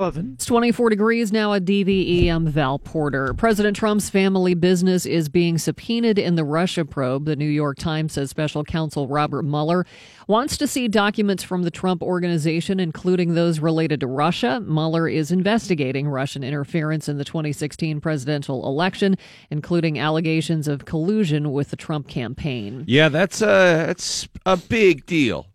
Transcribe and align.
It's 0.00 0.44
24 0.44 0.90
degrees 0.90 1.32
now 1.32 1.54
at 1.54 1.64
DVE. 1.64 2.28
I'm 2.28 2.46
Val 2.46 2.78
Porter. 2.78 3.34
President 3.34 3.76
Trump's 3.76 4.08
family 4.08 4.54
business 4.54 5.04
is 5.04 5.28
being 5.28 5.58
subpoenaed 5.58 6.20
in 6.20 6.36
the 6.36 6.44
Russia 6.44 6.84
probe. 6.84 7.24
The 7.24 7.34
New 7.34 7.48
York 7.48 7.78
Times 7.78 8.12
says 8.12 8.30
special 8.30 8.62
counsel 8.62 9.08
Robert 9.08 9.42
Mueller 9.42 9.84
wants 10.28 10.56
to 10.58 10.68
see 10.68 10.86
documents 10.86 11.42
from 11.42 11.64
the 11.64 11.72
Trump 11.72 12.00
organization, 12.00 12.78
including 12.78 13.34
those 13.34 13.58
related 13.58 13.98
to 13.98 14.06
Russia. 14.06 14.60
Mueller 14.60 15.08
is 15.08 15.32
investigating 15.32 16.06
Russian 16.06 16.44
interference 16.44 17.08
in 17.08 17.18
the 17.18 17.24
2016 17.24 18.00
presidential 18.00 18.68
election, 18.68 19.16
including 19.50 19.98
allegations 19.98 20.68
of 20.68 20.84
collusion 20.84 21.50
with 21.50 21.70
the 21.70 21.76
Trump 21.76 22.06
campaign. 22.06 22.84
Yeah, 22.86 23.08
that's 23.08 23.42
a 23.42 23.86
that's 23.88 24.28
a 24.46 24.56
big 24.56 25.06
deal, 25.06 25.48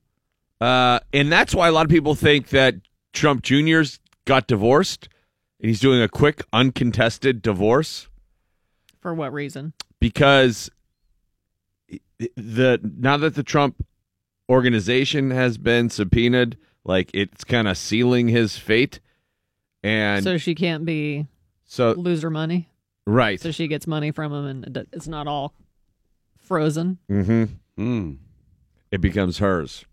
uh, 0.59 0.99
and 1.13 1.31
that's 1.31 1.55
why 1.55 1.69
a 1.69 1.71
lot 1.71 1.85
of 1.85 1.89
people 1.89 2.13
think 2.13 2.49
that 2.49 2.75
Trump 3.13 3.41
Jr.'s 3.43 3.99
got 4.25 4.47
divorced, 4.47 5.09
and 5.59 5.69
he's 5.69 5.79
doing 5.79 6.01
a 6.01 6.07
quick, 6.09 6.43
uncontested 6.53 7.41
divorce 7.41 8.07
For 8.99 9.13
what 9.13 9.33
reason? 9.33 9.73
because 9.99 10.69
the 12.35 12.79
now 12.97 13.17
that 13.17 13.35
the 13.35 13.43
Trump 13.43 13.85
organization 14.49 15.31
has 15.31 15.57
been 15.57 15.89
subpoenaed, 15.89 16.57
like 16.83 17.09
it's 17.13 17.43
kind 17.43 17.67
of 17.67 17.77
sealing 17.77 18.27
his 18.27 18.57
fate, 18.57 18.99
and 19.83 20.23
so 20.23 20.37
she 20.37 20.55
can't 20.55 20.85
be 20.85 21.27
so 21.65 21.91
lose 21.93 22.21
her 22.21 22.29
money. 22.29 22.69
right, 23.05 23.39
So 23.39 23.51
she 23.51 23.67
gets 23.67 23.87
money 23.87 24.11
from 24.11 24.33
him, 24.33 24.45
and 24.65 24.87
it's 24.91 25.07
not 25.07 25.27
all 25.27 25.53
frozen. 26.37 26.99
mm-hmm. 27.09 27.45
Mm. 27.77 28.17
it 28.91 29.01
becomes 29.01 29.39
hers. 29.39 29.85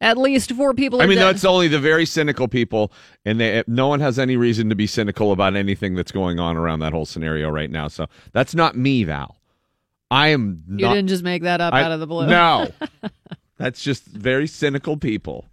At 0.00 0.18
least 0.18 0.52
four 0.52 0.74
people. 0.74 1.00
I 1.00 1.06
mean, 1.06 1.16
dead. 1.16 1.24
that's 1.24 1.44
only 1.44 1.68
the 1.68 1.78
very 1.78 2.04
cynical 2.04 2.48
people, 2.48 2.92
and 3.24 3.40
they, 3.40 3.64
no 3.66 3.88
one 3.88 4.00
has 4.00 4.18
any 4.18 4.36
reason 4.36 4.68
to 4.68 4.74
be 4.74 4.86
cynical 4.86 5.32
about 5.32 5.56
anything 5.56 5.94
that's 5.94 6.12
going 6.12 6.38
on 6.38 6.56
around 6.56 6.80
that 6.80 6.92
whole 6.92 7.06
scenario 7.06 7.48
right 7.48 7.70
now. 7.70 7.88
So 7.88 8.06
that's 8.32 8.54
not 8.54 8.76
me, 8.76 9.04
Val. 9.04 9.36
I 10.10 10.28
am 10.28 10.62
you 10.68 10.86
didn't 10.86 11.08
just 11.08 11.24
make 11.24 11.42
that 11.42 11.60
up 11.60 11.72
I- 11.72 11.82
out 11.82 11.92
of 11.92 12.00
the 12.00 12.06
blue. 12.06 12.26
No, 12.26 12.68
that's 13.56 13.82
just 13.82 14.04
very 14.04 14.46
cynical 14.46 14.96
people. 14.96 15.48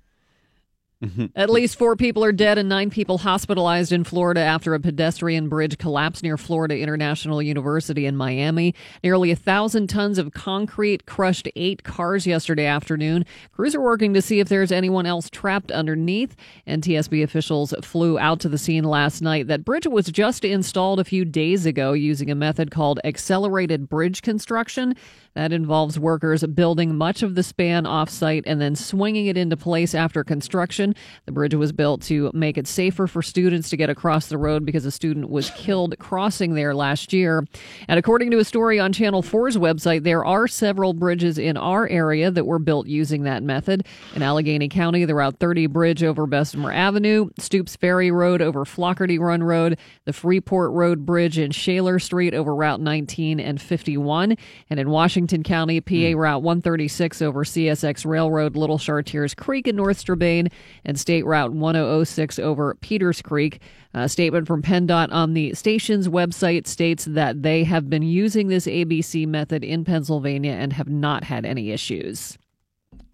At 1.35 1.49
least 1.49 1.77
four 1.77 1.95
people 1.95 2.23
are 2.23 2.31
dead 2.31 2.57
and 2.57 2.69
nine 2.69 2.89
people 2.89 3.19
hospitalized 3.19 3.91
in 3.91 4.03
Florida 4.03 4.39
after 4.39 4.73
a 4.73 4.79
pedestrian 4.79 5.49
bridge 5.49 5.77
collapsed 5.77 6.23
near 6.23 6.37
Florida 6.37 6.77
International 6.77 7.41
University 7.41 8.05
in 8.05 8.15
Miami. 8.15 8.73
Nearly 9.03 9.31
a 9.31 9.35
thousand 9.35 9.87
tons 9.87 10.17
of 10.17 10.33
concrete 10.33 11.05
crushed 11.05 11.47
eight 11.55 11.83
cars 11.83 12.25
yesterday 12.25 12.65
afternoon. 12.65 13.25
Crews 13.51 13.75
are 13.75 13.81
working 13.81 14.13
to 14.13 14.21
see 14.21 14.39
if 14.39 14.49
there's 14.49 14.71
anyone 14.71 15.05
else 15.05 15.29
trapped 15.29 15.71
underneath. 15.71 16.35
NTSB 16.67 17.23
officials 17.23 17.73
flew 17.81 18.17
out 18.17 18.39
to 18.41 18.49
the 18.49 18.57
scene 18.57 18.83
last 18.83 19.21
night. 19.21 19.47
That 19.47 19.65
bridge 19.65 19.87
was 19.87 20.07
just 20.07 20.45
installed 20.45 20.99
a 20.99 21.03
few 21.03 21.25
days 21.25 21.65
ago 21.65 21.93
using 21.93 22.31
a 22.31 22.35
method 22.35 22.71
called 22.71 22.99
accelerated 23.03 23.89
bridge 23.89 24.21
construction. 24.21 24.95
That 25.35 25.51
involves 25.51 25.97
workers 25.97 26.43
building 26.43 26.95
much 26.95 27.23
of 27.23 27.33
the 27.33 27.41
span 27.41 27.85
offsite 27.85 28.43
and 28.45 28.61
then 28.61 28.75
swinging 28.75 29.25
it 29.25 29.35
into 29.37 29.57
place 29.57 29.95
after 29.95 30.23
construction. 30.23 30.92
The 31.25 31.31
bridge 31.31 31.55
was 31.55 31.71
built 31.71 32.01
to 32.03 32.31
make 32.33 32.57
it 32.57 32.67
safer 32.67 33.07
for 33.07 33.21
students 33.21 33.69
to 33.69 33.77
get 33.77 33.89
across 33.89 34.27
the 34.27 34.37
road 34.37 34.65
because 34.65 34.85
a 34.85 34.91
student 34.91 35.29
was 35.29 35.49
killed 35.51 35.97
crossing 35.99 36.53
there 36.53 36.75
last 36.75 37.13
year. 37.13 37.45
And 37.87 37.99
according 37.99 38.31
to 38.31 38.39
a 38.39 38.43
story 38.43 38.79
on 38.79 38.93
Channel 38.93 39.23
4's 39.23 39.57
website, 39.57 40.03
there 40.03 40.25
are 40.25 40.47
several 40.47 40.93
bridges 40.93 41.37
in 41.37 41.57
our 41.57 41.87
area 41.87 42.31
that 42.31 42.45
were 42.45 42.59
built 42.59 42.87
using 42.87 43.23
that 43.23 43.43
method. 43.43 43.85
In 44.15 44.21
Allegheny 44.21 44.69
County, 44.69 45.05
the 45.05 45.15
Route 45.15 45.39
30 45.39 45.67
bridge 45.67 46.03
over 46.03 46.27
Bessemer 46.27 46.71
Avenue, 46.71 47.29
Stoops 47.39 47.75
Ferry 47.75 48.11
Road 48.11 48.41
over 48.41 48.65
Flaugherty 48.65 49.19
Run 49.19 49.43
Road, 49.43 49.77
the 50.05 50.13
Freeport 50.13 50.71
Road 50.71 51.05
Bridge 51.05 51.37
in 51.37 51.51
Shaler 51.51 51.99
Street 51.99 52.33
over 52.33 52.55
Route 52.55 52.81
19 52.81 53.39
and 53.39 53.61
51, 53.61 54.35
and 54.69 54.79
in 54.79 54.89
Washington 54.89 55.43
County, 55.43 55.81
PA 55.81 55.93
hmm. 55.93 56.15
Route 56.15 56.41
136 56.43 57.21
over 57.21 57.43
CSX 57.43 58.05
Railroad, 58.05 58.55
Little 58.55 58.79
Chartiers 58.79 59.33
Creek 59.33 59.67
in 59.67 59.75
North 59.75 59.97
Strabane, 59.97 60.49
and 60.85 60.99
State 60.99 61.25
Route 61.25 61.53
1006 61.53 62.39
over 62.39 62.75
Peters 62.75 63.21
Creek. 63.21 63.61
A 63.93 64.09
statement 64.09 64.47
from 64.47 64.61
PennDOT 64.61 65.11
on 65.11 65.33
the 65.33 65.53
station's 65.53 66.07
website 66.07 66.67
states 66.67 67.05
that 67.05 67.43
they 67.43 67.63
have 67.63 67.89
been 67.89 68.01
using 68.01 68.47
this 68.47 68.65
ABC 68.65 69.27
method 69.27 69.63
in 69.63 69.85
Pennsylvania 69.85 70.53
and 70.53 70.73
have 70.73 70.89
not 70.89 71.23
had 71.23 71.45
any 71.45 71.71
issues. 71.71 72.37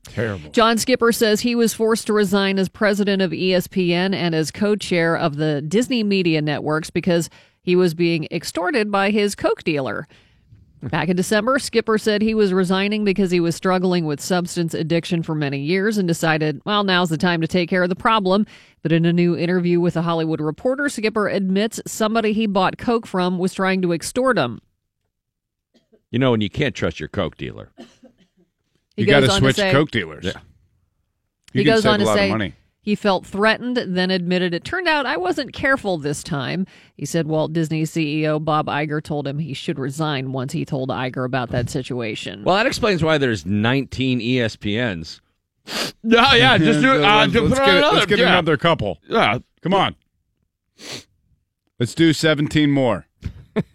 Terrible. 0.05 0.49
John 0.51 0.77
Skipper 0.77 1.11
says 1.11 1.41
he 1.41 1.55
was 1.55 1.73
forced 1.73 2.07
to 2.07 2.13
resign 2.13 2.57
as 2.57 2.69
president 2.69 3.21
of 3.21 3.31
ESPN 3.31 4.15
and 4.15 4.33
as 4.33 4.51
co 4.51 4.75
chair 4.75 5.15
of 5.15 5.35
the 5.35 5.61
Disney 5.61 6.03
Media 6.03 6.41
Networks 6.41 6.89
because 6.89 7.29
he 7.61 7.75
was 7.75 7.93
being 7.93 8.27
extorted 8.31 8.91
by 8.91 9.11
his 9.11 9.35
Coke 9.35 9.63
dealer. 9.63 10.07
Back 10.81 11.09
in 11.09 11.17
December, 11.17 11.59
Skipper 11.59 11.97
said 11.97 12.21
he 12.21 12.33
was 12.33 12.53
resigning 12.53 13.03
because 13.03 13.31
he 13.31 13.41
was 13.41 13.53
struggling 13.53 14.05
with 14.05 14.21
substance 14.21 14.73
addiction 14.73 15.23
for 15.23 15.35
many 15.35 15.59
years 15.59 15.97
and 15.97 16.07
decided, 16.07 16.61
well, 16.65 16.85
now's 16.85 17.09
the 17.09 17.17
time 17.17 17.41
to 17.41 17.47
take 17.47 17.69
care 17.69 17.83
of 17.83 17.89
the 17.89 17.95
problem. 17.97 18.45
But 18.81 18.93
in 18.93 19.03
a 19.03 19.11
new 19.11 19.35
interview 19.35 19.81
with 19.81 19.97
a 19.97 20.01
Hollywood 20.03 20.39
Reporter, 20.39 20.87
Skipper 20.87 21.27
admits 21.27 21.81
somebody 21.85 22.31
he 22.31 22.47
bought 22.47 22.77
Coke 22.77 23.05
from 23.05 23.37
was 23.37 23.53
trying 23.53 23.81
to 23.81 23.91
extort 23.91 24.37
him. 24.37 24.61
You 26.11 26.19
know, 26.19 26.33
and 26.33 26.41
you 26.41 26.49
can't 26.49 26.73
trust 26.73 26.99
your 26.99 27.09
coke 27.09 27.35
dealer. 27.35 27.71
He 28.95 29.03
you 29.03 29.05
got 29.05 29.19
to 29.19 29.29
switch 29.31 29.57
say- 29.57 29.71
Coke 29.71 29.91
dealers. 29.91 30.23
Yeah. 30.25 30.31
You 31.53 31.59
he 31.61 31.65
can 31.65 31.73
goes 31.75 31.83
save 31.83 31.91
on 31.93 31.95
a 31.95 32.03
to 32.03 32.05
lot 32.05 32.15
say 32.15 32.25
of 32.27 32.31
money. 32.31 32.53
He 32.89 32.95
felt 32.95 33.23
threatened, 33.23 33.77
then 33.77 34.09
admitted 34.09 34.51
it 34.51 34.63
turned 34.63 34.87
out 34.87 35.05
I 35.05 35.15
wasn't 35.15 35.53
careful 35.53 35.99
this 35.99 36.23
time. 36.23 36.65
He 36.95 37.05
said 37.05 37.27
Walt 37.27 37.53
Disney 37.53 37.83
CEO 37.83 38.43
Bob 38.43 38.65
Iger 38.65 39.01
told 39.03 39.27
him 39.27 39.37
he 39.37 39.53
should 39.53 39.77
resign 39.77 40.31
once 40.31 40.53
he 40.53 40.65
told 40.65 40.89
Iger 40.89 41.23
about 41.23 41.49
that 41.49 41.69
situation. 41.69 42.43
Well, 42.43 42.55
that 42.55 42.65
explains 42.65 43.03
why 43.03 43.19
there's 43.19 43.45
19 43.45 44.19
ESPNs. 44.19 45.19
Yeah, 46.01 46.33
yeah, 46.33 46.57
just 46.57 46.79
do 46.81 46.95
it. 46.95 47.01
Uh, 47.03 47.27
let's, 47.27 47.35
let's 47.35 47.59
get, 47.59 47.69
another. 47.77 47.95
let's 47.95 48.05
get 48.07 48.19
yeah. 48.19 48.29
another 48.29 48.57
couple. 48.57 48.99
Yeah. 49.07 49.39
Come 49.61 49.73
on. 49.73 49.95
Let's 51.77 51.93
do 51.93 52.13
17 52.13 52.71
more. 52.71 53.05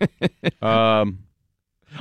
um, 0.62 1.18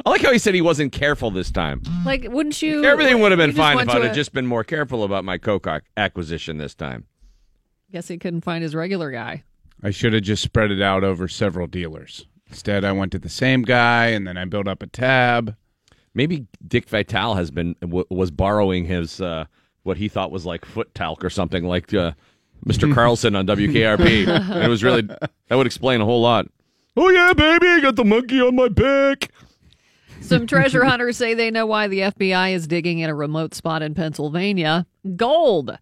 I 0.05 0.09
like 0.09 0.21
how 0.21 0.31
he 0.31 0.37
said 0.39 0.53
he 0.55 0.61
wasn't 0.61 0.91
careful 0.91 1.29
this 1.31 1.51
time. 1.51 1.81
like, 2.05 2.25
wouldn't 2.29 2.61
you? 2.61 2.83
Everything 2.83 3.19
would 3.19 3.31
have 3.31 3.37
been 3.37 3.53
fine 3.53 3.79
if 3.79 3.89
I'd 3.89 4.01
have 4.03 4.11
a- 4.11 4.15
just 4.15 4.33
been 4.33 4.47
more 4.47 4.63
careful 4.63 5.03
about 5.03 5.23
my 5.23 5.37
coke 5.37 5.67
acquisition 5.97 6.57
this 6.57 6.73
time. 6.73 7.05
Guess 7.91 8.07
he 8.07 8.17
couldn't 8.17 8.41
find 8.41 8.63
his 8.63 8.73
regular 8.73 9.11
guy. 9.11 9.43
I 9.83 9.91
should 9.91 10.13
have 10.13 10.23
just 10.23 10.41
spread 10.41 10.71
it 10.71 10.81
out 10.81 11.03
over 11.03 11.27
several 11.27 11.67
dealers. 11.67 12.25
Instead, 12.49 12.83
I 12.85 12.91
went 12.91 13.11
to 13.11 13.19
the 13.19 13.29
same 13.29 13.61
guy, 13.63 14.07
and 14.07 14.25
then 14.27 14.37
I 14.37 14.45
built 14.45 14.67
up 14.67 14.81
a 14.81 14.87
tab. 14.87 15.55
Maybe 16.15 16.47
Dick 16.67 16.87
Vitale 16.87 17.35
has 17.35 17.51
been 17.51 17.75
w- 17.81 18.05
was 18.09 18.31
borrowing 18.31 18.85
his 18.85 19.19
uh, 19.21 19.45
what 19.83 19.97
he 19.97 20.07
thought 20.07 20.31
was 20.31 20.45
like 20.45 20.63
foot 20.65 20.93
talc 20.95 21.23
or 21.25 21.29
something 21.29 21.65
like 21.65 21.93
uh, 21.93 22.11
Mr. 22.65 22.91
Carlson 22.95 23.35
on 23.35 23.45
WKRP. 23.47 24.27
and 24.27 24.63
it 24.63 24.69
was 24.69 24.83
really 24.83 25.01
that 25.01 25.55
would 25.55 25.65
explain 25.67 26.01
a 26.01 26.05
whole 26.05 26.21
lot. 26.21 26.47
Oh 26.95 27.09
yeah, 27.09 27.33
baby, 27.33 27.67
I 27.67 27.79
got 27.81 27.95
the 27.95 28.05
monkey 28.05 28.39
on 28.39 28.55
my 28.55 28.69
pick. 28.69 29.31
Some 30.21 30.47
treasure 30.47 30.83
hunters 30.85 31.17
say 31.17 31.33
they 31.33 31.51
know 31.51 31.65
why 31.65 31.87
the 31.87 31.99
FBI 31.99 32.53
is 32.53 32.67
digging 32.67 32.99
in 32.99 33.09
a 33.09 33.15
remote 33.15 33.53
spot 33.53 33.81
in 33.81 33.93
Pennsylvania. 33.93 34.85
Gold. 35.15 35.77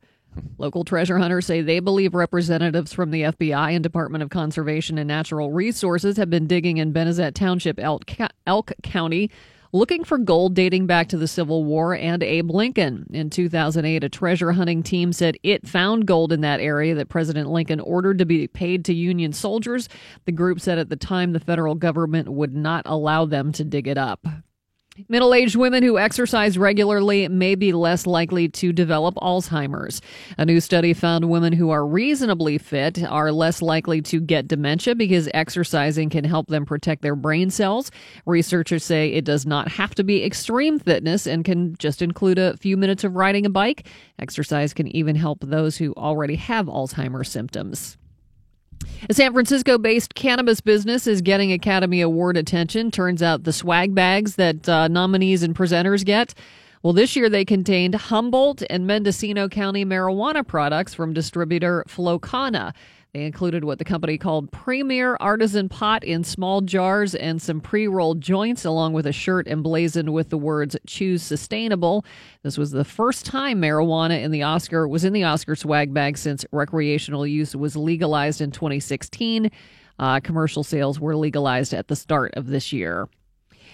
Local 0.57 0.83
treasure 0.83 1.17
hunters 1.17 1.45
say 1.45 1.61
they 1.61 1.79
believe 1.79 2.15
representatives 2.15 2.93
from 2.93 3.11
the 3.11 3.23
FBI 3.23 3.73
and 3.73 3.83
Department 3.83 4.23
of 4.23 4.29
Conservation 4.29 4.97
and 4.97 5.07
Natural 5.07 5.51
Resources 5.51 6.17
have 6.17 6.29
been 6.29 6.47
digging 6.47 6.77
in 6.77 6.93
Benezette 6.93 7.33
Township, 7.33 7.79
Elk, 7.79 8.09
Elk 8.47 8.71
County, 8.81 9.29
looking 9.73 10.03
for 10.03 10.17
gold 10.17 10.53
dating 10.53 10.87
back 10.87 11.09
to 11.09 11.17
the 11.17 11.27
Civil 11.27 11.63
War 11.63 11.95
and 11.95 12.21
Abe 12.21 12.51
Lincoln. 12.51 13.07
In 13.11 13.29
2008, 13.29 14.03
a 14.03 14.09
treasure 14.09 14.51
hunting 14.51 14.83
team 14.83 15.13
said 15.13 15.37
it 15.43 15.67
found 15.67 16.05
gold 16.05 16.31
in 16.31 16.41
that 16.41 16.59
area 16.59 16.95
that 16.95 17.09
President 17.09 17.49
Lincoln 17.49 17.79
ordered 17.79 18.19
to 18.19 18.25
be 18.25 18.47
paid 18.47 18.85
to 18.85 18.93
Union 18.93 19.33
soldiers. 19.33 19.87
The 20.25 20.31
group 20.31 20.59
said 20.59 20.77
at 20.77 20.89
the 20.89 20.95
time 20.95 21.33
the 21.33 21.39
federal 21.39 21.75
government 21.75 22.29
would 22.29 22.55
not 22.55 22.83
allow 22.85 23.25
them 23.25 23.51
to 23.53 23.63
dig 23.63 23.87
it 23.87 23.97
up. 23.97 24.25
Middle 25.07 25.33
aged 25.33 25.55
women 25.55 25.83
who 25.83 25.97
exercise 25.97 26.57
regularly 26.57 27.29
may 27.29 27.55
be 27.55 27.71
less 27.71 28.05
likely 28.05 28.49
to 28.49 28.73
develop 28.73 29.15
Alzheimer's. 29.15 30.01
A 30.37 30.45
new 30.45 30.59
study 30.59 30.93
found 30.93 31.29
women 31.29 31.53
who 31.53 31.69
are 31.69 31.87
reasonably 31.87 32.57
fit 32.57 33.01
are 33.01 33.31
less 33.31 33.61
likely 33.61 34.01
to 34.01 34.19
get 34.19 34.49
dementia 34.49 34.93
because 34.93 35.29
exercising 35.33 36.09
can 36.09 36.25
help 36.25 36.47
them 36.47 36.65
protect 36.65 37.03
their 37.03 37.15
brain 37.15 37.49
cells. 37.49 37.89
Researchers 38.25 38.83
say 38.83 39.13
it 39.13 39.23
does 39.23 39.45
not 39.45 39.69
have 39.69 39.95
to 39.95 40.03
be 40.03 40.25
extreme 40.25 40.77
fitness 40.77 41.25
and 41.25 41.45
can 41.45 41.73
just 41.77 42.01
include 42.01 42.37
a 42.37 42.57
few 42.57 42.75
minutes 42.75 43.05
of 43.05 43.15
riding 43.15 43.45
a 43.45 43.49
bike. 43.49 43.87
Exercise 44.19 44.73
can 44.73 44.93
even 44.93 45.15
help 45.15 45.39
those 45.39 45.77
who 45.77 45.93
already 45.93 46.35
have 46.35 46.65
Alzheimer's 46.65 47.29
symptoms. 47.29 47.97
A 49.09 49.13
San 49.13 49.33
Francisco 49.33 49.77
based 49.77 50.15
cannabis 50.15 50.61
business 50.61 51.07
is 51.07 51.21
getting 51.21 51.51
Academy 51.51 52.01
Award 52.01 52.37
attention. 52.37 52.91
Turns 52.91 53.21
out 53.21 53.43
the 53.43 53.53
swag 53.53 53.95
bags 53.95 54.35
that 54.35 54.67
uh, 54.69 54.87
nominees 54.87 55.43
and 55.43 55.55
presenters 55.55 56.05
get 56.05 56.33
Well, 56.83 56.93
this 56.93 57.15
year 57.15 57.29
they 57.29 57.45
contained 57.45 57.93
Humboldt 57.93 58.63
and 58.69 58.87
Mendocino 58.87 59.47
County 59.47 59.85
marijuana 59.85 60.45
products 60.45 60.93
from 60.93 61.13
distributor 61.13 61.83
Flow 61.87 62.17
Kana. 62.17 62.73
They 63.13 63.25
included 63.25 63.65
what 63.65 63.77
the 63.77 63.83
company 63.83 64.17
called 64.17 64.53
Premier 64.53 65.17
Artisan 65.19 65.67
Pot 65.67 66.05
in 66.05 66.23
small 66.23 66.61
jars 66.61 67.13
and 67.13 67.41
some 67.41 67.59
pre 67.59 67.85
rolled 67.85 68.21
joints, 68.21 68.63
along 68.63 68.93
with 68.93 69.05
a 69.05 69.11
shirt 69.11 69.49
emblazoned 69.49 70.13
with 70.13 70.29
the 70.29 70.37
words 70.37 70.77
Choose 70.87 71.21
Sustainable. 71.21 72.05
This 72.43 72.57
was 72.57 72.71
the 72.71 72.85
first 72.85 73.25
time 73.25 73.61
marijuana 73.61 74.23
in 74.23 74.31
the 74.31 74.43
Oscar 74.43 74.87
was 74.87 75.03
in 75.03 75.11
the 75.11 75.25
Oscar 75.25 75.57
swag 75.57 75.93
bag 75.93 76.17
since 76.17 76.45
recreational 76.53 77.27
use 77.27 77.53
was 77.53 77.75
legalized 77.75 78.39
in 78.39 78.49
2016. 78.49 79.51
Uh, 79.99 80.21
commercial 80.21 80.63
sales 80.63 80.97
were 80.97 81.17
legalized 81.17 81.73
at 81.73 81.89
the 81.89 81.97
start 81.97 82.33
of 82.35 82.47
this 82.47 82.71
year. 82.71 83.09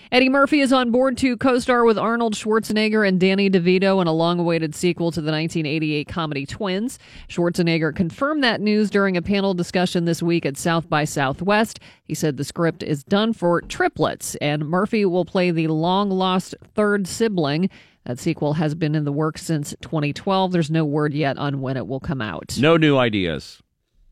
Eddie 0.09 0.29
Murphy 0.29 0.61
is 0.61 0.71
on 0.71 0.91
board 0.91 1.17
to 1.17 1.35
co 1.35 1.59
star 1.59 1.83
with 1.83 1.97
Arnold 1.97 2.33
Schwarzenegger 2.33 3.05
and 3.05 3.19
Danny 3.19 3.49
DeVito 3.49 4.01
in 4.01 4.07
a 4.07 4.13
long 4.13 4.39
awaited 4.39 4.73
sequel 4.73 5.11
to 5.11 5.19
the 5.19 5.31
1988 5.31 6.07
comedy 6.07 6.45
Twins. 6.45 6.97
Schwarzenegger 7.27 7.93
confirmed 7.93 8.41
that 8.43 8.61
news 8.61 8.89
during 8.89 9.17
a 9.17 9.21
panel 9.21 9.53
discussion 9.53 10.05
this 10.05 10.23
week 10.23 10.45
at 10.45 10.55
South 10.55 10.89
by 10.89 11.03
Southwest. 11.03 11.81
He 12.05 12.13
said 12.13 12.37
the 12.37 12.45
script 12.45 12.83
is 12.83 13.03
done 13.03 13.33
for 13.33 13.61
triplets, 13.61 14.35
and 14.35 14.65
Murphy 14.65 15.03
will 15.03 15.25
play 15.25 15.51
the 15.51 15.67
long 15.67 16.09
lost 16.09 16.55
third 16.73 17.05
sibling. 17.05 17.69
That 18.05 18.19
sequel 18.19 18.53
has 18.53 18.75
been 18.75 18.95
in 18.95 19.03
the 19.03 19.11
works 19.11 19.43
since 19.43 19.75
2012. 19.81 20.53
There's 20.53 20.71
no 20.71 20.85
word 20.85 21.13
yet 21.13 21.37
on 21.37 21.59
when 21.59 21.75
it 21.75 21.85
will 21.85 21.99
come 21.99 22.21
out. 22.21 22.57
No 22.57 22.77
new 22.77 22.95
ideas. 22.95 23.61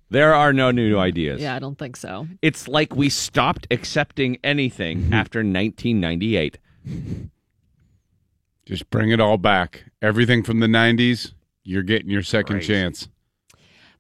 There 0.10 0.34
are 0.34 0.54
no 0.54 0.72
new 0.72 0.98
ideas. 0.98 1.42
Yeah, 1.42 1.56
I 1.56 1.60
don't 1.60 1.78
think 1.78 1.98
so. 1.98 2.28
It's 2.42 2.68
like 2.68 2.96
we 2.96 3.10
stopped 3.10 3.68
accepting 3.72 4.38
anything 4.44 5.10
after 5.14 5.40
1998. 5.40 6.58
Just 8.66 8.90
bring 8.90 9.12
it 9.12 9.20
all 9.20 9.38
back. 9.38 9.86
Everything 10.02 10.44
from 10.44 10.60
the 10.60 10.68
90s, 10.68 11.34
you're 11.64 11.84
getting 11.84 12.10
your 12.10 12.24
second 12.24 12.58
Crazy. 12.58 12.74
chance. 12.74 13.10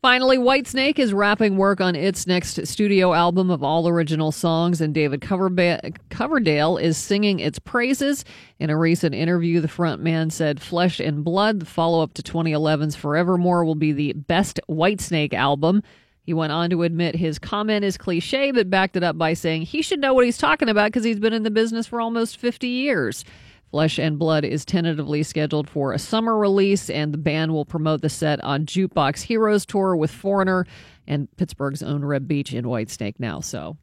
Finally, 0.05 0.37
Whitesnake 0.37 0.99
is 0.99 1.15
wrapping 1.15 1.57
work 1.57 1.81
on 1.81 1.95
its 1.95 2.27
next 2.27 2.67
studio 2.67 3.13
album 3.13 3.49
of 3.49 3.63
all 3.63 3.87
original 3.87 4.31
songs, 4.31 4.79
and 4.79 4.93
David 4.93 5.19
Coverba- 5.19 5.97
Coverdale 6.11 6.77
is 6.77 6.95
singing 6.95 7.39
its 7.39 7.57
praises. 7.57 8.23
In 8.59 8.69
a 8.69 8.77
recent 8.77 9.15
interview, 9.15 9.61
the 9.61 9.67
frontman 9.67 10.31
said 10.31 10.61
Flesh 10.61 10.99
and 10.99 11.23
Blood, 11.23 11.59
the 11.59 11.65
follow 11.65 12.03
up 12.03 12.13
to 12.13 12.21
2011's 12.21 12.95
Forevermore, 12.95 13.65
will 13.65 13.73
be 13.73 13.93
the 13.93 14.13
best 14.13 14.59
Whitesnake 14.69 15.33
album. 15.33 15.81
He 16.21 16.35
went 16.35 16.51
on 16.51 16.69
to 16.69 16.83
admit 16.83 17.15
his 17.15 17.39
comment 17.39 17.83
is 17.83 17.97
cliche, 17.97 18.51
but 18.51 18.69
backed 18.69 18.95
it 18.95 19.03
up 19.03 19.17
by 19.17 19.33
saying 19.33 19.63
he 19.63 19.81
should 19.81 19.99
know 19.99 20.13
what 20.13 20.25
he's 20.25 20.37
talking 20.37 20.69
about 20.69 20.89
because 20.89 21.03
he's 21.03 21.19
been 21.19 21.33
in 21.33 21.41
the 21.41 21.49
business 21.49 21.87
for 21.87 21.99
almost 21.99 22.37
50 22.37 22.67
years. 22.67 23.25
Flesh 23.71 23.99
and 23.99 24.17
Blood 24.17 24.45
is 24.45 24.63
tentatively 24.63 25.23
scheduled 25.23 25.69
for 25.69 25.91
a 25.91 25.99
summer 25.99 26.37
release, 26.37 26.89
and 26.89 27.13
the 27.13 27.17
band 27.17 27.51
will 27.51 27.65
promote 27.65 28.01
the 28.01 28.09
set 28.09 28.41
on 28.43 28.65
Jukebox 28.65 29.21
Heroes 29.23 29.65
Tour 29.65 29.95
with 29.95 30.11
Foreigner 30.11 30.65
and 31.07 31.27
Pittsburgh's 31.37 31.83
own 31.83 32.03
Reb 32.05 32.27
Beach 32.27 32.53
in 32.53 32.65
Whitesnake 32.65 33.15
now. 33.19 33.41
So 33.41 33.77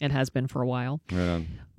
it 0.00 0.10
has 0.10 0.28
been 0.28 0.46
for 0.46 0.60
a 0.60 0.66
while. 0.66 1.00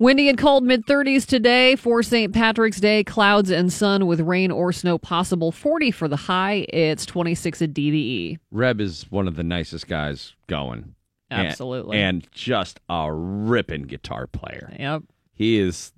Windy 0.00 0.28
and 0.28 0.38
cold 0.38 0.64
mid 0.64 0.86
30s 0.86 1.26
today 1.26 1.76
for 1.76 2.02
St. 2.02 2.32
Patrick's 2.32 2.80
Day. 2.80 3.04
Clouds 3.04 3.50
and 3.50 3.72
sun 3.72 4.06
with 4.06 4.20
rain 4.20 4.50
or 4.50 4.72
snow 4.72 4.98
possible. 4.98 5.52
40 5.52 5.90
for 5.92 6.08
the 6.08 6.16
high. 6.16 6.66
It's 6.68 7.06
26 7.06 7.62
at 7.62 7.72
DVE. 7.72 8.38
Reb 8.50 8.80
is 8.80 9.10
one 9.10 9.28
of 9.28 9.36
the 9.36 9.44
nicest 9.44 9.86
guys 9.86 10.34
going. 10.48 10.94
Absolutely. 11.30 11.98
And, 11.98 12.26
just 12.32 12.80
a 12.88 13.12
ripping 13.12 13.82
guitar 13.82 14.26
player. 14.26 14.74
Yep. 14.78 15.02
He 15.34 15.58
is, 15.58 15.92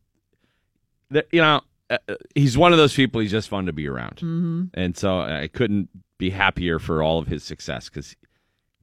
you 1.11 1.41
know, 1.41 1.61
uh, 1.91 1.99
uh, 2.09 2.15
he's 2.35 2.57
one 2.57 2.73
of 2.73 2.79
those 2.79 2.95
people 2.95 3.21
he's 3.21 3.31
just 3.31 3.49
fun 3.49 3.67
to 3.67 3.73
be 3.73 3.89
around. 3.89 4.17
Mm-hmm. 4.17 4.65
And 4.75 4.97
so 4.97 5.21
I 5.21 5.49
couldn't 5.49 5.89
be 6.19 6.31
happier 6.31 6.79
for 6.79 7.03
all 7.03 7.19
of 7.19 7.27
his 7.27 7.43
success 7.43 7.89
because, 7.89 8.15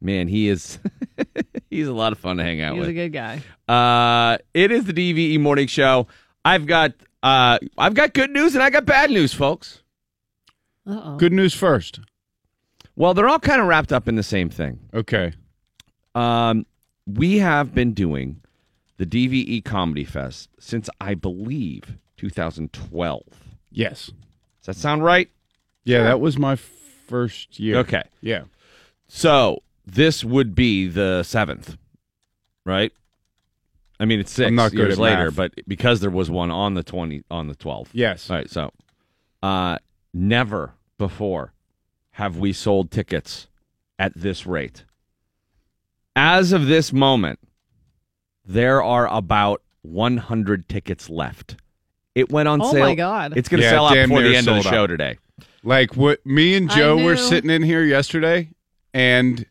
man, 0.01 0.27
he 0.27 0.50
is, 0.50 0.79
he's 1.69 1.88
a 1.88 1.94
lot 1.94 2.12
of 2.12 2.19
fun 2.19 2.38
to 2.38 2.44
hang 2.44 2.62
out 2.62 2.74
He's 2.74 2.79
with. 2.79 2.89
He's 2.89 2.97
a 2.97 3.09
good 3.09 3.13
guy. 3.13 3.41
Uh, 3.68 4.38
it 4.53 4.71
is 4.71 4.85
the 4.85 4.94
DVE 4.94 5.39
morning 5.39 5.68
show. 5.68 6.07
I've 6.44 6.65
got 6.65 6.94
uh, 7.24 7.59
I've 7.77 7.94
got 7.94 8.13
good 8.13 8.31
news 8.31 8.56
and 8.56 8.63
I 8.63 8.69
got 8.69 8.85
bad 8.85 9.09
news, 9.09 9.33
folks. 9.33 9.83
Uh 10.85 11.01
oh. 11.03 11.18
Good 11.18 11.33
news 11.33 11.53
first. 11.53 12.00
Well, 12.95 13.13
they're 13.13 13.27
all 13.27 13.39
kind 13.39 13.62
of 13.62 13.68
wrapped 13.68 13.91
up 13.91 14.07
in 14.07 14.15
the 14.15 14.23
same 14.23 14.50
thing. 14.50 14.80
Okay. 14.94 15.33
Um, 16.15 16.65
we 17.06 17.39
have 17.39 17.73
been 17.73 17.94
doing 17.94 18.41
the 18.97 19.06
DVE 19.06 19.63
Comedy 19.63 20.03
Fest 20.03 20.50
since 20.59 20.89
I 21.00 21.13
believe 21.13 21.97
2012. 22.18 23.24
Yes. 23.72 24.08
Does 24.08 24.66
that 24.66 24.75
sound 24.75 25.04
right? 25.04 25.30
Yeah, 25.84 26.04
that 26.04 26.19
was 26.19 26.38
my 26.38 26.56
first 26.56 27.60
year. 27.60 27.78
Okay. 27.78 28.04
Yeah. 28.22 28.44
So 29.08 29.64
this 29.86 30.24
would 30.24 30.54
be 30.54 30.88
the 30.88 31.24
seventh, 31.24 31.78
right? 32.66 32.92
I 34.00 34.06
mean, 34.06 34.19
it's 34.19 34.31
6 34.34 34.48
I'm 34.48 34.56
not 34.56 34.72
good 34.72 34.80
years 34.80 34.94
at 34.94 35.00
later, 35.00 35.25
math. 35.25 35.36
but 35.36 35.54
because 35.68 36.02
there 36.02 36.10
was 36.10 36.30
one 36.30 36.52
on 36.52 36.74
the 36.74 36.84
twenty 36.84 37.24
on 37.31 37.48
the 37.48 37.56
twelfth. 37.56 37.92
Yes. 37.94 38.30
All 38.30 38.36
right, 38.36 38.50
so 38.50 38.72
uh, 39.42 39.78
never 40.14 40.74
before 40.98 41.54
have 42.12 42.38
we 42.38 42.52
sold 42.54 42.92
tickets 42.92 43.48
at 43.98 44.14
this 44.16 44.46
rate. 44.46 44.84
As 46.16 46.52
of 46.52 46.66
this 46.68 46.92
moment, 46.92 47.40
there 48.44 48.81
are 48.81 49.08
about 49.08 49.62
100 49.84 50.68
tickets 50.68 51.10
left. 51.10 51.58
It 52.18 52.31
went 52.31 52.48
on 52.48 52.60
sale. 52.62 52.68
Oh 52.69 52.74
sale. 52.74 52.86
my 52.86 52.96
God. 52.96 53.38
It's 53.38 53.48
going 53.50 53.60
to 53.60 53.66
Yeah, 53.66 53.72
sell 53.72 53.86
out 53.88 53.94
damn 53.94 54.10
before 54.10 54.24
the 54.24 54.36
end 54.36 54.48
of 54.48 54.56
the 54.56 54.62
sold 54.64 54.74
show 54.74 54.84
out. 54.84 54.88
today. 54.88 55.18
Like 55.64 55.96
what 55.96 56.25
me 56.25 56.56
and 56.56 56.72
I 56.72 56.75
Joe 56.75 56.96
were 56.98 57.16
knew. 57.16 57.18
sitting 57.18 57.50
in 57.50 57.62
here 57.64 57.84
yesterday, 57.84 58.50
and 58.94 59.46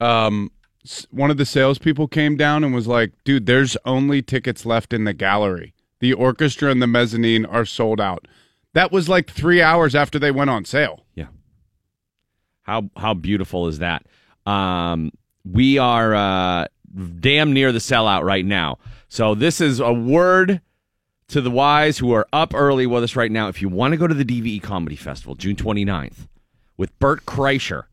um, 0.00 0.50
s- 0.84 1.06
one 1.10 1.30
of 1.30 1.36
the 1.36 1.44
salespeople 1.46 2.08
came 2.08 2.36
down 2.36 2.64
and 2.64 2.74
was 2.74 2.86
like, 2.86 3.12
"Dude, 3.24 3.46
there's 3.46 3.76
only 3.84 4.22
tickets 4.22 4.64
left 4.66 4.92
in 4.92 5.04
the 5.04 5.12
gallery. 5.12 5.74
The 6.00 6.12
orchestra 6.14 6.70
and 6.70 6.80
the 6.82 6.86
mezzanine 6.86 7.44
are 7.46 7.64
sold 7.64 8.00
out." 8.00 8.26
That 8.74 8.90
was 8.90 9.08
like 9.08 9.30
three 9.30 9.60
hours 9.60 9.94
after 9.94 10.18
they 10.18 10.30
went 10.30 10.48
on 10.50 10.64
sale. 10.64 11.04
Yeah. 11.14 11.26
How 12.62 12.88
how 12.96 13.14
beautiful 13.14 13.68
is 13.68 13.78
that? 13.80 14.06
Um, 14.46 15.12
we 15.44 15.78
are 15.78 16.14
uh, 16.14 16.66
damn 17.20 17.52
near 17.52 17.72
the 17.72 17.78
sellout 17.80 18.22
right 18.22 18.44
now. 18.44 18.78
So 19.08 19.34
this 19.34 19.60
is 19.60 19.80
a 19.80 19.92
word 19.92 20.60
to 21.32 21.40
the 21.40 21.50
wise 21.50 21.98
who 21.98 22.12
are 22.12 22.28
up 22.32 22.54
early 22.54 22.86
with 22.86 23.02
us 23.02 23.16
right 23.16 23.32
now. 23.32 23.48
If 23.48 23.62
you 23.62 23.68
want 23.68 23.92
to 23.92 23.98
go 23.98 24.06
to 24.06 24.14
the 24.14 24.24
DVE 24.24 24.62
Comedy 24.62 24.96
Festival, 24.96 25.34
June 25.34 25.56
29th, 25.56 26.28
with 26.76 26.96
Bert 26.98 27.24
Kreischer, 27.24 27.84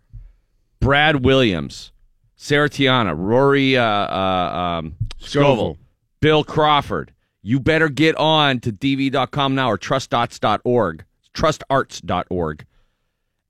Brad 0.81 1.23
Williams, 1.23 1.91
Sarah 2.35 2.69
Tiana, 2.69 3.15
Rory 3.17 3.77
uh, 3.77 3.83
uh, 3.83 4.79
um, 4.79 4.95
Scovel, 5.19 5.55
Scovel. 5.55 5.77
Bill 6.19 6.43
Crawford, 6.43 7.13
you 7.41 7.61
better 7.61 7.87
get 7.87 8.15
on 8.17 8.59
to 8.59 8.73
dv.com 8.73 9.55
now 9.55 9.71
or 9.71 9.77
trustarts.org, 9.77 11.05
trustarts.org, 11.33 12.65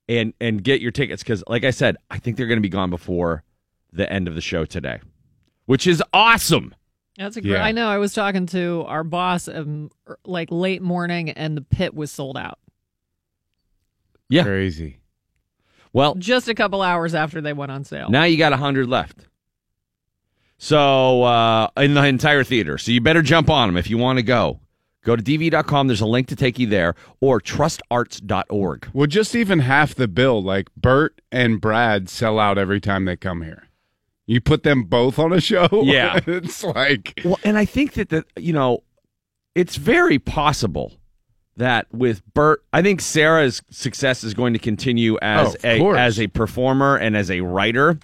and 0.08 0.34
and 0.40 0.64
get 0.64 0.82
your 0.82 0.92
tickets 0.92 1.24
because, 1.24 1.44
like 1.48 1.64
I 1.64 1.72
said, 1.72 1.98
I 2.12 2.20
think 2.20 2.38
they're 2.38 2.48
going 2.48 2.58
to 2.58 2.62
be 2.62 2.70
gone 2.70 2.92
before 2.92 3.44
the 3.92 4.12
end 4.12 4.28
of 4.28 4.36
the 4.36 4.42
show 4.42 4.66
today, 4.66 5.00
which 5.66 5.88
is 5.88 6.04
awesome. 6.14 6.76
That's 7.20 7.36
a 7.36 7.42
great. 7.42 7.52
Yeah. 7.52 7.64
I 7.66 7.74
know. 7.74 7.90
I 7.90 7.98
was 7.98 8.14
talking 8.14 8.46
to 8.48 8.86
our 8.88 9.04
boss 9.04 9.50
um, 9.50 9.92
er, 10.08 10.18
like 10.24 10.48
late 10.52 10.82
morning, 10.82 11.30
and 11.30 11.58
the 11.58 11.62
pit 11.62 11.94
was 11.94 12.12
sold 12.12 12.38
out 12.38 12.60
Yeah. 14.30 14.44
Crazy. 14.44 15.02
Well, 15.92 16.16
just 16.16 16.48
a 16.48 16.56
couple 16.56 16.82
hours 16.82 17.14
after 17.14 17.42
they 17.42 17.52
went 17.52 17.72
on 17.72 17.84
sale. 17.84 18.10
Now 18.10 18.24
you 18.24 18.38
got 18.38 18.54
a 18.54 18.56
100 18.56 18.88
left. 18.88 19.28
So, 20.58 21.24
uh, 21.24 21.70
in 21.78 21.94
the 21.94 22.06
entire 22.06 22.44
theater. 22.44 22.78
So 22.78 22.92
you 22.92 23.02
better 23.02 23.22
jump 23.22 23.50
on 23.50 23.70
them 23.70 23.78
if 23.78 23.90
you 23.90 23.98
want 23.98 24.18
to 24.18 24.24
go. 24.24 24.60
Go 25.04 25.16
to 25.16 25.24
dv.com. 25.24 25.88
There's 25.88 26.02
a 26.02 26.06
link 26.06 26.28
to 26.28 26.36
take 26.36 26.60
you 26.60 26.68
there 26.68 26.96
or 27.22 27.42
trustarts.org. 27.42 28.90
Well, 28.94 29.08
just 29.08 29.36
even 29.36 29.60
half 29.60 29.96
the 29.96 30.08
bill, 30.08 30.44
like 30.44 30.68
Bert 30.76 31.22
and 31.32 31.60
Brad 31.60 32.08
sell 32.10 32.40
out 32.40 32.58
every 32.58 32.80
time 32.80 33.06
they 33.06 33.16
come 33.18 33.42
here. 33.42 33.69
You 34.30 34.40
put 34.42 34.62
them 34.62 34.84
both 34.84 35.18
on 35.18 35.34
a 35.34 35.42
show. 35.42 35.68
Yeah. 35.84 36.20
it's 36.28 36.64
like 36.64 37.20
Well, 37.26 37.40
and 37.44 37.58
I 37.58 37.66
think 37.66 37.94
that, 37.94 38.10
the, 38.10 38.24
you 38.38 38.54
know, 38.54 38.84
it's 39.56 39.76
very 39.76 40.20
possible 40.20 40.94
that 41.58 41.88
with 41.92 42.22
Bert, 42.36 42.64
I 42.72 42.82
think 42.84 43.02
Sarah's 43.02 43.62
success 43.72 44.24
is 44.24 44.34
going 44.36 44.54
to 44.54 44.60
continue 44.60 45.18
as 45.22 45.56
Oh, 45.56 45.68
a 45.68 45.80
course. 45.80 45.98
as 45.98 46.20
a 46.20 46.28
performer 46.28 46.96
and 46.96 47.18
as 47.18 47.32
a 47.32 47.42
writer. 47.42 47.98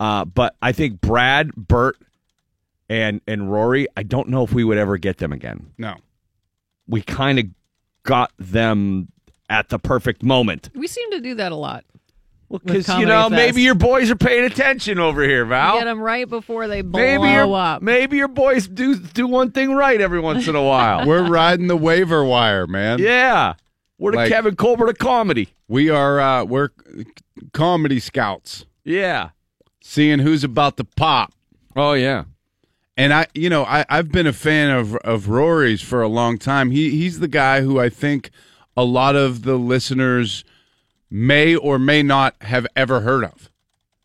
Uh, 0.00 0.24
but 0.24 0.56
I 0.60 0.72
think 0.72 1.00
Brad, 1.00 1.54
Bert, 1.54 1.96
and 2.88 3.20
and 3.28 3.52
Rory, 3.52 3.86
I 3.96 4.02
don't 4.02 4.28
know 4.28 4.42
if 4.42 4.52
we 4.52 4.64
would 4.64 4.76
ever 4.78 4.98
get 4.98 5.18
them 5.18 5.32
again. 5.32 5.70
no. 5.78 5.94
we 6.88 7.00
kind 7.02 7.38
of 7.38 7.44
got 8.02 8.32
them 8.38 9.08
at 9.48 9.68
the 9.68 9.78
perfect 9.78 10.22
moment. 10.24 10.70
We 10.74 10.88
seem 10.88 11.10
to 11.12 11.20
do 11.20 11.34
that 11.36 11.52
a 11.52 11.56
lot. 11.56 11.84
With 12.50 12.62
Because 12.64 12.86
you 12.98 13.06
know 13.06 13.22
Fest. 13.30 13.32
maybe 13.32 13.62
your 13.62 13.74
boys 13.74 14.10
are 14.10 14.16
paying 14.16 14.44
attention 14.44 14.98
over 14.98 15.22
here, 15.22 15.46
Val. 15.46 15.78
Get 15.78 15.84
them 15.86 16.00
right 16.00 16.28
before 16.28 16.68
they 16.68 16.82
blow 16.82 17.00
maybe 17.00 17.32
your 17.32 17.54
up. 17.56 17.80
maybe 17.80 18.18
your 18.18 18.28
boys 18.28 18.68
do 18.68 18.96
do 18.96 19.26
one 19.26 19.52
thing 19.52 19.72
right 19.74 19.98
every 20.00 20.20
once 20.20 20.46
in 20.48 20.54
a 20.56 20.62
while. 20.62 21.06
We're 21.08 21.26
riding 21.26 21.68
the 21.68 21.76
waiver 21.76 22.22
wire, 22.24 22.66
man. 22.66 22.98
yeah, 22.98 23.54
we're 23.98 24.12
the 24.12 24.28
Kevin 24.28 24.56
Colbert 24.56 24.90
of 24.90 24.98
comedy. 24.98 25.48
We 25.68 25.88
are 25.88 26.20
uh 26.20 26.44
we're 26.44 26.70
comedy 27.52 28.00
scouts, 28.00 28.66
Yeah. 28.84 29.30
seeing 29.82 30.18
who's 30.20 30.44
about 30.44 30.76
to 30.78 30.84
pop. 30.84 31.32
Oh 31.76 31.92
yeah. 31.94 32.24
And 32.96 33.14
I, 33.14 33.28
you 33.34 33.48
know, 33.48 33.64
I, 33.64 33.86
I've 33.88 34.10
been 34.12 34.26
a 34.26 34.32
fan 34.32 34.70
of 34.70 34.94
of 34.96 35.28
Rory's 35.28 35.80
for 35.80 36.02
a 36.02 36.08
long 36.08 36.36
time. 36.38 36.70
He 36.70 36.90
he's 36.90 37.20
the 37.20 37.28
guy 37.28 37.62
who 37.62 37.78
I 37.78 37.88
think 37.88 38.30
a 38.76 38.84
lot 38.84 39.16
of 39.16 39.42
the 39.42 39.56
listeners 39.56 40.44
may 41.10 41.56
or 41.56 41.78
may 41.78 42.02
not 42.02 42.36
have 42.42 42.66
ever 42.76 43.00
heard 43.00 43.24
of, 43.24 43.50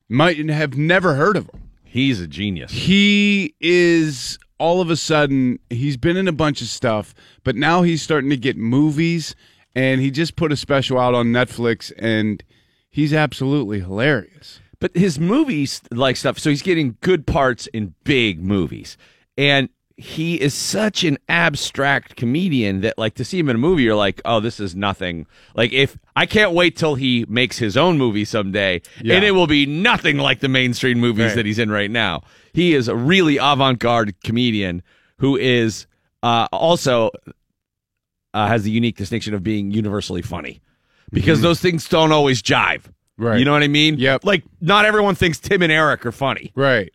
might 0.10 0.38
have 0.50 0.76
never 0.76 1.16
heard 1.16 1.38
of 1.38 1.50
him. 1.50 1.70
He's 1.84 2.20
a 2.20 2.28
genius. 2.28 2.72
He 2.72 3.54
is 3.62 4.38
all 4.58 4.82
of 4.82 4.90
a 4.90 4.96
sudden 4.96 5.60
he's 5.70 5.98
been 5.98 6.18
in 6.18 6.28
a 6.28 6.34
bunch 6.34 6.62
of 6.62 6.68
stuff, 6.68 7.14
but 7.44 7.56
now 7.56 7.84
he's 7.84 8.02
starting 8.02 8.30
to 8.30 8.38
get 8.38 8.58
movies, 8.58 9.36
and 9.76 10.02
he 10.02 10.12
just 10.12 10.36
put 10.36 10.52
a 10.52 10.58
special 10.58 11.00
out 11.00 11.14
on 11.14 11.28
Netflix, 11.28 11.92
and 11.98 12.44
he's 12.90 13.14
absolutely 13.14 13.80
hilarious. 13.80 14.60
But 14.80 14.96
his 14.96 15.20
movies 15.20 15.82
like 15.92 16.18
stuff, 16.18 16.40
so 16.40 16.50
he's 16.50 16.62
getting 16.62 16.98
good 17.02 17.26
parts 17.26 17.68
in 17.68 17.96
big 18.04 18.44
movies. 18.44 18.98
And 19.38 19.70
he 19.98 20.42
is 20.42 20.54
such 20.54 21.04
an 21.06 21.18
abstract 21.30 22.18
comedian 22.18 22.82
that 22.82 22.98
like 22.98 23.14
to 23.16 23.24
see 23.24 23.40
him 23.40 23.48
in 23.50 23.56
a 23.56 23.60
movie, 23.60 23.84
you're 23.84 23.96
like, 23.96 24.22
oh, 24.26 24.40
this 24.42 24.60
is 24.60 24.76
nothing. 24.76 25.26
Like 25.56 25.72
if 25.72 25.98
I 26.18 26.26
can't 26.26 26.52
wait 26.52 26.76
till 26.76 26.96
he 26.96 27.26
makes 27.30 27.58
his 27.58 27.78
own 27.78 27.98
movie 27.98 28.26
someday, 28.26 28.82
Yeah. 29.02 29.16
and 29.16 29.24
it 29.24 29.32
will 29.32 29.48
be 29.48 29.66
nothing 29.66 30.18
like 30.18 30.42
the 30.42 30.50
mainstream 30.50 31.00
movies 31.00 31.28
Right. 31.28 31.36
that 31.36 31.46
he's 31.46 31.60
in 31.60 31.72
right 31.72 31.90
now. 31.90 32.24
He 32.54 32.74
is 32.74 32.88
a 32.90 32.96
really 32.96 33.38
avant-garde 33.38 34.16
comedian 34.22 34.84
who 35.20 35.38
is 35.38 35.88
uh, 36.24 36.48
also 36.52 37.12
uh, 38.34 38.48
has 38.48 38.64
the 38.64 38.72
unique 38.72 38.98
distinction 38.98 39.34
of 39.34 39.44
being 39.44 39.72
universally 39.72 40.22
funny 40.22 40.60
because 41.14 41.40
those 41.42 41.62
things 41.62 41.88
don't 41.88 42.12
always 42.12 42.42
jive. 42.42 42.82
Right. 43.18 43.40
You 43.40 43.46
know 43.46 43.54
what 43.54 43.64
I 43.64 43.70
mean? 43.70 43.98
Yep. 43.98 44.26
Like, 44.26 44.44
not 44.60 44.84
everyone 44.84 45.16
thinks 45.16 45.40
Tim 45.40 45.62
and 45.62 45.72
Eric 45.72 46.06
are 46.06 46.12
funny, 46.12 46.52
Right. 46.54 46.92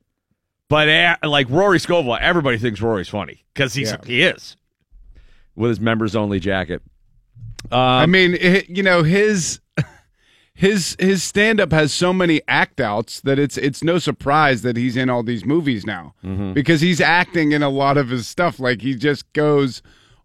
But 0.70 0.88
uh, 0.88 1.16
like 1.28 1.48
Rory 1.50 1.78
Scovel, 1.78 2.16
everybody 2.18 2.56
thinks 2.56 2.80
Rory's 2.80 3.08
funny 3.10 3.44
because 3.52 3.74
he's 3.74 3.90
Yeah. 3.90 3.98
he 4.06 4.22
is 4.22 4.56
with 5.54 5.68
his 5.68 5.80
members 5.80 6.16
only 6.16 6.40
jacket. 6.40 6.80
Um, 7.70 7.78
I 7.78 8.06
mean, 8.06 8.32
it, 8.40 8.70
you 8.70 8.82
know, 8.82 9.02
his 9.02 9.60
his 10.54 10.96
his 10.98 11.22
stand 11.22 11.60
up 11.60 11.72
has 11.72 11.92
so 11.92 12.12
many 12.12 12.40
act 12.48 12.80
outs 12.80 13.20
that 13.20 13.38
it's 13.38 13.56
it's 13.58 13.82
no 13.84 13.98
surprise 13.98 14.62
that 14.62 14.76
he's 14.76 14.96
in 14.96 15.10
all 15.10 15.22
these 15.22 15.44
movies 15.44 15.84
now 15.84 16.14
Mm-hmm. 16.24 16.52
because 16.54 16.80
he's 16.80 17.00
acting 17.00 17.52
in 17.52 17.62
a 17.62 17.68
lot 17.68 17.96
of 17.98 18.08
his 18.08 18.26
stuff. 18.26 18.58
Like 18.58 18.80
he 18.82 18.94
just 18.94 19.30
goes 19.34 19.82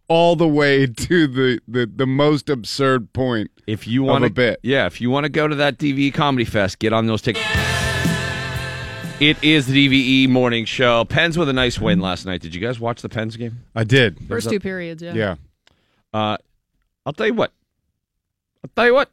all 0.08 0.36
the 0.36 0.48
way 0.48 0.86
to 1.08 1.28
the 1.28 1.60
the, 1.68 1.90
the 1.94 2.06
most 2.06 2.50
absurd 2.50 3.12
point. 3.14 3.52
if 3.68 3.88
you 3.88 4.04
want 4.04 4.24
a 4.24 4.30
bit. 4.30 4.60
yeah, 4.64 4.86
if 4.86 5.02
you 5.02 5.10
want 5.10 5.24
to 5.26 5.30
go 5.30 5.48
to 5.48 5.56
that 5.56 5.78
DVE 5.78 6.14
Comedy 6.14 6.46
Fest, 6.46 6.80
get 6.80 6.94
on 6.94 7.08
those 7.08 7.22
tickets. 7.22 7.44
It 9.20 9.42
is 9.44 9.66
the 9.68 9.88
DVE 10.28 10.30
morning 10.30 10.66
show. 10.66 11.06
Pens 11.06 11.38
with 11.38 11.48
a 11.48 11.54
nice 11.54 11.80
win 11.80 12.00
last 12.02 12.26
night. 12.26 12.42
Did 12.42 12.54
you 12.54 12.60
guys 12.60 12.80
watch 12.82 13.02
the 13.02 13.08
Pens 13.08 13.38
game? 13.38 13.64
I 13.74 13.86
did. 13.86 14.20
First 14.28 14.50
two 14.50 14.60
periods, 14.60 15.02
yeah. 15.02 15.14
Yeah. 15.14 15.36
Uh, 16.14 16.38
I'll 17.06 17.14
tell 17.14 17.28
you 17.28 17.34
what. 17.34 17.54
I'll 18.64 18.70
tell 18.76 18.86
you 18.88 18.94
what. 18.94 19.10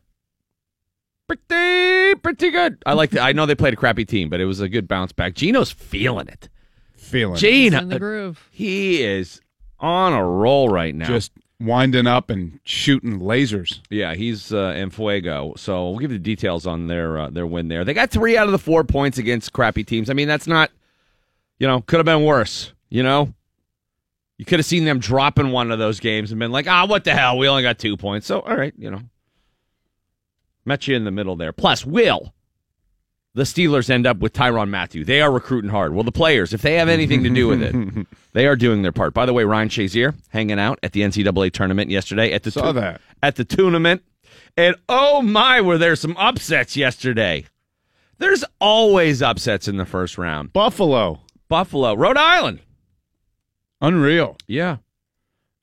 Pretty, 1.29 2.15
pretty 2.21 2.51
good. 2.51 2.83
I 2.85 2.95
like. 2.95 3.11
The, 3.11 3.21
I 3.21 3.33
know 3.33 3.47
they 3.47 3.55
played 3.55 3.75
a 3.75 3.77
crappy 3.77 4.05
team, 4.05 4.29
but 4.29 4.41
it 4.41 4.45
was 4.45 4.61
a 4.61 4.69
good 4.69 4.89
bounce 4.89 5.13
back. 5.13 5.35
Geno's 5.35 5.71
feeling 5.71 6.27
it. 6.29 6.49
Feeling 6.97 7.37
it. 7.37 7.41
Geno, 7.41 7.79
In 7.79 7.89
the 7.89 7.99
groove. 8.01 8.49
he 8.51 9.03
is 9.03 9.41
on 9.79 10.13
a 10.15 10.25
roll 10.25 10.69
right 10.69 10.95
now. 10.95 11.07
just 11.07 11.31
winding 11.65 12.07
up 12.07 12.31
and 12.31 12.61
shooting 12.65 13.21
lasers. 13.21 13.81
yeah, 13.91 14.15
he's 14.15 14.53
uh, 14.53 14.75
in 14.77 14.91
fuego. 14.91 15.55
So 15.57 15.91
we'll 15.91 15.99
give 15.99 16.13
you 16.13 16.19
the 16.19 16.25
details 16.25 16.67
on 16.67 16.87
their 16.87 17.19
uh, 17.19 17.31
their 17.31 17.47
win 17.47 17.69
there. 17.69 17.85
They 17.85 17.95
got 17.95 18.11
three 18.11 18.37
out 18.37 18.47
of 18.47 18.53
the 18.53 18.59
four 18.59 18.85
points 18.85 19.19
against 19.19 19.53
crappy 19.53 19.85
teams. 19.85 20.11
I 20.11 20.15
mean, 20.15 20.29
that's 20.29 20.47
not, 20.47 20.71
you 21.59 21.67
know, 21.67 21.81
could 21.81 21.99
have 21.99 22.07
been 22.07 22.25
worse. 22.25 22.73
You 22.89 23.03
know, 23.03 23.33
you 24.39 24.45
could 24.45 24.59
have 24.59 24.67
seen 24.67 24.85
them 24.85 24.99
dropping 24.99 25.51
one 25.51 25.71
of 25.71 25.79
those 25.79 26.01
games 26.01 26.31
and 26.31 26.39
been 26.39 26.53
like, 26.53 26.67
ah, 26.67 26.87
what 26.87 27.05
the 27.05 27.15
hell? 27.15 27.39
We 27.39 27.49
only 27.49 27.63
got 27.63 27.79
two 27.79 27.97
points. 27.97 28.27
So 28.27 28.41
all 28.41 28.57
right, 28.57 28.75
you 28.77 28.91
know, 28.91 29.01
met 30.65 30.87
you 30.89 30.97
in 30.97 31.05
the 31.05 31.11
middle 31.11 31.37
there. 31.37 31.53
Plus, 31.53 31.87
will 31.87 32.35
the 33.35 33.45
Steelers 33.45 33.89
end 33.91 34.07
up 34.07 34.19
with 34.19 34.33
Tyrann 34.33 34.69
Mathieu? 34.71 35.05
They 35.05 35.21
are 35.21 35.31
recruiting 35.33 35.71
hard. 35.71 35.95
Well, 35.95 36.05
the 36.05 36.13
players, 36.13 36.53
if 36.53 36.63
they 36.63 36.75
have 36.75 36.89
anything 36.89 37.23
to 37.25 37.31
do 37.31 37.49
with 37.49 37.63
it, 37.63 38.07
they 38.33 38.47
are 38.47 38.57
doing 38.57 38.83
their 38.83 38.93
part. 38.93 39.15
By 39.15 39.25
the 39.27 39.33
way, 39.33 39.45
Ryan 39.45 39.69
Shazier 39.69 40.15
hanging 40.29 40.59
out 40.59 40.79
at 40.83 40.93
the 40.93 41.01
NCAA 41.01 41.53
tournament 41.53 41.91
yesterday 41.91 42.33
at 42.33 42.43
the 42.43 42.51
Saw 42.51 42.73
tu- 42.73 42.81
that. 42.81 43.01
at 43.23 43.37
the 43.37 43.45
tournament, 43.45 44.03
and 44.57 44.77
oh 44.89 45.23
my, 45.23 45.61
were 45.61 45.79
there 45.79 45.97
some 45.97 46.17
upsets 46.19 46.77
yesterday? 46.77 47.47
There's 48.19 48.45
always 48.61 49.21
upsets 49.23 49.67
in 49.67 49.79
the 49.79 49.87
first 49.87 50.19
round. 50.19 50.53
Buffalo. 50.53 51.21
Buffalo, 51.49 51.95
Rhode 51.95 52.17
Island, 52.17 52.61
Unreal. 53.81 54.37
yeah. 54.47 54.77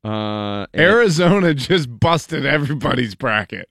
Uh, 0.04 0.66
Arizona 0.76 1.54
just 1.56 1.90
busted 2.00 2.46
everybody's 2.46 3.16
bracket. 3.16 3.70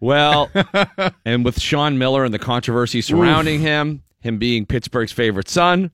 Well, 0.00 0.50
and 1.24 1.44
with 1.44 1.60
Sean 1.60 1.98
Miller 1.98 2.24
and 2.24 2.32
the 2.32 2.38
controversy 2.38 3.00
surrounding 3.00 3.60
him, 3.60 4.02
him 4.20 4.38
being 4.38 4.66
Pittsburgh's 4.66 5.12
favorite 5.12 5.48
son, 5.48 5.90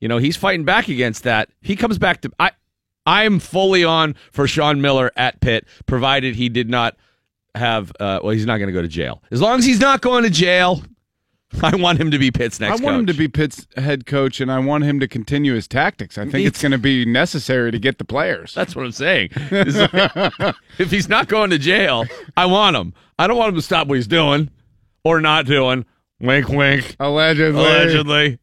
you 0.00 0.08
know, 0.08 0.18
he's 0.18 0.36
fighting 0.36 0.64
back 0.64 0.88
against 0.88 1.22
that. 1.24 1.48
He 1.62 1.76
comes 1.76 1.98
back 1.98 2.20
to 2.22 2.30
I 2.38 2.50
I'm 3.06 3.38
fully 3.38 3.84
on 3.84 4.14
for 4.32 4.46
Sean 4.46 4.80
Miller 4.80 5.10
at 5.16 5.40
Pitt, 5.40 5.66
provided 5.86 6.36
he 6.36 6.48
did 6.48 6.68
not 6.68 6.96
have 7.54 7.92
uh 8.00 8.20
well, 8.22 8.32
he's 8.32 8.46
not 8.46 8.58
gonna 8.58 8.72
go 8.72 8.82
to 8.82 8.88
jail. 8.88 9.22
As 9.30 9.40
long 9.40 9.58
as 9.58 9.64
he's 9.64 9.80
not 9.80 10.00
going 10.02 10.24
to 10.24 10.30
jail, 10.30 10.82
I 11.62 11.76
want 11.76 12.00
him 12.00 12.10
to 12.10 12.18
be 12.18 12.30
Pitt's 12.30 12.58
next 12.60 12.80
I 12.80 12.84
want 12.84 12.98
him 12.98 13.06
to 13.06 13.14
be 13.14 13.28
Pitt's 13.28 13.66
head 13.76 14.06
coach, 14.06 14.40
and 14.40 14.50
I 14.50 14.58
want 14.58 14.84
him 14.84 15.00
to 15.00 15.08
continue 15.08 15.54
his 15.54 15.68
tactics. 15.68 16.18
I 16.18 16.24
think 16.28 16.46
it's 16.46 16.60
going 16.60 16.72
to 16.72 16.78
be 16.78 17.04
necessary 17.04 17.70
to 17.70 17.78
get 17.78 17.98
the 17.98 18.04
players. 18.04 18.54
That's 18.54 18.74
what 18.74 18.84
I'm 18.84 18.92
saying. 18.92 19.30
If 20.76 20.90
he's 20.90 21.08
not 21.08 21.28
going 21.28 21.50
to 21.50 21.58
jail, 21.58 22.04
I 22.36 22.46
want 22.46 22.74
him. 22.74 22.94
I 23.18 23.26
don't 23.26 23.36
want 23.36 23.50
him 23.50 23.56
to 23.56 23.62
stop 23.62 23.88
what 23.88 23.94
he's 23.96 24.06
doing 24.06 24.50
or 25.04 25.20
not 25.20 25.46
doing. 25.46 25.84
Wink, 26.20 26.48
wink. 26.48 26.96
Allegedly. 26.98 27.60
Allegedly. 27.60 28.38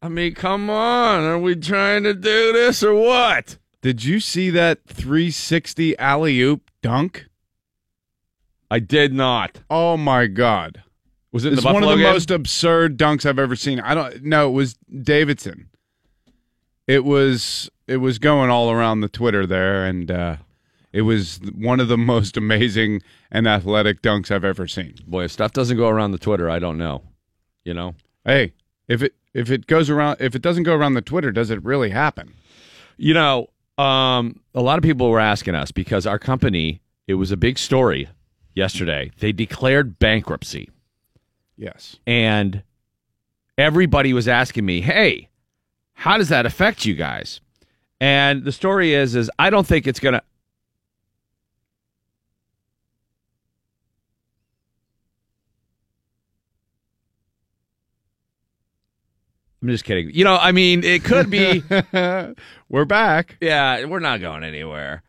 I 0.00 0.08
mean, 0.08 0.34
come 0.34 0.68
on. 0.68 1.24
Are 1.24 1.38
we 1.38 1.56
trying 1.56 2.02
to 2.04 2.14
do 2.14 2.52
this 2.52 2.82
or 2.82 2.94
what? 2.94 3.58
Did 3.80 4.04
you 4.04 4.20
see 4.20 4.50
that 4.50 4.84
360 4.86 5.98
alley 5.98 6.40
oop 6.40 6.70
dunk? 6.82 7.26
I 8.70 8.78
did 8.78 9.12
not. 9.12 9.60
Oh 9.68 9.96
my 9.96 10.26
god! 10.26 10.82
Was 11.32 11.44
it 11.44 11.50
the 11.50 11.56
Buffalo 11.56 11.72
Bills? 11.72 11.82
It's 11.82 11.86
the 11.86 11.88
one 11.88 11.92
of 11.92 11.98
the 11.98 12.04
game? 12.04 12.12
most 12.12 12.30
absurd 12.30 12.98
dunks 12.98 13.26
I've 13.26 13.38
ever 13.38 13.56
seen. 13.56 13.80
I 13.80 13.94
don't. 13.94 14.22
No, 14.24 14.48
it 14.48 14.52
was 14.52 14.74
Davidson. 14.74 15.68
It 16.86 17.04
was. 17.04 17.70
It 17.86 17.98
was 17.98 18.18
going 18.18 18.50
all 18.50 18.70
around 18.70 19.00
the 19.00 19.08
Twitter 19.08 19.46
there, 19.46 19.84
and 19.84 20.10
uh, 20.10 20.36
it 20.94 21.02
was 21.02 21.40
one 21.56 21.80
of 21.80 21.88
the 21.88 21.98
most 22.12 22.36
amazing 22.36 23.02
and 23.30 23.48
athletic 23.48 24.00
dunks 24.00 24.30
I've 24.30 24.44
ever 24.44 24.68
seen. 24.68 24.94
Boy, 25.06 25.24
if 25.24 25.32
stuff 25.32 25.52
doesn't 25.52 25.76
go 25.76 25.88
around 25.88 26.12
the 26.12 26.18
Twitter, 26.18 26.48
I 26.48 26.60
don't 26.60 26.78
know. 26.78 27.02
You 27.64 27.74
know? 27.74 27.96
Hey, 28.24 28.54
if 28.86 29.02
it 29.02 29.14
if 29.34 29.50
it 29.50 29.66
goes 29.66 29.90
around, 29.90 30.18
if 30.20 30.36
it 30.36 30.42
doesn't 30.42 30.62
go 30.62 30.74
around 30.74 30.94
the 30.94 31.02
Twitter, 31.02 31.32
does 31.32 31.50
it 31.50 31.62
really 31.64 31.90
happen? 31.90 32.32
You 32.96 33.12
know, 33.12 33.50
um, 33.76 34.40
a 34.54 34.62
lot 34.62 34.78
of 34.78 34.84
people 34.84 35.10
were 35.10 35.18
asking 35.18 35.56
us 35.56 35.72
because 35.72 36.06
our 36.06 36.18
company, 36.18 36.80
it 37.08 37.14
was 37.14 37.32
a 37.32 37.36
big 37.36 37.58
story 37.58 38.08
yesterday. 38.54 39.10
They 39.18 39.32
declared 39.32 39.98
bankruptcy. 39.98 40.70
Yes. 41.56 41.96
and 42.04 42.64
everybody 43.56 44.12
was 44.12 44.26
asking 44.26 44.64
me, 44.66 44.80
"Hey, 44.80 45.28
how 45.94 46.18
does 46.18 46.28
that 46.28 46.46
affect 46.46 46.84
you 46.84 46.94
guys?" 46.94 47.40
And 48.00 48.44
the 48.44 48.52
story 48.52 48.92
is 48.94 49.16
is 49.16 49.30
I 49.38 49.50
don't 49.50 49.66
think 49.66 49.86
it's 49.86 50.00
going 50.00 50.14
to 50.14 50.22
I'm 59.64 59.70
just 59.70 59.84
kidding. 59.84 60.10
You 60.12 60.24
know, 60.24 60.36
I 60.36 60.52
mean, 60.52 60.84
it 60.84 61.04
could 61.04 61.30
be 61.30 61.62
We're 62.68 62.84
back. 62.84 63.38
yeah, 63.40 63.86
we're 63.86 63.98
not 63.98 64.20
going 64.20 64.44
anywhere. 64.44 65.02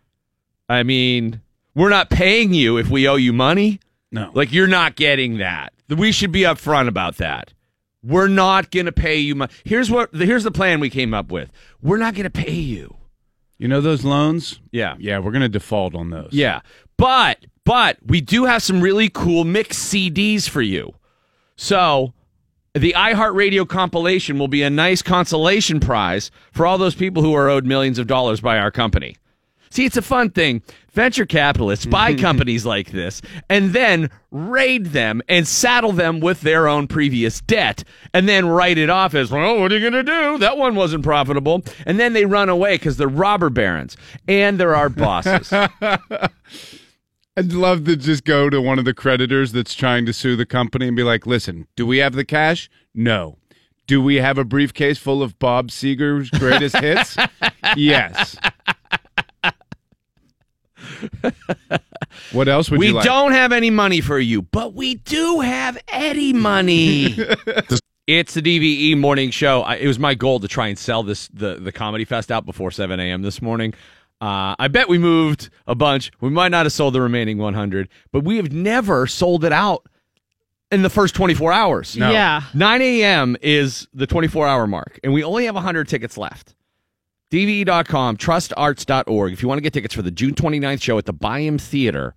I 0.70 0.84
mean, 0.84 1.42
we're 1.76 1.90
not 1.90 2.10
paying 2.10 2.54
you 2.54 2.78
if 2.78 2.90
we 2.90 3.06
owe 3.06 3.18
you 3.18 3.34
money. 3.34 3.82
No. 4.14 4.32
Like 4.34 4.54
you're 4.54 4.66
not 4.68 4.96
getting 4.96 5.40
that. 5.40 5.74
We 5.90 6.14
should 6.14 6.32
be 6.32 6.42
upfront 6.44 6.88
about 6.88 7.18
that. 7.18 7.52
We're 8.02 8.30
not 8.30 8.72
going 8.72 8.86
to 8.86 8.94
pay 8.94 9.18
you 9.18 9.36
money. 9.36 9.52
Here's 9.66 9.92
what 9.92 10.16
here's 10.16 10.46
the 10.46 10.52
plan 10.52 10.80
we 10.80 10.90
came 10.90 11.14
up 11.14 11.34
with. 11.34 11.52
We're 11.82 11.98
not 11.98 12.14
going 12.14 12.24
to 12.24 12.30
pay 12.30 12.54
you. 12.54 12.96
You 13.58 13.68
know 13.68 13.82
those 13.82 14.06
loans? 14.06 14.62
Yeah. 14.72 14.96
Yeah, 15.00 15.20
we're 15.20 15.32
going 15.32 15.42
to 15.42 15.50
default 15.50 15.96
on 15.96 16.12
those. 16.12 16.30
Yeah. 16.32 16.62
But 16.96 17.46
But 17.66 17.98
we 18.06 18.22
do 18.22 18.46
have 18.46 18.64
some 18.64 18.80
really 18.80 19.10
cool 19.10 19.44
mixed 19.44 19.94
CDs 19.94 20.48
for 20.48 20.62
you. 20.62 20.94
So 21.58 22.14
the 22.76 22.94
iHeartRadio 22.98 23.68
compilation 23.68 24.38
will 24.38 24.50
be 24.50 24.62
a 24.62 24.70
nice 24.70 25.02
consolation 25.02 25.80
prize 25.80 26.30
for 26.52 26.66
all 26.66 26.78
those 26.78 26.96
people 26.96 27.24
who 27.24 27.34
are 27.34 27.50
owed 27.50 27.66
millions 27.66 27.98
of 27.98 28.08
dollars 28.08 28.42
by 28.42 28.58
our 28.58 28.70
company. 28.70 29.16
See, 29.70 29.86
it's 29.86 29.98
a 29.98 30.02
fun 30.02 30.30
thing. 30.30 30.62
Venture 30.94 31.26
capitalists 31.26 31.86
buy 31.86 32.14
companies 32.16 32.66
like 32.66 32.92
this 32.92 33.22
and 33.50 33.72
then 33.72 34.10
raid 34.32 34.88
them 34.88 35.22
and 35.28 35.48
saddle 35.48 35.92
them 35.92 36.20
with 36.20 36.42
their 36.42 36.68
own 36.68 36.88
previous 36.88 37.42
debt 37.42 37.84
and 38.14 38.28
then 38.28 38.46
write 38.48 38.78
it 38.78 38.90
off 38.90 39.14
as, 39.14 39.32
well, 39.32 39.60
what 39.60 39.72
are 39.72 39.78
you 39.78 39.90
going 39.90 40.06
to 40.06 40.12
do? 40.12 40.38
That 40.38 40.58
one 40.58 40.76
wasn't 40.76 41.04
profitable. 41.04 41.64
And 41.86 42.00
then 42.00 42.14
they 42.14 42.26
run 42.26 42.50
away 42.50 42.76
because 42.76 42.98
they're 42.98 43.08
robber 43.08 43.50
barons 43.50 43.98
and 44.28 44.58
they're 44.58 44.76
our 44.76 44.90
bosses. 44.90 45.52
I'd 47.38 47.52
love 47.52 47.84
to 47.86 47.98
just 47.98 48.24
go 48.24 48.50
to 48.50 48.62
one 48.62 48.80
of 48.80 48.86
the 48.86 48.94
creditors 48.94 49.52
that's 49.52 49.74
trying 49.74 50.06
to 50.06 50.14
sue 50.14 50.38
the 50.38 50.46
company 50.46 50.88
and 50.88 50.96
be 50.96 51.04
like, 51.04 51.28
listen, 51.28 51.68
do 51.76 51.86
we 51.86 51.98
have 51.98 52.14
the 52.14 52.24
cash? 52.24 52.70
No. 52.94 53.38
Do 53.88 54.02
we 54.02 54.16
have 54.16 54.38
a 54.38 54.46
briefcase 54.46 54.98
full 54.98 55.22
of 55.22 55.38
Bob 55.38 55.68
Seger's 55.70 56.30
greatest 56.30 56.78
hits? 56.78 57.18
Yes. 57.76 58.38
what 62.32 62.48
else 62.48 62.70
would 62.70 62.80
we 62.80 62.88
you 62.88 62.94
like? 62.94 63.04
We 63.04 63.10
don't 63.10 63.32
have 63.32 63.52
any 63.52 63.72
money 63.72 64.02
for 64.02 64.20
you, 64.20 64.44
but 64.44 64.76
we 64.76 64.96
do 64.96 65.40
have 65.42 65.78
Eddie 65.90 66.32
money. 66.32 67.18
it's 68.08 68.36
the 68.36 68.42
DVE 68.42 68.98
morning 68.98 69.32
show. 69.32 69.64
I, 69.64 69.76
it 69.76 69.88
was 69.88 69.98
my 69.98 70.14
goal 70.14 70.40
to 70.40 70.48
try 70.48 70.68
and 70.68 70.78
sell 70.78 71.02
this 71.02 71.28
the 71.34 71.56
the 71.56 71.72
comedy 71.72 72.06
fest 72.06 72.32
out 72.32 72.46
before 72.46 72.70
7 72.70 73.00
a.m. 73.00 73.24
this 73.24 73.42
morning. 73.42 73.74
Uh, 74.22 74.56
I 74.58 74.68
bet 74.70 74.88
we 74.88 74.98
moved 74.98 75.50
a 75.68 75.76
bunch. 75.76 76.12
We 76.22 76.30
might 76.30 76.50
not 76.50 76.66
have 76.66 76.74
sold 76.74 76.94
the 76.94 77.02
remaining 77.02 77.38
100, 77.38 77.90
but 78.12 78.24
we 78.24 78.38
have 78.38 78.52
never 78.52 79.08
sold 79.08 79.44
it 79.44 79.52
out 79.52 79.88
in 80.72 80.82
the 80.82 80.90
first 80.90 81.16
24 81.16 81.52
hours. 81.52 81.98
No. 81.98 82.12
Yeah. 82.12 82.42
9 82.54 82.82
a.m. 82.82 83.38
is 83.42 83.88
the 83.94 84.08
24 84.08 84.48
hour 84.48 84.68
mark, 84.68 85.00
and 85.04 85.14
we 85.14 85.24
only 85.24 85.46
have 85.46 85.56
100 85.56 85.88
tickets 85.88 86.18
left. 86.18 86.56
DVE.com, 87.32 88.18
trustarts.org. 88.18 89.34
If 89.34 89.42
you 89.42 89.48
want 89.48 89.58
to 89.58 89.62
get 89.62 89.74
tickets 89.74 89.94
for 89.94 90.02
the 90.02 90.12
June 90.12 90.34
29th 90.34 90.82
show 90.82 90.98
at 90.98 91.06
the 91.06 91.14
Byham 91.14 91.60
Theater, 91.60 92.16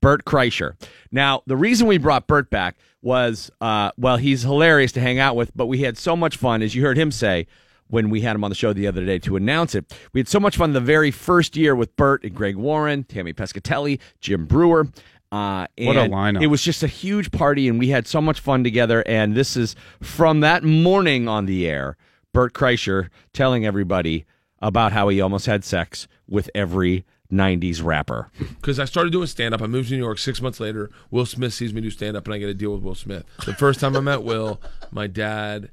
Bert 0.00 0.24
Kreischer. 0.24 0.74
Now, 1.10 1.42
the 1.46 1.56
reason 1.56 1.86
we 1.86 1.98
brought 1.98 2.26
Bert 2.26 2.50
back 2.50 2.76
was, 3.02 3.50
uh, 3.60 3.90
well, 3.98 4.16
he's 4.16 4.42
hilarious 4.42 4.92
to 4.92 5.00
hang 5.00 5.18
out 5.18 5.36
with, 5.36 5.54
but 5.56 5.66
we 5.66 5.80
had 5.80 5.98
so 5.98 6.16
much 6.16 6.36
fun, 6.36 6.62
as 6.62 6.74
you 6.74 6.82
heard 6.82 6.96
him 6.96 7.10
say 7.10 7.46
when 7.88 8.10
we 8.10 8.22
had 8.22 8.34
him 8.34 8.44
on 8.44 8.50
the 8.50 8.54
show 8.54 8.72
the 8.72 8.86
other 8.86 9.04
day 9.04 9.18
to 9.20 9.36
announce 9.36 9.74
it. 9.74 9.92
We 10.12 10.20
had 10.20 10.28
so 10.28 10.40
much 10.40 10.56
fun 10.56 10.72
the 10.72 10.80
very 10.80 11.10
first 11.10 11.56
year 11.56 11.74
with 11.76 11.94
Bert 11.96 12.24
and 12.24 12.34
Greg 12.34 12.56
Warren, 12.56 13.04
Tammy 13.04 13.32
Pescatelli, 13.32 14.00
Jim 14.20 14.46
Breuer. 14.46 14.88
Uh, 15.32 15.66
What 15.78 15.96
a 15.96 16.00
lineup. 16.08 16.42
It 16.42 16.46
was 16.46 16.62
just 16.62 16.82
a 16.82 16.86
huge 16.86 17.30
party, 17.32 17.68
and 17.68 17.78
we 17.78 17.88
had 17.88 18.06
so 18.06 18.20
much 18.20 18.38
fun 18.40 18.62
together. 18.64 19.02
And 19.06 19.34
this 19.34 19.56
is 19.56 19.74
from 20.00 20.40
that 20.40 20.62
morning 20.62 21.26
on 21.28 21.46
the 21.46 21.66
air, 21.68 21.96
Bert 22.32 22.52
Kreischer 22.52 23.08
telling 23.32 23.66
everybody 23.66 24.26
about 24.60 24.92
how 24.92 25.08
he 25.08 25.20
almost 25.20 25.46
had 25.46 25.64
sex 25.64 26.06
with 26.28 26.48
every 26.54 27.04
90s 27.32 27.82
rapper. 27.82 28.30
because 28.38 28.78
I 28.78 28.84
started 28.84 29.12
doing 29.12 29.26
stand 29.26 29.54
up. 29.54 29.60
I 29.62 29.66
moved 29.66 29.88
to 29.88 29.94
New 29.94 30.02
York 30.02 30.18
six 30.18 30.40
months 30.40 30.60
later. 30.60 30.88
Will 31.10 31.26
Smith 31.26 31.52
sees 31.52 31.74
me 31.74 31.80
do 31.80 31.90
stand 31.90 32.16
up, 32.16 32.26
and 32.26 32.34
I 32.34 32.38
get 32.38 32.48
a 32.48 32.54
deal 32.54 32.72
with 32.72 32.82
Will 32.82 32.94
Smith. 32.94 33.24
The 33.44 33.54
first 33.54 33.80
time 33.80 33.96
I 33.96 34.00
met 34.00 34.22
Will, 34.22 34.60
my 34.92 35.06
dad 35.08 35.70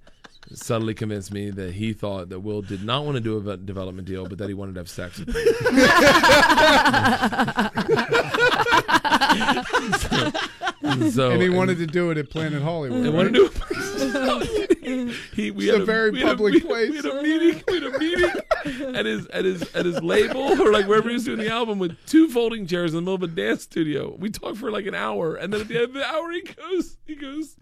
subtly 0.56 0.94
convinced 0.94 1.32
me 1.32 1.50
that 1.52 1.74
he 1.74 1.94
thought 1.94 2.30
that 2.30 2.40
Will 2.42 2.62
did 2.62 2.84
not 2.84 3.06
want 3.06 3.16
to 3.16 3.22
do 3.22 3.38
a 3.50 3.58
development 3.58 4.08
deal, 4.08 4.28
but 4.28 4.38
that 4.38 4.48
he 4.48 4.54
wanted 4.54 4.76
to 4.76 4.80
have 4.82 4.90
sex 4.90 5.18
with 5.20 5.30
me. 5.30 5.34
so, 11.12 11.32
and 11.32 11.42
he 11.42 11.50
wanted 11.50 11.78
to 11.78 11.88
do 11.88 12.12
it 12.12 12.18
at 12.18 12.30
Planet 12.30 12.62
Hollywood. 12.62 13.06
I 13.06 13.10
right? 13.10 13.14
wanted 13.14 13.34
to. 13.36 13.52
he, 15.36 15.52
we 15.52 15.66
It's 15.66 15.74
had 15.74 15.82
a 15.82 15.86
very 15.86 16.12
we 16.12 16.20
had 16.22 16.30
public 16.30 16.54
we- 16.56 16.60
place. 16.62 16.90
We 16.90 16.96
had 16.98 17.06
a 17.06 17.22
meeting. 17.22 17.64
We 17.68 17.74
had 17.76 17.84
a 17.84 18.00
meeting 18.00 18.32
at 18.96 19.06
his 19.06 19.28
at 19.28 19.46
his 19.46 19.76
at 19.76 19.86
his 19.86 20.02
label 20.02 20.62
or 20.62 20.72
like 20.72 20.88
wherever 20.88 21.08
he 21.10 21.14
was 21.14 21.26
doing 21.26 21.40
the 21.40 21.50
album 21.50 21.80
with 21.80 21.98
two 22.06 22.28
folding 22.30 22.68
chairs 22.68 22.92
in 22.92 22.98
the 22.98 23.02
middle 23.02 23.16
of 23.16 23.24
a 23.24 23.28
dance 23.28 23.64
studio. 23.64 24.16
We 24.18 24.30
talked 24.30 24.58
for 24.58 24.72
like 24.72 24.86
an 24.86 24.96
hour, 24.96 25.36
and 25.36 25.52
then 25.54 25.62
at 25.62 25.68
the 25.68 25.76
end 25.76 25.84
of 25.86 25.94
the 25.94 26.06
hour, 26.06 26.32
he 26.32 26.42
goes, 26.42 26.98
he 27.06 27.16
goes, 27.16 27.56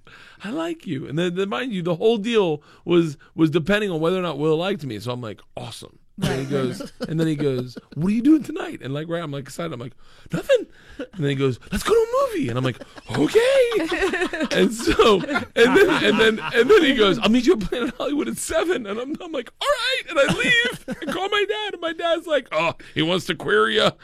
"I 0.44 0.50
like 0.50 0.88
you." 0.88 1.08
And 1.08 1.18
then, 1.20 1.36
then 1.36 1.50
mind 1.50 1.74
you, 1.74 1.82
the 1.82 1.96
whole 1.96 2.18
deal 2.18 2.62
was 2.86 3.18
was 3.36 3.50
depending 3.50 3.92
on 3.92 4.00
whether 4.00 4.18
or 4.18 4.22
not 4.22 4.38
Will 4.38 4.58
liked 4.58 4.86
me. 4.86 5.00
So 5.00 5.12
I'm 5.12 5.22
like, 5.22 5.42
awesome. 5.56 6.00
And 6.22 6.40
he 6.40 6.46
goes, 6.46 6.92
and 7.08 7.20
then 7.20 7.28
he 7.28 7.36
goes, 7.36 7.78
"What 7.96 8.08
are 8.08 8.16
you 8.16 8.22
doing 8.22 8.44
tonight?" 8.44 8.82
And 8.82 8.94
like, 8.94 9.08
right, 9.08 9.22
I'm 9.24 9.32
like 9.32 9.44
excited. 9.44 9.74
I'm 9.74 9.80
like, 9.80 9.94
nothing. 10.32 10.66
And 10.98 11.08
then 11.24 11.30
he 11.30 11.36
goes, 11.36 11.60
"Let's 11.72 11.84
go 11.84 11.94
to 11.94 12.00
a 12.00 12.28
movie." 12.28 12.50
And 12.50 12.58
I'm 12.58 12.64
like, 12.64 12.80
okay. 13.18 14.48
And 14.52 14.74
so, 14.74 15.22
and 15.22 15.78
then, 15.78 16.04
and 16.04 16.20
then, 16.20 16.40
and 16.54 16.70
then 16.70 16.84
he 16.84 16.96
goes, 16.96 17.20
"I'll 17.20 17.30
meet 17.30 17.46
you 17.46 17.54
at 17.54 17.62
Planet 17.62 17.94
Hollywood 17.98 18.28
at 18.28 18.38
7. 18.38 18.86
And 18.86 19.00
I'm, 19.00 19.16
I'm 19.22 19.32
like, 19.32 19.50
"All 19.62 19.68
right." 19.68 20.04
And 20.10 20.20
I 20.20 20.34
leave. 20.34 20.86
I 20.90 21.12
call 21.12 21.30
my 21.30 21.46
dad, 21.48 21.74
and 21.74 21.82
my 21.82 21.94
dad's 21.94 22.28
like, 22.28 22.48
"Oh, 22.52 22.74
he 22.94 23.02
wants 23.02 23.26
to 23.28 23.36
queer 23.36 23.70
you." 23.70 23.90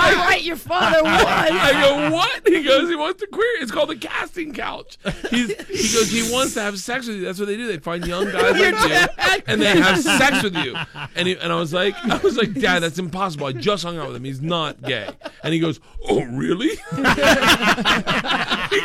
All 0.00 0.16
right, 0.16 0.42
your 0.42 0.56
father 0.56 1.02
won. 1.02 1.14
I 1.14 1.72
go, 1.72 2.10
"What?" 2.14 2.48
He 2.48 2.62
goes, 2.62 2.88
"He 2.88 2.96
wants 2.96 3.20
to 3.20 3.26
queer." 3.26 3.56
you." 3.56 3.62
It's 3.62 3.70
called 3.72 3.90
the 3.90 3.96
casting 3.96 4.54
couch. 4.54 4.96
He's, 5.30 5.48
he 5.66 5.94
goes, 5.94 6.10
"He 6.10 6.32
wants 6.32 6.54
to 6.54 6.62
have 6.62 6.78
sex 6.78 7.06
with 7.06 7.16
you." 7.16 7.24
That's 7.24 7.38
what 7.38 7.46
they 7.46 7.56
do. 7.56 7.66
They 7.66 7.78
find 7.78 8.06
young 8.06 8.24
guys 8.24 8.58
like 8.58 9.48
you, 9.48 9.49
and 9.50 9.60
they 9.60 9.66
have 9.80 10.00
sex 10.02 10.42
with 10.42 10.56
you. 10.56 10.74
And 11.14 11.28
he, 11.28 11.36
and 11.36 11.52
I 11.52 11.56
was 11.56 11.72
like, 11.72 11.94
I 12.04 12.18
was 12.18 12.36
like, 12.36 12.52
Dad, 12.54 12.80
that's 12.80 12.98
impossible. 12.98 13.46
I 13.46 13.52
just 13.52 13.82
hung 13.84 13.98
out 13.98 14.08
with 14.08 14.16
him. 14.16 14.24
He's 14.24 14.40
not 14.40 14.82
gay. 14.82 15.08
And 15.42 15.52
he 15.52 15.60
goes, 15.60 15.80
Oh, 16.08 16.22
really? 16.24 16.68
he 16.90 17.02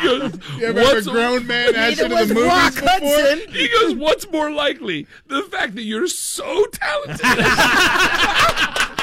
goes, 0.02 0.34
You 0.58 0.66
ever 0.66 0.80
have 0.80 0.94
"What's 0.94 1.06
a 1.06 1.10
grown 1.10 1.46
man 1.46 1.74
ask 1.74 1.98
you 1.98 2.08
to 2.08 2.14
the 2.14 2.34
movies 2.34 2.44
Rock 2.46 2.74
before? 2.74 3.36
He 3.52 3.68
goes, 3.68 3.94
What's 3.94 4.30
more 4.30 4.50
likely? 4.50 5.06
The 5.26 5.42
fact 5.44 5.74
that 5.76 5.82
you're 5.82 6.08
so 6.08 6.66
talented. 6.66 7.20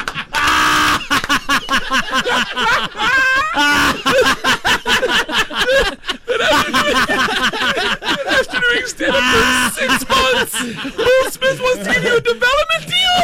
After 8.33 8.59
doing 8.59 8.85
stand 8.87 9.15
up 9.15 9.23
for 9.23 9.79
six 9.79 10.07
months, 10.07 10.53
Will 10.97 11.31
Smith 11.31 11.59
wants 11.59 11.83
to 11.83 11.93
give 11.93 12.03
you 12.03 12.15
a 12.15 12.21
development 12.21 12.87
deal? 12.87 13.23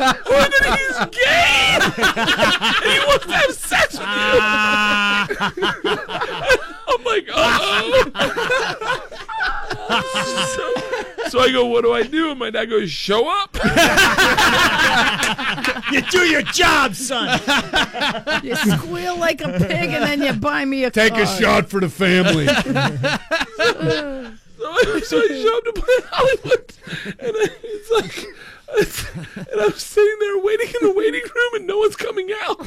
or 0.00 0.44
that 0.50 0.64
he's 0.78 0.98
gay 1.16 1.60
and 1.70 1.82
he 2.84 2.96
wants 3.06 3.24
to 3.26 3.32
have 3.32 3.54
sex 3.54 3.98
with 3.98 4.08
you? 4.08 4.40
I'm 6.88 7.02
like, 7.04 7.28
uh 7.32 7.58
oh. 7.62 8.10
so, 10.56 10.64
so 11.30 11.40
I 11.40 11.50
go, 11.52 11.64
what 11.66 11.84
do 11.84 11.92
I 11.92 12.02
do? 12.02 12.30
And 12.30 12.38
my 12.38 12.50
dad 12.50 12.66
goes, 12.66 12.90
show 12.90 13.28
up. 13.28 13.56
You 15.90 16.02
do 16.02 16.20
your 16.20 16.42
job, 16.42 16.94
son. 16.94 17.40
You 18.44 18.54
squeal 18.54 19.16
like 19.18 19.40
a 19.40 19.58
pig, 19.58 19.90
and 19.90 20.04
then 20.04 20.22
you 20.22 20.32
buy 20.32 20.64
me 20.64 20.84
a 20.84 20.90
Take 20.90 21.14
a 21.14 21.26
shot 21.26 21.68
for 21.68 21.80
the 21.80 21.88
family. 21.88 22.46
So 24.60 24.66
I, 24.66 25.00
so 25.00 25.16
I 25.18 25.26
show 25.26 25.56
up 25.56 25.64
to 25.64 25.72
Planet 25.72 26.04
Hollywood, 26.10 26.72
and 27.18 27.34
I, 27.34 27.48
it's 27.62 27.90
like, 27.90 28.26
and 28.78 29.60
I'm 29.60 29.72
sitting 29.72 30.16
there 30.20 30.38
waiting 30.38 30.68
in 30.80 30.88
the 30.88 30.94
waiting 30.94 31.22
room, 31.22 31.54
and 31.54 31.66
no 31.66 31.78
one's 31.78 31.96
coming 31.96 32.28
out. 32.42 32.60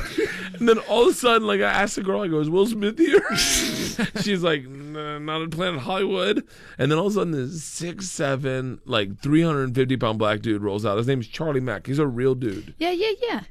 And 0.55 0.67
then 0.67 0.79
all 0.79 1.03
of 1.03 1.09
a 1.09 1.13
sudden, 1.13 1.47
like 1.47 1.61
I 1.61 1.69
asked 1.71 1.95
the 1.95 2.03
girl, 2.03 2.21
I 2.21 2.27
go, 2.27 2.39
"Is 2.39 2.49
Will 2.49 2.65
Smith 2.67 2.97
here?" 2.97 3.23
She's 4.21 4.43
like, 4.43 4.63
"N- 4.65 5.25
"Not 5.25 5.41
at 5.41 5.51
Planet 5.51 5.81
Hollywood." 5.81 6.43
And 6.77 6.91
then 6.91 6.99
all 6.99 7.07
of 7.07 7.13
a 7.13 7.15
sudden, 7.15 7.31
this 7.31 7.63
six, 7.63 8.09
seven, 8.09 8.79
like 8.85 9.19
350 9.21 9.97
pound 9.97 10.19
black 10.19 10.41
dude 10.41 10.61
rolls 10.61 10.85
out. 10.85 10.97
His 10.97 11.07
name's 11.07 11.27
Charlie 11.27 11.59
Mack. 11.59 11.87
He's 11.87 11.99
a 11.99 12.07
real 12.07 12.35
dude 12.35 12.73
Yeah, 12.77 12.91
yeah, 12.91 13.11
yeah. 13.21 13.41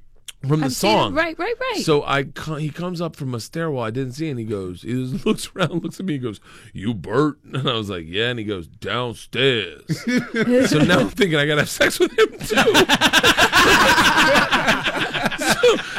From 0.46 0.60
the 0.60 0.66
I've 0.66 0.72
seen 0.72 0.90
it. 0.90 0.94
song. 0.94 1.14
Right, 1.14 1.38
right, 1.38 1.54
right. 1.60 1.82
So 1.82 2.02
I 2.02 2.24
he 2.58 2.70
comes 2.70 3.00
up 3.00 3.16
from 3.16 3.34
a 3.34 3.40
stairwell 3.40 3.84
I 3.84 3.90
didn't 3.90 4.12
see, 4.12 4.28
and 4.28 4.38
he 4.38 4.44
goes, 4.44 4.82
he 4.82 4.92
just 5.10 5.24
looks 5.26 5.50
around, 5.54 5.82
looks 5.82 5.98
at 6.00 6.06
me, 6.06 6.14
he 6.14 6.18
goes, 6.18 6.40
"You 6.72 6.94
Bert?" 6.94 7.38
And 7.52 7.68
I 7.68 7.74
was 7.74 7.88
like, 7.90 8.04
"Yeah." 8.06 8.30
And 8.30 8.38
he 8.38 8.44
goes, 8.44 8.66
"Downstairs." 8.66 9.82
so 10.70 10.78
now 10.78 11.00
I'm 11.00 11.08
thinking 11.10 11.38
I 11.38 11.46
gotta 11.46 11.62
have 11.62 11.70
sex 11.70 11.98
with 11.98 12.12
him 12.18 12.28
too. 12.38 12.56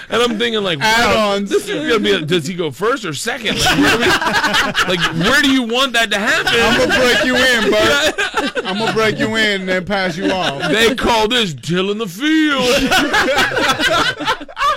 And 0.09 0.21
I'm 0.21 0.37
thinking 0.37 0.63
like, 0.63 0.79
wow, 0.79 1.39
this 1.39 1.67
is 1.67 1.87
gonna 1.87 1.99
be. 1.99 2.11
A, 2.11 2.21
does 2.21 2.45
he 2.45 2.53
go 2.53 2.71
first 2.71 3.05
or 3.05 3.13
second? 3.13 3.57
Like 3.57 3.77
where, 3.77 3.91
do 3.91 3.97
we, 3.99 4.05
like, 4.95 5.15
where 5.27 5.41
do 5.41 5.51
you 5.51 5.63
want 5.63 5.93
that 5.93 6.11
to 6.11 6.19
happen? 6.19 6.53
I'm 6.53 6.77
gonna 6.79 6.99
break 6.99 7.23
you 7.25 7.35
in, 7.35 7.71
Bert. 7.71 8.65
I'm 8.65 8.77
gonna 8.77 8.93
break 8.93 9.19
you 9.19 9.35
in 9.35 9.61
and 9.61 9.69
then 9.69 9.85
pass 9.85 10.17
you 10.17 10.29
off. 10.31 10.71
They 10.71 10.93
call 10.95 11.27
this 11.27 11.53
Dill 11.53 11.91
in 11.91 11.97
the 11.97 12.07
field. 12.07 12.63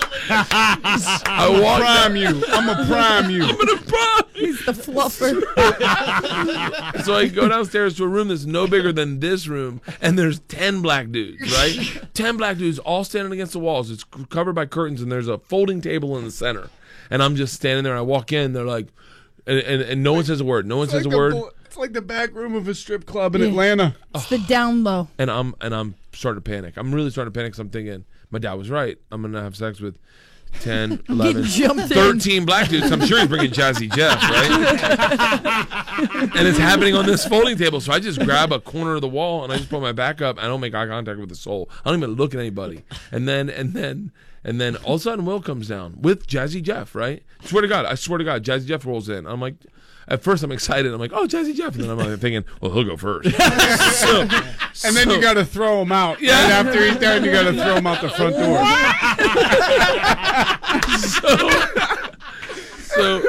I 0.29 1.59
walked 1.63 1.83
Prime 1.83 2.17
you. 2.17 2.45
I'm 2.49 2.67
gonna 2.67 2.87
prime 2.87 3.31
you. 3.31 3.45
I'm 3.45 3.57
gonna 3.57 3.77
prime 3.83 4.23
He's 4.35 4.65
the 4.67 4.73
fluffer. 4.73 5.43
So 7.05 7.15
I 7.15 7.29
go 7.29 7.49
downstairs 7.49 7.97
to 7.97 8.05
a 8.05 8.09
room 8.09 8.29
that's 8.29 8.45
no 8.45 8.67
bigger 8.67 8.93
than 8.93 9.21
this 9.21 9.47
room, 9.47 9.81
and 10.01 10.19
there's 10.19 10.41
ten 10.41 10.83
black 10.83 11.11
dudes, 11.11 11.53
right? 11.53 12.03
ten 12.15 12.37
black 12.37 12.59
dudes 12.59 12.79
all 12.81 13.05
standing 13.05 13.33
against 13.33 13.53
the 13.53 13.59
walls. 13.59 13.91
It's 13.91 14.05
covered 14.31 14.55
by 14.55 14.67
curtains, 14.67 15.01
and 15.03 15.11
there's 15.11 15.29
a 15.29 15.39
folding 15.39 15.81
table 15.81 16.17
in 16.19 16.25
the 16.25 16.31
center. 16.31 16.69
And 17.11 17.23
I'm 17.23 17.37
just 17.37 17.55
standing 17.55 17.85
there. 17.85 17.97
I 17.97 18.01
walk 18.01 18.33
in. 18.33 18.53
They're 18.53 18.65
like, 18.65 18.89
and, 19.47 19.59
and, 19.61 19.83
and 19.83 20.03
no 20.03 20.13
one 20.15 20.25
says 20.25 20.41
a 20.41 20.45
word. 20.45 20.67
No 20.67 20.79
one 20.79 20.89
says 20.89 21.07
a 21.07 21.09
word. 21.09 21.35
It's 21.67 21.77
like 21.77 21.93
the 21.93 22.03
back 22.03 22.35
room 22.35 22.55
of 22.55 22.67
a 22.69 22.75
strip 22.75 23.07
club 23.07 23.35
in 23.37 23.43
Yeah. 23.43 23.49
Atlanta. 23.49 23.97
It's 24.15 24.29
the 24.29 24.39
down 24.39 24.83
low. 24.85 25.09
and 25.19 25.31
I'm 25.31 25.55
and 25.61 25.75
I'm 25.75 25.95
starting 26.13 26.43
to 26.43 26.51
panic. 26.51 26.75
I'm 26.77 26.93
really 26.95 27.11
starting 27.11 27.33
to 27.33 27.39
panic. 27.39 27.53
'cause 27.53 27.61
I'm 27.61 27.71
thinking 27.71 28.05
my 28.31 28.39
dad 28.39 28.55
was 28.55 28.71
right. 28.71 28.99
I'm 29.11 29.23
gonna 29.23 29.43
have 29.43 29.57
sex 29.57 29.81
with 29.81 29.99
10, 30.61 31.03
11, 31.09 31.45
jumped 31.45 31.83
in. 31.83 31.89
13 31.89 32.45
black 32.45 32.69
dudes. 32.69 32.91
I'm 32.91 33.05
sure 33.05 33.19
he's 33.19 33.29
bringing 33.29 33.51
Jazzy 33.51 33.95
Jeff, 33.95 34.23
right? 34.23 36.31
and 36.37 36.47
it's 36.47 36.59
happening 36.59 36.95
on 36.95 37.07
this 37.07 37.27
folding 37.27 37.57
table. 37.57 37.81
So 37.81 37.93
I 37.93 38.01
just 38.01 38.21
grab 38.21 38.53
a 38.53 38.61
corner 38.61 38.95
of 38.95 39.01
the 39.01 39.09
wall 39.09 39.45
and 39.45 39.53
I 39.53 39.57
just 39.57 39.71
put 39.71 39.81
my 39.81 39.93
back 39.93 40.23
up. 40.23 40.39
I 40.39 40.43
don't 40.43 40.61
make 40.61 40.75
eye 40.75 40.87
contact 40.87 41.19
with 41.19 41.29
the 41.29 41.35
soul. 41.35 41.69
I 41.85 41.91
don't 41.91 41.99
even 41.99 42.15
look 42.15 42.35
at 42.35 42.41
anybody. 42.41 42.83
And 43.13 43.29
then 43.29 43.49
and 43.51 43.75
then 43.75 44.13
and 44.45 44.61
then 44.61 44.77
all 44.77 44.95
of 44.95 45.01
a 45.01 45.05
sudden 45.05 45.27
Will 45.27 45.41
comes 45.41 45.69
down 45.69 46.01
with 46.01 46.27
Jazzy 46.27 46.63
Jeff, 46.63 46.95
right? 46.95 47.23
swear 47.45 47.63
to 47.63 47.69
God, 47.69 47.85
I 47.85 47.95
swear 47.95 48.19
to 48.19 48.25
God, 48.25 48.45
Jazzy 48.45 48.67
Jeff 48.67 48.87
rolls 48.87 49.09
in. 49.09 49.27
I'm 49.27 49.41
like. 49.41 49.55
At 50.09 50.23
first, 50.23 50.45
I'm 50.45 50.53
excited. 50.53 50.93
I'm 50.93 51.01
like, 51.01 51.13
"Oh, 51.13 51.27
Jazzy 51.27 51.55
Jeff," 51.55 51.75
and 51.75 51.85
then 51.85 51.91
I'm 51.91 51.99
like 51.99 52.19
thinking, 52.21 52.45
"Well, 52.61 52.73
he'll 52.73 52.85
go 52.85 52.97
first. 52.97 53.31
so, 54.01 54.29
And 54.85 54.97
then 54.97 55.11
you 55.11 55.21
got 55.21 55.35
to 55.35 55.45
throw 55.45 55.83
him 55.83 55.91
out. 55.91 56.21
Yeah. 56.21 56.43
Right 56.43 56.53
after 56.67 56.85
he's 56.85 56.97
done, 56.97 57.25
you 57.25 57.33
got 57.33 57.45
to 57.45 57.53
throw 57.53 57.77
him 57.77 57.87
out 57.87 58.01
the 58.01 58.11
front 58.11 58.37
door. 58.37 58.57
so 60.99 61.51
so 62.97 63.21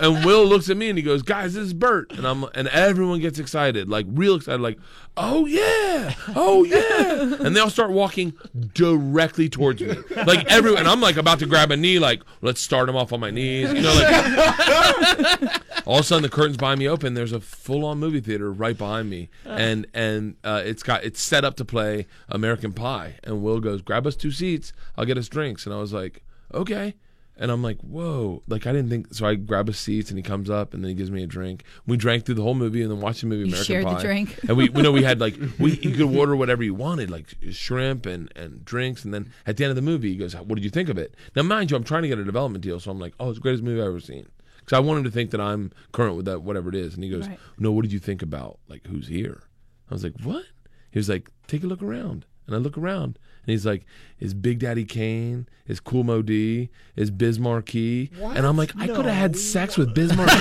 and 0.00 0.24
Will 0.24 0.44
looks 0.44 0.68
at 0.70 0.76
me 0.76 0.88
and 0.88 0.98
he 0.98 1.02
goes, 1.02 1.22
"Guys, 1.22 1.54
this 1.54 1.64
is 1.64 1.74
Bert," 1.74 2.12
and 2.12 2.26
I'm 2.26 2.44
and 2.54 2.68
everyone 2.68 3.20
gets 3.20 3.38
excited, 3.38 3.88
like 3.88 4.06
real 4.08 4.36
excited, 4.36 4.60
like, 4.60 4.78
"Oh 5.16 5.46
yeah, 5.46 6.14
oh 6.34 6.64
yeah!" 6.64 7.44
And 7.44 7.54
they 7.54 7.60
all 7.60 7.70
start 7.70 7.90
walking 7.90 8.34
directly 8.74 9.48
towards 9.48 9.82
me, 9.82 9.96
like 10.26 10.46
everyone. 10.46 10.80
And 10.80 10.88
I'm 10.88 11.00
like 11.00 11.16
about 11.16 11.38
to 11.40 11.46
grab 11.46 11.70
a 11.70 11.76
knee, 11.76 11.98
like, 11.98 12.22
"Let's 12.42 12.60
start 12.60 12.88
him 12.88 12.96
off 12.96 13.12
on 13.12 13.20
my 13.20 13.30
knees," 13.30 13.72
you 13.72 13.82
know, 13.82 13.94
like. 13.94 15.60
all 15.86 15.96
of 15.96 16.00
a 16.00 16.02
sudden, 16.04 16.22
the 16.22 16.28
curtains 16.28 16.56
behind 16.56 16.78
me 16.78 16.88
open. 16.88 17.14
There's 17.14 17.32
a 17.32 17.40
full-on 17.40 17.98
movie 17.98 18.20
theater 18.20 18.50
right 18.52 18.76
behind 18.76 19.10
me, 19.10 19.28
and 19.44 19.86
and 19.94 20.36
uh, 20.44 20.62
it's 20.64 20.82
got 20.82 21.04
it's 21.04 21.20
set 21.20 21.44
up 21.44 21.56
to 21.56 21.64
play 21.64 22.06
American 22.28 22.72
Pie. 22.72 23.16
And 23.24 23.42
Will 23.42 23.60
goes, 23.60 23.82
"Grab 23.82 24.06
us 24.06 24.16
two 24.16 24.30
seats. 24.30 24.72
I'll 24.96 25.04
get 25.04 25.18
us 25.18 25.28
drinks." 25.28 25.66
And 25.66 25.74
I 25.74 25.78
was 25.78 25.92
like, 25.92 26.22
"Okay." 26.52 26.94
And 27.36 27.50
I'm 27.50 27.62
like, 27.62 27.80
whoa. 27.80 28.42
Like, 28.46 28.66
I 28.66 28.72
didn't 28.72 28.90
think. 28.90 29.12
So 29.12 29.26
I 29.26 29.34
grab 29.34 29.68
a 29.68 29.72
seat 29.72 30.10
and 30.10 30.18
he 30.18 30.22
comes 30.22 30.48
up 30.48 30.72
and 30.72 30.84
then 30.84 30.88
he 30.90 30.94
gives 30.94 31.10
me 31.10 31.24
a 31.24 31.26
drink. 31.26 31.64
We 31.84 31.96
drank 31.96 32.24
through 32.26 32.36
the 32.36 32.42
whole 32.42 32.54
movie 32.54 32.80
and 32.82 32.90
then 32.90 33.00
watched 33.00 33.22
the 33.22 33.26
movie 33.26 33.48
American 33.48 33.64
shared 33.64 33.86
the 33.86 33.98
drink. 34.00 34.38
And 34.46 34.56
we, 34.56 34.68
we 34.68 34.82
know 34.82 34.92
we 34.92 35.02
had 35.02 35.20
like, 35.20 35.34
we 35.58 35.72
you 35.80 35.90
could 35.90 36.16
order 36.16 36.36
whatever 36.36 36.62
you 36.62 36.74
wanted, 36.74 37.10
like 37.10 37.34
shrimp 37.50 38.06
and, 38.06 38.30
and 38.36 38.64
drinks. 38.64 39.04
And 39.04 39.12
then 39.12 39.32
at 39.46 39.56
the 39.56 39.64
end 39.64 39.70
of 39.70 39.76
the 39.76 39.82
movie, 39.82 40.10
he 40.10 40.16
goes, 40.16 40.36
what 40.36 40.54
did 40.54 40.62
you 40.64 40.70
think 40.70 40.88
of 40.88 40.96
it? 40.96 41.16
Now, 41.34 41.42
mind 41.42 41.70
you, 41.72 41.76
I'm 41.76 41.84
trying 41.84 42.02
to 42.02 42.08
get 42.08 42.18
a 42.18 42.24
development 42.24 42.62
deal. 42.62 42.78
So 42.78 42.90
I'm 42.92 43.00
like, 43.00 43.14
oh, 43.18 43.30
it's 43.30 43.38
the 43.38 43.42
greatest 43.42 43.64
movie 43.64 43.80
I've 43.80 43.88
ever 43.88 44.00
seen. 44.00 44.26
Because 44.60 44.76
I 44.76 44.80
want 44.80 44.98
him 44.98 45.04
to 45.04 45.10
think 45.10 45.30
that 45.32 45.40
I'm 45.40 45.72
current 45.92 46.16
with 46.16 46.24
that, 46.26 46.42
whatever 46.42 46.68
it 46.68 46.74
is. 46.76 46.94
And 46.94 47.02
he 47.04 47.10
goes, 47.10 47.28
Right. 47.28 47.38
no, 47.58 47.72
what 47.72 47.82
did 47.82 47.92
you 47.92 47.98
think 47.98 48.22
about 48.22 48.60
like 48.68 48.86
who's 48.86 49.08
here? 49.08 49.42
I 49.90 49.94
was 49.94 50.04
like, 50.04 50.14
what? 50.22 50.44
He 50.90 50.98
was 50.98 51.08
like, 51.08 51.30
take 51.48 51.64
a 51.64 51.66
look 51.66 51.82
around. 51.82 52.24
And 52.46 52.54
I 52.54 52.58
look 52.58 52.78
around 52.78 53.18
and 53.46 53.52
he's 53.52 53.66
like, 53.66 53.84
is 54.20 54.32
Big 54.34 54.58
Daddy 54.60 54.84
Kane, 54.84 55.46
is 55.66 55.80
Kool 55.80 56.04
Moe 56.04 56.22
Dee, 56.22 56.70
is 56.96 57.10
Biz 57.10 57.38
Markie? 57.38 58.10
And 58.22 58.46
I'm 58.46 58.56
like, 58.56 58.72
I 58.76 58.86
could 58.86 59.04
have 59.04 59.14
had 59.14 59.36
sex 59.36 59.76
with 59.76 59.94
Biz 59.94 60.16
Markie. 60.16 60.32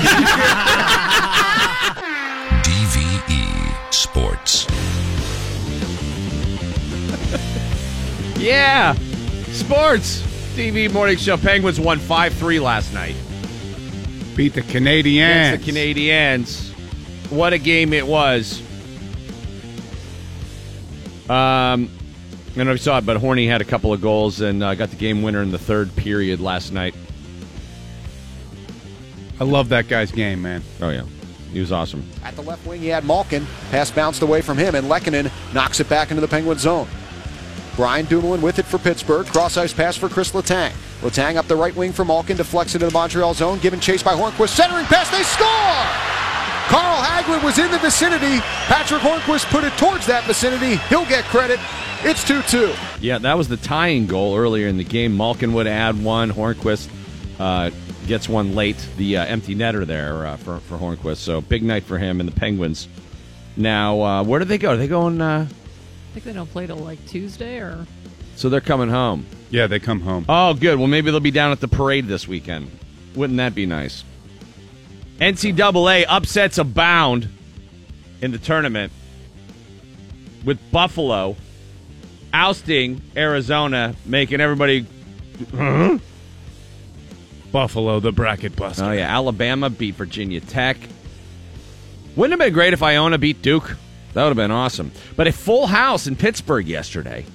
DVE 2.63 3.30
E 3.30 3.74
Sports. 3.92 4.68
Yeah. 8.39 8.94
Sports. 9.52 10.22
TV 10.56 10.92
Morning 10.92 11.18
Show. 11.18 11.36
Penguins 11.38 11.80
won 11.80 11.98
5 12.00 12.34
3 12.36 12.60
last 12.60 12.94
night 12.94 13.16
Beat 14.36 14.54
the 14.54 14.62
Canadians. 14.62 15.48
against 15.48 15.66
the 15.66 15.72
Canadians. 15.72 16.70
What 17.32 17.54
a 17.54 17.58
game 17.58 17.94
it 17.94 18.06
was. 18.06 18.62
Um, 21.30 21.89
I 22.54 22.58
don't 22.58 22.68
know 22.68 22.74
if 22.74 22.80
you 22.80 22.84
saw 22.84 23.00
it, 23.00 23.06
but 23.06 23.18
Horny 23.18 23.48
had 23.48 23.62
a 23.62 23.66
couple 23.66 23.92
of 23.92 24.00
goals 24.00 24.39
and 24.42 24.63
uh, 24.63 24.76
got 24.76 24.92
the 24.92 24.96
game 24.96 25.24
winner 25.24 25.42
in 25.42 25.50
the 25.50 25.58
third 25.58 25.96
period 25.96 26.39
last 26.39 26.72
night. 26.72 26.94
I 29.39 29.44
love 29.44 29.70
that 29.70 29.88
guy's 29.88 30.12
game, 30.12 30.44
man. 30.44 30.62
Oh, 30.80 30.89
yeah. 30.89 31.04
He 31.52 31.60
was 31.60 31.72
awesome. 31.72 32.08
At 32.24 32.36
the 32.36 32.44
left 32.44 32.66
wing, 32.68 32.80
he 32.80 32.88
had 32.89 33.06
Malkin. 33.06 33.48
Pass 33.72 33.89
bounced 33.89 34.22
away 34.22 34.42
from 34.42 34.60
him, 34.60 34.76
and 34.76 34.88
Lehkonen 34.88 35.32
knocks 35.52 35.80
it 35.80 35.89
back 35.89 36.12
into 36.12 36.22
the 36.22 36.28
Penguin 36.28 36.60
zone. 36.60 36.88
Brian 37.76 38.06
Dumoulin 38.06 38.42
with 38.42 38.60
it 38.60 38.66
for 38.66 38.78
Pittsburgh. 38.78 39.26
Cross 39.26 39.58
ice 39.58 39.74
pass 39.74 39.98
for 39.98 40.08
Chris 40.08 40.32
Letang. 40.32 40.72
Letang 41.02 41.38
up 41.38 41.48
the 41.48 41.56
right 41.56 41.76
wing 41.76 41.92
for 41.92 42.06
Malkin, 42.06 42.38
deflects 42.38 42.76
into 42.76 42.86
the 42.86 42.94
Montreal 42.94 43.34
zone. 43.34 43.58
Given 43.60 43.80
chase 43.80 44.04
by 44.04 44.13
Hornqvist. 44.13 44.50
Centering 44.50 44.86
pass, 44.86 45.10
they 45.10 45.24
score! 45.24 46.13
Carl 46.70 47.04
Hagelin 47.04 47.44
was 47.44 47.58
in 47.58 47.72
the 47.72 47.80
vicinity. 47.80 48.39
Patrick 48.68 49.02
Hornqvist 49.02 49.50
put 49.50 49.63
it 49.63 49.76
towards 49.78 50.06
that 50.06 50.24
vicinity. 50.26 50.78
He'll 50.89 51.06
get 51.06 51.24
credit. 51.26 51.60
It's 52.06 52.28
2 52.28 52.42
2. 52.42 52.74
Yeah, 53.00 53.18
that 53.20 53.38
was 53.38 53.48
the 53.48 53.56
tying 53.56 54.08
goal 54.08 54.36
earlier 54.36 54.68
in 54.68 54.76
the 54.76 54.84
game. 54.84 55.16
Malkin 55.16 55.54
would 55.54 55.68
add 55.68 56.04
one. 56.04 56.32
Hornqvist 56.32 56.89
uh, 57.39 57.70
gets 58.08 58.28
one 58.28 58.56
late. 58.56 58.86
The 58.98 59.18
uh, 59.18 59.26
empty 59.26 59.56
netter 59.56 59.86
there 59.86 60.26
uh, 60.26 60.36
for, 60.36 60.60
for 60.60 60.78
Hornqvist. 60.78 61.18
So 61.18 61.39
big 61.39 61.63
night 61.63 61.84
for 61.84 61.98
him 61.98 62.20
and 62.20 62.28
the 62.28 62.36
Penguins. 62.38 62.89
Now, 63.56 64.02
uh, 64.02 64.24
where 64.24 64.39
do 64.39 64.46
they 64.46 64.58
go? 64.58 64.72
Are 64.72 64.78
they 64.78 64.89
going? 64.89 65.22
Uh, 65.22 65.48
I 65.50 66.13
think 66.13 66.26
they 66.26 66.34
don't 66.34 66.52
play 66.52 66.68
till 66.68 66.76
like 66.76 67.06
Tuesday 67.08 67.60
or 67.60 67.88
so 68.36 68.50
they're 68.50 68.62
coming 68.62 68.89
home. 68.89 69.26
Yeah, 69.50 69.68
they 69.68 69.80
come 69.80 70.02
home. 70.02 70.26
Oh, 70.28 70.54
good. 70.54 70.78
Well, 70.78 70.88
maybe 70.88 71.10
they'll 71.10 71.20
be 71.22 71.32
down 71.32 71.52
at 71.52 71.62
the 71.62 71.68
parade 71.68 72.08
this 72.08 72.28
weekend. 72.28 72.70
Wouldn't 73.16 73.38
that 73.38 73.56
be 73.56 73.66
nice? 73.66 74.04
NCAA 75.20 76.06
upsets 76.10 76.58
abound 76.58 77.30
in 78.22 78.32
the 78.32 78.39
tournament 78.39 78.92
with 80.44 80.60
Buffalo 80.72 81.38
ousting 82.34 83.02
Arizona, 83.15 83.96
making 84.06 84.41
everybody. 84.41 84.86
Buffalo, 87.52 88.00
the 88.00 88.12
bracket 88.12 88.56
buster. 88.56 88.84
Oh, 88.84 88.91
yeah. 88.91 89.15
Alabama 89.15 89.69
beat 89.69 89.96
Virginia 89.96 90.39
Tech. 90.41 90.78
Wouldn't 92.15 92.34
it 92.34 92.43
have 92.43 92.48
been 92.48 92.54
great 92.54 92.74
if 92.74 92.82
Iona 92.82 93.17
beat 93.17 93.41
Duke? 93.41 93.78
That 94.13 94.24
would 94.24 94.30
have 94.30 94.38
been 94.38 94.52
awesome. 94.52 94.91
But 95.15 95.28
a 95.28 95.32
full 95.32 95.67
house 95.67 96.08
in 96.08 96.15
Pittsburgh 96.15 96.67
yesterday. 96.67 97.26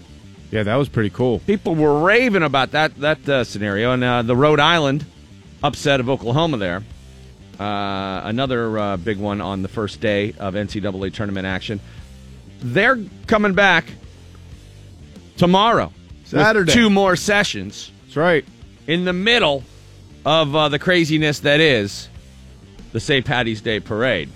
Yeah, 0.51 0.63
that 0.63 0.77
was 0.77 0.89
pretty 0.89 1.11
cool. 1.11 1.41
People 1.41 1.75
were 1.75 2.01
raving 2.01 2.43
about 2.43 2.71
that 2.73 2.97
that 3.01 3.29
uh, 3.29 3.45
scenario, 3.45 3.93
and 3.93 4.03
uh, 4.03 4.23
the 4.23 4.35
Rhode 4.35 4.61
Island 4.61 5.05
upset 5.63 6.01
of 6.01 6.09
Oklahoma 6.09 6.57
there. 6.57 6.83
Uh, 7.61 8.23
another 8.25 8.79
uh, 8.79 8.97
big 8.97 9.19
one 9.19 9.41
on 9.41 9.63
the 9.63 9.69
first 9.69 10.01
day 10.01 10.33
of 10.39 10.55
NCAA 10.55 11.13
tournament 11.13 11.47
action. 11.47 11.81
They're 12.61 12.99
coming 13.27 13.53
back 13.55 13.87
tomorrow. 15.39 15.93
with 16.21 16.29
Saturday. 16.29 16.73
two 16.73 16.91
more 16.91 17.17
sessions 17.17 17.91
That's 18.05 18.17
right. 18.17 18.45
in 18.87 19.05
the 19.05 19.13
middle 19.13 19.65
of 20.27 20.55
uh, 20.55 20.69
the 20.69 20.79
craziness 20.79 21.41
that 21.41 21.61
is 21.61 22.09
the 22.93 23.01
St. 23.01 23.25
Patty's 23.25 23.61
Day 23.61 23.81
parade. 23.81 24.29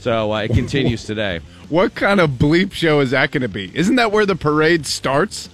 So 0.00 0.32
uh, 0.32 0.40
it 0.42 0.48
continues 0.52 1.04
today. 1.06 1.40
What 1.68 1.94
kind 1.94 2.20
of 2.20 2.30
bleep 2.32 2.72
show 2.72 3.00
is 3.00 3.12
that 3.12 3.30
going 3.30 3.42
to 3.42 3.48
be? 3.48 3.70
Isn't 3.74 3.96
that 3.96 4.12
where 4.12 4.26
the 4.26 4.36
parade 4.36 4.84
starts? 4.84 5.48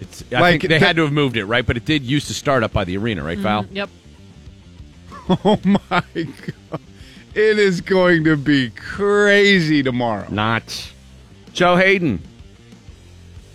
It's, 0.00 0.24
I 0.32 0.40
Like, 0.40 0.60
think 0.60 0.70
they 0.70 0.78
the- 0.78 0.86
had 0.86 0.96
to 0.96 1.02
have 1.02 1.12
moved 1.12 1.36
it, 1.36 1.44
right? 1.44 1.66
But 1.66 1.76
it 1.76 1.84
did 1.84 2.02
used 2.02 2.28
to 2.28 2.34
start 2.34 2.62
up 2.62 2.72
by 2.72 2.84
the 2.84 2.96
arena, 2.96 3.22
right, 3.22 3.38
Val? 3.38 3.66
yep. 3.70 3.90
Oh 5.28 5.58
my 5.64 6.02
god. 6.14 6.80
It 7.34 7.58
is 7.58 7.80
going 7.80 8.24
to 8.24 8.36
be 8.36 8.70
crazy 8.70 9.82
tomorrow. 9.82 10.26
Not. 10.30 10.92
Joe 11.52 11.76
Hayden 11.76 12.20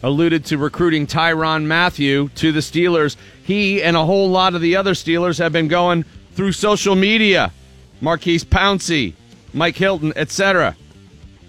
alluded 0.03 0.45
to 0.45 0.57
recruiting 0.57 1.07
Tyrann 1.07 1.65
Mathieu 1.65 2.29
to 2.35 2.51
the 2.51 2.59
Steelers. 2.59 3.15
He 3.43 3.81
and 3.83 3.97
a 3.97 4.05
whole 4.05 4.29
lot 4.29 4.55
of 4.55 4.61
the 4.61 4.75
other 4.75 4.93
Steelers 4.93 5.39
have 5.39 5.51
been 5.51 5.67
going 5.67 6.03
through 6.33 6.53
social 6.53 6.95
media. 6.95 7.51
Maurkice 8.01 8.45
Pouncey, 8.45 9.13
Mike 9.53 9.75
Hilton, 9.75 10.13
etc. 10.15 10.75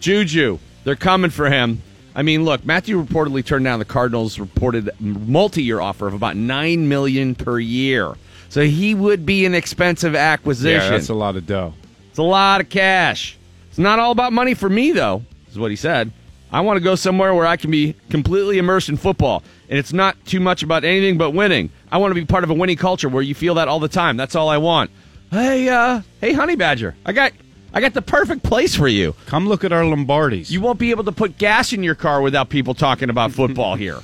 Juju, 0.00 0.58
they're 0.84 0.96
coming 0.96 1.30
for 1.30 1.48
him. 1.48 1.82
I 2.14 2.22
mean, 2.22 2.44
look, 2.44 2.64
Mathieu 2.64 3.02
reportedly 3.02 3.44
turned 3.44 3.64
down 3.64 3.78
the 3.78 3.84
Cardinals' 3.84 4.38
reported 4.38 4.90
multi-year 4.98 5.80
offer 5.80 6.08
of 6.08 6.14
about 6.14 6.36
nine 6.36 6.88
million 6.88 7.36
per 7.36 7.58
year. 7.60 8.14
So 8.48 8.62
he 8.62 8.96
would 8.96 9.24
be 9.24 9.46
an 9.46 9.54
expensive 9.54 10.16
acquisition. 10.16 10.82
Yeah, 10.82 10.90
that's 10.90 11.08
a 11.08 11.14
lot 11.14 11.36
of 11.36 11.46
dough. 11.46 11.72
It's 12.08 12.18
a 12.18 12.24
lot 12.24 12.60
of 12.60 12.68
cash. 12.68 13.38
It's 13.68 13.78
not 13.78 14.00
all 14.00 14.10
about 14.10 14.32
money 14.32 14.54
for 14.54 14.68
me, 14.68 14.90
though, 14.90 15.22
is 15.48 15.58
what 15.58 15.70
he 15.70 15.76
said. 15.76 16.10
I 16.52 16.60
want 16.62 16.76
to 16.78 16.80
go 16.82 16.94
somewhere 16.96 17.34
where 17.34 17.46
I 17.46 17.56
can 17.56 17.70
be 17.70 17.94
completely 18.10 18.58
immersed 18.58 18.88
in 18.88 18.96
football. 18.96 19.42
And 19.68 19.78
it's 19.78 19.92
not 19.92 20.16
too 20.26 20.40
much 20.40 20.62
about 20.62 20.84
anything 20.84 21.16
but 21.16 21.30
winning. 21.30 21.70
I 21.92 21.98
want 21.98 22.10
to 22.10 22.14
be 22.20 22.24
part 22.24 22.42
of 22.44 22.50
a 22.50 22.54
winning 22.54 22.76
culture 22.76 23.08
where 23.08 23.22
you 23.22 23.34
feel 23.34 23.54
that 23.54 23.68
all 23.68 23.78
the 23.80 23.88
time. 23.88 24.16
That's 24.16 24.34
all 24.34 24.48
I 24.48 24.56
want. 24.58 24.90
Hey, 25.30 25.68
uh, 25.68 26.02
hey, 26.20 26.32
Honey 26.32 26.56
Badger, 26.56 26.96
I 27.06 27.12
got, 27.12 27.32
I 27.72 27.80
got 27.80 27.94
the 27.94 28.02
perfect 28.02 28.42
place 28.42 28.74
for 28.74 28.88
you. 28.88 29.14
Come 29.26 29.46
look 29.48 29.62
at 29.62 29.72
our 29.72 29.82
Lombardis. 29.84 30.50
You 30.50 30.60
won't 30.60 30.80
be 30.80 30.90
able 30.90 31.04
to 31.04 31.12
put 31.12 31.38
gas 31.38 31.72
in 31.72 31.84
your 31.84 31.94
car 31.94 32.20
without 32.20 32.48
people 32.48 32.74
talking 32.74 33.10
about 33.10 33.30
football 33.30 33.74
here. 33.76 34.00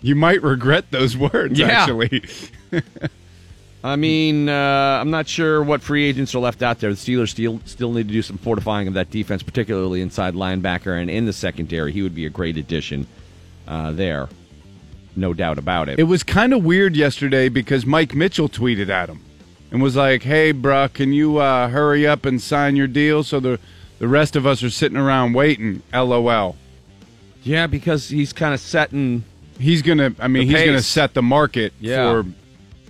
You 0.00 0.14
might 0.14 0.42
regret 0.42 0.90
those 0.90 1.16
words, 1.18 1.58
Yeah. 1.58 1.66
actually. 1.68 2.24
I 3.88 3.96
mean, 3.96 4.48
uh, 4.48 4.52
I'm 5.00 5.10
not 5.10 5.26
sure 5.28 5.62
what 5.62 5.82
free 5.82 6.04
agents 6.04 6.34
are 6.34 6.38
left 6.38 6.62
out 6.62 6.78
there. 6.80 6.90
The 6.90 6.96
Steelers 6.96 7.30
still 7.30 7.60
still 7.64 7.92
need 7.92 8.08
to 8.08 8.12
do 8.12 8.22
some 8.22 8.38
fortifying 8.38 8.86
of 8.88 8.94
that 8.94 9.10
defense, 9.10 9.42
particularly 9.42 10.00
inside 10.02 10.34
linebacker 10.34 11.00
and 11.00 11.10
in 11.10 11.26
the 11.26 11.32
secondary. 11.32 11.92
He 11.92 12.02
would 12.02 12.14
be 12.14 12.26
a 12.26 12.30
great 12.30 12.56
addition 12.56 13.06
uh, 13.66 13.92
there, 13.92 14.28
no 15.16 15.32
doubt 15.34 15.58
about 15.58 15.88
it. 15.88 15.98
It 15.98 16.04
was 16.04 16.22
kind 16.22 16.52
of 16.52 16.64
weird 16.64 16.96
yesterday 16.96 17.48
because 17.48 17.84
Mike 17.86 18.14
Mitchell 18.14 18.48
tweeted 18.48 18.88
at 18.88 19.08
him 19.08 19.20
and 19.70 19.82
was 19.82 19.96
like, 19.96 20.22
"Hey, 20.22 20.52
bruh, 20.52 20.92
can 20.92 21.12
you 21.12 21.38
uh, 21.38 21.68
hurry 21.68 22.06
up 22.06 22.24
and 22.26 22.40
sign 22.40 22.76
your 22.76 22.86
deal 22.86 23.22
so 23.22 23.40
the 23.40 23.58
the 23.98 24.08
rest 24.08 24.36
of 24.36 24.46
us 24.46 24.62
are 24.62 24.70
sitting 24.70 24.96
around 24.98 25.32
waiting?" 25.34 25.82
LOL. 25.92 26.56
yeah, 27.42 27.66
because 27.66 28.08
he's 28.08 28.32
kind 28.32 28.52
of 28.54 28.60
setting. 28.60 29.24
He's 29.58 29.82
gonna. 29.82 30.14
I 30.20 30.28
mean, 30.28 30.46
he's 30.48 30.64
gonna 30.64 30.82
set 30.82 31.14
the 31.14 31.22
market 31.22 31.72
Yeah. 31.80 32.10
for, 32.22 32.26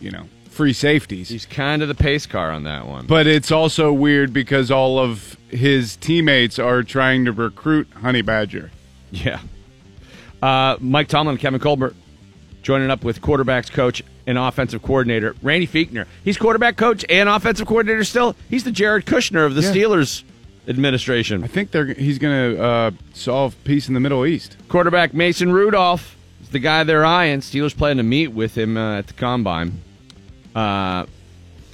you 0.01 0.11
know, 0.11 0.29
free 0.59 0.73
safeties. 0.73 1.29
He's 1.29 1.47
kind 1.47 1.83
of 1.83 1.89
the 1.89 1.95
pace 1.95 2.27
car 2.27 2.51
on 2.51 2.65
that 2.65 2.85
one. 2.85 3.07
But 3.07 3.29
it's 3.29 3.53
also 3.53 3.93
weird 3.93 4.33
because 4.33 4.73
all 4.73 4.99
of 4.99 5.37
his 5.51 5.95
teammates 5.95 6.59
are 6.59 6.83
trying 6.83 7.27
to 7.27 7.33
recruit 7.33 7.87
Honey 8.03 8.23
Badger. 8.23 8.73
Yeah. 9.13 9.39
Uh, 10.43 10.77
Mike 10.81 11.07
Tomlin 11.07 11.35
and 11.35 11.41
Kevin 11.41 11.61
Colbert 11.61 11.95
joining 12.63 12.91
up 12.91 13.05
with 13.05 13.23
quarterbacks 13.23 13.71
coach 13.71 14.03
and 14.27 14.37
offensive 14.37 14.83
coordinator 14.83 15.37
Randy 15.43 15.69
Fichtner. 15.69 16.07
He's 16.25 16.37
quarterback 16.37 16.77
coach 16.77 17.05
and 17.09 17.29
offensive 17.29 17.69
coordinator 17.69 18.03
still. 18.03 18.35
He's 18.51 18.65
the 18.65 18.73
Jared 18.73 19.07
Kushner 19.07 19.47
of 19.47 19.55
the 19.55 19.63
Yeah. 19.63 19.73
Steelers 19.73 20.25
administration. 20.67 21.45
I 21.45 21.47
think 21.47 21.71
they're 21.71 21.87
he's 21.87 22.19
gonna 22.19 22.57
uh, 22.57 22.91
solve 23.15 23.55
peace 23.63 23.87
in 23.87 23.95
the 23.95 24.01
Middle 24.01 24.27
East. 24.27 24.57
Quarterback 24.69 25.15
Mason 25.15 25.53
Rudolph 25.53 26.17
is 26.43 26.49
the 26.49 26.59
guy 26.59 26.83
they're 26.83 27.07
eyeing. 27.07 27.41
Steelers 27.43 27.77
plan 27.77 27.97
to 27.99 28.03
meet 28.03 28.29
with 28.33 28.59
him 28.59 28.77
uh, 28.77 28.99
at 28.99 29.07
the 29.07 29.13
combine. 29.15 29.83
Uh, 30.59 31.07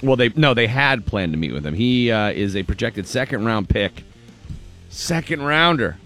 well, 0.03 0.15
they 0.15 0.29
no, 0.29 0.53
they 0.53 0.67
had 0.67 1.07
planned 1.07 1.33
to 1.33 1.39
meet 1.39 1.53
with 1.53 1.65
him. 1.65 1.73
He 1.73 2.11
uh, 2.11 2.29
is 2.29 2.55
a 2.55 2.61
projected 2.61 3.07
second 3.07 3.43
round 3.43 3.67
pick, 3.67 4.03
second 4.89 5.41
rounder. 5.41 5.97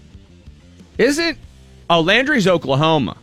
Isn't? 0.96 1.36
Oh, 1.90 2.00
Landry's 2.00 2.46
Oklahoma, 2.46 3.18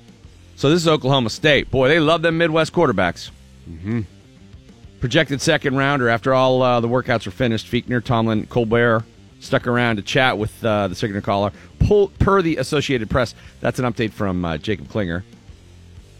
so 0.56 0.70
this 0.70 0.80
is 0.80 0.88
Oklahoma 0.88 1.32
State. 1.32 1.72
Boy, 1.72 1.88
they 1.88 2.00
love 2.00 2.22
them 2.22 2.38
Midwest 2.38 2.72
quarterbacks. 2.72 3.32
Mm-hmm. 3.67 4.02
Projected 5.00 5.41
second 5.41 5.76
rounder. 5.76 6.08
After 6.08 6.36
all 6.36 6.62
uh, 6.62 6.80
the 6.80 6.88
workouts 6.88 7.26
were 7.26 7.32
finished, 7.32 7.65
Fichtner, 7.65 8.04
Tomlin, 8.04 8.46
Colbert 8.46 9.06
stuck 9.39 9.65
around 9.65 9.96
to 9.96 10.04
chat 10.04 10.38
with 10.38 10.63
uh, 10.63 10.88
the 10.88 10.96
signature 10.96 11.22
caller. 11.22 11.52
Pull, 11.80 12.10
per 12.20 12.43
the 12.43 12.58
Associated 12.58 13.10
Press, 13.10 13.34
that's 13.60 13.80
an 13.80 13.91
update 13.91 14.12
from 14.12 14.46
uh, 14.46 14.58
Jacob 14.60 14.89
Klinger 14.89 15.24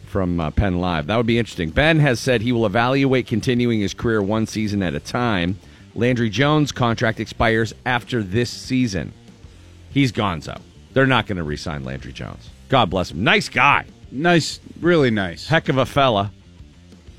from 0.08 0.40
uh, 0.40 0.52
Penn 0.52 0.80
Live. 0.80 1.08
That 1.08 1.18
would 1.18 1.26
be 1.26 1.38
interesting. 1.38 1.70
Ben 1.70 2.00
has 2.00 2.20
said 2.20 2.42
he 2.42 2.52
will 2.52 2.66
evaluate 2.66 3.28
continuing 3.28 3.80
his 3.80 3.94
career 3.94 4.22
one 4.22 4.48
season 4.48 4.82
at 4.82 4.96
a 4.96 5.00
time. 5.00 5.60
Landry 5.96 6.30
Jones' 6.30 6.72
contract 6.72 7.20
expires 7.20 7.74
after 7.86 8.24
this 8.24 8.50
season. 8.50 9.14
He's 9.92 10.12
gonzo. 10.12 10.62
They're 10.94 11.06
not 11.08 11.28
going 11.28 11.38
to 11.38 11.44
re-sign 11.44 11.84
Landry 11.84 12.14
Jones. 12.14 12.50
God 12.70 12.90
bless 12.90 13.12
him. 13.12 13.24
Nice 13.24 13.50
guy. 13.50 13.86
Nice, 14.12 14.60
really 14.80 15.12
nice. 15.12 15.48
Heck 15.48 15.70
of 15.70 15.78
a 15.78 15.86
fella. 15.86 16.32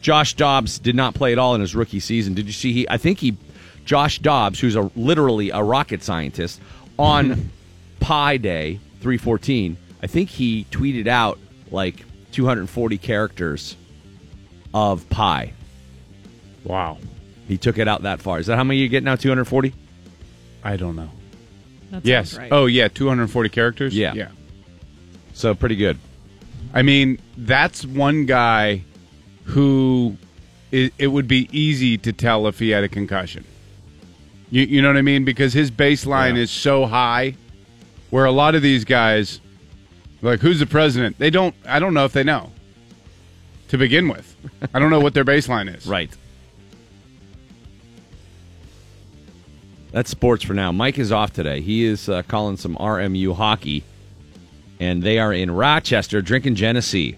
Josh 0.01 0.35
Dobbs 0.35 0.79
did 0.79 0.95
not 0.95 1.15
play 1.15 1.33
at 1.33 1.39
all 1.39 1.55
in 1.55 1.61
his 1.61 1.75
rookie 1.75 2.01
season. 2.01 2.35
Did 2.35 2.47
you 2.47 2.53
see 2.53 2.73
he 2.73 2.89
I 2.89 2.99
think 2.99 3.19
he 3.19 3.37
Josh 3.85 4.21
Dobbs, 4.21 4.61
who's 4.61 4.77
a 4.77 4.91
literally 4.95 5.51
a 5.51 5.63
rocket 5.63 6.03
scientist, 6.03 6.61
on 6.99 7.51
Pi 8.01 8.37
Day 8.37 8.81
314, 9.01 9.77
I 10.03 10.07
think 10.07 10.29
he 10.29 10.65
tweeted 10.71 11.07
out 11.07 11.39
like 11.71 12.05
240 12.39 12.99
characters 12.99 13.75
of 14.73 15.11
pi. 15.11 15.53
Wow. 16.63 16.99
He 17.49 17.59
took 17.59 17.79
it 17.79 17.89
out 17.89 18.03
that 18.03 18.21
far. 18.21 18.39
Is 18.39 18.47
that 18.47 18.55
how 18.57 18.63
many 18.63 18.79
you 18.79 18.89
get 18.89 19.03
now? 19.03 19.17
240? 19.17 19.75
I 20.63 20.77
don't 20.77 20.95
know. 20.95 21.11
That 21.91 22.07
Yes. 22.07 22.39
right. 22.39 22.53
Oh 22.53 22.67
yeah, 22.67 22.87
240 22.87 23.49
characters. 23.49 23.93
Yeah. 23.97 24.15
Yeah. 24.15 24.29
So 25.33 25.53
pretty 25.57 25.75
good. 25.75 25.99
I 26.73 26.83
mean, 26.83 27.19
that's 27.37 27.85
one 27.85 28.25
guy 28.25 28.85
who 29.43 30.17
it, 30.71 30.93
it 30.97 31.09
would 31.09 31.27
be 31.27 31.49
easy 31.51 31.99
to 31.99 32.13
tell 32.13 32.47
if 32.47 32.61
he 32.61 32.71
had 32.71 32.85
a 32.85 32.89
concussion. 32.89 33.45
You, 34.53 34.63
you 34.63 34.81
know 34.81 34.89
what 34.91 34.97
I 34.97 35.03
mean? 35.03 35.25
Because 35.25 35.55
his 35.55 35.73
baseline 35.73 36.37
Yeah. 36.37 36.43
is 36.43 36.53
so 36.53 36.87
high, 36.87 37.35
where 38.11 38.27
a 38.27 38.31
lot 38.31 38.55
of 38.55 38.63
these 38.63 38.85
guys, 38.85 39.41
like, 40.23 40.41
who's 40.41 40.59
the 40.59 40.67
president? 40.67 41.19
They 41.19 41.31
don't. 41.31 41.55
I 41.67 41.79
don't 41.79 41.95
know 41.95 42.05
if 42.05 42.13
they 42.13 42.25
know. 42.25 42.53
To 43.69 43.79
begin 43.79 44.09
with, 44.09 44.35
I 44.73 44.79
don't 44.79 44.91
know 44.91 45.01
what 45.01 45.13
their 45.13 45.25
baseline 45.25 45.75
is. 45.75 45.87
Right. 45.87 46.11
That's 49.91 50.11
sports 50.11 50.45
for 50.45 50.53
now. 50.53 50.71
Mike 50.71 50.99
is 50.99 51.13
off 51.13 51.33
today. 51.33 51.61
He 51.63 51.85
is 51.85 52.09
uh, 52.09 52.23
calling 52.23 52.59
some 52.59 52.77
RMU 52.77 53.35
hockey, 53.35 53.85
and 54.79 55.03
they 55.03 55.19
are 55.19 55.33
in 55.33 55.51
Rochester 55.51 56.21
drinking 56.21 56.57
Genesee. 56.57 57.17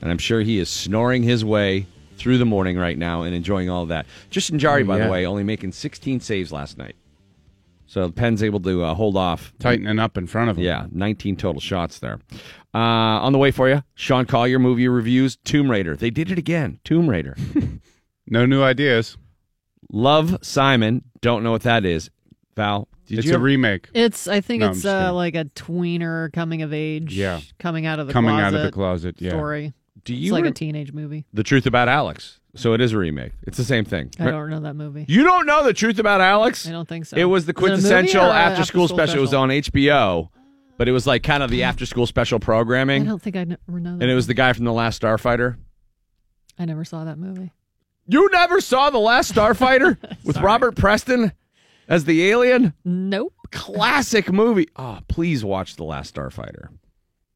And 0.00 0.10
I'm 0.10 0.18
sure 0.18 0.40
he 0.40 0.58
is 0.58 0.68
snoring 0.68 1.22
his 1.24 1.44
way 1.44 1.86
through 2.16 2.38
the 2.38 2.44
morning 2.44 2.78
right 2.78 2.96
now 2.96 3.22
and 3.22 3.34
enjoying 3.34 3.68
all 3.68 3.86
that. 3.86 4.06
Justin 4.30 4.58
Jarry, 4.58 4.84
by 4.84 4.98
yeah. 4.98 5.06
the 5.06 5.10
way, 5.10 5.26
only 5.26 5.42
making 5.42 5.72
16 5.72 6.20
saves 6.20 6.52
last 6.52 6.78
night. 6.78 6.94
So 7.92 8.10
Pens 8.10 8.42
able 8.42 8.60
to 8.60 8.84
uh, 8.84 8.94
hold 8.94 9.18
off. 9.18 9.52
Tightening 9.58 9.98
up 9.98 10.16
in 10.16 10.26
front 10.26 10.48
of 10.48 10.56
him. 10.56 10.64
Yeah, 10.64 10.86
19 10.92 11.36
total 11.36 11.60
shots 11.60 11.98
there. 11.98 12.20
Uh, 12.74 12.78
on 13.20 13.32
the 13.32 13.38
way 13.38 13.50
for 13.50 13.68
you, 13.68 13.82
Sean 13.94 14.24
Collier 14.24 14.58
movie 14.58 14.88
reviews 14.88 15.36
Tomb 15.44 15.70
Raider. 15.70 15.94
They 15.94 16.08
did 16.08 16.30
it 16.30 16.38
again. 16.38 16.80
Tomb 16.84 17.08
Raider. 17.10 17.36
No 18.28 18.46
new 18.46 18.62
ideas. 18.62 19.18
Love 19.92 20.38
Simon. 20.42 21.02
Don't 21.20 21.42
know 21.42 21.50
what 21.50 21.62
that 21.64 21.84
is. 21.84 22.08
Val, 22.56 22.88
did 23.06 23.18
it's 23.18 23.26
you 23.26 23.32
a 23.32 23.34
ever- 23.34 23.44
remake. 23.44 23.88
It's 23.92 24.26
I 24.28 24.40
think 24.40 24.60
No, 24.60 24.66
I'm 24.66 24.72
it's 24.72 24.82
just 24.82 24.94
uh, 24.94 25.00
kidding. 25.02 25.14
like 25.16 25.34
a 25.34 25.44
tweener 25.46 26.32
coming 26.32 26.62
of 26.62 26.72
age. 26.72 27.14
Yeah. 27.14 27.40
Coming 27.58 27.84
out 27.84 27.98
of 27.98 28.06
the 28.06 28.12
Coming 28.12 28.30
closet 28.30 28.46
out 28.46 28.54
of 28.54 28.62
the 28.62 28.72
closet. 28.72 29.16
Yeah. 29.18 29.30
story. 29.30 29.74
do 30.04 30.12
It's 30.14 30.22
you 30.22 30.32
like 30.32 30.44
re- 30.44 30.50
a 30.50 30.52
teenage 30.52 30.92
movie. 30.92 31.26
the 31.34 31.42
truth 31.42 31.66
about 31.66 31.88
Alex? 31.88 32.38
So 32.54 32.74
it 32.74 32.80
is 32.82 32.92
a 32.92 32.98
remake. 32.98 33.32
It's 33.44 33.56
the 33.56 33.64
same 33.64 33.84
thing. 33.84 34.10
I 34.18 34.26
don't 34.30 34.50
know 34.50 34.60
that 34.60 34.74
movie. 34.74 35.06
You 35.08 35.24
don't 35.24 35.46
know 35.46 35.64
the 35.64 35.72
truth 35.72 35.98
about 35.98 36.20
Alex? 36.20 36.68
I 36.68 36.72
don't 36.72 36.86
think 36.88 37.06
so. 37.06 37.16
It 37.16 37.24
was 37.24 37.46
the 37.46 37.52
Is 37.52 37.56
it 37.56 37.58
a 37.58 37.62
movie 37.62 37.72
quintessential 37.82 38.22
after 38.22 38.64
school 38.64 38.88
special. 38.88 39.18
It 39.18 39.20
was 39.22 39.32
on 39.34 39.48
HBO, 39.48 40.28
but 40.76 40.86
it 40.86 40.92
was 40.92 41.06
like 41.06 41.22
kind 41.22 41.42
of 41.42 41.50
the 41.50 41.62
after 41.62 41.86
school 41.86 42.06
special 42.06 42.38
programming. 42.38 43.02
I 43.02 43.04
programming. 43.06 43.08
don't 43.08 43.22
think 43.22 43.36
I 43.36 43.44
know 43.80 43.96
that. 43.98 44.02
And 44.02 44.10
it 44.10 44.14
was 44.14 44.26
the 44.26 44.34
guy 44.34 44.52
from 44.52 44.64
The 44.66 44.72
Last 44.72 45.00
Starfighter. 45.00 45.56
I 46.58 46.66
never 46.66 46.84
saw 46.84 47.04
that 47.04 47.18
movie. 47.18 47.52
You 48.06 48.28
never 48.32 48.60
saw 48.60 48.90
The 48.90 48.98
Last 48.98 49.32
Starfighter 49.34 49.96
with 50.24 50.36
Robert 50.38 50.76
Preston 50.76 51.32
as 51.88 52.04
the 52.04 52.28
alien? 52.30 52.74
Nope. 52.84 53.32
Classic 53.50 54.30
movie. 54.30 54.68
Oh, 54.76 54.98
please 55.08 55.42
watch 55.42 55.76
The 55.76 55.84
Last 55.84 56.14
Starfighter. 56.14 56.68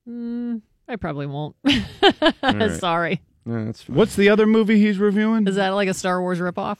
Mm, 0.06 0.60
I 0.88 0.96
probably 0.96 1.26
won't. 1.26 1.56
Sorry. 2.78 3.22
Yeah, 3.46 3.64
that's 3.64 3.82
fine. 3.82 3.96
What's 3.96 4.16
the 4.16 4.28
other 4.28 4.46
movie 4.46 4.78
he's 4.80 4.98
reviewing? 4.98 5.46
Is 5.46 5.56
that 5.56 5.70
like 5.70 5.88
a 5.88 5.94
Star 5.94 6.20
Wars 6.20 6.38
ripoff? 6.40 6.78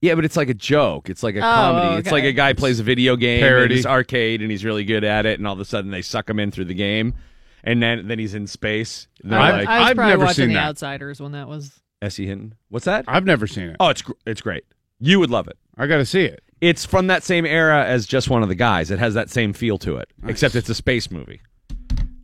Yeah, 0.00 0.14
but 0.16 0.24
it's 0.24 0.36
like 0.36 0.48
a 0.48 0.54
joke. 0.54 1.08
It's 1.10 1.22
like 1.22 1.36
a 1.36 1.38
Oh, 1.38 1.42
comedy. 1.42 1.96
It's 2.00 2.10
like 2.10 2.24
a 2.24 2.32
guy 2.32 2.52
plays 2.54 2.80
a 2.80 2.82
video 2.82 3.14
game 3.16 3.40
Parody. 3.40 3.74
in 3.74 3.76
his 3.76 3.86
arcade 3.86 4.42
and 4.42 4.50
he's 4.50 4.64
really 4.64 4.84
good 4.84 5.04
at 5.04 5.26
it, 5.26 5.38
and 5.38 5.46
all 5.46 5.54
of 5.54 5.60
a 5.60 5.64
sudden 5.64 5.90
they 5.90 6.02
suck 6.02 6.28
him 6.28 6.40
in 6.40 6.50
through 6.50 6.64
the 6.66 6.74
game, 6.74 7.14
and 7.62 7.80
then 7.82 8.08
then 8.08 8.18
he's 8.18 8.34
in 8.34 8.46
space. 8.48 9.06
They're 9.22 9.38
I've- 9.38 9.58
like, 9.58 9.68
I 9.68 9.78
was 9.80 9.88
I've 9.90 9.96
probably 9.96 10.10
never 10.12 10.24
watching 10.24 10.34
seen 10.44 10.48
The 10.48 10.54
that. 10.54 10.64
Outsiders 10.68 11.20
when 11.20 11.32
that 11.32 11.48
was. 11.48 11.80
S.E. 12.00 12.26
Hinton. 12.26 12.54
What's 12.68 12.84
that? 12.86 13.04
I've 13.06 13.24
never 13.24 13.46
seen 13.46 13.68
it. 13.68 13.76
Oh, 13.78 13.88
it's 13.90 14.02
gr- 14.02 14.12
it's 14.26 14.40
great. 14.40 14.64
You 14.98 15.20
would 15.20 15.30
love 15.30 15.46
it. 15.46 15.56
I 15.78 15.86
got 15.86 15.98
to 15.98 16.04
see 16.06 16.24
it. 16.24 16.42
It's 16.60 16.84
from 16.84 17.06
that 17.08 17.22
same 17.22 17.46
era 17.46 17.84
as 17.84 18.06
just 18.06 18.28
one 18.28 18.42
of 18.42 18.48
the 18.48 18.54
guys. 18.56 18.90
It 18.90 18.98
has 18.98 19.14
that 19.14 19.30
same 19.30 19.52
feel 19.52 19.78
to 19.78 19.98
it, 19.98 20.08
Nice. 20.20 20.30
except 20.32 20.56
it's 20.56 20.68
a 20.68 20.74
space 20.74 21.12
movie. 21.12 21.40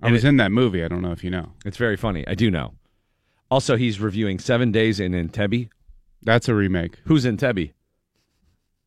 I 0.03 0.07
And 0.07 0.13
was 0.13 0.25
it- 0.25 0.29
in 0.29 0.37
that 0.39 0.51
movie. 0.51 0.83
I 0.83 0.89
don't 0.89 1.01
know 1.03 1.13
if 1.13 1.23
you 1.23 1.31
know. 1.31 1.53
It's 1.65 1.77
very 1.77 1.97
funny. 1.97 2.27
I 2.27 2.35
do 2.35 2.51
know. 2.51 2.75
Also, 3.51 3.77
he's 3.77 4.01
reviewing 4.01 4.39
Seven 4.39 4.71
Days 4.73 5.01
in 5.01 5.13
Entebbe. 5.13 5.69
That's 6.23 6.49
a 6.49 6.55
remake. 6.55 6.99
Who's 7.05 7.25
Entebbe? 7.25 7.73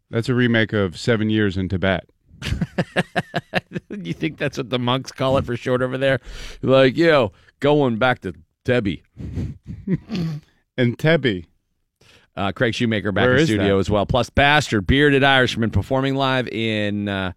That's 0.10 0.30
a 0.30 0.36
remake 0.36 0.74
of 0.74 1.00
Seven 1.00 1.30
Years 1.30 1.58
in 1.58 1.70
Tibet. 1.70 2.10
you 3.90 4.14
think 4.14 4.38
that's 4.38 4.58
what 4.58 4.70
the 4.70 4.80
monks 4.80 5.12
call 5.12 5.38
it 5.38 5.46
for 5.46 5.56
short 5.56 5.82
over 5.82 5.98
there? 5.98 6.20
Like, 6.62 6.98
yo, 6.98 7.32
going 7.60 7.98
back 7.98 8.20
to 8.22 8.34
Tebby. 8.66 9.04
And 10.78 10.98
Tebby. 10.98 11.46
Uh, 12.36 12.52
Craig 12.52 12.74
Shoemaker 12.74 13.12
back 13.12 13.26
Where 13.26 13.38
in 13.38 13.46
studio 13.46 13.76
that? 13.76 13.80
as 13.80 13.90
well. 13.90 14.06
Plus, 14.06 14.30
Bastard, 14.30 14.88
Bearded 14.88 15.24
Irishman 15.24 15.70
performing 15.70 16.16
live 16.16 16.48
in 16.48 17.10
uh, 17.10 17.34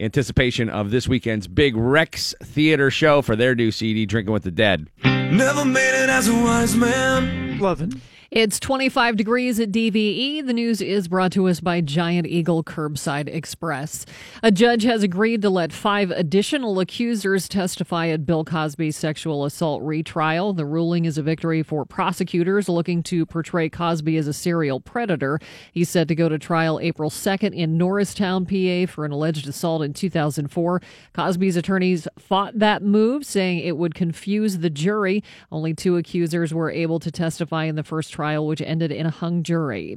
anticipation 0.00 0.68
of 0.68 0.90
this 0.90 1.08
weekend's 1.08 1.48
big 1.48 1.76
Rex 1.76 2.34
Theater 2.42 2.90
show 2.90 3.22
for 3.22 3.36
their 3.36 3.54
new 3.54 3.70
CD, 3.70 4.06
Drinking 4.06 4.32
with 4.32 4.44
the 4.44 4.50
Dead. 4.50 4.88
Never 5.04 5.64
made 5.64 6.02
it 6.02 6.08
as 6.08 6.28
a 6.28 6.34
wise 6.34 6.76
man. 6.76 7.58
Loving. 7.58 8.00
It's 8.30 8.60
25 8.60 9.16
degrees 9.16 9.58
at 9.58 9.72
DVE. 9.72 10.46
The 10.46 10.52
news 10.52 10.82
is 10.82 11.08
brought 11.08 11.32
to 11.32 11.48
us 11.48 11.60
by 11.60 11.80
Giant 11.80 12.26
Eagle 12.26 12.62
Curbside 12.62 13.26
Express. 13.26 14.04
A 14.42 14.50
judge 14.50 14.82
has 14.82 15.02
agreed 15.02 15.40
to 15.40 15.48
let 15.48 15.72
five 15.72 16.10
additional 16.10 16.78
accusers 16.78 17.48
testify 17.48 18.08
at 18.08 18.26
Bill 18.26 18.44
Cosby's 18.44 18.98
sexual 18.98 19.46
assault 19.46 19.82
retrial. 19.82 20.52
The 20.52 20.66
ruling 20.66 21.06
is 21.06 21.16
a 21.16 21.22
victory 21.22 21.62
for 21.62 21.86
prosecutors 21.86 22.68
looking 22.68 23.02
to 23.04 23.24
portray 23.24 23.70
Cosby 23.70 24.18
as 24.18 24.28
a 24.28 24.34
serial 24.34 24.78
predator. 24.78 25.40
He's 25.72 25.88
set 25.88 26.06
to 26.08 26.14
go 26.14 26.28
to 26.28 26.38
trial 26.38 26.78
April 26.82 27.08
2nd 27.08 27.54
in 27.54 27.78
Norristown, 27.78 28.44
PA 28.44 28.92
for 28.92 29.06
an 29.06 29.10
alleged 29.10 29.48
assault 29.48 29.80
in 29.80 29.94
2004. 29.94 30.82
Cosby's 31.14 31.56
attorneys 31.56 32.06
fought 32.18 32.58
that 32.58 32.82
move, 32.82 33.24
saying 33.24 33.60
it 33.60 33.78
would 33.78 33.94
confuse 33.94 34.58
the 34.58 34.68
jury. 34.68 35.24
Only 35.50 35.72
two 35.72 35.96
accusers 35.96 36.52
were 36.52 36.70
able 36.70 37.00
to 37.00 37.10
testify 37.10 37.64
in 37.64 37.74
the 37.74 37.82
first 37.82 38.17
trial, 38.18 38.48
which 38.48 38.60
ended 38.60 38.90
in 38.90 39.06
a 39.06 39.10
hung 39.10 39.44
jury. 39.44 39.96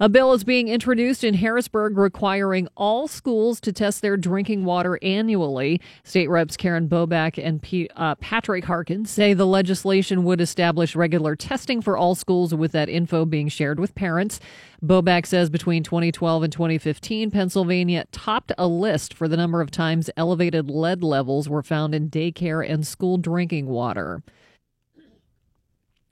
A 0.00 0.08
bill 0.08 0.32
is 0.32 0.42
being 0.42 0.68
introduced 0.68 1.22
in 1.22 1.34
Harrisburg 1.34 1.98
requiring 1.98 2.66
all 2.78 3.06
schools 3.06 3.60
to 3.60 3.74
test 3.74 4.00
their 4.00 4.16
drinking 4.16 4.64
water 4.64 4.98
annually. 5.02 5.78
State 6.02 6.30
Reps 6.30 6.56
Karen 6.56 6.88
Boback 6.88 7.36
and 7.36 7.60
P- 7.60 7.90
uh, 7.94 8.14
Patrick 8.14 8.64
Harkin 8.64 9.04
say 9.04 9.34
the 9.34 9.46
legislation 9.46 10.24
would 10.24 10.40
establish 10.40 10.96
regular 10.96 11.36
testing 11.36 11.82
for 11.82 11.98
all 11.98 12.14
schools, 12.14 12.54
with 12.54 12.72
that 12.72 12.88
info 12.88 13.26
being 13.26 13.48
shared 13.48 13.78
with 13.78 13.94
parents. 13.94 14.40
Boback 14.82 15.26
says 15.26 15.50
between 15.50 15.82
2012 15.82 16.44
and 16.44 16.52
2015, 16.52 17.30
Pennsylvania 17.30 18.06
topped 18.12 18.52
a 18.56 18.66
list 18.66 19.12
for 19.12 19.28
the 19.28 19.36
number 19.36 19.60
of 19.60 19.70
times 19.70 20.08
elevated 20.16 20.70
lead 20.70 21.02
levels 21.02 21.50
were 21.50 21.62
found 21.62 21.94
in 21.94 22.08
daycare 22.08 22.66
and 22.66 22.86
school 22.86 23.18
drinking 23.18 23.66
water. 23.66 24.22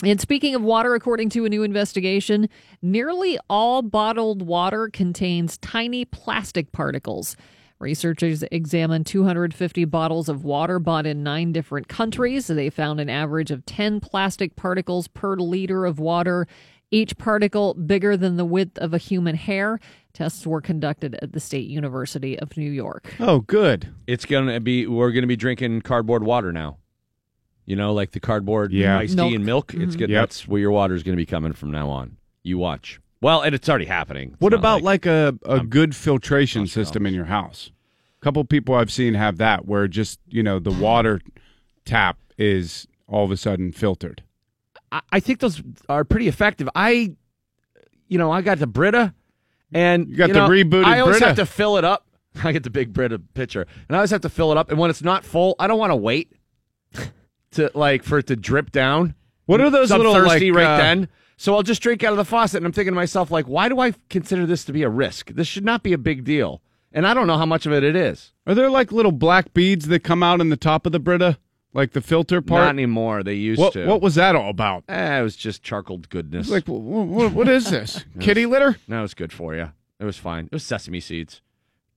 And 0.05 0.21
speaking 0.21 0.55
of 0.55 0.63
water, 0.63 0.95
according 0.95 1.31
to 1.31 1.47
a 1.47 1.49
new 1.49 1.63
investigation, 1.63 2.51
nearly 2.83 3.39
all 3.49 3.81
bottled 3.81 4.43
water 4.43 4.91
contains 4.93 5.57
tiny 5.59 6.05
plastic 6.05 6.71
particles. 6.71 7.35
Researchers 7.79 8.43
examined 8.51 9.07
250 9.07 9.85
bottles 9.87 10.29
of 10.29 10.45
water 10.45 10.79
bought 10.79 11.07
in 11.07 11.23
nine 11.23 11.53
different 11.53 11.89
countries. 11.89 12.47
They 12.47 12.69
found 12.69 13.01
an 13.01 13.09
average 13.09 13.51
of 13.51 13.65
10 13.65 14.01
plastic 14.01 14.55
particles 14.57 15.09
per 15.09 15.37
liter 15.37 15.87
of 15.87 15.99
water, 15.99 16.47
each 16.91 17.17
particle 17.17 17.75
bigger 17.75 18.17
than 18.17 18.37
the 18.37 18.45
width 18.45 18.79
of 18.79 18.93
a 18.93 18.99
human 18.99 19.35
hair. 19.35 19.79
Tests 20.13 20.47
were 20.47 20.61
conducted 20.63 21.19
at 21.21 21.33
the 21.33 21.41
State 21.41 21.69
University 21.69 22.39
of 22.39 22.57
New 22.57 22.71
York. 22.71 23.15
Oh, 23.21 23.41
good. 23.41 23.95
It's 24.07 24.25
gonna 24.25 24.61
be. 24.61 24.87
We're 24.87 25.13
gonna 25.13 25.27
be 25.27 25.37
drinking 25.37 25.83
cardboard 25.83 26.23
water 26.23 26.53
now. 26.53 26.79
You 27.67 27.77
know, 27.77 27.93
like 27.93 28.13
the 28.13 28.21
cardboard 28.21 28.73
Yeah. 28.73 28.99
iced 28.99 29.17
Milk. 29.17 29.29
tea 29.31 29.35
and 29.35 29.45
milk. 29.45 29.75
It's 29.75 29.97
good. 29.97 30.09
Yep. 30.09 30.23
That's 30.23 30.49
where 30.49 30.61
your 30.61 30.71
water 30.71 30.95
is 30.95 31.03
going 31.03 31.15
to 31.17 31.21
be 31.21 31.27
coming 31.27 31.53
from 31.53 31.71
now 31.73 31.89
on. 31.91 32.17
You 32.43 32.59
watch. 32.59 33.01
Well, 33.21 33.43
and 33.43 33.55
it's 33.55 33.69
already 33.69 33.87
happening. 33.87 34.31
It's 34.33 34.41
What 34.41 34.53
about 34.55 34.83
like, 34.83 35.05
a, 35.05 35.37
a 35.45 35.59
Um, 35.61 35.69
good 35.69 35.97
filtration 35.97 36.63
Moscow. 36.63 36.81
system 36.81 37.07
in 37.07 37.13
your 37.15 37.25
house? 37.25 37.73
A 38.21 38.25
couple 38.25 38.45
people 38.45 38.75
I've 38.77 38.93
seen 38.93 39.15
have 39.15 39.39
that 39.39 39.67
where 39.67 39.89
just, 39.89 40.21
you 40.29 40.43
know, 40.43 40.59
the 40.61 40.71
water 40.71 41.21
tap 41.85 42.19
is 42.39 42.87
all 43.09 43.25
of 43.25 43.31
a 43.31 43.37
sudden 43.37 43.73
filtered. 43.73 44.23
I, 44.93 45.01
I 45.13 45.21
think 45.21 45.41
those 45.41 45.61
are 45.89 46.05
pretty 46.05 46.29
effective. 46.29 46.69
I, 46.77 47.17
you 48.09 48.19
know, 48.19 48.31
I 48.31 48.43
got 48.43 48.59
the 48.61 48.67
Brita, 48.69 49.13
and 49.73 50.09
You 50.09 50.17
got 50.17 50.29
the 50.29 50.35
know, 50.35 50.49
rebooted 50.49 50.85
I 50.85 51.01
always 51.01 51.15
Brita. 51.17 51.27
have 51.29 51.37
to 51.37 51.47
fill 51.47 51.77
it 51.79 51.85
up. 51.85 52.07
I 52.45 52.53
get 52.53 52.63
the 52.63 52.71
big 52.71 52.93
Brita 52.93 53.19
pitcher, 53.19 53.67
and 53.89 53.97
I 53.97 53.99
always 53.99 54.11
have 54.11 54.21
to 54.21 54.29
fill 54.29 54.53
it 54.53 54.59
up. 54.59 54.71
And 54.71 54.79
when 54.79 54.91
it's 54.91 55.03
not 55.03 55.25
full, 55.25 55.57
I 55.59 55.67
don't 55.67 55.79
want 55.79 55.91
to 55.91 55.97
wait 55.97 56.33
to 57.53 57.71
like 57.75 58.03
for 58.03 58.19
it 58.19 58.27
to 58.29 58.37
drip 58.37 58.71
down. 58.73 59.15
What 59.47 59.61
are 59.61 59.71
those 59.71 59.89
So 59.89 59.97
little 59.97 60.15
thirsty 60.15 60.51
like, 60.51 60.65
right 60.65 60.75
uh, 60.75 60.77
then? 60.79 61.09
So 61.37 61.55
I'll 61.55 61.63
just 61.63 61.83
drink 61.83 62.03
out 62.03 62.13
of 62.13 62.17
the 62.17 62.25
faucet, 62.25 62.59
and 62.59 62.67
I'm 62.67 62.73
thinking 62.73 62.93
to 62.93 62.97
myself, 62.97 63.31
like, 63.31 63.47
why 63.47 63.69
do 63.69 63.79
I 63.79 63.93
consider 64.09 64.47
this 64.47 64.65
to 64.65 64.73
be 64.73 64.83
a 64.83 64.89
risk? 64.89 65.31
This 65.31 65.47
should 65.47 65.65
not 65.65 65.83
be 65.83 65.93
a 65.93 65.99
big 65.99 66.25
deal, 66.25 66.63
and 66.93 67.07
I 67.07 67.13
don't 67.13 67.27
know 67.27 67.37
how 67.37 67.47
much 67.47 67.67
of 67.67 67.73
it 67.73 67.85
it 67.85 67.95
is. 67.95 68.33
Are 68.47 68.55
there 68.55 68.71
like 68.71 68.91
little 68.91 69.13
black 69.13 69.53
beads 69.53 69.89
that 69.89 70.01
come 70.01 70.23
out 70.23 70.41
in 70.41 70.49
the 70.49 70.57
top 70.57 70.87
of 70.87 70.93
the 70.93 70.99
Brita? 70.99 71.39
Like 71.73 71.93
the 71.93 72.01
filter 72.01 72.41
part? 72.41 72.65
Not 72.65 72.71
anymore. 72.71 73.23
They 73.23 73.35
used 73.35 73.61
what, 73.61 73.75
to. 73.75 73.87
what 73.87 74.01
was 74.01 74.15
that 74.15 74.35
all 74.35 74.49
about? 74.49 74.85
Eh, 74.89 75.19
it 75.19 75.23
was 75.23 75.37
just 75.37 75.63
charcoal 75.63 75.99
goodness. 75.99 76.49
Like, 76.49 76.67
what, 76.67 77.33
what 77.33 77.49
is 77.49 77.71
this? 77.71 78.03
Kitty 78.21 78.47
litter? 78.47 78.79
no, 78.89 79.01
it 79.01 79.03
was 79.03 79.13
good 79.13 79.33
for 79.33 79.55
you. 79.55 79.73
It 80.01 80.05
was 80.05 80.17
fine. 80.17 80.47
It 80.47 80.53
was 80.53 80.65
sesame 80.65 81.01
seeds 81.01 81.43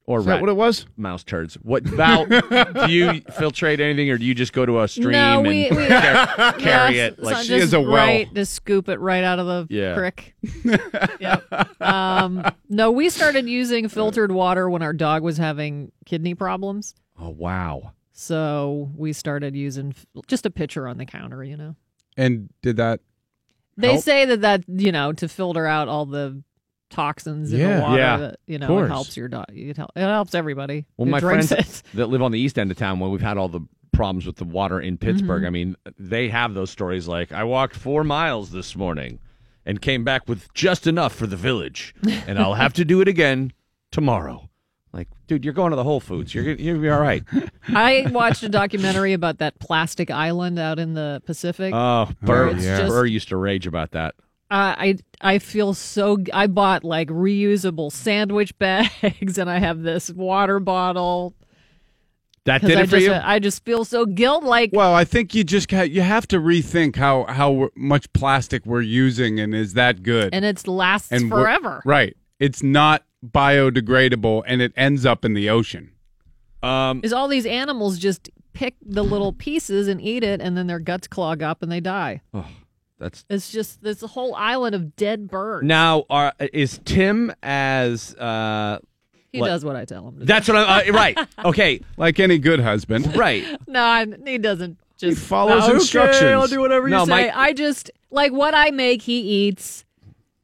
or 0.09 0.19
Is 0.21 0.25
rat 0.25 0.37
that 0.37 0.41
what 0.41 0.49
it 0.49 0.55
was? 0.55 0.87
mouse 0.97 1.23
turds. 1.23 1.53
What 1.61 1.83
Val? 1.83 2.25
do 2.25 2.35
you 2.35 2.41
filtrate 3.37 3.79
anything, 3.79 4.09
or 4.09 4.17
do 4.17 4.25
you 4.25 4.33
just 4.33 4.53
go 4.53 4.65
to 4.65 4.81
a 4.81 4.87
stream 4.87 5.11
No, 5.11 5.41
we- 5.41 5.67
and 5.67 5.77
we- 5.77 5.87
car- 5.87 6.53
carry 6.53 6.95
Yeah, 6.97 7.05
it? 7.05 7.13
it's 7.13 7.21
Like 7.21 7.33
not 7.35 7.41
she 7.43 7.49
just 7.49 7.63
is 7.65 7.73
a 7.73 7.79
well. 7.81 7.91
right 7.95 8.33
to 8.33 8.43
scoop 8.45 8.89
it 8.89 8.99
right 8.99 9.23
out 9.23 9.37
of 9.37 9.45
the 9.45 9.67
Yeah. 9.69 9.93
crick. 9.93 10.33
yep. 11.19 11.45
Um, 11.79 12.43
no, 12.69 12.89
we 12.91 13.09
started 13.09 13.47
using 13.47 13.87
filtered 13.87 14.31
water 14.31 14.67
when 14.69 14.81
our 14.81 14.93
dog 14.93 15.21
was 15.21 15.37
having 15.37 15.91
kidney 16.05 16.33
problems. 16.33 16.95
oh 17.19 17.29
wow. 17.29 17.91
So 18.11 18.91
we 18.97 19.13
started 19.13 19.55
using 19.55 19.93
f- 19.95 20.05
just 20.27 20.45
a 20.45 20.49
pitcher 20.49 20.87
on 20.87 20.97
the 20.97 21.05
counter. 21.05 21.43
You 21.43 21.55
know, 21.55 21.75
And 22.17 22.49
did 22.63 22.77
that? 22.77 22.99
they 23.77 23.91
Help? 23.93 24.03
say 24.03 24.25
that 24.25 24.41
that 24.41 24.63
you 24.67 24.91
know 24.91 25.13
to 25.13 25.27
filter 25.29 25.65
out 25.67 25.87
all 25.87 26.05
the 26.05 26.41
toxins 26.89 27.53
in 27.53 27.59
Yeah. 27.59 27.75
the 27.77 27.81
water. 27.81 27.97
Yeah. 27.97 28.17
that, 28.17 28.39
you 28.47 28.57
know, 28.59 28.67
course. 28.67 28.85
it 28.85 28.89
helps 28.89 29.17
your 29.17 29.27
dog. 29.27 29.45
It, 29.49 29.77
hel- 29.77 29.91
it 29.95 30.01
helps 30.01 30.35
everybody. 30.35 30.85
Well, 30.97 31.05
who 31.05 31.11
my 31.11 31.19
drinks 31.19 31.47
friends 31.49 31.83
it. 31.93 31.97
that 31.97 32.07
live 32.07 32.21
on 32.21 32.31
the 32.31 32.39
east 32.39 32.57
end 32.57 32.71
of 32.71 32.77
town, 32.77 32.99
when 32.99 33.11
we've 33.11 33.21
had 33.21 33.37
all 33.37 33.49
the 33.49 33.61
problems 33.91 34.25
with 34.25 34.37
the 34.37 34.45
water 34.45 34.79
in 34.79 34.97
mm-hmm. 34.97 35.05
Pittsburgh, 35.05 35.45
I 35.45 35.49
mean, 35.49 35.75
they 35.97 36.29
have 36.29 36.53
those 36.53 36.69
stories 36.69 37.07
like, 37.07 37.31
I 37.31 37.43
walked 37.43 37.75
four 37.75 38.03
miles 38.03 38.51
this 38.51 38.75
morning 38.75 39.19
and 39.65 39.81
came 39.81 40.03
back 40.03 40.27
with 40.27 40.51
just 40.53 40.87
enough 40.87 41.13
for 41.13 41.27
the 41.27 41.35
village, 41.35 41.93
and 42.03 42.39
I'll 42.39 42.55
have 42.55 42.73
to 42.73 42.85
do 42.85 43.01
it 43.01 43.07
again 43.07 43.53
tomorrow. 43.91 44.49
Like, 44.91 45.07
dude, 45.27 45.45
you're 45.45 45.53
going 45.53 45.69
to 45.69 45.75
the 45.75 45.83
Whole 45.83 45.99
Foods. 45.99 46.33
You're 46.33 46.43
gonna- 46.43 46.57
you'll 46.57 46.81
be 46.81 46.89
all 46.89 46.99
right. 46.99 47.23
I 47.67 48.07
watched 48.09 48.41
a 48.41 48.49
documentary 48.49 49.13
about 49.13 49.37
that 49.37 49.59
plastic 49.59 50.09
island 50.09 50.57
out 50.57 50.79
in 50.79 50.95
the 50.95 51.21
Pacific. 51.25 51.73
Oh, 51.75 52.09
Burr, 52.23 52.49
It's 52.49 52.63
yeah. 52.65 52.79
just- 52.79 52.89
Burr 52.89 53.05
used 53.05 53.27
to 53.29 53.37
rage 53.37 53.67
about 53.67 53.91
that. 53.91 54.15
Uh, 54.51 54.73
I 54.77 54.97
I 55.21 55.37
feel 55.39 55.73
so. 55.73 56.17
I 56.33 56.47
bought 56.47 56.83
like 56.83 57.07
reusable 57.09 57.91
sandwich 57.91 58.57
bags, 58.59 59.37
and 59.37 59.49
I 59.49 59.59
have 59.59 59.81
this 59.83 60.09
water 60.09 60.59
bottle 60.59 61.35
That 62.45 62.61
because 62.61 62.69
did 62.69 62.77
I 62.79 62.81
it 62.81 62.89
for 62.89 62.95
just 62.97 63.05
you. 63.05 63.13
I 63.13 63.39
just 63.39 63.63
feel 63.63 63.85
so 63.85 64.05
guilt. 64.07 64.43
Like 64.43 64.71
Well, 64.73 64.95
I 64.95 65.03
think 65.05 65.35
you 65.35 65.43
just 65.43 65.69
ha- 65.71 65.81
you 65.83 66.01
have 66.01 66.27
to 66.29 66.37
rethink 66.39 66.95
how 66.95 67.25
how 67.25 67.69
much 67.75 68.11
plastic 68.13 68.65
we're 68.65 68.81
using, 68.81 69.39
and 69.39 69.53
is 69.53 69.73
that 69.75 70.01
good? 70.01 70.33
and 70.33 70.43
it 70.43 70.67
lasts 70.67 71.11
And 71.11 71.29
forever. 71.29 71.81
Right. 71.85 72.15
It's 72.39 72.63
not 72.63 73.03
biodegradable, 73.23 74.43
and 74.47 74.61
it 74.61 74.71
ends 74.75 75.05
up 75.05 75.25
in 75.25 75.33
the 75.33 75.49
ocean. 75.49 75.91
Um, 76.63 77.01
Is 77.03 77.13
all 77.13 77.27
these 77.27 77.45
animals 77.45 77.99
just 77.99 78.29
pick 78.53 78.75
the 78.81 79.03
little 79.03 79.31
pieces 79.33 79.87
and 79.87 80.01
eat 80.01 80.23
it, 80.23 80.41
and 80.41 80.57
then 80.57 80.67
their 80.67 80.79
guts 80.79 81.07
clog 81.07 81.43
up 81.43 81.61
and 81.61 81.71
they 81.71 81.79
die. 81.79 82.21
That's 82.99 83.25
It's 83.29 83.51
just 83.51 83.81
this 83.81 84.01
whole 84.01 84.35
island 84.35 84.75
of 84.75 84.95
dead 84.95 85.29
birds. 85.29 85.65
now. 85.65 86.05
Are, 86.09 86.33
is 86.53 86.79
Tim 86.85 87.33
as? 87.41 88.13
Uh, 88.15 88.79
he 89.31 89.39
what- 89.41 89.47
does 89.47 89.63
what 89.65 89.75
I 89.75 89.85
tell 89.85 90.07
him. 90.09 90.19
To 90.19 90.25
that's 90.25 90.47
what 90.47 90.57
I'm. 90.57 90.89
Uh, 90.89 90.97
right. 90.97 91.17
Okay. 91.45 91.81
Like 91.97 92.19
any 92.19 92.37
good 92.37 92.59
husband. 92.59 93.15
Right. 93.15 93.43
No, 93.67 93.83
I, 93.83 94.05
he 94.25 94.37
doesn't. 94.37 94.77
Just 94.97 95.21
follows 95.25 95.63
"Okay, 95.63 95.73
instructions." 95.75 96.23
I'll 96.31 96.47
do 96.47 96.59
whatever 96.59 96.87
you 96.89 96.95
No, 96.95 97.05
say. 97.05 97.09
my- 97.11 97.31
I 97.39 97.53
just 97.53 97.89
like 98.11 98.31
what 98.33 98.53
I 98.53 98.71
make. 98.71 99.01
He 99.03 99.19
eats. 99.47 99.85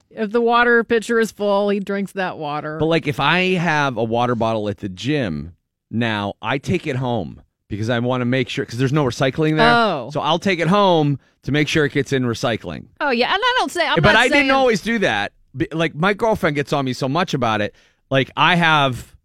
If 0.09 0.31
the 0.31 0.39
water 0.39 0.83
pitcher 0.85 1.19
is 1.19 1.31
full, 1.31 1.67
he 1.69 1.81
drinks 1.81 2.13
that 2.13 2.37
water. 2.37 2.77
But 2.77 2.85
like 2.85 3.05
if 3.05 3.19
I 3.19 3.55
have 3.55 3.97
a 3.97 4.03
water 4.03 4.33
bottle 4.35 4.69
at 4.69 4.77
the 4.77 4.87
gym, 4.87 5.57
now 5.91 6.35
I 6.41 6.57
take 6.57 6.87
it 6.87 6.95
home 6.95 7.41
because 7.75 7.89
I 7.89 7.99
want 7.99 8.21
to 8.21 8.25
make 8.25 8.49
sure 8.49 8.65
because 8.65 8.79
there's 8.79 8.93
no 8.93 9.03
recycling 9.05 9.57
there. 9.57 9.69
Oh. 9.71 10.09
So 10.11 10.21
I'll 10.21 10.39
take 10.39 10.59
it 10.59 10.67
home 10.67 11.19
to 11.43 11.51
make 11.51 11.67
sure 11.67 11.85
it 11.85 11.91
gets 11.91 12.11
in 12.13 12.23
recycling. 12.23 12.87
oh 13.01 13.11
yeah, 13.11 13.33
and 13.33 13.41
I 13.43 13.55
don't 13.59 13.71
say. 13.71 13.85
I'm 13.85 13.95
but 13.95 14.03
not 14.13 14.15
I 14.15 14.27
saying, 14.29 14.43
didn't 14.43 14.51
always 14.55 14.81
do 14.81 14.99
that. 14.99 15.33
Like 15.71 15.95
my 15.95 16.13
girlfriend 16.13 16.55
gets 16.55 16.73
on 16.73 16.85
me 16.85 16.93
so 16.93 17.07
much 17.07 17.33
about 17.33 17.61
it. 17.61 17.75
Like 18.09 18.31
I 18.35 18.55
have, 18.55 19.15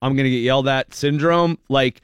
I'm 0.00 0.16
gonna 0.16 0.30
get 0.30 0.38
yelled 0.38 0.68
at 0.68 0.94
syndrome. 0.94 1.58
Like, 1.68 2.00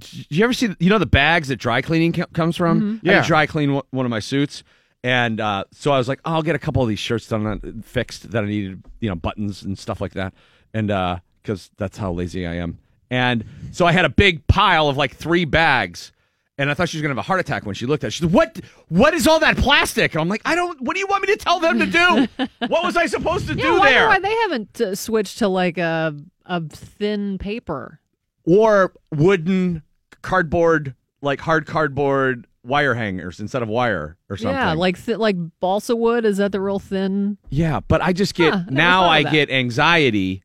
do 0.00 0.24
you 0.30 0.44
ever 0.44 0.52
see? 0.52 0.74
You 0.80 0.90
know 0.90 0.98
the 0.98 1.06
bags 1.06 1.48
that 1.48 1.56
dry 1.56 1.80
cleaning 1.82 2.12
comes 2.12 2.56
from? 2.56 3.00
I 3.04 3.08
had 3.08 3.12
to 3.14 3.20
Yeah. 3.22 3.26
dry 3.26 3.46
clean 3.46 3.74
one- 3.74 3.84
one 3.90 4.06
of 4.06 4.10
my 4.10 4.20
suits. 4.20 4.64
And 5.04 5.38
uh, 5.38 5.64
so 5.70 5.92
I 5.92 5.98
was 5.98 6.08
like, 6.08 6.20
oh, 6.24 6.32
I'll 6.32 6.42
get 6.42 6.56
a 6.56 6.58
couple 6.58 6.80
of 6.82 6.88
these 6.88 6.98
shirts 6.98 7.28
done 7.28 7.46
uh, 7.46 7.58
fixed 7.82 8.30
that 8.30 8.42
I 8.42 8.46
needed, 8.46 8.82
you 9.00 9.10
know, 9.10 9.14
buttons 9.14 9.62
and 9.62 9.78
stuff 9.78 10.00
like 10.00 10.12
that. 10.14 10.32
And 10.72 10.88
because 11.42 11.70
that's 11.76 11.98
how 11.98 12.10
lazy 12.12 12.46
I 12.46 12.54
am. 12.54 12.78
And 13.14 13.44
so 13.72 13.86
I 13.86 13.92
had 13.92 14.04
a 14.04 14.08
big 14.08 14.46
pile 14.48 14.88
of 14.88 14.96
like 14.96 15.14
three 15.14 15.44
bags. 15.44 16.10
And 16.56 16.70
I 16.70 16.74
thought 16.74 16.88
she 16.88 16.96
was 16.98 17.02
gonna 17.02 17.10
have 17.12 17.18
a 17.18 17.22
heart 17.22 17.40
attack 17.40 17.66
when 17.66 17.74
she 17.74 17.84
looked 17.86 18.04
at 18.04 18.08
it. 18.08 18.10
She 18.12 18.22
said, 18.22 18.32
What 18.32 18.60
what 18.88 19.12
is 19.14 19.26
all 19.26 19.40
that 19.40 19.56
plastic? 19.56 20.14
And 20.14 20.20
I'm 20.20 20.28
like, 20.28 20.42
I 20.44 20.54
don't 20.54 20.80
what 20.82 20.94
do 20.94 21.00
you 21.00 21.06
want 21.08 21.22
me 21.26 21.34
to 21.34 21.36
tell 21.36 21.58
them 21.60 21.78
to 21.80 21.86
do? 21.86 22.28
what 22.68 22.84
was 22.84 22.96
I 22.96 23.06
supposed 23.06 23.48
to 23.48 23.54
Yeah, 23.54 23.62
do 23.62 23.68
I 23.74 23.78
wonder 23.78 23.90
there? 23.90 24.06
why 24.08 24.18
they 24.20 24.34
haven't 24.42 24.80
uh, 24.80 24.94
switched 24.94 25.38
to 25.38 25.48
like 25.48 25.78
a 25.78 26.14
a 26.46 26.60
thin 26.68 27.38
paper. 27.38 27.98
or 28.44 28.92
wooden 29.10 29.82
cardboard, 30.22 30.94
like 31.22 31.40
hard 31.40 31.66
cardboard 31.66 32.46
wire 32.62 32.94
hangers 32.94 33.40
instead 33.40 33.62
of 33.62 33.68
wire 33.68 34.16
or 34.30 34.36
something. 34.36 34.54
Yeah, 34.56 34.72
like 34.74 35.02
th- 35.04 35.18
like 35.18 35.36
balsa 35.60 35.96
wood. 35.96 36.24
Is 36.24 36.36
that 36.38 36.52
the 36.52 36.60
real 36.60 36.78
thin? 36.78 37.36
yeah, 37.50 37.80
but 37.88 38.00
I 38.00 38.12
just 38.12 38.34
get 38.34 38.54
Huh, 38.54 38.62
now 38.70 39.02
thought 39.02 39.10
I 39.10 39.22
get 39.24 39.50
anxiety. 39.50 40.42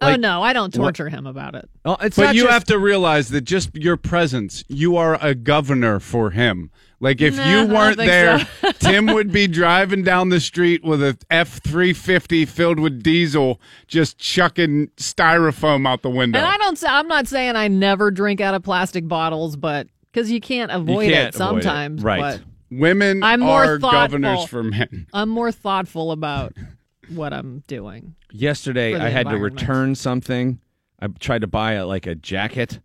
Oh 0.00 0.16
no, 0.16 0.42
I 0.42 0.52
don't 0.52 0.72
torture 0.74 1.08
him 1.08 1.26
about 1.26 1.54
it. 1.54 1.68
Oh, 1.84 1.96
it's 2.00 2.16
But 2.16 2.34
you 2.34 2.42
just- 2.42 2.52
have 2.52 2.64
to 2.66 2.78
realize 2.78 3.28
that 3.30 3.42
just 3.42 3.74
your 3.74 3.96
presence, 3.96 4.64
you 4.68 4.96
are 4.96 5.18
a 5.20 5.34
governor 5.34 6.00
for 6.00 6.30
him. 6.30 6.70
Like 6.98 7.20
if 7.20 7.36
Nah, 7.36 7.46
you 7.50 7.66
weren't 7.66 7.98
there, 7.98 8.48
so. 8.62 8.72
Tim 8.78 9.06
would 9.06 9.30
be 9.30 9.46
driving 9.46 10.02
down 10.02 10.30
the 10.30 10.40
street 10.40 10.82
with 10.82 11.02
a 11.02 11.18
F 11.30 11.58
three 11.62 11.92
fifty 11.92 12.46
filled 12.46 12.80
with 12.80 13.02
diesel, 13.02 13.60
just 13.86 14.16
chucking 14.18 14.88
styrofoam 14.96 15.86
out 15.86 16.00
the 16.02 16.08
window. 16.08 16.38
And 16.38 16.46
I 16.46 16.56
don't. 16.56 16.78
say 16.78 16.88
I'm 16.88 17.06
not 17.08 17.26
saying 17.28 17.54
I 17.54 17.68
never 17.68 18.10
drink 18.10 18.40
out 18.40 18.54
of 18.54 18.62
plastic 18.62 19.06
bottles, 19.06 19.56
but 19.56 19.88
because 20.10 20.30
you 20.30 20.40
can't 20.40 20.70
avoid 20.72 21.10
can't 21.10 21.34
it 21.34 21.34
avoid 21.40 21.58
it. 21.58 21.62
sometimes. 21.64 22.02
Right. 22.02 22.20
But 22.20 22.40
Women 22.70 23.22
I'm 23.22 23.40
more 23.40 23.64
are 23.64 23.78
thoughtful. 23.78 23.90
governors 24.18 24.44
for 24.46 24.62
men. 24.62 25.06
I'm 25.12 25.28
more 25.28 25.52
thoughtful 25.52 26.10
about 26.12 26.54
what 27.08 27.32
I'm 27.32 27.62
doing. 27.66 28.14
yesterday 28.32 28.94
I 28.94 29.08
had 29.08 29.28
to 29.28 29.36
return 29.38 29.94
something. 29.94 30.60
I 31.00 31.08
tried 31.08 31.42
to 31.42 31.46
buy 31.46 31.72
a, 31.72 31.86
like 31.86 32.06
a 32.06 32.14
jacket, 32.14 32.80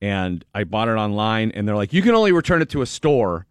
and 0.00 0.44
I 0.54 0.64
bought 0.64 0.88
it 0.88 0.92
online, 0.92 1.50
and 1.52 1.68
they're 1.68 1.76
like, 1.76 1.92
"You 1.92 2.02
can 2.02 2.14
only 2.14 2.32
return 2.32 2.62
it 2.62 2.70
to 2.70 2.82
a 2.82 2.86
store," 2.86 3.46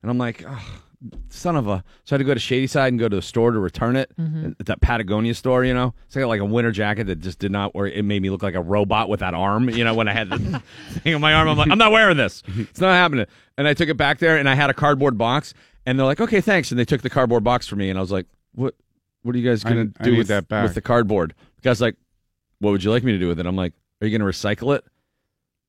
and 0.00 0.10
I'm 0.10 0.18
like, 0.18 0.44
oh, 0.46 0.80
"Son 1.28 1.56
of 1.56 1.66
a!" 1.66 1.82
So 2.04 2.14
I 2.14 2.18
had 2.18 2.18
to 2.18 2.24
go 2.24 2.34
to 2.34 2.40
Shadyside 2.40 2.92
and 2.92 3.00
go 3.00 3.08
to 3.08 3.16
the 3.16 3.22
store 3.22 3.50
to 3.50 3.58
return 3.58 3.96
it. 3.96 4.12
Mm-hmm. 4.16 4.52
That 4.64 4.80
Patagonia 4.80 5.34
store, 5.34 5.64
you 5.64 5.74
know, 5.74 5.92
so 6.08 6.20
I 6.20 6.22
got 6.22 6.28
like 6.28 6.40
a 6.40 6.44
winter 6.44 6.70
jacket 6.70 7.08
that 7.08 7.18
just 7.18 7.40
did 7.40 7.50
not. 7.50 7.72
Or 7.74 7.88
it 7.88 8.04
made 8.04 8.22
me 8.22 8.30
look 8.30 8.42
like 8.44 8.54
a 8.54 8.62
robot 8.62 9.08
with 9.08 9.20
that 9.20 9.34
arm. 9.34 9.68
You 9.68 9.84
know, 9.84 9.94
when 9.94 10.06
I 10.08 10.12
had 10.12 10.30
the 10.30 10.62
thing 11.00 11.14
on 11.14 11.20
my 11.20 11.34
arm, 11.34 11.48
I'm 11.48 11.58
like, 11.58 11.70
"I'm 11.70 11.78
not 11.78 11.90
wearing 11.92 12.16
this. 12.16 12.42
It's 12.46 12.80
not 12.80 12.92
happening." 12.92 13.26
And 13.58 13.66
I 13.66 13.74
took 13.74 13.88
it 13.88 13.96
back 13.96 14.18
there, 14.18 14.36
and 14.38 14.48
I 14.48 14.54
had 14.54 14.70
a 14.70 14.74
cardboard 14.74 15.18
box, 15.18 15.52
and 15.84 15.98
they're 15.98 16.06
like, 16.06 16.20
"Okay, 16.20 16.40
thanks," 16.40 16.70
and 16.70 16.78
they 16.78 16.84
took 16.84 17.02
the 17.02 17.10
cardboard 17.10 17.42
box 17.42 17.66
for 17.66 17.74
me, 17.76 17.90
and 17.90 17.98
I 17.98 18.00
was 18.00 18.12
like, 18.12 18.26
"What? 18.54 18.76
What 19.22 19.34
are 19.34 19.38
you 19.38 19.48
guys 19.48 19.62
gonna 19.64 19.88
I 20.00 20.04
do 20.04 20.10
need 20.12 20.18
with 20.18 20.28
that 20.28 20.48
back. 20.48 20.64
with 20.64 20.74
the 20.74 20.80
cardboard?" 20.80 21.34
The 21.56 21.62
guy's 21.62 21.80
like, 21.80 21.96
"What 22.58 22.70
would 22.70 22.82
you 22.84 22.90
like 22.90 23.04
me 23.04 23.12
to 23.12 23.18
do 23.18 23.28
with 23.28 23.38
it?" 23.40 23.46
I'm 23.46 23.56
like, 23.56 23.72
"Are 24.00 24.06
you 24.06 24.16
going 24.16 24.26
to 24.30 24.36
recycle 24.38 24.76
it? 24.76 24.84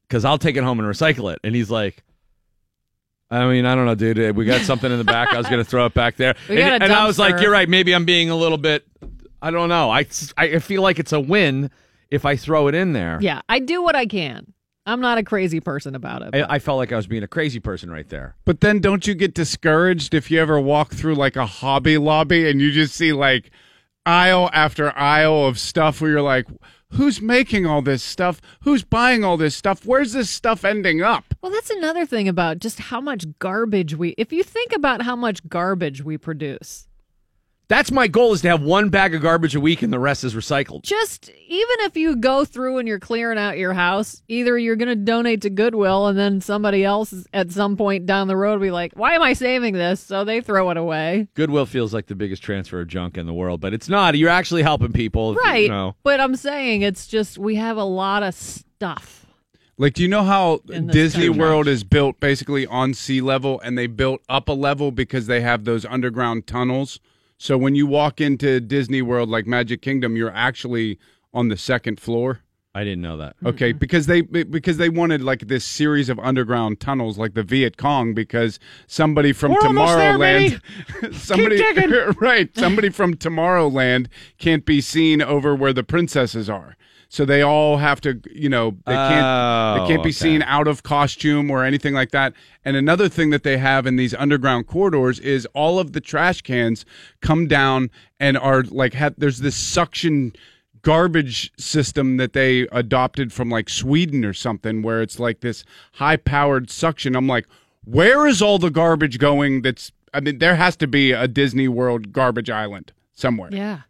Because 0.08 0.26
I'll 0.26 0.38
take 0.38 0.58
it 0.58 0.64
home 0.64 0.80
and 0.80 0.88
recycle 0.88 1.32
it." 1.34 1.40
And 1.44 1.56
he's 1.56 1.70
like, 1.70 2.04
"I 3.30 3.46
mean, 3.48 3.66
I 3.66 3.76
don't 3.76 3.86
know, 3.86 3.96
dude. 3.96 4.36
We 4.36 4.46
got 4.46 4.62
something 4.62 4.92
in 4.92 4.98
the 4.98 5.04
back. 5.04 5.34
I 5.34 5.38
was 5.38 5.48
going 5.48 5.64
to 5.64 5.70
throw 5.70 5.86
it 5.86 5.94
back 5.94 6.16
there." 6.16 6.36
We 6.50 6.62
and, 6.62 6.84
and 6.84 6.94
I 6.94 7.06
was 7.06 7.20
like, 7.20 7.42
"You're 7.42 7.52
right. 7.52 7.70
Maybe 7.70 7.94
I'm 7.94 8.06
being 8.06 8.30
a 8.30 8.36
little 8.36 8.58
bit. 8.58 8.86
I 9.42 9.52
don't 9.52 9.70
know. 9.70 9.92
I 9.92 10.06
I 10.38 10.60
feel 10.60 10.82
like 10.82 11.00
it's 11.00 11.14
a 11.14 11.20
win 11.20 11.70
if 12.10 12.26
I 12.26 12.36
throw 12.36 12.68
it 12.68 12.76
in 12.76 12.94
there." 12.94 13.20
Yeah, 13.22 13.42
I 13.50 13.60
do 13.60 13.84
what 13.84 13.96
I 13.96 14.06
can. 14.06 14.53
I'm 14.86 15.00
not 15.00 15.18
a 15.18 15.24
crazy 15.24 15.60
person 15.60 15.96
about 15.96 16.22
it. 16.22 16.36
I, 16.36 16.56
I 16.56 16.60
felt 16.60 16.78
like 16.78 16.92
I 16.92 16.96
was 16.98 17.08
being 17.08 17.24
a 17.24 17.28
crazy 17.28 17.60
person 17.60 17.90
right 17.90 18.08
there. 18.10 18.36
But 18.46 18.62
then 18.62 18.80
don't 18.80 19.08
you 19.08 19.16
get 19.16 19.34
discouraged 19.34 20.14
if 20.14 20.30
you 20.30 20.40
ever 20.40 20.60
walk 20.60 20.94
through 20.94 21.16
like 21.16 21.36
a 21.36 21.46
hobby 21.46 21.98
lobby 21.98 22.50
and 22.50 22.60
you 22.60 22.72
just 22.72 22.96
see 22.96 23.14
like 23.14 23.52
aisle 24.06 24.50
after 24.54 24.96
aisle 24.98 25.46
of 25.46 25.58
stuff 25.58 26.02
where 26.02 26.12
you're 26.12 26.22
like, 26.22 26.48
who's 26.92 27.22
making 27.22 27.66
all 27.66 27.82
this 27.82 28.04
stuff? 28.04 28.42
Who's 28.62 28.84
buying 28.84 29.24
all 29.24 29.38
this 29.38 29.56
stuff? 29.56 29.86
Where's 29.86 30.14
this 30.14 30.30
stuff 30.30 30.66
ending 30.66 31.02
up? 31.02 31.34
Well, 31.42 31.52
that's 31.52 31.70
another 31.70 32.06
thing 32.06 32.28
about 32.28 32.60
just 32.60 32.80
how 32.80 33.00
much 33.02 33.26
garbage 33.40 33.96
we. 33.96 34.10
If 34.18 34.34
you 34.34 34.44
think 34.44 34.74
about 34.74 35.04
how 35.04 35.16
much 35.16 35.48
garbage 35.48 36.04
we 36.04 36.18
produce, 36.18 36.88
That's 37.70 37.92
my 37.92 38.08
goal: 38.08 38.34
is 38.34 38.42
to 38.42 38.50
have 38.50 38.62
one 38.62 38.90
bag 38.90 39.16
of 39.16 39.22
garbage 39.22 39.56
a 39.56 39.60
week 39.60 39.82
and 39.82 39.92
the 39.92 40.00
rest 40.00 40.24
is 40.24 40.36
recycled. 40.36 40.84
just 40.84 41.30
even 41.30 41.76
if 41.80 41.96
you 41.96 42.16
go 42.16 42.46
through 42.46 42.78
and 42.78 42.88
you're 42.88 43.00
clearing 43.00 43.38
out 43.38 43.58
your 43.58 43.74
house, 43.74 44.22
either 44.28 44.58
you're 44.58 44.76
going 44.76 44.90
to 44.90 44.96
donate 44.96 45.42
to 45.42 45.50
Goodwill 45.50 46.08
and 46.08 46.18
then 46.18 46.42
somebody 46.42 46.84
else 46.84 47.14
at 47.34 47.52
some 47.52 47.78
point 47.78 48.06
down 48.06 48.28
the 48.28 48.36
road 48.36 48.60
will 48.60 48.68
be 48.68 48.72
like, 48.72 48.94
"Why 48.94 49.14
am 49.14 49.22
I 49.22 49.34
saving 49.34 49.74
this?" 49.74 50.02
So 50.02 50.24
they 50.24 50.42
throw 50.42 50.70
it 50.72 50.78
away. 50.78 51.28
Goodwill 51.36 51.66
feels 51.66 51.94
like 51.94 52.08
the 52.08 52.16
biggest 52.16 52.44
transfer 52.44 52.82
of 52.82 52.88
junk 52.88 53.18
in 53.18 53.26
the 53.26 53.34
world, 53.34 53.62
but 53.62 53.74
it's 53.74 53.90
not. 53.90 54.18
You're 54.18 54.30
actually 54.30 54.64
helping 54.64 54.92
people, 54.92 55.36
Right. 55.36 55.64
You 55.64 55.70
know. 55.70 55.96
But 56.04 56.20
I'm 56.20 56.36
saying 56.36 56.82
it's 56.82 57.08
just 57.08 57.38
we 57.38 57.56
have 57.56 57.78
a 57.78 57.86
lot 57.86 58.24
of 58.24 58.36
stuff. 58.36 59.26
Like, 59.78 59.94
do 59.94 60.04
you 60.04 60.08
know 60.08 60.24
how 60.24 60.58
Disney 60.68 61.28
country. 61.28 61.42
World 61.42 61.68
is 61.68 61.84
built 61.84 62.20
basically 62.20 62.68
on 62.68 62.94
sea 62.94 63.22
level 63.22 63.60
and 63.62 63.76
they 63.78 63.88
built 63.88 64.22
up 64.30 64.48
a 64.48 64.54
level 64.54 64.92
because 64.92 65.26
they 65.26 65.42
have 65.42 65.64
those 65.64 65.86
underground 65.86 66.46
tunnels? 66.46 67.00
So 67.38 67.58
when 67.58 67.76
you 67.76 67.88
walk 67.88 68.22
into 68.22 68.60
Disney 68.60 69.02
World 69.02 69.30
like 69.30 69.46
Magic 69.46 69.82
Kingdom, 69.82 70.16
you're 70.16 70.34
actually 70.34 71.00
on 71.34 71.50
the 71.50 71.58
second 71.58 72.00
floor. 72.00 72.42
I 72.76 72.84
didn't 72.84 73.02
know 73.02 73.18
that. 73.18 73.36
Okay, 73.46 73.70
mm-hmm. 73.70 73.78
because 73.78 74.08
they 74.08 74.22
because 74.22 74.78
they 74.78 74.90
wanted 74.90 75.22
like 75.22 75.48
this 75.48 75.64
series 75.64 76.10
of 76.10 76.18
underground 76.20 76.80
tunnels 76.80 77.20
like 77.20 77.36
the 77.36 77.44
Viet 77.44 77.78
Cong 77.78 78.16
because 78.16 78.60
somebody 78.88 79.32
from 79.32 79.52
We're 79.52 79.68
almost 79.68 79.96
there, 79.96 80.18
Tomorrowland 80.18 81.14
somebody 81.14 81.62
right, 82.20 82.50
somebody 82.58 82.90
from 82.90 83.16
Tomorrowland 83.16 84.08
can't 84.40 84.66
be 84.66 84.82
seen 84.82 85.22
over 85.22 85.56
where 85.56 85.72
the 85.72 85.84
princesses 85.84 86.50
are. 86.50 86.76
So 87.14 87.26
they 87.26 87.44
all 87.44 87.78
have 87.78 88.02
to, 88.02 88.20
you 88.32 88.50
know, 88.50 88.72
they 88.88 88.96
can't 88.96 89.24
Oh, 89.24 89.74
they 89.76 89.88
can't 89.88 90.02
be 90.02 90.08
oh, 90.08 90.10
okay. 90.10 90.12
seen 90.14 90.42
out 90.42 90.68
of 90.68 90.82
costume 90.82 91.52
or 91.52 91.64
anything 91.64 91.94
like 91.94 92.10
that. 92.10 92.34
And 92.66 92.76
another 92.76 93.08
thing 93.08 93.30
that 93.30 93.44
they 93.44 93.60
have 93.60 93.86
in 93.86 93.98
these 93.98 94.16
underground 94.16 94.66
corridors 94.66 95.20
is 95.20 95.46
all 95.54 95.78
of 95.78 95.94
the 95.94 96.02
trash 96.02 96.42
cans 96.42 96.86
come 97.22 97.48
down 97.48 97.92
and 98.20 98.36
are 98.36 98.64
like 98.64 98.96
have 98.96 99.14
there's 99.16 99.42
this 99.42 99.56
suction 99.56 100.34
garbage 100.82 101.52
system 101.56 102.18
that 102.18 102.34
they 102.34 102.62
adopted 102.72 103.32
from 103.32 103.48
like 103.48 103.70
Sweden 103.70 104.26
or 104.26 104.34
something 104.34 104.82
where 104.82 105.04
it's 105.04 105.20
like 105.20 105.42
this 105.42 105.64
high 105.92 106.18
powered 106.18 106.72
suction. 106.72 107.16
I'm 107.16 107.28
like, 107.28 107.46
where 107.86 108.26
is 108.26 108.42
all 108.42 108.58
the 108.58 108.72
garbage 108.72 109.20
going 109.20 109.62
that's 109.62 109.92
I 110.16 110.20
mean 110.20 110.40
there 110.40 110.56
has 110.56 110.76
to 110.78 110.88
be 110.88 111.12
a 111.12 111.28
Disney 111.28 111.68
World 111.68 112.12
garbage 112.12 112.50
island 112.50 112.92
somewhere. 113.14 113.50
Yeah. 113.54 113.82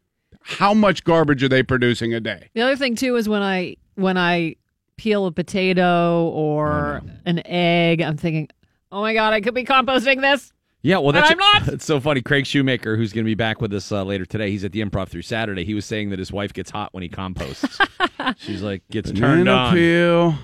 How 0.43 0.73
much 0.73 1.03
garbage 1.03 1.43
are 1.43 1.49
they 1.49 1.63
producing 1.63 2.13
a 2.13 2.19
day? 2.19 2.49
The 2.53 2.61
other 2.61 2.75
thing 2.75 2.95
too 2.95 3.15
is 3.15 3.27
when 3.27 3.41
I 3.41 3.77
when 3.95 4.17
I 4.17 4.55
peel 4.97 5.25
a 5.25 5.31
potato 5.31 6.27
or 6.29 7.01
an 7.25 7.45
egg, 7.47 8.01
I'm 8.01 8.17
thinking, 8.17 8.49
"Oh 8.91 9.01
my 9.01 9.13
god, 9.13 9.33
I 9.33 9.41
could 9.41 9.53
be 9.53 9.63
composting 9.65 10.21
this." 10.21 10.51
Yeah, 10.85 10.97
well, 10.97 11.13
that's 11.13 11.31
I'm 11.31 11.37
not. 11.37 11.67
It's 11.73 11.85
so 11.85 12.01
funny. 12.01 12.21
Craig 12.21 12.45
Shoemaker, 12.45 12.97
who's 12.97 13.13
going 13.13 13.23
to 13.23 13.29
be 13.29 13.35
back 13.35 13.61
with 13.61 13.73
us 13.73 13.89
uh, 13.89 14.03
later 14.03 14.25
today, 14.25 14.51
he's 14.51 14.65
at 14.65 14.73
the 14.73 14.81
Improv 14.81 15.07
through 15.07 15.21
Saturday. 15.21 15.63
He 15.63 15.73
was 15.73 15.85
saying 15.85 16.09
that 16.09 16.19
his 16.19 16.29
wife 16.29 16.51
gets 16.51 16.69
hot 16.71 16.93
when 16.93 17.03
he 17.03 17.07
composts. 17.09 17.79
She's 18.37 18.61
like, 18.61 18.83
gets 18.91 19.09
turned 19.11 19.47
on. 19.47 19.73
peel. 19.73 20.35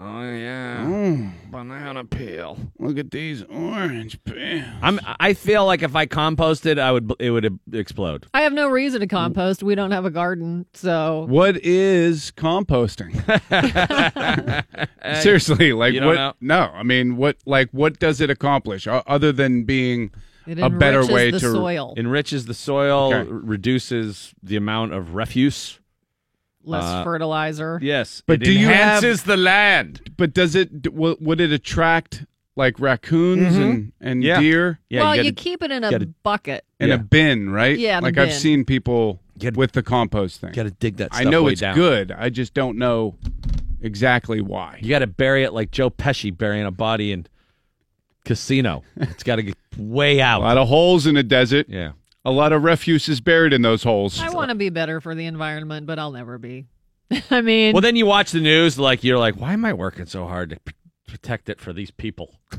Oh 0.00 0.22
yeah, 0.32 0.86
Oh, 0.88 1.30
banana 1.50 2.04
peel. 2.04 2.56
look 2.78 2.98
at 2.98 3.10
these 3.10 3.42
orange 3.42 4.22
peels. 4.22 4.62
I'm. 4.80 5.00
I 5.18 5.34
feel 5.34 5.66
like 5.66 5.82
if 5.82 5.96
I 5.96 6.06
composted, 6.06 6.78
I 6.78 6.92
would. 6.92 7.12
It 7.18 7.32
would 7.32 7.58
explode. 7.72 8.26
I 8.32 8.42
have 8.42 8.52
no 8.52 8.68
reason 8.68 9.00
to 9.00 9.08
compost. 9.08 9.64
We 9.64 9.74
don't 9.74 9.90
have 9.90 10.04
a 10.04 10.10
garden, 10.10 10.66
so 10.72 11.26
What 11.28 11.56
is 11.64 12.32
composting? 12.36 13.12
Seriously, 15.20 15.72
like 15.72 15.94
what? 15.94 16.14
know? 16.14 16.32
No, 16.40 16.70
I 16.72 16.84
mean, 16.84 17.16
what? 17.16 17.38
Like, 17.44 17.68
what 17.72 17.98
does 17.98 18.20
it 18.20 18.30
accomplish 18.30 18.86
other 18.86 19.32
than 19.32 19.64
being 19.64 20.12
it 20.46 20.60
a 20.60 20.70
better 20.70 21.04
way 21.04 21.32
the 21.32 21.40
to 21.40 21.50
soil. 21.52 21.94
Enriches 21.96 22.46
the 22.46 22.54
soil, 22.54 23.12
Okay. 23.12 23.28
reduces 23.30 24.32
the 24.44 24.54
amount 24.54 24.92
of 24.92 25.14
refuse. 25.16 25.80
Less 26.68 26.84
uh, 26.84 27.04
fertilizer. 27.04 27.78
Yes, 27.82 28.22
But 28.26 28.34
it 28.42 28.44
do 28.44 28.52
you 28.52 28.66
have- 28.66 29.02
enhances 29.04 29.22
the 29.24 29.36
land. 29.36 30.12
But 30.16 30.34
does 30.34 30.54
it? 30.54 30.82
d- 30.82 30.90
w- 30.90 31.16
Would 31.20 31.40
it 31.40 31.50
attract 31.52 32.24
like 32.56 32.78
raccoons 32.80 33.56
and 33.56 33.92
and 34.00 34.20
Mm-hmm. 34.20 34.22
Yeah. 34.22 34.40
deer 34.40 34.80
Yeah, 34.90 35.00
well, 35.02 35.16
you, 35.16 35.22
you, 35.22 35.30
gotta- 35.32 35.42
keep 35.42 35.62
it 35.62 35.70
in 35.70 35.84
a 35.84 35.90
gotta- 35.90 36.06
bucket. 36.22 36.64
in 36.80 36.88
Yeah. 36.88 36.94
a 36.94 36.98
bin, 36.98 37.50
right? 37.50 37.78
Yeah, 37.78 37.98
in 37.98 38.04
a 38.04 38.06
like 38.06 38.18
I've 38.18 38.32
seen 38.34 38.64
people 38.64 39.20
Get- 39.38 39.56
with 39.56 39.72
the 39.72 39.82
compost 39.82 40.40
thing. 40.40 40.52
gotta 40.52 40.70
dig 40.72 40.96
that. 40.98 41.08
I 41.12 41.24
know 41.24 41.44
way 41.44 41.52
it's 41.52 41.60
down. 41.60 41.74
good. 41.74 42.12
I 42.12 42.28
just 42.30 42.54
don't 42.54 42.76
know 42.78 43.16
exactly 43.80 44.40
why. 44.40 44.78
You 44.82 44.88
got 44.88 44.98
to 45.00 45.06
bury 45.06 45.44
it 45.44 45.52
like 45.52 45.70
Joe 45.70 45.88
Pesci 45.90 46.36
burying 46.36 46.66
a 46.66 46.72
body 46.72 47.12
in 47.12 47.26
Casino. 48.24 48.82
It's 48.96 49.22
got 49.22 49.36
to 49.36 49.42
get 49.44 49.56
way 49.76 50.20
out. 50.20 50.40
A 50.42 50.44
out. 50.44 50.48
lot 50.48 50.58
of 50.58 50.68
holes 50.68 51.06
in 51.06 51.14
the 51.14 51.22
desert. 51.22 51.66
yeah. 51.68 51.92
A 52.28 52.30
lot 52.30 52.52
of 52.52 52.62
refuse 52.62 53.08
is 53.08 53.22
buried 53.22 53.54
in 53.54 53.62
those 53.62 53.82
holes. 53.82 54.20
I 54.20 54.28
want 54.28 54.50
to 54.50 54.54
be 54.54 54.68
better 54.68 55.00
for 55.00 55.14
the 55.14 55.24
environment, 55.24 55.86
but 55.86 55.98
I'll 55.98 56.12
never 56.12 56.36
be. 56.36 56.66
I 57.30 57.40
mean, 57.40 57.72
Well, 57.72 57.80
then 57.80 57.96
you 57.96 58.04
watch 58.04 58.32
the 58.32 58.40
news, 58.40 58.78
like 58.78 59.02
you're 59.02 59.18
like, 59.18 59.36
why 59.36 59.54
am 59.54 59.64
I 59.64 59.72
working 59.72 60.04
so 60.04 60.26
hard 60.26 60.50
to 60.50 60.60
p- 60.60 60.74
protect 61.06 61.48
it 61.48 61.58
for 61.58 61.72
these 61.72 61.90
people? 61.90 62.38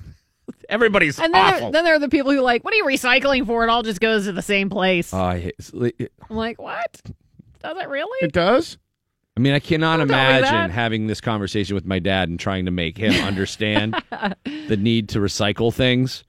Everybody's 0.70 1.20
and 1.20 1.32
then 1.32 1.46
there, 1.46 1.56
awful. 1.56 1.72
then 1.72 1.84
there 1.84 1.94
are 1.94 2.00
the 2.00 2.10
people 2.10 2.32
who 2.32 2.40
are 2.40 2.42
like, 2.42 2.64
"What 2.64 2.74
are 2.74 2.78
you 2.78 2.86
recycling 2.86 3.46
for? 3.46 3.64
It 3.64 3.70
all 3.70 3.84
just 3.84 4.02
goes 4.02 4.26
to 4.26 4.32
the 4.32 4.42
same 4.42 4.72
place." 4.72 5.14
Oh, 5.14 5.22
I, 5.22 5.40
hate, 5.40 6.10
I'm 6.28 6.36
like, 6.36 6.60
"What? 6.60 7.02
Does 7.62 7.78
it 7.78 7.88
really?" 7.90 8.18
It 8.26 8.34
does. 8.34 8.80
I 9.38 9.40
mean, 9.40 9.54
I 9.54 9.60
cannot 9.60 9.98
Don't 9.98 10.10
imagine 10.10 10.72
having 10.72 11.06
this 11.06 11.22
conversation 11.22 11.76
with 11.76 11.86
my 11.86 12.00
dad 12.00 12.30
and 12.30 12.40
trying 12.40 12.66
to 12.66 12.72
make 12.72 12.98
him 12.98 13.14
understand 13.24 13.96
the 14.46 14.78
need 14.78 15.10
to 15.10 15.20
recycle 15.20 15.72
things 15.72 16.24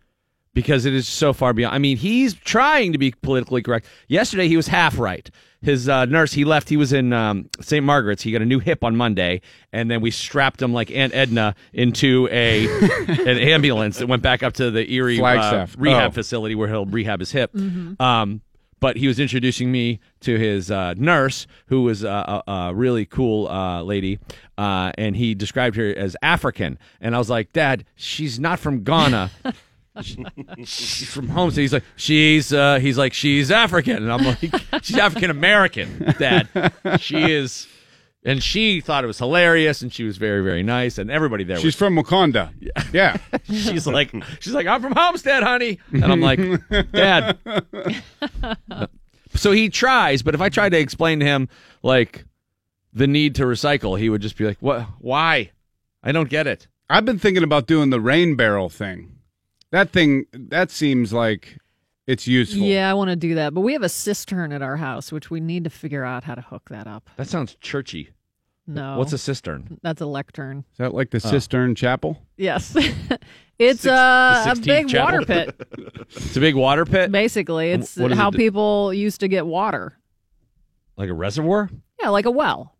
because 0.54 0.84
it 0.84 0.94
is 0.94 1.06
so 1.08 1.32
far 1.32 1.52
beyond. 1.52 1.74
I 1.74 1.78
mean, 1.78 1.96
he's 1.96 2.34
trying 2.34 2.92
to 2.92 2.98
be 2.98 3.12
politically 3.12 3.62
correct. 3.62 3.86
Yesterday, 4.08 4.48
he 4.48 4.56
was 4.56 4.66
half 4.68 4.98
right. 4.98 5.30
his 5.62 5.88
uh, 5.88 6.06
nurse. 6.06 6.32
He 6.32 6.44
left. 6.44 6.68
He 6.68 6.76
was 6.76 6.92
in 6.92 7.12
um, 7.12 7.48
St. 7.60 7.84
Margaret's. 7.84 8.22
He 8.22 8.32
got 8.32 8.42
a 8.42 8.46
new 8.46 8.58
hip 8.58 8.82
on 8.82 8.96
Monday, 8.96 9.42
and 9.72 9.90
then 9.90 10.00
we 10.00 10.10
strapped 10.10 10.60
him 10.60 10.72
like 10.72 10.90
Aunt 10.90 11.14
Edna 11.14 11.54
into 11.72 12.28
a 12.32 12.66
an 13.08 13.38
ambulance 13.38 13.98
that 13.98 14.06
went 14.08 14.22
back 14.22 14.42
up 14.42 14.54
to 14.54 14.70
the 14.70 14.90
Erie 14.92 15.18
uh, 15.18 15.20
Flagstaff. 15.20 15.76
rehab 15.78 16.10
Oh. 16.10 16.14
facility 16.14 16.54
where 16.54 16.68
he'll 16.68 16.86
rehab 16.86 17.20
his 17.20 17.30
hip. 17.32 17.54
Um, 18.00 18.40
but 18.80 18.96
he 18.96 19.06
was 19.06 19.20
introducing 19.20 19.70
me 19.70 20.00
to 20.20 20.38
his 20.38 20.70
uh, 20.70 20.94
nurse, 20.96 21.46
who 21.66 21.82
was 21.82 22.02
uh, 22.02 22.40
a, 22.48 22.50
a 22.50 22.74
really 22.74 23.04
cool 23.04 23.46
uh, 23.46 23.82
lady, 23.82 24.18
uh, 24.56 24.90
and 24.96 25.14
he 25.14 25.34
described 25.34 25.76
her 25.76 25.94
as 25.94 26.16
African. 26.22 26.78
And 26.98 27.14
I 27.14 27.18
was 27.18 27.28
like, 27.28 27.52
Dad, 27.52 27.84
she's 27.94 28.40
not 28.40 28.58
from 28.58 28.82
Ghana. 28.82 29.30
She- 30.02 30.24
she's 30.64 31.10
from 31.10 31.28
Homestead. 31.28 31.62
He's 31.62 31.72
like, 31.72 31.84
she's. 31.96 32.52
Uh, 32.52 32.78
he's 32.78 32.96
like, 32.96 33.12
she's 33.12 33.50
African, 33.50 33.96
and 33.96 34.12
I'm 34.12 34.24
like, 34.24 34.38
she's 34.82 34.96
African 34.96 35.30
American, 35.30 36.14
Dad. 36.18 36.48
She 37.00 37.18
is. 37.32 37.66
And 38.22 38.42
she 38.42 38.82
thought 38.82 39.02
it 39.02 39.06
was 39.06 39.16
hilarious, 39.18 39.80
and 39.80 39.90
she 39.92 40.04
was 40.04 40.18
very, 40.18 40.42
very 40.44 40.62
nice, 40.62 40.98
and 40.98 41.10
everybody 41.10 41.42
there 41.42 41.56
was 41.56 41.62
She's 41.62 41.74
from 41.74 41.96
Wakanda. 41.96 42.50
Yeah. 42.92 43.16
she's 43.44 43.86
like 43.86 44.12
she's 44.40 44.52
like 44.52 44.66
i'm 44.66 44.82
from 44.82 44.92
homestead 44.92 45.42
honey 45.42 45.78
and 45.92 46.04
i'm 46.04 46.20
like 46.20 46.38
dad 46.92 47.38
so 49.34 49.52
he 49.52 49.68
tries 49.68 50.22
but 50.22 50.34
if 50.34 50.40
i 50.40 50.48
tried 50.48 50.70
to 50.70 50.78
explain 50.78 51.20
to 51.20 51.26
him 51.26 51.48
like 51.82 52.24
the 52.92 53.06
need 53.06 53.34
to 53.36 53.44
recycle 53.44 53.98
he 53.98 54.08
would 54.08 54.20
just 54.20 54.36
be 54.36 54.44
like 54.44 54.58
what 54.60 54.82
why 54.98 55.50
i 56.02 56.12
don't 56.12 56.28
get 56.28 56.46
it 56.46 56.66
I've 56.92 57.04
been 57.04 57.18
thinking 57.20 57.44
about 57.44 57.66
doing 57.68 57.90
the 57.90 58.00
rain 58.00 58.34
barrel 58.34 58.68
thing. 58.68 59.12
That 59.72 59.90
thing 59.90 60.26
that 60.32 60.70
seems 60.70 61.12
like 61.12 61.58
it's 62.06 62.26
useful. 62.26 62.62
Yeah, 62.62 62.90
I 62.90 62.94
want 62.94 63.10
to 63.10 63.16
do 63.16 63.34
that. 63.36 63.54
But 63.54 63.60
we 63.60 63.72
have 63.74 63.82
a 63.82 63.88
cistern 63.88 64.52
at 64.52 64.62
our 64.62 64.76
house, 64.76 65.12
which 65.12 65.30
we 65.30 65.38
need 65.40 65.64
to 65.64 65.70
figure 65.70 66.04
out 66.04 66.24
how 66.24 66.34
to 66.34 66.40
hook 66.40 66.68
that 66.70 66.86
up. 66.86 67.08
that 67.16 67.28
sounds 67.28 67.56
churchy 67.60 68.10
No. 68.66 68.98
what's 68.98 69.12
a 69.12 69.18
cistern 69.18 69.78
That's 69.82 70.00
a 70.00 70.06
lectern. 70.06 70.64
Is 70.72 70.78
that 70.78 70.92
like 70.94 71.10
the 71.10 71.20
cistern 71.20 71.74
chapel? 71.74 72.20
Yes. 72.36 72.74
it's 73.58 73.82
Six- 73.82 73.86
uh, 73.86 74.42
the 74.44 74.50
a 74.50 74.54
16th 74.54 74.64
big 74.66 74.88
chapel? 74.88 75.04
water 75.18 75.24
pit, 75.26 75.60
it's 76.10 76.36
a 76.36 76.40
big 76.40 76.56
water 76.56 76.84
pit 76.84 77.12
basically. 77.12 77.70
It's 77.70 77.96
what 77.96 78.08
does 78.08 78.18
how 78.18 78.28
it 78.28 78.32
do? 78.32 78.38
people 78.38 78.92
used 78.92 79.20
to 79.20 79.28
get 79.28 79.46
water. 79.46 79.96
like 80.96 81.10
a 81.10 81.14
reservoir 81.14 81.70
Yeah, 82.02 82.08
like 82.08 82.24
a 82.26 82.30
well. 82.32 82.74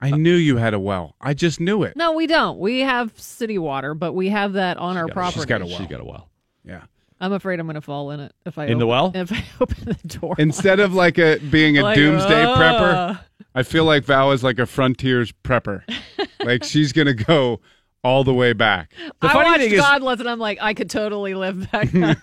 I 0.00 0.10
knew 0.12 0.34
you 0.34 0.56
had 0.58 0.74
a 0.74 0.78
well. 0.78 1.14
I 1.20 1.34
just 1.34 1.58
knew 1.60 1.82
it. 1.82 1.96
No, 1.96 2.12
we 2.12 2.26
don't. 2.26 2.58
We 2.58 2.80
have 2.80 3.12
city 3.18 3.58
water, 3.58 3.94
but 3.94 4.12
we 4.12 4.28
have 4.28 4.52
that 4.54 4.76
on 4.76 4.96
our 4.96 5.06
got- 5.06 5.12
property. 5.14 5.40
she's 5.40 5.46
got 5.46 5.62
a 5.62 5.66
well. 5.66 5.76
she's 5.78 5.86
got 5.88 6.00
a 6.00 6.04
well 6.04 6.28
Yeah. 6.64 6.82
I'm 7.20 7.32
afraid 7.32 7.58
I'm 7.58 7.66
going 7.66 7.74
to 7.74 7.80
fall 7.80 8.12
in 8.12 8.20
it 8.20 8.32
if 8.46 8.58
I 8.58 8.66
In 8.66 8.78
the 8.78 8.84
op- 8.86 9.14
well? 9.14 9.22
If 9.22 9.32
I 9.32 9.44
open 9.60 9.84
the 9.86 10.08
door. 10.18 10.36
Instead 10.38 10.78
of 10.78 10.94
like 10.94 11.18
a 11.18 11.38
being 11.38 11.76
a 11.78 11.82
Like, 11.82 11.96
doomsday 11.96 12.44
uh, 12.44 12.56
prepper, 12.56 13.20
I 13.56 13.62
feel 13.64 13.84
like 13.84 14.04
Val 14.04 14.30
is 14.30 14.44
like 14.44 14.60
a 14.60 14.66
frontiers 14.66 15.32
prepper. 15.42 15.82
like 16.44 16.62
she's 16.62 16.92
gonna 16.92 17.14
go 17.14 17.58
all 18.04 18.22
the 18.22 18.32
way 18.32 18.52
back. 18.52 18.92
The 19.20 19.26
I 19.28 19.32
funny 19.32 19.50
watched 19.50 19.60
thing 19.64 19.72
is- 19.72 19.80
Godless, 19.80 20.20
and 20.20 20.28
I'm 20.30 20.38
like, 20.38 20.58
I 20.60 20.74
could 20.74 20.88
totally 20.90 21.34
live 21.34 21.68
back 21.72 21.88
then. 21.90 22.16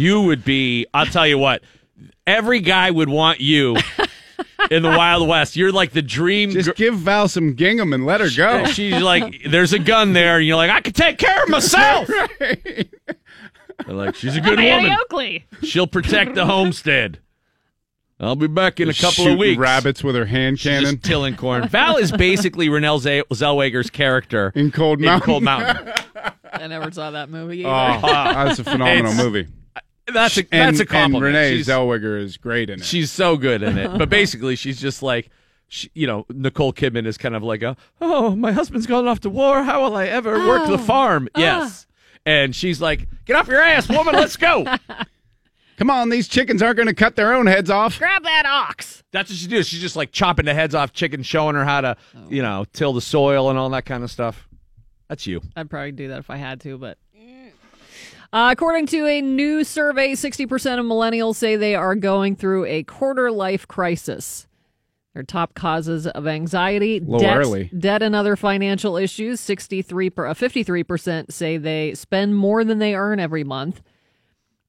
you 0.00 0.22
would 0.22 0.44
be 0.44 0.86
i'll 0.92 1.06
tell 1.06 1.26
you 1.26 1.38
what 1.38 1.62
every 2.26 2.58
guy 2.58 2.90
would 2.90 3.08
want 3.08 3.40
you 3.40 3.76
in 4.70 4.82
the 4.82 4.88
wild 4.88 5.28
west 5.28 5.54
you're 5.56 5.70
like 5.72 5.92
the 5.92 6.02
dream 6.02 6.50
Just 6.50 6.68
gr- 6.70 6.74
give 6.74 6.94
Val 6.96 7.28
some 7.28 7.54
gingham 7.54 7.92
and 7.92 8.06
let 8.06 8.20
her 8.20 8.28
go. 8.34 8.64
She's 8.66 9.00
like, 9.02 9.42
there's 9.48 9.72
a 9.72 9.78
gun 9.78 10.12
there, 10.12 10.38
and 10.38 10.46
you're 10.46 10.56
like, 10.56 10.70
I 10.70 10.80
can 10.80 10.92
take 10.92 11.18
care 11.18 11.42
of 11.42 11.48
myself. 11.48 12.08
They're 12.38 13.94
like, 13.94 14.14
she's 14.14 14.36
a 14.36 14.40
good 14.40 14.58
Annie 14.58 14.84
woman. 14.88 14.98
Oakley. 15.02 15.44
She'll 15.62 15.86
protect 15.86 16.34
the 16.34 16.46
homestead. 16.46 17.18
I'll 18.18 18.34
be 18.34 18.46
back 18.46 18.80
in 18.80 18.88
a 18.88 18.94
couple 18.94 19.28
of 19.28 19.38
weeks. 19.38 19.58
rabbits 19.58 20.02
with 20.02 20.14
her 20.16 20.24
hand 20.24 20.58
She's 20.58 20.70
cannon 20.70 20.92
just 20.94 21.04
tilling 21.04 21.36
corn. 21.36 21.68
Val 21.68 21.98
is 21.98 22.10
basically 22.10 22.68
Renelle 22.68 22.98
Zell- 22.98 23.24
Zellweger's 23.30 23.90
character 23.90 24.52
in 24.54 24.70
Cold 24.72 25.00
in 25.00 25.04
Mountain. 25.04 25.26
Cold 25.26 25.42
Mountain. 25.42 25.92
I 26.50 26.66
never 26.66 26.90
saw 26.90 27.10
that 27.10 27.28
movie 27.28 27.66
Oh, 27.66 27.70
either. 27.70 28.00
that's 28.08 28.58
a 28.60 28.64
phenomenal 28.64 29.12
It's- 29.12 29.22
movie. 29.22 29.46
That's 30.12 30.36
a 30.38 30.40
And, 30.52 30.68
that's 30.76 30.80
a 30.80 30.86
compliment. 30.86 31.34
and 31.34 31.36
Renee 31.36 31.56
she's, 31.56 31.68
Zellweger 31.68 32.20
is 32.20 32.36
great 32.36 32.70
in 32.70 32.80
it. 32.80 32.84
she's 32.84 33.10
so 33.10 33.36
good 33.36 33.62
in 33.62 33.76
it. 33.76 33.98
But 33.98 34.08
basically, 34.10 34.56
she's 34.56 34.80
just 34.80 35.02
like, 35.02 35.30
she, 35.68 35.90
you 35.94 36.06
know, 36.06 36.26
Nicole 36.28 36.72
Kidman 36.72 37.06
is 37.06 37.18
kind 37.18 37.34
of 37.34 37.42
like 37.42 37.62
a, 37.62 37.76
oh, 38.00 38.36
my 38.36 38.52
husband's 38.52 38.86
gone 38.86 39.08
off 39.08 39.20
to 39.20 39.30
war. 39.30 39.64
How 39.64 39.82
will 39.82 39.96
I 39.96 40.06
ever 40.06 40.46
work 40.46 40.66
the 40.68 40.74
oh, 40.74 40.78
farm? 40.78 41.28
Oh. 41.34 41.40
Yes. 41.40 41.86
And 42.24 42.54
she's 42.54 42.80
like, 42.80 43.08
get 43.24 43.36
off 43.36 43.48
your 43.48 43.60
ass, 43.60 43.88
woman. 43.88 44.14
Let's 44.14 44.36
go. 44.36 44.64
Come 45.76 45.90
on, 45.90 46.08
these 46.08 46.26
chickens 46.26 46.62
aren't 46.62 46.76
going 46.76 46.88
to 46.88 46.94
cut 46.94 47.16
their 47.16 47.34
own 47.34 47.46
heads 47.46 47.68
off. 47.68 47.98
Grab 47.98 48.22
that 48.22 48.44
ox. 48.46 49.02
That's 49.12 49.30
what 49.30 49.36
she 49.36 49.46
does. 49.46 49.68
She's 49.68 49.80
just 49.80 49.94
like 49.94 50.10
chopping 50.10 50.46
the 50.46 50.54
heads 50.54 50.74
off 50.74 50.92
chickens, 50.92 51.26
showing 51.26 51.54
her 51.54 51.64
how 51.64 51.82
to, 51.82 51.96
oh. 52.16 52.20
you 52.30 52.42
know, 52.42 52.64
till 52.72 52.92
the 52.92 53.00
soil 53.00 53.50
and 53.50 53.58
all 53.58 53.68
that 53.70 53.84
kind 53.84 54.02
of 54.02 54.10
stuff. 54.10 54.48
That's 55.08 55.26
you. 55.26 55.42
I'd 55.54 55.68
probably 55.70 55.92
do 55.92 56.08
that 56.08 56.18
if 56.18 56.30
I 56.30 56.36
had 56.36 56.60
to, 56.62 56.78
but. 56.78 56.98
Uh, 58.32 58.48
according 58.52 58.86
to 58.86 59.06
a 59.06 59.20
new 59.20 59.64
survey, 59.64 60.12
60% 60.12 60.78
of 60.78 60.84
millennials 60.84 61.36
say 61.36 61.56
they 61.56 61.74
are 61.74 61.94
going 61.94 62.36
through 62.36 62.64
a 62.66 62.82
quarter 62.82 63.30
life 63.30 63.66
crisis. 63.68 64.46
Their 65.14 65.22
top 65.22 65.54
causes 65.54 66.06
of 66.06 66.26
anxiety, 66.26 67.00
debt, 67.20 67.36
debt 67.78 68.02
and 68.02 68.14
other 68.14 68.36
financial 68.36 68.96
issues. 68.98 69.40
63 69.40 70.10
per, 70.10 70.26
uh, 70.26 70.34
53% 70.34 71.32
say 71.32 71.56
they 71.56 71.94
spend 71.94 72.36
more 72.36 72.64
than 72.64 72.78
they 72.80 72.94
earn 72.94 73.18
every 73.18 73.42
month. 73.44 73.80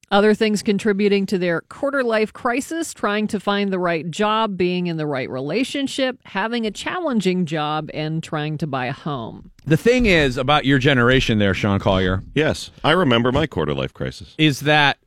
Other 0.10 0.34
things 0.34 0.64
contributing 0.64 1.26
to 1.26 1.38
their 1.38 1.62
quarter 1.62 2.02
life 2.02 2.32
crisis 2.32 2.94
trying 2.94 3.28
to 3.28 3.42
find 3.42 3.74
the 3.74 3.80
right 3.80 4.10
job, 4.10 4.56
being 4.56 4.88
in 4.88 4.96
the 4.96 5.06
right 5.06 5.30
relationship, 5.30 6.18
having 6.24 6.66
a 6.66 6.72
challenging 6.72 7.46
job, 7.46 7.90
and 7.94 8.24
trying 8.24 8.58
to 8.60 8.68
buy 8.68 8.86
a 8.86 8.94
home. 8.94 9.52
The 9.66 9.76
thing 9.76 10.06
is 10.06 10.38
about 10.38 10.64
your 10.64 10.80
generation 10.80 11.40
there, 11.40 11.54
Sean 11.54 11.80
Collier, 11.80 12.24
Yes, 12.34 12.72
I 12.86 12.92
remember 12.92 13.34
my 13.34 13.48
quarter 13.48 13.74
life 13.74 13.94
crisis. 13.94 14.34
is 14.38 14.62
that 14.62 14.98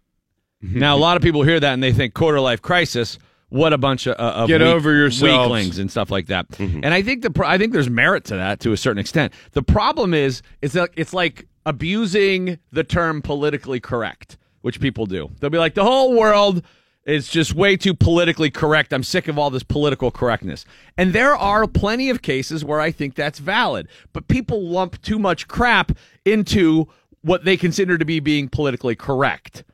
now 0.60 0.94
a 0.94 0.98
lot 0.98 1.16
of 1.16 1.22
people 1.22 1.42
hear 1.44 1.58
that 1.58 1.72
and 1.72 1.82
they 1.82 1.92
think 1.94 2.12
quarter 2.12 2.38
life 2.40 2.60
crisis. 2.60 3.18
What 3.48 3.72
a 3.72 3.78
bunch 3.78 4.06
of, 4.06 4.14
uh, 4.20 4.42
of 4.42 4.48
Get 4.48 4.60
weak- 4.60 4.68
over 4.68 4.94
yourselves. 4.94 5.50
weaklings 5.50 5.78
and 5.78 5.90
stuff 5.90 6.10
like 6.10 6.26
that. 6.26 6.46
And 6.60 6.86
I 6.92 7.00
think 7.00 7.22
the 7.22 7.30
pro- 7.30 7.48
I 7.48 7.56
think 7.56 7.72
there's 7.72 7.88
merit 7.90 8.24
to 8.26 8.36
that 8.36 8.60
to 8.60 8.72
a 8.72 8.76
certain 8.76 9.00
extent. 9.00 9.32
The 9.52 9.62
problem 9.62 10.12
is 10.12 10.42
is 10.60 10.72
that 10.74 10.90
it's 10.94 11.14
like 11.14 11.48
abusing 11.64 12.58
the 12.70 12.84
term 12.84 13.22
politically 13.22 13.80
correct, 13.80 14.36
which 14.62 14.80
people 14.80 15.06
do. 15.06 15.30
They'll 15.40 15.50
be 15.50 15.58
like 15.58 15.74
the 15.74 15.84
whole 15.84 16.14
world 16.16 16.62
is 17.06 17.28
just 17.28 17.54
way 17.54 17.76
too 17.76 17.94
politically 17.94 18.50
correct. 18.50 18.92
I'm 18.92 19.02
sick 19.02 19.26
of 19.26 19.38
all 19.38 19.50
this 19.50 19.62
political 19.62 20.10
correctness. 20.10 20.64
And 20.96 21.12
there 21.12 21.34
are 21.34 21.66
plenty 21.66 22.10
of 22.10 22.22
cases 22.22 22.64
where 22.64 22.80
I 22.80 22.92
think 22.92 23.14
that's 23.14 23.38
valid, 23.38 23.88
but 24.12 24.28
people 24.28 24.62
lump 24.62 25.00
too 25.02 25.18
much 25.18 25.48
crap 25.48 25.92
into 26.24 26.88
what 27.22 27.44
they 27.44 27.56
consider 27.56 27.96
to 27.98 28.04
be 28.04 28.20
being 28.20 28.48
politically 28.48 28.94
correct 28.94 29.64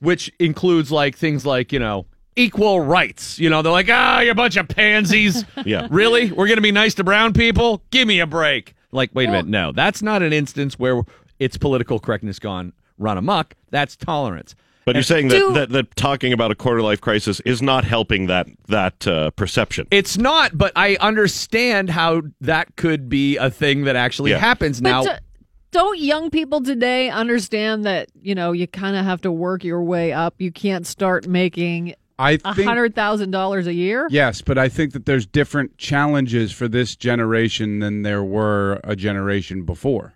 which 0.00 0.30
includes 0.38 0.92
like 0.92 1.16
things 1.16 1.46
like 1.46 1.72
you 1.72 1.78
know 1.78 2.06
equal 2.36 2.80
rights. 2.80 3.38
You 3.38 3.50
know, 3.50 3.62
they're 3.62 3.72
like, 3.72 3.88
ah, 3.90 4.20
you're 4.20 4.32
a 4.32 4.34
bunch 4.34 4.56
of 4.56 4.68
pansies. 4.68 5.44
Yeah. 5.64 5.88
really? 5.90 6.30
We're 6.30 6.46
gonna 6.46 6.60
be 6.60 6.70
nice 6.70 6.94
to 6.94 7.04
brown 7.04 7.32
people? 7.32 7.82
Give 7.90 8.06
me 8.06 8.20
a 8.20 8.26
break. 8.26 8.74
Like, 8.92 9.10
wait 9.14 9.28
a 9.28 9.32
minute, 9.32 9.48
no, 9.48 9.72
that's 9.72 10.02
not 10.02 10.22
an 10.22 10.32
instance 10.32 10.78
where 10.78 11.02
it's 11.38 11.56
political 11.56 11.98
correctness 11.98 12.38
gone 12.38 12.72
run 12.98 13.16
amok. 13.18 13.54
That's 13.70 13.96
tolerance. 13.96 14.54
But 14.84 14.96
you're 14.96 15.02
saying 15.02 15.28
that, 15.28 15.38
Do- 15.38 15.52
that 15.52 15.68
that 15.70 15.96
talking 15.96 16.32
about 16.32 16.50
a 16.50 16.54
quarter 16.54 16.80
life 16.80 17.00
crisis 17.00 17.40
is 17.40 17.60
not 17.60 17.84
helping 17.84 18.26
that 18.28 18.46
that 18.68 19.06
uh, 19.06 19.30
perception. 19.32 19.86
It's 19.90 20.16
not, 20.16 20.56
but 20.56 20.72
I 20.76 20.96
understand 21.00 21.90
how 21.90 22.22
that 22.40 22.74
could 22.76 23.08
be 23.10 23.36
a 23.36 23.50
thing 23.50 23.84
that 23.84 23.96
actually 23.96 24.30
Yeah. 24.30 24.38
happens 24.38 24.80
now. 24.80 25.02
D- 25.04 25.10
don't 25.72 25.98
young 25.98 26.30
people 26.30 26.62
today 26.62 27.10
understand 27.10 27.84
that 27.84 28.08
you 28.22 28.34
know 28.34 28.52
you 28.52 28.66
kind 28.66 28.96
of 28.96 29.04
have 29.04 29.20
to 29.22 29.30
work 29.30 29.62
your 29.62 29.82
way 29.82 30.12
up? 30.14 30.36
You 30.38 30.50
can't 30.50 30.86
start 30.86 31.26
making 31.26 31.94
I 32.18 32.38
think 32.38 32.66
hundred 32.66 32.94
thousand 32.94 33.30
dollars 33.30 33.66
a 33.66 33.74
year. 33.74 34.08
yes, 34.10 34.40
but 34.40 34.56
I 34.56 34.70
think 34.70 34.94
that 34.94 35.04
there's 35.04 35.26
different 35.26 35.76
challenges 35.76 36.50
for 36.50 36.66
this 36.66 36.96
generation 36.96 37.80
than 37.80 38.02
there 38.02 38.24
were 38.24 38.80
a 38.84 38.96
generation 38.96 39.64
before. 39.64 40.14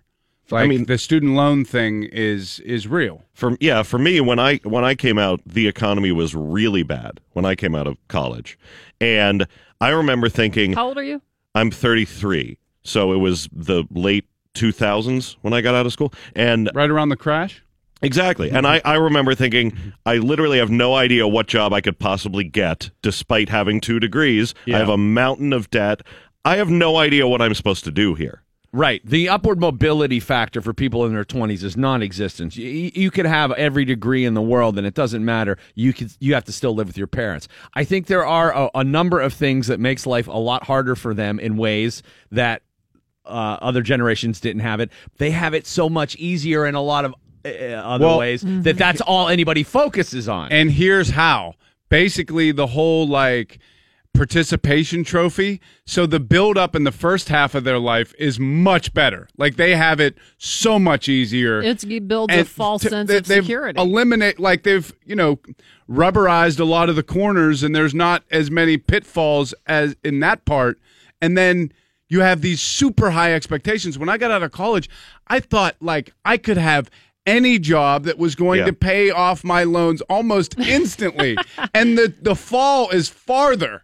Like 0.51 0.69
mean- 0.69 0.85
the 0.85 0.97
student 0.97 1.33
loan 1.35 1.65
thing 1.65 2.03
is 2.03 2.59
is 2.59 2.87
real. 2.87 3.23
For 3.33 3.57
yeah, 3.59 3.83
for 3.83 3.97
me 3.97 4.21
when 4.21 4.39
I 4.39 4.57
when 4.57 4.83
I 4.83 4.95
came 4.95 5.17
out, 5.17 5.41
the 5.45 5.67
economy 5.67 6.11
was 6.11 6.35
really 6.35 6.83
bad 6.83 7.19
when 7.31 7.45
I 7.45 7.55
came 7.55 7.75
out 7.75 7.87
of 7.87 7.97
college, 8.07 8.57
and 8.99 9.47
I 9.81 9.89
remember 9.89 10.29
thinking, 10.29 10.73
How 10.73 10.87
old 10.87 10.97
are 10.97 11.03
you? 11.03 11.21
I'm 11.55 11.69
33, 11.71 12.57
so 12.83 13.13
it 13.13 13.17
was 13.17 13.47
the 13.53 13.83
late 13.91 14.25
2000s 14.55 15.35
when 15.41 15.53
I 15.53 15.61
got 15.61 15.75
out 15.75 15.85
of 15.85 15.93
school, 15.93 16.13
and 16.35 16.69
Right 16.73 16.89
around 16.89 17.09
the 17.09 17.17
crash. 17.17 17.63
Exactly. 18.01 18.51
And 18.51 18.67
I, 18.67 18.81
I 18.83 18.95
remember 18.95 19.33
thinking, 19.33 19.93
I 20.05 20.17
literally 20.17 20.57
have 20.57 20.69
no 20.69 20.93
idea 20.93 21.25
what 21.25 21.47
job 21.47 21.71
I 21.71 21.79
could 21.79 21.99
possibly 21.99 22.43
get 22.43 22.91
despite 23.01 23.47
having 23.47 23.79
two 23.79 23.97
degrees. 23.97 24.53
I 24.67 24.71
have 24.71 24.89
a 24.89 24.97
mountain 24.97 25.53
of 25.53 25.69
debt. 25.69 26.01
I 26.43 26.57
have 26.57 26.69
no 26.69 26.97
idea 26.97 27.27
what 27.29 27.41
I'm 27.41 27.53
supposed 27.53 27.85
to 27.85 27.91
do 27.91 28.13
here. 28.15 28.42
Right. 28.75 29.05
The 29.05 29.29
upward 29.29 29.59
mobility 29.59 30.19
factor 30.19 30.59
for 30.59 30.73
people 30.73 31.05
in 31.05 31.13
their 31.13 31.23
20s 31.23 31.61
is 31.63 31.77
non-existent. 31.77 32.55
You, 32.57 32.91
you 32.95 33.11
could 33.11 33.27
have 33.27 33.51
every 33.51 33.85
degree 33.85 34.25
in 34.25 34.33
the 34.33 34.41
world 34.41 34.79
and 34.79 34.87
it 34.87 34.95
doesn't 34.95 35.23
matter. 35.23 35.59
You 35.75 35.93
could 35.93 36.11
you 36.19 36.33
have 36.33 36.43
to 36.45 36.51
still 36.51 36.73
live 36.73 36.87
with 36.87 36.97
your 36.97 37.05
parents. 37.05 37.47
I 37.75 37.83
think 37.83 38.07
there 38.07 38.25
are 38.25 38.51
a, 38.51 38.69
a 38.73 38.83
number 38.83 39.21
of 39.21 39.31
things 39.31 39.67
that 39.67 39.79
makes 39.79 40.07
life 40.07 40.27
a 40.27 40.31
lot 40.31 40.63
harder 40.63 40.95
for 40.95 41.13
them 41.13 41.39
in 41.39 41.55
ways 41.55 42.01
that 42.31 42.63
uh, 43.25 43.57
other 43.61 43.83
generations 43.83 44.39
didn't 44.39 44.63
have 44.63 44.79
it. 44.79 44.89
They 45.19 45.29
have 45.29 45.53
it 45.53 45.67
so 45.67 45.87
much 45.87 46.15
easier 46.15 46.65
in 46.65 46.73
a 46.73 46.81
lot 46.81 47.05
of 47.05 47.13
uh, 47.45 47.49
other 47.49 48.05
Well- 48.07 48.17
ways 48.17 48.41
that 48.43 48.77
that's 48.77 49.01
all 49.01 49.29
anybody 49.29 49.61
focuses 49.61 50.27
on. 50.27 50.51
And 50.51 50.71
here's 50.71 51.11
how. 51.11 51.53
Basically, 51.89 52.51
the 52.51 52.65
whole 52.65 53.07
like 53.07 53.59
participation 54.13 55.03
trophy. 55.03 55.59
So 55.85 56.05
the 56.05 56.19
build 56.19 56.57
up 56.57 56.75
in 56.75 56.83
the 56.83 56.91
first 56.91 57.29
half 57.29 57.55
of 57.55 57.63
their 57.63 57.79
life 57.79 58.13
is 58.17 58.39
much 58.39 58.93
better. 58.93 59.27
Like 59.37 59.55
they 59.55 59.75
have 59.75 59.99
it 59.99 60.15
so 60.37 60.79
much 60.79 61.09
easier. 61.09 61.61
It's 61.61 61.83
it 61.83 62.07
builds 62.07 62.33
a 62.33 62.45
false 62.45 62.83
to- 62.83 62.89
sense 62.89 63.09
they- 63.09 63.17
of 63.17 63.27
they've 63.27 63.43
security. 63.43 63.79
Eliminate 63.79 64.39
like 64.39 64.63
they've 64.63 64.91
you 65.05 65.15
know 65.15 65.39
rubberized 65.89 66.59
a 66.59 66.63
lot 66.65 66.89
of 66.89 66.95
the 66.95 67.03
corners, 67.03 67.63
and 67.63 67.75
there's 67.75 67.93
not 67.93 68.23
as 68.31 68.49
many 68.49 68.77
pitfalls 68.77 69.53
as 69.67 69.95
in 70.03 70.19
that 70.21 70.45
part. 70.45 70.79
And 71.21 71.37
then 71.37 71.71
you 72.09 72.19
have 72.21 72.41
these 72.41 72.61
super 72.61 73.11
high 73.11 73.33
expectations. 73.33 73.97
When 73.97 74.09
I 74.09 74.17
got 74.17 74.31
out 74.31 74.43
of 74.43 74.51
college, 74.51 74.89
I 75.27 75.39
thought 75.39 75.75
like 75.81 76.13
I 76.23 76.37
could 76.37 76.57
have 76.57 76.89
any 77.25 77.57
job 77.57 78.03
that 78.03 78.17
was 78.17 78.35
going 78.35 78.59
Yeah. 78.59 78.65
to 78.65 78.73
pay 78.73 79.09
off 79.09 79.43
my 79.45 79.63
loans 79.63 80.01
almost 80.01 80.59
instantly, 80.59 81.37
and 81.73 81.97
the 81.97 82.13
the 82.21 82.35
fall 82.35 82.89
is 82.89 83.09
farther. 83.09 83.83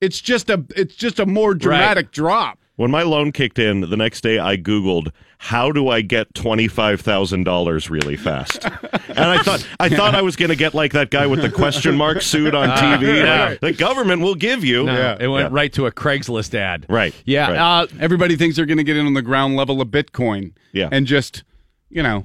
It's 0.00 0.20
just 0.20 0.50
a 0.50 0.64
it's 0.76 0.94
just 0.96 1.18
a 1.18 1.26
more 1.26 1.54
dramatic 1.54 2.10
drop. 2.10 2.58
When 2.76 2.90
my 2.90 3.04
loan 3.04 3.30
kicked 3.30 3.60
in, 3.60 3.82
the 3.82 3.96
next 3.96 4.22
day 4.22 4.38
I 4.40 4.56
Googled 4.56 5.12
how 5.38 5.70
do 5.70 5.88
I 5.88 6.00
get 6.00 6.34
twenty 6.34 6.66
five 6.68 7.00
thousand 7.00 7.44
dollars 7.44 7.88
really 7.90 8.16
fast, 8.16 8.64
and 9.08 9.18
I 9.18 9.42
thought 9.42 9.66
I 9.78 9.88
thought 9.88 10.14
I 10.14 10.22
was 10.22 10.36
going 10.36 10.48
to 10.48 10.56
get 10.56 10.74
like 10.74 10.92
that 10.92 11.10
guy 11.10 11.26
with 11.26 11.40
the 11.42 11.50
question 11.50 11.96
mark 11.96 12.22
suit 12.22 12.54
on 12.54 12.70
TV. 12.70 13.18
yeah. 13.24 13.48
Like, 13.50 13.60
the 13.60 13.72
government 13.72 14.22
will 14.22 14.34
give 14.34 14.64
you. 14.64 14.84
No, 14.84 14.92
Yeah. 14.96 15.16
it 15.20 15.28
went 15.28 15.50
Yeah. 15.52 15.56
right 15.56 15.72
to 15.74 15.86
a 15.86 15.92
Craigslist 15.92 16.54
ad. 16.54 16.86
Right, 16.88 17.14
Yeah. 17.26 17.50
right. 17.52 17.82
Uh, 17.82 17.86
Everybody 18.00 18.36
thinks 18.36 18.56
they're 18.56 18.66
going 18.66 18.78
to 18.78 18.84
get 18.84 18.96
in 18.96 19.06
on 19.06 19.14
the 19.14 19.22
ground 19.22 19.54
level 19.56 19.80
of 19.80 19.88
Bitcoin. 19.88 20.52
Yeah. 20.72 20.88
And 20.90 21.06
just, 21.06 21.44
you 21.90 22.02
know, 22.02 22.24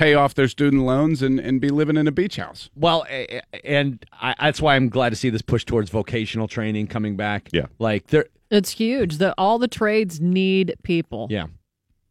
pay 0.00 0.14
off 0.14 0.34
their 0.34 0.48
student 0.48 0.82
loans 0.84 1.20
and, 1.22 1.38
and 1.38 1.60
be 1.60 1.68
living 1.68 1.96
in 1.96 2.06
a 2.08 2.12
beach 2.12 2.36
house. 2.36 2.70
Well, 2.74 3.04
a- 3.10 3.40
a- 3.52 3.66
and 3.66 4.04
I, 4.20 4.34
that's 4.40 4.60
why 4.60 4.74
I'm 4.76 4.88
glad 4.88 5.10
to 5.10 5.16
see 5.16 5.28
this 5.30 5.42
push 5.42 5.64
towards 5.64 5.90
vocational 5.90 6.48
training 6.48 6.86
coming 6.86 7.16
back. 7.16 7.50
Yeah. 7.52 7.66
like 7.78 8.06
there, 8.06 8.24
it's 8.50 8.70
huge. 8.70 9.18
That 9.18 9.34
all 9.36 9.58
the 9.58 9.68
trades 9.68 10.20
need 10.20 10.74
people. 10.82 11.26
yeah, 11.30 11.46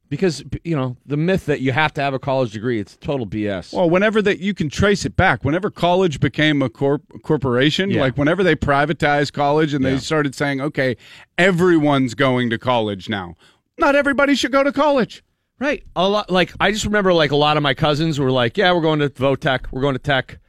because 0.08 0.44
you 0.64 0.76
know 0.76 0.98
the 1.06 1.18
myth 1.18 1.46
that 1.48 1.62
you 1.62 1.72
have 1.72 1.92
to 1.96 2.02
have 2.02 2.14
a 2.14 2.20
college 2.20 2.52
degree, 2.52 2.80
it's 2.80 2.96
total 2.98 3.26
BS. 3.26 3.74
Well, 3.74 3.90
whenever 3.90 4.22
that 4.22 4.40
you 4.40 4.54
can 4.54 4.70
trace 4.70 5.04
it 5.06 5.16
back, 5.16 5.44
whenever 5.44 5.70
college 5.72 6.20
became 6.20 6.62
a 6.62 6.70
corp- 6.70 7.22
corporation, 7.24 7.90
Yeah. 7.90 8.02
like 8.02 8.18
whenever 8.18 8.44
they 8.44 8.56
privatized 8.56 9.34
college 9.34 9.74
and 9.74 9.84
they 9.84 9.98
started 9.98 10.36
saying, 10.36 10.62
okay, 10.62 10.96
everyone's 11.40 12.14
going 12.14 12.50
to 12.52 12.58
college 12.60 13.10
now. 13.10 13.36
Not 13.78 13.96
everybody 13.96 14.36
should 14.36 14.52
go 14.52 14.64
to 14.64 14.72
college. 14.72 15.24
Right, 15.60 15.84
a 15.96 16.08
lot. 16.08 16.30
Like 16.32 16.52
I 16.60 16.72
just 16.72 16.86
remember, 16.86 17.14
like 17.14 17.32
a 17.32 17.36
lot 17.36 17.58
of 17.58 17.64
my 17.64 17.74
cousins 17.74 18.20
were 18.20 18.32
like, 18.32 18.58
"Yeah, 18.58 18.72
we're 18.74 18.82
going 18.82 19.00
to 19.00 19.10
Votech, 19.10 19.66
we're 19.72 19.82
going 19.82 19.96
to 19.96 20.00
Tech," 20.00 20.40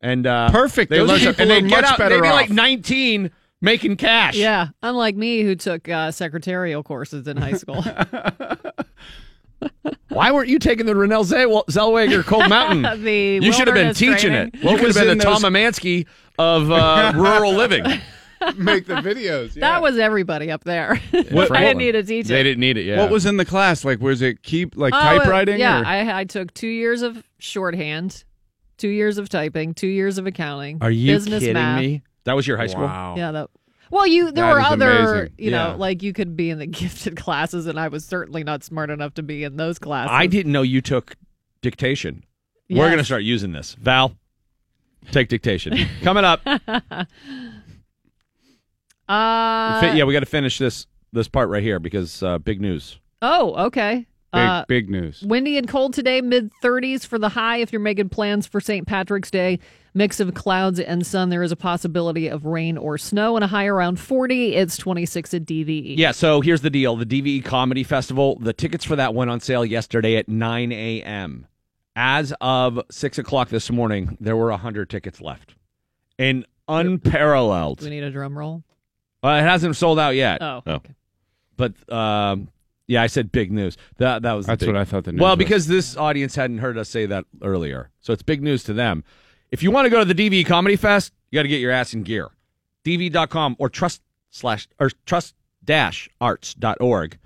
and 0.00 0.26
uh, 0.26 0.50
Perfect. 0.50 0.90
They 0.90 0.98
Those 0.98 1.08
learn 1.08 1.18
people 1.20 1.42
and 1.42 1.50
they 1.50 1.58
are 1.58 1.60
get 1.68 1.82
much 1.82 1.84
out, 1.92 1.98
better 1.98 2.16
They'd 2.16 2.22
be 2.22 2.28
like 2.28 2.50
off. 2.50 2.56
19 2.56 3.30
making 3.60 3.96
cash. 3.96 4.36
Yeah, 4.36 4.68
unlike 4.82 5.16
me 5.16 5.42
who 5.42 5.54
took 5.56 5.88
uh, 5.88 6.10
secretarial 6.10 6.82
courses 6.82 7.26
in 7.28 7.36
high 7.36 7.52
school. 7.54 7.82
Why 10.08 10.30
weren't 10.30 10.48
you 10.48 10.58
taking 10.58 10.86
the 10.86 10.92
Renell 10.92 11.24
Zell- 11.24 11.64
Zellweger 11.70 12.22
Cold 12.24 12.48
Mountain? 12.48 12.82
The 13.04 13.40
you 13.42 13.52
should 13.52 13.66
have 13.66 13.74
been 13.74 13.88
wilderness 13.88 13.98
teaching 13.98 14.30
training. 14.32 14.50
it. 14.54 14.62
You 14.62 14.76
could 14.76 14.86
was 14.88 14.96
have 14.96 15.04
been 15.04 15.12
in 15.12 15.18
the 15.18 15.24
Tom 15.24 15.42
Amansky 15.42 16.06
of 16.38 16.70
uh, 16.70 17.12
rural 17.16 17.52
living. 17.54 17.84
Make 18.56 18.86
the 18.86 18.94
videos. 18.94 19.54
That 19.54 19.80
was 19.82 19.98
everybody 19.98 20.50
up 20.50 20.64
there. 20.64 20.96
What- 21.30 21.50
I 21.56 21.60
didn't 21.60 21.78
need 21.78 21.92
to 21.92 22.02
teach 22.02 22.26
They 22.28 22.40
it. 22.40 22.44
didn't 22.44 22.60
need 22.60 22.76
it. 22.76 22.84
Yeah. 22.84 22.98
What 22.98 23.10
was 23.10 23.26
in 23.26 23.36
the 23.36 23.44
class? 23.44 23.84
Like, 23.84 24.00
was 24.00 24.22
it 24.22 24.42
keep, 24.42 24.76
like 24.76 24.92
Oh, 24.94 24.98
typewriting? 25.00 25.58
Yeah, 25.60 25.82
or- 25.82 25.86
I, 25.86 26.20
I 26.20 26.24
took 26.24 26.52
two 26.54 26.68
years 26.68 27.02
of 27.02 27.22
shorthand, 27.38 28.24
two 28.78 28.88
years 28.88 29.18
of 29.18 29.28
typing, 29.28 29.74
two 29.74 29.86
years 29.88 30.18
of 30.18 30.26
accounting. 30.26 30.78
Are 30.80 30.90
you 30.90 31.12
business 31.12 31.40
kidding 31.40 31.54
math. 31.54 31.80
me? 31.80 32.02
That 32.24 32.34
was 32.34 32.46
your 32.46 32.56
high 32.56 32.66
school. 32.68 32.84
Wow. 32.84 33.14
Yeah, 33.16 33.32
that. 33.32 33.50
Well, 33.90 34.06
you 34.06 34.32
there 34.32 34.46
That 34.46 34.52
were 34.54 34.60
is 34.60 34.66
other, 34.66 35.14
amazing. 35.14 35.34
you 35.38 35.50
know, 35.50 35.68
Yeah. 35.68 35.74
like 35.74 36.02
you 36.02 36.12
could 36.12 36.36
be 36.36 36.50
in 36.50 36.58
the 36.58 36.66
gifted 36.82 37.16
classes, 37.16 37.66
and 37.66 37.78
I 37.78 37.88
was 37.88 38.04
certainly 38.04 38.42
not 38.42 38.64
smart 38.64 38.90
enough 38.90 39.14
to 39.14 39.22
be 39.22 39.44
in 39.44 39.56
those 39.56 39.78
classes. 39.78 40.10
I 40.12 40.26
didn't 40.26 40.50
know 40.52 40.62
you 40.62 40.80
took 40.80 41.16
dictation. 41.60 42.24
We're 42.70 42.76
Yes. 42.78 42.86
going 42.88 42.98
to 42.98 43.04
start 43.04 43.22
using 43.24 43.52
this. 43.52 43.74
Val, 43.74 44.16
take 45.10 45.28
dictation. 45.28 45.76
Coming 46.02 46.24
up. 46.24 46.40
Uh, 49.08 49.80
Fi- 49.80 49.94
yeah, 49.96 50.04
we 50.04 50.12
got 50.12 50.20
to 50.20 50.26
finish 50.26 50.58
this 50.58 50.86
this 51.12 51.28
part 51.28 51.48
right 51.48 51.62
here 51.62 51.78
because 51.78 52.22
uh, 52.22 52.38
big 52.38 52.60
news. 52.60 52.98
Oh, 53.22 53.66
okay. 53.66 54.06
Big, 54.32 54.40
Uh, 54.42 54.64
big 54.66 54.90
news. 54.90 55.22
Windy 55.22 55.56
and 55.56 55.68
cold 55.68 55.94
today, 55.94 56.20
mid 56.20 56.50
30s 56.62 57.06
for 57.06 57.18
the 57.20 57.28
high. 57.28 57.58
If 57.58 57.72
you're 57.72 57.80
making 57.80 58.08
plans 58.08 58.48
for 58.48 58.60
St. 58.60 58.84
Patrick's 58.84 59.30
Day, 59.30 59.60
mix 59.94 60.18
of 60.18 60.34
clouds 60.34 60.80
and 60.80 61.06
sun. 61.06 61.28
There 61.30 61.44
is 61.44 61.52
a 61.52 61.56
possibility 61.56 62.26
of 62.26 62.44
rain 62.44 62.76
or 62.76 62.98
snow 62.98 63.36
and 63.36 63.44
a 63.44 63.46
high 63.46 63.66
around 63.66 64.00
40. 64.00 64.56
It's 64.56 64.76
26 64.76 65.34
at 65.34 65.44
DVE. 65.44 65.94
Yeah, 65.96 66.10
so 66.10 66.40
here's 66.40 66.62
the 66.62 66.70
deal. 66.70 66.96
The 66.96 67.06
DVE 67.06 67.44
Comedy 67.44 67.84
Festival, 67.84 68.36
the 68.40 68.52
tickets 68.52 68.84
for 68.84 68.96
that 68.96 69.14
went 69.14 69.30
on 69.30 69.38
sale 69.38 69.64
yesterday 69.64 70.16
at 70.16 70.28
9 70.28 70.72
a.m. 70.72 71.46
As 71.94 72.34
of 72.40 72.80
6 72.90 73.18
o'clock 73.18 73.50
this 73.50 73.70
morning, 73.70 74.16
there 74.20 74.36
were 74.36 74.50
100 74.50 74.90
tickets 74.90 75.20
left. 75.20 75.54
And 76.18 76.44
unparalleled. 76.66 77.78
Do 77.78 77.84
we 77.84 77.90
need 77.90 78.02
a 78.02 78.10
drum 78.10 78.36
roll? 78.36 78.64
Uh, 79.24 79.38
it 79.40 79.42
hasn't 79.42 79.74
sold 79.76 79.98
out 79.98 80.14
yet. 80.14 80.42
Oh. 80.42 80.62
Oh. 80.66 80.72
okay. 80.74 80.94
But 81.56 81.92
um, 81.92 82.48
yeah, 82.86 83.02
I 83.02 83.06
said 83.06 83.32
big 83.32 83.50
news. 83.52 83.76
That 83.98 84.22
that 84.22 84.32
was 84.34 84.46
the 84.46 84.52
That's 84.52 84.60
big- 84.60 84.68
what 84.68 84.76
I 84.76 84.84
thought 84.84 85.04
the 85.04 85.12
news 85.12 85.20
Well, 85.20 85.36
was. 85.36 85.38
because 85.38 85.66
this 85.66 85.96
audience 85.96 86.34
hadn't 86.34 86.58
heard 86.58 86.76
us 86.76 86.88
say 86.88 87.06
that 87.06 87.24
earlier, 87.42 87.90
so 88.00 88.12
it's 88.12 88.22
big 88.22 88.42
news 88.42 88.62
to 88.64 88.72
them. 88.72 89.02
If 89.50 89.62
you 89.62 89.70
want 89.70 89.86
to 89.86 89.90
go 89.90 90.04
to 90.04 90.12
the 90.12 90.14
DV 90.30 90.46
Comedy 90.46 90.76
Fest, 90.76 91.12
you 91.30 91.38
got 91.38 91.44
to 91.44 91.48
get 91.48 91.60
your 91.60 91.70
ass 91.70 91.94
in 91.94 92.02
gear. 92.02 92.28
DV.com 92.84 93.56
or 93.58 93.68
trust 93.70 94.02
slash 94.30 94.68
or 94.78 94.90
trust 95.06 95.34
dash 95.64 96.08
arts.org. 96.20 97.18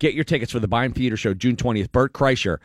Get 0.00 0.14
your 0.14 0.24
tickets 0.24 0.52
for 0.52 0.60
the 0.60 0.68
Byham 0.68 0.94
Theater 0.94 1.16
Show 1.16 1.34
June 1.34 1.56
twentieth. 1.56 1.90
Bert 1.92 2.12
Kreischer, 2.12 2.58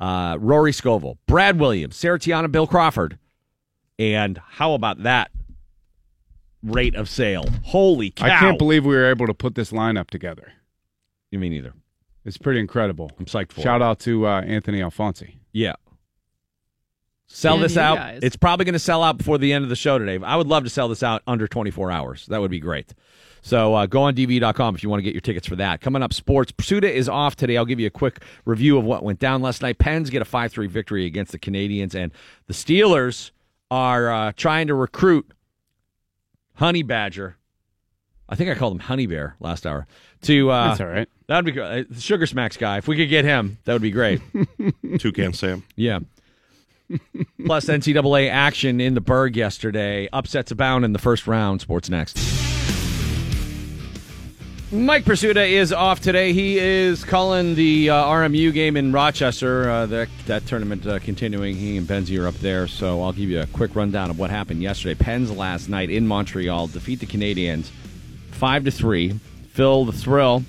uh, 0.00 0.36
Rory 0.40 0.72
Scovel, 0.72 1.18
Brad 1.26 1.60
Williams, 1.60 1.94
Sarah 1.96 2.18
Tiana, 2.18 2.50
Bill 2.50 2.66
Crawford, 2.66 3.18
and 3.98 4.38
how 4.38 4.72
about 4.74 5.02
that 5.04 5.30
rate 6.64 6.94
of 6.94 7.08
sale? 7.08 7.44
Holy 7.62 8.10
cow! 8.10 8.26
I 8.26 8.38
can't 8.40 8.58
believe 8.58 8.84
we 8.84 8.94
were 8.96 9.10
able 9.10 9.26
to 9.26 9.34
put 9.34 9.54
this 9.54 9.70
lineup 9.70 10.10
together. 10.10 10.52
you 11.30 11.38
mean 11.38 11.52
either. 11.52 11.72
It's 12.24 12.38
pretty 12.38 12.58
incredible. 12.60 13.10
I'm 13.18 13.26
psyched 13.26 13.52
for 13.52 13.60
it. 13.60 13.64
Shout 13.64 13.82
out 13.82 13.98
to 14.00 14.26
uh, 14.26 14.40
Anthony 14.42 14.80
Alfonsi. 14.80 15.36
Yeah. 15.52 15.74
Sell 17.26 17.54
And 17.54 17.64
this 17.64 17.74
you 17.74 17.80
out. 17.80 17.96
guys. 17.96 18.20
It's 18.22 18.36
probably 18.36 18.64
going 18.64 18.74
to 18.74 18.78
sell 18.78 19.02
out 19.02 19.18
before 19.18 19.38
the 19.38 19.52
end 19.52 19.64
of 19.64 19.68
the 19.68 19.76
show 19.76 19.98
today. 19.98 20.18
I 20.24 20.36
would 20.36 20.46
love 20.46 20.64
to 20.64 20.70
sell 20.70 20.88
this 20.88 21.02
out 21.02 21.22
under 21.26 21.46
24 21.48 21.90
hours. 21.90 22.26
That 22.26 22.40
would 22.40 22.50
be 22.50 22.60
great. 22.60 22.94
So 23.42 23.74
uh, 23.74 23.86
go 23.86 24.02
on 24.02 24.14
DV.com 24.14 24.74
if 24.74 24.82
you 24.82 24.88
want 24.88 25.00
to 25.00 25.02
get 25.02 25.12
your 25.14 25.20
tickets 25.20 25.46
for 25.46 25.56
that. 25.56 25.80
Coming 25.80 26.02
up, 26.02 26.12
sports. 26.14 26.52
Prisuta 26.52 26.84
is 26.90 27.08
off 27.08 27.36
today. 27.36 27.56
I'll 27.56 27.64
give 27.66 27.80
you 27.80 27.86
a 27.86 27.90
quick 27.90 28.22
review 28.46 28.78
of 28.78 28.84
what 28.84 29.02
went 29.02 29.18
down 29.18 29.42
last 29.42 29.60
night. 29.62 29.78
Pens 29.78 30.08
get 30.10 30.22
a 30.22 30.24
5 30.24 30.52
3 30.52 30.66
victory 30.66 31.04
against 31.06 31.32
the 31.32 31.38
Canadiens, 31.38 31.94
and 31.94 32.10
the 32.46 32.54
Steelers 32.54 33.32
are 33.70 34.10
uh, 34.10 34.32
trying 34.36 34.66
to 34.68 34.74
recruit 34.74 35.30
Honey 36.54 36.82
Badger. 36.82 37.36
I 38.28 38.36
think 38.36 38.50
I 38.50 38.54
called 38.54 38.72
him 38.72 38.78
Honey 38.78 39.06
Bear 39.06 39.36
last 39.40 39.66
hour. 39.66 39.86
To 40.22 40.50
uh, 40.50 40.68
That's 40.68 40.80
all 40.80 40.86
right. 40.86 41.08
That 41.26 41.36
would 41.36 41.44
be 41.44 41.52
good. 41.52 41.90
Uh, 41.90 41.98
Sugar 41.98 42.26
Smacks 42.26 42.56
guy. 42.56 42.78
If 42.78 42.88
we 42.88 42.96
could 42.96 43.08
get 43.08 43.24
him, 43.24 43.58
that 43.64 43.72
would 43.72 43.82
be 43.82 43.90
great. 43.90 44.20
Toucan 44.98 45.32
Sam. 45.34 45.62
Yeah. 45.76 46.00
Plus 47.46 47.66
NCAA 47.66 48.30
action 48.30 48.80
in 48.80 48.94
the 48.94 49.00
Burgh 49.00 49.36
yesterday. 49.36 50.08
Upsets 50.12 50.50
abound 50.50 50.84
in 50.84 50.92
the 50.92 50.98
first 50.98 51.26
round. 51.26 51.60
Sports 51.60 51.90
next. 51.90 52.18
Mike 54.74 55.04
Prisuta 55.04 55.48
is 55.48 55.72
off 55.72 56.00
today. 56.00 56.32
He 56.32 56.58
is 56.58 57.04
calling 57.04 57.54
the 57.54 57.90
uh, 57.90 58.04
RMU 58.06 58.52
game 58.52 58.76
in 58.76 58.90
Rochester. 58.90 59.70
Uh, 59.70 59.86
that 59.86 60.08
that 60.26 60.46
tournament 60.46 60.84
uh, 60.84 60.98
continuing. 60.98 61.54
He 61.54 61.76
and 61.76 61.86
Benzie 61.86 62.20
are 62.20 62.26
up 62.26 62.34
there. 62.36 62.66
So 62.66 63.00
I'll 63.00 63.12
give 63.12 63.30
you 63.30 63.40
a 63.40 63.46
quick 63.46 63.76
rundown 63.76 64.10
of 64.10 64.18
what 64.18 64.30
happened 64.30 64.62
yesterday. 64.62 64.96
Pens 64.96 65.30
last 65.30 65.68
night 65.68 65.90
in 65.90 66.08
Montreal 66.08 66.66
defeat 66.66 66.98
the 66.98 67.06
Canadiens 67.06 67.70
five 68.32 68.64
to 68.64 68.72
three. 68.72 69.20
Phil 69.52 69.84
the 69.84 69.92
Thrill 69.92 70.42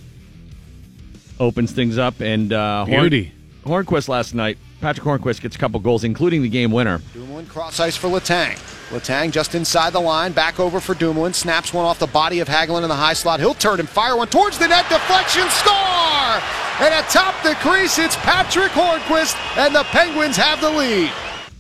opens 1.39 1.71
things 1.71 1.99
up, 1.99 2.19
and 2.19 2.51
uh, 2.51 2.86
Horn- 2.86 3.01
Beauty. 3.01 3.32
Hornqvist 3.63 4.07
last 4.09 4.34
night. 4.34 4.57
Patrick 4.82 5.05
Hornqvist 5.05 5.41
gets 5.41 5.55
a 5.55 5.59
couple 5.59 5.80
goals, 5.80 6.03
including 6.03 6.41
the 6.41 6.49
game 6.49 6.71
winner. 6.71 6.99
Dumoulin 7.13 7.45
cross 7.45 7.80
ice 7.80 7.95
for 7.95 8.07
Letang. 8.07 8.57
Letang 8.91 9.31
just 9.31 9.55
inside 9.55 9.93
the 9.93 9.99
line, 9.99 10.31
back 10.31 10.59
over 10.59 10.79
for 10.79 10.93
Dumoulin, 10.93 11.33
snaps 11.33 11.73
one 11.73 11.86
off 11.86 11.99
the 11.99 12.07
body 12.07 12.39
of 12.39 12.47
Hagelin 12.47 12.83
in 12.83 12.89
the 12.89 12.95
high 12.95 13.13
slot. 13.13 13.39
He'll 13.39 13.55
turn 13.55 13.79
and 13.79 13.89
fire 13.89 14.15
one 14.15 14.27
towards 14.27 14.59
the 14.59 14.67
net, 14.67 14.88
deflection, 14.89 15.49
score! 15.49 16.41
and 16.79 16.93
atop 16.93 17.41
the 17.41 17.55
crease, 17.55 17.97
it's 17.97 18.15
Patrick 18.17 18.71
Hornqvist, 18.73 19.36
and 19.57 19.73
the 19.73 19.83
Penguins 19.86 20.36
have 20.36 20.59
the 20.59 20.69
lead. 20.69 21.11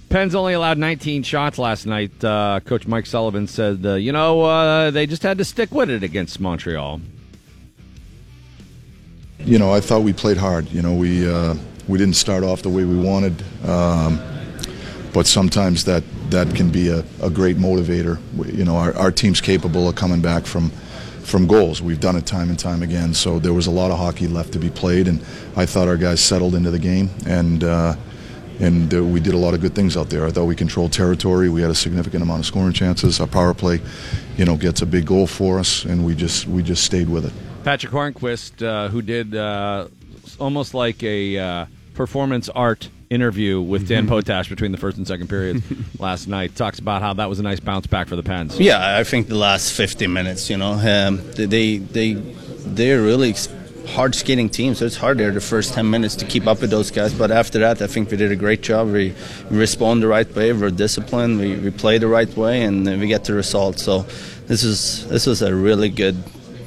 Pens 0.09 0.35
only 0.35 0.53
allowed 0.53 0.77
19 0.77 1.23
shots 1.23 1.57
last 1.57 1.85
night. 1.85 2.23
Uh, 2.23 2.59
Coach 2.65 2.85
Mike 2.85 3.05
Sullivan 3.05 3.47
said, 3.47 3.85
uh, 3.85 3.93
you 3.93 4.11
know, 4.11 4.41
uh, 4.41 4.91
they 4.91 5.07
just 5.07 5.23
had 5.23 5.37
to 5.37 5.45
stick 5.45 5.71
with 5.71 5.89
it 5.89 6.03
against 6.03 6.39
Montreal. 6.39 6.99
You 9.39 9.57
know, 9.57 9.73
I 9.73 9.79
thought 9.79 10.01
we 10.01 10.11
played 10.11 10.37
hard. 10.37 10.69
You 10.71 10.81
know, 10.81 10.93
we 10.93 11.29
uh, 11.29 11.55
we 11.87 11.97
didn't 11.97 12.15
start 12.15 12.43
off 12.43 12.61
the 12.61 12.69
way 12.69 12.83
we 12.83 12.97
wanted, 12.97 13.43
um, 13.63 14.19
but 15.13 15.27
sometimes 15.27 15.85
that 15.85 16.03
that 16.31 16.55
can 16.55 16.69
be 16.69 16.89
a, 16.89 17.03
a 17.21 17.29
great 17.29 17.57
motivator. 17.57 18.19
We, 18.35 18.51
you 18.51 18.65
know, 18.65 18.77
our, 18.77 18.95
our 18.95 19.11
team's 19.11 19.41
capable 19.41 19.87
of 19.87 19.95
coming 19.95 20.21
back 20.21 20.45
from 20.45 20.71
from 21.23 21.47
goals. 21.47 21.81
We've 21.81 21.99
done 21.99 22.15
it 22.15 22.27
time 22.27 22.49
and 22.49 22.59
time 22.59 22.83
again. 22.83 23.13
So 23.15 23.39
there 23.39 23.53
was 23.53 23.65
a 23.65 23.71
lot 23.71 23.89
of 23.89 23.97
hockey 23.97 24.27
left 24.27 24.53
to 24.53 24.59
be 24.59 24.69
played, 24.69 25.07
and 25.07 25.19
I 25.55 25.65
thought 25.65 25.87
our 25.87 25.97
guys 25.97 26.21
settled 26.21 26.55
into 26.55 26.71
the 26.71 26.79
game 26.79 27.09
and. 27.25 27.63
Uh, 27.63 27.95
and 28.57 28.93
uh, 28.93 29.03
we 29.03 29.19
did 29.19 29.33
a 29.33 29.37
lot 29.37 29.53
of 29.53 29.59
good 29.59 29.75
things 29.75 29.97
out 29.97 30.09
there. 30.09 30.25
I 30.25 30.31
thought 30.31 30.45
we 30.45 30.55
controlled 30.55 30.93
territory. 30.93 31.49
We 31.49 31.61
had 31.61 31.71
a 31.71 31.75
significant 31.75 32.23
amount 32.23 32.39
of 32.39 32.45
scoring 32.45 32.71
chances. 32.71 33.19
Our 33.19 33.27
power 33.27 33.53
play, 33.53 33.81
you 34.37 34.45
know, 34.45 34.55
gets 34.55 34.81
a 34.81 34.85
big 34.85 35.05
goal 35.05 35.27
for 35.27 35.59
us, 35.59 35.83
and 35.83 36.05
we 36.05 36.15
just 36.15 36.47
we 36.47 36.63
just 36.63 36.85
stayed 36.85 37.09
with 37.09 37.25
it. 37.25 37.33
Patrick 37.65 37.91
Hornqvist, 37.91 38.65
uh, 38.65 38.87
who 38.87 39.01
did 39.01 39.35
uh, 39.35 39.87
almost 40.39 40.73
like 40.73 41.03
a 41.03 41.37
uh, 41.37 41.65
performance 41.95 42.47
art 42.47 42.89
interview 43.09 43.61
with 43.61 43.87
Dan 43.87 44.07
Potash 44.07 44.49
between 44.49 44.71
the 44.71 44.77
first 44.77 44.97
and 44.97 45.07
second 45.07 45.29
periods 45.29 45.63
last 45.99 46.27
night, 46.27 46.55
talks 46.55 46.79
about 46.79 47.01
how 47.01 47.13
that 47.13 47.29
was 47.29 47.39
a 47.39 47.43
nice 47.43 47.59
bounce 47.59 47.87
back 47.87 48.07
for 48.07 48.15
the 48.15 48.23
Pens. 48.23 48.59
Yeah, 48.59 48.97
I 48.97 49.03
think 49.03 49.27
the 49.27 49.35
last 49.35 49.73
50 49.73 50.07
minutes, 50.07 50.49
you 50.49 50.57
know, 50.57 50.73
um, 50.73 51.21
they 51.33 51.77
they 51.77 52.13
they're 52.13 53.01
really 53.01 53.33
hard 53.87 54.15
skating 54.15 54.49
team, 54.49 54.73
so 54.75 54.85
it's 54.85 54.97
hard 54.97 55.17
there 55.17 55.31
the 55.31 55.41
first 55.41 55.73
10 55.73 55.89
minutes 55.89 56.15
to 56.15 56.25
keep 56.25 56.47
up 56.47 56.61
with 56.61 56.69
those 56.69 56.91
guys. 56.91 57.13
But 57.13 57.31
after 57.31 57.59
that, 57.59 57.81
I 57.81 57.87
think 57.87 58.11
we 58.11 58.17
did 58.17 58.31
a 58.31 58.35
great 58.35 58.61
job. 58.61 58.87
We, 58.87 59.13
we 59.49 59.57
respond 59.57 60.01
the 60.01 60.07
right 60.07 60.33
way, 60.35 60.53
we're 60.53 60.71
disciplined, 60.71 61.39
we, 61.39 61.55
we 61.55 61.71
play 61.71 61.97
the 61.97 62.07
right 62.07 62.35
way, 62.35 62.63
and 62.63 62.85
we 62.99 63.07
get 63.07 63.25
the 63.25 63.33
result. 63.33 63.79
So 63.79 64.05
this 64.47 64.63
is 64.63 65.07
this 65.07 65.25
was 65.25 65.41
a 65.41 65.53
really 65.53 65.89
good 65.89 66.23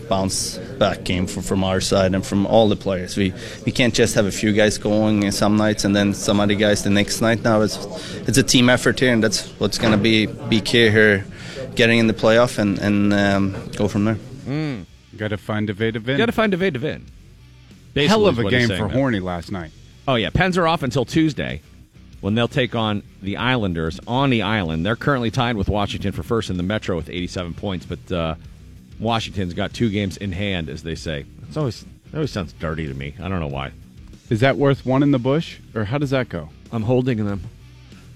bounce 0.08 0.58
back 0.78 1.04
game 1.04 1.26
from, 1.26 1.42
from 1.42 1.64
our 1.64 1.80
side 1.80 2.14
and 2.14 2.24
from 2.24 2.46
all 2.46 2.68
the 2.68 2.76
players. 2.76 3.16
We 3.16 3.32
we 3.64 3.72
can't 3.72 3.94
just 3.94 4.14
have 4.14 4.26
a 4.26 4.32
few 4.32 4.52
guys 4.52 4.78
going 4.78 5.30
some 5.30 5.56
nights 5.56 5.84
and 5.84 5.94
then 5.94 6.14
some 6.14 6.40
other 6.40 6.54
guys 6.54 6.82
the 6.82 6.90
next 6.90 7.20
night. 7.20 7.42
Now 7.42 7.62
it's 7.62 7.76
it's 8.28 8.38
a 8.38 8.42
team 8.42 8.68
effort 8.68 8.98
here, 9.00 9.12
and 9.12 9.22
that's 9.22 9.48
what's 9.60 9.78
going 9.78 9.92
to 9.92 9.98
be 9.98 10.26
be 10.26 10.60
key 10.60 10.90
here, 10.90 11.24
getting 11.74 11.98
in 11.98 12.06
the 12.06 12.14
playoff 12.14 12.58
and 12.58 12.78
and 12.78 13.12
um, 13.12 13.70
go 13.76 13.88
from 13.88 14.04
there. 14.04 14.18
Mm. 14.46 14.86
Got 15.16 15.28
to 15.28 15.36
find 15.36 15.68
a 15.68 15.74
way 15.74 15.90
to 15.90 15.98
win. 15.98 16.16
Got 16.16 16.26
to 16.26 16.32
find 16.32 16.54
a 16.54 16.58
way 16.58 16.70
to 16.70 16.78
win. 16.78 17.06
Hell 17.94 18.26
of 18.26 18.38
a 18.38 18.48
game 18.48 18.68
for 18.68 18.74
there. 18.74 18.88
Horny 18.88 19.20
last 19.20 19.50
night. 19.50 19.72
Oh 20.06 20.14
yeah, 20.14 20.30
Pens 20.30 20.56
are 20.56 20.66
off 20.66 20.82
until 20.82 21.04
Tuesday 21.04 21.60
when 22.20 22.34
they'll 22.34 22.48
take 22.48 22.74
on 22.74 23.02
the 23.22 23.36
Islanders 23.36 24.00
on 24.06 24.30
the 24.30 24.42
island. 24.42 24.84
They're 24.84 24.96
currently 24.96 25.30
tied 25.30 25.56
with 25.56 25.68
Washington 25.68 26.12
for 26.12 26.22
first 26.22 26.50
in 26.50 26.56
the 26.56 26.62
Metro 26.62 26.96
with 26.96 27.08
87 27.08 27.54
points, 27.54 27.86
but 27.86 28.12
uh, 28.12 28.34
Washington's 29.00 29.54
got 29.54 29.72
two 29.72 29.90
games 29.90 30.16
in 30.16 30.32
hand, 30.32 30.68
as 30.68 30.82
they 30.82 30.94
say. 30.94 31.24
It's 31.46 31.56
always 31.56 31.82
it 31.82 32.14
always 32.14 32.30
sounds 32.30 32.52
dirty 32.54 32.86
to 32.86 32.94
me. 32.94 33.14
I 33.20 33.28
don't 33.28 33.40
know 33.40 33.46
why. 33.48 33.72
Is 34.30 34.40
that 34.40 34.56
worth 34.56 34.84
one 34.84 35.02
in 35.02 35.10
the 35.10 35.18
bush, 35.18 35.58
or 35.74 35.84
how 35.84 35.98
does 35.98 36.10
that 36.10 36.28
go? 36.28 36.50
I'm 36.72 36.82
holding 36.82 37.24
them. 37.24 37.42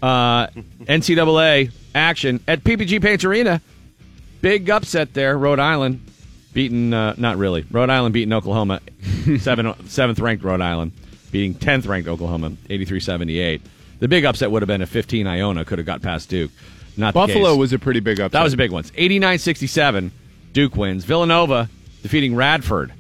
Uh, 0.03 0.47
NCAA 0.83 1.73
action 1.95 2.41
at 2.47 2.65
PPG 2.65 3.01
Paints 3.01 3.25
Arena. 3.25 3.61
Big 4.41 4.69
upset 4.69 5.15
there. 5.15 5.39
Rhode 5.39 5.61
Island 5.61 6.05
beating, 6.53 6.93
uh, 6.93 7.15
not 7.17 7.37
really. 7.39 7.65
Rhode 7.71 7.91
Island 7.91 8.13
beating 8.13 8.33
Oklahoma, 8.33 8.81
seven, 9.39 9.89
seventh 9.89 10.19
ranked 10.19 10.45
Rhode 10.45 10.61
Island, 10.61 10.93
beating 11.31 11.55
10th 11.55 11.87
ranked 11.89 12.09
Oklahoma, 12.09 12.53
83 12.69 13.01
78. 13.01 13.63
The 14.01 14.09
big 14.09 14.25
upset 14.25 14.51
would 14.51 14.63
have 14.63 14.67
been 14.67 14.83
if 14.83 14.89
15 14.89 15.27
Iona 15.27 15.65
could 15.65 15.79
have 15.79 15.87
got 15.87 16.03
past 16.03 16.29
Duke. 16.29 16.51
Not 16.97 17.15
the 17.15 17.21
Buffalo 17.21 17.51
case. 17.53 17.59
was 17.59 17.73
a 17.73 17.79
pretty 17.79 18.01
big 18.01 18.19
upset. 18.19 18.33
That 18.33 18.43
was 18.43 18.53
a 18.53 18.57
big 18.57 18.73
one. 18.73 18.85
89 18.95 19.39
67. 19.39 20.13
Duke 20.53 20.77
wins. 20.77 21.05
Villanova 21.05 21.69
defeating 22.03 22.35
Radford. 22.35 22.93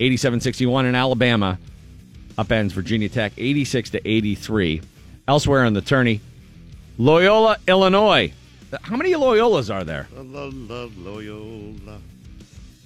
87 0.00 0.40
61 0.40 0.86
in 0.86 0.94
Alabama. 0.94 1.58
Upends 2.36 2.72
Virginia 2.72 3.08
Tech 3.08 3.32
86 3.36 3.90
to 3.90 4.08
83. 4.08 4.82
Elsewhere 5.26 5.64
in 5.64 5.72
the 5.72 5.80
tourney, 5.80 6.20
Loyola, 6.98 7.56
Illinois. 7.66 8.32
How 8.82 8.96
many 8.96 9.12
Loyolas 9.12 9.72
are 9.72 9.84
there? 9.84 10.08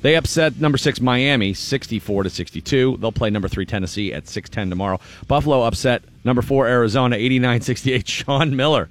They 0.01 0.15
upset 0.15 0.61
number 0.61 0.79
six 0.79 1.01
Miami 1.01 1.55
64 1.55 2.25
to 2.25 2.31
62. 2.31 2.99
They'll 2.99 3.11
play 3.11 3.31
number 3.31 3.49
three 3.49 3.67
Tennessee 3.67 4.13
at 4.13 4.25
6:10 4.27 4.69
tomorrow. 4.69 5.01
Buffalo 5.27 5.63
upset 5.63 6.03
number 6.25 6.43
four 6.43 6.69
Arizona 6.69 7.17
89-68. 7.17 8.07
Sean 8.07 8.55
Miller. 8.55 8.89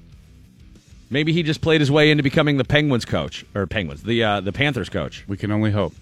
Maybe 1.10 1.32
he 1.32 1.42
just 1.42 1.60
played 1.60 1.80
his 1.80 1.90
way 1.90 2.10
into 2.10 2.22
becoming 2.22 2.58
the 2.58 2.64
Penguins 2.64 3.04
coach 3.04 3.44
or 3.54 3.66
Penguins, 3.66 4.02
the 4.02 4.22
uh, 4.22 4.40
the 4.40 4.52
Panthers 4.52 4.88
coach. 4.88 5.24
We 5.26 5.36
can 5.36 5.50
only 5.50 5.70
hope. 5.70 5.94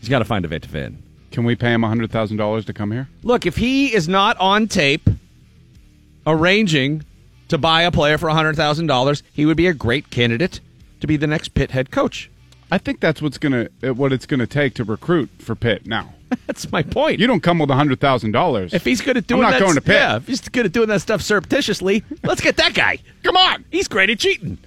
He's 0.00 0.08
got 0.08 0.20
to 0.20 0.24
find 0.24 0.44
a 0.44 0.48
way 0.48 0.58
to 0.58 0.68
fit. 0.68 0.92
Can 1.30 1.44
we 1.44 1.54
pay 1.56 1.72
him 1.72 1.82
hundred 1.82 2.10
thousand 2.10 2.38
dollars 2.38 2.64
to 2.66 2.72
come 2.72 2.90
here? 2.90 3.08
Look, 3.22 3.44
if 3.44 3.56
he 3.56 3.94
is 3.94 4.08
not 4.08 4.36
on 4.38 4.68
tape 4.68 5.08
arranging 6.26 7.04
to 7.48 7.58
buy 7.58 7.82
a 7.82 7.90
player 7.90 8.18
for 8.18 8.28
$100,000, 8.28 9.22
he 9.32 9.46
would 9.46 9.56
be 9.56 9.66
a 9.66 9.74
great 9.74 10.10
candidate 10.10 10.60
to 11.00 11.06
be 11.06 11.16
the 11.16 11.26
next 11.26 11.54
Pitt 11.54 11.70
head 11.70 11.90
coach. 11.90 12.30
I 12.70 12.76
think 12.78 13.00
that's 13.00 13.22
what's 13.22 13.38
gonna 13.38 13.68
what 13.80 14.12
it's 14.12 14.26
gonna 14.26 14.46
take 14.46 14.74
to 14.74 14.84
recruit 14.84 15.30
for 15.38 15.54
Pitt 15.54 15.86
now. 15.86 16.14
That's 16.46 16.70
my 16.72 16.82
point. 16.82 17.20
You 17.20 17.26
don't 17.26 17.42
come 17.42 17.58
with 17.58 17.70
hundred 17.70 18.00
thousand 18.00 18.32
dollars. 18.32 18.74
If 18.74 18.84
he's 18.84 19.00
good 19.00 19.16
at 19.16 19.26
doing 19.26 19.44
I'm 19.44 19.50
not 19.50 19.58
that, 19.58 19.64
going 19.64 19.74
to 19.74 19.80
Pitt. 19.80 19.94
yeah, 19.94 20.16
if 20.16 20.26
he's 20.26 20.40
good 20.48 20.66
at 20.66 20.72
doing 20.72 20.88
that 20.88 21.00
stuff 21.00 21.22
surreptitiously, 21.22 22.04
let's 22.22 22.40
get 22.40 22.56
that 22.56 22.74
guy. 22.74 22.98
Come 23.22 23.36
on, 23.36 23.64
He's 23.70 23.88
great 23.88 24.10
at 24.10 24.18
cheating. 24.18 24.58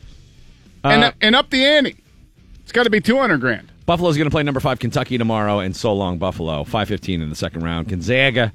and 0.84 1.03
Uh, 1.03 1.12
and 1.22 1.36
up 1.36 1.49
the 1.49 1.64
ante. 1.64 1.95
It's 2.64 2.72
got 2.72 2.84
to 2.84 2.89
be 2.89 3.01
two 3.01 3.18
hundred 3.18 3.41
grand. 3.41 3.68
Buffalo's 3.86 4.16
going 4.18 4.28
to 4.30 4.32
play 4.32 4.43
number 4.43 4.59
five 4.59 4.80
Kentucky 4.80 5.18
tomorrow, 5.18 5.59
and 5.59 5.76
so 5.76 5.93
long 5.93 6.18
Buffalo. 6.18 6.64
Five 6.64 6.88
fifteen 6.88 7.22
in 7.22 7.30
the 7.30 7.36
second 7.36 7.64
round. 7.64 7.89
Gonzaga 7.89 8.53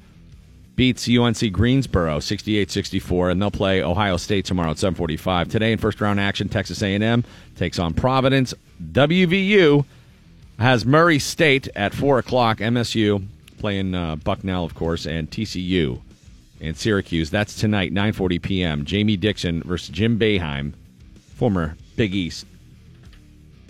beats 0.77 1.09
UNC 1.09 1.53
Greensboro 1.53 2.19
68-64, 2.19 3.33
and 3.33 3.41
they'll 3.41 3.51
play 3.51 3.83
Ohio 3.83 4.19
State 4.19 4.45
tomorrow 4.45 4.71
at 4.73 4.79
seven 4.79 4.95
forty 4.95 5.17
five. 5.17 5.49
Today 5.49 5.73
in 5.73 5.79
first 5.79 6.01
round 6.01 6.21
action, 6.21 6.49
Texas 6.49 6.83
A 6.83 6.95
and 6.95 7.05
M 7.05 7.25
takes 7.57 7.79
on 7.79 7.95
Providence. 7.95 8.53
WVU 8.93 9.85
has 10.59 10.85
Murray 10.85 11.19
State 11.19 11.69
at 11.77 11.95
four 11.95 12.19
o'clock. 12.19 12.59
MSU 12.59 13.25
playing 13.59 13.95
uh, 13.95 14.17
Bucknell, 14.17 14.65
of 14.65 14.75
course, 14.75 15.07
and 15.07 15.31
TCU 15.31 16.01
and 16.61 16.77
Syracuse. 16.77 17.31
That's 17.31 17.55
tonight, 17.55 17.93
nine 17.93 18.13
forty 18.13 18.39
p.m. 18.39 18.85
Jamie 18.85 19.17
Dixon 19.17 19.63
versus 19.63 19.89
Jim 19.91 20.19
Boeheim, 20.19 20.73
former 21.35 21.77
Big 21.97 22.15
East 22.15 22.47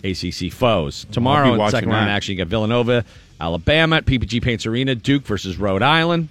ACC 0.03 0.51
foes. 0.51 1.05
Tomorrow 1.11 1.53
in 1.61 1.71
second 1.71 1.89
round 1.89 2.09
action, 2.09 2.33
you 2.33 2.37
got 2.37 2.47
Villanova, 2.47 3.03
Alabama 3.39 3.97
at 3.97 4.05
PPG 4.05 4.41
Paints 4.41 4.65
Arena, 4.65 4.95
Duke 4.95 5.23
versus 5.23 5.57
Rhode 5.57 5.81
Island, 5.81 6.29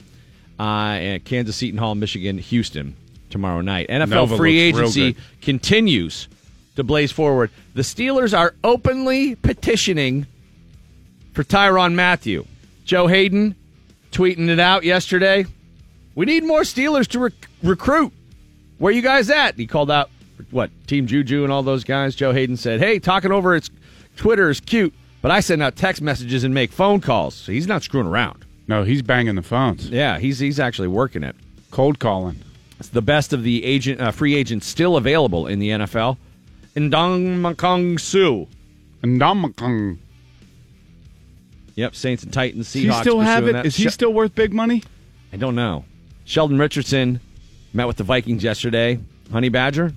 uh, 0.59 0.63
and 0.63 1.25
Kansas 1.25 1.57
Seton 1.57 1.79
Hall, 1.79 1.95
Michigan, 1.95 2.39
Houston 2.39 2.97
tomorrow 3.31 3.61
night. 3.61 3.89
NFL 3.89 4.09
Nova 4.09 4.37
free 4.37 4.59
agency 4.59 5.17
continues 5.43 6.29
to 6.77 6.85
blaze 6.85 7.13
forward. 7.13 7.51
The 7.75 7.83
Steelers 7.83 8.37
are 8.37 8.55
openly 8.63 9.35
petitioning 9.35 10.27
for 11.37 11.45
Tyrann 11.45 11.95
Mathieu. 11.95 12.47
Joe 12.87 13.07
Haden 13.09 13.55
tweeting 14.11 14.49
it 14.49 14.59
out 14.59 14.85
yesterday. 14.85 15.45
We 16.15 16.25
need 16.25 16.45
more 16.45 16.63
Steelers 16.63 17.07
to 17.09 17.19
rec- 17.19 17.49
recruit. 17.63 18.11
Where 18.79 18.91
you 18.91 19.03
guys 19.03 19.29
at? 19.29 19.55
He 19.57 19.67
called 19.67 19.91
out 19.91 20.09
what 20.51 20.71
Team 20.87 21.07
Juju 21.07 21.45
and 21.45 21.53
all 21.53 21.63
those 21.63 21.85
guys. 21.85 22.15
Joe 22.15 22.33
Haden 22.33 22.57
said, 22.57 22.81
"Hey, 22.81 22.99
talking 22.99 23.33
over 23.33 23.55
its 23.55 23.69
Twitter 24.17 24.49
is 24.49 24.61
cute, 24.61 24.95
but 25.21 25.31
I 25.31 25.41
send 25.41 25.63
out 25.63 25.77
text 25.77 26.01
messages 26.01 26.43
and 26.43 26.55
make 26.55 26.73
phone 26.73 27.01
calls. 27.01 27.35
So 27.35 27.53
he's 27.53 27.67
not 27.67 27.83
screwing 27.83 28.07
around. 28.07 28.45
No, 28.67 28.83
he's 28.85 29.03
banging 29.03 29.35
the 29.35 29.43
phones, 29.43 29.91
Yeah, 29.91 30.19
he's 30.19 30.39
he's 30.39 30.59
actually 30.59 30.89
working 30.89 31.23
it. 31.23 31.37
cold 31.71 31.99
calling. 31.99 32.37
It's 32.81 32.89
the 32.89 33.03
best 33.03 33.35
of 33.35 33.43
the 33.43 33.63
agent 33.65 34.01
uh, 34.01 34.11
free 34.11 34.35
agents 34.35 34.67
still 34.67 34.97
available 34.97 35.47
in 35.47 35.59
the 35.59 35.69
NFL. 35.71 36.17
Ndong 36.75 37.41
Makong 37.41 38.01
Suh. 38.01 38.47
Ndamukong. 39.03 39.99
Yep, 41.77 41.95
Saints 41.95 42.23
and 42.23 42.33
Titans. 42.33 42.73
Does 42.73 42.83
he 42.83 42.91
still 42.93 43.21
have 43.21 43.47
it? 43.47 43.53
that. 43.53 43.67
Is 43.67 43.77
he 43.77 43.89
still 43.91 44.13
worth 44.13 44.35
big 44.35 44.53
money? 44.53 44.83
I 45.33 45.37
don't 45.37 45.55
know. 45.55 45.85
Sheldon 46.25 46.59
Richardson 46.59 47.21
met 47.73 47.87
with 47.87 47.97
the 47.99 48.05
Vikings 48.05 48.43
yesterday. 48.43 48.99
Honey 49.31 49.51
Badger. 49.51 49.93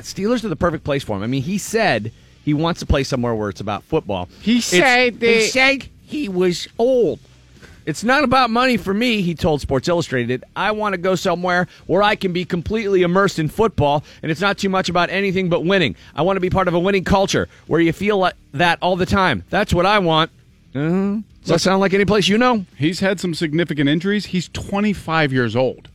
Steelers 0.00 0.44
are 0.44 0.48
the 0.48 0.56
perfect 0.56 0.84
place 0.84 1.04
for 1.04 1.16
him. 1.16 1.22
I 1.22 1.26
mean, 1.28 1.42
he 1.42 1.58
said 1.58 2.12
he 2.44 2.54
wants 2.54 2.80
to 2.80 2.86
play 2.86 3.04
somewhere 3.04 3.34
where 3.34 3.48
it's 3.48 3.60
about 3.60 3.84
football. 3.84 4.28
He 4.40 4.58
It's- 4.58 4.64
said 4.66 5.16
he 5.22 5.42
said 5.48 5.88
he 6.04 6.28
was 6.28 6.66
old. 6.78 7.20
It's 7.84 8.04
not 8.04 8.22
about 8.22 8.50
money 8.50 8.76
for 8.76 8.94
me, 8.94 9.22
he 9.22 9.34
told 9.34 9.60
Sports 9.60 9.88
Illustrated. 9.88 10.44
I 10.54 10.70
want 10.70 10.92
to 10.92 10.98
go 10.98 11.14
somewhere 11.16 11.66
where 11.86 12.00
I 12.02 12.14
can 12.14 12.32
be 12.32 12.44
completely 12.44 13.02
immersed 13.02 13.40
in 13.40 13.48
football, 13.48 14.04
and 14.22 14.30
it's 14.30 14.40
not 14.40 14.56
too 14.56 14.68
much 14.68 14.88
about 14.88 15.10
anything 15.10 15.48
but 15.48 15.64
winning. 15.64 15.96
I 16.14 16.22
want 16.22 16.36
to 16.36 16.40
be 16.40 16.48
part 16.50 16.68
of 16.68 16.74
a 16.74 16.78
winning 16.78 17.02
culture 17.04 17.48
where 17.66 17.80
you 17.80 17.92
feel 17.92 18.18
like 18.18 18.34
that 18.54 18.78
all 18.82 18.94
the 18.96 19.06
time. 19.06 19.42
That's 19.50 19.74
what 19.74 19.84
I 19.84 19.98
want. 19.98 20.30
Uh, 20.74 21.20
does 21.40 21.46
that 21.46 21.60
sound 21.60 21.80
like 21.80 21.92
any 21.92 22.04
place 22.04 22.28
you 22.28 22.38
know? 22.38 22.64
He's 22.76 23.00
had 23.00 23.20
some 23.20 23.34
significant 23.34 23.88
injuries. 23.88 24.26
He's 24.26 24.48
25 24.48 25.32
years 25.32 25.54
old, 25.54 25.88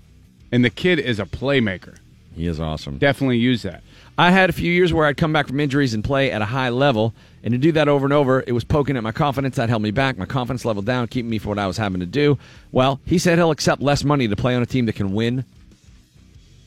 and 0.51 0.63
the 0.63 0.69
kid 0.69 0.99
is 0.99 1.19
a 1.19 1.25
playmaker. 1.25 1.97
He 2.35 2.45
is 2.45 2.59
awesome. 2.59 2.99
Definitely 2.99 3.37
use 3.37 3.63
that. 3.63 3.81
I 4.19 4.31
had 4.31 4.49
a 4.49 4.53
few 4.53 4.71
years 4.71 4.93
where 4.93 5.05
I'd 5.05 5.17
come 5.17 5.33
back 5.33 5.47
from 5.47 5.59
injuries 5.59 5.93
and 5.93 6.03
play 6.03 6.31
at 6.31 6.41
a 6.41 6.45
high 6.45 6.69
level, 6.69 7.13
and 7.43 7.51
to 7.51 7.57
do 7.57 7.71
that 7.71 7.87
over 7.87 8.05
and 8.05 8.13
over, 8.13 8.43
it 8.45 8.51
was 8.51 8.63
poking 8.63 8.97
at 8.97 9.03
my 9.03 9.11
confidence. 9.11 9.55
That 9.55 9.69
held 9.69 9.81
me 9.81 9.91
back. 9.91 10.17
My 10.17 10.25
confidence 10.25 10.65
level 10.65 10.81
down, 10.83 11.07
keeping 11.07 11.29
me 11.29 11.39
from 11.39 11.49
what 11.49 11.59
I 11.59 11.67
was 11.67 11.77
having 11.77 11.99
to 11.99 12.05
do. 12.05 12.37
Well, 12.71 12.99
he 13.05 13.17
said 13.17 13.37
he'll 13.37 13.51
accept 13.51 13.81
less 13.81 14.03
money 14.03 14.27
to 14.27 14.35
play 14.35 14.55
on 14.55 14.61
a 14.61 14.65
team 14.67 14.85
that 14.85 14.95
can 14.95 15.13
win. 15.13 15.45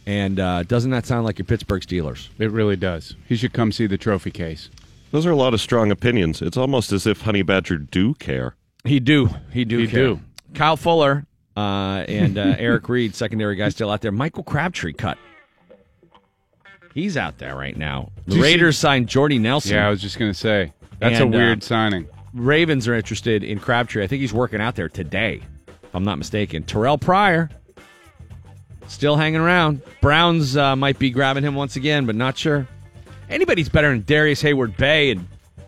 And 0.06 0.40
uh, 0.40 0.62
doesn't 0.64 0.90
that 0.90 1.06
sound 1.06 1.24
like 1.24 1.38
your 1.38 1.46
Pittsburgh 1.46 1.82
Steelers? 1.82 2.28
It 2.38 2.50
really 2.50 2.76
does. 2.76 3.14
He 3.28 3.36
should 3.36 3.52
come 3.52 3.70
see 3.70 3.86
the 3.86 3.98
trophy 3.98 4.30
case. 4.30 4.70
Those 5.10 5.26
are 5.26 5.30
a 5.30 5.36
lot 5.36 5.54
of 5.54 5.60
strong 5.60 5.90
opinions. 5.90 6.40
It's 6.40 6.56
almost 6.56 6.92
as 6.92 7.06
if 7.06 7.22
Honey 7.22 7.42
Badger 7.42 7.78
do 7.78 8.14
care. 8.14 8.54
He 8.84 9.00
do. 9.00 9.30
He 9.52 9.64
do. 9.64 9.78
He 9.78 9.86
care. 9.88 10.04
do. 10.04 10.20
Kyle 10.54 10.76
Fuller 10.76 11.26
uh, 11.56 12.04
and 12.08 12.38
uh, 12.38 12.54
Eric 12.58 12.88
Reid, 12.88 13.14
secondary 13.14 13.56
guy, 13.56 13.68
still 13.70 13.90
out 13.90 14.00
there. 14.00 14.12
Michael 14.12 14.44
Crabtree 14.44 14.92
cut. 14.92 15.18
He's 16.94 17.16
out 17.16 17.38
there 17.38 17.56
right 17.56 17.76
now. 17.76 18.10
The 18.24 18.30
Did 18.32 18.36
you 18.36 18.42
Raiders 18.42 18.78
signed 18.78 19.08
Jordy 19.08 19.38
Nelson. 19.38 19.74
Yeah, 19.74 19.86
I 19.86 19.90
was 19.90 20.00
just 20.00 20.18
going 20.18 20.30
to 20.32 20.38
say. 20.38 20.72
That's 20.98 21.20
And, 21.20 21.32
a 21.34 21.36
uh, 21.36 21.40
weird 21.40 21.62
signing. 21.62 22.08
Ravens 22.34 22.86
are 22.88 22.94
interested 22.94 23.42
in 23.44 23.58
Crabtree. 23.58 24.02
I 24.02 24.06
think 24.06 24.20
he's 24.20 24.32
working 24.32 24.60
out 24.60 24.76
there 24.76 24.88
today, 24.88 25.42
if 25.68 25.94
I'm 25.94 26.04
not 26.04 26.18
mistaken. 26.18 26.62
Terrelle 26.64 27.00
Pryor 27.00 27.50
still 28.88 29.16
hanging 29.16 29.40
around. 29.40 29.82
Browns 30.00 30.56
uh, 30.56 30.74
might 30.76 30.98
be 30.98 31.10
grabbing 31.10 31.44
him 31.44 31.54
once 31.54 31.76
again, 31.76 32.06
but 32.06 32.14
not 32.16 32.36
sure. 32.36 32.66
Anybody's 33.30 33.68
better 33.68 33.88
than 33.90 34.02
Darrius 34.02 34.42
Heyward-Bey 34.42 35.12
and 35.12 35.26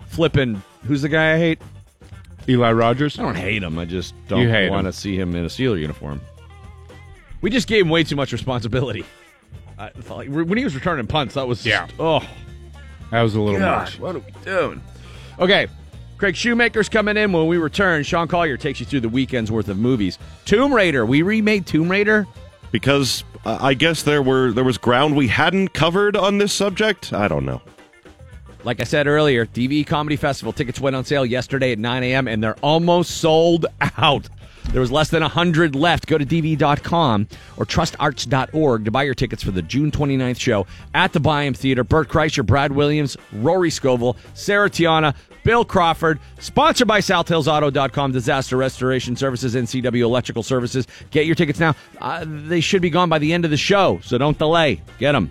flipping. 0.08 0.62
Who's 0.84 1.02
the 1.02 1.08
guy 1.08 1.34
I 1.34 1.38
hate? 1.38 1.62
Eli 2.48 2.72
Rogers? 2.72 3.18
I 3.18 3.22
don't 3.22 3.36
hate 3.36 3.62
him. 3.62 3.78
I 3.78 3.84
just 3.84 4.14
don't 4.26 4.48
hate 4.48 4.68
want 4.70 4.86
to 4.88 4.92
see 4.92 5.16
him 5.16 5.34
in 5.36 5.44
a 5.44 5.48
Steeler 5.48 5.78
uniform. 5.80 6.20
We 7.40 7.50
just 7.50 7.68
gave 7.68 7.82
him 7.84 7.88
way 7.90 8.02
too 8.04 8.16
much 8.16 8.32
responsibility. 8.32 9.04
I 9.78 9.90
felt 9.90 10.18
like 10.18 10.28
when 10.28 10.58
he 10.58 10.64
was 10.64 10.74
returning 10.74 11.06
punts, 11.06 11.34
that 11.34 11.46
was 11.46 11.64
Yeah. 11.64 11.86
oh 11.98 12.20
That 13.10 13.22
was 13.22 13.34
a 13.34 13.40
little 13.40 13.60
gosh, 13.60 13.92
much. 13.92 14.00
what 14.00 14.16
are 14.16 14.20
we 14.20 14.32
doing? 14.44 14.82
Okay, 15.38 15.66
Craig 16.18 16.36
Shoemaker's 16.36 16.88
coming 16.88 17.16
in 17.16 17.32
when 17.32 17.46
we 17.46 17.56
return. 17.58 18.02
Sean 18.04 18.28
Collier 18.28 18.56
takes 18.56 18.80
you 18.80 18.86
through 18.86 19.00
the 19.00 19.08
weekend's 19.08 19.50
worth 19.50 19.68
of 19.68 19.78
movies. 19.78 20.18
Tomb 20.44 20.72
Raider. 20.72 21.04
We 21.06 21.22
remade 21.22 21.66
Tomb 21.66 21.88
Raider. 21.90 22.26
Because 22.70 23.24
I 23.44 23.74
guess 23.74 24.02
there 24.02 24.22
were 24.22 24.52
there 24.52 24.64
was 24.64 24.78
ground 24.78 25.16
we 25.16 25.28
hadn't 25.28 25.68
covered 25.68 26.16
on 26.16 26.38
this 26.38 26.52
subject. 26.52 27.12
I 27.12 27.28
don't 27.28 27.44
know. 27.44 27.60
Like 28.64 28.80
I 28.80 28.84
said 28.84 29.08
earlier, 29.08 29.46
DVE 29.46 29.86
Comedy 29.86 30.16
Festival 30.16 30.52
tickets 30.52 30.80
went 30.80 30.94
on 30.94 31.04
sale 31.04 31.26
yesterday 31.26 31.72
at 31.72 31.80
9 31.80 32.02
a.m. 32.04 32.28
and 32.28 32.42
they're 32.42 32.58
almost 32.60 33.18
sold 33.18 33.66
out. 33.96 34.28
There 34.70 34.80
was 34.80 34.92
less 34.92 35.10
than 35.10 35.22
100 35.22 35.74
left. 35.74 36.06
Go 36.06 36.18
to 36.18 36.24
DV.com 36.24 37.28
or 37.56 37.66
trustarts.org 37.66 38.84
to 38.84 38.90
buy 38.90 39.02
your 39.02 39.14
tickets 39.14 39.42
for 39.42 39.50
the 39.50 39.62
June 39.62 39.90
29th 39.90 40.40
show 40.40 40.66
at 40.94 41.12
the 41.12 41.20
Byham 41.20 41.56
Theater. 41.56 41.84
Bert 41.84 42.08
Kreischer, 42.08 42.44
Brad 42.44 42.72
Williams, 42.72 43.16
Rory 43.32 43.70
Scovel, 43.70 44.16
Sarah 44.34 44.70
Tiana, 44.70 45.14
Bill 45.44 45.64
Crawford. 45.64 46.20
Sponsored 46.38 46.88
by 46.88 47.00
SouthHillsAuto.com, 47.00 48.12
Disaster 48.12 48.56
Restoration 48.56 49.16
Services, 49.16 49.54
NCW 49.54 50.02
Electrical 50.02 50.42
Services. 50.42 50.86
Get 51.10 51.26
your 51.26 51.34
tickets 51.34 51.60
now. 51.60 51.74
Uh, 52.00 52.24
they 52.26 52.60
should 52.60 52.82
be 52.82 52.90
gone 52.90 53.08
by 53.08 53.18
the 53.18 53.32
end 53.32 53.44
of 53.44 53.50
the 53.50 53.56
show, 53.56 54.00
so 54.02 54.18
don't 54.18 54.38
delay. 54.38 54.80
Get 54.98 55.12
them. 55.12 55.30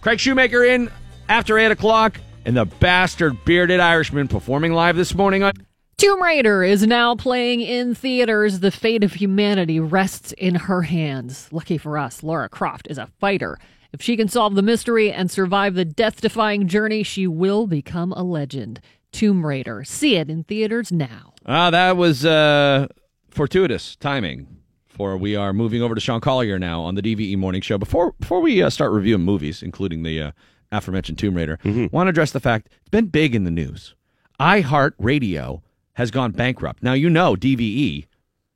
Craig 0.00 0.20
Shoemaker 0.20 0.64
in 0.64 0.90
after 1.28 1.58
8 1.58 1.70
o'clock, 1.70 2.20
and 2.44 2.56
the 2.56 2.64
bastard 2.64 3.44
bearded 3.44 3.80
Irishman 3.80 4.28
performing 4.28 4.72
live 4.72 4.96
this 4.96 5.14
morning 5.14 5.42
on. 5.42 5.52
Tomb 5.98 6.22
Raider 6.22 6.62
is 6.62 6.86
now 6.86 7.16
playing 7.16 7.60
in 7.60 7.92
theaters. 7.92 8.60
The 8.60 8.70
fate 8.70 9.02
of 9.02 9.14
humanity 9.14 9.80
rests 9.80 10.30
in 10.30 10.54
her 10.54 10.82
hands. 10.82 11.48
Lucky 11.50 11.76
for 11.76 11.98
us, 11.98 12.22
Lara 12.22 12.48
Croft 12.48 12.86
is 12.88 12.98
a 12.98 13.08
fighter. 13.18 13.58
If 13.92 14.00
she 14.00 14.16
can 14.16 14.28
solve 14.28 14.54
the 14.54 14.62
mystery 14.62 15.10
and 15.10 15.28
survive 15.28 15.74
the 15.74 15.84
death 15.84 16.20
defying 16.20 16.68
journey, 16.68 17.02
she 17.02 17.26
will 17.26 17.66
become 17.66 18.12
a 18.12 18.22
legend. 18.22 18.80
Tomb 19.10 19.44
Raider. 19.44 19.82
See 19.82 20.14
it 20.14 20.30
in 20.30 20.44
theaters 20.44 20.92
now. 20.92 21.32
Ah, 21.46 21.68
that 21.72 21.96
was 21.96 22.24
uh, 22.24 22.86
fortuitous 23.28 23.96
timing. 23.96 24.46
For 24.86 25.16
we 25.16 25.34
are 25.34 25.52
moving 25.52 25.82
over 25.82 25.96
to 25.96 26.00
Sean 26.00 26.20
Collier 26.20 26.60
now 26.60 26.80
on 26.80 26.94
the 26.94 27.02
DVE 27.02 27.36
Morning 27.38 27.60
Show. 27.60 27.76
Before 27.76 28.12
before 28.20 28.40
we 28.40 28.62
uh, 28.62 28.70
start 28.70 28.92
reviewing 28.92 29.22
movies, 29.22 29.64
including 29.64 30.04
the 30.04 30.22
uh, 30.22 30.30
aforementioned 30.70 31.18
Tomb 31.18 31.34
Raider, 31.34 31.58
want 31.90 32.06
to 32.06 32.10
address 32.10 32.30
the 32.30 32.38
fact 32.38 32.68
it's 32.80 32.88
been 32.88 33.06
big 33.06 33.34
in 33.34 33.42
the 33.42 33.50
news. 33.50 33.96
iHeartRadio 34.38 35.62
has 35.98 36.10
gone 36.12 36.30
bankrupt. 36.30 36.80
Now 36.80 36.92
you 36.92 37.10
know 37.10 37.34
DVE 37.34 38.06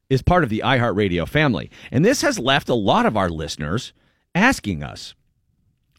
is 0.08 0.22
part 0.22 0.44
of 0.44 0.48
the 0.50 0.62
iHeartRadio 0.64 1.26
family, 1.28 1.70
and 1.90 2.04
this 2.04 2.22
has 2.22 2.38
left 2.38 2.68
a 2.68 2.74
lot 2.74 3.04
of 3.04 3.16
our 3.16 3.28
listeners 3.28 3.92
asking 4.34 4.82
us, 4.84 5.14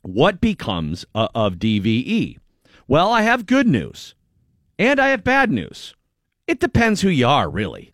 "What 0.03 0.39
becomes 0.39 1.05
of 1.13 1.55
DVE?" 1.59 2.37
Well, 2.87 3.11
I 3.11 3.23
have 3.23 3.45
good 3.45 3.67
news, 3.67 4.15
and 4.79 4.99
I 5.01 5.09
have 5.09 5.23
bad 5.23 5.51
news. 5.51 5.93
It 6.47 6.59
depends 6.59 7.01
who 7.01 7.09
you 7.09 7.27
are, 7.27 7.49
really. 7.49 7.91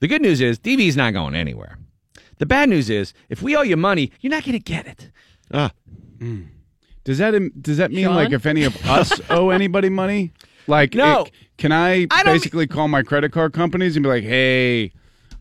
The 0.00 0.08
good 0.08 0.22
news 0.22 0.40
is 0.40 0.58
DV's 0.58 0.96
not 0.96 1.12
going 1.12 1.34
anywhere. 1.34 1.78
The 2.38 2.46
bad 2.46 2.68
news 2.70 2.88
is 2.88 3.12
if 3.28 3.42
we 3.42 3.56
owe 3.56 3.62
you 3.62 3.76
money, 3.76 4.10
you're 4.20 4.30
not 4.30 4.44
going 4.44 4.52
to 4.52 4.58
get 4.58 4.86
it. 4.86 5.10
Ah, 5.52 5.72
Does 7.04 7.18
that 7.18 7.62
does 7.62 7.76
that 7.78 7.90
mean 7.90 8.04
Sean? 8.04 8.14
like 8.14 8.32
if 8.32 8.46
any 8.46 8.64
of 8.64 8.74
us 8.86 9.20
owe 9.30 9.50
anybody 9.50 9.88
money? 9.88 10.32
Like, 10.66 10.94
No. 10.94 11.24
it- 11.24 11.32
can 11.58 11.72
I, 11.72 12.06
I 12.10 12.22
basically 12.24 12.66
call 12.66 12.88
my 12.88 13.02
credit 13.02 13.32
card 13.32 13.52
companies 13.52 13.96
and 13.96 14.02
be 14.02 14.08
like, 14.08 14.24
"Hey, 14.24 14.92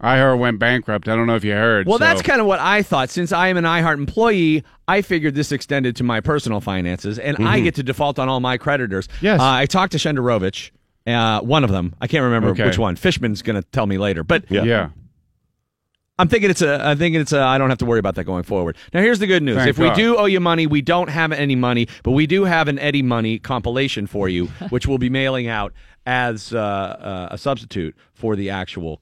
iHeart 0.01 0.37
went 0.39 0.59
bankrupt. 0.59 1.07
I 1.07 1.15
don't 1.15 1.27
know 1.27 1.35
if 1.35 1.43
you 1.43 1.53
heard." 1.53 1.87
Well, 1.87 1.97
so- 1.99 2.03
that's 2.03 2.21
kind 2.21 2.41
of 2.41 2.47
what 2.47 2.59
I 2.59 2.81
thought. 2.83 3.09
Since 3.09 3.31
I 3.31 3.47
am 3.47 3.57
an 3.57 3.63
iHeart 3.63 3.93
employee, 3.95 4.63
I 4.87 5.01
figured 5.01 5.35
this 5.35 5.51
extended 5.51 5.95
to 5.97 6.03
my 6.03 6.19
personal 6.19 6.59
finances, 6.61 7.17
and 7.19 7.37
I 7.47 7.59
get 7.61 7.75
to 7.75 7.83
default 7.83 8.19
on 8.19 8.27
all 8.29 8.39
my 8.39 8.57
creditors. 8.57 9.07
Yes. 9.21 9.39
Uh, 9.39 9.43
I 9.43 9.65
talked 9.65 9.91
to 9.93 9.97
Shenderovich, 9.97 10.71
uh, 11.05 11.39
one 11.41 11.63
of 11.63 11.71
them. 11.71 11.95
I 12.01 12.07
can't 12.07 12.23
remember 12.23 12.49
Okay. 12.49 12.65
which 12.65 12.77
one. 12.77 12.95
Fishman's 12.95 13.41
going 13.41 13.61
to 13.61 13.67
tell 13.69 13.85
me 13.85 13.97
later, 13.97 14.23
but 14.23 14.45
Yeah. 14.49 14.63
yeah. 14.63 14.89
I'm 16.19 16.27
thinking 16.27 16.49
it's 16.49 16.61
a. 16.61 16.83
I'm 16.83 16.97
thinking 16.97 17.21
it's 17.21 17.33
a. 17.33 17.41
I 17.41 17.57
don't 17.57 17.69
have 17.69 17.77
to 17.79 17.85
worry 17.85 17.99
about 17.99 18.15
that 18.15 18.23
going 18.23 18.43
forward. 18.43 18.75
Now, 18.93 19.01
here's 19.01 19.19
the 19.19 19.27
good 19.27 19.43
news: 19.43 19.57
Thank 19.57 19.69
if 19.69 19.77
we 19.77 19.91
do 19.91 20.17
owe 20.17 20.25
you 20.25 20.39
money, 20.39 20.65
we 20.65 20.81
don't 20.81 21.09
have 21.09 21.31
any 21.31 21.55
money, 21.55 21.87
but 22.03 22.11
we 22.11 22.25
do 22.25 22.45
have 22.45 22.67
an 22.67 22.79
Eddie 22.79 23.03
Money 23.03 23.37
compilation 23.37 24.07
for 24.07 24.27
you, 24.27 24.45
which 24.69 24.87
we'll 24.87 24.97
be 24.97 25.09
mailing 25.09 25.47
out 25.47 25.73
as 26.05 26.53
uh, 26.53 26.57
uh, 26.57 27.27
a 27.31 27.37
substitute 27.37 27.95
for 28.13 28.35
the 28.35 28.49
actual 28.49 28.99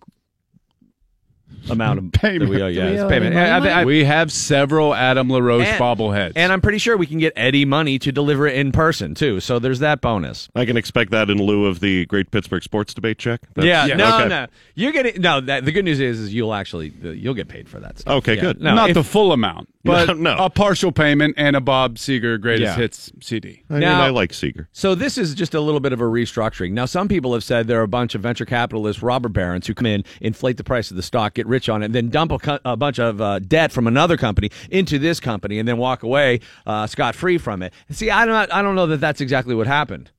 amount 1.70 2.00
of 2.00 2.12
Payment. 2.12 2.42
that 2.52 2.56
we 2.56 2.62
owe 2.62 2.68
you. 2.68 2.82
Do 2.82 2.86
we 2.88 2.94
as 2.98 3.02
owe 3.04 3.10
payment. 3.10 3.36
I- 3.36 3.58
I- 3.58 3.82
I- 3.82 3.86
we 3.86 4.04
have 4.04 4.32
several 4.32 4.94
Adam 4.94 5.30
LaRoche 5.30 5.66
And- 5.66 5.82
bobbleheads, 5.82 6.34
and 6.36 6.52
I'm 6.54 6.62
pretty 6.62 6.78
sure 6.78 6.98
we 6.98 7.06
can 7.08 7.20
get 7.20 7.34
Eddie 7.36 7.66
Money 7.66 7.98
to 8.00 8.12
deliver 8.12 8.48
it 8.48 8.56
in 8.56 8.72
person 8.72 9.16
too. 9.16 9.40
So 9.40 9.60
there's 9.60 9.80
that 9.80 10.02
bonus. 10.02 10.50
I 10.56 10.66
can 10.66 10.78
expect 10.78 11.12
that 11.12 11.30
in 11.30 11.38
lieu 11.38 11.66
of 11.66 11.80
the 11.80 12.06
Great 12.06 12.32
Pittsburgh 12.32 12.64
Sports 12.64 12.94
Debate 12.94 13.18
check. 13.18 13.42
That's- 13.56 13.88
yeah, 13.90 13.96
no, 13.96 14.18
okay. 14.20 14.28
no, 14.28 14.48
you're 14.76 14.92
getting 14.92 15.22
no. 15.22 15.42
That, 15.42 15.66
the 15.66 15.72
good 15.72 15.86
news 15.86 16.00
is, 16.00 16.20
is 16.20 16.34
you'll 16.34 16.54
actually 16.54 16.94
you'll 17.02 17.34
get 17.34 17.48
paid 17.48 17.68
for 17.70 17.80
that. 17.80 18.00
Stuff. 18.00 18.14
Okay, 18.18 18.36
Yeah. 18.36 18.42
good. 18.42 18.62
No, 18.62 18.76
not 18.76 18.90
if- 18.90 18.94
the 18.96 19.04
full 19.04 19.32
amount, 19.32 19.70
but 19.84 20.08
No, 20.08 20.14
no. 20.36 20.38
a 20.46 20.50
partial 20.50 20.92
payment 20.92 21.36
and 21.38 21.56
a 21.56 21.62
Bob 21.62 21.96
Seger 21.96 22.40
greatest 22.40 22.72
Yeah. 22.76 22.76
hits 22.76 23.12
CD. 23.22 23.64
I 23.70 23.74
mean, 23.74 23.82
Now- 23.82 24.02
I 24.02 24.10
like 24.10 24.32
Seger. 24.32 24.68
So 24.72 24.96
this 24.96 25.18
is 25.18 25.34
just 25.34 25.54
a 25.54 25.62
little 25.62 25.80
bit 25.80 25.94
of 25.94 26.02
a 26.02 26.06
restructuring. 26.06 26.72
Now, 26.72 26.86
some 26.86 27.08
people 27.08 27.34
have 27.34 27.44
said 27.44 27.68
there 27.68 27.80
are 27.80 27.84
a 27.84 27.88
bunch 27.88 28.16
of 28.16 28.22
venture 28.22 28.46
capitalists, 28.46 29.02
robber 29.04 29.30
barons, 29.30 29.68
who 29.68 29.74
come 29.74 29.86
in, 29.86 30.04
inflate 30.22 30.58
the 30.58 30.64
price 30.64 30.90
of 30.92 30.98
the 30.98 31.04
stock, 31.04 31.34
get 31.36 31.45
rich 31.46 31.70
on 31.70 31.84
it, 31.84 31.92
then 31.92 32.10
dump 32.10 32.32
a, 32.32 32.38
co- 32.40 32.60
a 32.66 32.76
bunch 32.76 33.00
of 33.00 33.22
uh, 33.22 33.40
debt 33.40 33.72
from 33.72 33.88
another 33.88 34.18
company 34.18 34.50
into 34.70 35.00
this 35.00 35.20
company, 35.20 35.60
and 35.60 35.68
then 35.68 35.78
walk 35.78 36.04
away 36.04 36.40
uh, 36.66 36.88
scot 36.88 37.16
free 37.16 37.38
from 37.38 37.62
it. 37.62 37.74
See, 37.90 38.10
I 38.10 38.26
don't, 38.26 38.52
I 38.54 38.62
don't 38.62 38.76
know 38.76 38.88
that 38.88 39.00
that's 39.00 39.22
exactly 39.22 39.56
what 39.56 39.68
happened, 39.68 40.12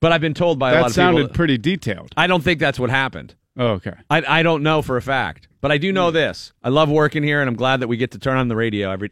but 0.00 0.12
I've 0.12 0.20
been 0.20 0.34
told 0.34 0.58
by 0.58 0.70
a 0.70 0.74
lot 0.74 0.80
That 0.82 0.86
of 0.88 0.92
sounded 0.92 1.34
pretty 1.34 1.58
detailed. 1.58 2.12
I 2.16 2.26
don't 2.26 2.42
think 2.42 2.60
that's 2.60 2.78
what 2.78 2.90
happened. 2.90 3.34
Oh, 3.56 3.68
okay. 3.74 3.94
I, 4.10 4.40
I 4.40 4.42
don't 4.42 4.62
know 4.62 4.82
for 4.82 4.96
a 4.96 5.02
fact, 5.02 5.48
but 5.60 5.70
I 5.70 5.78
do 5.78 5.92
know 5.92 6.10
this. 6.10 6.52
I 6.62 6.68
love 6.70 6.90
working 6.90 7.22
here, 7.22 7.40
and 7.40 7.48
I'm 7.48 7.54
glad 7.56 7.80
that 7.80 7.88
we 7.88 7.96
get 7.96 8.10
to 8.12 8.18
turn 8.18 8.36
on 8.36 8.48
the 8.48 8.56
radio 8.56 8.90
every. 8.90 9.10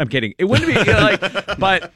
I'm 0.00 0.08
kidding. 0.08 0.34
It 0.38 0.44
wouldn't 0.46 0.66
be 0.66 0.72
you 0.78 0.84
know, 0.84 1.00
like, 1.00 1.20
but 1.58 1.92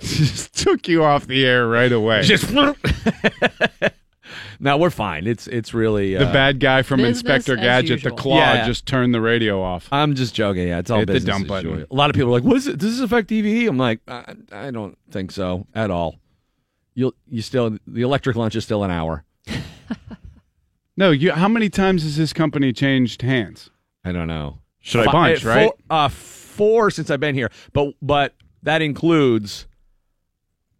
Just 0.00 0.56
took 0.56 0.88
you 0.88 1.04
off 1.04 1.26
the 1.26 1.44
air 1.46 1.68
right 1.68 1.92
away. 1.92 2.22
just. 2.22 2.46
no, 4.60 4.76
we're 4.76 4.90
fine. 4.90 5.26
It's 5.26 5.46
it's 5.46 5.72
really 5.74 6.16
uh, 6.16 6.20
the 6.26 6.32
bad 6.32 6.60
guy 6.60 6.82
from 6.82 7.00
Inspector 7.00 7.52
as 7.52 7.60
Gadget, 7.60 8.02
the 8.02 8.10
usual. 8.10 8.16
claw, 8.16 8.38
Yeah. 8.38 8.66
just 8.66 8.86
turned 8.86 9.14
the 9.14 9.20
radio 9.20 9.62
off. 9.62 9.88
I'm 9.92 10.14
just 10.14 10.34
joking. 10.34 10.68
Yeah, 10.68 10.78
it's 10.78 10.90
all 10.90 10.98
Hit 11.00 11.06
the 11.08 11.12
business 11.14 11.36
dump 11.36 11.48
button. 11.48 11.70
usual. 11.70 11.86
A 11.90 11.94
lot 11.94 12.10
of 12.10 12.14
people 12.14 12.30
are 12.30 12.32
like, 12.32 12.44
"What 12.44 12.56
is 12.56 12.66
it? 12.66 12.78
Does 12.78 12.96
this 12.98 13.04
affect 13.04 13.28
DVE?" 13.30 13.68
I'm 13.68 13.78
like, 13.78 14.00
I, 14.08 14.34
I 14.52 14.70
don't 14.70 14.96
think 15.10 15.30
so 15.32 15.66
at 15.74 15.90
all. 15.90 16.16
You'll 16.94 17.14
you 17.28 17.42
still 17.42 17.76
the 17.86 18.02
electric 18.02 18.36
lunch 18.36 18.54
is 18.56 18.64
still 18.64 18.82
an 18.84 18.90
hour. 18.90 19.24
No, 20.98 21.10
you. 21.10 21.32
How 21.32 21.48
many 21.48 21.68
times 21.68 22.04
has 22.04 22.16
this 22.16 22.32
company 22.32 22.72
changed 22.72 23.20
hands? 23.20 23.68
I 24.02 24.12
don't 24.12 24.28
know. 24.28 24.60
Should 24.80 25.02
I 25.02 25.04
Fi- 25.04 25.12
bunch, 25.12 25.44
right? 25.44 25.66
Four, 25.68 25.76
uh, 25.90 26.08
four 26.08 26.90
since 26.90 27.10
I've 27.10 27.20
been 27.20 27.34
here, 27.34 27.50
but 27.74 27.92
but 28.00 28.34
that 28.62 28.80
includes 28.80 29.66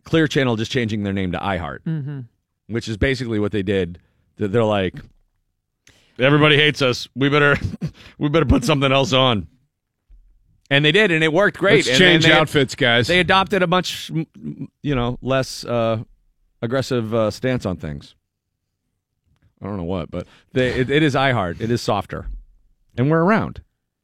Clear 0.04 0.26
Channel 0.26 0.56
just 0.56 0.72
changing 0.72 1.02
their 1.02 1.12
name 1.12 1.32
to 1.32 1.38
iHeart, 1.38 1.80
Mm-hmm. 1.86 2.20
Which 2.68 2.88
is 2.88 2.96
basically 2.96 3.38
what 3.38 3.52
they 3.52 3.62
did. 3.62 3.98
They're 4.36 4.48
they're 4.48 4.64
like, 4.64 4.94
everybody 6.18 6.56
hates 6.56 6.82
us. 6.82 7.08
We 7.14 7.28
better 7.28 7.56
we 8.18 8.28
better 8.28 8.46
put 8.46 8.64
something 8.64 8.92
else 8.92 9.12
on. 9.12 9.48
And 10.68 10.84
they 10.84 10.90
did, 10.90 11.12
and 11.12 11.22
it 11.22 11.32
worked 11.32 11.58
great. 11.58 11.76
Let's 11.76 11.88
and, 11.90 11.98
change 11.98 12.24
and 12.24 12.32
they, 12.32 12.38
outfits, 12.38 12.74
guys. 12.74 13.06
They 13.06 13.20
adopted 13.20 13.62
a 13.62 13.68
much, 13.68 14.10
m- 14.10 14.26
m- 14.34 14.68
you 14.82 14.96
know, 14.96 15.16
less 15.22 15.64
uh, 15.64 16.02
aggressive 16.60 17.14
uh, 17.14 17.30
stance 17.30 17.64
on 17.64 17.76
things. 17.76 18.16
I 19.62 19.66
don't 19.66 19.76
know 19.76 19.84
what, 19.84 20.10
but 20.10 20.26
they, 20.52 20.68
it, 20.68 20.90
it 20.90 21.02
is 21.04 21.14
iHeart. 21.14 21.60
It 21.60 21.70
is 21.70 21.80
softer, 21.80 22.26
and 22.98 23.08
we're 23.10 23.22
around, 23.22 23.62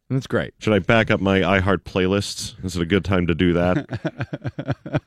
and 0.08 0.16
it's 0.16 0.28
great. 0.28 0.54
Should 0.60 0.72
I 0.72 0.78
back 0.78 1.10
up 1.10 1.20
my 1.20 1.40
iHeart 1.40 1.78
playlists? 1.78 2.64
Is 2.64 2.76
it 2.76 2.82
a 2.82 2.86
good 2.86 3.04
time 3.04 3.26
to 3.26 3.34
do 3.34 3.54
that? 3.54 3.86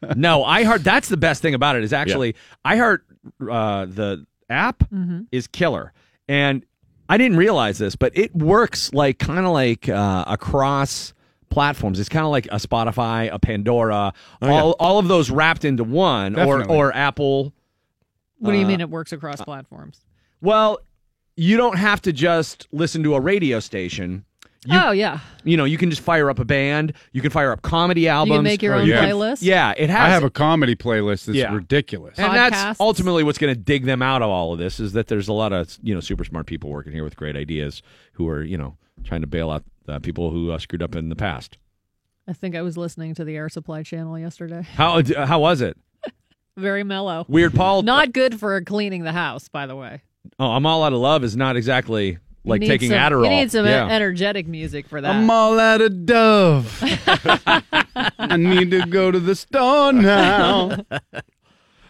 no, 0.17 0.43
iHeart. 0.43 0.83
That's 0.83 1.07
the 1.07 1.17
best 1.17 1.41
thing 1.41 1.53
about 1.53 1.77
it. 1.77 1.83
Is 1.83 1.93
actually 1.93 2.35
iHeart. 2.65 2.99
Uh, 3.41 3.85
the 3.85 4.25
app 4.49 4.83
is 5.31 5.47
killer, 5.47 5.93
and 6.27 6.65
I 7.09 7.17
didn't 7.17 7.37
realize 7.37 7.77
this, 7.77 7.95
but 7.95 8.15
it 8.17 8.35
works 8.35 8.93
like 8.93 9.19
kind 9.19 9.45
of 9.45 9.51
like 9.53 9.87
uh, 9.89 10.23
across 10.27 11.13
platforms. 11.49 11.99
It's 11.99 12.09
kind 12.09 12.25
of 12.25 12.31
like 12.31 12.45
a 12.47 12.55
Spotify, 12.57 13.29
a 13.31 13.39
Pandora, 13.39 14.13
all 14.41 14.71
all 14.79 14.99
of 14.99 15.07
those 15.07 15.29
wrapped 15.29 15.65
into 15.65 15.83
one, 15.83 16.33
Definitely. 16.33 16.75
or 16.75 16.87
or 16.89 16.95
Apple. 16.95 17.53
What 18.39 18.51
do 18.51 18.57
you 18.57 18.65
Uh, 18.65 18.67
mean 18.67 18.81
it 18.81 18.89
works 18.89 19.11
across 19.13 19.41
platforms? 19.41 20.01
Well, 20.41 20.79
you 21.37 21.57
don't 21.57 21.77
have 21.77 22.01
to 22.03 22.13
just 22.13 22.67
listen 22.71 23.01
to 23.03 23.15
a 23.15 23.19
radio 23.19 23.59
station. 23.59 24.25
You, 24.65 24.79
oh 24.83 24.91
yeah, 24.91 25.19
you 25.43 25.57
know, 25.57 25.65
you 25.65 25.77
can 25.77 25.89
just 25.89 26.01
fire 26.01 26.29
up 26.29 26.39
a 26.39 26.45
band. 26.45 26.93
You 27.11 27.21
can 27.21 27.29
fire 27.31 27.51
up 27.51 27.61
comedy 27.61 28.07
albums. 28.07 28.37
You 28.37 28.41
make 28.41 28.61
your 28.61 28.73
own 28.73 28.87
yeah. 28.87 29.05
playlist. 29.05 29.39
Yeah, 29.41 29.73
it 29.77 29.89
has. 29.89 29.99
I 29.99 30.09
have 30.09 30.23
a 30.23 30.29
comedy 30.29 30.75
playlist 30.75 31.25
that's 31.25 31.37
Yeah. 31.37 31.53
ridiculous. 31.53 32.17
and 32.17 32.31
Podcasts. 32.31 32.49
that's 32.49 32.79
ultimately 32.79 33.23
what's 33.23 33.37
going 33.37 33.53
to 33.53 33.59
dig 33.59 33.85
them 33.85 34.01
out 34.01 34.21
of 34.21 34.29
all 34.29 34.53
of 34.53 34.59
this 34.59 34.79
is 34.79 34.93
that 34.93 35.07
there's 35.07 35.27
a 35.27 35.33
lot 35.33 35.53
of 35.53 35.77
you 35.83 35.93
know 35.93 35.99
super 36.01 36.23
smart 36.23 36.47
people 36.47 36.69
working 36.69 36.93
here 36.93 37.03
with 37.03 37.15
great 37.15 37.35
ideas 37.35 37.81
who 38.13 38.27
are 38.27 38.43
you 38.43 38.57
know 38.57 38.75
trying 39.03 39.21
to 39.21 39.27
bail 39.27 39.51
out 39.51 39.63
uh, 39.87 39.99
people 39.99 40.31
who 40.31 40.51
uh, 40.51 40.57
screwed 40.57 40.81
up 40.81 40.95
in 40.95 41.09
the 41.09 41.15
past. 41.15 41.57
I 42.27 42.33
think 42.33 42.55
I 42.55 42.63
was 42.63 42.75
listening 42.75 43.13
to 43.15 43.23
the 43.23 43.35
Air 43.35 43.49
Supply 43.49 43.83
channel 43.83 44.17
yesterday. 44.17 44.63
How 44.75 44.97
uh, 44.99 45.25
how 45.27 45.39
was 45.39 45.61
it? 45.61 45.77
Very 46.57 46.83
mellow. 46.83 47.25
Weird 47.27 47.53
Paul. 47.53 47.81
Not 47.83 48.13
good 48.13 48.39
for 48.39 48.59
cleaning 48.61 49.03
the 49.03 49.11
house, 49.11 49.49
by 49.49 49.67
the 49.67 49.75
way. 49.75 50.01
Oh, 50.39 50.51
I'm 50.51 50.65
all 50.65 50.83
out 50.83 50.93
of 50.93 50.99
love 50.99 51.23
is 51.23 51.35
not 51.35 51.55
exactly 51.55 52.17
like 52.45 52.61
You 52.61 52.67
need 52.67 52.73
taking 52.73 52.89
some, 52.89 52.99
Adderall. 52.99 53.23
You 53.23 53.29
need 53.29 53.51
some 53.51 53.65
yeah. 53.65 53.87
energetic 53.87 54.47
music 54.47 54.87
for 54.87 55.01
that. 55.01 55.15
I'm 55.15 55.29
all 55.29 55.59
out 55.59 55.81
of 55.81 56.05
dove. 56.05 56.79
I 58.17 58.37
need 58.37 58.71
to 58.71 58.85
go 58.85 59.11
to 59.11 59.19
the 59.19 59.35
store 59.35 59.93
now. 59.93 60.71
I 60.91 61.01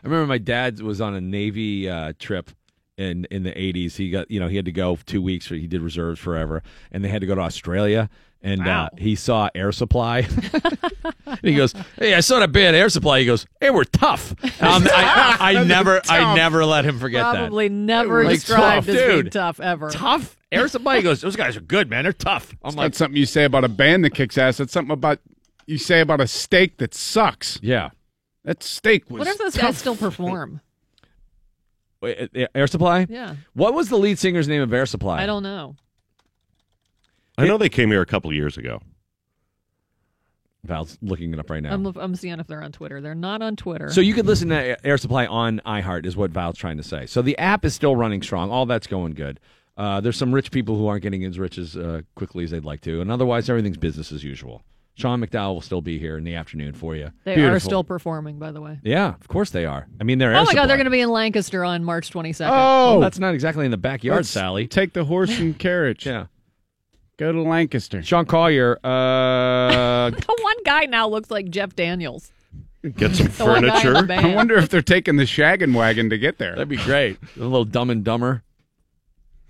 remember 0.03 0.27
my 0.27 0.37
dad 0.37 0.79
was 0.81 1.01
on 1.01 1.15
a 1.15 1.21
Navy 1.21 1.89
uh, 1.89 2.13
trip 2.19 2.51
in 2.97 3.25
in 3.31 3.43
the 3.43 3.51
80s. 3.51 3.95
He 3.95 4.09
got 4.09 4.29
you 4.29 4.39
know 4.39 4.47
he 4.47 4.55
had 4.55 4.65
to 4.65 4.71
go 4.71 4.97
two 5.05 5.21
weeks. 5.21 5.47
He 5.47 5.67
did 5.67 5.81
reserves 5.81 6.19
forever, 6.19 6.63
and 6.91 7.03
they 7.03 7.09
had 7.09 7.21
to 7.21 7.27
go 7.27 7.35
to 7.35 7.41
Australia. 7.41 8.09
And 8.45 8.63
Wow. 8.63 8.85
uh, 8.85 8.89
he 8.99 9.15
saw 9.15 9.49
Air 9.55 9.71
Supply. 9.71 10.19
and 11.25 11.39
he 11.41 11.55
goes, 11.55 11.73
"Hey, 11.97 12.13
I 12.13 12.19
saw 12.19 12.37
that 12.39 12.51
band 12.51 12.75
Air 12.75 12.89
Supply." 12.89 13.19
He 13.21 13.25
goes, 13.25 13.47
"Hey, 13.59 13.71
we're 13.71 13.85
tough." 13.85 14.35
Um, 14.61 14.83
I, 14.87 15.37
I, 15.39 15.55
I 15.55 15.63
never, 15.63 15.99
I 16.07 16.35
never 16.35 16.63
let 16.63 16.85
him 16.85 16.99
forget 16.99 17.23
Probably 17.23 17.69
never 17.69 18.23
Like, 18.23 18.35
described 18.35 18.85
tough, 18.87 18.95
as 18.95 19.07
being 19.13 19.29
tough 19.31 19.59
ever. 19.59 19.89
Tough 19.89 20.37
Air 20.51 20.67
Supply. 20.67 20.97
He 20.97 21.01
goes, 21.01 21.21
"Those 21.21 21.35
guys 21.35 21.57
are 21.57 21.61
good, 21.61 21.89
man. 21.89 22.03
They're 22.03 22.13
tough." 22.13 22.55
I'm 22.63 22.75
like, 22.75 22.85
That's 22.85 22.99
something 22.99 23.17
you 23.17 23.25
say 23.25 23.45
about 23.45 23.63
a 23.63 23.67
band 23.67 24.05
that 24.05 24.11
kicks 24.11 24.37
ass. 24.37 24.57
That's 24.57 24.71
something 24.71 24.93
about 24.93 25.19
you 25.65 25.79
say 25.79 25.99
about 26.01 26.21
a 26.21 26.27
steak 26.27 26.77
that 26.77 26.93
sucks. 26.93 27.59
"Yeah." 27.63 27.89
That 28.43 28.61
steak 28.61 29.09
was 29.09 29.19
What 29.19 29.27
if 29.27 29.39
those 29.39 29.53
tough. 29.55 29.61
guys 29.63 29.77
still 29.79 29.95
perform? 29.95 30.61
Wait, 32.01 32.29
uh, 32.35 32.45
Air 32.53 32.67
Supply. 32.67 33.07
Yeah, 33.09 33.35
What 33.53 33.73
was 33.73 33.89
the 33.89 33.97
lead 33.97 34.19
singer's 34.19 34.47
name 34.47 34.61
of 34.61 34.71
Air 34.71 34.85
Supply? 34.85 35.23
I 35.23 35.25
don't 35.25 35.41
know. 35.43 35.75
I 37.37 37.45
know 37.45 37.57
they 37.57 37.69
came 37.69 37.89
here 37.91 38.01
a 38.01 38.05
couple 38.05 38.31
years 38.33 38.57
ago. 38.57 38.81
Val's 40.63 40.97
looking 41.01 41.31
it 41.33 41.39
up 41.39 41.49
right 41.49 41.61
now. 41.61 41.73
I'm, 41.73 41.85
I'm 41.85 42.15
seeing 42.15 42.39
if 42.39 42.47
they're 42.47 42.63
on 42.63 42.71
Twitter. 42.71 42.99
They're 42.99 43.15
not 43.15 43.41
on 43.41 43.55
Twitter. 43.55 43.91
So 43.91 44.01
you 44.01 44.13
could 44.13 44.25
listen 44.25 44.49
to 44.49 44.85
Air 44.85 44.97
Supply 44.97 45.27
on 45.27 45.61
iHeart, 45.65 46.05
is 46.05 46.17
what 46.17 46.31
Val's 46.31 46.57
trying 46.57 46.77
to 46.77 46.83
say. 46.83 47.05
So 47.05 47.21
the 47.21 47.37
app 47.37 47.65
is 47.65 47.73
still 47.75 47.95
running 47.95 48.21
strong. 48.21 48.49
All 48.49 48.65
that's 48.65 48.87
going 48.87 49.13
good. 49.13 49.39
Uh, 49.77 50.01
there's 50.01 50.17
some 50.17 50.33
rich 50.33 50.51
people 50.51 50.77
who 50.77 50.87
aren't 50.87 51.03
getting 51.03 51.23
as 51.25 51.37
rich 51.37 51.57
as 51.57 51.75
uh, 51.75 52.01
quickly 52.15 52.45
as 52.45 52.51
they'd 52.51 52.65
like 52.65 52.81
to, 52.81 53.01
and 53.01 53.11
otherwise 53.11 53.49
everything's 53.49 53.77
business 53.77 54.11
as 54.11 54.23
usual. 54.23 54.63
Sean 54.95 55.21
McDowell 55.21 55.55
will 55.55 55.61
still 55.61 55.81
be 55.81 55.99
here 55.99 56.17
in 56.17 56.23
the 56.23 56.35
afternoon 56.35 56.73
for 56.73 56.95
you. 56.95 57.11
they 57.25 57.43
are 57.43 57.59
still 57.59 57.83
performing, 57.83 58.39
by 58.39 58.53
the 58.53 58.61
way. 58.61 58.79
Yeah, 58.81 59.09
of 59.09 59.27
course 59.27 59.49
they 59.49 59.65
are. 59.65 59.87
I 59.99 60.05
mean, 60.05 60.19
they're 60.19 60.33
Oh 60.33 60.39
Air 60.39 60.45
my 60.45 60.53
God, 60.53 60.69
they're 60.69 60.77
going 60.77 60.85
to 60.85 60.91
be 60.91 61.01
in 61.01 61.09
Lancaster 61.09 61.65
on 61.65 61.83
March 61.83 62.11
22nd. 62.11 62.47
Oh, 62.49 62.91
Well, 62.91 62.99
that's 63.01 63.19
not 63.19 63.33
exactly 63.33 63.65
in 63.65 63.71
the 63.71 63.77
backyard, 63.77 64.19
let's 64.19 64.29
Sally. 64.29 64.67
Take 64.67 64.93
the 64.93 65.03
horse 65.03 65.37
and 65.37 65.59
carriage. 65.59 66.05
Yeah. 66.05 66.27
Go 67.17 67.31
to 67.31 67.41
Lancaster. 67.41 68.03
Sean 68.03 68.25
Collier. 68.25 68.77
Uh, 68.83 70.09
The 70.11 70.37
one 70.41 70.55
guy 70.65 70.85
now 70.85 71.07
looks 71.07 71.31
like 71.31 71.49
Jeff 71.49 71.75
Daniels. 71.75 72.31
Get 72.97 73.15
some 73.15 73.27
The 73.37 73.45
one 73.45 73.61
guy 73.65 73.77
in 73.81 73.93
the 73.93 73.99
furniture. 74.03 74.27
I 74.27 74.35
wonder 74.35 74.55
if 74.55 74.69
they're 74.69 74.81
taking 74.81 75.15
the 75.15 75.23
shaggin' 75.23 75.73
wagon 75.75 76.09
to 76.09 76.17
get 76.17 76.37
there. 76.37 76.51
that'd 76.51 76.67
be 76.69 76.77
great. 76.77 77.17
A 77.37 77.39
little 77.39 77.65
Dumb 77.65 77.89
and 77.89 78.03
Dumber. 78.03 78.43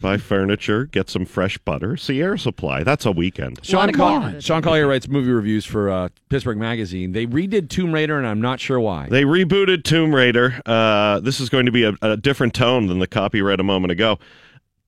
Buy 0.01 0.17
furniture. 0.17 0.85
Get 0.85 1.09
some 1.09 1.25
fresh 1.25 1.57
butter. 1.57 1.95
See 1.95 2.21
Air 2.21 2.35
Supply. 2.37 2.83
That's 2.83 3.05
a 3.05 3.11
weekend. 3.11 3.59
Sean, 3.65 3.89
of 3.89 3.95
Col- 3.95 4.39
Sean 4.41 4.61
Collier 4.61 4.87
writes 4.87 5.07
movie 5.07 5.31
reviews 5.31 5.65
for 5.65 5.89
uh, 5.89 6.09
Pittsburgh 6.29 6.57
Magazine. 6.57 7.13
They 7.13 7.25
redid 7.25 7.69
Tomb 7.69 7.93
Raider, 7.93 8.17
and 8.17 8.27
I'm 8.27 8.41
not 8.41 8.59
sure 8.59 8.79
why. 8.79 9.07
They 9.09 9.23
rebooted 9.23 9.83
Tomb 9.85 10.13
Raider. 10.13 10.61
Uh, 10.65 11.21
this 11.21 11.39
is 11.39 11.47
going 11.49 11.65
to 11.65 11.71
be 11.71 11.83
a, 11.85 11.93
a 12.01 12.17
different 12.17 12.53
tone 12.53 12.87
than 12.87 12.99
the 12.99 13.07
copy 13.07 13.41
read 13.41 13.61
a 13.61 13.63
moment 13.63 13.91
ago. 13.93 14.19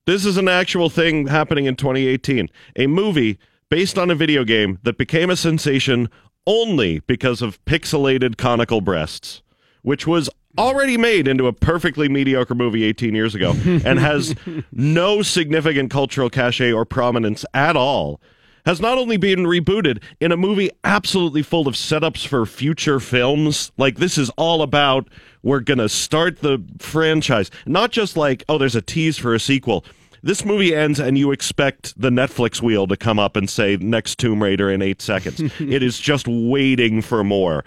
This 0.08 0.26
is 0.26 0.38
an 0.38 0.47
actual 0.47 0.89
thing 0.89 1.28
happening 1.28 1.66
in 1.66 1.76
2018. 1.76 2.49
A 2.78 2.88
movie 2.88 3.38
based 3.70 3.97
on 3.97 4.10
a 4.10 4.16
video 4.16 4.45
game 4.45 4.80
that 4.84 4.97
became 4.97 5.30
a 5.30 5.36
sensation 5.36 6.10
only 6.45 6.99
because 6.99 7.41
of 7.41 7.64
pixelated 7.66 8.38
conical 8.38 8.80
breasts, 8.80 9.41
which 9.82 10.08
was 10.08 10.30
already 10.58 10.95
made 10.95 11.28
into 11.28 11.45
a 11.45 11.51
perfectly 11.51 12.08
mediocre 12.08 12.55
movie 12.55 12.86
18 12.86 13.16
years 13.16 13.36
ago 13.36 13.51
and 13.66 13.99
has 13.99 14.34
no 14.72 15.22
significant 15.22 15.91
cultural 15.91 16.30
cachet 16.30 16.72
or 16.72 16.86
prominence 16.86 17.43
at 17.53 17.76
all 17.76 18.22
has 18.68 18.82
not 18.82 18.97
only 18.97 19.15
been 19.15 19.45
rebooted 19.45 20.03
in 20.20 20.34
a 20.34 20.36
movie 20.36 20.70
absolutely 20.84 21.41
full 21.41 21.70
of 21.70 21.76
setups 21.76 22.28
for 22.28 22.45
future 22.45 22.99
films. 22.99 23.72
Like, 23.78 23.95
this 23.95 24.18
is 24.18 24.30
all 24.32 24.61
about 24.61 25.07
we're 25.41 25.61
going 25.61 25.78
to 25.78 25.88
start 25.88 26.41
the 26.41 26.61
franchise. 26.78 27.49
Not 27.65 27.91
just 27.91 28.18
like, 28.18 28.43
oh, 28.49 28.57
there's 28.57 28.76
a 28.76 28.82
tease 28.82 29.18
for 29.18 29.34
a 29.34 29.39
sequel. 29.39 29.86
This 30.22 30.43
movie 30.43 30.76
ends 30.76 30.99
and 30.99 31.18
you 31.18 31.32
expect 31.32 31.93
the 31.97 32.09
Netflix 32.09 32.61
wheel 32.61 32.88
to 32.88 32.97
come 32.97 33.20
up 33.20 33.38
and 33.38 33.49
say 33.49 33.78
next 33.78 34.20
Tomb 34.20 34.43
Raider 34.43 34.70
in 34.70 34.82
eight 34.82 35.01
seconds. 35.01 35.39
it 35.61 35.82
is 35.82 35.97
just 35.97 36.28
waiting 36.28 37.01
for 37.01 37.24
more. 37.24 37.63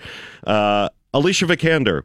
Uh, 0.46 0.90
Alicia 1.14 1.46
Vikander 1.46 2.02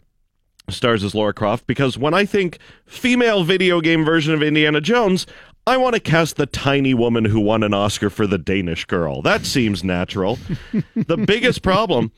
stars 0.70 1.04
as 1.04 1.14
Lara 1.14 1.34
Croft 1.34 1.68
because 1.68 1.98
when 1.98 2.14
I 2.14 2.24
think 2.24 2.60
female 2.86 3.44
video 3.44 3.82
game 3.82 4.06
version 4.06 4.34
of 4.34 4.42
Indiana 4.42 4.80
Jones, 4.80 5.28
I 5.68 5.78
want 5.78 5.96
to 5.96 6.00
cast 6.00 6.36
the 6.36 6.46
tiny 6.46 6.94
woman 6.94 7.26
who 7.26 7.40
won 7.40 7.64
an 7.64 7.74
Oscar 7.74 8.12
for 8.12 8.28
the 8.28 8.38
Danish 8.38 8.86
girl. 8.86 9.24
That 9.24 9.48
seems 9.48 9.84
natural. 9.84 10.38
the 10.96 11.18
biggest 11.18 11.64
problem 11.64 12.12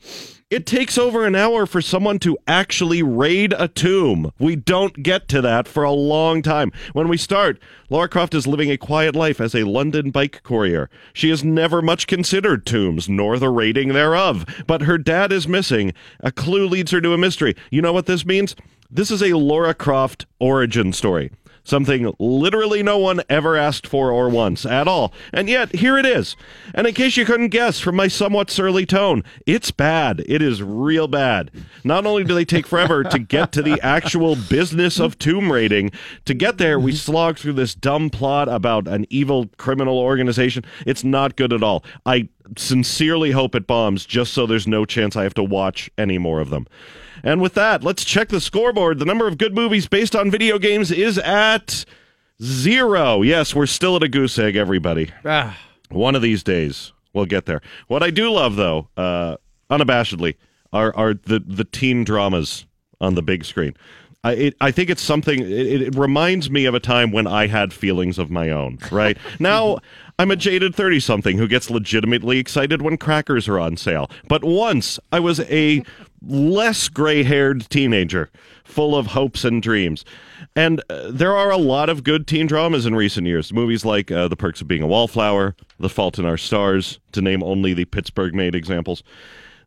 it 0.50 0.66
takes 0.66 0.96
over 0.96 1.26
an 1.26 1.34
hour 1.34 1.64
for 1.64 1.82
someone 1.82 2.18
to 2.18 2.36
actually 2.46 3.02
raid 3.02 3.54
a 3.58 3.68
tomb. 3.68 4.32
We 4.38 4.56
don't 4.56 5.02
get 5.02 5.28
to 5.28 5.40
that 5.42 5.68
for 5.68 5.82
a 5.82 5.92
long 5.92 6.42
time. 6.42 6.72
When 6.92 7.08
we 7.08 7.16
start, 7.16 7.58
Lara 7.90 8.08
Croft 8.08 8.34
is 8.34 8.46
living 8.46 8.70
a 8.70 8.78
quiet 8.78 9.14
life 9.14 9.40
as 9.40 9.54
a 9.54 9.64
London 9.64 10.10
bike 10.10 10.42
courier. 10.42 10.88
She 11.12 11.30
has 11.30 11.44
never 11.44 11.82
much 11.82 12.06
considered 12.06 12.64
tombs, 12.64 13.08
nor 13.08 13.38
the 13.38 13.50
raiding 13.50 13.94
thereof. 13.94 14.44
But 14.66 14.82
her 14.82 14.98
dad 14.98 15.32
is 15.32 15.48
missing. 15.48 15.92
A 16.20 16.32
clue 16.32 16.66
leads 16.66 16.92
her 16.92 17.00
to 17.00 17.14
a 17.14 17.18
mystery. 17.18 17.54
You 17.70 17.80
know 17.80 17.92
what 17.92 18.06
this 18.06 18.24
means? 18.24 18.56
This 18.90 19.10
is 19.10 19.22
a 19.22 19.34
Lara 19.34 19.74
Croft 19.74 20.24
origin 20.38 20.94
story. 20.94 21.30
Something 21.68 22.10
literally 22.18 22.82
no 22.82 22.96
one 22.96 23.20
ever 23.28 23.54
asked 23.54 23.86
for 23.86 24.10
or 24.10 24.30
wants 24.30 24.64
at 24.64 24.88
all. 24.88 25.12
And 25.34 25.50
yet, 25.50 25.74
here 25.74 25.98
it 25.98 26.06
is. 26.06 26.34
And 26.72 26.86
in 26.86 26.94
case 26.94 27.18
you 27.18 27.26
couldn't 27.26 27.50
guess 27.50 27.78
from 27.78 27.94
my 27.94 28.08
somewhat 28.08 28.50
surly 28.50 28.86
tone, 28.86 29.22
it's 29.44 29.70
bad. 29.70 30.24
It 30.26 30.40
is 30.40 30.62
real 30.62 31.08
bad. 31.08 31.50
Not 31.84 32.06
only 32.06 32.24
do 32.24 32.34
they 32.34 32.46
take 32.46 32.66
forever 32.66 33.04
to 33.04 33.18
get 33.18 33.52
to 33.52 33.60
the 33.60 33.78
actual 33.82 34.34
business 34.34 34.98
of 34.98 35.18
tomb 35.18 35.52
raiding, 35.52 35.90
to 36.24 36.32
get 36.32 36.56
there, 36.56 36.80
we 36.80 36.92
mm-hmm. 36.92 36.96
slog 36.96 37.36
through 37.36 37.52
this 37.52 37.74
dumb 37.74 38.08
plot 38.08 38.48
about 38.48 38.88
an 38.88 39.04
evil 39.10 39.50
criminal 39.58 39.98
organization. 39.98 40.64
It's 40.86 41.04
not 41.04 41.36
good 41.36 41.52
at 41.52 41.62
all. 41.62 41.84
I 42.06 42.30
sincerely 42.56 43.32
hope 43.32 43.54
it 43.54 43.66
bombs 43.66 44.06
just 44.06 44.32
so 44.32 44.46
there's 44.46 44.66
no 44.66 44.86
chance 44.86 45.16
I 45.16 45.24
have 45.24 45.34
to 45.34 45.44
watch 45.44 45.90
any 45.98 46.16
more 46.16 46.40
of 46.40 46.48
them. 46.48 46.66
And 47.22 47.40
with 47.40 47.54
that, 47.54 47.82
let's 47.82 48.04
check 48.04 48.28
the 48.28 48.40
scoreboard. 48.40 48.98
The 48.98 49.04
number 49.04 49.26
of 49.26 49.38
good 49.38 49.54
movies 49.54 49.88
based 49.88 50.14
on 50.14 50.30
video 50.30 50.58
games 50.58 50.90
is 50.90 51.18
at 51.18 51.84
zero. 52.42 53.22
Yes, 53.22 53.54
we're 53.54 53.66
still 53.66 53.96
at 53.96 54.02
a 54.02 54.08
goose 54.08 54.38
egg, 54.38 54.56
everybody. 54.56 55.10
Ah, 55.24 55.58
One 55.90 56.14
of 56.14 56.22
these 56.22 56.42
days, 56.42 56.92
we'll 57.12 57.26
get 57.26 57.46
there. 57.46 57.60
What 57.88 58.02
I 58.02 58.10
do 58.10 58.30
love, 58.30 58.56
though, 58.56 58.88
uh, 58.96 59.36
unabashedly, 59.70 60.36
are 60.72 60.94
are 60.94 61.14
the 61.14 61.40
the 61.46 61.64
teen 61.64 62.04
dramas 62.04 62.66
on 63.00 63.14
the 63.14 63.22
big 63.22 63.44
screen. 63.44 63.74
I, 64.24 64.32
it, 64.32 64.54
I 64.60 64.70
think 64.72 64.90
it's 64.90 65.00
something. 65.02 65.40
It, 65.40 65.82
it 65.82 65.96
reminds 65.96 66.50
me 66.50 66.64
of 66.66 66.74
a 66.74 66.80
time 66.80 67.12
when 67.12 67.26
I 67.26 67.46
had 67.46 67.72
feelings 67.72 68.18
of 68.18 68.30
my 68.30 68.50
own. 68.50 68.78
Right 68.90 69.16
now, 69.38 69.78
I'm 70.18 70.30
a 70.30 70.36
jaded 70.36 70.74
thirty 70.74 71.00
something 71.00 71.38
who 71.38 71.46
gets 71.48 71.70
legitimately 71.70 72.38
excited 72.38 72.82
when 72.82 72.96
crackers 72.98 73.48
are 73.48 73.58
on 73.58 73.76
sale. 73.76 74.10
But 74.28 74.44
once 74.44 74.98
I 75.12 75.20
was 75.20 75.40
a 75.40 75.82
less 76.22 76.88
gray 76.88 77.22
haired 77.22 77.68
teenager, 77.70 78.30
full 78.64 78.96
of 78.96 79.08
hopes 79.08 79.44
and 79.44 79.62
dreams. 79.62 80.04
And 80.54 80.82
uh, 80.90 81.10
there 81.10 81.36
are 81.36 81.50
a 81.50 81.56
lot 81.56 81.88
of 81.88 82.04
good 82.04 82.26
teen 82.26 82.46
dramas 82.46 82.86
in 82.86 82.94
recent 82.94 83.26
years. 83.26 83.52
Movies 83.52 83.84
like 83.84 84.10
uh, 84.10 84.28
The 84.28 84.36
Perks 84.36 84.60
of 84.60 84.68
Being 84.68 84.82
a 84.82 84.86
Wallflower, 84.86 85.54
The 85.78 85.88
Fault 85.88 86.18
in 86.18 86.24
Our 86.24 86.36
Stars, 86.36 86.98
to 87.12 87.22
name 87.22 87.42
only 87.42 87.74
the 87.74 87.84
Pittsburgh 87.84 88.34
made 88.34 88.54
examples. 88.54 89.02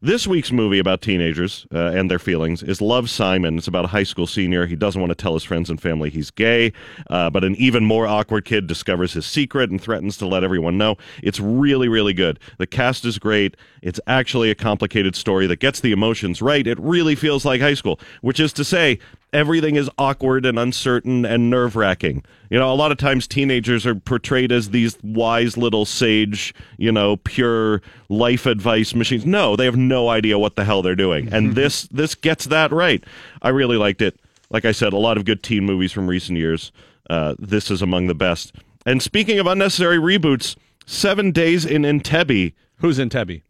This 0.04 0.26
week's 0.26 0.52
movie 0.52 0.80
about 0.80 1.04
teenagers 1.04 1.68
uh, 1.72 1.92
and 1.94 2.10
their 2.10 2.18
feelings 2.18 2.64
is 2.64 2.82
Love 2.82 3.08
Simon. 3.08 3.60
It's 3.60 3.68
about 3.68 3.86
a 3.86 3.90
high 3.90 4.02
school 4.02 4.26
senior. 4.26 4.66
He 4.66 4.76
doesn't 4.76 5.00
want 5.00 5.12
to 5.12 5.16
tell 5.16 5.36
his 5.36 5.44
friends 5.44 5.70
and 5.70 5.80
family 5.80 6.10
he's 6.10 6.32
gay, 6.32 6.74
uh, 7.12 7.30
but 7.30 7.44
an 7.44 7.56
even 7.58 7.86
more 7.86 8.08
awkward 8.08 8.44
kid 8.44 8.66
discovers 8.66 9.14
his 9.14 9.28
secret 9.28 9.70
and 9.70 9.80
threatens 9.80 10.18
to 10.18 10.26
let 10.26 10.44
everyone 10.44 10.76
know. 10.76 10.98
It's 11.22 11.40
really, 11.40 11.88
really 11.88 12.14
good. 12.14 12.40
The 12.58 12.66
cast 12.66 13.06
is 13.06 13.20
great. 13.20 13.56
It's 13.84 14.00
actually 14.08 14.50
a 14.50 14.56
complicated 14.56 15.16
story 15.16 15.46
that 15.46 15.60
gets 15.60 15.82
the 15.82 15.92
emotions 15.92 16.42
right. 16.42 16.66
It 16.66 16.80
really 16.80 17.14
feels 17.14 17.46
like 17.46 17.62
high 17.62 17.76
school, 17.76 18.00
which 18.22 18.40
is 18.40 18.54
to 18.54 18.64
say, 18.64 18.98
everything 19.34 19.76
is 19.76 19.90
awkward 19.98 20.46
and 20.46 20.60
uncertain 20.60 21.26
and 21.26 21.50
nerve 21.50 21.76
wracking. 21.76 22.24
You 22.50 22.60
know, 22.60 22.72
a 22.72 22.76
lot 22.76 22.92
of 22.92 22.98
times 22.98 23.28
teenagers 23.28 23.86
are 23.86 23.96
portrayed 23.96 24.52
as 24.52 24.70
these 24.70 24.98
wise 25.04 25.58
little 25.58 25.86
sage, 25.86 26.54
you 26.78 26.92
know, 26.92 27.18
pure 27.18 27.82
life 28.10 28.46
advice 28.46 28.94
machines. 28.94 29.26
No, 29.26 29.56
they 29.56 29.66
have 29.66 29.78
no 29.78 30.10
idea 30.10 30.38
what 30.38 30.56
the 30.56 30.66
hell 30.66 30.82
they're 30.82 30.96
doing. 30.96 31.32
And 31.34 31.56
this 31.56 31.84
this 31.84 32.16
gets 32.16 32.46
that 32.46 32.72
right. 32.72 33.04
I 33.42 33.50
really 33.50 33.78
liked 33.78 34.02
it. 34.02 34.20
Like 34.50 34.66
I 34.66 34.74
said, 34.74 34.94
a 34.94 34.98
lot 34.98 35.18
of 35.18 35.26
good 35.26 35.44
teen 35.44 35.66
movies 35.66 35.92
from 35.92 36.08
recent 36.08 36.38
years. 36.38 36.72
Uh, 37.10 37.36
this 37.40 37.72
is 37.72 37.82
among 37.82 38.08
the 38.08 38.16
best. 38.16 38.54
And 38.86 39.02
speaking 39.02 39.40
of 39.40 39.48
unnecessary 39.48 39.98
reboots, 39.98 40.56
Seven 40.86 41.32
Days 41.32 41.66
in 41.66 41.84
Entebbe. 41.84 42.54
Who's 42.78 42.98
Entebbe? 42.98 43.44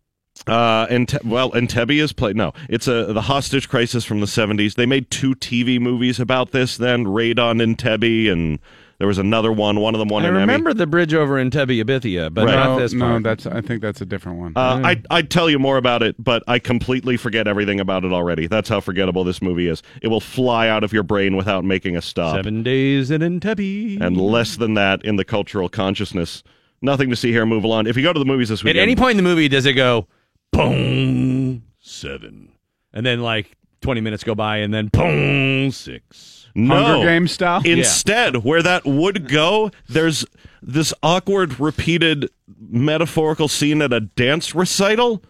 Uh, 0.48 0.88
and 0.90 1.20
well, 1.24 1.52
Entebbe 1.52 2.02
is 2.02 2.14
played. 2.14 2.36
No, 2.36 2.52
it's 2.68 2.88
a 2.88 3.14
the 3.14 3.22
hostage 3.22 3.70
crisis 3.70 4.04
from 4.06 4.22
the 4.22 4.28
seventies. 4.28 4.76
They 4.76 4.86
made 4.88 5.12
two 5.12 5.36
TV 5.36 5.80
movies 5.80 6.20
about 6.20 6.52
this. 6.52 6.78
Then 6.78 7.08
Raid 7.08 7.38
on 7.38 7.60
Entebbe, 7.60 8.32
and 8.32 8.58
there 8.98 9.08
was 9.08 9.20
another 9.20 9.52
one. 9.52 9.80
One 9.82 9.94
of 9.94 10.00
them 10.00 10.08
won 10.08 10.24
I 10.24 10.30
an 10.30 10.34
Emmy. 10.36 10.42
remember 10.42 10.74
the 10.74 10.88
bridge 10.88 11.14
over 11.14 11.36
Entebbe, 11.36 11.84
Abithia, 11.84 12.34
but 12.34 12.46
Right. 12.46 12.56
not 12.56 12.66
no, 12.76 12.80
this 12.80 12.94
no, 12.94 13.06
part. 13.06 13.24
that's. 13.24 13.46
I 13.46 13.62
think 13.62 13.84
that's 13.84 14.02
a 14.02 14.06
different 14.06 14.40
one. 14.40 14.54
Uh, 14.56 14.82
I 14.84 15.02
I'd 15.12 15.30
tell 15.30 15.48
you 15.48 15.60
more 15.60 15.78
about 15.78 16.02
it, 16.02 16.16
but 16.18 16.42
I 16.48 16.58
completely 16.58 17.18
forget 17.18 17.48
everything 17.48 17.80
about 17.80 18.04
it 18.04 18.12
already. 18.12 18.48
That's 18.48 18.70
how 18.70 18.80
forgettable 18.80 19.24
this 19.24 19.44
movie 19.44 19.68
is. 19.68 19.84
It 20.02 20.08
will 20.08 20.22
fly 20.22 20.68
out 20.70 20.84
of 20.84 20.92
your 20.92 21.04
brain 21.04 21.36
without 21.36 21.66
making 21.66 21.96
a 21.98 22.02
stop. 22.02 22.38
Seven 22.38 22.64
days 22.64 23.12
in 23.12 23.22
Entebbe. 23.22 24.02
and 24.02 24.18
less 24.18 24.56
than 24.56 24.74
that 24.74 25.06
in 25.06 25.18
the 25.18 25.26
cultural 25.26 25.70
consciousness. 25.70 26.42
Nothing 26.82 27.12
to 27.12 27.16
see 27.16 27.32
here. 27.32 27.46
Move 27.46 27.64
along. 27.64 27.86
If 27.86 27.96
you 27.96 28.02
go 28.02 28.12
to 28.12 28.18
the 28.18 28.26
movies 28.26 28.50
this 28.50 28.64
weekend, 28.64 28.80
At 28.80 28.84
any 28.84 28.96
point 28.96 29.12
in 29.12 29.18
the 29.18 29.24
movie, 29.30 29.48
does 29.48 29.68
it 29.68 29.74
go 29.74 30.08
boom 30.52 31.64
seven, 31.80 32.52
and 32.94 33.06
then 33.06 33.22
like 33.22 33.58
twenty 33.82 34.02
minutes 34.02 34.24
go 34.24 34.36
by, 34.36 34.58
and 34.58 34.74
then 34.74 34.88
boom 34.88 35.72
six? 35.72 36.42
no. 36.56 36.76
Hunger 36.76 37.06
Games 37.06 37.32
style. 37.32 37.62
Instead, 37.66 38.38
where 38.44 38.62
that 38.62 38.86
would 38.86 39.30
go, 39.30 39.72
there's 39.88 40.26
this 40.62 40.94
awkward, 41.02 41.60
repeated 41.60 42.30
metaphorical 42.60 43.48
scene 43.48 43.82
at 43.82 43.94
a 43.94 44.02
dance 44.02 44.54
recital. 44.54 45.24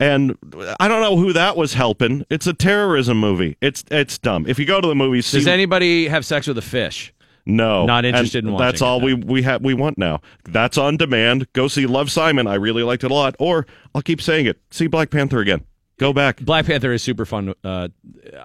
And 0.00 0.36
I 0.80 0.88
don't 0.88 1.00
know 1.00 1.16
who 1.16 1.32
that 1.34 1.56
was 1.56 1.74
helping. 1.74 2.26
It's 2.28 2.48
a 2.48 2.52
terrorism 2.52 3.18
movie. 3.18 3.56
It's 3.60 3.84
it's 3.92 4.18
dumb. 4.18 4.44
If 4.48 4.58
you 4.58 4.64
go 4.64 4.80
to 4.80 4.88
the 4.88 4.94
movies, 4.94 5.26
see 5.26 5.38
Does 5.38 5.46
anybody 5.46 6.08
have 6.08 6.26
sex 6.26 6.48
with 6.48 6.58
a 6.58 6.62
fish? 6.62 7.13
No, 7.46 7.84
Not 7.84 8.04
interested 8.06 8.44
And 8.44 8.54
in 8.54 8.58
That's 8.58 8.80
all 8.80 9.00
it, 9.00 9.04
we 9.04 9.14
we 9.14 9.42
have 9.42 9.62
we 9.62 9.74
want 9.74 9.98
now. 9.98 10.20
That's 10.44 10.78
on 10.78 10.96
demand. 10.96 11.46
Go 11.52 11.68
see 11.68 11.84
Love 11.86 12.10
Simon. 12.10 12.46
I 12.46 12.54
really 12.54 12.82
liked 12.82 13.04
it 13.04 13.10
a 13.10 13.14
lot. 13.14 13.36
Or 13.38 13.66
I'll 13.94 14.00
keep 14.02 14.22
saying 14.22 14.46
it. 14.46 14.60
See 14.70 14.86
Black 14.86 15.10
Panther 15.10 15.40
again. 15.40 15.62
Go 15.98 16.12
back. 16.12 16.40
Black 16.40 16.66
Panther 16.66 16.92
is 16.92 17.02
super 17.02 17.24
fun. 17.24 17.54
Uh, 17.62 17.88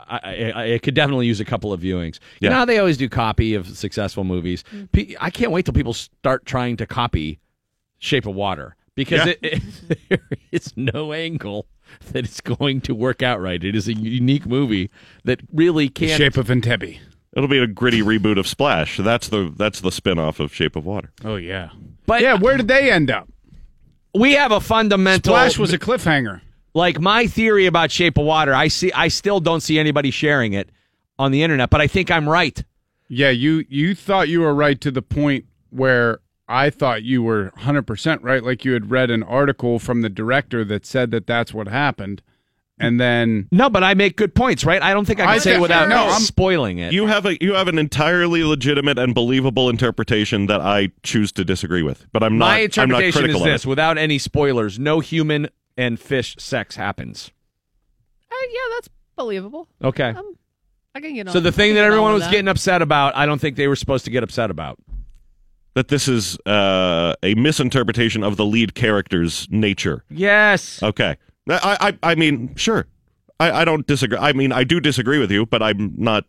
I, 0.08 0.52
I, 0.56 0.74
I 0.74 0.78
could 0.80 0.94
definitely 0.94 1.26
use 1.28 1.40
a 1.40 1.46
couple 1.46 1.72
of 1.74 1.82
viewings. 1.82 2.20
You 2.42 2.48
Yeah. 2.48 2.50
know 2.50 2.56
how 2.58 2.66
they 2.66 2.78
always 2.78 2.98
do 2.98 3.08
copy 3.10 3.56
of 3.56 3.68
successful 3.76 4.24
movies. 4.24 4.64
Pe- 4.92 5.16
I 5.20 5.30
can't 5.32 5.52
wait 5.52 5.66
till 5.66 5.74
people 5.74 5.94
start 5.94 6.46
trying 6.46 6.78
to 6.78 6.86
copy 6.86 7.40
Shape 7.98 8.28
of 8.28 8.36
Water 8.36 8.76
because 8.96 9.26
Yeah. 9.26 9.34
it, 9.42 9.64
it, 9.64 10.00
there 10.10 10.38
is 10.52 10.74
no 10.78 11.12
angle 11.14 11.66
that 12.12 12.26
it's 12.26 12.40
going 12.42 12.82
to 12.82 12.94
work 12.94 13.24
out 13.24 13.42
right. 13.42 13.64
It 13.64 13.76
is 13.76 13.88
a 13.88 13.94
unique 13.94 14.46
movie 14.46 14.92
that 15.24 15.40
really 15.52 15.90
can't. 15.90 16.18
Shape 16.22 16.38
of 16.38 16.48
Entebbe. 16.50 17.00
It'll 17.36 17.48
be 17.50 17.60
a 17.60 17.68
gritty 17.68 18.02
reboot 18.02 18.40
of 18.40 18.48
Splash. 18.48 18.98
That's 18.98 19.28
the 19.30 19.54
that's 19.56 19.82
the 19.82 19.92
spin-off 19.92 20.40
of 20.40 20.54
Shape 20.54 20.76
of 20.76 20.86
Water. 20.86 21.12
Oh 21.24 21.36
yeah. 21.36 21.70
but 22.06 22.22
Yeah. 22.22 22.36
Where 22.36 22.58
did 22.58 22.68
they 22.68 22.92
end 22.92 23.12
up? 23.12 23.30
we 24.16 24.34
have 24.34 24.52
a 24.52 24.60
fundamental. 24.60 25.34
Splash 25.34 25.58
was 25.60 25.72
a 25.72 25.78
cliffhanger. 25.78 26.42
like 26.74 27.00
my 27.00 27.28
theory 27.28 27.68
about 27.68 27.92
Shape 27.92 28.18
of 28.18 28.26
Water. 28.26 28.54
I 28.56 28.68
see. 28.68 28.92
I 28.94 29.08
still 29.10 29.40
don't 29.40 29.62
see 29.62 29.78
anybody 29.78 30.10
sharing 30.12 30.54
it 30.54 30.70
on 31.20 31.32
the 31.32 31.44
internet, 31.44 31.70
but 31.70 31.82
I 31.82 31.88
think 31.88 32.10
I'm 32.10 32.28
right. 32.28 32.64
Yeah, 33.08 33.30
you 33.30 33.66
you 33.70 33.94
thought 33.96 34.28
you 34.30 34.42
were 34.42 34.54
right 34.54 34.80
to 34.82 34.90
the 34.92 35.02
point 35.04 35.46
where 35.70 36.20
I 36.48 36.72
thought 36.72 37.04
you 37.04 37.22
were 37.22 37.52
100% 37.60 38.24
right 38.24 38.44
like 38.44 38.66
you 38.66 38.74
had 38.74 38.90
read 38.90 39.12
an 39.12 39.22
article 39.22 39.78
from 39.78 40.02
the 40.02 40.10
director 40.10 40.66
that 40.66 40.84
said 40.86 41.12
that 41.12 41.28
that's 41.28 41.54
what 41.54 41.68
happened. 41.68 42.24
And 42.82 43.00
then 43.00 43.48
No, 43.52 43.70
but 43.70 43.84
I 43.84 43.94
make 43.94 44.16
good 44.16 44.34
points, 44.34 44.64
right? 44.64 44.82
I 44.82 44.94
don't 44.94 45.06
think 45.06 45.20
I 45.20 45.24
can 45.26 45.34
I 45.34 45.38
say 45.40 45.52
think- 45.52 45.62
without 45.62 45.90
no, 45.90 45.98
I'm- 45.98 46.22
spoiling 46.22 46.78
it. 46.80 46.94
You 46.94 47.08
have 47.08 47.26
a 47.26 47.38
you 47.44 47.54
have 47.56 47.68
an 47.68 47.78
entirely 47.78 48.44
legitimate 48.44 48.98
and 48.98 49.14
believable 49.14 49.70
interpretation 49.70 50.46
that 50.48 50.62
I 50.62 50.90
choose 51.04 51.32
to 51.34 51.44
disagree 51.44 51.84
with. 51.84 52.06
But 52.14 52.24
I'm 52.24 52.38
not. 52.38 52.46
My 52.46 52.56
I'm 52.78 52.90
not 52.90 53.04
interpretation 53.04 53.22
critical 53.22 53.42
is 53.42 53.54
this: 53.54 53.66
without 53.66 53.98
any 53.98 54.18
spoilers, 54.18 54.80
no 54.80 55.02
human 55.02 55.50
and 55.78 56.00
fish 56.00 56.36
sex 56.40 56.76
happens. 56.78 57.32
Uh, 58.32 58.36
yeah, 58.52 58.60
that's 58.76 58.90
believable. 59.18 59.68
Okay. 59.84 60.10
Um, 60.10 60.36
I 60.96 61.02
can 61.02 61.14
get 61.14 61.28
on. 61.28 61.34
so 61.34 61.40
the 61.40 61.52
thing 61.52 61.76
that 61.76 61.84
everyone 61.84 62.14
was 62.14 62.24
that. 62.24 62.32
getting 62.32 62.48
upset 62.48 62.82
about, 62.82 63.16
I 63.16 63.26
don't 63.26 63.40
think 63.40 63.58
they 63.58 63.68
were 63.68 63.76
supposed 63.76 64.06
to 64.06 64.12
get 64.12 64.24
upset 64.24 64.50
about. 64.52 64.80
That 65.76 65.90
this 65.90 66.08
is 66.08 66.38
uh, 66.46 67.14
a 67.24 67.36
misinterpretation 67.36 68.24
of 68.24 68.38
the 68.38 68.46
lead 68.46 68.74
character's 68.74 69.48
nature. 69.52 70.04
Yes. 70.10 70.82
Okay. 70.82 71.18
I, 71.50 71.78
I, 72.04 72.12
I 72.12 72.16
mean, 72.16 72.56
sure. 72.56 72.88
I, 73.40 73.62
I 73.62 73.66
don't 73.66 73.88
disagree. 73.88 74.18
I 74.18 74.34
mean, 74.34 74.52
I 74.52 74.64
do 74.64 74.80
disagree 74.80 75.18
with 75.20 75.32
you, 75.32 75.46
but 75.46 75.64
I'm 75.64 75.94
not 75.98 76.26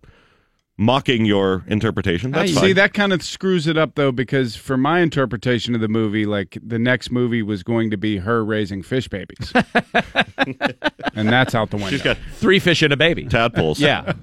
mocking 0.78 1.26
your 1.26 1.62
interpretation. 1.66 2.30
That's 2.30 2.50
you 2.50 2.54
fine. 2.54 2.64
see 2.64 2.72
that 2.72 2.94
kind 2.94 3.12
of 3.12 3.22
screws 3.22 3.66
it 3.66 3.76
up 3.76 3.96
though 3.96 4.12
because 4.12 4.56
for 4.56 4.78
my 4.78 5.00
interpretation 5.00 5.74
of 5.74 5.82
the 5.82 5.88
movie 5.88 6.24
like 6.24 6.56
the 6.62 6.78
next 6.78 7.10
movie 7.10 7.42
was 7.42 7.62
going 7.62 7.90
to 7.90 7.98
be 7.98 8.16
her 8.16 8.42
raising 8.42 8.82
fish 8.82 9.06
babies. 9.06 9.52
and 11.14 11.28
that's 11.28 11.54
out 11.54 11.68
the 11.68 11.76
window. 11.76 11.90
She's 11.90 12.00
got 12.02 12.16
Three 12.32 12.58
fish 12.58 12.80
and 12.80 12.94
a 12.94 12.96
baby. 12.96 13.26
tadpoles. 13.26 13.78
Yeah. 13.78 14.14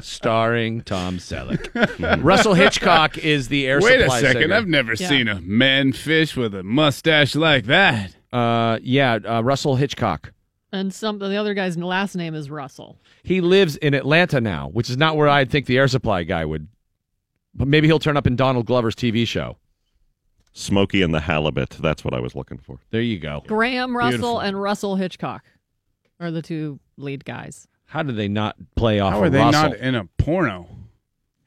Starring 0.00 0.82
Tom 0.82 1.18
Selleck. 1.18 2.22
Russell 2.22 2.54
Hitchcock 2.54 3.18
is 3.18 3.48
the 3.48 3.66
air 3.66 3.80
Wait 3.80 4.00
a 4.00 4.08
second, 4.10 4.42
singer. 4.42 4.54
I've 4.54 4.68
never 4.68 4.94
Yeah. 4.94 5.08
seen 5.08 5.26
a 5.26 5.40
man 5.40 5.92
fish 5.92 6.36
with 6.36 6.54
a 6.54 6.62
mustache 6.62 7.34
like 7.34 7.64
that. 7.64 8.14
Uh, 8.32 8.78
yeah, 8.82 9.14
uh, 9.24 9.42
Russell 9.42 9.76
Hitchcock. 9.76 10.32
And 10.72 10.94
some 10.94 11.18
the 11.18 11.34
other 11.36 11.52
guy's 11.54 11.76
last 11.76 12.14
name 12.14 12.34
is 12.34 12.48
Russell. 12.48 12.96
He 13.24 13.40
lives 13.40 13.76
in 13.76 13.92
Atlanta 13.92 14.40
now, 14.40 14.68
which 14.68 14.88
is 14.88 14.96
not 14.96 15.16
where 15.16 15.28
I'd 15.28 15.50
think 15.50 15.66
the 15.66 15.78
air 15.78 15.88
supply 15.88 16.22
guy 16.22 16.44
would. 16.44 16.68
But 17.54 17.66
maybe 17.66 17.88
he'll 17.88 17.98
turn 17.98 18.16
up 18.16 18.26
in 18.28 18.36
Donald 18.36 18.66
Glover's 18.66 18.94
TV 18.94 19.26
show. 19.26 19.56
Smokey 20.52 21.02
and 21.02 21.12
the 21.12 21.20
Halibut. 21.20 21.70
That's 21.70 22.04
what 22.04 22.14
I 22.14 22.20
was 22.20 22.34
looking 22.36 22.58
for. 22.58 22.78
There 22.90 23.00
you 23.00 23.18
go. 23.18 23.42
Graham 23.46 23.96
Russell 23.96 24.10
Beautiful. 24.18 24.38
and 24.40 24.62
Russell 24.62 24.96
Hitchcock 24.96 25.44
are 26.20 26.30
the 26.30 26.42
two 26.42 26.78
lead 26.96 27.24
guys. 27.24 27.66
How 27.86 28.04
did 28.04 28.16
they 28.16 28.28
not 28.28 28.56
play 28.76 29.00
off 29.00 29.12
How 29.12 29.18
of 29.18 29.24
are 29.24 29.30
they 29.30 29.38
Russell? 29.38 29.70
not 29.70 29.76
in 29.78 29.94
a 29.96 30.04
porno? 30.18 30.68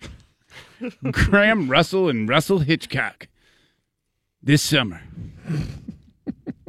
Graham 1.12 1.70
Russell 1.70 2.10
and 2.10 2.28
Russell 2.28 2.60
Hitchcock. 2.60 3.28
This 4.42 4.62
summer. 4.62 5.02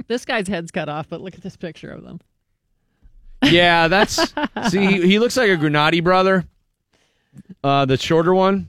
This 0.06 0.24
guy's 0.24 0.48
head's 0.48 0.70
cut 0.70 0.89
off, 0.89 1.09
but 1.09 1.20
look 1.20 1.35
at 1.35 1.43
this 1.43 1.56
picture 1.56 1.90
of 1.90 2.02
them. 2.05 2.20
Yeah, 3.44 3.89
that's 3.89 4.14
see. 4.68 4.86
He, 4.86 5.06
he 5.09 5.18
looks 5.18 5.36
like 5.36 5.51
a 5.51 5.56
Granati 5.56 6.02
brother. 6.02 6.44
Uh, 7.62 7.85
the 7.85 7.97
shorter 7.97 8.35
one, 8.35 8.68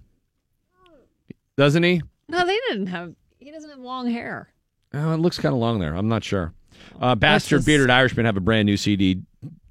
doesn't 1.57 1.83
he? 1.83 2.01
No, 2.27 2.45
they 2.45 2.57
didn't 2.69 2.87
have. 2.87 3.13
He 3.39 3.51
doesn't 3.51 3.69
have 3.69 3.79
long 3.79 4.09
hair. 4.09 4.49
Oh, 4.93 5.13
it 5.13 5.17
looks 5.17 5.37
kind 5.39 5.53
of 5.53 5.59
long 5.59 5.79
there. 5.79 5.93
I'm 5.95 6.07
not 6.07 6.23
sure. 6.23 6.53
Uh, 6.99 7.15
Bastard 7.15 7.59
just- 7.59 7.67
Bearded 7.67 7.89
Irishmen 7.89 8.25
have 8.25 8.37
a 8.37 8.41
brand 8.41 8.65
new 8.65 8.77
CD, 8.77 9.21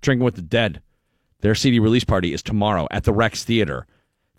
Drinking 0.00 0.24
with 0.24 0.36
the 0.36 0.42
Dead. 0.42 0.80
Their 1.40 1.54
CD 1.54 1.78
release 1.78 2.04
party 2.04 2.32
is 2.32 2.42
tomorrow 2.42 2.86
at 2.90 3.04
the 3.04 3.12
Rex 3.12 3.44
Theater. 3.44 3.86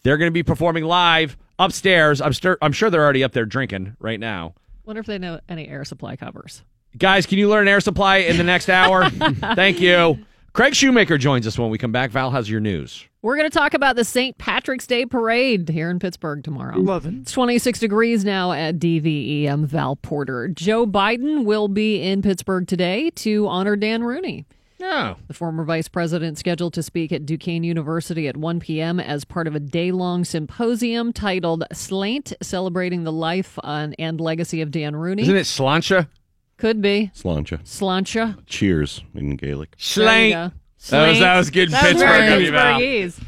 They're 0.03 0.18
going 0.18 0.27
to 0.30 0.34
be 0.34 0.43
performing 0.43 0.85
live 0.85 1.38
upstairs. 1.60 2.22
I'm, 2.22 2.34
stir- 2.34 2.57
I'm 2.61 2.72
sure 2.72 2.89
they're 2.89 3.03
already 3.03 3.23
up 3.23 3.31
there 3.34 3.45
drinking 3.45 3.95
right 3.99 4.19
now. 4.19 4.53
Wonder 4.85 4.99
if 5.02 5.06
they 5.06 5.18
know 5.18 5.39
any 5.49 5.68
air 5.68 5.84
supply 5.85 6.15
covers. 6.15 6.64
Guys, 6.97 7.26
can 7.26 7.38
you 7.38 7.49
learn 7.49 7.67
air 7.67 7.81
supply 7.81 8.17
in 8.17 8.38
the 8.38 8.43
next 8.43 8.69
hour? 8.69 9.09
Thank 9.55 9.80
you. 9.81 10.19
Craig 10.53 10.73
Shoemaker 10.73 11.17
joins 11.17 11.45
us 11.45 11.59
when 11.59 11.69
we 11.69 11.77
come 11.77 11.91
back. 11.91 12.11
Val, 12.11 12.31
how's 12.31 12.49
your 12.49 12.61
news? 12.61 13.05
We're 13.22 13.35
going 13.35 13.49
to 13.49 13.57
talk 13.57 13.73
about 13.73 13.97
the 13.97 14.05
St. 14.05 14.38
Patrick's 14.38 14.88
Day 14.88 15.05
Parade 15.05 15.67
here 15.67 15.89
in 15.89 15.99
Pittsburgh 15.99 16.43
tomorrow. 16.43 16.77
Love 16.77 17.05
it. 17.05 17.13
It's 17.15 17.31
26 17.34 17.80
degrees 17.80 18.23
now 18.23 18.53
at 18.53 18.80
DVE. 18.80 19.47
I'm 19.49 19.65
Val 19.65 19.97
Porter. 19.97 20.47
Joe 20.47 20.85
Biden 20.85 21.43
will 21.43 21.67
be 21.67 22.01
in 22.01 22.22
Pittsburgh 22.22 22.67
today 22.67 23.09
to 23.11 23.47
honor 23.47 23.76
Dan 23.76 24.03
Rooney. 24.03 24.45
Yeah. 24.77 25.15
The 25.27 25.34
former 25.34 25.65
vice 25.65 25.88
president 25.89 26.38
scheduled 26.38 26.73
to 26.76 26.84
speak 26.84 27.11
at 27.11 27.26
Duquesne 27.26 27.63
University 27.63 28.27
at 28.27 28.38
1 28.38 28.59
p.m. 28.59 28.99
as 28.99 29.26
part 29.26 29.47
of 29.47 29.55
a 29.55 29.59
day 29.59 29.91
long 29.91 30.23
symposium 30.23 31.11
titled 31.11 31.65
Slaint, 31.73 32.31
celebrating 32.41 33.03
the 33.03 33.11
life 33.11 33.57
and 33.63 34.22
legacy 34.22 34.61
of 34.61 34.72
Dan 34.72 34.95
Rooney. 34.95 35.23
Isn't 35.23 35.35
it 35.35 35.45
Slancha? 35.45 36.07
Could 36.57 36.82
be. 36.82 37.11
Slancha. 37.14 37.61
Slancha. 37.64 38.38
Cheers 38.45 39.03
in 39.14 39.36
Gaelic. 39.36 39.76
There 39.95 40.26
you 40.26 40.34
go. 40.34 40.52
That 40.90 41.10
was, 41.10 41.19
that 41.19 41.38
was 41.38 41.49
good 41.49 41.69
in 41.69 41.72
That 41.72 41.84
was 41.84 41.94
Pittsburgh. 41.94 42.10
very 42.10 42.36
of 42.36 42.82
you, 42.82 43.26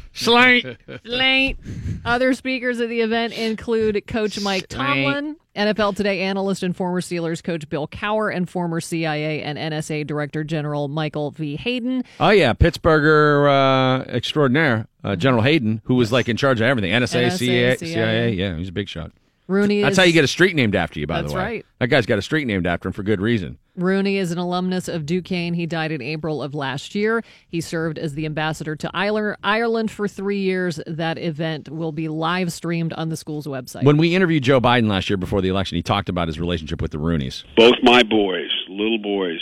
Slank. 1.04 1.58
Other 2.04 2.32
speakers 2.34 2.80
at 2.80 2.88
the 2.88 3.00
event 3.00 3.36
include 3.36 4.06
Coach 4.06 4.40
Mike 4.40 4.68
Tomlin, 4.68 5.36
NFL 5.56 5.96
Today 5.96 6.20
analyst 6.20 6.62
and 6.62 6.76
former 6.76 7.00
Steelers 7.00 7.42
coach 7.42 7.68
Bill 7.68 7.88
Cowher, 7.88 8.34
and 8.34 8.48
former 8.48 8.80
CIA 8.80 9.42
and 9.42 9.58
NSA 9.58 10.06
Director 10.06 10.44
General 10.44 10.86
Michael 10.88 11.32
V. 11.32 11.56
Hayden. 11.56 12.04
Oh 12.20 12.30
yeah, 12.30 12.52
Pittsburgher 12.52 13.48
uh, 13.50 14.04
extraordinaire, 14.04 14.86
uh, 15.02 15.16
General 15.16 15.42
Hayden, 15.42 15.82
who 15.84 15.96
was 15.96 16.12
like 16.12 16.28
in 16.28 16.36
charge 16.36 16.60
of 16.60 16.66
everything. 16.66 16.92
NSA, 16.92 17.26
NSA, 17.26 17.38
CIA, 17.38 17.76
CIA. 17.76 17.76
CIA. 17.76 18.32
Yeah, 18.34 18.56
he's 18.56 18.68
a 18.68 18.72
big 18.72 18.88
shot. 18.88 19.10
Rooney 19.48 19.80
That's 19.80 19.92
is, 19.92 19.98
how 19.98 20.04
you 20.04 20.12
get 20.12 20.24
a 20.24 20.28
street 20.28 20.54
named 20.54 20.76
after 20.76 21.00
you. 21.00 21.06
By 21.06 21.22
the 21.22 21.32
way, 21.32 21.42
right. 21.42 21.66
That 21.80 21.88
guy's 21.88 22.04
got 22.04 22.18
a 22.18 22.22
street 22.22 22.46
named 22.46 22.66
after 22.66 22.88
him 22.88 22.92
for 22.92 23.02
good 23.02 23.20
reason. 23.20 23.58
Rooney 23.76 24.18
is 24.18 24.30
an 24.30 24.38
alumnus 24.38 24.88
of 24.88 25.06
Duquesne. 25.06 25.54
He 25.54 25.64
died 25.64 25.90
in 25.90 26.02
April 26.02 26.42
of 26.42 26.54
last 26.54 26.94
year. 26.94 27.22
He 27.48 27.60
served 27.62 27.98
as 27.98 28.14
the 28.14 28.26
ambassador 28.26 28.76
to 28.76 28.90
Ireland 28.92 29.36
Ireland 29.42 29.90
for 29.90 30.06
three 30.06 30.40
years. 30.40 30.80
That 30.86 31.16
event 31.16 31.70
will 31.70 31.92
be 31.92 32.08
live 32.08 32.52
streamed 32.52 32.92
on 32.92 33.08
the 33.08 33.16
school's 33.16 33.46
website. 33.46 33.84
When 33.84 33.96
we 33.96 34.14
interviewed 34.14 34.42
Joe 34.42 34.60
Biden 34.60 34.88
last 34.88 35.08
year 35.08 35.16
before 35.16 35.40
the 35.40 35.48
election, 35.48 35.76
he 35.76 35.82
talked 35.82 36.10
about 36.10 36.28
his 36.28 36.38
relationship 36.38 36.82
with 36.82 36.90
the 36.90 36.98
Rooneys. 36.98 37.44
both 37.56 37.76
my 37.82 38.02
boys, 38.02 38.50
little 38.68 38.98
boys, 38.98 39.40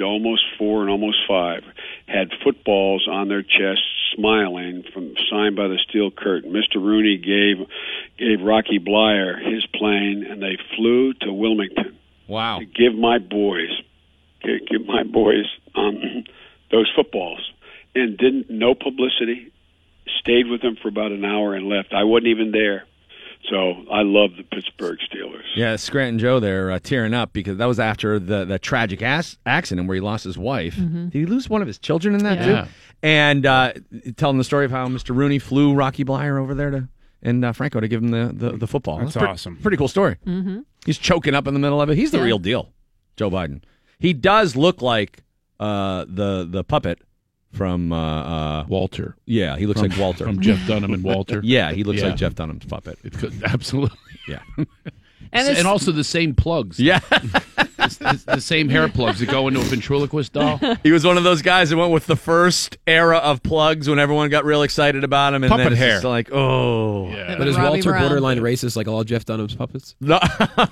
almost 0.00 0.42
four 0.56 0.82
and 0.82 0.90
almost 0.90 1.18
five, 1.26 1.62
had 2.08 2.30
footballs 2.42 3.06
on 3.10 3.28
their 3.28 3.42
chests, 3.42 3.84
smiling 4.14 4.82
from 4.92 5.14
signed 5.30 5.56
by 5.56 5.68
the 5.68 5.78
steel 5.88 6.10
curtain. 6.10 6.52
Mr. 6.52 6.76
Rooney 6.76 7.18
gave 7.18 7.66
gave 8.18 8.44
Rocky 8.44 8.78
Bleier 8.78 9.38
his 9.38 9.64
plane, 9.66 10.24
and 10.28 10.42
they 10.42 10.56
flew 10.76 11.12
to 11.14 11.32
Wilmington 11.32 11.96
Wow. 12.26 12.58
to 12.58 12.64
give 12.64 12.94
my 12.94 13.18
boys 13.18 13.70
give, 14.42 14.66
give 14.68 14.86
my 14.86 15.02
boys 15.02 15.44
um, 15.74 16.24
those 16.70 16.90
footballs, 16.96 17.52
and 17.94 18.16
didn't 18.16 18.50
no 18.50 18.74
publicity. 18.74 19.52
Stayed 20.20 20.46
with 20.48 20.62
them 20.62 20.76
for 20.80 20.88
about 20.88 21.12
an 21.12 21.24
hour 21.24 21.54
and 21.54 21.68
left. 21.68 21.92
I 21.92 22.04
wasn't 22.04 22.28
even 22.28 22.50
there. 22.50 22.84
So 23.50 23.84
I 23.90 24.02
love 24.02 24.30
the 24.36 24.42
Pittsburgh 24.42 24.98
Steelers. 25.10 25.44
Yeah, 25.56 25.76
Scranton 25.76 26.18
Joe 26.18 26.38
there 26.40 26.70
uh, 26.70 26.78
tearing 26.78 27.14
up 27.14 27.32
because 27.32 27.56
that 27.58 27.66
was 27.66 27.80
after 27.80 28.18
the, 28.18 28.44
the 28.44 28.58
tragic 28.58 29.00
ass 29.02 29.38
accident 29.46 29.88
where 29.88 29.94
he 29.94 30.00
lost 30.00 30.24
his 30.24 30.36
wife. 30.36 30.76
Did 30.76 31.12
he 31.12 31.24
lose 31.26 31.48
one 31.48 31.62
of 31.62 31.66
his 31.68 31.78
children 31.78 32.14
in 32.14 32.24
that 32.24 32.38
Yeah. 32.38 32.62
too? 32.64 32.70
And 33.02 33.46
uh, 33.46 33.72
telling 34.16 34.38
the 34.38 34.44
story 34.44 34.64
of 34.64 34.70
how 34.70 34.86
Mr. 34.88 35.14
Rooney 35.16 35.38
flew 35.38 35.72
Rocky 35.74 36.04
Bleier 36.04 36.38
over 36.38 36.54
there 36.54 36.70
to 36.70 36.88
and 37.22 37.44
uh, 37.44 37.52
Franco 37.52 37.80
to 37.80 37.88
give 37.88 38.02
him 38.02 38.10
the, 38.10 38.30
the, 38.32 38.56
the 38.58 38.66
football. 38.66 38.98
That's 38.98 39.16
pre- 39.16 39.26
awesome. 39.26 39.56
Pretty 39.56 39.76
cool 39.76 39.88
story. 39.88 40.16
mm-hmm. 40.26 40.60
He's 40.86 40.98
choking 40.98 41.34
up 41.34 41.46
in 41.48 41.54
the 41.54 41.60
middle 41.60 41.80
of 41.80 41.90
it. 41.90 41.96
He's 41.96 42.10
the 42.12 42.18
Yeah. 42.18 42.24
real 42.24 42.38
deal, 42.38 42.70
Joe 43.16 43.30
Biden. 43.30 43.62
He 43.98 44.12
does 44.12 44.54
look 44.56 44.82
like 44.82 45.24
uh, 45.58 46.04
the 46.08 46.46
the 46.48 46.62
puppet 46.62 47.00
from 47.52 47.92
uh, 47.92 48.22
uh, 48.60 48.64
Walter. 48.68 49.16
yeah. 49.26 49.56
He 49.56 49.66
looks 49.66 49.80
From- 49.80 49.88
like 49.90 49.98
Walter. 49.98 50.24
From 50.24 50.40
Jeff 50.40 50.66
Dunham 50.66 50.92
and 50.94 51.02
Walter. 51.02 51.40
yeah, 51.44 51.72
he 51.72 51.82
looks 51.84 52.00
Yeah. 52.00 52.08
like 52.08 52.16
Jeff 52.16 52.34
Dunham's 52.34 52.64
puppet. 52.66 52.98
It 53.04 53.12
could, 53.14 53.42
absolutely. 53.44 53.98
Yeah. 54.28 54.40
And, 55.30 55.58
And, 55.58 55.66
also 55.66 55.92
the 55.92 56.04
same 56.04 56.34
plugs. 56.34 56.80
Yeah. 56.80 57.00
It's, 57.80 57.98
it's 58.00 58.24
the 58.24 58.40
same 58.40 58.70
hair 58.70 58.88
plugs 58.88 59.18
that 59.20 59.28
go 59.28 59.46
into 59.46 59.60
a 59.60 59.62
ventriloquist 59.62 60.32
doll. 60.32 60.58
He 60.82 60.90
was 60.90 61.04
one 61.04 61.18
of 61.18 61.22
those 61.24 61.42
guys 61.42 61.68
that 61.68 61.76
went 61.76 61.92
with 61.92 62.06
the 62.06 62.16
first 62.16 62.78
era 62.86 63.18
of 63.18 63.42
plugs 63.42 63.90
when 63.90 63.98
everyone 63.98 64.30
got 64.30 64.46
real 64.46 64.62
excited 64.62 65.04
about 65.04 65.34
him, 65.34 65.44
and 65.44 65.50
Puppet 65.50 65.64
then 65.64 65.72
it's 65.72 65.78
hair. 65.82 65.90
just 65.96 66.04
like, 66.04 66.30
oh, 66.32 67.10
Yeah. 67.10 67.36
But 67.36 67.46
is 67.46 67.56
Robbie 67.56 67.68
Walter 67.68 67.90
Brown. 67.90 68.02
borderline 68.08 68.38
racist 68.38 68.74
like 68.74 68.88
all 68.88 69.04
Jeff 69.04 69.26
Dunham's 69.26 69.54
puppets? 69.54 69.94
no, 70.00 70.18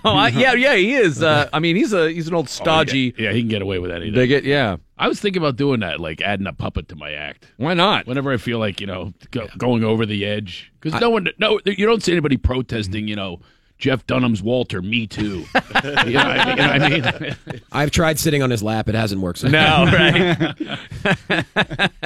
yeah, 0.05 0.55
yeah, 0.55 0.75
he 0.75 0.95
is. 0.95 1.23
Uh, 1.23 1.51
I 1.53 1.59
mean, 1.59 1.77
he's 1.77 1.93
a 1.93 2.11
he's 2.11 2.27
an 2.29 2.35
old 2.35 2.49
stodgy 2.49 3.13
Oh, 3.19 3.23
yeah, 3.23 3.33
he 3.33 3.41
can 3.43 3.49
get 3.49 3.61
away 3.61 3.79
with 3.79 3.91
anything. 3.91 4.15
bigot. 4.15 4.45
Yeah, 4.45 4.77
I 4.99 5.09
was 5.09 5.21
thinking 5.21 5.43
about 5.43 5.57
doing 5.57 5.81
that, 5.81 6.01
like 6.01 6.23
adding 6.23 6.47
a 6.47 6.53
puppet 6.53 6.89
to 6.89 6.97
my 6.97 7.13
act. 7.13 7.53
why 7.59 7.75
not? 7.75 8.07
Whenever 8.07 8.33
I 8.33 8.39
feel 8.39 8.59
like 8.59 8.81
you 8.81 8.87
know 8.87 9.13
go, 9.31 9.47
going 9.59 9.85
over 9.85 10.07
the 10.07 10.25
edge, 10.25 10.73
because 10.81 11.01
no 11.01 11.11
one, 11.11 11.29
no, 11.39 11.61
you 11.65 11.87
don't 11.87 12.03
see 12.03 12.13
anybody 12.13 12.37
protesting. 12.37 13.07
You 13.07 13.17
know, 13.17 13.41
Jeff 13.79 14.07
Dunham's 14.07 14.43
Walter, 14.43 14.81
me 14.81 15.07
too. 15.07 15.23
you, 15.23 15.33
know, 15.35 15.45
what 15.45 16.17
I- 16.17 16.51
you 16.51 16.57
know 16.57 16.69
what 16.69 17.15
I 17.15 17.19
mean? 17.21 17.37
I've 17.73 17.91
tried 17.91 18.19
sitting 18.19 18.43
on 18.43 18.51
his 18.51 18.63
lap; 18.63 18.89
it 18.89 18.95
hasn't 18.95 19.21
worked. 19.21 19.41
So. 19.41 19.49
No, 19.49 19.85
right? 19.85 20.55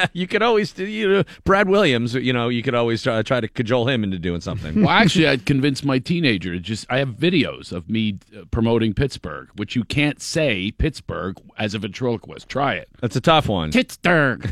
you 0.12 0.26
could 0.26 0.42
always, 0.42 0.76
you 0.78 1.08
know, 1.08 1.24
Brad 1.44 1.68
Williams. 1.68 2.14
You 2.14 2.32
know, 2.32 2.48
you 2.48 2.62
could 2.62 2.74
always 2.74 3.02
try, 3.02 3.22
try 3.22 3.40
to 3.40 3.48
cajole 3.48 3.88
him 3.88 4.02
into 4.02 4.18
doing 4.18 4.40
something. 4.40 4.80
Well, 4.80 4.90
actually, 4.90 5.28
I'd 5.28 5.46
convince 5.46 5.84
my 5.84 5.98
teenager. 6.00 6.52
to 6.54 6.60
Just 6.60 6.86
I 6.90 6.98
have 6.98 7.10
videos 7.10 7.70
of 7.72 7.88
me 7.88 8.18
uh, 8.36 8.44
promoting 8.50 8.92
Pittsburgh, 8.94 9.48
which 9.56 9.76
you 9.76 9.84
can't 9.84 10.20
say 10.20 10.72
Pittsburgh 10.72 11.36
as 11.58 11.74
a 11.74 11.78
ventriloquist. 11.78 12.48
Try 12.48 12.74
it. 12.74 12.88
That's 13.00 13.14
a 13.16 13.20
tough 13.20 13.48
one. 13.48 13.70
Pittsburgh. 13.72 14.42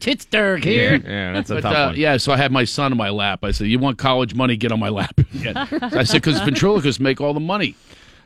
Pittsburgh 0.00 0.62
here. 0.64 0.96
Yeah, 1.04 1.32
that's 1.32 1.50
a 1.50 1.54
But, 1.54 1.60
tough 1.62 1.74
uh, 1.76 1.86
one. 1.88 1.96
yeah, 1.96 2.16
so 2.16 2.32
I 2.32 2.36
had 2.36 2.52
my 2.52 2.64
son 2.64 2.92
on 2.92 2.98
my 2.98 3.10
lap. 3.10 3.44
I 3.44 3.50
said, 3.50 3.66
"You 3.68 3.78
want 3.78 3.98
college 3.98 4.34
money? 4.34 4.56
Get 4.56 4.72
on 4.72 4.80
my 4.80 4.88
lap." 4.88 5.18
Yeah. 5.32 5.63
I 5.72 6.04
said, 6.04 6.22
"Because 6.22 6.40
ventriloquists 6.40 7.00
make 7.00 7.20
all 7.20 7.34
the 7.34 7.40
money." 7.40 7.74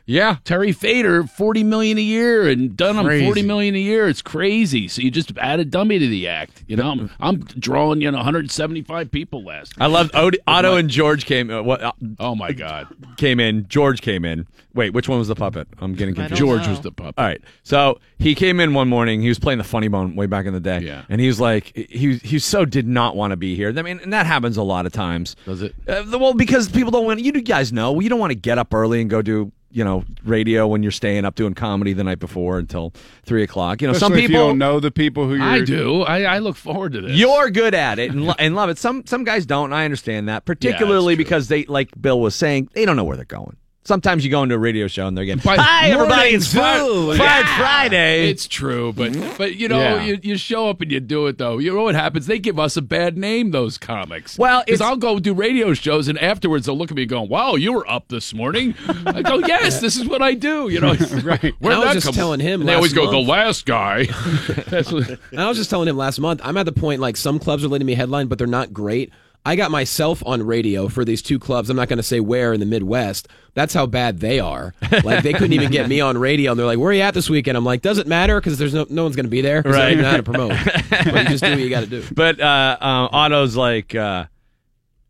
Yeah, 0.09 0.37
Terry 0.43 0.71
Fator, 0.71 1.23
forty 1.27 1.63
million 1.63 1.99
a 1.99 2.01
year, 2.01 2.49
and 2.49 2.75
Dunham, 2.75 3.05
Crazy. 3.05 3.25
forty 3.25 3.43
million 3.43 3.75
a 3.75 3.79
year. 3.79 4.07
It's 4.07 4.23
crazy. 4.23 4.87
So 4.87 5.03
you 5.03 5.11
just 5.11 5.37
add 5.37 5.59
a 5.59 5.65
dummy 5.65 5.99
to 5.99 6.07
the 6.07 6.27
act. 6.27 6.63
You 6.65 6.77
know, 6.77 6.89
I'm, 6.89 7.11
I'm 7.19 7.39
drawing 7.41 8.01
you 8.01 8.09
know 8.09 8.17
175 8.17 9.11
people 9.11 9.43
last. 9.43 9.73
I 9.77 9.85
loved 9.85 10.15
Od- 10.15 10.37
Otto 10.47 10.77
and 10.77 10.89
George 10.89 11.25
came. 11.25 11.51
Uh, 11.51 11.61
what 11.61 11.83
uh, 11.83 11.91
Oh 12.19 12.33
my 12.33 12.53
God, 12.53 12.87
came 13.17 13.39
in? 13.39 13.67
George 13.67 14.01
came 14.01 14.25
in. 14.25 14.47
Wait, 14.73 14.93
which 14.93 15.07
one 15.07 15.19
was 15.19 15.27
the 15.27 15.35
puppet? 15.35 15.67
I'm 15.77 15.93
getting 15.93 16.15
I 16.15 16.27
confused. 16.27 16.39
George 16.39 16.63
know. 16.63 16.69
was 16.71 16.81
the 16.81 16.91
puppet. 16.91 17.15
All 17.17 17.25
right. 17.25 17.41
So 17.63 17.99
he 18.17 18.33
came 18.33 18.59
in 18.59 18.73
one 18.73 18.87
morning. 18.87 19.21
He 19.21 19.27
was 19.27 19.37
playing 19.37 19.57
the 19.59 19.63
funny 19.63 19.89
bone 19.89 20.15
way 20.15 20.25
back 20.25 20.47
in 20.47 20.53
the 20.53 20.59
day. 20.59 20.79
Yeah. 20.79 21.03
And 21.09 21.21
he 21.21 21.27
was 21.27 21.39
like, 21.39 21.75
he 21.75 22.17
he 22.17 22.39
so 22.39 22.65
did 22.65 22.87
not 22.87 23.15
want 23.15 23.29
to 23.31 23.37
be 23.37 23.55
here. 23.55 23.71
I 23.77 23.81
mean, 23.83 23.99
and 23.99 24.11
that 24.13 24.25
happens 24.25 24.57
a 24.57 24.63
lot 24.63 24.87
of 24.87 24.91
times. 24.91 25.35
Does 25.45 25.61
it? 25.61 25.75
Uh, 25.87 26.03
well, 26.17 26.33
because 26.33 26.67
people 26.67 26.89
don't 26.89 27.05
want. 27.05 27.19
You 27.19 27.31
guys 27.41 27.71
know 27.71 27.99
you 27.99 28.09
don't 28.09 28.19
want 28.19 28.31
to 28.31 28.35
get 28.35 28.57
up 28.57 28.73
early 28.73 29.01
and 29.01 29.09
go 29.09 29.21
do 29.21 29.51
you 29.71 29.83
know 29.83 30.03
radio 30.23 30.67
when 30.67 30.81
you're 30.83 30.91
staying 30.91 31.25
up 31.25 31.35
doing 31.35 31.53
comedy 31.53 31.93
the 31.93 32.03
night 32.03 32.19
before 32.19 32.57
until 32.57 32.93
three 33.23 33.43
o'clock. 33.43 33.81
You 33.81 33.87
know, 33.87 33.93
some 33.93 34.11
Especially 34.13 34.23
if 34.25 34.29
people 34.29 34.41
you 34.43 34.47
don't 34.49 34.57
know 34.57 34.79
the 34.79 34.91
people 34.91 35.27
who 35.27 35.35
you're. 35.35 35.43
I 35.43 35.61
do. 35.61 36.01
I, 36.01 36.21
I 36.23 36.39
look 36.39 36.55
forward 36.55 36.93
to 36.93 37.01
this. 37.01 37.11
You're 37.11 37.49
good 37.51 37.73
at 37.75 37.99
it 37.99 38.11
and, 38.11 38.25
lo- 38.25 38.35
and 38.39 38.55
love 38.55 38.69
it. 38.69 38.77
Some 38.77 39.05
some 39.05 39.23
guys 39.23 39.45
don't. 39.45 39.65
And 39.65 39.75
I 39.75 39.85
understand 39.85 40.27
that, 40.29 40.45
particularly 40.45 41.15
true. 41.15 41.23
because 41.23 41.47
they, 41.47 41.65
like 41.65 41.89
Bill 42.01 42.19
was 42.19 42.35
saying, 42.35 42.69
they 42.73 42.85
don't 42.85 42.95
know 42.95 43.03
where 43.03 43.15
they're 43.15 43.25
going. 43.25 43.57
Sometimes 43.85 44.23
you 44.23 44.29
go 44.29 44.43
into 44.43 44.53
a 44.53 44.59
radio 44.59 44.87
show 44.87 45.07
and 45.07 45.17
they're 45.17 45.25
getting, 45.25 45.41
By- 45.43 45.55
"Hi, 45.57 45.89
everybody, 45.89 46.29
it's 46.31 46.53
Fire, 46.53 46.79
food." 46.79 47.17
Yeah. 47.17 47.57
Friday." 47.57 48.29
It's 48.29 48.47
true, 48.47 48.93
but 48.93 49.13
mm-hmm. 49.13 49.35
but 49.37 49.55
you 49.55 49.67
know 49.67 49.79
Yeah. 49.79 50.03
you, 50.03 50.19
you 50.21 50.37
show 50.37 50.69
up 50.69 50.81
and 50.81 50.91
you 50.91 50.99
do 50.99 51.25
it 51.27 51.37
though. 51.39 51.57
You 51.57 51.73
know 51.73 51.83
what 51.83 51.95
happens? 51.95 52.27
They 52.27 52.37
give 52.39 52.59
us 52.59 52.77
a 52.77 52.81
bad 52.83 53.17
name. 53.17 53.49
Those 53.51 53.77
comics. 53.79 54.37
Well, 54.37 54.61
because 54.65 54.81
it's- 54.81 54.87
I'll 54.87 54.97
go 54.97 55.17
do 55.19 55.33
radio 55.33 55.73
shows 55.73 56.07
and 56.07 56.19
afterwards 56.19 56.65
they'll 56.67 56.77
look 56.77 56.91
at 56.91 56.97
me 56.97 57.05
going, 57.07 57.29
"Wow, 57.29 57.55
you 57.55 57.73
were 57.73 57.89
up 57.89 58.09
this 58.09 58.31
morning." 58.33 58.75
I 59.07 59.21
go, 59.23 59.39
"Yes, 59.39 59.79
this 59.79 59.95
is 59.97 60.05
what 60.05 60.21
I 60.21 60.33
do." 60.35 60.69
You 60.69 60.81
know, 60.81 60.93
right? 61.23 61.53
I 61.63 61.79
was 61.93 62.03
just 62.03 62.13
telling 62.13 62.41
him 62.41 62.65
They 62.65 62.75
always 62.75 62.95
last 62.95 63.05
go, 63.05 63.11
"The 63.11 63.17
month. 63.17 63.27
last 63.29 63.65
guy." 63.65 64.03
That's 64.67 64.91
what, 64.91 65.09
And 65.31 65.39
I 65.41 65.47
was 65.47 65.57
just 65.57 65.69
telling 65.69 65.87
him 65.87 65.97
last 65.97 66.19
month, 66.19 66.41
I'm 66.43 66.57
at 66.57 66.65
the 66.67 66.73
point 66.73 66.99
like 67.01 67.17
some 67.17 67.39
clubs 67.39 67.63
are 67.63 67.69
letting 67.69 67.87
me 67.87 67.95
headline, 67.95 68.27
but 68.27 68.37
they're 68.37 68.45
not 68.45 68.71
great. 68.73 69.11
I 69.45 69.55
got 69.55 69.71
myself 69.71 70.21
on 70.25 70.43
radio 70.43 70.89
for 70.89 71.03
these 71.05 71.21
two 71.21 71.39
clubs. 71.39 71.69
I'm 71.69 71.77
not 71.77 71.87
going 71.87 71.97
to 71.97 72.03
say 72.03 72.19
where 72.19 72.53
in 72.53 72.59
the 72.59 72.65
Midwest. 72.65 73.27
That's 73.53 73.73
how 73.73 73.85
bad 73.87 74.19
they 74.19 74.39
are. 74.39 74.73
Like 75.03 75.23
they 75.23 75.33
couldn't 75.33 75.53
even 75.53 75.71
get 75.71 75.87
me 75.89 76.01
on 76.01 76.17
radio, 76.17 76.51
and 76.51 76.59
they're 76.59 76.67
like, 76.67 76.77
"Where 76.77 76.89
are 76.89 76.93
you 76.93 77.01
at 77.01 77.13
this 77.13 77.29
weekend?" 77.29 77.57
I'm 77.57 77.65
like, 77.65 77.81
"Does 77.81 77.97
it 77.97 78.05
matter? 78.07 78.39
Because 78.39 78.57
there's 78.59 78.73
no 78.73 78.85
no 78.89 79.03
one's 79.03 79.15
going 79.15 79.25
to 79.25 79.29
be 79.29 79.41
there. 79.41 79.59
I 79.59 79.61
don't 79.63 79.71
Right. 79.73 79.91
even 79.93 80.05
how 80.05 80.17
to 80.17 80.23
promote. 80.23 80.49
but 80.89 81.23
you 81.23 81.29
just 81.29 81.43
do 81.43 81.49
what 81.51 81.59
you 81.59 81.69
got 81.69 81.81
to 81.81 81.87
do." 81.87 82.03
But 82.13 82.39
uh, 82.39 82.77
uh, 82.79 83.07
Otto's 83.11 83.55
like, 83.55 83.95
uh, 83.95 84.25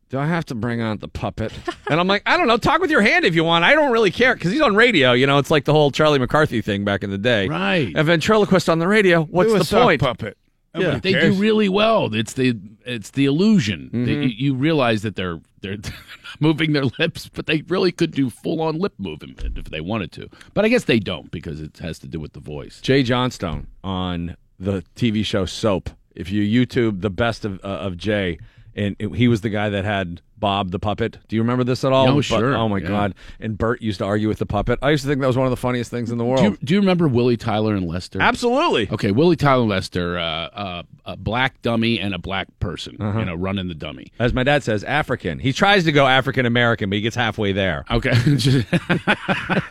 do 0.10 0.18
I 0.20 0.26
have 0.26 0.46
to 0.46 0.56
bring 0.56 0.82
on 0.82 0.98
the 1.00 1.08
puppet? 1.08 1.52
And 1.90 2.00
I'm 2.00 2.08
like, 2.08 2.24
I 2.26 2.38
don't 2.38 2.48
know. 2.48 2.58
Talk 2.58 2.82
with 2.82 2.90
your 2.92 3.02
hand 3.02 3.26
if 3.26 3.36
you 3.36 3.44
want. 3.44 3.64
I 3.66 3.74
don't 3.76 3.92
really 3.92 4.12
care 4.12 4.34
because 4.36 4.52
he's 4.52 4.62
on 4.62 4.76
radio. 4.76 5.12
You 5.14 5.28
know, 5.28 5.38
it's 5.38 5.52
like 5.52 5.66
the 5.66 5.74
whole 5.74 5.92
Charlie 5.92 6.18
McCarthy 6.20 6.62
thing 6.62 6.84
back 6.86 7.04
in 7.04 7.10
the 7.12 7.18
day. 7.18 7.48
right. 7.48 7.92
A 7.96 8.04
ventriloquist 8.04 8.70
on 8.70 8.80
the 8.80 8.88
radio. 8.88 9.24
What's 9.24 9.50
Do 9.50 9.56
a 9.58 9.60
the 9.60 9.66
sock 9.66 9.84
point? 9.84 10.02
Puppet. 10.02 10.38
Yeah. 10.76 10.82
Nobody 10.82 11.14
They 11.14 11.20
do 11.20 11.34
really 11.34 11.68
well. 11.70 12.14
It's 12.14 12.34
the 12.34 12.60
it's 12.90 13.12
the 13.12 13.26
illusion. 13.26 13.90
They, 13.94 14.14
you, 14.14 14.22
you 14.22 14.54
realize 14.54 15.02
that 15.04 15.16
they're 15.16 15.40
they're 15.62 15.78
moving 16.40 16.74
their 16.74 16.86
lips, 17.00 17.30
but 17.30 17.46
they 17.46 17.62
really 17.68 17.92
could 17.92 18.12
do 18.12 18.30
full 18.30 18.62
on 18.62 18.80
lip 18.80 18.94
movement 18.98 19.58
if 19.58 19.66
they 19.66 19.82
wanted 19.82 20.12
to. 20.14 20.30
But 20.54 20.66
I 20.66 20.70
guess 20.70 20.86
they 20.86 21.00
don't 21.00 21.30
because 21.32 21.62
it 21.62 21.78
has 21.80 22.00
to 22.00 22.08
do 22.08 22.20
with 22.20 22.34
the 22.34 22.40
voice. 22.40 22.82
Jay 22.82 23.04
Johnson 23.04 23.68
on 23.84 24.36
the 24.60 24.84
TV 24.96 25.24
show 25.24 25.46
Soap. 25.46 25.90
If 26.16 26.32
you 26.32 26.44
YouTube 26.66 27.02
the 27.02 27.10
best 27.10 27.46
of 27.46 27.60
uh, 27.64 27.68
of 27.68 27.98
Jay, 27.98 28.40
and 28.80 28.96
it- 29.00 29.16
he 29.16 29.28
was 29.28 29.42
the 29.42 29.50
guy 29.50 29.70
that 29.70 29.86
had 29.86 30.22
Bob 30.38 30.72
the 30.72 30.80
puppet. 30.80 31.18
Do 31.28 31.36
you 31.36 31.42
remember 31.42 31.66
this 31.66 31.84
at 31.84 31.92
all? 31.92 32.08
Oh, 32.08 32.16
But- 32.16 32.22
sure. 32.26 32.56
oh 32.56 32.70
my 32.70 32.78
Yeah. 32.78 32.88
god! 32.88 33.14
And 33.42 33.58
Bert 33.58 33.82
used 33.82 33.98
to 34.00 34.06
argue 34.06 34.30
with 34.30 34.38
the 34.40 34.46
puppet. 34.46 34.80
I 34.82 34.92
used 34.92 35.04
to 35.04 35.10
think 35.10 35.20
that 35.20 35.28
was 35.28 35.36
one 35.36 35.46
of 35.46 35.52
the 35.52 35.58
funniest 35.58 35.92
things 35.92 36.12
in 36.12 36.18
the 36.18 36.24
world. 36.24 36.40
Do 36.40 36.46
you, 36.52 36.58
do 36.64 36.74
you 36.76 36.80
remember 36.80 37.08
Willie 37.10 37.36
Tyler 37.36 37.76
and 37.76 37.86
Lester? 37.86 38.22
Absolutely. 38.22 38.90
Okay, 38.90 39.12
Willie 39.12 39.36
Tyler 39.36 39.64
and 39.64 39.70
Lester, 39.70 40.18
uh, 40.18 40.22
uh, 40.24 40.84
a 41.06 41.18
black 41.18 41.62
dummy 41.62 42.00
and 42.00 42.14
a 42.14 42.18
black 42.20 42.48
person, 42.62 42.96
Uh-huh. 43.02 43.20
you 43.20 43.26
know, 43.26 43.36
running 43.36 43.68
the 43.68 43.74
dummy. 43.76 44.14
As 44.18 44.34
my 44.34 44.44
dad 44.44 44.64
says, 44.64 44.84
African. 44.86 45.40
He 45.40 45.52
tries 45.52 45.84
to 45.84 45.92
go 45.92 46.08
African 46.08 46.46
American, 46.46 46.90
but 46.90 46.96
he 46.96 47.02
gets 47.02 47.18
halfway 47.18 47.52
there. 47.52 47.84
Okay. 47.92 48.14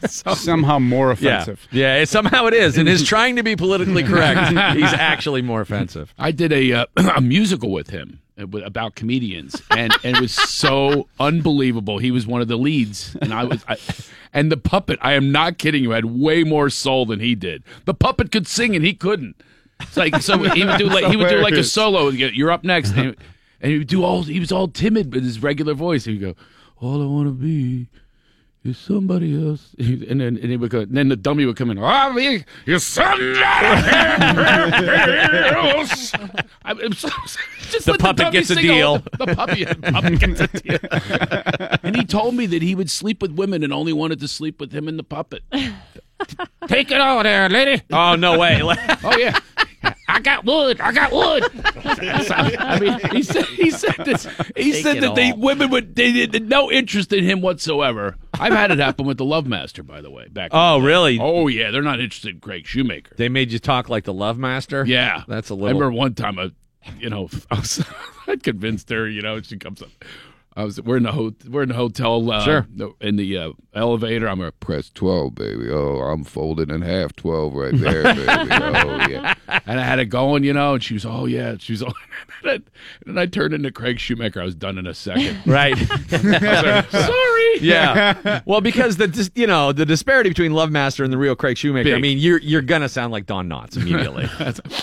Somehow 0.06 0.78
more 0.78 1.10
offensive. 1.12 1.66
Yeah, 1.70 1.96
yeah 1.96 2.02
it, 2.02 2.08
somehow 2.08 2.46
it 2.46 2.54
is. 2.54 2.76
and 2.78 2.88
his 2.88 3.02
trying 3.04 3.36
to 3.36 3.42
be 3.42 3.56
politically 3.56 4.02
correct, 4.02 4.50
he's 4.76 4.92
actually 4.92 5.42
more 5.42 5.60
offensive. 5.60 6.12
I 6.18 6.30
did 6.32 6.52
a 6.52 6.72
uh, 6.72 6.86
a 7.16 7.20
musical 7.20 7.70
with 7.70 7.90
him 7.90 8.08
with- 8.10 8.27
Uh, 8.38 8.46
about 8.58 8.94
comedians, 8.94 9.60
and, 9.70 9.92
and 10.04 10.16
it 10.16 10.20
was 10.20 10.32
so 10.32 11.08
unbelievable. 11.18 11.98
He 11.98 12.12
was 12.12 12.24
one 12.24 12.40
of 12.40 12.46
the 12.46 12.56
leads, 12.56 13.16
and 13.20 13.34
I 13.34 13.42
was, 13.42 13.64
I, 13.66 13.76
and 14.32 14.52
the 14.52 14.56
puppet. 14.56 14.98
I 15.02 15.14
am 15.14 15.32
not 15.32 15.58
kidding 15.58 15.82
you. 15.82 15.90
Had 15.90 16.04
way 16.04 16.44
more 16.44 16.70
soul 16.70 17.04
than 17.04 17.18
he 17.18 17.34
did. 17.34 17.64
The 17.84 17.94
puppet 17.94 18.30
could 18.30 18.46
sing, 18.46 18.76
and 18.76 18.84
he 18.84 18.94
couldn't. 18.94 19.42
It's 19.80 19.96
like 19.96 20.22
so 20.22 20.38
he 20.38 20.64
would 20.64 20.78
do 20.78 20.86
like 20.88 21.06
he 21.06 21.16
would 21.16 21.28
do 21.28 21.38
like 21.38 21.54
a 21.54 21.64
solo. 21.64 22.10
You're 22.10 22.52
up 22.52 22.62
next, 22.62 22.90
and, 22.92 23.16
and 23.60 23.72
he 23.72 23.78
would 23.78 23.88
do 23.88 24.04
all. 24.04 24.22
He 24.22 24.38
was 24.38 24.52
all 24.52 24.68
timid 24.68 25.12
with 25.12 25.24
his 25.24 25.42
regular 25.42 25.74
voice. 25.74 26.04
He 26.04 26.12
would 26.12 26.20
go, 26.20 26.34
"All 26.76 27.02
I 27.02 27.06
want 27.06 27.26
to 27.26 27.32
be." 27.32 27.88
Somebody 28.72 29.34
else, 29.34 29.68
and 29.78 30.20
then 30.20 30.20
and 30.20 30.44
he 30.44 30.56
would 30.56 30.70
go. 30.70 30.80
And 30.80 30.96
then 30.96 31.08
the 31.08 31.16
dummy 31.16 31.46
would 31.46 31.56
come 31.56 31.70
in. 31.70 31.78
Oh, 31.78 32.12
me, 32.12 32.44
you're 32.66 32.78
somebody 32.78 33.40
else. 33.40 33.44
I'm, 36.64 36.78
I'm 36.80 36.92
so, 36.92 37.08
just 37.70 37.86
The 37.86 37.96
puppet 37.98 38.16
dummy 38.16 38.30
gets 38.32 38.50
a 38.50 38.56
deal. 38.56 38.98
The 39.18 39.34
puppy, 39.34 39.64
the 39.64 39.92
puppet 39.92 40.20
gets 40.20 40.40
a 40.40 40.48
deal. 40.48 41.78
and 41.82 41.96
he 41.96 42.04
told 42.04 42.34
me 42.34 42.46
that 42.46 42.62
he 42.62 42.74
would 42.74 42.90
sleep 42.90 43.22
with 43.22 43.32
women 43.32 43.62
and 43.62 43.72
only 43.72 43.92
wanted 43.92 44.20
to 44.20 44.28
sleep 44.28 44.60
with 44.60 44.72
him 44.72 44.88
and 44.88 44.98
the 44.98 45.04
puppet. 45.04 45.42
Take 46.66 46.90
it 46.90 47.00
all 47.00 47.22
there, 47.22 47.48
lady. 47.48 47.82
Oh 47.92 48.16
no 48.16 48.38
way! 48.38 48.60
Oh 48.62 49.16
yeah. 49.16 49.38
I 50.08 50.20
got 50.20 50.44
wood. 50.44 50.80
I 50.80 50.92
got 50.92 51.12
wood. 51.12 51.44
So, 52.24 52.34
I 52.34 52.78
mean, 52.80 52.98
he 53.12 53.22
said 53.22 53.44
he 53.44 53.70
said 53.70 53.94
this. 54.04 54.26
He 54.56 54.72
Take 54.72 54.82
said 54.82 55.02
that 55.02 55.18
all. 55.18 55.36
women 55.38 55.70
would 55.70 55.94
they 55.94 56.12
had 56.12 56.48
no 56.48 56.70
interest 56.70 57.12
in 57.12 57.24
him 57.24 57.40
whatsoever. 57.40 58.16
I've 58.34 58.52
had 58.52 58.70
it 58.70 58.78
happen 58.78 59.06
with 59.06 59.18
the 59.18 59.24
Love 59.24 59.46
Master, 59.46 59.82
by 59.82 60.00
the 60.00 60.10
way. 60.10 60.26
Back. 60.28 60.50
Oh 60.52 60.78
really? 60.78 61.18
Oh 61.20 61.46
yeah, 61.46 61.70
they're 61.70 61.82
not 61.82 62.00
interested 62.00 62.34
in 62.34 62.40
Craig 62.40 62.66
Shoemaker. 62.66 63.14
They 63.16 63.28
made 63.28 63.52
you 63.52 63.58
talk 63.58 63.88
like 63.88 64.04
the 64.04 64.14
Love 64.14 64.38
Master. 64.38 64.84
Yeah, 64.84 65.22
that's 65.28 65.50
a 65.50 65.54
little. 65.54 65.68
I 65.68 65.72
remember 65.72 65.96
one 65.96 66.14
time, 66.14 66.38
I, 66.38 66.50
you 66.98 67.10
know, 67.10 67.28
I 67.50 67.56
was, 67.56 67.84
I 68.26 68.36
convinced 68.36 68.90
her. 68.90 69.08
You 69.08 69.22
know, 69.22 69.40
she 69.42 69.58
comes 69.58 69.82
up. 69.82 69.90
I 70.56 70.64
was 70.64 70.80
we're 70.82 70.96
in 70.96 71.04
the 71.04 71.12
ho- 71.12 71.34
we're 71.48 71.62
in 71.62 71.68
the 71.68 71.74
hotel. 71.76 72.30
Uh, 72.30 72.44
Sure. 72.44 72.66
In 73.00 73.16
the 73.16 73.38
uh, 73.38 73.52
elevator, 73.74 74.28
I'm 74.28 74.38
gonna 74.38 74.50
press 74.52 74.90
twelve, 74.90 75.34
baby. 75.36 75.70
Oh, 75.70 75.98
I'm 76.00 76.24
folding 76.24 76.70
in 76.70 76.82
half 76.82 77.14
twelve 77.14 77.54
right 77.54 77.72
there, 77.78 78.02
baby. 78.14 78.24
oh 78.28 79.06
yeah. 79.08 79.34
And 79.66 79.78
I 79.78 79.84
had 79.84 79.98
it 80.00 80.06
going, 80.06 80.42
you 80.42 80.52
know. 80.52 80.74
And 80.74 80.82
she 80.82 80.94
was, 80.94 81.06
oh 81.06 81.26
yeah. 81.26 81.56
She 81.58 81.74
was, 81.74 81.82
oh. 81.84 81.92
and 82.44 82.62
then 83.06 83.18
I 83.18 83.26
turned 83.26 83.54
into 83.54 83.70
Craig 83.70 84.00
Shoemaker. 84.00 84.40
I 84.40 84.44
was 84.44 84.54
done 84.56 84.78
in 84.78 84.86
a 84.86 84.94
second. 84.94 85.38
Right. 85.46 85.76
Sorry. 85.78 87.58
Yeah. 87.60 88.40
Well, 88.44 88.60
because 88.60 88.96
the 88.96 89.30
you 89.34 89.46
know 89.46 89.72
the 89.72 89.86
disparity 89.86 90.30
between 90.30 90.52
Love 90.54 90.70
Master 90.72 91.04
and 91.04 91.12
the 91.12 91.18
real 91.18 91.36
Craig 91.36 91.56
Shoemaker. 91.56 91.94
I 91.94 91.98
mean, 92.00 92.18
you're 92.18 92.38
you're 92.40 92.62
gonna 92.62 92.88
sound 92.88 93.12
like 93.12 93.26
Don 93.26 93.48
Knotts 93.48 93.76
immediately. 93.76 94.28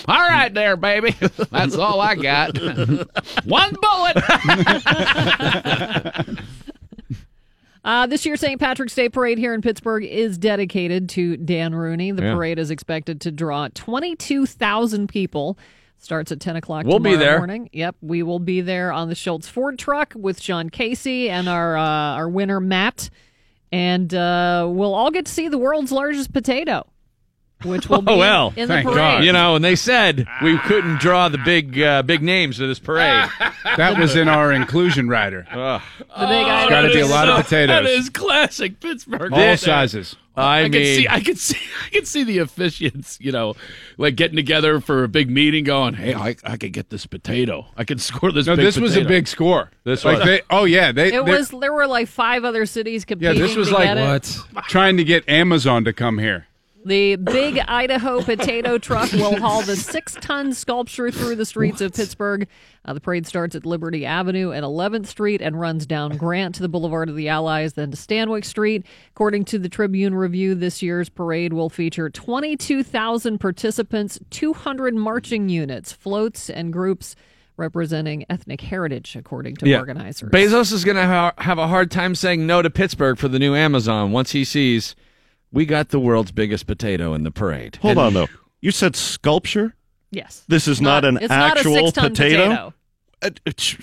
All 0.08 0.16
right, 0.28 0.52
there, 0.52 0.76
baby. 0.76 1.14
That's 1.50 1.76
all 1.76 2.00
I 2.00 2.14
got. 2.14 2.56
One 3.44 3.74
bullet. 3.80 4.16
Uh, 7.84 8.04
this 8.08 8.26
year's 8.26 8.40
St. 8.40 8.58
Patrick's 8.60 8.96
Day 8.96 9.08
parade 9.08 9.38
here 9.38 9.54
in 9.54 9.62
Pittsburgh 9.62 10.02
is 10.04 10.38
dedicated 10.38 11.08
to 11.10 11.36
Dan 11.36 11.72
Rooney. 11.72 12.10
The 12.10 12.22
Yeah. 12.24 12.34
parade 12.34 12.58
is 12.58 12.72
expected 12.72 13.20
to 13.20 13.30
draw 13.30 13.68
22,000 13.74 15.06
people. 15.08 15.56
Starts 15.98 16.32
at 16.32 16.40
10 16.40 16.56
o'clock 16.56 16.84
We'll 16.84 16.98
be 16.98 17.14
there. 17.14 17.38
morning. 17.38 17.70
Yep, 17.72 17.94
we 18.02 18.24
will 18.24 18.40
be 18.40 18.60
there 18.60 18.90
on 18.92 19.08
the 19.08 19.14
Schultz 19.14 19.46
Ford 19.46 19.78
truck 19.78 20.14
with 20.16 20.40
John 20.42 20.68
Casey 20.68 21.30
and 21.30 21.48
our 21.48 21.76
uh, 21.76 21.80
our 22.16 22.28
winner 22.28 22.58
Matt, 22.60 23.08
and 23.70 24.12
uh, 24.12 24.66
we'll 24.68 24.94
all 24.94 25.12
get 25.12 25.26
to 25.26 25.32
see 25.32 25.46
the 25.48 25.56
world's 25.56 25.92
largest 25.92 26.32
potato, 26.32 26.86
which 27.64 27.88
will 27.88 28.02
be 28.02 28.12
oh 28.12 28.18
well, 28.18 28.52
in 28.56 28.68
the 28.68 28.82
parade. 28.82 29.24
You 29.24 29.32
know, 29.32 29.56
and 29.56 29.64
they 29.64 29.76
said 29.76 30.26
we 30.42 30.58
couldn't 30.58 31.00
draw 31.00 31.28
the 31.28 31.38
big 31.38 31.80
uh, 31.80 32.02
big 32.02 32.22
names 32.22 32.58
for 32.58 32.66
this 32.66 32.78
parade. 32.78 33.30
That 33.76 33.98
was 33.98 34.16
in 34.16 34.28
our 34.28 34.52
inclusion 34.52 35.08
rider. 35.08 35.46
Ugh. 35.50 35.82
The 35.98 36.26
big 36.26 36.46
It's 36.46 36.70
got 36.70 36.82
to 36.82 36.94
be 36.94 37.00
a 37.00 37.06
lot 37.06 37.28
of 37.28 37.44
potatoes. 37.44 37.68
That 37.68 37.84
is 37.84 38.08
classic 38.08 38.80
Pittsburgh. 38.80 39.32
All 39.32 39.38
right 39.38 39.44
there. 39.44 39.56
sizes. 39.56 40.16
I, 40.36 40.60
I, 40.60 40.62
mean, 40.64 40.72
can 40.72 40.82
see, 40.82 41.08
I 41.08 41.20
can 41.20 41.36
see, 41.36 41.58
I 41.86 41.88
can 41.90 42.04
see 42.04 42.22
the 42.22 42.38
officiants, 42.38 43.18
you 43.20 43.32
know, 43.32 43.54
like 43.98 44.16
getting 44.16 44.36
together 44.36 44.80
for 44.80 45.02
a 45.02 45.08
big 45.08 45.30
meeting, 45.30 45.64
going, 45.64 45.94
"Hey, 45.94 46.14
I, 46.14 46.36
I 46.44 46.56
could 46.56 46.72
get 46.72 46.90
this 46.90 47.06
potato. 47.06 47.66
I 47.76 47.84
could 47.84 48.00
score 48.00 48.30
this." 48.32 48.46
No, 48.46 48.54
big 48.54 48.64
this 48.64 48.78
was 48.78 48.96
a 48.96 49.04
big 49.04 49.28
score. 49.28 49.70
This 49.84 50.04
like 50.04 50.18
was. 50.18 50.26
They, 50.26 50.42
oh 50.48 50.64
yeah, 50.64 50.92
they. 50.92 51.08
It 51.08 51.24
they're 51.24 51.24
was 51.24 51.48
there 51.50 51.72
were 51.72 51.86
like 51.86 52.08
five 52.08 52.44
other 52.44 52.66
cities 52.66 53.04
competing. 53.04 53.34
Yeah, 53.34 53.46
this 53.46 53.56
was 53.56 53.68
to 53.68 53.74
like 53.74 53.88
get 53.88 53.98
it. 53.98 54.42
trying 54.68 54.98
to 54.98 55.04
get 55.04 55.28
Amazon 55.28 55.84
to 55.84 55.92
come 55.92 56.18
here. 56.18 56.46
The 56.86 57.16
big 57.16 57.58
Idaho 57.66 58.22
potato 58.22 58.78
truck 58.78 59.10
will 59.10 59.36
haul 59.40 59.62
the 59.62 59.74
six 59.74 60.14
ton 60.20 60.52
sculpture 60.52 61.10
through 61.10 61.34
the 61.34 61.44
streets 61.44 61.80
of 61.80 61.92
Pittsburgh. 61.92 62.46
Uh, 62.84 62.92
the 62.92 63.00
parade 63.00 63.26
starts 63.26 63.56
at 63.56 63.66
Liberty 63.66 64.06
Avenue 64.06 64.52
and 64.52 64.64
11th 64.64 65.06
Street 65.06 65.42
and 65.42 65.58
runs 65.58 65.84
down 65.84 66.16
Grant 66.16 66.54
to 66.54 66.62
the 66.62 66.68
Boulevard 66.68 67.08
of 67.08 67.16
the 67.16 67.28
Allies, 67.28 67.72
then 67.72 67.90
to 67.90 67.96
Stanwix 67.96 68.44
Street. 68.44 68.86
According 69.10 69.46
to 69.46 69.58
the 69.58 69.68
Tribune 69.68 70.14
Review, 70.14 70.54
this 70.54 70.80
year's 70.80 71.08
parade 71.08 71.52
will 71.52 71.68
feature 71.68 72.08
22,000 72.08 73.38
participants, 73.40 74.20
200 74.30 74.94
marching 74.94 75.48
units, 75.48 75.90
floats, 75.92 76.48
and 76.48 76.72
groups 76.72 77.16
representing 77.56 78.24
ethnic 78.30 78.60
heritage, 78.60 79.16
according 79.16 79.56
to 79.56 79.68
Yeah. 79.68 79.78
organizers. 79.80 80.30
Bezos 80.30 80.72
is 80.72 80.84
going 80.84 80.98
to 80.98 81.06
ha- 81.06 81.32
have 81.38 81.58
a 81.58 81.66
hard 81.66 81.90
time 81.90 82.14
saying 82.14 82.46
no 82.46 82.62
to 82.62 82.70
Pittsburgh 82.70 83.18
for 83.18 83.26
the 83.26 83.40
new 83.40 83.56
Amazon 83.56 84.12
once 84.12 84.30
he 84.30 84.44
sees 84.44 84.94
we 85.52 85.64
got 85.66 85.88
the 85.90 86.00
world's 86.00 86.32
biggest 86.32 86.66
potato 86.66 87.14
in 87.14 87.22
the 87.24 87.30
parade. 87.30 87.76
Hold 87.82 87.92
And- 87.98 88.00
on 88.00 88.14
though. 88.14 88.28
You 88.60 88.70
said 88.70 88.96
sculpture. 88.96 89.74
yes. 90.10 90.42
This 90.48 90.66
is 90.66 90.80
not, 90.80 91.04
an 91.04 91.18
it's 91.18 91.28
not 91.28 91.56
a 91.56 91.60
actual 91.60 91.74
six-ton 91.74 92.10
potato. 92.10 92.74
Uh, 93.22 93.30
it's- 93.44 93.76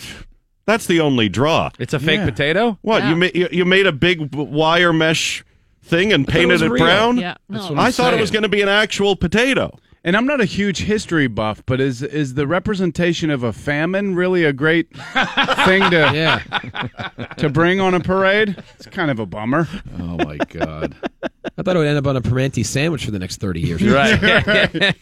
That's 0.66 0.86
the 0.88 1.02
only 1.02 1.28
draw. 1.30 1.72
It's 1.78 1.94
a 1.94 2.00
fake 2.00 2.20
Yeah. 2.20 2.26
potato. 2.26 2.78
What 2.82 3.04
Yeah. 3.04 3.10
you 3.10 3.16
made? 3.18 3.36
You, 3.36 3.50
you 3.52 3.66
made 3.66 3.86
a 3.86 3.92
big 3.92 4.34
wire 4.34 4.94
mesh 4.94 5.44
thing 5.84 6.14
and 6.14 6.26
thought 6.26 6.36
it 6.36 6.40
painted 6.40 6.54
was 6.54 6.62
it, 6.62 6.70
brown. 6.70 7.18
Yeah. 7.18 7.36
That's 7.50 7.66
No. 7.66 7.70
what 7.72 7.80
I'm 7.80 7.86
I 7.88 7.92
thought 7.92 8.14
it 8.14 8.20
was 8.22 8.32
going 8.32 8.44
to 8.44 8.50
be 8.50 8.62
an 8.62 8.70
actual 8.70 9.16
potato. 9.18 9.78
And 10.06 10.18
I'm 10.18 10.26
not 10.26 10.42
a 10.42 10.46
huge 10.46 10.80
history 10.80 11.28
buff, 11.28 11.64
but 11.66 11.80
is 11.80 12.02
is 12.02 12.34
the 12.34 12.46
representation 12.46 13.30
of 13.30 13.42
a 13.42 13.54
famine 13.54 14.16
really 14.16 14.44
a 14.44 14.52
great 14.52 14.94
thing 15.66 15.90
to 15.92 16.12
Yeah. 16.14 16.40
to 17.38 17.50
bring 17.50 17.80
on 17.80 17.94
a 17.94 18.02
parade? 18.02 18.62
It's 18.76 18.88
kind 18.88 19.10
of 19.10 19.20
a 19.20 19.26
bummer. 19.26 19.68
Oh 20.00 20.18
my 20.18 20.38
god! 20.50 20.94
I 21.58 21.62
thought 21.62 21.76
it 21.76 21.80
would 21.80 21.88
end 21.88 21.98
up 21.98 22.08
on 22.08 22.18
a 22.18 22.22
Primanti 22.22 22.66
sandwich 22.66 23.06
for 23.06 23.12
the 23.12 23.20
next 23.20 23.40
30 23.40 23.62
years. 23.62 23.84
Right. 23.84 24.96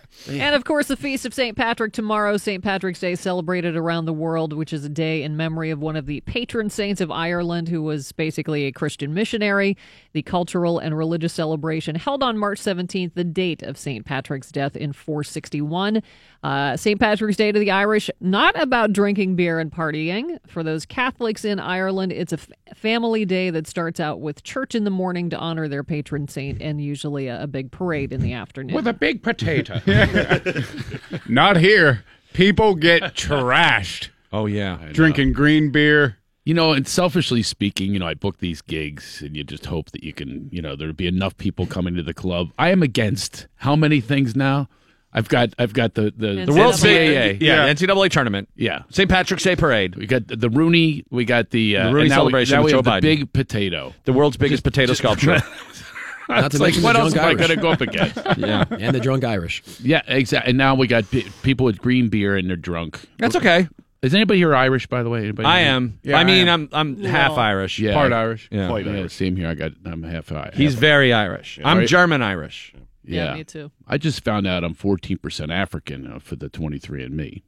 And 0.28 0.54
of 0.54 0.64
course, 0.64 0.88
the 0.88 0.96
Feast 0.96 1.24
of 1.24 1.32
St. 1.32 1.56
Patrick 1.56 1.92
tomorrow, 1.92 2.36
St. 2.36 2.62
Patrick's 2.62 3.00
Day 3.00 3.14
celebrated 3.14 3.74
around 3.74 4.04
the 4.04 4.12
world, 4.12 4.52
which 4.52 4.72
is 4.72 4.84
a 4.84 4.88
day 4.88 5.22
in 5.22 5.36
memory 5.36 5.70
of 5.70 5.80
one 5.80 5.96
of 5.96 6.06
the 6.06 6.20
patron 6.22 6.68
saints 6.68 7.00
of 7.00 7.10
Ireland, 7.10 7.68
who 7.68 7.82
was 7.82 8.12
basically 8.12 8.66
a 8.66 8.72
Christian 8.72 9.14
missionary. 9.14 9.76
The 10.12 10.22
cultural 10.22 10.78
and 10.78 10.96
religious 10.96 11.32
celebration 11.32 11.94
held 11.96 12.22
on 12.22 12.36
March 12.36 12.60
17th, 12.60 13.14
the 13.14 13.24
date 13.24 13.62
of 13.62 13.78
St. 13.78 13.89
Patrick's 13.98 14.52
death 14.52 14.76
in 14.76 14.92
461. 14.92 16.02
Uh, 16.42 16.76
St. 16.76 16.98
Patrick's 16.98 17.36
Day 17.36 17.52
to 17.52 17.58
the 17.58 17.70
Irish, 17.70 18.10
not 18.20 18.60
about 18.60 18.92
drinking 18.92 19.36
beer 19.36 19.58
and 19.58 19.70
partying. 19.70 20.38
For 20.46 20.62
those 20.62 20.86
Catholics 20.86 21.44
in 21.44 21.58
Ireland, 21.58 22.12
it's 22.12 22.32
a 22.32 22.38
f- 22.38 22.76
family 22.76 23.24
day 23.24 23.50
that 23.50 23.66
starts 23.66 24.00
out 24.00 24.20
with 24.20 24.42
church 24.42 24.74
in 24.74 24.84
the 24.84 24.90
morning 24.90 25.30
to 25.30 25.38
honor 25.38 25.68
their 25.68 25.84
patron 25.84 26.28
saint 26.28 26.62
and 26.62 26.80
usually 26.80 27.26
a, 27.26 27.42
a 27.42 27.46
big 27.46 27.70
parade 27.70 28.12
in 28.12 28.20
the 28.20 28.32
afternoon. 28.32 28.74
With 28.74 28.86
a 28.86 28.94
big 28.94 29.22
potato. 29.22 29.80
Not 31.28 31.56
here. 31.56 32.04
People 32.32 32.74
get 32.76 33.02
trashed 33.14 34.10
oh 34.32 34.46
yeah. 34.46 34.78
drinking 34.92 35.32
green 35.32 35.70
beer. 35.70 36.16
You 36.50 36.54
know, 36.54 36.72
and 36.72 36.84
selfishly 36.88 37.44
speaking, 37.44 37.92
you 37.94 38.00
know, 38.00 38.08
I 38.08 38.14
book 38.14 38.38
these 38.38 38.60
gigs, 38.60 39.22
and 39.22 39.36
you 39.36 39.44
just 39.44 39.66
hope 39.66 39.92
that 39.92 40.02
you 40.02 40.12
can, 40.12 40.48
you 40.50 40.60
know, 40.60 40.74
there'd 40.74 40.96
be 40.96 41.06
enough 41.06 41.36
people 41.36 41.64
coming 41.64 41.94
to 41.94 42.02
the 42.02 42.12
club. 42.12 42.50
I 42.58 42.70
am 42.70 42.82
against 42.82 43.46
how 43.58 43.76
many 43.76 44.00
things 44.00 44.34
now. 44.34 44.68
I've 45.12 45.28
got, 45.28 45.50
I've 45.60 45.72
got 45.72 45.94
the 45.94 46.12
the, 46.16 46.46
The 46.46 46.52
World's 46.52 46.82
Yeah, 46.82 47.28
big- 47.28 47.40
yeah, 47.42 47.72
the 47.72 47.86
NCAA 47.86 48.10
tournament. 48.10 48.48
yeah. 48.56 48.82
St. 48.90 49.08
Patrick's 49.08 49.44
Day 49.44 49.54
parade. 49.54 49.94
We 49.94 50.06
got 50.08 50.26
the, 50.26 50.34
the 50.34 50.50
Rooney. 50.50 51.04
We 51.10 51.24
got 51.24 51.50
the, 51.50 51.76
uh, 51.76 51.86
The 51.86 51.94
Rooney 51.94 52.00
and 52.06 52.10
now 52.10 52.16
we- 52.16 52.18
celebration 52.32 52.56
now 52.56 52.62
with 52.62 52.66
we 52.66 52.70
Joe 52.72 52.76
have 52.78 52.84
the 52.84 52.90
Biden. 52.90 53.00
big 53.02 53.32
potato. 53.32 53.94
The 54.06 54.12
world's 54.12 54.36
biggest 54.36 54.64
potato 54.64 54.94
sculpture. 54.94 55.38
Not 56.28 56.40
to 56.40 56.46
It's 56.46 56.54
like, 56.54 56.60
mention 56.60 56.82
what 56.82 56.92
the 56.94 56.98
else 57.00 57.12
drunk 57.12 57.26
am 57.28 57.30
I 57.30 57.46
going 57.46 57.50
to 57.50 57.62
go 57.62 57.70
up 57.70 57.80
against? 57.80 58.16
Yeah. 58.38 58.64
and 58.70 58.92
the 58.94 59.00
drunk 59.00 59.22
Irish. 59.22 59.62
Yeah, 59.80 60.02
exactly. 60.08 60.48
And 60.50 60.58
now 60.58 60.74
we 60.74 60.88
got 60.88 61.08
pe- 61.12 61.28
people 61.44 61.64
with 61.66 61.78
green 61.80 62.08
beer 62.08 62.36
and 62.36 62.48
they're 62.48 62.56
drunk. 62.56 63.00
That's 63.18 63.36
okay. 63.36 63.68
Is 64.02 64.14
anybody 64.14 64.38
here 64.38 64.54
Irish, 64.54 64.86
by 64.86 65.02
the 65.02 65.10
way? 65.10 65.20
Anybody 65.20 65.46
I 65.46 65.60
here? 65.60 65.72
am. 65.72 65.98
Yeah, 66.02 66.16
I 66.18 66.24
mean, 66.24 66.48
I 66.48 66.54
I'm 66.54 66.68
I'm 66.72 67.02
half 67.02 67.32
Irish. 67.32 67.78
Yeah. 67.78 67.92
Part 67.94 68.12
Irish. 68.12 68.48
Yeah. 68.50 68.68
Quite 68.68 68.86
yeah, 68.86 69.06
Same 69.08 69.36
here. 69.36 69.48
I 69.48 69.54
got. 69.54 69.72
I'm 69.84 70.02
half. 70.02 70.28
half 70.30 70.54
He's 70.54 70.74
very 70.74 71.12
Irish. 71.12 71.60
I'm 71.62 71.78
Right. 71.78 71.88
German 71.88 72.22
Irish. 72.22 72.72
Yeah, 73.04 73.32
Yeah, 73.32 73.34
me 73.34 73.44
too. 73.44 73.70
I 73.86 73.98
just 73.98 74.24
found 74.24 74.46
out 74.46 74.62
I'm 74.62 74.74
14% 74.74 75.50
African 75.52 76.06
uh, 76.06 76.18
for 76.18 76.36
the 76.36 76.48
23andMe. 76.48 77.42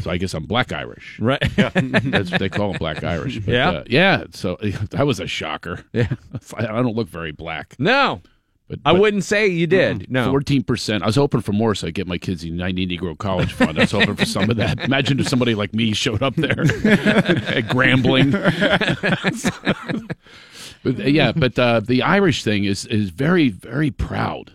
So 0.00 0.10
I 0.10 0.18
guess 0.18 0.34
I'm 0.34 0.44
black 0.44 0.72
Irish. 0.72 1.18
Right. 1.20 1.42
That's 1.56 2.30
what 2.30 2.38
they 2.38 2.48
call 2.48 2.70
them, 2.70 2.78
black 2.78 3.02
Irish. 3.02 3.38
But, 3.40 3.52
Yeah. 3.52 3.70
uh, 3.70 3.84
yeah. 3.88 4.24
So 4.32 4.56
that 4.90 5.06
was 5.06 5.18
a 5.20 5.26
shocker. 5.26 5.84
Yeah. 5.92 6.12
I 6.54 6.64
I 6.66 6.82
don't 6.82 6.94
look 6.96 7.08
very 7.08 7.32
black. 7.32 7.74
No. 7.78 8.22
But, 8.70 8.78
I 8.84 8.92
but 8.92 9.00
wouldn't 9.00 9.24
say 9.24 9.48
you 9.48 9.66
did. 9.66 10.08
No. 10.08 10.32
14%. 10.32 11.02
I 11.02 11.06
was 11.06 11.16
hoping 11.16 11.40
for 11.40 11.50
more 11.50 11.74
so 11.74 11.88
I 11.88 11.90
get 11.90 12.06
my 12.06 12.18
kids 12.18 12.42
the 12.42 12.52
90 12.52 12.86
Negro 12.86 13.18
College 13.18 13.52
Fund. 13.52 13.76
I 13.76 13.80
was 13.82 13.90
hoping 13.90 14.14
for 14.14 14.24
some 14.24 14.48
of 14.48 14.58
that. 14.58 14.78
Imagine 14.84 15.18
if 15.18 15.26
somebody 15.26 15.56
like 15.56 15.74
me 15.74 15.92
showed 15.92 16.22
up 16.22 16.36
there 16.36 16.60
at 16.60 17.64
Grambling. 17.66 18.30
but, 20.84 20.98
yeah, 21.10 21.32
but 21.32 21.58
uh, 21.58 21.80
the 21.80 22.00
Irish 22.02 22.44
thing 22.44 22.62
is 22.64 22.86
is 22.86 23.10
very, 23.10 23.48
very 23.48 23.90
proud. 23.90 24.52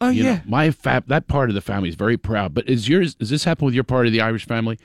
Oh 0.00 0.10
You 0.10 0.22
yeah. 0.22 0.34
know, 0.36 0.40
my 0.46 0.70
fa- 0.70 1.02
that 1.08 1.26
part 1.26 1.48
of 1.50 1.56
the 1.56 1.60
family 1.60 1.88
is 1.88 1.96
very 1.96 2.16
proud. 2.16 2.54
But 2.54 2.68
is 2.68 2.88
yours? 2.88 3.16
Does 3.16 3.30
this 3.30 3.42
happen 3.42 3.64
with 3.64 3.74
your 3.74 3.82
part 3.82 4.06
of 4.06 4.12
the 4.12 4.20
Irish 4.20 4.46
family? 4.46 4.78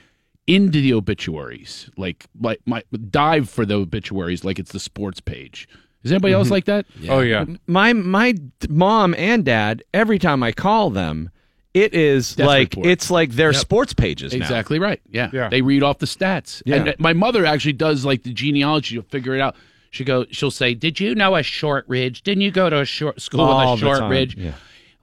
Into 0.48 0.80
the 0.80 0.92
obituaries, 0.94 1.88
like 1.96 2.26
like 2.38 2.60
my 2.66 2.82
dive 3.10 3.48
for 3.48 3.64
the 3.64 3.76
obituaries, 3.76 4.44
like 4.44 4.58
it's 4.58 4.72
the 4.72 4.80
sports 4.80 5.20
page. 5.20 5.68
Is 6.04 6.12
anybody 6.12 6.34
else 6.34 6.50
like 6.50 6.66
that? 6.66 6.86
Oh 7.08 7.20
yeah. 7.20 7.44
my 7.66 7.92
my 7.92 8.34
mom 8.68 9.14
and 9.18 9.44
dad 9.44 9.82
every 9.92 10.18
time 10.18 10.42
I 10.42 10.52
call 10.52 10.90
them, 10.90 11.30
it 11.72 11.94
is 11.94 12.36
Death 12.36 12.46
like 12.46 12.70
report. 12.72 12.86
it's 12.86 13.10
like 13.10 13.30
their 13.32 13.52
Yep. 13.52 13.60
sports 13.60 13.92
pages 13.94 14.32
now. 14.32 14.38
Exactly 14.38 14.78
right. 14.78 15.00
Yeah. 15.10 15.30
Yeah. 15.32 15.48
They 15.48 15.62
read 15.62 15.82
off 15.82 15.98
the 15.98 16.06
stats. 16.06 16.62
Yeah. 16.66 16.76
And 16.76 16.88
uh, 16.90 16.92
my 16.98 17.12
mother 17.14 17.44
actually 17.46 17.72
does 17.72 18.04
like 18.04 18.22
the 18.22 18.32
genealogy. 18.32 18.94
You'll 18.94 19.04
figure 19.04 19.34
it 19.34 19.40
out. 19.40 19.56
She 19.90 20.04
go. 20.04 20.26
She'll 20.30 20.50
say, 20.50 20.74
"Did 20.74 20.98
you 21.00 21.14
know 21.14 21.36
a 21.36 21.42
Shortridge? 21.42 22.22
Didn't 22.22 22.42
you 22.42 22.50
go 22.50 22.68
to 22.68 22.80
a 22.80 22.84
short 22.84 23.20
school 23.20 23.40
All 23.40 23.72
with 23.72 23.80
a 23.80 23.84
the 23.84 23.90
time, 23.90 23.98
Shortridge?" 24.00 24.36
yeah. 24.36 24.52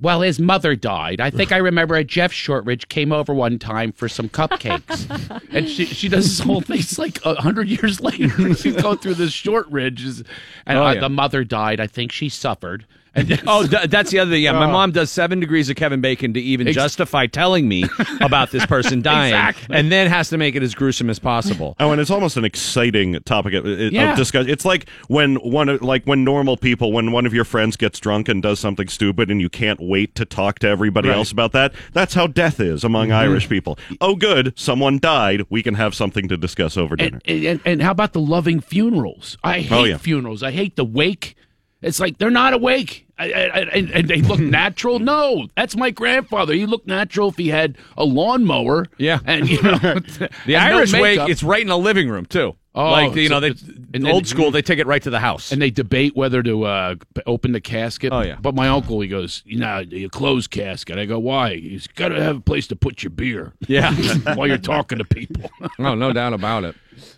Well, 0.02 0.22
his 0.22 0.40
mother 0.40 0.76
died. 0.76 1.22
I 1.22 1.30
think 1.30 1.52
I 1.52 1.58
remember 1.58 1.96
a 1.96 2.04
Jeff 2.04 2.32
Shortridge 2.34 2.88
came 2.88 3.12
over 3.12 3.34
one 3.36 3.60
time 3.60 3.92
for 3.92 4.10
some 4.10 4.30
cupcakes, 4.30 5.42
and 5.52 5.70
she 5.70 5.86
she 5.86 6.10
does 6.10 6.26
this 6.26 6.40
whole 6.46 6.62
thing. 6.62 6.80
It's 6.80 6.98
like 6.98 7.24
a 7.24 7.36
hundred 7.36 7.68
years 7.68 8.02
later. 8.02 8.54
She's 8.56 8.76
going 8.82 8.98
through 8.98 9.14
this 9.14 9.32
Shortridge, 9.32 10.04
and 10.04 10.78
Oh, 10.78 10.86
uh, 10.88 10.94
yeah. 10.94 11.00
the 11.02 11.10
mother 11.10 11.44
died. 11.44 11.80
I 11.80 11.86
think 11.88 12.12
she 12.12 12.30
suffered. 12.30 12.86
And 13.14 13.42
Oh, 13.46 13.64
that's 13.64 14.10
the 14.12 14.20
other 14.20 14.32
thing. 14.32 14.42
Yeah, 14.44 14.54
my 14.54 14.66
oh. 14.66 14.72
mom 14.72 14.92
does 14.92 15.12
seven 15.12 15.42
degrees 15.42 15.70
of 15.70 15.76
Kevin 15.76 16.00
Bacon 16.00 16.34
to 16.34 16.40
even 16.40 16.68
Ex- 16.68 16.76
justify 16.76 17.28
telling 17.28 17.68
me 17.68 17.84
about 18.22 18.52
this 18.52 18.66
person 18.66 19.02
dying, 19.04 19.34
Exactly. 19.34 19.76
and 19.76 19.92
then 19.92 20.08
has 20.08 20.30
to 20.30 20.38
make 20.38 20.56
it 20.56 20.64
as 20.64 20.74
gruesome 20.74 21.10
as 21.10 21.20
possible. 21.20 21.76
Oh, 21.80 21.92
and 21.92 22.00
it's 22.00 22.10
almost 22.10 22.38
an 22.38 22.46
exciting 22.46 23.20
topic 23.26 23.54
of, 23.54 23.66
of 23.66 23.92
Yeah. 23.92 24.16
discussion. 24.16 24.50
It's 24.50 24.64
like 24.64 24.88
when 25.10 25.36
one, 25.36 25.68
of- 25.68 25.82
like 25.82 26.06
when 26.06 26.24
normal 26.24 26.56
people, 26.56 26.94
when 26.94 27.12
one 27.12 27.26
of 27.26 27.34
your 27.34 27.44
friends 27.44 27.76
gets 27.76 28.00
drunk 28.00 28.30
and 28.30 28.42
does 28.42 28.60
something 28.62 28.88
stupid, 28.88 29.30
and 29.30 29.42
you 29.42 29.50
can't 29.50 29.82
wait 29.82 30.16
to 30.16 30.24
talk 30.24 30.60
to 30.60 30.68
everybody 30.70 31.10
Right. 31.10 31.18
else 31.18 31.32
about 31.34 31.52
that. 31.52 31.74
That's 31.92 32.14
how 32.14 32.28
death 32.28 32.60
is 32.62 32.84
among 32.86 33.08
mm-hmm. 33.10 33.18
Irish 33.18 33.50
people. 33.50 33.78
Oh, 34.00 34.16
good, 34.16 34.54
someone 34.56 35.00
died. 35.00 35.44
We 35.50 35.62
can 35.64 35.74
have 35.74 35.94
something 35.96 36.30
to 36.30 36.38
discuss 36.38 36.78
over 36.78 36.96
dinner. 36.96 37.20
And, 37.26 37.44
and, 37.44 37.62
and 37.66 37.82
how 37.82 37.92
about 37.92 38.14
the 38.14 38.22
loving 38.22 38.62
funerals? 38.62 39.38
I 39.44 39.58
oh, 39.58 39.62
hate 39.62 39.72
Oh, 39.72 39.84
yeah. 39.84 39.98
funerals. 39.98 40.44
I 40.44 40.52
hate 40.52 40.78
the 40.78 40.86
wake. 40.86 41.36
It's 41.82 42.00
like 42.00 42.18
they're 42.18 42.30
not 42.30 42.54
awake. 42.54 43.08
I, 43.18 43.32
I, 43.32 43.42
I, 43.42 43.60
and, 43.60 43.92
and 43.92 44.08
they 44.08 44.22
look 44.22 44.40
natural. 44.40 45.00
No, 45.00 45.48
that's 45.56 45.76
my 45.76 45.92
grandfather. 45.92 46.54
He 46.54 46.66
looked 46.66 46.88
natural 46.88 47.30
if 47.30 47.38
he 47.38 47.50
had 47.50 47.78
a 47.98 48.04
lawnmower. 48.04 48.88
Yeah. 48.98 49.20
and 49.26 49.48
you 49.50 49.62
know 49.62 49.78
The 49.80 50.30
and 50.48 50.48
no 50.48 50.58
Irish 50.78 50.94
wake, 50.94 51.20
it's 51.30 51.44
right 51.44 51.62
in 51.62 51.68
the 51.68 51.78
living 51.78 52.10
room 52.10 52.26
too. 52.26 52.56
Oh, 52.74 52.90
like 52.90 53.16
you 53.16 53.28
so 53.28 53.34
know, 53.34 53.40
they 53.42 53.54
and 53.94 54.08
old 54.08 54.28
school. 54.28 54.50
They 54.50 54.62
take 54.62 54.80
it 54.80 54.88
right 54.88 55.02
to 55.04 55.10
the 55.10 55.20
house. 55.20 55.52
and 55.52 55.62
they 55.62 55.72
debate 55.72 56.16
whether 56.16 56.42
to 56.42 56.64
uh, 56.64 56.96
open 57.26 57.52
the 57.52 57.60
casket. 57.60 58.14
Oh, 58.14 58.22
yeah. 58.22 58.38
But 58.40 58.56
my 58.56 58.70
uncle, 58.70 59.02
he 59.02 59.10
goes, 59.10 59.44
you 59.46 59.60
know, 59.60 59.80
you 59.80 60.10
close 60.10 60.48
casket. 60.48 60.98
I 60.98 61.04
go, 61.06 61.20
why? 61.20 61.56
He's 61.56 61.88
got 61.88 62.10
to 62.10 62.24
have 62.24 62.38
a 62.38 62.42
place 62.42 62.68
to 62.68 62.78
put 62.78 63.04
your 63.04 63.10
beer. 63.10 63.52
Yeah. 63.68 63.94
while 64.36 64.48
you're 64.48 64.58
talking 64.58 65.00
to 65.00 65.06
people. 65.06 65.52
oh, 65.80 65.96
no 65.96 66.14
doubt 66.14 66.32
about 66.32 66.64
it. 66.64 66.76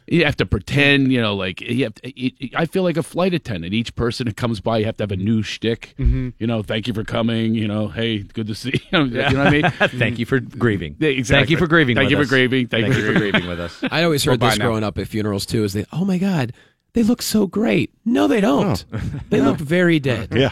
You 0.07 0.25
have 0.25 0.35
to 0.37 0.45
pretend, 0.45 1.11
you 1.11 1.21
know, 1.21 1.35
like 1.35 1.61
you 1.61 1.83
have 1.85 1.93
to, 1.95 2.07
it- 2.09 2.33
it- 2.39 2.51
I 2.55 2.65
feel 2.65 2.83
like 2.83 2.97
a 2.97 3.03
flight 3.03 3.33
attendant. 3.33 3.73
Each 3.73 3.93
person 3.95 4.25
that 4.27 4.37
comes 4.37 4.59
by, 4.61 4.77
you 4.79 4.85
have 4.85 4.97
to 4.97 5.03
have 5.03 5.11
a 5.11 5.15
new 5.17 5.41
shtick. 5.43 5.93
Mm-hmm. 5.99 6.29
You 6.39 6.47
know, 6.47 6.61
thank 6.63 6.87
you 6.87 6.93
for 6.93 7.03
coming. 7.03 7.55
You 7.55 7.67
know, 7.67 7.87
hey, 7.87 8.19
good 8.19 8.47
to 8.47 8.55
see 8.55 8.69
you. 8.91 8.99
You 9.05 9.05
know 9.05 9.25
what 9.25 9.35
I 9.47 9.49
mean? 9.49 9.69
Thank 9.99 10.19
you 10.19 10.25
for 10.25 10.39
grieving. 10.39 10.95
Yeah, 10.99 11.09
exactly. 11.09 11.39
Thank 11.41 11.49
you 11.51 11.57
for 11.57 11.67
grieving. 11.67 11.95
Thank 11.95 12.09
with 12.09 12.17
you 12.19 12.23
for 12.25 12.29
grieving. 12.29 12.67
Thank, 12.67 12.85
Thank 12.85 12.95
you 12.97 13.01
you 13.05 13.13
for 13.13 13.19
grieving 13.19 13.47
with 13.47 13.59
us. 13.59 13.83
I 13.91 14.03
always 14.03 14.23
heard 14.23 14.39
Well, 14.41 14.49
this 14.49 14.57
bye 14.59 14.63
now. 14.63 14.69
growing 14.69 14.83
up 14.83 14.97
at 14.97 15.07
funerals 15.07 15.45
too. 15.45 15.63
Is 15.63 15.73
they, 15.73 15.85
oh 15.91 16.05
my 16.05 16.17
god, 16.17 16.53
they 16.93 17.03
look 17.03 17.21
so 17.21 17.47
great. 17.47 17.91
No, 18.05 18.27
they 18.27 18.41
don't. 18.41 18.83
They 19.29 19.41
look 19.41 19.57
very 19.57 19.99
dead. 19.99 20.29
yeah, 20.31 20.51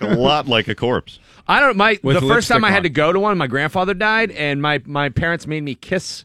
a 0.00 0.14
lot 0.16 0.46
like 0.46 0.68
a 0.68 0.74
corpse. 0.74 1.18
I 1.48 1.60
don't. 1.60 1.76
My 1.76 1.98
With 2.02 2.16
the 2.20 2.20
first 2.22 2.48
time 2.48 2.62
lipstick 2.62 2.70
I 2.70 2.74
had 2.74 2.82
to 2.84 2.88
go 2.90 3.12
to 3.12 3.20
one, 3.20 3.38
my 3.38 3.46
grandfather 3.46 3.94
died, 3.94 4.30
and 4.32 4.60
my 4.60 4.82
my 4.84 5.08
parents 5.08 5.46
made 5.46 5.62
me 5.62 5.74
kiss 5.74 6.22
the, 6.22 6.24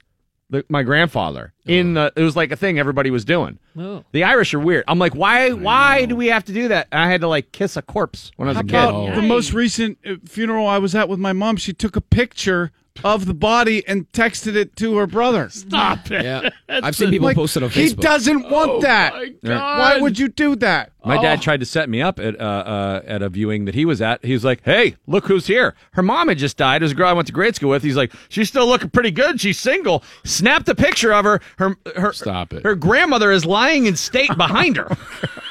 my 0.69 0.83
grandfather 0.83 1.53
in 1.69 1.93
the. 1.93 2.11
It 2.15 2.23
was 2.23 2.35
like 2.35 2.51
a 2.51 2.55
thing 2.55 2.79
everybody 2.79 3.11
was 3.11 3.23
doing. 3.23 3.59
Oh. 3.77 4.03
The 4.11 4.23
Irish 4.23 4.53
are 4.53 4.59
weird. 4.59 4.83
I'm 4.87 4.99
like, 4.99 5.13
why? 5.15 5.51
Why 5.51 6.05
do 6.05 6.15
we 6.15 6.27
have 6.27 6.43
to 6.45 6.53
do 6.53 6.67
that? 6.69 6.87
And 6.91 7.01
I 7.01 7.09
had 7.09 7.21
to 7.21 7.27
like 7.27 7.51
kiss 7.51 7.77
a 7.77 7.81
corpse 7.81 8.31
when 8.35 8.47
I 8.47 8.51
was 8.51 8.55
How 8.57 8.61
a 8.61 8.65
kid. 8.65 8.75
about 8.75 9.15
the 9.15 9.21
most 9.21 9.53
recent 9.53 9.97
uh, 10.05 10.15
funeral 10.25 10.67
I 10.67 10.79
was 10.79 10.95
at 10.95 11.07
with 11.07 11.19
my 11.19 11.33
mom? 11.33 11.57
She 11.57 11.71
took 11.73 11.95
a 11.95 12.01
picture 12.01 12.71
of 13.01 13.25
the 13.27 13.33
body 13.33 13.87
and 13.87 14.11
texted 14.11 14.55
it 14.55 14.75
to 14.75 14.97
her 14.97 15.07
brother. 15.07 15.47
Stop 15.49 16.11
it. 16.11 16.21
Yeah, 16.25 16.49
I've 16.69 16.97
seen 16.97 17.11
people 17.11 17.27
Like, 17.27 17.35
post 17.37 17.55
it 17.55 17.63
on 17.63 17.69
Facebook. 17.69 17.73
he 17.73 17.87
Facebook. 17.93 18.01
doesn't 18.01 18.49
want 18.49 18.71
Oh, 18.71 18.81
that. 18.81 19.13
my 19.13 19.29
God. 19.45 19.79
Why 19.79 19.97
would 20.01 20.19
you 20.19 20.27
do 20.27 20.57
that? 20.57 20.91
My 21.05 21.17
Oh. 21.17 21.21
dad 21.21 21.41
tried 21.41 21.61
to 21.61 21.65
set 21.65 21.87
me 21.87 22.01
up 22.01 22.19
at 22.19 22.37
uh, 22.41 22.43
uh, 22.43 23.01
at 23.07 23.21
a 23.21 23.29
viewing 23.29 23.63
that 23.65 23.73
he 23.75 23.85
was 23.85 24.01
at. 24.01 24.25
He 24.25 24.33
was 24.33 24.43
like, 24.43 24.63
"Hey, 24.65 24.97
look 25.07 25.27
who's 25.27 25.47
here! 25.47 25.75
Her 25.91 26.03
mom 26.03 26.27
had 26.27 26.37
just 26.39 26.57
died. 26.57 26.81
It 26.81 26.85
was 26.85 26.91
a 26.91 26.95
girl 26.95 27.07
I 27.07 27.13
went 27.13 27.27
to 27.27 27.33
grade 27.33 27.55
school 27.55 27.69
with." 27.69 27.83
He's 27.83 27.95
like, 27.95 28.11
"She's 28.27 28.49
still 28.49 28.67
looking 28.67 28.89
pretty 28.89 29.11
good. 29.11 29.39
She's 29.39 29.57
single." 29.57 30.03
Snapped 30.25 30.67
a 30.67 30.75
picture 30.75 31.13
of 31.13 31.23
her. 31.23 31.39
Her 31.59 31.75
her 31.97 32.13
Stop 32.13 32.53
it. 32.53 32.63
Her 32.63 32.73
grandmother 32.73 33.31
is 33.31 33.45
lying 33.45 33.85
in 33.85 33.95
state 33.97 34.35
behind 34.37 34.77
her, 34.77 34.87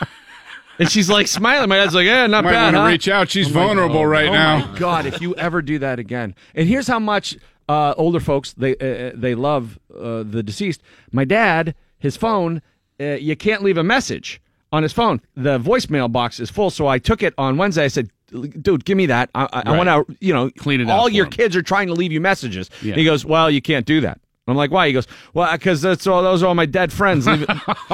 and 0.79 0.91
she's 0.91 1.11
like 1.11 1.27
smiling. 1.29 1.69
My 1.69 1.77
dad's 1.77 1.95
like, 1.95 2.07
"Yeah, 2.07 2.27
not 2.27 2.45
Might 2.45 2.53
bad." 2.53 2.63
want 2.65 2.77
to 2.77 2.81
huh?" 2.81 2.87
reach 2.89 3.09
out. 3.09 3.31
She's 3.31 3.49
vulnerable 3.49 4.07
right 4.07 4.29
oh 4.29 4.33
now. 4.33 4.67
my 4.73 4.79
god! 4.79 5.05
If 5.07 5.21
you 5.21 5.35
ever 5.35 5.61
do 5.61 5.79
that 5.81 5.99
again, 5.99 6.35
and 6.55 6.67
here's 6.67 6.87
how 6.87 6.99
much 6.99 7.37
uh, 7.69 7.93
older 7.99 8.21
folks 8.21 8.55
they 8.55 8.75
uh, 8.77 9.13
they 9.15 9.35
love 9.35 9.79
uh, 9.95 10.23
the 10.23 10.43
deceased. 10.43 10.83
My 11.13 11.25
dad, 11.27 11.75
his 11.99 12.17
phone, 12.17 12.63
uh, 12.99 13.05
you 13.21 13.37
can't 13.37 13.63
leave 13.63 13.77
a 13.77 13.85
message 13.85 14.41
on 14.73 14.83
his 14.83 14.95
phone. 14.95 15.21
The 15.37 15.59
voicemail 15.59 16.11
box 16.11 16.41
is 16.41 16.49
full. 16.51 16.71
So 16.71 16.87
I 16.87 16.99
took 16.99 17.23
it 17.23 17.35
on 17.37 17.59
Wednesday. 17.59 17.85
I 17.85 17.89
said, 17.89 18.09
"Dude, 18.31 18.87
give 18.87 18.97
me 18.97 19.05
that. 19.07 19.29
I, 19.35 19.45
I, 19.53 19.63
I 19.67 19.77
want 19.77 19.89
to, 20.09 20.17
you 20.21 20.33
know, 20.33 20.49
Clean 20.57 20.81
it 20.81 20.89
out 20.89 20.99
All 20.99 21.05
for 21.09 21.11
your 21.13 21.27
him. 21.27 21.33
kids 21.33 21.55
are 21.55 21.63
trying 21.63 21.89
to 21.89 21.95
leave 21.95 22.13
you 22.13 22.21
messages." 22.23 22.71
Yeah. 22.83 22.95
He 22.95 23.05
goes, 23.05 23.27
"Well, 23.27 23.51
you 23.51 23.61
can't 23.61 23.85
do 23.85 24.01
that." 24.01 24.21
I'm 24.51 24.57
like, 24.57 24.71
why? 24.71 24.87
He 24.87 24.93
goes, 24.93 25.07
well, 25.35 25.51
because 25.53 25.83
that's 25.83 26.07
all. 26.07 26.23
Those 26.23 26.43
are 26.43 26.47
all 26.47 26.55
my 26.55 26.67
dead 26.67 26.93
friends. 26.93 27.27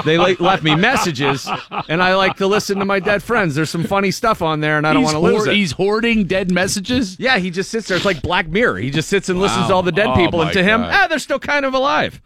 They 0.05 0.18
le- 0.18 0.36
left 0.40 0.62
me 0.62 0.74
messages, 0.76 1.48
and 1.89 2.02
I 2.02 2.14
like 2.14 2.36
to 2.36 2.47
listen 2.47 2.78
to 2.78 2.85
my 2.85 3.01
dead 3.01 3.22
friends. 3.22 3.55
There's 3.55 3.70
some 3.70 3.85
funny 3.85 4.10
stuff 4.10 4.40
on 4.43 4.60
there, 4.60 4.78
and 4.78 4.86
I 4.86 4.93
don't 4.93 5.02
want 5.02 5.14
to 5.14 5.20
lose 5.20 5.47
it. 5.47 5.55
He's 5.55 5.72
hoarding 5.72 6.24
dead 6.24 6.51
messages. 6.51 7.18
Yeah, 7.18 7.39
he 7.39 7.51
just 7.51 7.70
sits 7.70 7.89
there. 7.89 7.97
It's 7.97 8.06
like 8.06 8.22
Black 8.22 8.48
Mirror. 8.48 8.78
He 8.78 8.90
just 8.90 9.09
sits 9.09 9.28
and 9.28 9.40
listens 9.40 9.66
to 9.68 9.74
all 9.74 9.82
the 9.82 9.93
dead 9.93 10.09
Oh, 10.09 10.14
people, 10.14 10.40
and 10.40 10.48
my 10.48 10.52
to 10.52 10.62
him, 10.62 10.82
ah, 10.82 11.06
they're 11.09 11.18
still 11.18 11.39
kind 11.39 11.64
of 11.64 11.74
alive. 11.74 12.20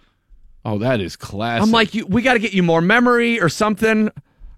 Oh, 0.64 0.78
that 0.78 1.00
is 1.00 1.16
classic. 1.16 1.62
I'm 1.62 1.70
like, 1.70 1.94
you, 1.94 2.04
we 2.06 2.20
got 2.22 2.34
to 2.34 2.38
get 2.38 2.52
you 2.52 2.62
more 2.62 2.80
memory 2.82 3.40
or 3.40 3.48
something. 3.48 4.10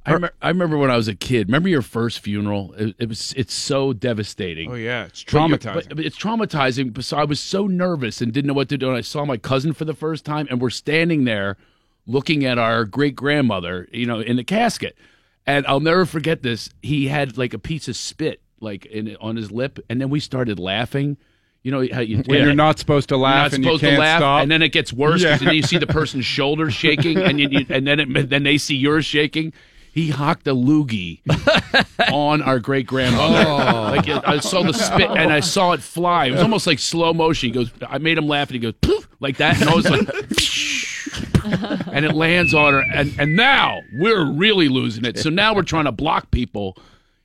I, 0.07 0.13
remember, 0.13 0.35
I 0.41 0.49
remember 0.49 0.79
when 0.79 0.91
I 0.91 0.97
was 0.97 1.09
a 1.09 1.15
kid. 1.15 1.49
Remember 1.49 1.69
your 1.69 1.83
first 1.83 2.21
funeral? 2.21 2.73
It, 2.79 2.95
it 2.99 3.09
was. 3.09 3.35
It's 3.37 3.53
so 3.53 3.93
devastating. 3.93 4.71
Oh 4.71 4.75
yeah, 4.75 5.05
it's 5.05 5.23
traumatizing. 5.23 5.75
But, 5.75 5.89
but 5.97 6.05
it's 6.05 6.17
traumatizing. 6.19 6.95
but 6.95 7.05
So 7.05 7.17
I 7.19 7.25
was 7.25 7.39
so 7.41 7.67
nervous 7.67 8.21
and 8.21 8.33
didn't 8.33 8.49
know 8.49 8.55
what 8.55 8.69
to 8.71 8.79
do. 8.79 8.89
And 8.89 8.97
I 8.97 9.03
saw 9.03 9.25
my 9.25 9.37
cousin 9.37 9.73
for 9.73 9.85
the 9.85 9.95
first 9.95 10.25
time, 10.25 10.47
and 10.51 10.61
we're 10.61 10.71
standing 10.71 11.25
there 11.25 11.57
looking 12.07 12.45
at 12.45 12.59
our 12.59 12.85
great 12.87 13.15
grandmother, 13.15 13.89
you 13.93 14.07
know, 14.07 14.21
in 14.21 14.37
the 14.37 14.45
casket. 14.45 14.97
And 15.47 15.67
I'll 15.67 15.81
never 15.81 16.07
forget 16.07 16.43
this. 16.43 16.71
He 16.83 17.09
had 17.09 17.37
like 17.37 17.53
a 17.55 17.59
piece 17.59 17.87
of 17.89 17.97
spit, 17.97 18.41
like 18.61 18.87
in 18.87 19.17
on 19.21 19.37
his 19.37 19.51
lip, 19.53 19.79
and 19.91 20.01
then 20.01 20.09
we 20.11 20.21
started 20.21 20.59
laughing. 20.59 21.19
You 21.63 21.73
know 21.73 21.87
how 21.93 22.01
you 22.01 22.23
when 22.25 22.43
you're 22.43 22.55
not 22.55 22.79
supposed 22.79 23.11
to 23.11 23.17
you're 23.17 23.23
laugh 23.25 23.53
not 23.53 23.53
and 23.53 23.65
supposed 23.65 23.83
you 23.83 23.89
can't 23.91 23.97
to 23.99 24.01
laugh, 24.01 24.21
stop. 24.21 24.43
and 24.43 24.51
then 24.51 24.63
it 24.63 24.71
gets 24.71 24.95
worse. 24.95 25.23
Yeah. 25.23 25.37
then 25.37 25.53
you 25.53 25.63
see 25.63 25.77
the 25.77 25.87
person's 25.87 26.25
shoulders 26.25 26.73
shaking, 26.73 27.19
and 27.19 27.39
you, 27.39 27.49
you- 27.51 27.67
and 27.69 27.87
then 27.87 28.01
it, 28.01 28.31
then 28.31 28.45
they 28.45 28.57
see 28.57 28.77
yours 28.77 29.05
shaking. 29.05 29.53
He 29.93 30.11
hocked 30.11 30.47
a 30.47 30.55
loogie 30.55 31.21
on 32.13 32.43
our 32.43 32.61
great 32.61 32.87
grandmother. 32.87 33.45
Oh. 33.47 33.91
Like 33.91 34.09
I 34.09 34.39
saw 34.39 34.63
the 34.63 34.73
spit, 34.73 35.11
and 35.11 35.33
I 35.33 35.41
saw 35.41 35.73
it 35.73 35.83
fly. 35.83 36.27
It 36.27 36.33
was 36.33 36.43
almost 36.43 36.67
like 36.67 36.79
slow 36.79 37.13
motion. 37.13 37.49
He 37.49 37.53
goes, 37.53 37.73
I 37.87 37.99
made 37.99 38.17
him 38.17 38.29
laugh, 38.29 38.49
and 38.49 38.55
he 38.55 38.61
goes 38.61 38.75
poof 38.81 39.09
like 39.19 39.39
that, 39.39 39.61
and 39.61 39.69
I 39.69 39.75
was 39.75 39.89
like. 39.91 40.09
and 41.93 42.05
it 42.05 42.15
lands 42.15 42.55
on 42.55 42.75
her, 42.75 42.85
and, 42.95 43.13
and 43.19 43.35
now 43.35 43.81
we're 43.95 44.25
really 44.25 44.69
losing 44.69 45.05
it. 45.05 45.19
So 45.19 45.31
now 45.31 45.55
we're 45.55 45.63
trying 45.63 45.87
to 45.87 45.93
block 45.93 46.31
people, 46.31 46.77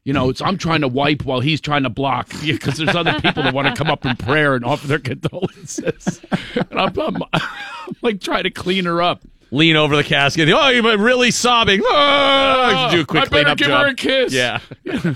You 0.03 0.13
know, 0.13 0.29
it's 0.29 0.41
I'm 0.41 0.57
trying 0.57 0.81
to 0.81 0.87
wipe 0.87 1.23
while 1.25 1.41
he's 1.41 1.61
trying 1.61 1.83
to 1.83 1.89
block 1.89 2.29
because 2.45 2.77
there's 2.77 2.95
other 2.95 3.19
people 3.19 3.43
that 3.43 3.53
want 3.53 3.67
to 3.67 3.73
come 3.75 3.91
up 3.91 4.05
in 4.05 4.15
prayer 4.15 4.55
and 4.55 4.63
offer 4.65 4.87
their 4.87 4.99
condolences. 4.99 6.21
And 6.55 6.79
I'm, 6.79 6.99
I'm, 6.99 7.17
I'm 7.33 7.95
like 8.01 8.21
trying 8.21 8.43
to 8.43 8.51
clean 8.51 8.85
her 8.85 9.01
up. 9.01 9.21
Lean 9.51 9.75
over 9.75 9.95
the 9.95 10.03
casket. 10.03 10.49
Oh, 10.49 10.69
you're 10.69 10.97
really 10.97 11.31
sobbing. 11.31 11.81
Ah, 11.85 12.87
oh, 12.87 12.91
do 12.95 13.01
a 13.01 13.05
quick 13.05 13.23
I 13.23 13.25
better 13.27 13.55
give 13.55 13.67
job. 13.67 13.85
her 13.85 13.91
a 13.91 13.95
kiss. 13.95 14.33
Yeah. 14.33 14.59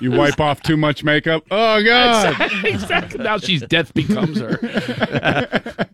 You 0.00 0.12
wipe 0.12 0.40
off 0.40 0.62
too 0.62 0.78
much 0.78 1.04
makeup. 1.04 1.44
Oh 1.50 1.82
God! 1.82 2.40
exactly. 2.64 3.22
Now 3.24 3.36
she's 3.36 3.60
death 3.62 3.92
becomes 3.92 4.40
her. 4.40 4.58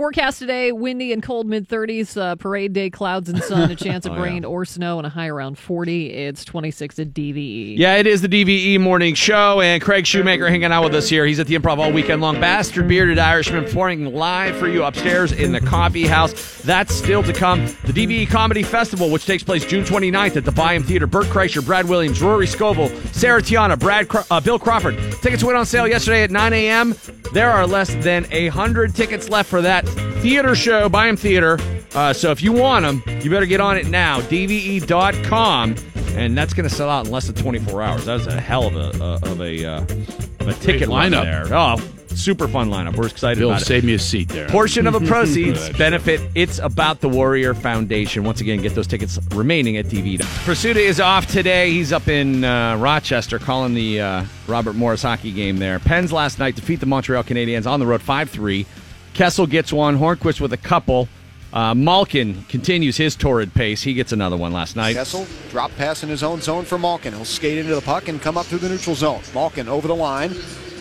Forecast 0.00 0.38
today 0.38 0.72
windy 0.72 1.12
and 1.12 1.22
cold 1.22 1.46
mid 1.46 1.68
30s, 1.68 2.16
uh, 2.18 2.34
parade 2.36 2.72
day, 2.72 2.88
clouds 2.88 3.28
and 3.28 3.42
sun, 3.42 3.70
a 3.70 3.76
chance 3.76 4.06
of 4.06 4.12
Oh, 4.14 4.14
yeah. 4.16 4.22
rain 4.22 4.44
or 4.46 4.64
snow, 4.64 4.96
and 4.96 5.06
a 5.06 5.10
high 5.10 5.28
around 5.28 5.58
40. 5.58 6.06
It's 6.10 6.42
26 6.42 6.98
at 7.00 7.08
DVE. 7.08 7.76
Yeah, 7.76 7.96
it 7.96 8.06
is 8.06 8.22
the 8.22 8.28
DVE 8.28 8.80
morning 8.80 9.12
show, 9.14 9.60
and 9.60 9.82
Craig 9.82 10.06
Shoemaker 10.06 10.48
hanging 10.48 10.72
out 10.72 10.84
with 10.84 10.94
us 10.94 11.06
here. 11.10 11.26
He's 11.26 11.38
at 11.38 11.48
the 11.48 11.54
Improv 11.54 11.76
all 11.76 11.92
weekend 11.92 12.22
long. 12.22 12.40
Bastard 12.40 12.88
Bearded 12.88 13.18
Irishman 13.18 13.64
performing 13.64 14.14
live 14.14 14.56
for 14.56 14.68
you 14.68 14.84
upstairs 14.84 15.32
in 15.32 15.52
the 15.52 15.60
coffee 15.60 16.06
house. 16.06 16.62
That's 16.62 16.94
still 16.94 17.22
to 17.22 17.34
come. 17.34 17.66
The 17.84 17.92
DVE 17.92 18.30
Comedy 18.30 18.62
Festival, 18.62 19.10
which 19.10 19.26
takes 19.26 19.42
place 19.42 19.66
June 19.66 19.84
29th 19.84 20.34
at 20.34 20.46
the 20.46 20.52
Byham 20.52 20.82
Theater. 20.82 21.06
Bert 21.06 21.26
Kreischer, 21.26 21.62
Brad 21.62 21.86
Williams, 21.86 22.22
Rory 22.22 22.46
Scovel, 22.46 22.88
Sarah 23.12 23.42
Tiana, 23.42 23.78
Brad, 23.78 24.08
Cro- 24.08 24.22
uh, 24.30 24.40
Bill 24.40 24.58
Crawford. 24.58 24.96
Tickets 25.20 25.44
went 25.44 25.58
on 25.58 25.66
sale 25.66 25.86
yesterday 25.86 26.22
at 26.22 26.30
9 26.30 26.54
a.m. 26.54 26.94
There 27.34 27.50
are 27.50 27.66
less 27.66 27.94
than 27.96 28.26
a 28.32 28.48
hundred 28.48 28.94
tickets 28.94 29.28
left 29.28 29.48
for 29.50 29.60
that 29.60 29.89
theater 30.20 30.54
show, 30.54 30.88
Byham 30.88 31.18
Theater. 31.18 31.58
Uh, 31.94 32.12
so 32.12 32.30
if 32.30 32.42
you 32.42 32.52
want 32.52 32.84
them, 32.84 33.02
you 33.22 33.30
better 33.30 33.46
get 33.46 33.60
on 33.60 33.76
it 33.76 33.88
now. 33.88 34.20
DVE.com, 34.20 35.74
and 36.16 36.36
that's 36.38 36.54
going 36.54 36.68
to 36.68 36.74
sell 36.74 36.88
out 36.88 37.06
in 37.06 37.12
less 37.12 37.26
than 37.26 37.34
24 37.36 37.82
hours. 37.82 38.04
That's 38.04 38.26
a 38.26 38.40
hell 38.40 38.66
of 38.66 38.76
a 38.76 39.02
uh, 39.04 39.18
of 39.22 39.40
a 39.40 39.64
uh, 39.64 39.80
of 39.80 40.48
a 40.48 40.54
ticket 40.54 40.88
lineup. 40.88 41.22
there. 41.24 41.46
Oh, 41.50 41.76
super 42.14 42.46
fun 42.46 42.70
lineup. 42.70 42.96
We're 42.96 43.06
excited 43.08 43.40
Bill, 43.40 43.50
about 43.50 43.62
it. 43.62 43.66
save 43.66 43.82
me 43.84 43.94
a 43.94 43.98
seat 43.98 44.28
there. 44.28 44.48
Portion 44.48 44.86
of 44.86 44.92
the 44.92 45.00
proceeds 45.08 45.68
benefit 45.70 46.20
It's 46.34 46.58
About 46.60 47.00
the 47.00 47.08
Warrior 47.08 47.54
Foundation. 47.54 48.22
Once 48.24 48.40
again, 48.40 48.60
get 48.62 48.74
those 48.74 48.86
tickets 48.86 49.18
remaining 49.32 49.76
at 49.76 49.86
TV. 49.86 50.18
Prisuta 50.18 50.76
is 50.76 51.00
off 51.00 51.26
today. 51.26 51.70
He's 51.72 51.92
up 51.92 52.06
in 52.08 52.44
uh, 52.44 52.76
Rochester 52.76 53.38
calling 53.38 53.74
the 53.74 54.00
uh, 54.00 54.24
Robert 54.46 54.74
Morris 54.74 55.02
hockey 55.02 55.32
game 55.32 55.56
there. 55.58 55.78
Pens 55.80 56.12
last 56.12 56.38
night 56.38 56.54
defeat 56.54 56.80
the 56.80 56.86
Montreal 56.86 57.24
Canadiens 57.24 57.66
on 57.68 57.80
the 57.80 57.86
road 57.86 58.02
5 58.02 58.30
3. 58.30 58.66
Kessel 59.14 59.46
gets 59.46 59.72
one. 59.72 59.98
Hornqvist 59.98 60.40
with 60.40 60.52
a 60.52 60.56
couple. 60.56 61.08
Uh, 61.52 61.74
Malkin 61.74 62.44
continues 62.48 62.96
his 62.96 63.16
torrid 63.16 63.52
pace. 63.52 63.82
He 63.82 63.92
gets 63.92 64.12
another 64.12 64.36
one 64.36 64.52
last 64.52 64.76
night. 64.76 64.94
Kessel 64.94 65.26
drop 65.50 65.74
pass 65.76 66.02
in 66.02 66.08
his 66.08 66.22
own 66.22 66.40
zone 66.40 66.64
for 66.64 66.78
Malkin. 66.78 67.12
He'll 67.12 67.24
skate 67.24 67.58
into 67.58 67.74
the 67.74 67.80
puck 67.80 68.08
and 68.08 68.22
come 68.22 68.38
up 68.38 68.46
through 68.46 68.58
the 68.58 68.68
neutral 68.68 68.94
zone. 68.94 69.20
Malkin 69.34 69.68
over 69.68 69.88
the 69.88 69.96
line 69.96 70.34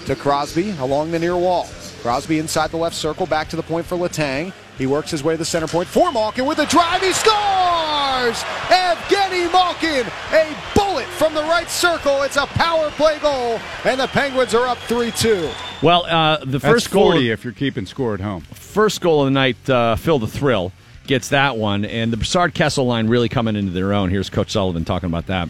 to 0.05 0.15
Crosby 0.15 0.71
along 0.79 1.11
the 1.11 1.19
near 1.19 1.35
wall. 1.35 1.67
Crosby 2.01 2.39
inside 2.39 2.69
the 2.69 2.77
left 2.77 2.95
circle, 2.95 3.25
back 3.25 3.49
to 3.49 3.55
the 3.55 3.63
point 3.63 3.85
for 3.85 3.97
Letang. 3.97 4.53
He 4.79 4.87
works 4.87 5.11
his 5.11 5.21
way 5.21 5.33
to 5.33 5.37
the 5.37 5.43
center 5.45 5.67
point 5.67 5.89
for 5.89 6.09
Malkin 6.09 6.45
with 6.45 6.57
a 6.59 6.65
drive. 6.65 7.01
He 7.01 7.11
scores! 7.11 8.41
Evgeny 8.69 9.51
Malkin, 9.51 10.07
a 10.31 10.55
bullet 10.73 11.05
from 11.05 11.33
the 11.33 11.41
right 11.41 11.69
circle. 11.69 12.23
It's 12.23 12.37
a 12.37 12.45
power 12.45 12.89
play 12.91 13.19
goal, 13.19 13.59
and 13.83 13.99
the 13.99 14.07
Penguins 14.07 14.55
are 14.55 14.65
up 14.65 14.77
3 14.77 15.11
2. 15.11 15.49
Well, 15.83 16.05
uh, 16.05 16.37
the 16.37 16.59
That's 16.59 16.63
first 16.63 16.91
goal. 16.91 17.11
40 17.11 17.29
if 17.29 17.43
you're 17.43 17.51
keeping 17.51 17.85
score 17.85 18.13
at 18.13 18.21
home. 18.21 18.41
first 18.53 19.01
goal 19.01 19.21
of 19.21 19.25
the 19.27 19.31
night, 19.31 19.69
uh, 19.69 19.97
Phil 19.97 20.17
the 20.17 20.27
Thrill 20.27 20.71
gets 21.07 21.27
that 21.29 21.57
one, 21.57 21.83
and 21.83 22.13
the 22.13 22.17
Brassard 22.17 22.53
Kessel 22.53 22.85
line 22.85 23.09
really 23.09 23.27
coming 23.27 23.57
into 23.57 23.73
their 23.73 23.91
own. 23.93 24.09
Here's 24.09 24.29
Coach 24.29 24.51
Sullivan 24.51 24.85
talking 24.85 25.07
about 25.07 25.27
that. 25.27 25.49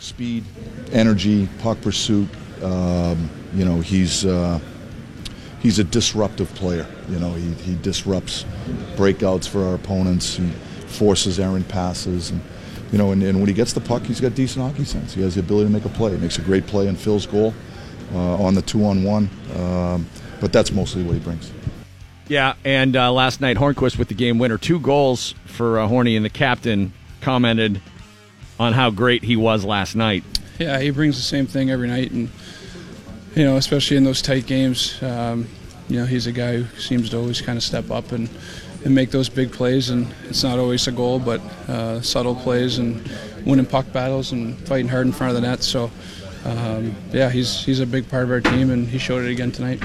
Speed, 0.00 0.44
energy, 0.92 1.48
puck 1.60 1.80
pursuit. 1.80 2.28
Um, 2.62 3.30
you 3.54 3.64
know, 3.64 3.80
he's 3.80 4.26
uh, 4.26 4.60
he's 5.66 5.80
a 5.80 5.84
disruptive 5.84 6.54
player. 6.54 6.86
You 7.08 7.18
know, 7.18 7.32
he, 7.32 7.52
he 7.54 7.74
disrupts 7.74 8.44
breakouts 8.94 9.48
for 9.48 9.64
our 9.64 9.74
opponents. 9.74 10.36
He 10.36 10.48
forces 10.86 11.40
errant 11.40 11.66
passes, 11.66 12.30
and 12.30 12.40
you 12.92 12.98
know, 12.98 13.10
and, 13.10 13.20
and 13.24 13.40
when 13.40 13.48
he 13.48 13.52
gets 13.52 13.72
the 13.72 13.80
puck, 13.80 14.04
he's 14.04 14.20
got 14.20 14.36
decent 14.36 14.64
hockey 14.64 14.84
sense. 14.84 15.14
He 15.14 15.22
has 15.22 15.34
the 15.34 15.40
ability 15.40 15.66
to 15.66 15.72
make 15.72 15.84
a 15.84 15.88
play. 15.88 16.12
He 16.12 16.18
makes 16.18 16.38
a 16.38 16.42
great 16.42 16.68
play 16.68 16.86
in 16.86 16.94
Phil's 16.94 17.26
goal 17.26 17.52
uh, 18.14 18.44
on 18.44 18.54
the 18.54 18.62
two-on-one. 18.62 19.28
Um, 19.56 20.06
but 20.40 20.52
that's 20.52 20.70
mostly 20.70 21.02
what 21.02 21.14
he 21.14 21.18
brings. 21.18 21.50
Yeah, 22.28 22.54
and 22.64 22.94
uh, 22.94 23.12
last 23.12 23.40
night 23.40 23.56
Hornqvist 23.56 23.98
with 23.98 24.06
the 24.06 24.14
game 24.14 24.38
winner, 24.38 24.58
two 24.58 24.78
goals 24.78 25.34
for 25.46 25.80
uh, 25.80 25.88
Horny, 25.88 26.14
and 26.14 26.24
the 26.24 26.30
captain 26.30 26.92
commented 27.20 27.80
on 28.60 28.72
how 28.72 28.90
great 28.90 29.24
he 29.24 29.34
was 29.34 29.64
last 29.64 29.96
night. 29.96 30.22
Yeah, 30.60 30.78
he 30.78 30.90
brings 30.90 31.16
the 31.16 31.22
same 31.22 31.46
thing 31.46 31.70
every 31.70 31.88
night, 31.88 32.12
and 32.12 32.30
you 33.34 33.44
know, 33.44 33.56
especially 33.56 33.96
in 33.96 34.04
those 34.04 34.22
tight 34.22 34.46
games, 34.46 35.00
um, 35.02 35.48
you 35.88 36.00
know, 36.00 36.06
he's 36.06 36.26
a 36.26 36.32
guy 36.32 36.58
who 36.58 36.80
seems 36.80 37.10
to 37.10 37.18
always 37.18 37.40
kind 37.40 37.56
of 37.56 37.62
step 37.62 37.90
up 37.90 38.12
and, 38.12 38.28
and 38.84 38.94
make 38.94 39.10
those 39.10 39.28
big 39.28 39.52
plays. 39.52 39.90
And 39.90 40.12
it's 40.28 40.42
not 40.42 40.58
always 40.58 40.86
a 40.86 40.92
goal, 40.92 41.18
but 41.18 41.40
uh, 41.68 42.00
subtle 42.00 42.34
plays 42.34 42.78
and 42.78 43.08
winning 43.44 43.66
puck 43.66 43.90
battles 43.92 44.32
and 44.32 44.58
fighting 44.66 44.88
hard 44.88 45.06
in 45.06 45.12
front 45.12 45.36
of 45.36 45.40
the 45.40 45.46
net. 45.46 45.62
So, 45.62 45.90
um, 46.44 46.94
yeah, 47.12 47.30
he's 47.30 47.64
he's 47.64 47.80
a 47.80 47.86
big 47.86 48.08
part 48.08 48.24
of 48.24 48.30
our 48.30 48.40
team, 48.40 48.70
and 48.70 48.88
he 48.88 48.98
showed 48.98 49.24
it 49.24 49.30
again 49.30 49.52
tonight. 49.52 49.82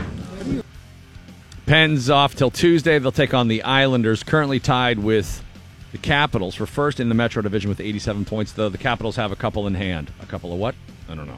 Pens 1.66 2.10
off 2.10 2.36
till 2.36 2.52
Tuesday. 2.52 3.00
They'll 3.00 3.12
take 3.12 3.34
on 3.34 3.48
the 3.48 3.64
Islanders, 3.64 4.24
currently 4.24 4.60
tied 4.60 5.00
with 5.00 5.44
the 5.92 5.98
Capitals 5.98 6.56
for 6.56 6.66
first 6.66 7.00
in 7.00 7.10
the 7.10 7.16
Metro 7.16 7.42
Division 7.42 7.70
with 7.70 7.80
87 7.80 8.26
points, 8.26 8.52
though 8.52 8.70
the 8.70 8.78
Capitals 8.78 9.16
have 9.16 9.32
a 9.32 9.36
couple 9.36 9.68
in 9.68 9.76
hand. 9.76 10.12
A 10.22 10.26
couple 10.26 10.52
of 10.52 10.60
what? 10.60 10.76
I 11.10 11.16
don't 11.16 11.28
know. 11.28 11.38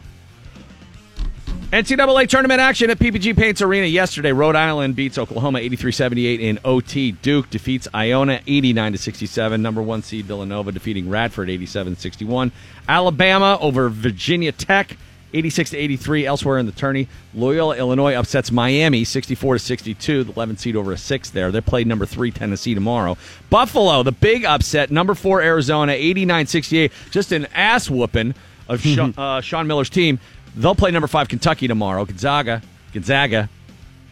NCAA 1.71 2.27
tournament 2.27 2.59
action 2.59 2.89
at 2.89 2.99
PPG 2.99 3.35
Paints 3.35 3.61
Arena 3.61 3.87
yesterday. 3.87 4.31
Rhode 4.31 4.55
Island 4.55 4.95
beats 4.95 5.17
Oklahoma 5.17 5.59
83-78 5.59 6.39
in 6.39 6.59
OT. 6.63 7.11
Duke 7.11 7.49
defeats 7.49 7.87
Iona 7.93 8.39
89-67. 8.47 9.59
Number 9.59 9.81
one 9.81 10.03
seed 10.03 10.25
Villanova 10.25 10.71
defeating 10.71 11.09
Radford 11.09 11.49
87-61. 11.49 12.51
Alabama 12.87 13.57
over 13.59 13.89
Virginia 13.89 14.51
Tech 14.51 14.97
86-83. 15.33 16.25
Elsewhere 16.25 16.59
in 16.59 16.65
the 16.65 16.71
tourney, 16.71 17.07
Loyola 17.33 17.75
Illinois 17.75 18.13
upsets 18.13 18.51
Miami 18.51 19.03
64-62. 19.03 20.27
The 20.27 20.33
11 20.33 20.57
seed 20.57 20.75
over 20.75 20.91
a 20.91 20.97
six 20.97 21.29
there. 21.29 21.51
They 21.51 21.61
play 21.61 21.83
number 21.83 22.05
three 22.05 22.31
Tennessee 22.31 22.73
tomorrow. 22.73 23.17
Buffalo, 23.49 24.03
the 24.03 24.11
big 24.11 24.45
upset, 24.45 24.91
number 24.91 25.15
four 25.15 25.41
Arizona 25.41 25.93
89-68. 25.93 26.91
Just 27.11 27.31
an 27.31 27.47
ass 27.53 27.89
whooping 27.89 28.35
of 28.67 28.81
Sean, 28.81 29.13
uh, 29.17 29.41
Sean 29.41 29.67
Miller's 29.67 29.89
team. 29.89 30.19
They'll 30.55 30.75
play 30.75 30.91
number 30.91 31.07
five 31.07 31.27
Kentucky 31.27 31.67
tomorrow. 31.67 32.05
Gonzaga, 32.05 32.61
Gonzaga, 32.93 33.49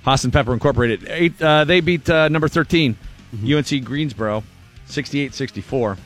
Haas 0.03 0.23
and 0.23 0.33
Pepper 0.33 0.53
Incorporated. 0.53 1.07
Eight, 1.07 1.41
uh, 1.41 1.63
they 1.63 1.81
beat 1.81 2.09
uh, 2.09 2.27
number 2.29 2.47
13 2.47 2.95
UNC 3.43 3.83
Greensboro, 3.83 4.43
68-64. 4.87 5.97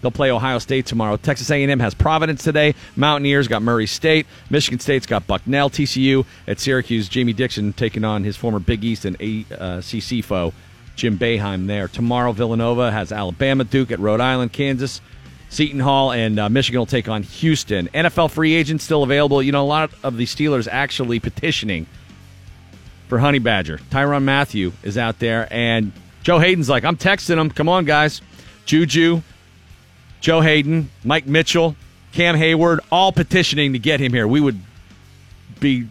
They'll 0.00 0.10
play 0.10 0.30
Ohio 0.30 0.58
State 0.58 0.86
tomorrow. 0.86 1.16
Texas 1.16 1.50
A&M 1.50 1.80
has 1.80 1.92
Providence 1.92 2.44
today. 2.44 2.74
Mountaineers 2.94 3.48
got 3.48 3.62
Murray 3.62 3.86
State. 3.86 4.26
Michigan 4.48 4.78
State's 4.78 5.06
got 5.06 5.26
Bucknell. 5.26 5.70
TCU 5.70 6.24
at 6.46 6.60
Syracuse. 6.60 7.08
Jamie 7.08 7.32
Dixon 7.32 7.72
taking 7.72 8.04
on 8.04 8.22
his 8.22 8.36
former 8.36 8.60
Big 8.60 8.84
East 8.84 9.04
and 9.04 9.16
ACC 9.20 10.24
foe, 10.24 10.52
Jim 10.94 11.18
Boeheim 11.18 11.66
there. 11.66 11.88
Tomorrow, 11.88 12.32
Villanova 12.32 12.92
has 12.92 13.10
Alabama, 13.10 13.64
Duke 13.64 13.90
at 13.90 13.98
Rhode 13.98 14.20
Island, 14.20 14.52
Kansas. 14.52 15.00
Seton 15.50 15.80
Hall 15.80 16.12
and 16.12 16.38
uh, 16.38 16.48
Michigan 16.48 16.78
will 16.78 16.86
take 16.86 17.08
on 17.08 17.22
Houston. 17.22 17.88
NFL 17.88 18.30
free 18.30 18.54
agents 18.54 18.84
still 18.84 19.02
available. 19.02 19.42
You 19.42 19.52
know, 19.52 19.64
a 19.64 19.66
lot 19.66 19.90
of 20.02 20.16
the 20.16 20.26
Steelers 20.26 20.68
actually 20.70 21.20
petitioning 21.20 21.86
for 23.08 23.18
Honey 23.18 23.38
Badger. 23.38 23.78
Tyrann 23.90 24.24
Mathieu 24.24 24.72
is 24.82 24.98
out 24.98 25.18
there, 25.18 25.48
and 25.50 25.92
Joe 26.22 26.38
Haden's 26.38 26.68
like, 26.68 26.84
I'm 26.84 26.96
texting 26.96 27.40
him. 27.40 27.50
Come 27.50 27.68
on, 27.68 27.86
guys. 27.86 28.20
Juju, 28.66 29.22
Joe 30.20 30.40
Haden, 30.42 30.90
Mike 31.02 31.26
Mitchell, 31.26 31.74
Cam 32.12 32.36
Heyward, 32.36 32.80
all 32.92 33.12
petitioning 33.12 33.72
to 33.72 33.78
get 33.78 34.00
him 34.00 34.12
here. 34.12 34.28
We 34.28 34.40
would 34.40 34.60
be 35.58 35.88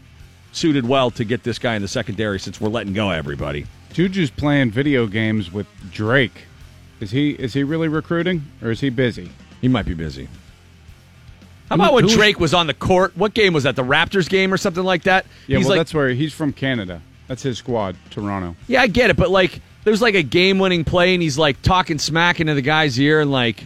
suited 0.52 0.88
well 0.88 1.12
to 1.12 1.24
get 1.24 1.44
this 1.44 1.60
guy 1.60 1.76
in 1.76 1.82
the 1.82 1.88
secondary 1.88 2.40
since 2.40 2.62
we're 2.62 2.70
letting 2.70 2.94
go 2.94 3.10
everybody. 3.10 3.66
Juju's 3.94 4.30
playing 4.30 4.72
video 4.72 5.08
games 5.08 5.52
with 5.52 5.68
Drake. 5.92 6.46
Is 7.00 7.12
he 7.12 7.32
is 7.32 7.54
he 7.54 7.64
really 7.64 7.88
recruiting 7.88 8.46
or 8.62 8.72
is 8.72 8.82
he 8.82 8.90
busy? 8.90 9.32
He 9.62 9.68
might 9.68 9.86
be 9.86 9.94
busy. 9.94 10.28
How 11.70 11.76
about 11.76 11.94
when 11.94 12.08
Drake 12.08 12.40
was 12.40 12.54
on 12.54 12.68
the 12.68 12.74
court? 12.74 13.18
What 13.18 13.34
game 13.34 13.54
was 13.54 13.64
that? 13.64 13.76
The 13.76 13.84
Raptors 13.84 14.30
game 14.30 14.54
or 14.54 14.58
something 14.58 14.84
like 14.84 15.04
that? 15.04 15.26
Yeah, 15.48 15.58
He's 15.58 15.66
well, 15.66 15.76
like, 15.76 15.80
that's 15.80 15.94
where 15.94 16.10
he's 16.10 16.34
from 16.34 16.54
Canada. 16.54 17.02
That's 17.28 17.44
his 17.44 17.58
squad, 17.58 17.98
Toronto. 18.10 18.56
yeah, 18.68 18.82
I 18.82 18.88
get 18.88 19.10
it, 19.10 19.18
but 19.18 19.30
like, 19.30 19.60
there's 19.84 20.02
like 20.02 20.16
a 20.16 20.24
game-winning 20.24 20.86
play, 20.86 21.14
and 21.14 21.22
he's 21.22 21.38
like 21.38 21.62
talking 21.62 22.00
smack 22.00 22.40
into 22.40 22.54
the 22.54 22.62
guy's 22.62 22.98
ear, 23.00 23.20
and 23.20 23.32
like, 23.32 23.66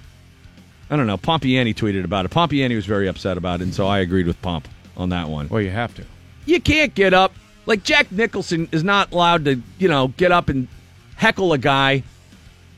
I 0.89 0.95
don't 0.95 1.07
know. 1.07 1.17
Pompiani 1.17 1.75
tweeted 1.75 2.03
about 2.03 2.25
it. 2.25 2.31
Pompiani 2.31 2.75
was 2.75 2.85
very 2.85 3.07
upset 3.07 3.37
about 3.37 3.61
it, 3.61 3.65
and 3.65 3.73
so 3.73 3.87
I 3.87 3.99
agreed 3.99 4.25
with 4.25 4.41
Pomp 4.41 4.67
on 4.97 5.09
that 5.09 5.29
one. 5.29 5.47
Well, 5.47 5.61
you 5.61 5.69
have 5.69 5.93
to. 5.95 6.05
You 6.45 6.59
can't 6.59 6.93
get 6.95 7.13
up 7.13 7.33
like 7.65 7.83
Jack 7.83 8.11
Nicholson 8.11 8.67
is 8.71 8.83
not 8.83 9.11
allowed 9.11 9.45
to, 9.45 9.61
you 9.77 9.87
know, 9.87 10.09
get 10.09 10.31
up 10.31 10.49
and 10.49 10.67
heckle 11.15 11.53
a 11.53 11.57
guy 11.57 12.03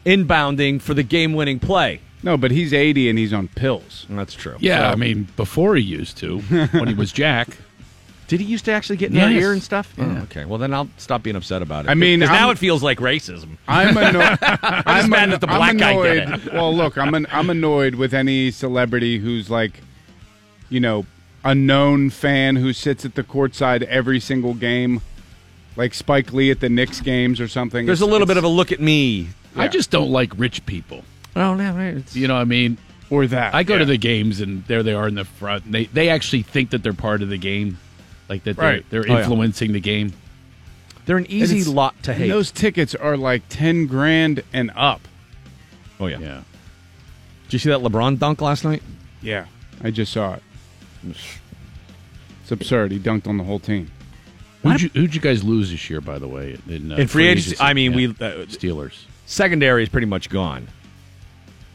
inbounding 0.06 0.82
for 0.82 0.94
the 0.94 1.04
game-winning 1.04 1.60
play. 1.60 2.02
No, 2.24 2.38
but 2.38 2.52
he's 2.52 2.74
80 2.74 3.10
and 3.10 3.20
he's 3.20 3.34
on 3.34 3.50
pills. 3.50 4.06
That's 4.10 4.34
true. 4.34 4.56
Yeah, 4.60 4.90
I 4.90 4.96
mean, 4.96 5.28
before 5.36 5.76
he 5.76 5.84
used 5.84 6.18
to, 6.20 6.40
when 6.40 6.88
he 6.88 6.94
was 6.94 7.12
Jack. 7.24 7.50
Did 8.30 8.40
he 8.40 8.46
used 8.46 8.64
to 8.66 8.72
actually 8.72 8.96
get 8.96 9.10
in 9.12 9.18
Yes. 9.18 9.32
your 9.34 9.42
ear 9.42 9.52
and 9.52 9.62
stuff? 9.62 9.94
Yeah. 9.98 10.20
Oh, 10.20 10.24
okay. 10.24 10.46
Well, 10.46 10.58
then 10.58 10.74
I'll 10.74 10.90
stop 10.98 11.22
being 11.22 11.36
upset 11.36 11.62
about 11.62 11.86
it. 11.86 11.90
I 11.92 11.94
mean, 11.94 12.22
'Cause 12.22 12.30
now 12.30 12.46
I'm- 12.48 12.52
it 12.52 12.58
feels 12.58 12.82
like 12.82 13.00
racism. 13.00 13.58
I'm 13.68 13.96
annoyed. 13.98 14.38
I'm 14.42 15.10
mad 15.10 15.32
that 15.32 15.42
the 15.42 15.50
I'm 15.50 15.58
black 15.58 15.78
guy 15.78 15.92
annoyed. 15.92 16.14
did 16.42 16.48
it. 16.48 16.54
Well, 16.54 16.74
look, 16.74 16.98
I'm 16.98 17.14
an, 17.14 17.28
I'm 17.32 17.50
annoyed 17.50 17.96
with 17.96 18.14
any 18.14 18.50
celebrity 18.50 19.20
who's 19.20 19.50
like, 19.50 19.82
you 20.70 20.80
know, 20.80 21.06
a 21.44 21.54
known 21.54 22.10
fan 22.10 22.56
who 22.56 22.72
sits 22.72 23.04
at 23.04 23.16
the 23.16 23.24
courtside 23.24 23.84
every 23.84 24.22
single 24.22 24.54
game, 24.54 25.02
like 25.76 25.94
Spike 25.94 26.32
Lee 26.32 26.50
at 26.50 26.62
the 26.62 26.70
Knicks 26.70 27.02
games 27.02 27.42
or 27.42 27.50
something. 27.50 27.86
There's 27.86 28.02
a 28.02 28.06
little 28.06 28.26
bit 28.26 28.38
of 28.38 28.46
a 28.46 28.48
look 28.48 28.72
at 28.72 28.80
me. 28.80 29.28
I 29.56 29.68
just 29.68 29.92
don't 29.92 30.10
like 30.10 30.32
rich 30.38 30.66
people. 30.66 31.04
Oh, 31.36 31.56
no, 31.56 31.78
it's, 31.80 32.16
You 32.16 32.28
know 32.28 32.36
what 32.36 32.42
I 32.42 32.46
mean? 32.46 32.78
or 33.10 33.28
that. 33.28 33.54
I 33.54 33.64
go 33.64 33.78
to 33.78 33.86
the 33.86 33.98
games 33.98 34.40
and 34.42 34.66
there 34.66 34.82
they 34.82 34.94
are 34.94 35.08
in 35.08 35.14
the 35.16 35.26
front. 35.26 35.72
They 35.72 35.86
they 35.86 36.10
actually 36.10 36.42
think 36.42 36.72
that 36.72 36.82
they're 36.84 36.94
part 36.94 37.22
of 37.22 37.30
the 37.30 37.38
game, 37.38 37.78
like 38.30 38.44
that 38.46 38.58
they're, 38.58 38.82
they're 38.90 39.04
Oh, 39.08 39.14
yeah. 39.14 39.20
influencing 39.20 39.72
the 39.74 39.80
game. 39.80 40.14
They're 41.06 41.18
an 41.18 41.30
easy 41.30 41.64
lot 41.64 42.02
to 42.04 42.12
and 42.12 42.22
hate. 42.22 42.30
Those 42.30 42.50
tickets 42.52 42.96
are 42.96 43.16
like 43.18 43.44
ten 43.50 43.86
grand 43.88 44.42
and 44.54 44.72
up. 44.76 45.02
oh 46.00 46.08
yeah. 46.08 46.18
Yeah. 46.20 46.42
Did 47.46 47.54
you 47.54 47.60
see 47.60 47.70
that 47.70 47.82
LeBron 47.82 48.18
dunk 48.18 48.42
last 48.42 48.64
night? 48.64 48.82
Yeah, 49.22 49.46
I 49.84 49.92
just 49.92 50.12
saw 50.14 50.36
it. 50.36 50.44
It's 52.42 52.52
absurd. 52.52 52.92
He 52.92 53.00
dunked 53.00 53.28
on 53.28 53.38
the 53.38 53.44
whole 53.44 53.60
team. 53.60 53.92
Who'd 54.64 54.82
you, 54.82 54.90
who'd 54.90 55.14
you 55.14 55.22
guys 55.22 55.44
lose 55.44 55.72
this 55.72 55.90
year, 55.90 56.00
by 56.02 56.18
the 56.20 56.28
way? 56.28 56.58
In, 56.70 56.92
uh, 56.94 56.96
In 56.96 57.08
free 57.08 57.28
agency, 57.28 57.58
I 57.60 57.74
mean, 57.74 57.92
Yeah. 57.92 57.98
we 57.98 58.06
uh, 58.08 58.46
Steelers, 58.48 59.04
secondary 59.26 59.84
is 59.84 59.90
pretty 59.90 60.08
much 60.08 60.30
gone 60.30 60.68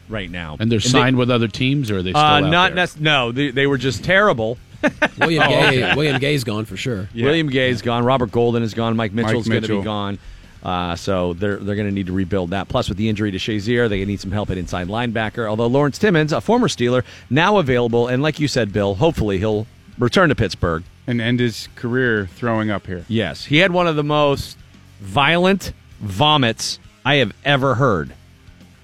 right 0.09 0.29
now, 0.29 0.57
and 0.59 0.71
they're 0.71 0.79
they- 0.79 0.89
signed 0.89 1.17
with 1.17 1.29
other 1.31 1.47
teams, 1.47 1.89
or 1.91 1.97
are 1.99 2.03
they 2.03 2.11
still 2.11 2.21
uh, 2.21 2.41
out 2.41 2.49
not 2.49 2.75
there? 2.75 2.85
nec- 2.87 2.99
no, 2.99 3.31
they, 3.31 3.51
they 3.51 3.67
were 3.67 3.77
just 3.77 4.03
terrible. 4.03 4.57
William 5.19 5.43
Oh, 5.45 5.49
Gay. 5.49 5.83
okay. 5.83 5.95
William 5.95 6.19
Gay's 6.19 6.43
gone 6.43 6.65
for 6.65 6.77
sure. 6.77 7.09
William 7.15 7.47
Gay's 7.49 7.81
gone. 7.81 8.05
Robert 8.05 8.31
Golden 8.31 8.63
is 8.63 8.73
gone. 8.73 8.95
Mike 8.95 9.11
Mitchell's 9.13 9.47
going 9.47 9.63
to 9.63 9.77
be 9.79 9.83
gone. 9.83 10.19
Uh, 10.63 10.93
so 10.95 11.33
they're 11.33 11.55
they're 11.55 11.75
going 11.75 11.87
to 11.87 11.93
need 11.93 12.07
to 12.07 12.13
rebuild 12.13 12.49
that. 12.49 12.67
Plus, 12.67 12.89
with 12.89 12.97
the 12.97 13.07
injury 13.07 13.31
to 13.31 13.37
Shazier, 13.37 13.87
they 13.87 14.03
need 14.03 14.19
some 14.19 14.31
help 14.31 14.49
at 14.49 14.57
inside 14.57 14.87
linebacker. 14.87 15.47
Although 15.49 15.67
Lawrence 15.67 15.97
Timmons, 15.97 16.33
a 16.33 16.41
former 16.41 16.67
Steeler, 16.67 17.03
now 17.29 17.57
available, 17.59 18.07
and 18.07 18.21
like 18.21 18.39
you 18.41 18.47
said, 18.49 18.73
Bill, 18.73 18.95
hopefully 18.95 19.37
he'll 19.37 19.67
return 19.97 20.29
to 20.29 20.35
Pittsburgh. 20.35 20.83
And 21.07 21.21
end 21.21 21.39
his 21.39 21.69
career 21.75 22.27
throwing 22.35 22.69
up 22.69 22.87
here. 22.87 23.05
Yes, 23.07 23.45
he 23.45 23.57
had 23.57 23.71
one 23.71 23.87
of 23.87 23.95
the 23.95 24.03
most 24.03 24.57
violent 24.99 25.73
vomits 25.99 26.77
I 27.05 27.15
have 27.15 27.33
ever 27.45 27.75
heard 27.75 28.13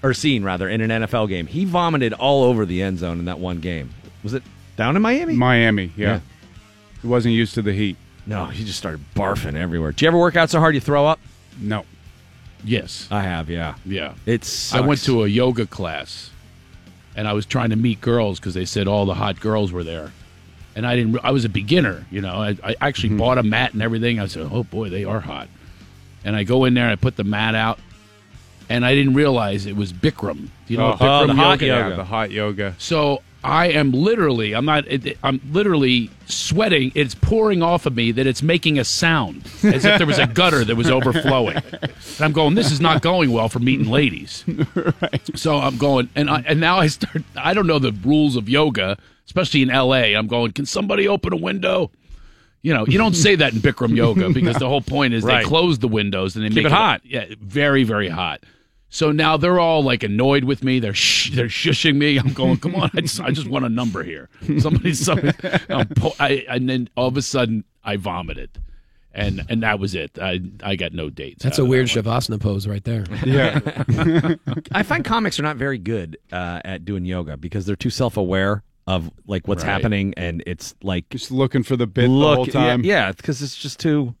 or 0.06 0.14
seen, 0.14 0.44
rather, 0.44 0.68
in 0.68 0.80
an 0.80 1.02
NFL 1.02 1.28
game. 1.28 1.46
He 1.46 1.64
vomited 1.64 2.12
all 2.12 2.44
over 2.44 2.64
the 2.64 2.82
end 2.82 2.98
zone 2.98 3.18
in 3.18 3.24
that 3.26 3.38
one 3.38 3.60
game. 3.60 3.90
Was 4.22 4.34
it 4.34 4.42
down 4.76 4.96
in 4.96 5.02
Miami? 5.02 5.34
Miami, 5.34 5.92
yeah. 5.96 6.06
Yeah. 6.14 6.20
He 7.02 7.08
wasn't 7.08 7.34
used 7.34 7.54
to 7.54 7.62
the 7.62 7.72
heat. 7.72 7.96
no, 8.26 8.46
he 8.46 8.64
just 8.64 8.78
started 8.78 9.00
barfing 9.14 9.54
everywhere. 9.54 9.92
Did 9.92 10.02
you 10.02 10.08
ever 10.08 10.18
work 10.18 10.36
out 10.36 10.50
so 10.50 10.58
hard 10.60 10.74
you 10.74 10.80
throw 10.80 11.06
up? 11.06 11.20
No. 11.60 11.84
Yes, 12.64 13.06
I 13.10 13.22
have, 13.22 13.48
yeah. 13.50 13.74
yeah. 13.84 14.14
It's 14.24 14.74
I 14.74 14.80
went 14.80 15.02
to 15.04 15.24
a 15.24 15.28
yoga 15.28 15.66
class, 15.66 16.30
and 17.14 17.28
I 17.28 17.32
was 17.32 17.46
trying 17.46 17.70
to 17.70 17.76
meet 17.76 18.00
girls 18.00 18.40
because 18.40 18.54
they 18.54 18.64
said 18.64 18.88
all 18.88 19.06
the 19.06 19.14
hot 19.14 19.38
girls 19.38 19.70
were 19.70 19.84
there, 19.84 20.10
and 20.74 20.84
I 20.86 20.96
didn't. 20.96 21.18
I 21.22 21.30
was 21.30 21.44
a 21.44 21.48
beginner, 21.48 22.06
you 22.10 22.20
know. 22.22 22.34
I, 22.34 22.56
I 22.64 22.74
actually 22.80 23.10
Mm-hmm. 23.10 23.18
bought 23.18 23.38
a 23.38 23.42
mat 23.44 23.72
and 23.74 23.82
everything. 23.82 24.18
I 24.18 24.26
said, 24.26 24.48
"Oh 24.50 24.64
boy, 24.64 24.88
they 24.90 25.04
are 25.04 25.20
hot," 25.20 25.48
and 26.24 26.34
I 26.34 26.42
go 26.42 26.64
in 26.64 26.74
there 26.74 26.84
and 26.84 26.92
I 26.92 26.96
put 26.96 27.14
the 27.16 27.24
mat 27.24 27.54
out, 27.54 27.78
and 28.68 28.84
I 28.84 28.94
didn't 28.94 29.14
realize 29.14 29.66
it 29.66 29.76
was 29.76 29.92
Bikram. 29.92 30.48
You 30.68 30.78
know 30.78 30.88
what 30.90 31.00
Oh, 31.00 31.04
Bikram 31.04 31.26
the 31.28 31.34
hot 31.34 31.60
yoga? 31.60 31.66
yoga. 31.66 31.88
Yeah, 31.90 31.96
the 31.96 32.04
hot 32.04 32.30
yoga. 32.30 32.74
So 32.78 33.22
I 33.44 33.66
am 33.68 33.92
literally, 33.92 34.54
I'm 34.54 34.64
not, 34.64 34.86
it, 34.88 35.06
it- 35.06 35.18
I'm 35.22 35.40
literally 35.52 36.10
sweating. 36.26 36.90
It's 36.96 37.14
pouring 37.14 37.62
off 37.62 37.86
of 37.86 37.94
me 37.94 38.10
that 38.12 38.26
it's 38.26 38.42
making 38.42 38.78
a 38.78 38.84
sound 38.84 39.44
as 39.62 39.84
if 39.84 39.98
there 39.98 40.06
was 40.06 40.18
a 40.18 40.26
gutter 40.40 40.64
that 40.64 40.74
was 40.74 40.90
overflowing. 40.90 41.56
And 41.58 42.20
I'm 42.20 42.32
going, 42.32 42.56
this 42.56 42.72
is 42.72 42.80
not 42.80 43.02
going 43.02 43.30
well 43.30 43.48
for 43.48 43.60
meeting 43.60 43.88
ladies. 43.88 44.42
right. 44.74 45.20
So 45.38 45.58
I'm 45.58 45.76
going, 45.78 46.08
and 46.16 46.28
I, 46.28 46.40
and 46.46 46.58
now 46.60 46.78
I 46.78 46.88
start. 46.88 47.22
I 47.36 47.54
don't 47.54 47.68
know 47.68 47.78
the 47.78 47.92
rules 47.92 48.34
of 48.34 48.48
yoga, 48.48 48.98
especially 49.26 49.62
in 49.62 49.70
L.A. 49.70 50.14
I'm 50.14 50.26
going. 50.26 50.50
Can 50.52 50.66
somebody 50.66 51.06
open 51.06 51.32
a 51.32 51.36
window? 51.36 51.92
You 52.62 52.74
know, 52.74 52.84
you 52.84 52.98
don't 52.98 53.14
say 53.14 53.36
that 53.36 53.52
in 53.52 53.60
Bikram 53.60 53.94
yoga 53.96 54.28
because 54.30 54.56
the 54.56 54.66
whole 54.68 54.80
point 54.80 55.14
is 55.14 55.22
Right. 55.26 55.44
they 55.44 55.48
close 55.48 55.78
the 55.78 55.86
windows 55.86 56.34
and 56.34 56.44
they 56.44 56.48
Keep 56.48 56.56
make 56.56 56.66
it 56.66 56.72
hot. 56.72 57.00
Yeah, 57.04 57.26
very 57.40 57.84
very 57.84 58.08
hot. 58.08 58.42
So 58.88 59.10
now 59.12 59.36
they're 59.36 59.58
all 59.60 59.82
like 59.82 60.02
annoyed 60.04 60.44
with 60.44 60.62
me. 60.62 60.78
They're 60.78 60.94
sh- 60.94 61.30
they're 61.34 61.46
shushing 61.48 61.96
me. 61.96 62.18
I'm 62.18 62.32
going, 62.32 62.56
come 62.58 62.74
on, 62.76 62.90
I 62.94 63.00
just 63.00 63.20
I 63.20 63.30
just 63.30 63.48
want 63.48 63.64
a 63.64 63.68
number 63.68 64.02
here. 64.04 64.28
Somebody, 64.60 64.94
somebody. 64.94 65.32
I'm 65.68 65.88
po- 65.88 66.14
I, 66.20 66.44
and 66.48 66.68
then 66.68 66.88
all 66.96 67.08
of 67.08 67.16
a 67.16 67.22
sudden 67.22 67.64
I 67.84 67.96
vomited, 67.96 68.50
and 69.12 69.44
and 69.48 69.62
that 69.64 69.80
was 69.80 69.94
it. 69.96 70.18
I 70.22 70.40
I 70.62 70.76
got 70.76 70.92
no 70.92 71.10
dates. 71.10 71.42
That's 71.42 71.58
a 71.58 71.64
weird 71.64 71.88
that 71.88 72.04
shavasana 72.04 72.40
pose 72.40 72.66
right 72.66 72.84
there. 72.84 73.04
Yeah. 73.26 74.34
I 74.72 74.82
find 74.84 75.04
comics 75.04 75.38
are 75.40 75.42
not 75.42 75.56
very 75.56 75.78
good 75.78 76.16
uh, 76.32 76.60
at 76.64 76.84
doing 76.84 77.04
yoga 77.04 77.36
because 77.36 77.66
they're 77.66 77.76
too 77.76 77.90
self 77.90 78.16
aware 78.16 78.62
of 78.86 79.10
like 79.26 79.48
what's 79.48 79.64
Right. 79.64 79.72
happening, 79.72 80.14
and 80.16 80.44
it's 80.46 80.74
like 80.80 81.08
Just 81.10 81.32
looking 81.32 81.64
for 81.64 81.76
the 81.76 81.88
bit 81.88 82.08
look, 82.08 82.46
the 82.52 82.58
whole 82.58 82.68
time. 82.68 82.84
yeah, 82.84 83.10
because 83.12 83.42
it's 83.42 83.56
just 83.56 83.80
too. 83.80 84.14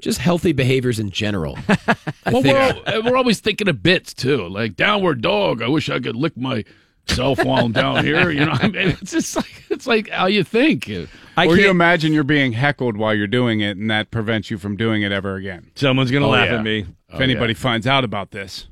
Just 0.00 0.18
healthy 0.20 0.52
behaviors 0.52 0.98
in 0.98 1.10
general. 1.10 1.58
I 1.68 1.96
Well, 2.32 2.42
think 2.42 2.54
we're, 2.56 2.94
all, 2.94 3.02
we're 3.02 3.16
always 3.16 3.40
thinking 3.40 3.68
of 3.68 3.82
bits 3.82 4.14
too, 4.14 4.46
like 4.48 4.76
downward 4.76 5.22
dog. 5.22 5.60
I 5.62 5.68
wish 5.68 5.90
I 5.90 5.98
could 5.98 6.14
lick 6.14 6.36
myself 6.36 7.42
while 7.44 7.64
I'm 7.64 7.72
down 7.72 8.04
here. 8.04 8.30
You 8.30 8.44
know, 8.44 8.52
I 8.52 8.68
mean, 8.68 8.88
it's 9.00 9.10
just 9.10 9.34
like 9.36 9.64
it's 9.70 9.86
like 9.86 10.08
how 10.10 10.26
you 10.26 10.44
think. 10.44 10.88
I 11.36 11.46
or 11.46 11.56
you 11.56 11.68
imagine 11.70 12.12
you're 12.12 12.24
being 12.24 12.52
heckled 12.52 12.96
while 12.96 13.14
you're 13.14 13.26
doing 13.26 13.60
it, 13.60 13.76
and 13.76 13.90
that 13.90 14.10
prevents 14.10 14.50
you 14.50 14.58
from 14.58 14.76
doing 14.76 15.02
it 15.02 15.12
ever 15.12 15.36
again. 15.36 15.70
Someone's 15.74 16.10
gonna 16.10 16.26
Oh, 16.26 16.30
laugh 16.30 16.48
yeah. 16.48 16.58
at 16.58 16.64
me. 16.64 16.78
If 16.80 17.14
oh, 17.14 17.18
anybody 17.18 17.54
finds 17.54 17.86
out 17.86 18.04
about 18.04 18.30
this, 18.32 18.66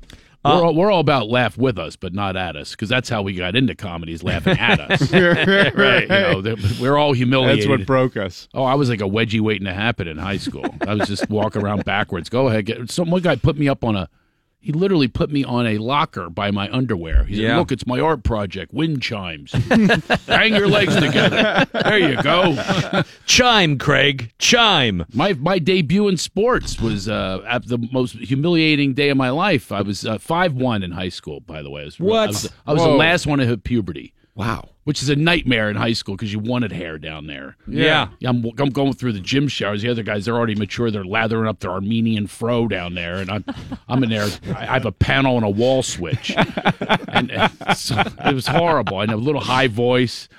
we're, 0.47 0.63
uh, 0.63 0.67
all, 0.67 0.75
we're 0.75 0.91
all 0.91 0.99
about 0.99 1.29
laugh 1.29 1.57
with 1.57 1.77
us, 1.77 1.95
but 1.95 2.13
not 2.13 2.35
at 2.35 2.55
us, 2.55 2.71
because 2.71 2.89
that's 2.89 3.09
how 3.09 3.21
we 3.21 3.33
got 3.33 3.55
into 3.55 3.75
comedies, 3.75 4.23
laughing 4.23 4.57
at 4.57 4.79
us. 4.79 5.11
right? 5.75 6.03
You 6.03 6.07
know, 6.43 6.55
we're 6.79 6.97
all 6.97 7.13
humiliated. 7.13 7.59
that's 7.59 7.69
what 7.69 7.85
broke 7.85 8.17
us. 8.17 8.47
Oh, 8.53 8.63
I 8.63 8.75
was 8.75 8.89
like 8.89 9.01
a 9.01 9.05
wedgie 9.05 9.41
waiting 9.41 9.65
to 9.65 9.73
happen 9.73 10.07
in 10.07 10.17
high 10.17 10.37
school. 10.37 10.65
I 10.87 10.93
was 10.95 11.07
just 11.07 11.29
walking 11.29 11.61
around 11.63 11.85
backwards. 11.85 12.29
Go 12.29 12.47
ahead. 12.47 12.65
Get, 12.65 12.91
some 12.91 13.09
one 13.09 13.21
guy 13.21 13.35
put 13.35 13.57
me 13.57 13.67
up 13.67 13.83
on 13.83 13.95
a. 13.95 14.09
He 14.67 14.73
literally 14.73 15.07
put 15.07 15.31
me 15.31 15.45
on 15.45 15.65
a 15.65 15.77
locker 15.77 16.29
by 16.29 16.51
my 16.51 16.69
underwear. 16.73 17.23
He 17.23 17.35
said, 17.35 17.41
Yeah. 17.41 17.57
"Look, 17.57 17.71
it's 17.71 17.87
my 17.87 18.01
art 18.01 18.23
project. 18.23 18.73
Wind 18.73 19.01
chimes. 19.01 19.53
Hang 20.27 20.53
your 20.53 20.67
legs 20.67 20.93
together. 20.93 21.65
There 21.71 21.97
you 21.97 22.21
go." 22.21 22.61
Chime, 23.25 23.77
Craig. 23.77 24.33
Chime. 24.39 25.05
My 25.13 25.31
my 25.35 25.57
debut 25.57 26.09
in 26.09 26.17
sports 26.17 26.81
was 26.81 27.07
uh, 27.07 27.45
at 27.47 27.65
the 27.69 27.77
most 27.93 28.15
humiliating 28.17 28.93
day 28.93 29.07
of 29.07 29.15
my 29.15 29.29
life. 29.29 29.71
I 29.71 29.83
was 29.83 30.05
uh, 30.05 30.17
five 30.17 30.53
one 30.53 30.83
in 30.83 30.91
high 30.91 31.07
school. 31.07 31.39
By 31.39 31.61
the 31.61 31.69
way, 31.69 31.83
I 31.83 31.85
was, 31.85 31.97
What? 32.01 32.23
I 32.23 32.27
was, 32.27 32.51
I 32.67 32.73
was 32.73 32.83
the 32.83 32.89
last 32.89 33.25
one 33.25 33.39
to 33.39 33.45
hit 33.45 33.63
puberty 33.63 34.13
wow. 34.37 34.69
which 34.85 35.01
is 35.01 35.09
a 35.09 35.15
nightmare 35.15 35.69
in 35.69 35.75
high 35.75 35.93
school 35.93 36.15
because 36.15 36.31
you 36.31 36.39
wanted 36.39 36.71
hair 36.71 36.97
down 36.97 37.27
there. 37.27 37.57
Yeah. 37.67 38.09
Yeah, 38.19 38.29
I'm, 38.29 38.45
I'm 38.57 38.69
going 38.69 38.93
through 38.93 39.13
the 39.13 39.19
gym 39.19 39.47
showers. 39.47 39.81
The 39.81 39.89
other 39.89 40.03
guys, 40.03 40.25
they're 40.25 40.35
already 40.35 40.55
mature. 40.55 40.91
They're 40.91 41.03
lathering 41.03 41.47
up 41.47 41.59
their 41.59 41.71
Armenian 41.71 42.27
fro 42.27 42.67
down 42.67 42.93
there, 42.93 43.15
and 43.15 43.29
I'm, 43.29 43.45
I'm 43.89 44.03
in 44.03 44.09
there. 44.09 44.29
I 44.55 44.65
have 44.65 44.85
a 44.85 44.91
panel 44.91 45.35
and 45.35 45.45
a 45.45 45.49
wall 45.49 45.83
switch, 45.83 46.33
and, 47.07 47.31
and 47.31 47.51
so 47.75 48.01
it 48.25 48.33
was 48.33 48.47
horrible. 48.47 49.01
And 49.01 49.11
a 49.11 49.17
little 49.17 49.41
high 49.41 49.67
voice, 49.67 50.29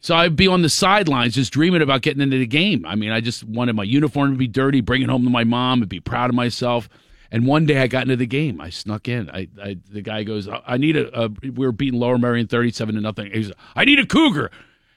so 0.00 0.16
I'd 0.16 0.36
be 0.36 0.48
on 0.48 0.62
the 0.62 0.70
sidelines 0.70 1.34
just 1.34 1.52
dreaming 1.52 1.82
about 1.82 2.02
getting 2.02 2.22
into 2.22 2.38
the 2.38 2.46
game. 2.46 2.86
I 2.86 2.94
mean, 2.94 3.10
I 3.10 3.20
just 3.20 3.44
wanted 3.44 3.76
my 3.76 3.82
uniform 3.82 4.32
to 4.32 4.38
be 4.38 4.48
dirty, 4.48 4.80
bring 4.80 5.02
it 5.02 5.10
home 5.10 5.24
to 5.24 5.30
my 5.30 5.44
mom, 5.44 5.82
and 5.82 5.88
be 5.88 6.00
proud 6.00 6.30
of 6.30 6.36
myself. 6.36 6.88
And 7.32 7.46
one 7.46 7.64
day 7.64 7.78
I 7.78 7.86
got 7.86 8.02
into 8.02 8.16
the 8.16 8.26
game. 8.26 8.60
I 8.60 8.70
snuck 8.70 9.06
in. 9.08 9.30
I, 9.30 9.48
I 9.62 9.76
the 9.90 10.02
guy 10.02 10.24
goes, 10.24 10.48
I 10.66 10.76
need 10.76 10.96
a, 10.96 11.24
a. 11.24 11.28
We 11.28 11.64
were 11.64 11.72
beating 11.72 12.00
Lower 12.00 12.18
Merion 12.18 12.48
thirty-seven 12.48 12.96
to 12.96 13.00
nothing. 13.00 13.30
He's, 13.32 13.52
I 13.76 13.84
need 13.84 14.00
a 14.00 14.06
cougar, 14.06 14.50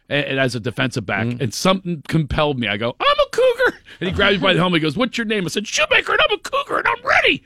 and, 0.10 0.26
and 0.26 0.40
as 0.40 0.56
a 0.56 0.60
defensive 0.60 1.06
back, 1.06 1.28
mm-hmm. 1.28 1.44
and 1.44 1.54
something 1.54 2.02
compelled 2.08 2.60
me. 2.60 2.68
I 2.68 2.78
go, 2.78 2.96
I'm 3.00 3.06
a 3.20 3.30
cougar, 3.32 3.78
and 4.00 4.10
he 4.10 4.16
grabs 4.16 4.38
me 4.38 4.42
by 4.42 4.54
the 4.54 4.60
helmet. 4.60 4.82
He 4.82 4.84
goes, 4.84 4.98
What's 4.98 5.16
your 5.16 5.26
name? 5.26 5.46
I 5.46 5.50
said, 5.50 5.68
Shoemaker, 5.68 6.14
and 6.14 6.22
I'm 6.22 6.38
a 6.38 6.42
cougar, 6.42 6.80
and 6.80 6.88
I'm 6.88 7.06
ready. 7.06 7.44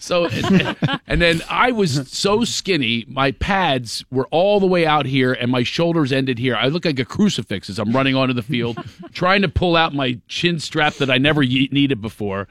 So, 0.00 0.26
and, 0.26 0.76
and 1.06 1.22
then 1.22 1.42
I 1.48 1.70
was 1.70 2.10
so 2.10 2.42
skinny, 2.42 3.04
my 3.06 3.30
pads 3.30 4.04
were 4.10 4.26
all 4.32 4.58
the 4.58 4.66
way 4.66 4.84
out 4.84 5.06
here, 5.06 5.32
and 5.32 5.50
my 5.50 5.62
shoulders 5.62 6.10
ended 6.10 6.40
here. 6.40 6.56
I 6.56 6.66
look 6.66 6.84
like 6.84 6.98
a 6.98 7.04
crucifix 7.04 7.70
as 7.70 7.78
I'm 7.78 7.92
running 7.92 8.16
onto 8.16 8.34
the 8.34 8.42
field, 8.42 8.84
trying 9.12 9.42
to 9.42 9.48
pull 9.48 9.76
out 9.76 9.94
my 9.94 10.18
chin 10.26 10.58
strap 10.58 10.94
that 10.94 11.08
I 11.08 11.18
never 11.18 11.42
ye- 11.42 11.68
needed 11.70 12.02
before 12.02 12.48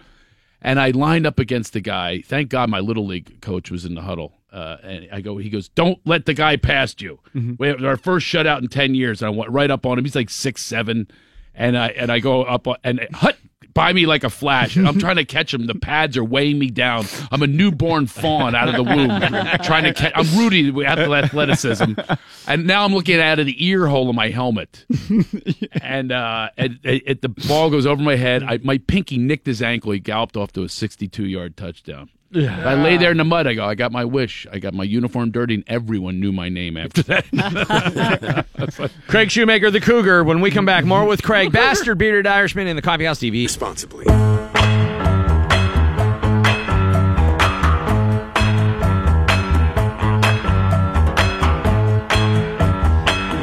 and 0.65 0.79
I 0.79 0.89
lined 0.89 1.25
up 1.25 1.39
against 1.39 1.71
the 1.73 1.79
guy. 1.81 2.21
Thank 2.21 2.49
God 2.49 2.69
my 2.69 2.79
little 2.81 3.05
league 3.05 3.39
coach 3.39 3.71
was 3.71 3.85
in 3.85 3.95
the 3.95 4.01
huddle. 4.01 4.33
Uh, 4.51 4.77
and 4.83 5.07
I 5.11 5.21
go, 5.21 5.37
he 5.37 5.49
goes, 5.49 5.67
don't 5.69 5.99
let 6.05 6.25
the 6.25 6.33
guy 6.33 6.55
past 6.57 7.01
you. 7.01 7.19
We 7.57 7.67
have 7.67 7.83
our 7.83 7.97
first 7.97 8.25
shutout 8.25 8.61
in 8.61 8.67
ten 8.69 8.95
years. 8.95 9.21
And 9.21 9.27
I 9.27 9.29
went 9.37 9.51
right 9.51 9.69
up 9.69 9.85
on 9.85 9.97
him. 9.97 10.05
He's 10.05 10.15
like 10.15 10.29
six 10.29 10.61
seven, 10.63 11.07
and 11.53 11.77
I 11.77 11.87
and 11.89 12.11
I 12.11 12.19
go 12.19 12.43
up 12.43 12.67
on- 12.67 12.77
and 12.83 12.99
hut 13.13 13.37
by 13.75 13.93
me 13.93 14.07
like 14.07 14.23
a 14.23 14.29
flash. 14.31 14.75
And 14.75 14.87
I'm 14.87 14.97
trying 14.97 15.17
to 15.17 15.25
catch 15.25 15.53
him. 15.53 15.67
The 15.67 15.75
pads 15.75 16.17
are 16.17 16.23
weighing 16.23 16.57
me 16.57 16.71
down. 16.71 17.05
I'm 17.29 17.43
a 17.43 17.47
newborn 17.47 18.07
fawn 18.07 18.55
out 18.55 18.67
of 18.67 18.75
the 18.75 18.83
womb, 18.83 19.09
trying 19.63 19.83
to 19.83 19.93
catch. 19.93 20.13
I'm 20.15 20.25
Rudy 20.35 20.71
with 20.71 20.87
athleticism, 20.87 21.93
and 22.47 22.65
now 22.65 22.83
I'm 22.85 22.93
looking 22.95 23.19
out 23.19 23.37
of 23.37 23.45
the 23.45 23.63
ear 23.63 23.85
hole 23.85 24.09
of 24.09 24.15
my 24.15 24.29
helmet, 24.29 24.85
and 25.81 26.11
uh, 26.11 26.49
the 26.57 27.33
ball 27.47 27.69
goes 27.69 27.85
over 27.85 28.01
my 28.01 28.15
head. 28.15 28.41
I, 28.43 28.57
my 28.63 28.79
pinky 28.79 29.17
nicked 29.17 29.45
his 29.45 29.61
ankle. 29.61 29.91
He 29.91 29.99
galloped 29.99 30.37
off 30.37 30.51
to 30.53 30.63
a 30.63 30.69
62 30.69 31.25
yard 31.25 31.55
touchdown. 31.57 32.09
I 32.33 32.75
lay 32.75 32.97
there 32.97 33.11
in 33.11 33.17
the 33.17 33.23
mud. 33.23 33.47
I 33.47 33.53
go, 33.53 33.65
I 33.65 33.75
got 33.75 33.91
my 33.91 34.05
wish. 34.05 34.47
I 34.51 34.59
got 34.59 34.73
my 34.73 34.83
uniform 34.83 35.31
dirty, 35.31 35.55
and 35.55 35.63
everyone 35.67 36.19
knew 36.19 36.31
my 36.31 36.49
name 36.49 36.77
after 36.77 37.03
that. 37.03 38.45
Craig 39.07 39.31
Shoemaker, 39.31 39.71
the 39.71 39.79
Cougar. 39.79 40.23
When 40.23 40.41
we 40.41 40.51
come 40.51 40.65
back, 40.65 40.85
more 40.85 41.05
with 41.05 41.23
Craig, 41.23 41.51
bastard 41.51 41.97
bearded 41.97 42.27
Irishman 42.27 42.67
in 42.67 42.75
the 42.75 42.81
Coffee 42.81 43.05
House 43.05 43.19
TV. 43.19 43.43
Responsibly. 43.43 44.05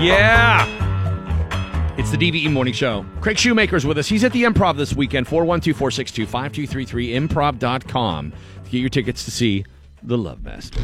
Yeah. 0.03 0.67
It's 1.97 2.11
the 2.11 2.17
DVE 2.17 2.51
Morning 2.51 2.75
Show. 2.75 3.07
Craig 3.21 3.39
Shoemaker's 3.39 3.87
with 3.87 3.99
us. 3.99 4.09
He's 4.09 4.25
at 4.25 4.33
the 4.33 4.43
Improv 4.43 4.77
this 4.77 4.93
weekend, 4.95 5.29
412 5.29 5.77
462 5.77 6.27
5233, 6.27 7.11
improv.com 7.29 8.33
to 8.33 8.37
get 8.73 8.81
your 8.81 8.89
tickets 8.91 9.25
to 9.27 9.31
see 9.31 9.65
The 10.03 10.19
Love 10.19 10.43
Master. 10.43 10.81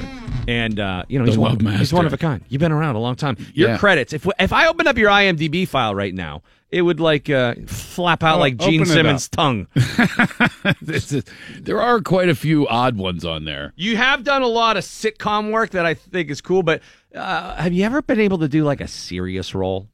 And, 0.46 0.78
uh, 0.78 1.04
you 1.08 1.18
know, 1.18 1.24
The 1.24 1.32
he's, 1.32 1.38
one, 1.38 1.62
Master. 1.62 1.78
he's 1.78 1.92
one 1.92 2.06
of 2.06 2.12
a 2.12 2.16
kind. 2.18 2.42
You've 2.48 2.60
been 2.60 2.72
around 2.72 2.94
a 2.94 3.00
long 3.00 3.16
time. 3.16 3.36
Your 3.54 3.70
Yeah. 3.70 3.78
credits, 3.78 4.12
if, 4.12 4.26
if 4.38 4.52
I 4.52 4.66
open 4.68 4.86
up 4.86 4.96
your 4.96 5.10
IMDb 5.10 5.66
file 5.66 5.94
right 5.94 6.14
now, 6.14 6.42
it 6.70 6.82
would 6.82 7.00
like 7.00 7.28
uh, 7.30 7.54
flap 7.66 8.22
out 8.22 8.36
Oh, 8.36 8.40
like 8.40 8.56
Gene 8.58 8.84
Simmons' 8.84 9.28
tongue. 9.28 9.66
Is- 10.86 11.24
there 11.58 11.80
are 11.80 12.00
quite 12.00 12.28
a 12.28 12.34
few 12.34 12.66
odd 12.68 12.96
ones 12.96 13.24
on 13.24 13.44
there. 13.44 13.72
You 13.76 13.96
have 13.96 14.22
done 14.24 14.42
a 14.42 14.46
lot 14.46 14.76
of 14.76 14.84
sitcom 14.84 15.50
work 15.50 15.70
that 15.70 15.86
I 15.86 15.94
think 15.94 16.30
is 16.30 16.40
cool, 16.40 16.62
but 16.62 16.82
uh, 17.14 17.56
have 17.56 17.72
you 17.72 17.84
ever 17.84 18.02
been 18.02 18.20
able 18.20 18.38
to 18.38 18.48
do 18.48 18.64
like 18.64 18.80
a 18.80 18.88
serious 18.88 19.54
role? 19.54 19.88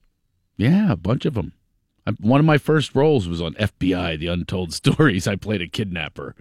Yeah, 0.56 0.90
a 0.92 0.96
bunch 0.96 1.24
of 1.24 1.34
them. 1.34 1.52
I, 2.06 2.10
one 2.20 2.40
of 2.40 2.46
my 2.46 2.58
first 2.58 2.94
roles 2.94 3.28
was 3.28 3.40
on 3.40 3.54
FBI: 3.54 4.18
The 4.18 4.26
Untold 4.28 4.72
Stories. 4.74 5.26
I 5.28 5.36
played 5.36 5.62
a 5.62 5.68
kidnapper. 5.68 6.34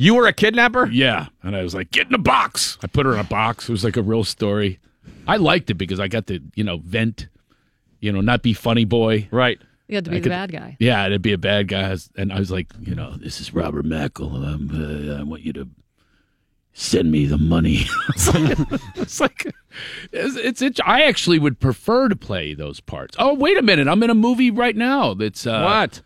You 0.00 0.14
were 0.14 0.26
a 0.26 0.32
kidnapper? 0.32 0.86
Yeah, 0.86 1.26
and 1.42 1.54
I 1.54 1.62
was 1.62 1.74
like, 1.74 1.90
"Get 1.90 2.06
in 2.06 2.14
a 2.14 2.18
box." 2.18 2.78
I 2.82 2.86
put 2.86 3.04
her 3.04 3.12
in 3.12 3.18
a 3.20 3.24
box. 3.24 3.68
It 3.68 3.72
was 3.72 3.84
like 3.84 3.96
a 3.98 4.02
real 4.02 4.24
story. 4.24 4.78
I 5.28 5.36
liked 5.36 5.68
it 5.70 5.74
because 5.74 6.00
I 6.00 6.08
got 6.08 6.26
to, 6.28 6.40
you 6.54 6.64
know, 6.64 6.78
vent, 6.78 7.28
you 8.00 8.10
know, 8.10 8.20
not 8.22 8.42
be 8.42 8.54
funny 8.54 8.86
boy. 8.86 9.28
Right. 9.30 9.58
You 9.88 9.96
had 9.96 10.04
to 10.06 10.10
be 10.10 10.16
I 10.16 10.20
the 10.20 10.22
could- 10.24 10.30
bad 10.30 10.52
guy. 10.52 10.76
Yeah, 10.80 11.08
to 11.08 11.18
be 11.18 11.32
a 11.32 11.38
bad 11.38 11.68
guy, 11.68 11.94
and 12.16 12.32
I 12.32 12.38
was 12.38 12.50
like, 12.50 12.68
you 12.80 12.94
know, 12.94 13.16
this 13.18 13.40
is 13.40 13.52
Robert 13.52 13.84
Mackel. 13.84 14.32
Um, 14.34 14.70
uh, 14.72 15.20
I 15.20 15.22
want 15.22 15.42
you 15.42 15.52
to 15.54 15.68
send 16.72 17.10
me 17.12 17.26
the 17.26 17.36
money. 17.38 17.84
it's 18.08 18.32
like, 18.32 18.58
it's, 18.94 19.20
like 19.20 19.46
it's, 20.12 20.36
it's, 20.36 20.62
it's- 20.62 20.80
I 20.86 21.02
actually 21.02 21.38
would 21.38 21.60
prefer 21.60 22.08
to 22.08 22.16
play 22.16 22.54
those 22.54 22.80
parts. 22.80 23.16
Oh, 23.18 23.34
wait 23.34 23.58
a 23.58 23.62
minute, 23.62 23.86
I'm 23.88 24.02
in 24.02 24.08
a 24.10 24.14
movie 24.14 24.50
right 24.50 24.76
now. 24.76 25.12
That's 25.12 25.46
uh, 25.46 25.60
What? 25.62 26.00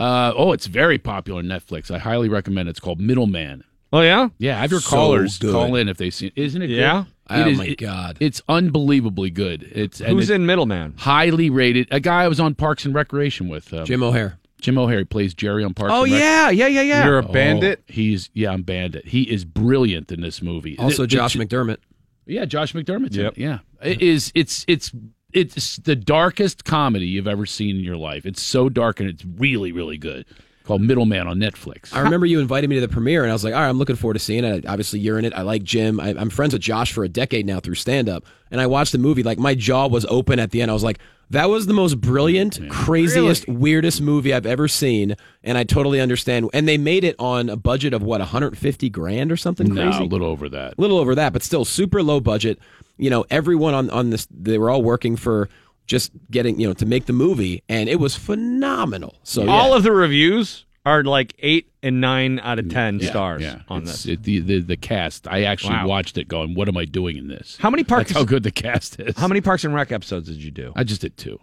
Uh, 0.00 0.32
oh, 0.36 0.52
it's 0.52 0.66
very 0.66 0.98
popular 0.98 1.40
on 1.40 1.44
Netflix. 1.46 1.90
I 1.90 1.98
highly 1.98 2.28
recommend 2.28 2.68
it. 2.68 2.70
It's 2.70 2.80
called 2.80 3.00
Middleman. 3.00 3.64
Oh 3.92 4.00
yeah, 4.00 4.28
yeah. 4.38 4.58
Have 4.60 4.70
your 4.70 4.80
So 4.80 4.88
callers 4.90 5.38
good. 5.38 5.52
call 5.52 5.74
in 5.74 5.88
if 5.88 5.96
they 5.98 6.10
see. 6.10 6.32
Isn't 6.36 6.62
it? 6.62 6.68
good? 6.68 6.76
Yeah? 6.78 7.02
It 7.02 7.06
Oh, 7.28 7.48
is- 7.48 7.58
my 7.58 7.66
it- 7.66 7.78
God. 7.78 8.16
it's 8.20 8.40
unbelievably 8.48 9.30
good. 9.30 9.62
It's 9.72 10.00
and 10.00 10.10
Who's 10.16 10.30
it- 10.30 10.34
in 10.36 10.46
Middleman? 10.46 10.94
highly 10.96 11.50
rated. 11.50 11.88
A 11.90 12.00
guy 12.00 12.22
I 12.24 12.28
was 12.28 12.40
on 12.40 12.54
Parks 12.54 12.84
and 12.84 12.94
Recreation 12.94 13.48
with. 13.48 13.72
Um, 13.74 13.84
Jim 13.84 14.02
O'Heir. 14.02 14.38
Jim 14.60 14.78
O'Heir 14.78 15.04
plays 15.04 15.34
Jerry 15.34 15.64
on 15.64 15.74
Parks. 15.74 15.92
Oh 15.94 16.04
and 16.04 16.12
Rec. 16.12 16.20
yeah, 16.22 16.50
yeah, 16.50 16.66
yeah, 16.68 16.82
yeah. 16.82 17.04
You're 17.06 17.18
a 17.18 17.24
Oh, 17.26 17.32
bandit. 17.32 17.82
he's 17.88 18.30
yeah, 18.32 18.52
I'm 18.52 18.62
bandit. 18.62 19.06
He 19.06 19.22
is 19.22 19.44
brilliant 19.44 20.10
in 20.12 20.20
this 20.20 20.40
movie. 20.40 20.78
Also, 20.78 20.98
The- 20.98 21.02
the- 21.02 21.06
Josh 21.08 21.36
McDermitt. 21.36 21.78
Yeah, 22.26 22.44
Josh 22.44 22.72
McDermitt's 22.74 23.16
Yep. 23.16 23.38
Yeah, 23.38 23.58
it 23.82 24.00
is. 24.00 24.30
It's 24.36 24.64
it's 24.68 24.92
it's 25.32 25.76
the 25.76 25.96
darkest 25.96 26.64
comedy 26.64 27.06
you've 27.06 27.28
ever 27.28 27.46
seen 27.46 27.76
in 27.76 27.82
your 27.84 27.96
life. 27.96 28.26
It's 28.26 28.42
so 28.42 28.68
dark 28.68 29.00
and 29.00 29.08
it's 29.08 29.24
really 29.24 29.72
really 29.72 29.98
good. 29.98 30.26
Called 30.64 30.82
Middleman 30.82 31.26
on 31.26 31.38
Netflix. 31.38 31.92
I 31.92 32.00
remember 32.00 32.26
you 32.26 32.38
invited 32.38 32.68
me 32.70 32.76
to 32.76 32.80
the 32.82 32.88
premiere, 32.88 33.22
and 33.24 33.30
I 33.30 33.34
was 33.34 33.42
like, 33.42 33.54
all 33.54 33.60
right, 33.60 33.68
I'm 33.68 33.78
looking 33.78 33.96
forward 33.96 34.14
to 34.14 34.20
seeing 34.20 34.44
it. 34.44 34.66
Obviously, 34.66 35.00
you're 35.00 35.18
in 35.18 35.24
it. 35.24 35.32
I 35.34 35.42
like 35.42 35.64
Jim. 35.64 35.98
I, 35.98 36.10
I'm 36.10 36.30
friends 36.30 36.52
with 36.52 36.62
Josh 36.62 36.92
for 36.92 37.02
a 37.02 37.08
decade 37.08 37.44
now 37.44 37.58
through 37.58 37.74
stand 37.74 38.08
up. 38.08 38.24
And 38.52 38.60
I 38.60 38.66
watched 38.68 38.92
the 38.92 38.98
movie. 38.98 39.24
Like, 39.24 39.38
my 39.38 39.54
jaw 39.56 39.88
was 39.88 40.04
open 40.06 40.38
at 40.38 40.52
the 40.52 40.62
end. 40.62 40.70
I 40.70 40.74
was 40.74 40.84
like, 40.84 41.00
that 41.30 41.48
was 41.48 41.66
the 41.66 41.72
most 41.72 42.00
brilliant, 42.00 42.60
craziest, 42.70 43.48
weirdest 43.48 44.00
movie 44.00 44.32
I've 44.32 44.46
ever 44.46 44.68
seen. 44.68 45.16
And 45.42 45.58
I 45.58 45.64
totally 45.64 46.00
understand. 46.00 46.50
And 46.52 46.68
they 46.68 46.78
made 46.78 47.02
it 47.02 47.16
on 47.18 47.48
a 47.48 47.56
budget 47.56 47.92
of 47.92 48.02
what, 48.02 48.20
150 48.20 48.90
grand 48.90 49.32
or 49.32 49.36
something 49.36 49.74
No, 49.74 49.90
crazy? 49.90 50.04
a 50.04 50.06
little 50.06 50.28
over 50.28 50.48
that. 50.50 50.74
A 50.78 50.80
little 50.80 50.98
over 50.98 51.14
that, 51.16 51.32
but 51.32 51.42
still 51.42 51.64
super 51.64 52.00
low 52.02 52.20
budget. 52.20 52.60
You 53.00 53.10
know, 53.10 53.24
everyone 53.30 53.74
on 53.74 53.90
on 53.90 54.10
this 54.10 54.26
they 54.30 54.58
were 54.58 54.70
all 54.70 54.82
working 54.82 55.16
for 55.16 55.48
just 55.86 56.12
getting 56.30 56.60
you 56.60 56.66
know 56.68 56.74
to 56.74 56.86
make 56.86 57.06
the 57.06 57.12
movie, 57.12 57.62
and 57.68 57.88
it 57.88 57.98
was 57.98 58.14
phenomenal. 58.16 59.16
So 59.24 59.48
All 59.48 59.74
of 59.74 59.82
the 59.82 59.92
reviews 59.92 60.66
are 60.86 61.02
like 61.04 61.34
eight 61.40 61.70
and 61.82 62.00
nine 62.00 62.38
out 62.40 62.58
of 62.58 62.66
mm, 62.66 62.70
ten 62.72 62.98
Yeah, 63.00 63.10
stars 63.10 63.42
yeah. 63.42 63.60
on 63.68 63.82
It's- 63.82 64.04
this. 64.04 64.06
it- 64.06 64.22
the, 64.22 64.38
the 64.40 64.60
the 64.60 64.76
cast. 64.76 65.26
I 65.28 65.42
actually 65.44 65.74
Wow. 65.74 65.88
watched 65.88 66.16
it, 66.18 66.28
going, 66.28 66.54
"What 66.54 66.68
am 66.68 66.76
I 66.76 66.84
doing 66.84 67.16
in 67.16 67.28
this?" 67.28 67.58
How 67.60 67.70
many 67.70 67.84
parks? 67.84 68.10
That's 68.10 68.18
how 68.20 68.24
good 68.24 68.42
the 68.44 68.50
cast 68.50 69.00
is. 69.00 69.16
How 69.16 69.28
many 69.28 69.40
Parks 69.40 69.64
and 69.64 69.74
Rec 69.74 69.90
episodes 69.92 70.28
did 70.28 70.42
you 70.42 70.50
do? 70.50 70.72
I 70.76 70.84
just 70.84 71.00
did 71.00 71.16
two. 71.16 71.38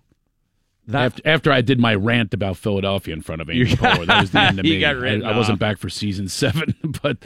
That- 0.87 1.03
after, 1.05 1.21
after 1.27 1.51
I 1.51 1.61
did 1.61 1.79
my 1.79 1.93
rant 1.95 2.33
about 2.33 2.55
Philadelphia 2.57 3.13
in 3.13 3.21
front 3.21 3.41
of 3.41 3.49
Amy 3.49 3.65
Poehler, 3.75 4.05
that 4.05 4.21
was 4.21 4.31
the 4.31 4.39
end 4.41 4.59
of 4.59 4.63
me. 4.71 4.79
got 4.79 4.95
I, 5.03 5.19
I 5.19 5.35
wasn't 5.37 5.59
back 5.59 5.77
for 5.79 5.89
season 5.89 6.27
seven, 6.29 6.73
but 7.03 7.17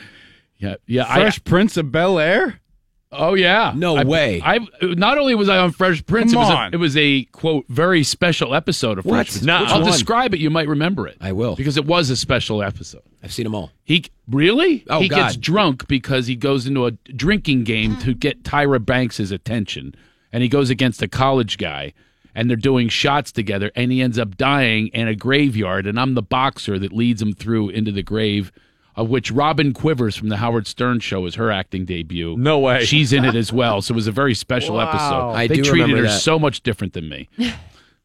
yeah, 0.58 0.76
yeah. 0.88 1.14
Fresh 1.14 1.44
Prince 1.44 1.78
of 1.78 1.92
Bel 1.92 2.18
Air. 2.18 2.60
I, 3.12 3.18
oh 3.18 3.34
yeah, 3.34 3.74
No 3.76 3.98
I- 3.98 4.04
way. 4.04 4.42
I 4.44 4.60
not 4.82 5.18
only 5.18 5.36
was 5.36 5.50
I 5.50 5.58
on 5.58 5.72
Fresh 5.72 6.06
Prince, 6.06 6.34
Come 6.34 6.42
it 6.42 6.46
was, 6.46 6.56
on. 6.56 6.74
A, 6.74 6.76
it 6.76 6.80
was 6.80 6.96
a 6.98 7.24
quote 7.26 7.66
very 7.68 8.04
special 8.04 8.56
episode 8.56 8.98
of 9.00 9.06
Fresh 9.06 9.32
Prince. 9.32 9.44
Nuh-uh. 9.44 9.66
I'll 9.68 9.82
one? 9.82 9.92
describe 9.92 10.34
it. 10.34 10.40
You 10.40 10.50
might 10.50 10.68
remember 10.68 11.08
it. 11.08 11.18
I 11.22 11.32
will. 11.34 11.56
because 11.56 11.78
it 11.78 11.86
was 11.86 12.10
a 12.10 12.16
special 12.18 12.64
episode. 12.64 13.02
I've 13.24 13.34
seen 13.34 13.44
them 13.44 13.54
all. 13.56 13.72
He 13.84 14.06
really? 14.30 14.84
Oh, 14.90 15.00
he 15.02 15.10
God. 15.10 15.18
gets 15.18 15.36
drunk 15.38 15.88
because 15.88 16.28
he 16.28 16.36
goes 16.36 16.66
into 16.68 16.86
a 16.86 16.92
drinking 16.92 17.64
game 17.66 17.98
to 17.98 18.14
get 18.14 18.44
Tyra 18.44 18.84
Banks' 18.84 19.20
attention, 19.20 19.94
and 20.32 20.42
he 20.44 20.50
goes 20.50 20.70
against 20.70 21.02
a 21.02 21.08
college 21.08 21.58
guy, 21.58 21.94
and 22.34 22.50
they're 22.50 22.56
doing 22.58 22.88
shots 22.90 23.32
together, 23.32 23.72
and 23.76 23.92
he 23.92 24.02
ends 24.02 24.18
up 24.18 24.38
dying 24.38 24.88
in 24.88 25.08
a 25.08 25.16
graveyard, 25.16 25.86
and 25.86 26.00
I'm 26.00 26.14
the 26.16 26.22
boxer 26.22 26.80
that 26.80 26.94
leads 26.94 27.22
him 27.22 27.34
through 27.34 27.70
into 27.70 27.92
the 27.92 28.04
grave. 28.04 28.52
Of 28.96 29.10
which 29.10 29.32
Robin 29.32 29.74
Quivers 29.74 30.16
from 30.18 30.30
the 30.30 30.38
Howard 30.38 30.68
Stern 30.68 31.00
show 31.00 31.26
is 31.26 31.36
her 31.36 31.50
acting 31.50 31.86
debut. 31.86 32.36
No 32.38 32.60
way. 32.60 32.84
She's 32.86 33.14
in 33.14 33.24
it 33.24 33.36
as 33.36 33.52
well, 33.54 33.82
so 33.82 33.94
it 33.94 33.96
was 33.96 34.08
a 34.08 34.12
very 34.12 34.34
special 34.36 34.76
Wow. 34.76 34.90
episode. 34.90 35.32
I 35.32 35.48
they 35.48 35.56
do 35.56 35.64
treated 35.64 35.84
remember 35.88 35.98
her 36.04 36.12
that. 36.12 36.20
so 36.20 36.38
much 36.38 36.62
different 36.62 36.94
than 36.94 37.08
me. 37.10 37.30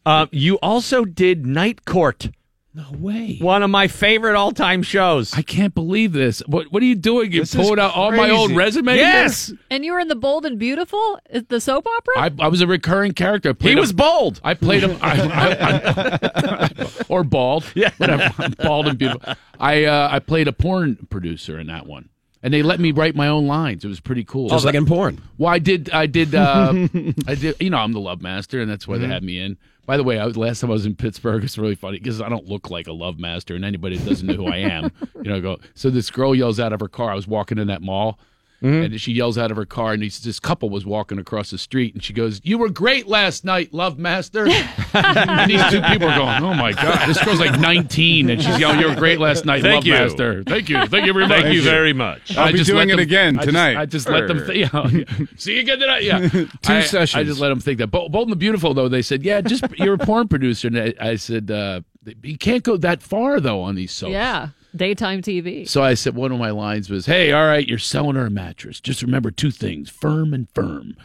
Uh, 0.06 0.26
you 0.30 0.54
also 0.62 1.04
did 1.04 1.44
Night 1.44 1.84
Court, 1.84 2.30
No 2.76 2.84
way. 2.98 3.38
one 3.40 3.62
of 3.62 3.70
my 3.70 3.88
favorite 3.88 4.36
all-time 4.36 4.82
shows. 4.82 5.32
I 5.32 5.40
can't 5.40 5.74
believe 5.74 6.12
this. 6.12 6.40
What 6.46 6.70
What 6.70 6.82
are 6.82 6.86
you 6.86 6.94
doing? 6.94 7.32
You 7.32 7.40
This 7.40 7.54
is 7.54 7.60
pulling 7.60 7.80
out 7.80 7.94
all 7.94 8.12
my 8.12 8.28
old 8.28 8.48
crazy. 8.50 8.58
resume? 8.58 8.92
here? 8.92 9.02
yes, 9.02 9.50
And 9.70 9.82
you 9.82 9.92
were 9.92 9.98
in 10.00 10.08
the 10.08 10.14
Bold 10.14 10.44
and 10.44 10.58
Beautiful, 10.58 11.18
Is 11.30 11.44
the 11.48 11.58
soap 11.60 11.86
opera. 11.86 12.14
I, 12.18 12.30
I 12.44 12.48
was 12.48 12.60
a 12.60 12.66
recurring 12.66 13.12
character. 13.12 13.48
I 13.48 13.52
played 13.54 13.70
he 13.72 13.78
a- 13.78 13.80
was 13.80 13.94
bold. 13.94 14.40
I 14.44 14.52
played 14.52 14.82
him, 14.82 14.98
I, 15.00 15.20
I, 15.22 16.70
I- 16.84 16.86
or 17.08 17.24
bald. 17.24 17.64
Yeah, 17.74 17.92
whatever. 17.96 18.30
I'm 18.38 18.50
bald 18.58 18.88
and 18.88 18.98
beautiful. 18.98 19.34
I 19.58 19.84
uh, 19.84 20.08
I 20.12 20.18
played 20.18 20.46
a 20.46 20.52
porn 20.52 21.06
producer 21.08 21.58
in 21.58 21.68
that 21.68 21.86
one, 21.86 22.10
and 22.46 22.54
they 22.54 22.62
let 22.62 22.78
me 22.78 22.92
write 22.92 23.16
my 23.16 23.26
own 23.26 23.48
lines. 23.48 23.84
It 23.84 23.88
was 23.88 23.98
pretty 23.98 24.22
cool. 24.22 24.48
Just 24.48 24.64
like 24.64 24.76
in 24.76 24.86
porn. 24.86 25.20
Well, 25.36 25.52
I 25.52 25.58
did. 25.58 25.90
I 25.90 26.06
did. 26.06 26.32
Uh, 26.32 26.86
I 27.26 27.34
did. 27.34 27.56
You 27.58 27.70
know, 27.70 27.78
I'm 27.78 27.92
the 27.92 27.98
love 27.98 28.22
master, 28.22 28.60
and 28.60 28.70
that's 28.70 28.86
why 28.86 28.98
they 28.98 29.08
had 29.08 29.24
me 29.24 29.40
in. 29.40 29.58
By 29.84 29.96
the 29.96 30.04
way, 30.04 30.20
I 30.20 30.26
was, 30.26 30.36
last 30.36 30.60
time 30.60 30.70
I 30.70 30.74
was 30.74 30.86
in 30.86 30.94
Pittsburgh, 30.94 31.42
it's 31.42 31.58
really 31.58 31.74
funny 31.74 31.98
because 31.98 32.20
I 32.20 32.28
don't 32.28 32.46
look 32.46 32.70
like 32.70 32.86
a 32.86 32.92
love 32.92 33.18
master, 33.18 33.56
and 33.56 33.64
anybody 33.64 33.96
that 33.96 34.08
doesn't 34.08 34.28
know 34.28 34.34
who 34.34 34.46
I 34.46 34.58
am, 34.58 34.92
you 35.16 35.28
know, 35.28 35.40
go. 35.40 35.58
So 35.74 35.90
this 35.90 36.08
girl 36.08 36.36
yells 36.36 36.60
out 36.60 36.72
of 36.72 36.78
her 36.78 36.86
car. 36.86 37.10
I 37.10 37.16
was 37.16 37.26
walking 37.26 37.58
in 37.58 37.66
that 37.66 37.82
mall. 37.82 38.20
And 38.62 38.98
she 39.00 39.12
yells 39.12 39.36
out 39.38 39.50
of 39.50 39.56
her 39.58 39.66
car, 39.66 39.92
and 39.92 40.02
these, 40.02 40.18
this 40.20 40.40
couple 40.40 40.70
was 40.70 40.84
walking 40.86 41.18
across 41.18 41.50
the 41.50 41.58
street, 41.58 41.94
and 41.94 42.02
she 42.02 42.12
goes, 42.12 42.40
"You 42.42 42.58
were 42.58 42.68
great 42.70 43.06
last 43.06 43.44
night, 43.44 43.72
love 43.72 43.98
master." 43.98 44.46
and 44.94 45.50
these 45.50 45.62
two 45.70 45.80
people 45.82 46.08
are 46.08 46.18
going, 46.18 46.42
"Oh 46.42 46.54
my 46.54 46.72
god, 46.72 47.06
this 47.08 47.22
girl's 47.22 47.38
like 47.38 47.60
19, 47.60 48.30
and 48.30 48.42
she's 48.42 48.58
yelling, 48.58 48.80
"You 48.80 48.88
were 48.88 48.94
great 48.96 49.20
last 49.20 49.44
night, 49.44 49.62
Thank 49.62 49.74
love 49.74 49.86
you. 49.86 49.92
master." 49.92 50.42
Thank 50.44 50.68
you, 50.68 50.84
thank 50.86 51.06
you 51.06 51.12
very 51.12 51.28
much. 51.28 51.42
Thank 51.42 51.54
you 51.54 51.62
very 51.62 51.92
much. 51.92 52.36
I'll 52.36 52.50
be 52.50 52.58
just 52.58 52.68
doing 52.70 52.88
let 52.88 52.94
it 52.94 52.96
them- 52.96 53.00
again 53.00 53.34
I 53.34 53.38
just- 53.42 53.46
tonight. 53.46 53.76
I 53.76 53.86
just 53.86 54.08
let 54.08 54.26
them. 54.28 54.46
Th- 54.46 54.70
yeah. 54.72 55.26
See 55.36 55.54
you 55.54 55.60
again 55.60 55.78
tonight. 55.78 56.02
Yeah, 56.02 56.28
Two 56.28 56.48
I, 56.64 56.80
sessions. 56.80 57.14
I 57.14 57.24
just 57.24 57.40
let 57.40 57.50
them 57.50 57.60
think 57.60 57.78
that. 57.78 57.88
Bo- 57.88 58.08
Bold 58.08 58.28
and 58.28 58.32
the 58.32 58.36
Beautiful, 58.36 58.74
though, 58.74 58.88
they 58.88 59.02
said, 59.02 59.22
"Yeah, 59.22 59.42
just 59.42 59.64
you're 59.78 59.94
a 59.94 59.98
porn 59.98 60.28
producer." 60.28 60.68
And 60.68 60.78
I, 60.78 60.94
I 61.00 61.16
said, 61.16 61.50
uh, 61.50 61.82
"You 62.22 62.38
can't 62.38 62.62
go 62.62 62.76
that 62.78 63.02
far 63.02 63.38
though 63.38 63.60
on 63.62 63.74
these 63.74 63.92
soaps." 63.92 64.12
yeah, 64.12 64.48
daytime 64.76 65.22
TV. 65.22 65.68
So 65.68 65.82
I 65.82 65.94
said, 65.94 66.14
one 66.14 66.30
of 66.32 66.38
my 66.38 66.50
lines 66.50 66.88
was, 66.90 67.06
"Hey, 67.06 67.32
all 67.32 67.44
right, 67.46 67.66
you're 67.66 67.78
selling 67.78 68.16
her 68.16 68.26
a 68.26 68.30
mattress. 68.30 68.80
Just 68.80 69.02
remember 69.02 69.30
two 69.30 69.50
things: 69.50 69.90
firm 69.90 70.32
and 70.34 70.48
firm." 70.54 70.96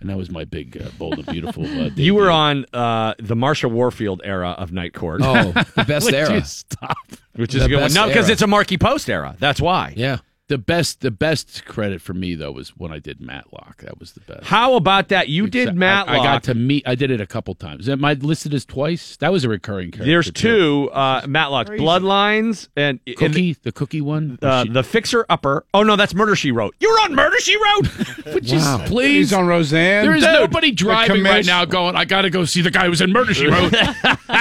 and 0.00 0.08
that 0.08 0.16
was 0.16 0.30
my 0.30 0.44
big 0.44 0.80
uh, 0.82 0.88
bold 0.98 1.18
and 1.18 1.26
beautiful. 1.26 1.64
Uh, 1.66 1.90
You 1.96 2.14
were 2.14 2.30
on 2.30 2.64
uh, 2.72 3.14
the 3.18 3.34
Marsha 3.34 3.70
Warfield 3.70 4.22
era 4.24 4.50
of 4.52 4.72
Night 4.72 4.94
Court. 4.94 5.20
Oh, 5.22 5.52
the 5.52 5.84
best 5.86 6.10
era. 6.12 6.42
stop. 6.44 6.96
which 7.36 7.54
is 7.54 7.60
the 7.60 7.66
a 7.66 7.68
good 7.68 7.80
one. 7.82 7.92
No, 7.92 8.06
because 8.06 8.30
it's 8.30 8.40
a 8.42 8.46
Markie 8.46 8.78
Post 8.78 9.10
era. 9.10 9.36
That's 9.38 9.60
why. 9.60 9.92
Yeah. 9.96 10.18
The 10.50 10.58
best, 10.58 11.00
the 11.00 11.12
best 11.12 11.64
credit 11.64 12.02
for 12.02 12.12
me 12.12 12.34
though 12.34 12.50
was 12.50 12.70
when 12.70 12.92
I 12.92 12.98
did 12.98 13.20
Matlock. 13.20 13.78
That 13.82 14.00
was 14.00 14.12
the 14.14 14.20
best. 14.20 14.46
How 14.46 14.74
about 14.74 15.08
that? 15.10 15.28
You 15.28 15.46
did 15.46 15.76
Matlock. 15.76 16.18
I, 16.18 16.22
got 16.24 16.42
to 16.44 16.54
meet. 16.54 16.82
I 16.88 16.96
did 16.96 17.12
it 17.12 17.20
a 17.20 17.26
couple 17.26 17.54
times. 17.54 17.88
Am 17.88 18.04
I 18.04 18.14
listed 18.14 18.52
as 18.52 18.64
twice? 18.64 19.16
That 19.18 19.30
was 19.30 19.44
a 19.44 19.48
recurring 19.48 19.92
character. 19.92 20.10
There's 20.10 20.30
two 20.32 20.90
uh, 20.92 21.22
Matlock 21.28 21.68
Bloodlines 21.68 22.66
and 22.76 22.98
and 23.06 23.16
Cookie, 23.16 23.52
the 23.62 23.70
cookie 23.70 24.00
one. 24.00 24.38
uh, 24.42 24.64
the 24.68 24.82
Fixer 24.82 25.24
Upper. 25.28 25.64
Oh 25.72 25.84
no, 25.84 25.94
that's 25.94 26.14
Murder 26.14 26.34
She 26.34 26.50
Wrote. 26.50 26.74
You're 26.80 27.00
on 27.02 27.14
Murder 27.14 27.38
She 27.38 27.56
Wrote. 27.56 28.26
Would 28.34 28.50
you 28.50 28.58
s- 28.58 28.88
please? 28.88 29.30
He's 29.30 29.32
on 29.32 29.46
Roseanne. 29.46 30.04
There 30.04 30.16
is 30.16 30.24
Dude, 30.24 30.32
nobody 30.32 30.70
the 30.70 30.76
driving 30.76 31.22
right 31.22 31.46
now 31.46 31.64
going, 31.64 31.94
I 31.94 32.04
got 32.04 32.22
to 32.22 32.30
go 32.30 32.44
see 32.44 32.60
the 32.62 32.70
guy 32.72 32.84
who 32.84 32.90
was 32.90 33.00
in 33.00 33.12
Murder, 33.12 33.34
She 33.34 33.46
Wrote. 33.46 33.72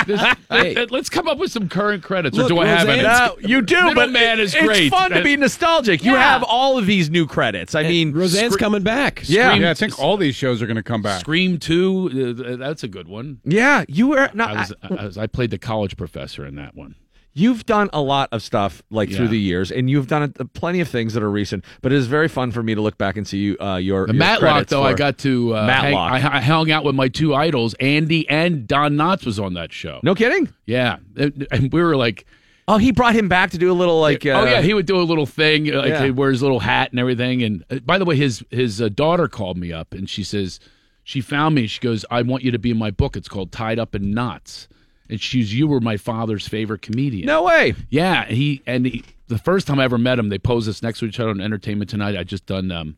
This- 0.08 0.22
Hey. 0.50 0.86
Let's 0.90 1.10
come 1.10 1.28
up 1.28 1.38
with 1.38 1.52
some 1.52 1.70
current 1.70 2.04
credits. 2.04 2.36
or 2.38 2.42
Look, 2.42 2.50
do 2.50 2.60
I 2.60 2.66
have 2.66 2.88
Roseanne- 2.88 3.06
any? 3.06 3.08
No, 3.08 3.38
you 3.48 3.62
do, 3.62 3.76
but 3.94 4.10
Middleman 4.10 4.40
is 4.40 4.56
it's 4.56 4.66
great. 4.66 4.86
It's 4.88 4.96
fun 4.96 5.12
to 5.12 5.22
be 5.24 5.38
nostalgic. 5.38 5.99
You 6.02 6.14
Yeah. 6.14 6.20
have 6.34 6.44
all 6.44 6.78
of 6.78 6.86
these 6.86 7.10
new 7.10 7.26
credits. 7.28 7.76
I 7.76 7.84
mean, 7.84 8.12
Roseanne's 8.14 8.54
Scre- 8.54 8.60
coming 8.60 8.84
back. 8.84 9.24
Yeah, 9.26 9.54
Yeah, 9.56 9.70
I 9.72 9.74
think 9.74 10.00
all 10.00 10.18
these 10.18 10.36
shows 10.36 10.62
are 10.62 10.66
going 10.68 10.78
to 10.78 10.84
come 10.84 11.02
back. 11.02 11.20
Scream 11.22 11.58
2, 11.58 12.36
uh, 12.52 12.56
that's 12.58 12.84
a 12.84 12.88
good 12.88 13.08
one. 13.08 13.40
yeah. 13.44 13.84
You 13.88 14.08
were 14.08 14.30
no, 14.34 14.46
I, 14.46 14.54
was, 14.54 14.74
I, 14.84 15.06
was, 15.06 15.18
I 15.18 15.28
played 15.28 15.52
the 15.52 15.58
college 15.58 15.98
professor 15.98 16.46
in 16.46 16.56
that 16.56 16.76
one. 16.76 16.96
You've 17.32 17.66
done 17.66 17.90
a 17.94 18.02
lot 18.02 18.28
of 18.32 18.42
stuff 18.42 18.82
like 18.90 19.12
through 19.12 19.28
the 19.30 19.40
years, 19.40 19.72
and 19.72 19.88
you've 19.90 20.08
done 20.08 20.34
uh, 20.40 20.44
plenty 20.54 20.80
of 20.82 20.88
things 20.90 21.14
that 21.14 21.22
are 21.22 21.30
recent. 21.30 21.64
But 21.82 21.94
it 21.94 21.96
is 21.98 22.08
very 22.08 22.28
fun 22.28 22.52
for 22.52 22.64
me 22.64 22.74
to 22.76 22.82
look 22.82 22.98
back 22.98 23.18
and 23.18 23.26
see 23.28 23.38
you, 23.38 23.58
uh, 23.62 23.78
your 23.78 24.08
The 24.08 24.14
your 24.14 24.20
Matlock, 24.20 24.68
though, 24.68 24.82
for- 24.82 24.90
I 24.90 24.94
got 24.94 25.20
to 25.20 25.54
uh, 25.54 25.68
hang, 25.68 25.94
Matlock. 25.94 26.12
I, 26.34 26.38
I 26.38 26.42
hung 26.42 26.72
out 26.72 26.84
with 26.84 26.96
my 26.96 27.08
two 27.08 27.36
idols, 27.36 27.76
Andy 27.76 28.28
and 28.30 28.68
Don 28.68 28.96
Knotts 28.96 29.26
was 29.26 29.40
on 29.40 29.54
that 29.54 29.72
show. 29.72 30.00
No 30.04 30.16
kidding. 30.16 30.50
Yeah, 30.66 30.98
and 31.16 31.48
and 31.52 31.72
we 31.72 31.82
were 31.82 31.96
like, 31.96 32.26
Oh, 32.70 32.78
he 32.78 32.92
brought 32.92 33.16
him 33.16 33.28
back 33.28 33.50
to 33.52 33.58
do 33.58 33.72
a 33.72 33.74
little 33.74 34.00
like. 34.00 34.26
Uh, 34.26 34.30
oh 34.42 34.46
yeah, 34.46 34.62
he 34.62 34.74
would 34.74 34.86
do 34.86 34.98
a 34.98 35.02
little 35.04 35.26
thing, 35.26 35.66
like 35.66 35.90
Yeah. 35.90 36.06
he'd 36.06 36.12
wear 36.16 36.30
his 36.30 36.42
little 36.42 36.60
hat 36.60 36.92
and 36.92 37.00
everything. 37.00 37.42
And 37.44 37.64
uh, 37.70 37.80
by 37.80 37.98
the 37.98 38.06
way, 38.06 38.16
his 38.16 38.44
his 38.52 38.80
uh, 38.82 38.90
daughter 38.90 39.28
called 39.28 39.58
me 39.58 39.74
up 39.74 39.94
and 39.94 40.10
she 40.10 40.24
says 40.24 40.60
she 41.04 41.20
found 41.22 41.56
me. 41.56 41.66
She 41.68 41.80
goes, 41.80 42.06
"I 42.12 42.22
want 42.22 42.44
you 42.44 42.52
to 42.52 42.60
be 42.60 42.70
in 42.72 42.78
my 42.78 42.92
book. 42.92 43.18
It's 43.18 43.28
called 43.28 43.52
Tied 43.52 43.80
Up 43.80 43.96
in 43.96 44.14
Knotts." 44.14 44.68
And 45.10 45.20
she's, 45.20 45.54
"You 45.54 45.68
were 45.68 45.80
my 45.80 45.98
father's 45.98 46.48
favorite 46.48 46.84
comedian." 46.84 47.26
No 47.26 47.42
way. 47.42 47.74
Yeah, 47.90 48.26
he 48.26 48.62
and 48.68 48.86
he, 48.86 49.04
the 49.28 49.40
first 49.40 49.66
time 49.66 49.80
I 49.80 49.86
ever 49.86 49.98
met 49.98 50.20
him, 50.20 50.30
they 50.30 50.38
posed 50.38 50.70
us 50.70 50.84
next 50.84 51.00
to 51.00 51.06
each 51.06 51.20
other 51.20 51.32
on 51.32 51.42
Entertainment 51.42 51.90
Tonight. 51.90 52.16
I 52.16 52.24
just 52.24 52.46
done 52.46 52.72
um, 52.72 52.98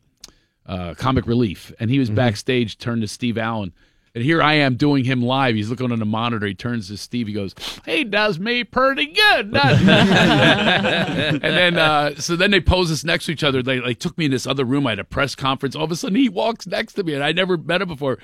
uh, 0.66 0.92
Comic 0.98 1.26
Relief, 1.26 1.72
and 1.80 1.88
he 1.90 1.98
was 1.98 2.10
backstage, 2.10 2.76
turned 2.76 3.00
to 3.00 3.08
Steve 3.08 3.38
Allen. 3.38 3.72
And 4.14 4.22
here 4.22 4.42
I 4.42 4.54
am 4.54 4.76
doing 4.76 5.04
him 5.04 5.22
live. 5.22 5.54
He's 5.54 5.70
looking 5.70 5.90
on 5.90 5.98
the 5.98 6.04
monitor. 6.04 6.46
He 6.46 6.54
turns 6.54 6.88
to 6.88 6.98
Steve. 6.98 7.28
He 7.28 7.32
goes, 7.32 7.54
"He 7.86 8.04
does 8.04 8.38
me 8.38 8.62
pretty 8.62 9.06
good." 9.06 9.52
doesn't 9.52 9.86
he?" 9.86 9.92
and 9.92 11.40
then, 11.42 11.78
uh, 11.78 12.14
so 12.16 12.36
then 12.36 12.50
they 12.50 12.60
pose 12.60 12.92
us 12.92 13.04
next 13.04 13.24
to 13.26 13.32
each 13.32 13.42
other. 13.42 13.62
They 13.62 13.80
like 13.80 13.98
took 13.98 14.18
me 14.18 14.26
in 14.26 14.30
this 14.30 14.46
other 14.46 14.66
room. 14.66 14.86
I 14.86 14.90
had 14.90 14.98
a 14.98 15.04
press 15.04 15.34
conference. 15.34 15.74
All 15.74 15.84
of 15.84 15.90
a 15.90 15.96
sudden, 15.96 16.16
he 16.16 16.28
walks 16.28 16.66
next 16.66 16.92
to 16.94 17.04
me, 17.04 17.14
and 17.14 17.24
I 17.24 17.32
never 17.32 17.56
met 17.56 17.80
him 17.80 17.88
before. 17.88 18.18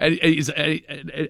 And, 0.00 0.18
and 0.18 0.34
he's, 0.34 0.48
and, 0.48 0.80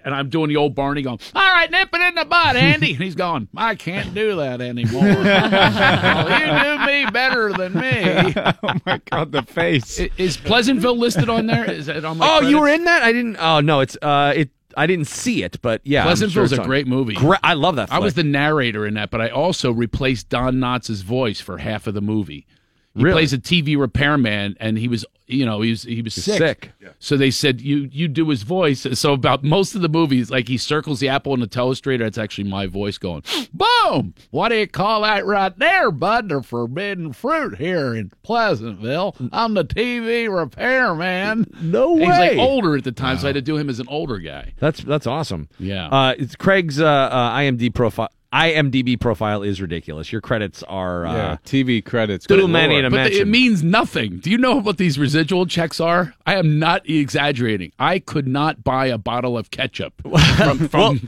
I'm 0.05 0.29
doing 0.31 0.49
the 0.49 0.57
old 0.57 0.77
Barney 0.77 1.03
going, 1.03 1.19
all 1.35 1.43
right, 1.43 1.69
nip 1.71 1.89
it 1.93 2.01
in 2.01 2.15
the 2.15 2.25
bud, 2.25 2.55
Andy. 2.57 2.93
And 2.95 3.03
he's 3.03 3.17
going, 3.17 3.49
I 3.57 3.75
can't 3.75 4.15
do 4.15 4.37
that 4.37 4.61
anymore. 4.61 5.03
oh, 5.05 6.39
you 6.39 6.79
do 6.79 6.87
me 6.87 7.11
better 7.11 7.53
than 7.53 7.75
me. 7.75 8.33
oh 8.63 8.73
my 8.87 9.01
god, 9.11 9.33
the 9.33 9.43
face. 9.43 10.01
I- 10.01 10.11
Is 10.17 10.37
Pleasantville 10.37 10.97
listed 10.97 11.29
on 11.29 11.47
there? 11.47 11.69
Is 11.71 11.89
it 11.89 12.05
on 12.05 12.19
my 12.19 12.29
Oh, 12.29 12.41
you 12.43 12.61
were 12.61 12.69
in 12.69 12.85
that? 12.85 13.03
I 13.03 13.13
didn't. 13.13 13.37
Oh 13.39 13.61
no, 13.61 13.81
it's 13.81 13.97
uh, 14.01 14.33
it. 14.37 14.51
I 14.77 14.87
didn't 14.87 15.09
see 15.09 15.43
it, 15.43 15.61
but 15.63 15.81
yeah, 15.83 16.03
I'm 16.03 16.05
sure 16.17 16.29
Pleasantville's 16.29 16.53
a 16.53 16.63
great 16.63 16.87
movie. 16.87 17.15
Gre- 17.15 17.35
I 17.43 17.55
love 17.55 17.75
that. 17.75 17.91
I 17.93 17.99
was 17.99 18.15
the 18.15 18.23
narrator 18.23 18.87
in 18.87 18.95
that, 18.95 19.11
but 19.11 19.21
I 19.21 19.29
also 19.31 19.73
replaced 19.73 20.29
Don 20.29 20.55
Knotts' 20.57 21.03
voice 21.03 21.41
for 21.41 21.59
half 21.59 21.89
of 21.89 21.95
the 21.95 22.01
movie. 22.01 22.47
He 22.95 23.03
Really? 23.03 23.15
plays 23.15 23.33
a 23.33 23.39
TV 23.39 23.77
repairman, 23.77 24.57
and 24.61 24.79
he 24.79 24.87
was, 24.89 25.05
you 25.33 25.47
know, 25.47 25.61
he 25.61 25.71
was 25.71 25.83
he 25.85 26.03
was 26.03 26.15
sick. 26.15 26.39
sick. 26.39 26.71
So 26.99 27.17
they 27.17 27.31
said 27.31 27.61
you 27.61 27.89
you 27.93 28.09
do 28.09 28.29
his 28.29 28.43
voice. 28.43 28.87
So 28.99 29.13
about 29.13 29.43
most 29.45 29.75
of 29.75 29.83
the 29.83 29.89
movies, 29.89 30.31
like 30.31 30.49
he 30.49 30.57
circles 30.59 31.01
the 31.01 31.09
apple 31.09 31.35
in 31.35 31.41
the 31.41 31.47
telestrator. 31.49 32.03
It's 32.03 32.19
actually 32.19 32.45
my 32.45 32.67
voice 32.67 32.99
going, 32.99 33.23
boom. 33.53 34.15
What 34.31 34.51
do 34.51 34.57
you 34.57 34.67
call 34.67 35.03
that 35.03 35.25
right 35.27 35.57
there, 35.59 35.91
bud? 35.91 36.29
The 36.29 36.43
forbidden 36.43 37.13
fruit 37.13 37.57
here 37.59 37.95
in 37.95 38.13
Pleasantville. 38.23 39.17
I'm 39.33 39.55
the 39.55 39.65
TV 39.65 40.29
repairman. 40.35 41.51
No 41.61 41.95
way. 41.95 42.03
And 42.05 42.13
He's 42.13 42.19
like 42.19 42.39
older 42.39 42.77
at 42.77 42.85
the 42.85 42.93
time, 42.93 43.19
so 43.19 43.25
I 43.25 43.29
had 43.29 43.35
to 43.35 43.43
do 43.43 43.57
him 43.57 43.69
as 43.69 43.81
an 43.81 43.87
older 43.89 44.19
guy. 44.19 44.55
That's 44.59 44.83
that's 44.83 45.07
awesome. 45.07 45.49
Yeah. 45.59 45.89
Uh, 45.89 46.15
it's 46.19 46.37
Craig's 46.37 46.81
uh, 46.81 46.87
uh, 46.87 47.37
IMDb 47.37 47.75
profile. 47.75 48.11
IMDb 48.33 48.99
profile 49.01 49.43
is 49.43 49.61
ridiculous. 49.61 50.13
Your 50.13 50.21
credits 50.21 50.63
are 50.65 51.05
uh, 51.05 51.13
yeah, 51.15 51.37
TV 51.45 51.85
credits. 51.85 52.27
too 52.27 52.47
many 52.47 52.75
lord. 52.75 52.85
to 52.85 52.91
But 52.91 53.13
it 53.13 53.27
means 53.27 53.65
nothing. 53.65 54.19
Do 54.19 54.31
you 54.31 54.39
know 54.39 54.57
what 54.61 54.77
these 54.79 54.99
residual 55.01 55.47
checks 55.47 55.81
are? 55.81 56.15
I 56.27 56.37
am 56.37 56.59
not 56.61 56.89
exaggerating. 56.89 57.73
I 57.79 57.99
could 57.99 58.29
not 58.29 58.63
buy 58.63 58.87
a 58.87 58.99
bottle 58.99 59.37
of 59.37 59.51
ketchup 59.51 59.95
from, 60.37 60.69
from 60.69 60.81
Well, 60.81 60.99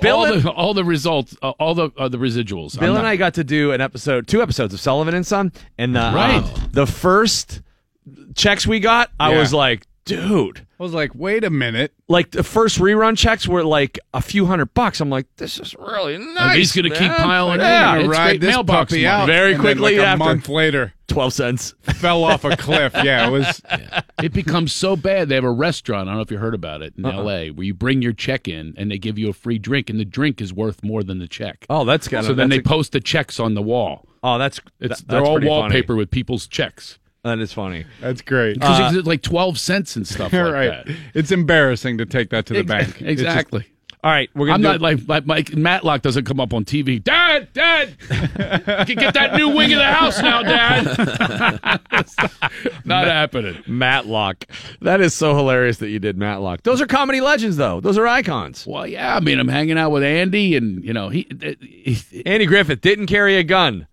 Bill 0.00 0.16
all, 0.18 0.24
and- 0.32 0.42
the, 0.44 0.50
all 0.52 0.74
the 0.74 0.84
results, 0.84 1.36
uh, 1.42 1.50
all 1.58 1.74
the 1.74 1.90
uh, 1.98 2.08
the 2.08 2.18
residuals. 2.18 2.78
Bill 2.78 2.92
not- 2.92 3.00
and 3.00 3.08
I 3.08 3.16
got 3.16 3.34
to 3.34 3.42
do 3.44 3.72
an 3.72 3.80
episode, 3.80 4.28
two 4.28 4.40
episodes 4.40 4.72
of 4.72 4.78
Sullivan 4.78 5.14
and 5.14 5.26
Son, 5.26 5.50
and 5.78 5.96
the 5.96 6.12
Right. 6.14 6.40
uh, 6.44 6.58
the 6.70 6.86
first 6.86 7.60
checks 8.36 8.68
we 8.68 8.78
got, 8.78 9.10
I 9.18 9.32
Yeah. 9.32 9.40
was 9.40 9.52
like, 9.52 9.84
dude. 10.08 10.66
I 10.78 10.82
was 10.82 10.92
like, 10.94 11.12
wait 11.14 11.44
a 11.44 11.50
minute. 11.50 11.92
Like 12.08 12.30
the 12.30 12.42
first 12.44 12.78
rerun 12.78 13.16
checks 13.16 13.46
were 13.48 13.64
like 13.64 13.98
a 14.14 14.20
few 14.20 14.46
hundred 14.46 14.72
bucks. 14.74 15.00
I'm 15.00 15.10
like, 15.10 15.26
this 15.36 15.58
is 15.58 15.74
really 15.78 16.18
nice. 16.18 16.56
he's 16.56 16.72
gonna 16.72 16.90
keep 16.90 17.00
man. 17.10 17.16
piling 17.16 17.60
yeah. 17.60 17.96
in. 17.96 18.00
It's 18.02 18.08
ride 18.08 18.26
great 18.28 18.40
this 18.42 18.50
mailbox 18.50 18.90
puppy 18.92 19.02
money. 19.02 19.06
out 19.06 19.26
Very 19.26 19.54
and 19.54 19.64
then, 19.64 19.76
quickly 19.76 19.98
like 19.98 20.04
a 20.06 20.08
after. 20.08 20.18
month 20.24 20.48
later, 20.48 20.92
Twelve 21.08 21.32
cents. 21.32 21.74
fell 21.82 22.22
off 22.24 22.44
a 22.44 22.56
cliff. 22.56 22.92
Yeah, 23.02 23.26
it 23.26 23.30
was. 23.30 23.62
It 24.20 24.32
becomes 24.32 24.72
so 24.72 24.96
bad. 24.96 25.28
They 25.28 25.36
have 25.36 25.44
a 25.44 25.50
restaurant. 25.52 26.08
I 26.08 26.10
don't 26.10 26.16
know 26.16 26.22
if 26.22 26.30
you 26.32 26.38
heard 26.38 26.54
about 26.54 26.82
it 26.82 26.92
in 26.98 27.04
Uh-uh. 27.04 27.18
L.A. 27.18 27.50
where 27.52 27.64
you 27.64 27.72
bring 27.72 28.02
your 28.02 28.12
check 28.12 28.48
in 28.48 28.74
and 28.76 28.90
they 28.90 28.98
give 28.98 29.16
you 29.16 29.28
a 29.28 29.32
free 29.32 29.60
drink, 29.60 29.88
and 29.88 30.00
the 30.00 30.04
drink 30.04 30.40
is 30.40 30.52
worth 30.52 30.82
more 30.82 31.04
than 31.04 31.20
the 31.20 31.28
check. 31.28 31.64
Oh, 31.70 31.84
that's 31.84 32.08
kind 32.08 32.26
so 32.26 32.34
then 32.34 32.48
they 32.48 32.60
post 32.60 32.90
the 32.90 32.98
checks 33.00 33.38
on 33.38 33.54
the 33.54 33.62
wall. 33.62 34.08
oh, 34.24 34.36
that's 34.38 34.58
It's 34.80 34.98
that- 35.02 35.08
they're 35.08 35.20
that's 35.20 35.28
all 35.28 35.34
pretty 35.36 35.46
funny. 35.46 35.60
wallpaper 35.60 35.94
with 35.94 36.10
people's 36.10 36.48
checks 36.48 36.98
That 37.24 37.40
is 37.40 37.52
funny. 37.52 37.84
That's 38.00 38.20
great. 38.22 38.54
because 38.54 38.94
uh, 38.94 38.98
it's 38.98 39.06
like 39.06 39.22
twelve 39.22 39.58
cents 39.58 39.96
and 39.96 40.06
stuff 40.06 40.32
like 40.32 40.52
right. 40.52 40.86
that. 40.86 40.96
It's 41.14 41.32
embarrassing 41.32 41.98
to 41.98 42.06
take 42.06 42.30
that 42.30 42.46
to 42.46 42.54
the 42.54 42.62
bank. 42.62 42.88
It's 42.88 42.98
just- 42.98 43.08
Exactly. 43.10 43.66
All 44.04 44.12
right, 44.12 44.30
we're 44.32 44.46
gonna. 44.46 44.54
I'm 44.54 44.62
do 44.62 44.68
not 44.68 44.80
like, 44.80 45.08
like 45.08 45.26
Mike 45.26 45.56
Matlock 45.56 46.02
doesn't 46.02 46.24
come 46.24 46.38
up 46.38 46.54
on 46.54 46.64
TV. 46.64 47.02
Dad, 47.02 47.48
Dad, 47.52 47.96
get 48.08 48.96
get 48.96 49.14
that 49.14 49.34
new 49.34 49.48
wing 49.48 49.72
of 49.72 49.78
the 49.78 49.84
house 49.84 50.22
now, 50.22 50.42
Dad. 50.44 51.80
not 52.84 53.06
happening. 53.08 53.60
Matlock. 53.66 54.46
That 54.82 55.00
is 55.00 55.14
so 55.14 55.34
hilarious 55.36 55.78
that 55.78 55.88
you 55.88 55.98
did 55.98 56.16
Matlock. 56.16 56.62
Those 56.62 56.80
are 56.80 56.86
comedy 56.86 57.20
legends, 57.20 57.56
though. 57.56 57.80
Those 57.80 57.98
are 57.98 58.06
icons. 58.06 58.64
Well, 58.68 58.86
yeah, 58.86 59.16
I 59.16 59.20
mean, 59.20 59.40
I'm 59.40 59.48
hanging 59.48 59.76
out 59.76 59.90
with 59.90 60.04
Andy, 60.04 60.54
and 60.56 60.84
you 60.84 60.92
know, 60.92 61.08
he, 61.08 61.26
uh, 61.32 61.54
he 61.60 62.22
Andy 62.24 62.46
Griffith 62.46 62.80
didn't 62.80 63.06
carry 63.08 63.36
a 63.36 63.42
gun. 63.42 63.88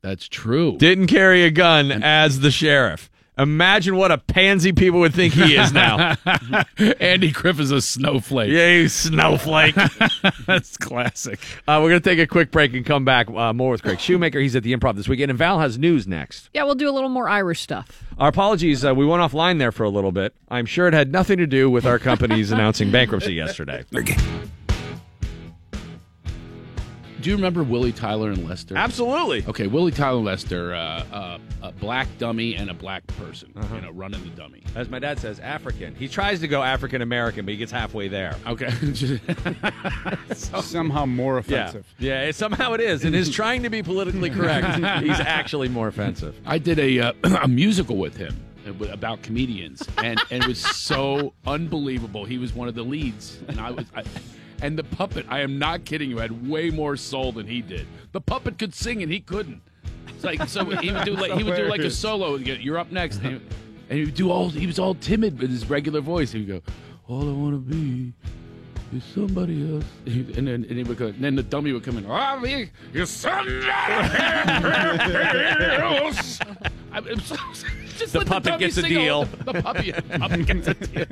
That's 0.00 0.28
true. 0.28 0.76
Didn't 0.78 1.08
carry 1.08 1.44
a 1.44 1.50
gun 1.50 1.90
as 1.90 2.40
the 2.40 2.50
sheriff. 2.50 3.10
Imagine 3.38 3.94
what 3.94 4.10
a 4.10 4.18
pansy 4.18 4.72
people 4.72 4.98
would 4.98 5.14
think 5.14 5.32
he 5.32 5.54
is 5.56 5.72
now. 5.72 6.16
Andy 7.00 7.30
Griff 7.30 7.60
is 7.60 7.70
a 7.70 7.80
snowflake. 7.80 8.50
yeah, 8.50 8.72
you 8.72 8.88
snowflake. 8.88 9.76
that's 10.46 10.76
classic. 10.76 11.38
Uh, 11.68 11.78
we're 11.80 11.90
going 11.90 12.02
to 12.02 12.10
take 12.10 12.18
a 12.18 12.26
quick 12.26 12.50
break 12.50 12.74
and 12.74 12.84
come 12.84 13.04
back 13.04 13.30
uh, 13.30 13.52
more 13.52 13.70
with 13.70 13.84
Craig 13.84 14.00
Shoemaker. 14.00 14.40
He's 14.40 14.56
at 14.56 14.64
the 14.64 14.74
improv 14.74 14.96
this 14.96 15.06
weekend. 15.08 15.30
And 15.30 15.38
Val 15.38 15.60
has 15.60 15.78
news 15.78 16.08
next. 16.08 16.50
Yeah, 16.52 16.64
we'll 16.64 16.74
do 16.74 16.90
a 16.90 16.92
little 16.92 17.10
more 17.10 17.28
Irish 17.28 17.60
stuff. 17.60 18.02
Our 18.18 18.28
apologies. 18.28 18.84
Uh, 18.84 18.92
we 18.92 19.06
went 19.06 19.22
offline 19.22 19.60
there 19.60 19.70
for 19.70 19.84
a 19.84 19.90
little 19.90 20.10
bit. 20.12 20.34
I'm 20.48 20.66
sure 20.66 20.88
it 20.88 20.94
had 20.94 21.12
nothing 21.12 21.38
to 21.38 21.46
do 21.46 21.70
with 21.70 21.86
our 21.86 22.00
companies 22.00 22.50
announcing 22.50 22.90
bankruptcy 22.90 23.34
yesterday. 23.34 23.84
Do 27.20 27.30
you 27.30 27.36
remember 27.36 27.64
Willie 27.64 27.90
Tyler 27.92 28.30
and 28.30 28.48
Lester? 28.48 28.76
Absolutely. 28.76 29.44
Okay, 29.48 29.66
Willie 29.66 29.90
Tyler 29.90 30.18
and 30.18 30.24
Lester, 30.26 30.72
uh, 30.74 31.04
uh, 31.12 31.38
a 31.62 31.72
black 31.72 32.06
dummy 32.18 32.54
and 32.54 32.70
a 32.70 32.74
black 32.74 33.04
person, 33.08 33.52
Uh-huh. 33.56 33.74
you 33.74 33.80
know, 33.80 33.90
running 33.90 34.22
the 34.22 34.30
dummy. 34.30 34.62
As 34.76 34.88
my 34.88 35.00
dad 35.00 35.18
says, 35.18 35.40
African. 35.40 35.96
He 35.96 36.06
tries 36.06 36.38
to 36.40 36.48
go 36.48 36.62
African 36.62 37.02
American, 37.02 37.44
but 37.44 37.50
he 37.52 37.56
gets 37.56 37.72
halfway 37.72 38.06
there. 38.06 38.36
Okay. 38.46 38.70
somehow 40.34 41.06
more 41.06 41.38
offensive. 41.38 41.92
yeah. 41.98 42.22
It, 42.22 42.34
somehow 42.36 42.72
it 42.74 42.80
is. 42.80 43.04
And 43.04 43.14
his 43.14 43.30
trying 43.30 43.62
to 43.64 43.70
be 43.70 43.82
politically 43.82 44.30
correct, 44.30 44.76
he's 45.04 45.18
actually 45.20 45.68
more 45.68 45.88
offensive. 45.88 46.38
I 46.46 46.58
did 46.58 46.78
a 46.78 47.00
uh, 47.00 47.12
a 47.42 47.48
musical 47.48 47.96
with 47.96 48.16
him 48.16 48.36
uh, 48.66 48.86
about 48.88 49.22
comedians, 49.22 49.82
and, 49.98 50.20
and 50.30 50.44
it 50.44 50.48
was 50.48 50.60
so 50.60 51.32
unbelievable. 51.46 52.24
He 52.24 52.38
was 52.38 52.52
one 52.54 52.68
of 52.68 52.74
the 52.74 52.84
leads, 52.84 53.38
and 53.48 53.60
I 53.60 53.70
was. 53.72 53.86
I, 53.94 54.04
and 54.62 54.78
the 54.78 54.84
puppet, 54.84 55.26
I 55.28 55.40
am 55.40 55.58
not 55.58 55.84
kidding 55.84 56.10
you, 56.10 56.18
had 56.18 56.48
way 56.48 56.70
more 56.70 56.96
soul 56.96 57.32
than 57.32 57.46
he 57.46 57.62
did. 57.62 57.86
The 58.12 58.20
puppet 58.20 58.58
could 58.58 58.74
sing 58.74 59.02
and 59.02 59.12
he 59.12 59.20
couldn't. 59.20 59.62
It's 60.08 60.24
like 60.24 60.48
so 60.48 60.64
he 60.64 60.90
would 60.90 61.04
do 61.04 61.12
like 61.16 61.32
he 61.32 61.44
would 61.44 61.56
do 61.56 61.68
like 61.68 61.80
a 61.80 61.90
solo. 61.90 62.36
You're 62.36 62.78
up 62.78 62.90
next. 62.90 63.22
And 63.22 63.40
and 63.88 63.98
he 63.98 64.04
would 64.04 64.14
do 64.14 64.30
all. 64.30 64.48
He 64.50 64.66
was 64.66 64.78
all 64.78 64.94
timid 64.94 65.40
with 65.40 65.50
his 65.50 65.68
regular 65.70 66.00
voice. 66.00 66.32
He 66.32 66.40
would 66.40 66.48
go, 66.48 66.72
"All 67.06 67.28
I 67.28 67.32
want 67.32 67.54
to 67.54 67.74
be 67.74 68.12
is 68.94 69.02
somebody 69.14 69.74
else," 69.74 69.84
and 70.06 70.34
then 70.46 70.48
and 70.48 70.64
he 70.70 70.82
would 70.84 70.96
go. 70.96 71.06
And 71.08 71.22
then 71.22 71.34
the 71.36 71.42
dummy 71.42 71.72
would 71.72 71.82
come 71.84 71.98
in. 71.98 72.06
"Oh, 72.08 72.40
me, 72.40 72.70
you're 72.92 73.06
somebody 73.06 73.58
else." 73.58 73.68
I- 76.90 76.98
I'm 76.98 77.20
so, 77.20 77.36
just 77.98 78.12
The 78.14 78.18
let 78.20 78.28
puppet 78.28 78.44
dummy 78.44 78.58
gets 78.64 78.76
a 78.78 78.82
sing 78.82 78.96
all- 79.08 79.24
deal. 79.24 79.44
The 79.44 79.62
puppy, 79.62 79.92
puppet 79.92 80.46
gets 80.46 80.68
a 80.68 80.74
deal. 80.74 81.06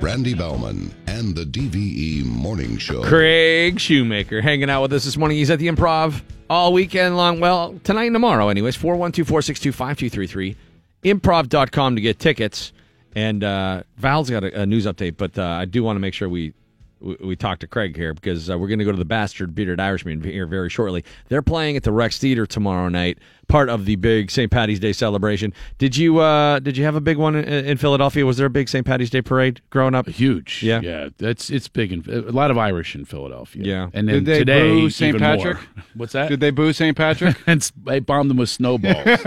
Randy 0.00 0.34
Bauman 0.34 0.94
and 1.06 1.34
the 1.34 1.44
DVE 1.44 2.24
Morning 2.26 2.76
Show. 2.78 3.02
Craig 3.02 3.80
Shoemaker 3.80 4.40
hanging 4.42 4.68
out 4.70 4.82
with 4.82 4.92
us 4.92 5.04
this 5.04 5.16
morning. 5.16 5.38
He's 5.38 5.50
at 5.50 5.58
the 5.58 5.68
improv 5.68 6.22
all 6.50 6.72
weekend 6.72 7.16
long. 7.16 7.40
Well, 7.40 7.80
tonight 7.82 8.04
and 8.06 8.14
tomorrow, 8.14 8.48
anyways. 8.50 8.76
412 8.76 9.26
462 9.26 9.72
5233. 9.72 10.56
Improv.com 11.04 11.94
to 11.96 12.00
get 12.02 12.18
tickets. 12.18 12.72
And 13.16 13.42
uh, 13.42 13.82
Val's 13.96 14.28
got 14.30 14.44
a, 14.44 14.60
a 14.62 14.66
news 14.66 14.84
update, 14.86 15.16
but 15.16 15.36
uh, 15.38 15.42
I 15.44 15.64
do 15.64 15.82
want 15.82 15.96
to 15.96 16.00
make 16.00 16.12
sure 16.14 16.28
we. 16.28 16.52
We 17.00 17.16
we 17.20 17.36
talk 17.36 17.58
to 17.60 17.66
Craig 17.66 17.96
here 17.96 18.14
because 18.14 18.50
uh, 18.50 18.58
we're 18.58 18.68
going 18.68 18.78
to 18.78 18.84
go 18.84 18.92
to 18.92 18.98
the 18.98 19.04
Bastard 19.04 19.54
Bearded 19.54 19.80
Irishman 19.80 20.22
here 20.22 20.46
very 20.46 20.68
shortly. 20.68 21.04
They're 21.28 21.42
playing 21.42 21.76
at 21.76 21.82
the 21.82 21.92
Rex 21.92 22.18
Theater 22.18 22.46
tomorrow 22.46 22.88
night, 22.88 23.18
part 23.50 23.68
of 23.68 23.84
the 23.84 23.96
big 23.96 24.30
St. 24.30 24.50
Patty's 24.50 24.80
Day 24.80 24.92
celebration. 24.92 25.52
Did 25.78 25.96
you 25.96 26.18
uh, 26.20 26.60
did 26.60 26.76
you 26.76 26.84
have 26.84 26.94
a 26.96 27.00
big 27.00 27.18
one 27.18 27.34
in, 27.34 27.44
in 27.66 27.76
Philadelphia? 27.76 28.24
Was 28.24 28.36
there 28.38 28.46
a 28.46 28.50
big 28.50 28.68
St. 28.68 28.86
Patty's 28.86 29.10
Day 29.10 29.20
parade 29.20 29.60
growing 29.70 29.94
up? 29.94 30.08
Huge. 30.08 30.62
Yeah. 30.62 30.80
Yeah. 30.82 31.08
That's 31.18 31.50
it's 31.50 31.68
big 31.68 31.92
in 31.92 32.04
a 32.08 32.30
lot 32.32 32.50
of 32.50 32.56
Irish 32.58 32.94
in 32.94 33.04
Philadelphia. 33.04 33.62
Yeah. 33.64 33.90
And 33.92 34.08
then 34.08 34.16
Did 34.16 34.24
they 34.26 34.38
today 34.38 34.70
boo 34.70 34.90
St. 34.90 35.08
even 35.10 35.20
Patrick? 35.20 35.56
more. 35.56 35.84
What's 35.96 36.12
that? 36.14 36.28
Did 36.28 36.40
they 36.40 36.50
boo 36.50 36.72
St. 36.72 36.96
Patrick? 36.96 37.36
and 37.46 37.60
they 37.84 37.98
bombed 38.00 38.30
them 38.30 38.36
with 38.38 38.48
snowballs. 38.48 39.04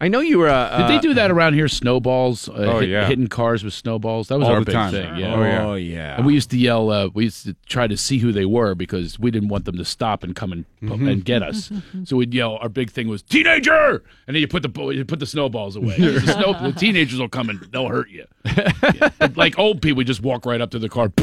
I 0.00 0.08
know 0.08 0.20
you 0.20 0.38
were. 0.38 0.48
Uh, 0.48 0.86
Did 0.86 0.88
they 0.96 1.00
do 1.00 1.14
that 1.14 1.30
around 1.30 1.54
here? 1.54 1.68
Snowballs? 1.68 2.48
Uh, 2.48 2.52
Oh, 2.66 2.80
hit- 2.80 2.90
yeah. 2.90 3.06
hitting 3.06 3.28
cars 3.28 3.62
with 3.64 3.72
snowballs. 3.74 4.28
That 4.28 4.38
was 4.38 4.48
All 4.48 4.54
our 4.54 4.60
big 4.64 4.74
time. 4.74 4.90
thing. 4.92 5.16
Yeah. 5.16 5.34
Oh, 5.34 5.42
yeah. 5.44 5.66
Oh 5.66 5.74
yeah. 5.74 6.16
And 6.16 6.26
we 6.26 6.34
used 6.34 6.50
to 6.50 6.58
yell. 6.58 6.90
Uh, 6.90 7.08
we 7.14 7.24
used 7.24 7.44
to 7.46 7.54
try 7.66 7.86
to 7.86 7.96
see 7.96 8.18
who 8.18 8.32
they 8.32 8.44
were 8.44 8.74
because 8.74 9.18
we 9.18 9.30
didn't 9.30 9.48
want 9.48 9.64
them 9.64 9.76
to 9.78 9.84
stop 9.84 10.22
and 10.22 10.34
come 10.36 10.52
and 10.52 10.64
Mm-hmm. 10.82 11.08
and 11.08 11.24
get 11.24 11.42
us. 11.42 11.72
so 12.04 12.16
we'd 12.16 12.32
yell. 12.34 12.56
Our 12.60 12.68
big 12.68 12.90
thing 12.90 13.05
was 13.08 13.22
teenager, 13.22 14.02
and 14.26 14.34
then 14.34 14.40
you 14.40 14.48
put 14.48 14.62
the 14.62 14.88
you 14.90 15.04
put 15.04 15.18
the 15.20 15.26
snowballs 15.26 15.76
away. 15.76 15.96
the, 15.98 16.20
snow, 16.20 16.52
the 16.62 16.72
teenagers 16.72 17.18
will 17.18 17.28
come 17.28 17.48
and 17.50 17.60
they'll 17.72 17.88
hurt 17.88 18.10
you. 18.10 18.24
Yeah. 18.94 19.10
Like 19.34 19.58
old 19.58 19.82
people, 19.82 20.02
just 20.04 20.22
walk 20.22 20.46
right 20.46 20.60
up 20.60 20.70
to 20.70 20.78
the 20.78 20.88
car, 20.88 21.08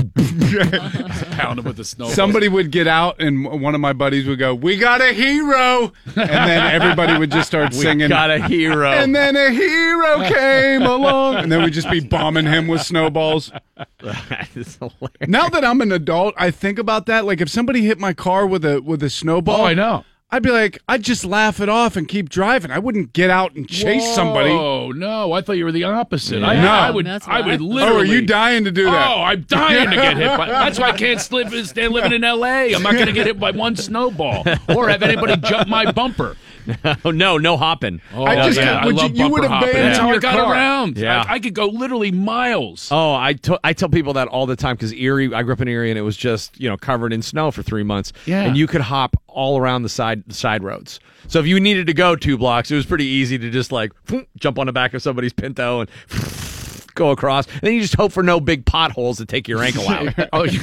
pound 0.58 1.58
them 1.58 1.66
with 1.66 1.78
the 1.78 1.84
snowballs. 1.84 2.16
Somebody 2.16 2.48
would 2.48 2.72
get 2.72 2.88
out, 2.88 3.20
and 3.22 3.46
one 3.62 3.74
of 3.76 3.82
my 3.82 3.94
buddies 3.94 4.28
would 4.28 4.40
go, 4.40 4.54
"We 4.54 4.78
got 4.78 5.02
a 5.02 5.14
hero," 5.14 5.92
and 6.06 6.16
then 6.16 6.74
everybody 6.82 7.18
would 7.18 7.32
just 7.32 7.48
start 7.48 7.74
singing. 7.74 8.06
"We 8.06 8.08
got 8.10 8.30
a 8.32 8.48
hero. 8.48 8.92
And 8.92 9.16
then 9.16 9.36
a 9.36 9.50
hero 9.52 10.28
came 10.30 10.84
along, 10.84 11.38
and 11.38 11.52
then 11.52 11.64
we'd 11.64 11.74
just 11.74 11.90
be 11.90 12.00
bombing 12.02 12.46
him 12.46 12.68
with 12.68 12.82
snowballs. 12.82 13.52
that 14.02 14.50
is 14.56 14.76
hilarious. 14.78 15.28
Now 15.28 15.50
that 15.50 15.64
I'm 15.66 15.82
an 15.82 15.92
adult, 15.92 16.34
I 16.38 16.52
think 16.52 16.78
about 16.80 17.06
that. 17.08 17.26
Like 17.26 17.42
if 17.42 17.50
somebody 17.50 17.82
hit 17.82 18.00
my 18.00 18.14
car 18.14 18.46
with 18.46 18.66
a 18.66 18.82
with 18.82 19.02
a 19.04 19.10
snowball, 19.10 19.62
Oh, 19.62 19.66
I 19.66 19.74
know. 19.74 20.04
I'd 20.34 20.42
be 20.42 20.50
like, 20.50 20.82
I'd 20.90 21.04
just 21.04 21.26
laugh 21.26 21.60
it 21.60 21.70
off 21.70 21.96
and 21.96 22.08
keep 22.08 22.28
driving. 22.28 22.72
I 22.72 22.80
wouldn't 22.80 23.14
get 23.14 23.30
out 23.30 23.54
and 23.54 23.70
chase 23.70 24.16
somebody. 24.16 24.50
Oh 24.50 24.92
no! 24.92 25.32
I 25.32 25.42
thought 25.42 25.58
you 25.58 25.66
were 25.66 25.72
the 25.72 25.84
opposite. 25.84 26.42
I, 26.42 26.56
No. 26.56 26.72
I 26.72 26.90
would. 26.90 27.06
That's 27.06 27.28
I 27.28 27.42
why. 27.42 27.56
would 27.56 27.62
Oh, 27.84 28.00
are 28.00 28.04
you 28.04 28.26
dying 28.26 28.64
to 28.64 28.72
do 28.72 28.86
that? 28.86 29.12
Oh, 29.12 29.22
I'm 29.22 29.44
dying 29.44 29.92
to 29.92 29.96
get 29.96 30.18
hit 30.18 30.36
by. 30.36 30.48
That's 30.50 30.80
why 30.80 30.90
I 30.90 30.98
can't 30.98 31.32
live, 31.32 31.68
stand 31.68 31.94
living 31.94 32.14
in 32.14 32.24
L.A. 32.24 32.74
I'm 32.74 32.82
not 32.82 32.94
going 32.94 33.06
to 33.06 33.14
get 33.14 33.28
hit 33.28 33.40
by 33.40 33.52
one 33.52 33.76
snowball 33.76 34.44
or 34.76 34.90
have 34.90 35.04
anybody 35.04 35.38
jump 35.38 35.68
my 35.68 35.92
bumper. 35.92 36.36
No, 37.06 37.38
no 37.38 37.58
hopping. 37.58 38.02
Oh, 38.14 38.24
I 38.26 38.36
just- 38.48 38.58
yeah, 38.60 38.78
I 38.80 38.86
you- 38.88 38.94
love 38.94 39.16
you 39.16 39.28
would 39.30 39.44
hopping. 39.46 39.70
abandon 39.70 39.86
That's 39.90 40.00
how 40.00 40.08
I 40.10 40.12
your 40.12 40.20
got 40.22 40.36
car. 40.36 40.52
around. 40.54 40.98
Yeah. 40.98 41.24
I, 41.28 41.34
I 41.36 41.40
could 41.40 41.54
go 41.54 41.68
literally 41.68 42.12
miles. 42.12 42.90
Oh, 42.92 43.14
I 43.14 43.34
to- 43.34 43.60
I 43.64 43.74
tell 43.74 43.90
people 43.90 44.14
that 44.14 44.28
all 44.28 44.46
the 44.46 44.56
time 44.56 44.76
because 44.76 44.94
Erie, 44.94 45.34
I 45.34 45.44
grew 45.44 45.54
up 45.54 45.62
in 45.62 45.68
Erie, 45.68 45.90
and 45.92 45.98
it 46.00 46.04
was 46.04 46.18
just 46.18 46.60
you 46.60 46.70
know 46.70 46.78
covered 46.78 47.14
in 47.14 47.22
snow 47.22 47.52
for 47.52 47.64
three 47.64 47.84
months. 47.84 48.14
Yeah. 48.26 48.44
and 48.44 48.58
you 48.58 48.68
could 48.68 48.82
hop 48.82 49.16
all 49.28 49.58
around 49.60 49.84
the 49.84 49.90
side 49.90 50.24
the 50.28 50.34
side 50.34 50.64
roads. 50.64 51.00
So 51.28 51.40
if 51.40 51.48
you 51.48 51.60
needed 51.60 51.88
to 51.88 51.94
go 51.94 52.16
two 52.16 52.38
blocks, 52.38 52.70
it 52.72 52.76
was 52.76 52.86
pretty 52.86 53.06
easy 53.06 53.38
to 53.38 53.50
just 53.50 53.72
like 53.72 53.92
jump 54.38 54.60
on 54.60 54.68
the 54.68 54.74
back 54.74 54.94
of 54.94 55.02
somebody's 55.02 55.34
Pinto 55.34 55.82
and 55.82 55.90
go 56.96 57.12
across. 57.12 57.48
And 57.48 57.62
then 57.62 57.74
you 57.74 57.82
just 57.82 57.96
hope 57.96 58.12
for 58.12 58.24
no 58.24 58.40
big 58.40 58.66
potholes 58.66 59.18
to 59.18 59.26
take 59.26 59.48
your 59.48 59.64
ankle 59.64 59.88
out. 59.90 60.14
oh, 60.34 60.44
you- 60.44 60.60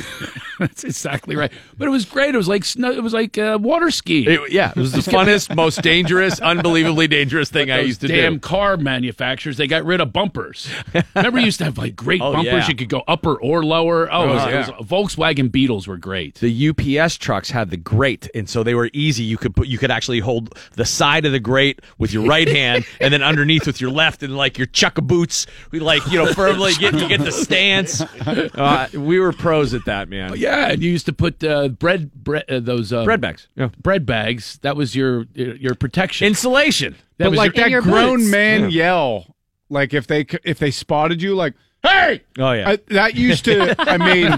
that's 0.67 0.85
exactly 0.85 1.37
right. 1.37 1.51
But 1.79 1.89
it 1.89 1.91
was 1.91 2.05
great. 2.05 2.35
It 2.35 2.39
was 2.39 2.49
like 2.49 2.65
snow. 2.65 2.91
It 2.93 3.03
was 3.03 3.13
like 3.13 3.39
uh, 3.39 3.59
water 3.61 3.91
skiing. 3.91 4.31
It- 4.31 4.53
yeah, 4.53 4.71
it 4.71 4.77
was 4.77 4.93
the 4.93 4.99
funnest, 5.11 5.55
most 5.57 5.83
dangerous, 5.83 6.39
unbelievably 6.41 7.09
dangerous 7.09 7.51
thing 7.51 7.71
I 7.71 7.81
used 7.81 8.01
to 8.03 8.09
damn 8.09 8.17
do. 8.17 8.23
Damn 8.23 8.41
car 8.41 8.77
manufacturers, 8.77 9.57
they 9.57 9.67
got 9.67 9.85
rid 9.85 10.01
of 10.01 10.13
bumpers. 10.13 10.69
Remember, 11.15 11.39
you 11.39 11.47
used 11.47 11.59
to 11.59 11.65
have 11.65 11.79
like 11.79 11.97
great 11.97 12.21
Oh, 12.23 12.33
bumpers. 12.33 12.53
yeah. 12.53 12.69
You 12.69 12.75
could 12.77 12.89
go 12.89 13.03
upper 13.09 13.35
or 13.41 13.65
lower. 13.65 14.13
Oh, 14.13 14.25
it 14.25 14.27
was- 14.35 14.47
it 14.69 14.77
was- 14.79 14.87
Volkswagen 14.87 15.51
Beetles 15.51 15.87
were 15.89 15.97
great. 15.97 16.37
the 16.41 16.69
UPS 16.69 17.17
trucks 17.17 17.51
had 17.51 17.71
the 17.71 17.77
grate, 17.77 18.29
and 18.35 18.49
so 18.49 18.63
they 18.63 18.75
were 18.75 18.91
easy. 18.93 19.23
You 19.25 19.39
could 19.39 19.55
put, 19.57 19.67
you 19.69 19.79
could 19.79 19.91
actually 19.91 20.21
hold 20.21 20.55
the 20.75 20.85
side 20.85 21.25
of 21.25 21.33
the 21.33 21.41
grate 21.41 21.81
with 21.99 22.13
your 22.13 22.27
right 22.27 22.49
hand, 22.49 22.85
and 23.01 23.13
then 23.13 23.23
underneath 23.23 23.67
with 23.67 23.81
your 23.81 23.91
left, 23.91 24.23
and 24.23 24.37
like 24.37 24.59
your 24.59 24.67
chukka 24.67 25.03
boots, 25.07 25.47
we 25.71 25.81
like 25.81 26.05
you 26.11 26.19
know 26.19 26.33
firmly 26.33 26.73
get 26.75 26.95
you 26.95 27.09
get 27.09 27.21
the 27.21 27.33
stance. 27.33 28.01
Uh, 28.01 28.89
we 28.95 29.19
were 29.21 29.33
pros 29.33 29.75
at 29.75 29.85
that, 29.87 30.09
man. 30.09 30.35
Yeah, 30.37 30.50
and 30.51 30.83
you 30.83 30.91
used 30.91 31.07
to 31.07 31.13
put 31.13 31.43
uh, 31.45 31.69
bread, 31.69 32.13
bread, 32.15 32.45
uh, 32.51 32.61
those 32.61 32.93
uh, 32.93 33.05
Bread 33.05 33.21
bags, 33.21 33.49
yeah. 33.57 33.69
bread 33.83 34.07
bags. 34.07 34.59
That 34.63 34.77
was 34.77 34.95
your 34.95 35.27
your 35.35 35.75
protection. 35.75 36.27
Insulation. 36.27 36.95
that 37.19 37.25
but 37.27 37.31
was 37.31 37.39
like 37.39 37.57
your, 37.57 37.65
that 37.65 37.71
your 37.71 37.83
grown 37.83 38.19
boots. 38.21 38.31
man 38.31 38.71
yell, 38.71 39.37
like 39.69 39.95
if 39.95 40.07
they 40.07 40.27
if 40.45 40.59
they 40.59 40.71
spotted 40.71 41.23
you, 41.23 41.35
like 41.35 41.55
hey, 41.83 42.21
Oh 42.39 42.53
yeah. 42.53 42.71
I, 42.71 42.79
that 42.89 43.15
used 43.15 43.47
to, 43.47 43.75
I 43.79 43.97
mean, 43.97 44.29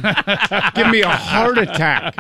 give 0.77 0.89
me 0.93 1.01
a 1.03 1.09
heart 1.09 1.59
attack. 1.59 2.15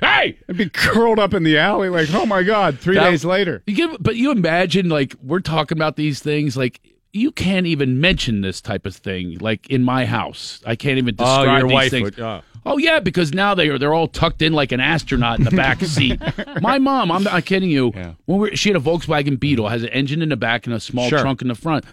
hey. 0.00 0.38
I'd 0.48 0.56
be 0.56 0.70
curled 0.70 1.18
up 1.18 1.34
in 1.34 1.42
the 1.42 1.58
alley, 1.58 1.88
like 1.90 2.08
oh 2.14 2.24
my 2.26 2.42
god. 2.42 2.78
Three 2.78 2.94
That- 2.94 3.10
days 3.10 3.24
later, 3.24 3.62
You 3.66 3.74
give, 3.74 3.96
but 4.00 4.16
you 4.16 4.30
imagine 4.30 4.88
like 4.88 5.14
we're 5.22 5.40
talking 5.40 5.76
about 5.78 5.96
these 5.96 6.20
things 6.20 6.56
like. 6.56 6.80
You 7.14 7.30
can't 7.30 7.66
even 7.66 8.00
mention 8.00 8.40
this 8.40 8.62
type 8.62 8.86
of 8.86 8.96
thing, 8.96 9.36
like 9.38 9.68
in 9.68 9.84
my 9.84 10.06
house. 10.06 10.62
I 10.64 10.76
can't 10.76 10.96
even 10.96 11.14
oh, 11.18 11.24
describe 11.26 11.58
your 11.58 11.68
these 11.68 11.74
wife 11.74 11.90
things. 11.90 12.04
would. 12.16 12.20
Oh. 12.20 12.40
Oh 12.64 12.78
yeah, 12.78 13.00
because 13.00 13.32
now 13.34 13.54
they 13.54 13.68
are 13.68 13.78
they're 13.78 13.92
all 13.94 14.06
tucked 14.08 14.40
in 14.42 14.52
like 14.52 14.70
an 14.72 14.80
astronaut 14.80 15.38
in 15.38 15.44
the 15.44 15.50
back 15.50 15.80
seat. 15.84 16.20
My 16.60 16.78
mom, 16.78 17.10
I'm 17.10 17.24
not 17.24 17.44
kidding 17.44 17.70
you. 17.70 17.90
When 18.26 18.38
we 18.40 18.56
she 18.56 18.68
had 18.68 18.76
a 18.76 18.80
Volkswagen 18.84 19.38
Beetle, 19.40 19.68
has 19.68 19.82
an 19.82 19.88
engine 19.90 20.22
in 20.22 20.28
the 20.28 20.36
back 20.36 20.66
and 20.66 20.74
a 20.74 20.80
small 20.80 21.08
Sure. 21.08 21.18
trunk 21.20 21.42
in 21.42 21.48
the 21.48 21.54
front. 21.54 21.84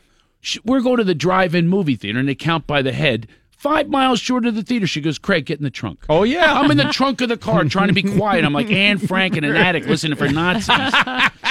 She, 0.41 0.59
we're 0.63 0.81
going 0.81 0.97
to 0.97 1.03
the 1.03 1.15
drive-in 1.15 1.67
movie 1.67 1.95
theater 1.95 2.19
and 2.19 2.29
they 2.29 2.35
count 2.35 2.65
by 2.67 2.81
the 2.81 2.93
head. 2.93 3.27
Five 3.57 3.89
miles 3.89 4.21
short 4.21 4.45
of 4.45 4.55
the 4.55 4.63
theater, 4.63 4.87
she 4.87 5.01
goes, 5.01 5.19
"Craig, 5.19 5.45
get 5.45 5.57
in 5.57 5.65
the 5.65 5.69
trunk." 5.69 6.05
Oh 6.07 6.23
yeah. 6.23 6.53
I'm 6.57 6.71
in 6.71 6.77
the 6.77 6.85
trunk 6.85 7.19
of 7.19 7.27
the 7.27 7.35
car 7.35 7.61
trying 7.65 7.89
to 7.89 7.93
be 7.93 8.03
quiet. 8.03 8.45
I'm 8.45 8.53
like 8.53 8.71
Anne 8.71 8.99
Frank 8.99 9.35
in 9.35 9.43
an 9.43 9.55
attic 9.57 9.85
listening 9.85 10.17
for 10.17 10.29
Nazis. 10.29 10.93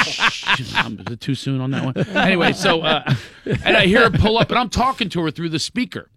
Shh, 0.03 0.75
I'm- 0.75 1.01
is 1.07 1.13
it 1.13 1.21
too 1.21 1.35
soon 1.35 1.61
on 1.61 1.71
that 1.73 1.85
one? 1.85 1.99
Anyway, 2.17 2.53
so 2.55 2.81
uh, 2.81 3.15
and 3.45 3.77
I 3.77 3.85
hear 3.87 4.09
her 4.09 4.11
pull 4.17 4.39
up, 4.39 4.49
and 4.51 4.59
I'm 4.59 4.71
talking 4.71 5.09
to 5.11 5.21
her 5.23 5.31
through 5.31 5.51
the 5.51 5.59
speaker. 5.59 6.09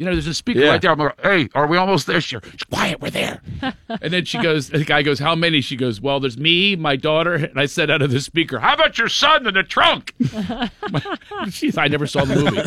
You 0.00 0.06
know, 0.06 0.12
there's 0.12 0.26
a 0.26 0.32
speaker 0.32 0.60
Yeah. 0.60 0.70
right 0.70 0.80
there. 0.80 0.92
I'm 0.92 0.98
like, 0.98 1.20
"Hey, 1.20 1.50
are 1.54 1.66
we 1.66 1.76
almost 1.76 2.06
there?" 2.06 2.22
She's 2.22 2.40
quiet. 2.70 3.02
We're 3.02 3.10
there. 3.10 3.42
And 4.02 4.12
then 4.14 4.24
she 4.24 4.38
goes, 4.40 4.70
the 4.70 4.82
guy 4.84 5.02
goes, 5.02 5.18
"How 5.18 5.34
many?" 5.34 5.60
She 5.60 5.76
goes, 5.76 6.00
"Well, 6.00 6.20
there's 6.20 6.38
me, 6.38 6.74
my 6.74 6.96
daughter." 6.96 7.34
And 7.34 7.60
I 7.60 7.66
said 7.66 7.90
out 7.90 8.00
of 8.00 8.10
the 8.10 8.20
speaker, 8.20 8.58
"How 8.60 8.72
about 8.74 8.96
your 8.96 9.08
son 9.10 9.46
in 9.46 9.52
the 9.52 9.62
trunk?" 9.62 10.14
She's, 11.50 11.76
I 11.76 11.88
never 11.88 12.06
saw 12.06 12.24
the 12.24 12.36
movie. 12.36 12.62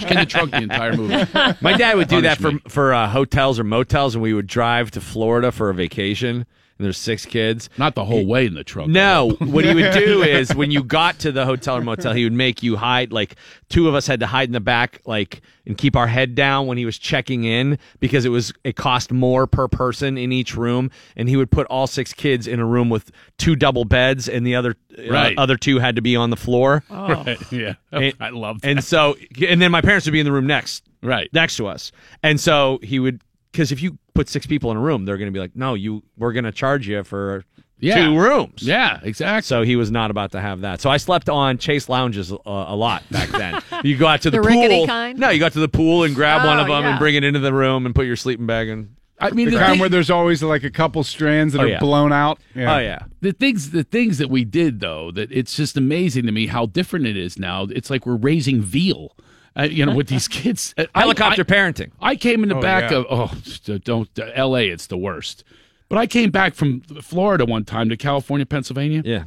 She 0.00 0.12
in 0.12 0.20
the 0.20 0.26
trunk 0.28 0.50
the 0.50 0.58
entire 0.62 0.92
movie. 0.94 1.14
My 1.62 1.74
dad 1.76 1.96
would 1.96 2.08
do 2.08 2.20
that 2.22 2.38
Punish 2.40 2.62
for 2.64 2.68
for 2.70 2.94
uh, 2.94 3.08
hotels 3.08 3.58
or 3.58 3.64
motels, 3.64 4.14
and 4.14 4.22
we 4.22 4.34
would 4.34 4.46
drive 4.46 4.90
to 4.92 5.00
Florida 5.00 5.50
for 5.52 5.70
a 5.70 5.74
vacation. 5.74 6.44
And 6.78 6.84
there's 6.84 6.98
six 6.98 7.26
kids. 7.26 7.68
Not 7.76 7.96
the 7.96 8.04
whole 8.04 8.24
way 8.24 8.46
in 8.46 8.54
the 8.54 8.62
trunk. 8.62 8.90
No, 8.90 9.30
what 9.40 9.64
he 9.64 9.74
would 9.74 9.92
do 9.92 10.22
is 10.22 10.54
when 10.54 10.70
you 10.70 10.84
got 10.84 11.18
to 11.20 11.32
the 11.32 11.44
hotel 11.44 11.76
or 11.76 11.82
motel, 11.82 12.12
he 12.12 12.22
would 12.22 12.32
make 12.32 12.62
you 12.62 12.76
hide. 12.76 13.12
Like 13.12 13.34
two 13.68 13.88
of 13.88 13.96
us 13.96 14.06
had 14.06 14.20
to 14.20 14.26
hide 14.26 14.48
in 14.48 14.52
the 14.52 14.60
back, 14.60 15.00
like 15.04 15.42
and 15.66 15.76
keep 15.76 15.96
our 15.96 16.06
head 16.06 16.34
down 16.36 16.66
when 16.66 16.78
he 16.78 16.86
was 16.86 16.96
checking 16.96 17.42
in 17.44 17.78
because 17.98 18.24
it 18.24 18.28
was 18.30 18.52
it 18.62 18.76
cost 18.76 19.12
more 19.12 19.46
per 19.46 19.66
person 19.66 20.16
in 20.16 20.30
each 20.30 20.56
room, 20.56 20.90
and 21.16 21.28
he 21.28 21.36
would 21.36 21.50
put 21.50 21.66
all 21.66 21.88
six 21.88 22.12
kids 22.12 22.46
in 22.46 22.60
a 22.60 22.64
room 22.64 22.90
with 22.90 23.10
two 23.38 23.56
double 23.56 23.84
beds, 23.84 24.28
and 24.28 24.46
the 24.46 24.54
other 24.54 24.76
uh, 24.96 25.30
other 25.36 25.56
two 25.56 25.80
had 25.80 25.96
to 25.96 26.02
be 26.02 26.14
on 26.14 26.30
the 26.30 26.36
floor. 26.36 26.84
Right. 27.08 27.40
Yeah. 27.50 27.74
And- 27.90 28.14
I 28.20 28.30
love 28.30 28.60
that. 28.60 28.68
And 28.68 28.84
so, 28.84 29.16
and 29.46 29.62
then 29.62 29.70
my 29.70 29.80
parents 29.80 30.06
would 30.06 30.12
be 30.12 30.20
in 30.20 30.26
the 30.26 30.32
room 30.32 30.46
next, 30.46 30.84
right. 31.02 31.28
next 31.32 31.56
to 31.56 31.66
us, 31.66 31.90
and 32.22 32.38
so 32.38 32.78
he 32.82 32.98
would 32.98 33.22
because 33.52 33.72
if 33.72 33.82
you 33.82 33.98
put 34.18 34.28
six 34.28 34.46
people 34.46 34.70
in 34.70 34.76
a 34.76 34.80
room, 34.80 35.04
they're 35.04 35.16
going 35.18 35.32
to 35.32 35.32
be 35.32 35.40
like, 35.40 35.54
no, 35.54 35.74
you 35.74 36.02
we're 36.16 36.32
going 36.32 36.44
to 36.44 36.52
charge 36.52 36.88
you 36.88 37.04
for 37.04 37.44
Yeah. 37.78 37.94
two 38.06 38.18
rooms. 38.18 38.62
Yeah, 38.62 38.98
exactly. 39.02 39.42
So 39.46 39.62
he 39.62 39.76
was 39.76 39.90
not 39.90 40.10
about 40.10 40.32
to 40.32 40.40
have 40.40 40.62
that. 40.62 40.80
So 40.80 40.90
I 40.90 40.96
slept 40.96 41.28
on 41.28 41.58
chaise 41.58 41.88
lounges 41.88 42.32
uh, 42.32 42.36
a 42.44 42.74
lot 42.76 43.02
back 43.10 43.28
then. 43.28 43.62
you 43.84 43.96
go 43.96 44.06
out 44.08 44.22
to 44.22 44.30
the, 44.30 44.40
The 44.40 44.48
pool. 44.48 44.62
rickety 44.62 44.86
kind? 44.86 45.18
No, 45.18 45.30
you 45.30 45.38
got 45.38 45.52
to 45.52 45.60
the 45.60 45.68
pool 45.68 46.02
and 46.04 46.14
grab 46.14 46.44
one 46.44 46.58
Oh, 46.58 46.62
of 46.62 46.66
them 46.68 46.82
yeah. 46.82 46.90
and 46.90 46.98
bring 46.98 47.14
it 47.14 47.22
into 47.24 47.38
the 47.40 47.52
room 47.52 47.86
and 47.86 47.94
put 47.94 48.06
your 48.06 48.16
sleeping 48.16 48.46
bag 48.46 48.68
in. 48.68 48.96
I 49.20 49.30
mean, 49.30 49.46
the, 49.46 49.52
the 49.52 49.58
kind 49.58 49.70
thing- 49.72 49.80
where 49.80 49.88
there's 49.88 50.10
always 50.10 50.42
like 50.44 50.62
a 50.64 50.70
couple 50.70 51.02
strands 51.04 51.52
that 51.54 51.60
Oh, 51.60 51.64
are 51.64 51.68
yeah. 51.68 51.78
blown 51.80 52.12
out. 52.12 52.38
Oh 52.56 52.78
yeah. 52.78 53.00
The 53.20 53.32
things, 53.32 53.70
the 53.72 53.82
things 53.84 54.18
that 54.18 54.30
we 54.30 54.44
did 54.44 54.80
though, 54.80 55.10
that 55.12 55.30
it's 55.32 55.56
just 55.56 55.76
amazing 55.76 56.26
to 56.26 56.32
me 56.32 56.46
how 56.46 56.66
different 56.66 57.06
it 57.06 57.16
is 57.16 57.38
now. 57.38 57.66
It's 57.70 57.90
like 57.90 58.06
we're 58.06 58.14
raising 58.16 58.60
veal, 58.62 59.16
uh, 59.56 59.62
you 59.64 59.84
know, 59.86 59.94
with 59.94 60.08
these 60.08 60.28
kids. 60.40 60.74
Helicopter 60.94 61.42
I- 61.42 61.44
parenting. 61.44 61.90
I 62.00 62.16
came 62.16 62.42
in 62.42 62.48
the 62.48 62.56
Oh, 62.56 62.60
back 62.62 62.90
yeah. 62.90 62.98
of 62.98 63.06
oh, 63.10 63.78
don't 63.78 64.08
L.A. 64.34 64.68
It's 64.68 64.86
the 64.86 64.96
worst. 64.98 65.44
But 65.88 65.98
I 65.98 66.06
came 66.06 66.30
back 66.30 66.54
from 66.54 66.80
Florida 67.02 67.44
one 67.46 67.64
time 67.64 67.88
to 67.88 67.96
California, 67.96 68.44
Pennsylvania. 68.44 69.02
Yeah. 69.04 69.24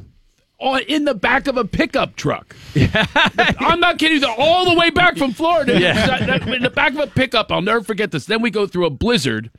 Oh, 0.60 0.78
in 0.78 1.04
the 1.06 1.14
back 1.14 1.48
of 1.48 1.56
a 1.56 1.64
pickup 1.64 2.14
truck. 2.14 2.54
I'm 3.58 3.80
not 3.80 3.98
kidding. 3.98 4.22
you. 4.22 4.28
All 4.38 4.70
the 4.70 4.78
way 4.78 4.90
back 4.90 5.16
from 5.16 5.32
Florida. 5.32 5.76
Yeah. 5.80 6.44
In 6.54 6.62
the 6.62 6.70
back 6.70 6.92
of 6.92 7.00
a 7.00 7.08
pickup. 7.08 7.50
I'll 7.50 7.62
never 7.62 7.82
forget 7.82 8.12
this. 8.12 8.26
Then 8.26 8.40
we 8.42 8.50
go 8.52 8.68
through 8.68 8.86
a 8.86 8.90
blizzard. 8.90 9.50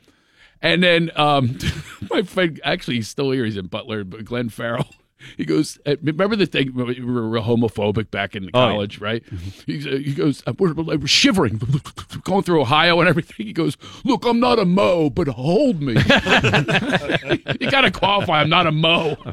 And 0.62 0.82
then 0.82 1.10
um, 1.14 1.58
my 2.10 2.22
friend, 2.22 2.58
actually, 2.64 2.96
he's 2.96 3.08
still 3.08 3.32
here. 3.32 3.44
He's 3.44 3.58
in 3.58 3.66
Butler, 3.66 4.02
but 4.04 4.24
Glenn 4.24 4.48
Farrell. 4.48 4.88
He 5.36 5.44
goes, 5.44 5.78
uh, 5.86 5.96
remember 6.02 6.36
the 6.36 6.46
thing, 6.46 6.74
we 6.74 6.82
were 6.84 7.40
homophobic 7.40 8.10
back 8.10 8.34
in 8.36 8.44
Oh, 8.44 8.46
yeah. 8.66 8.72
college, 8.72 9.00
right? 9.00 9.22
He's, 9.66 9.86
uh, 9.86 9.90
he 9.90 10.12
goes, 10.14 10.42
uh, 10.46 10.52
we're, 10.58 10.72
we're 10.74 11.06
shivering, 11.06 11.60
going 12.24 12.42
through 12.42 12.60
Ohio 12.60 13.00
and 13.00 13.08
everything. 13.08 13.46
He 13.46 13.52
goes, 13.52 13.76
look, 14.04 14.24
I'm 14.24 14.40
not 14.40 14.58
a 14.58 14.64
Mo, 14.64 15.10
but 15.10 15.28
hold 15.28 15.80
me. 15.82 15.92
you 17.60 17.70
got 17.70 17.82
to 17.82 17.90
qualify, 17.92 18.40
I'm 18.40 18.48
not 18.50 18.66
a 18.66 18.72
Mo. 18.72 19.16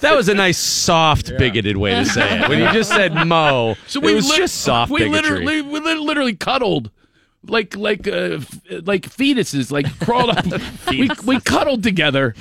That 0.00 0.14
was 0.16 0.28
a 0.28 0.34
nice, 0.34 0.58
soft, 0.58 1.36
bigoted 1.38 1.76
way 1.78 1.94
to 1.94 2.04
say 2.04 2.40
it. 2.40 2.48
When 2.48 2.58
you 2.58 2.70
just 2.72 2.90
said 2.90 3.14
Mo, 3.26 3.74
So 3.86 4.00
we 4.00 4.12
it 4.12 4.14
was 4.16 4.28
lit- 4.28 4.36
just 4.38 4.56
soft 4.60 4.90
We 4.90 5.00
bigotry. 5.04 5.44
literally, 5.46 5.62
we 5.62 5.80
literally 5.80 6.34
cuddled. 6.34 6.90
Like 7.46 7.76
like 7.76 8.06
uh, 8.08 8.38
f- 8.40 8.60
like 8.86 9.02
fetuses, 9.02 9.70
like 9.70 9.86
crawled 10.00 10.30
up. 10.30 10.44
we, 10.90 11.10
we 11.26 11.40
cuddled 11.40 11.82
together 11.82 12.34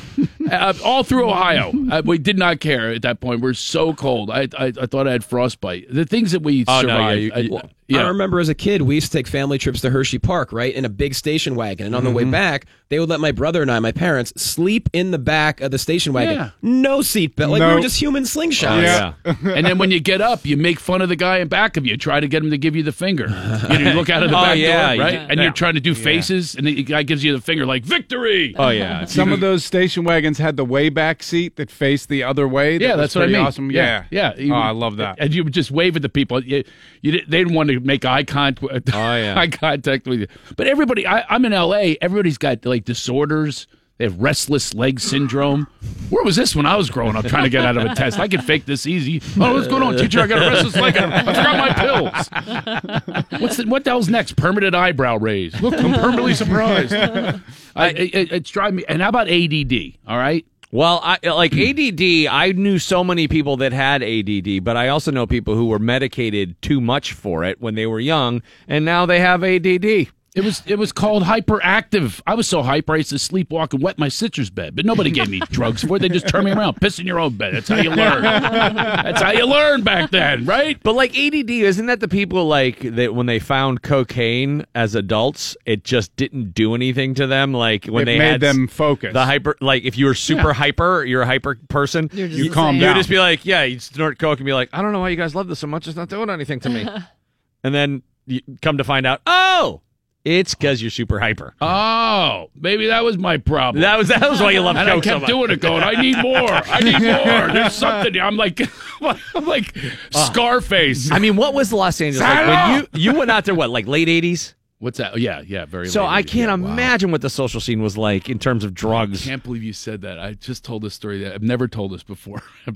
uh, 0.50 0.74
all 0.84 1.04
through 1.04 1.30
Ohio. 1.30 1.72
Uh, 1.92 2.02
we 2.06 2.18
did 2.18 2.38
not 2.38 2.60
care 2.60 2.92
at 2.92 3.02
that 3.02 3.20
point. 3.20 3.42
We're 3.42 3.54
so 3.54 3.94
cold. 3.94 4.30
I 4.32 4.48
I, 4.58 4.72
I 4.80 4.86
thought 4.86 5.08
I 5.08 5.12
had 5.12 5.24
frostbite. 5.26 5.88
The 5.90 6.06
things 6.06 6.32
that 6.32 6.42
we 6.42 6.64
Oh, 6.68 6.76
no, 6.76 6.82
survived. 6.82 7.22
yeah, 7.22 7.38
you- 7.40 7.58
I- 7.58 7.62
you- 7.88 8.00
I 8.00 8.08
remember 8.08 8.40
as 8.40 8.50
a 8.50 8.56
kid, 8.56 8.82
we 8.84 8.96
used 8.96 9.12
to 9.12 9.18
take 9.20 9.28
family 9.28 9.60
trips 9.60 9.82
to 9.82 9.90
Hershey 9.92 10.18
Park, 10.18 10.52
right, 10.52 10.74
in 10.74 10.84
a 10.84 10.90
big 10.90 11.14
station 11.14 11.54
wagon. 11.54 11.88
And 11.88 11.96
on 11.96 12.04
the 12.04 12.10
way 12.10 12.24
Mhm. 12.24 12.32
back, 12.32 12.66
they 12.90 12.98
would 12.98 13.10
let 13.10 13.20
my 13.20 13.32
brother 13.32 13.62
and 13.62 13.70
I, 13.70 13.78
my 13.80 13.92
parents, 13.92 14.34
sleep 14.42 14.90
in 14.94 15.12
the 15.12 15.20
back 15.20 15.62
of 15.62 15.70
the 15.70 15.78
station 15.78 16.12
wagon. 16.12 16.34
Yeah. 16.36 16.50
No 16.64 17.00
seatbelt. 17.00 17.50
Like 17.50 17.60
we 17.62 17.68
were 17.76 17.82
just 17.82 18.02
human 18.02 18.24
slingshots. 18.24 18.82
Yeah. 18.84 19.14
and 19.26 19.66
then 19.68 19.78
when 19.78 19.92
you 19.92 20.00
get 20.00 20.22
up, 20.22 20.44
you 20.44 20.58
make 20.58 20.80
fun 20.80 21.02
of 21.04 21.10
the 21.10 21.16
guy 21.16 21.38
in 21.40 21.50
back 21.50 21.78
of 21.78 21.86
you. 21.86 21.96
Try 21.98 22.20
to 22.20 22.28
get 22.28 22.42
him 22.42 22.50
to 22.50 22.58
give 22.58 22.76
you 22.76 22.82
the 22.84 22.94
finger. 22.94 23.26
You, 23.70 23.78
know, 23.78 23.92
you 23.92 23.96
look 23.96 24.10
out 24.10 24.24
of 24.24 24.32
the 24.32 24.38
Oh, 24.40 24.42
back 24.42 24.58
yeah, 24.58 24.88
door, 24.93 24.93
right? 25.00 25.14
yeah. 25.14 25.28
And 25.30 25.38
Yeah. 25.38 25.44
you're 25.44 25.54
trying 25.54 25.74
to 25.76 25.80
do 25.80 25.94
faces, 25.96 26.56
and 26.56 26.66
the 26.68 26.84
guy 26.84 27.04
gives 27.04 27.24
you 27.24 27.34
the 27.36 27.42
finger 27.42 27.66
like 27.66 27.84
victory. 27.84 28.56
Oh 28.58 28.70
yeah. 28.70 29.06
Some 29.20 29.32
of 29.32 29.40
those 29.40 29.64
station 29.66 30.04
wagons 30.04 30.38
had 30.38 30.58
the 30.58 30.66
way 30.66 30.90
back 30.90 31.24
seat 31.24 31.56
that 31.58 31.70
faced 31.72 32.10
the 32.10 32.24
other 32.24 32.48
way. 32.48 32.78
That 32.78 32.84
Yeah, 32.86 32.96
that's 32.96 33.16
what 33.16 33.26
I 33.26 33.28
mean. 33.28 33.36
Awesome. 33.38 33.72
Yeah, 33.72 34.06
Yeah, 34.12 34.34
yeah. 34.38 34.54
Oh, 34.54 34.58
I 34.58 34.72
love 34.72 34.98
that. 34.98 35.16
And 35.20 35.34
you 35.34 35.44
would 35.44 35.54
just 35.54 35.72
wave 35.72 35.96
at 35.96 36.02
the 36.02 36.10
people. 36.10 36.44
You, 36.44 36.64
you 37.02 37.12
didn't- 37.12 37.30
they 37.30 37.38
didn't 37.40 37.54
want 37.54 37.70
to 37.70 37.80
make 37.80 38.06
eye 38.06 38.24
contact. 38.24 38.70
Oh 38.94 39.16
yeah, 39.16 39.36
eye 39.38 39.48
contact 39.48 40.08
with 40.08 40.22
you. 40.22 40.28
But 40.58 40.68
everybody, 40.68 41.06
I, 41.08 41.24
I'm 41.30 41.46
in 41.46 41.54
L.A. 41.54 41.98
Everybody's 42.02 42.38
got 42.38 42.66
like 42.66 42.86
disorders. 42.86 43.68
They 44.04 44.10
have 44.10 44.22
restless 44.22 44.74
leg 44.74 45.00
syndrome. 45.00 45.66
Where 46.10 46.26
was 46.26 46.36
this 46.36 46.54
when 46.58 46.66
I 46.66 46.76
was 46.76 46.90
growing 46.90 47.16
up 47.16 47.24
trying 47.24 47.46
to 47.46 47.50
get 47.50 47.64
out 47.66 47.78
of 47.78 47.86
a 47.86 47.96
test? 47.96 48.20
I 48.20 48.28
could 48.28 48.44
fake 48.44 48.66
this 48.66 48.86
easy. 48.86 49.22
Oh, 49.40 49.54
what's 49.54 49.68
going 49.68 49.82
on, 49.82 49.96
teacher? 49.96 50.20
I 50.20 50.28
got 50.28 50.46
a 50.46 50.50
restless 50.50 50.76
leg. 50.76 50.98
I 50.98 51.20
forgot 51.24 51.58
my 51.58 51.72
pills. 51.72 53.42
What's 53.42 53.56
the, 53.56 53.66
what 53.66 53.86
the 53.86 53.92
hell's 53.92 54.10
next? 54.10 54.36
Permanent 54.36 54.76
eyebrow 54.76 55.20
raise. 55.20 55.58
Look, 55.62 55.74
I'm 55.76 55.94
permanently 55.94 56.34
surprised. 56.34 56.94
I, 56.94 57.92
it, 57.92 58.34
it's 58.34 58.50
driving 58.50 58.76
me. 58.76 58.86
And 58.90 59.02
how 59.02 59.08
about 59.08 59.30
ADD? 59.30 59.94
All 60.06 60.18
right. 60.18 60.46
Well, 60.74 61.00
I 61.02 61.20
like 61.30 61.54
ADD. 61.54 62.28
I 62.30 62.52
knew 62.54 62.80
so 62.80 63.06
many 63.06 63.30
people 63.30 63.56
that 63.56 63.72
had 63.72 64.04
ADD, 64.04 64.66
but 64.66 64.76
I 64.76 64.90
also 64.90 65.12
know 65.12 65.26
people 65.26 65.56
who 65.56 65.68
were 65.68 65.80
medicated 65.80 66.62
too 66.62 66.82
much 66.82 67.14
for 67.14 67.46
it 67.46 67.62
when 67.62 67.76
they 67.76 67.88
were 67.88 68.02
young, 68.02 68.42
and 68.68 68.84
now 68.84 69.06
they 69.06 69.22
have 69.22 69.46
ADD. 69.46 70.10
It 70.36 70.44
was 70.44 70.64
it 70.66 70.80
was 70.80 70.92
called 70.92 71.22
hyperactive. 71.24 72.20
I 72.26 72.34
was 72.34 72.48
so 72.48 72.64
hyper 72.64 72.94
I 72.94 72.98
used 72.98 73.10
to 73.12 73.16
sleepwalk 73.18 73.74
and 73.74 73.84
wet 73.84 74.00
my 74.00 74.10
sister's 74.10 74.50
bed, 74.50 74.76
but 74.76 74.84
nobody 74.84 75.12
gave 75.12 75.30
me 75.30 75.40
drugs 75.52 75.84
for 75.84 75.98
it. 75.98 76.00
They 76.00 76.10
just 76.10 76.28
turned 76.28 76.46
me 76.46 76.52
around, 76.52 76.82
piss 76.82 76.98
in 76.98 77.06
your 77.06 77.20
own 77.20 77.36
bed. 77.38 77.54
That's 77.54 77.68
how 77.68 77.76
you 77.76 77.92
learn. 77.92 78.24
That's 78.24 79.22
how 79.22 79.32
you 79.32 79.46
learn 79.46 79.84
back 79.84 80.10
then, 80.10 80.46
right? 80.46 80.80
But 80.82 80.94
like 80.96 81.16
ADD, 81.16 81.52
isn't 81.52 81.86
that 81.86 82.00
the 82.00 82.08
people 82.08 82.48
like 82.48 82.80
that 82.80 83.14
when 83.14 83.28
they 83.28 83.38
found 83.38 83.84
cocaine 83.84 84.66
as 84.74 84.96
adults, 84.96 85.56
it 85.68 85.84
just 85.84 86.16
didn't 86.16 86.56
do 86.56 86.74
anything 86.74 87.14
to 87.16 87.28
them? 87.28 87.54
Like 87.54 87.86
when 87.86 88.02
It 88.02 88.06
they 88.06 88.18
made 88.18 88.32
had 88.32 88.42
them 88.42 88.68
focus. 88.68 89.14
The 89.14 89.26
hyper, 89.26 89.56
like 89.62 89.84
if 89.84 90.00
you 90.00 90.08
were 90.08 90.16
super 90.16 90.48
Yeah. 90.48 90.54
hyper, 90.54 91.06
you're 91.06 91.22
a 91.22 91.28
hyper 91.28 91.60
person. 91.70 92.10
You're 92.12 92.28
just 92.28 92.40
you 92.40 92.50
calm 92.52 92.80
down. 92.80 92.90
would 92.96 93.00
just 93.00 93.10
be 93.10 93.20
like, 93.20 93.46
yeah, 93.46 93.64
you 93.64 93.78
snort 93.80 94.18
coke 94.18 94.40
and 94.40 94.46
be 94.48 94.54
like, 94.54 94.70
I 94.74 94.82
don't 94.82 94.94
know 94.94 95.00
why 95.02 95.10
you 95.10 95.16
guys 95.16 95.36
love 95.36 95.48
this 95.48 95.60
so 95.60 95.68
much. 95.68 95.88
It's 95.88 95.96
not 95.96 96.10
doing 96.10 96.32
anything 96.32 96.60
to 96.62 96.70
me. 96.70 96.88
and 97.64 97.76
then 97.76 98.02
you 98.26 98.42
come 98.64 98.80
to 98.80 98.84
find 98.84 99.06
out, 99.06 99.22
oh, 99.28 99.82
it's 100.26 100.56
because 100.56 100.82
you're 100.82 100.92
super 100.92 101.20
hyper. 101.20 101.54
Oh, 101.60 102.50
maybe 102.56 102.88
that 102.88 103.04
was 103.04 103.18
my 103.18 103.38
problem. 103.38 103.82
That 103.82 103.98
was 103.98 104.08
that 104.08 104.30
was 104.30 104.40
why 104.42 104.52
you 104.52 104.62
love 104.62 104.76
and 104.78 104.88
coke 104.88 104.98
I 104.98 105.02
so 105.02 105.10
kept 105.12 105.22
much. 105.22 105.30
doing 105.30 105.52
it, 105.52 105.60
going, 105.60 105.84
I 105.84 105.94
need 106.02 106.18
more. 106.20 106.50
I 106.52 106.80
need 106.80 106.94
more. 107.02 107.54
There's 107.54 107.74
something. 107.74 108.20
I'm 108.20 108.38
like, 108.38 108.62
I'm 109.02 109.46
like 109.46 109.76
uh, 110.14 110.26
Scarface. 110.26 111.12
I 111.12 111.20
mean, 111.20 111.36
what 111.36 111.54
was 111.54 111.70
the 111.72 111.76
Los 111.76 112.00
Angeles 112.00 112.22
like 112.22 112.48
when 112.48 112.88
you 112.94 113.12
you 113.12 113.18
went 113.20 113.32
out 113.32 113.46
there? 113.46 113.56
What 113.56 113.70
like 113.70 113.88
late 113.88 114.08
'80s? 114.08 114.54
What's 114.80 114.98
that? 114.98 115.18
Yeah, 115.18 115.42
yeah, 115.46 115.64
very. 115.66 115.88
So 115.88 116.06
I 116.06 116.24
80s. 116.24 116.28
can't 116.28 116.50
Yeah, 116.62 116.68
wow. 116.68 116.74
imagine 116.74 117.12
what 117.12 117.22
the 117.22 117.30
social 117.30 117.62
scene 117.62 117.82
was 117.82 117.98
like 117.98 118.28
in 118.30 118.38
terms 118.38 118.66
of 118.66 118.74
drugs. 118.74 119.26
I 119.26 119.30
can't 119.30 119.42
believe 119.44 119.64
you 119.64 119.72
said 119.72 120.02
that. 120.02 120.20
I 120.20 120.34
just 120.34 120.66
told 120.66 120.82
this 120.84 120.94
story 120.94 121.20
that 121.24 121.34
I've 121.34 121.42
never 121.42 121.70
told 121.70 121.94
this 121.94 122.04
before. 122.04 122.42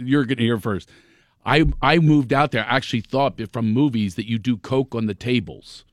You're 0.00 0.24
going 0.24 0.38
to 0.38 0.42
hear 0.42 0.58
first. 0.58 0.88
I 1.44 1.64
I 1.80 1.98
moved 1.98 2.32
out 2.32 2.50
there. 2.52 2.64
I 2.64 2.76
actually 2.76 3.00
thought 3.02 3.40
from 3.52 3.72
movies 3.72 4.14
that 4.16 4.28
you 4.28 4.38
do 4.38 4.56
coke 4.56 4.94
on 4.94 5.06
the 5.06 5.14
tables. 5.14 5.84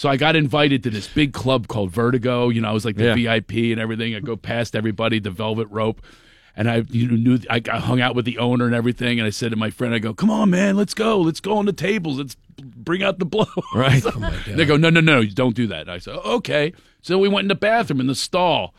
So 0.00 0.08
I 0.08 0.16
got 0.16 0.34
invited 0.34 0.82
to 0.84 0.90
this 0.90 1.06
big 1.08 1.34
club 1.34 1.68
called 1.68 1.90
Vertigo. 1.90 2.48
You 2.48 2.62
know, 2.62 2.70
I 2.70 2.72
was 2.72 2.86
like 2.86 2.96
the 2.96 3.14
Yeah. 3.14 3.36
VIP 3.36 3.70
and 3.70 3.78
everything. 3.78 4.14
I 4.14 4.20
go 4.20 4.34
past 4.34 4.74
everybody, 4.74 5.18
the 5.18 5.30
velvet 5.30 5.68
rope. 5.70 6.00
And 6.56 6.70
I 6.70 6.84
you 6.88 7.06
know, 7.06 7.16
knew 7.16 7.38
I, 7.50 7.60
I 7.70 7.80
hung 7.80 8.00
out 8.00 8.14
with 8.14 8.24
the 8.24 8.38
owner 8.38 8.64
and 8.64 8.74
everything. 8.74 9.20
And 9.20 9.26
I 9.26 9.28
said 9.28 9.50
to 9.50 9.58
my 9.58 9.68
friend, 9.68 9.92
I 9.92 9.98
go, 9.98 10.14
"Come 10.14 10.30
on, 10.30 10.48
man, 10.48 10.74
let's 10.74 10.94
go. 10.94 11.20
Let's 11.20 11.40
go 11.40 11.58
on 11.58 11.66
the 11.66 11.74
tables. 11.74 12.16
Let's 12.16 12.34
bring 12.56 13.02
out 13.02 13.18
the 13.18 13.26
blow." 13.26 13.44
Right. 13.74 14.02
Oh 14.06 14.42
they 14.46 14.64
go, 14.64 14.78
"No, 14.78 14.88
no, 14.88 15.00
no, 15.00 15.22
don't 15.22 15.54
do 15.54 15.66
that." 15.66 15.90
I 15.90 15.98
said, 15.98 16.14
"Okay." 16.16 16.72
So 17.02 17.18
we 17.18 17.28
went 17.28 17.44
in 17.44 17.48
the 17.48 17.54
bathroom 17.54 18.00
in 18.00 18.06
the 18.06 18.14
stall, 18.14 18.72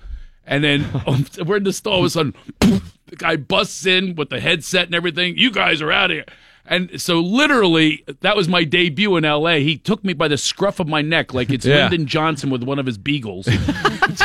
and 0.43 0.64
then 0.64 0.88
we're 1.45 1.57
in 1.57 1.65
the 1.65 1.72
stall. 1.73 1.93
All 1.93 1.99
of 1.99 2.06
a 2.06 2.10
sudden, 2.10 2.34
the 2.61 3.15
guy 3.15 3.35
busts 3.35 3.85
in 3.85 4.15
with 4.15 4.31
the 4.31 4.39
headset 4.39 4.88
and 4.88 4.95
everything. 4.95 5.38
You 5.38 5.52
guys 5.52 5.84
are 5.84 5.91
out 5.91 6.10
of 6.10 6.15
here. 6.15 6.26
And 6.65 7.01
so, 7.01 7.19
literally, 7.19 8.03
that 8.21 8.35
was 8.35 8.47
my 8.47 8.63
debut 8.63 9.15
in 9.17 9.25
L.A. 9.25 9.63
He 9.63 9.77
took 9.77 10.03
me 10.03 10.13
by 10.13 10.27
the 10.27 10.38
scruff 10.38 10.79
of 10.79 10.88
my 10.88 11.01
neck, 11.01 11.33
like 11.33 11.49
it's 11.49 11.65
Yeah. 11.65 11.89
Lyndon 11.89 12.05
Johnson 12.05 12.49
with 12.49 12.63
one 12.63 12.77
of 12.79 12.85
his 12.85 12.97
beagles. 12.97 13.47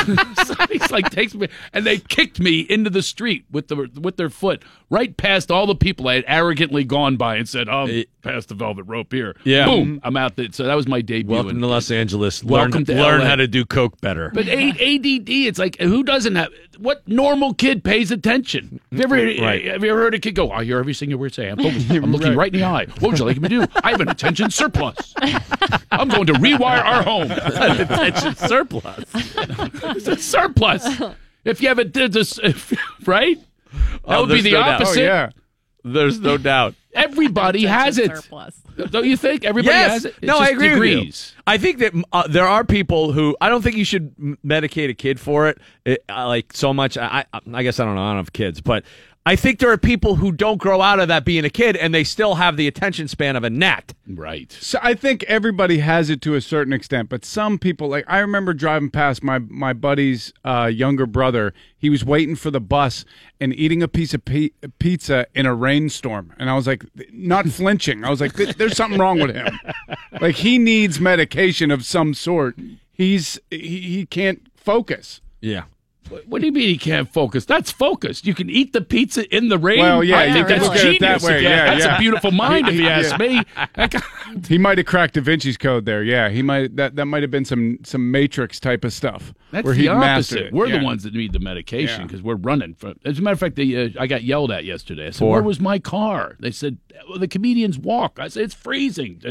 so 0.45 0.55
he's 0.71 0.91
like 0.91 1.09
takes 1.09 1.33
me, 1.33 1.47
and 1.73 1.85
they 1.85 1.97
kicked 1.97 2.39
me 2.39 2.61
into 2.61 2.89
the 2.89 3.01
street 3.01 3.45
with 3.51 3.67
the 3.67 3.89
with 3.99 4.17
their 4.17 4.29
foot 4.29 4.63
right 4.89 5.15
past 5.17 5.51
all 5.51 5.67
the 5.67 5.75
people 5.75 6.07
I 6.07 6.15
had 6.15 6.25
arrogantly 6.27 6.83
gone 6.83 7.17
by 7.17 7.35
and 7.35 7.47
said, 7.47 7.67
um, 7.69 7.89
"Oh, 7.89 8.03
past 8.21 8.49
the 8.49 8.55
velvet 8.55 8.83
rope 8.83 9.11
here." 9.11 9.35
Yeah. 9.43 9.65
boom, 9.65 9.87
mm-hmm. 9.87 10.07
I'm 10.07 10.17
out 10.17 10.35
there. 10.35 10.47
So 10.51 10.63
that 10.63 10.75
was 10.75 10.87
my 10.87 11.01
debut. 11.01 11.33
Welcome 11.33 11.57
in- 11.57 11.61
to 11.61 11.67
Los 11.67 11.91
Angeles. 11.91 12.43
Welcome 12.43 12.71
learn, 12.71 12.85
to 12.85 12.95
learn 12.95 13.21
LA. 13.21 13.27
how 13.27 13.35
to 13.35 13.47
do 13.47 13.65
coke 13.65 13.99
better. 14.01 14.31
But 14.33 14.47
A- 14.47 14.69
ADD, 14.69 15.29
it's 15.29 15.59
like 15.59 15.77
who 15.79 16.03
doesn't 16.03 16.35
have 16.35 16.49
what 16.77 17.07
normal 17.07 17.53
kid 17.53 17.83
pays 17.83 18.11
attention? 18.11 18.79
Have 18.91 18.99
you 18.99 19.03
ever, 19.05 19.17
mm-hmm. 19.17 19.43
Right. 19.43 19.65
have 19.65 19.83
you 19.83 19.89
ever 19.91 19.99
heard 19.99 20.13
a 20.13 20.19
kid 20.19 20.35
go, 20.35 20.51
"I 20.51 20.63
hear 20.63 20.79
every 20.79 20.93
single 20.93 21.19
word 21.19 21.33
say. 21.33 21.49
I'm. 21.49 21.59
I'm 21.89 22.11
looking 22.11 22.35
right 22.35 22.53
in 22.53 22.59
the 22.59 22.65
eye. 22.65 22.85
What 22.99 23.11
would 23.11 23.19
you 23.19 23.25
like 23.25 23.39
me 23.39 23.49
to 23.49 23.65
do? 23.65 23.71
I 23.83 23.91
have 23.91 24.01
an 24.01 24.09
attention 24.09 24.51
surplus. 24.51 25.13
I'm 25.91 26.07
going 26.07 26.27
to 26.27 26.33
rewire 26.33 26.83
our 26.83 27.03
home. 27.03 27.31
attention 27.31 28.35
surplus. 28.35 29.05
It's 29.97 30.07
a 30.07 30.17
surplus. 30.17 30.85
If 31.47 31.61
you 31.61 31.69
have 31.69 31.79
a 31.79 31.85
this, 31.85 32.37
if, 32.43 32.73
right, 33.07 33.37
that 33.71 34.01
Oh, 34.03 34.25
would 34.25 34.33
be 34.33 34.41
the 34.41 34.51
no 34.51 34.61
opposite. 34.61 34.99
Oh, 34.99 35.03
yeah. 35.03 35.29
There's 35.81 36.19
no 36.19 36.37
doubt. 36.37 36.75
Everybody 36.93 37.65
has 37.65 37.97
it. 37.97 38.13
Surplus. 38.13 38.55
Don't 38.89 39.05
you 39.05 39.15
think? 39.15 39.45
Everybody 39.45 39.73
yes. 39.73 39.91
has 39.91 40.05
it. 40.05 40.15
It's 40.17 40.27
no, 40.27 40.39
I 40.39 40.49
agree 40.49 40.69
degrees. 40.69 40.97
with 40.97 41.35
you. 41.37 41.43
I 41.47 41.57
think 41.57 41.79
that 41.79 41.93
uh, 42.11 42.27
there 42.27 42.45
are 42.45 42.65
people 42.65 43.13
who 43.13 43.37
I 43.39 43.47
don't 43.47 43.61
think 43.61 43.77
you 43.77 43.85
should 43.85 44.13
medicate 44.45 44.89
a 44.89 44.93
kid 44.93 45.19
for 45.19 45.47
it, 45.47 45.59
it 45.85 46.03
uh, 46.09 46.27
like 46.27 46.51
so 46.53 46.73
much. 46.73 46.97
I, 46.97 47.25
I 47.33 47.39
I 47.53 47.63
guess 47.63 47.79
I 47.79 47.85
don't 47.85 47.95
know. 47.95 48.03
I 48.03 48.09
don't 48.09 48.17
have 48.17 48.33
kids, 48.33 48.59
but 48.59 48.83
I 49.27 49.35
think 49.35 49.59
there 49.59 49.69
are 49.69 49.77
people 49.77 50.15
who 50.15 50.31
don't 50.31 50.57
grow 50.57 50.81
out 50.81 51.01
of 51.01 51.09
that 51.09 51.25
being 51.25 51.43
a 51.43 51.49
kid 51.49 51.75
and 51.75 51.93
they 51.93 52.05
still 52.05 52.35
have 52.35 52.55
the 52.55 52.65
attention 52.65 53.09
span 53.09 53.35
of 53.35 53.43
a 53.43 53.49
gnat. 53.49 53.93
Right. 54.07 54.49
So 54.53 54.79
I 54.81 54.93
think 54.93 55.23
everybody 55.23 55.79
has 55.79 56.09
it 56.09 56.21
to 56.21 56.35
a 56.35 56.39
certain 56.39 56.71
extent, 56.71 57.09
but 57.09 57.25
some 57.25 57.59
people 57.59 57.89
like 57.89 58.05
I 58.07 58.19
remember 58.19 58.53
driving 58.53 58.89
past 58.89 59.21
my 59.21 59.39
my 59.39 59.73
buddy's 59.73 60.31
uh, 60.45 60.71
younger 60.73 61.05
brother. 61.05 61.53
He 61.77 61.89
was 61.89 62.05
waiting 62.05 62.37
for 62.37 62.51
the 62.51 62.61
bus 62.61 63.03
and 63.41 63.53
eating 63.53 63.83
a 63.83 63.89
piece 63.89 64.13
of 64.13 64.23
pi- 64.23 64.51
pizza 64.79 65.27
in 65.35 65.45
a 65.45 65.53
rainstorm, 65.53 66.31
and 66.39 66.49
I 66.49 66.55
was 66.55 66.65
like, 66.65 66.85
not 67.11 67.47
flinching. 67.49 68.05
I 68.05 68.09
was 68.09 68.21
like, 68.21 68.31
there's 68.31 68.77
something 68.77 68.97
wrong 68.97 69.19
with 69.19 69.35
him. 69.35 69.59
Like 70.21 70.35
he 70.35 70.57
needs 70.57 71.01
medication 71.01 71.69
of 71.69 71.85
some 71.85 72.13
sort. 72.13 72.57
He's 72.93 73.39
he, 73.51 73.81
he 73.81 74.05
can't 74.05 74.47
focus. 74.55 75.19
Yeah. 75.41 75.65
What 76.27 76.41
do 76.41 76.45
you 76.47 76.51
mean 76.51 76.67
he 76.69 76.77
can't 76.77 77.11
focus? 77.11 77.45
That's 77.45 77.71
focused. 77.71 78.25
You 78.25 78.33
can 78.33 78.49
eat 78.49 78.73
the 78.73 78.81
pizza 78.81 79.27
in 79.35 79.49
the 79.49 79.57
rain. 79.57 79.79
Well, 79.79 80.03
yeah, 80.03 80.19
I 80.19 80.33
think 80.33 80.47
that's 80.47 80.65
it 80.65 80.71
that 80.71 80.81
genius. 81.19 81.23
way. 81.23 81.43
Yeah, 81.43 81.65
that's 81.65 81.85
yeah. 81.85 81.95
a 81.95 81.99
beautiful 81.99 82.31
mind, 82.31 82.67
if 82.67 82.75
you 82.75 82.87
ask 82.87 83.17
me. 83.19 83.43
He 84.47 84.57
might 84.57 84.77
have 84.77 84.85
cracked 84.87 85.13
Da 85.13 85.21
Vinci's 85.21 85.57
code 85.57 85.85
there. 85.85 86.03
Yeah, 86.03 86.29
he 86.29 86.41
might. 86.41 86.75
That 86.75 86.95
that 86.97 87.05
might 87.05 87.21
have 87.23 87.31
been 87.31 87.45
some 87.45 87.79
some 87.83 88.11
Matrix 88.11 88.59
type 88.59 88.83
of 88.83 88.91
stuff. 88.91 89.33
That's 89.51 89.63
where 89.65 89.73
the 89.73 89.87
opposite. 89.87 90.51
We're 90.51 90.67
Yeah. 90.67 90.79
the 90.79 90.83
ones 90.85 91.03
that 91.03 91.13
need 91.13 91.31
the 91.31 91.39
medication 91.39 92.05
because 92.05 92.21
we're 92.21 92.35
running. 92.35 92.73
For, 92.73 92.93
as 93.05 93.19
a 93.19 93.21
matter 93.21 93.33
of 93.33 93.39
fact, 93.39 93.55
they, 93.55 93.85
uh, 93.85 93.89
I 93.97 94.05
got 94.07 94.23
yelled 94.23 94.51
at 94.51 94.65
yesterday. 94.65 95.07
I 95.07 95.09
said, 95.11 95.19
For? 95.19 95.31
"Where 95.31 95.43
was 95.43 95.59
my 95.61 95.79
car?" 95.79 96.35
They 96.39 96.51
said, 96.51 96.77
well, 97.09 97.19
"The 97.19 97.27
comedians 97.29 97.79
walk." 97.79 98.19
I 98.19 98.27
said, 98.27 98.43
"It's 98.43 98.53
freezing." 98.53 99.21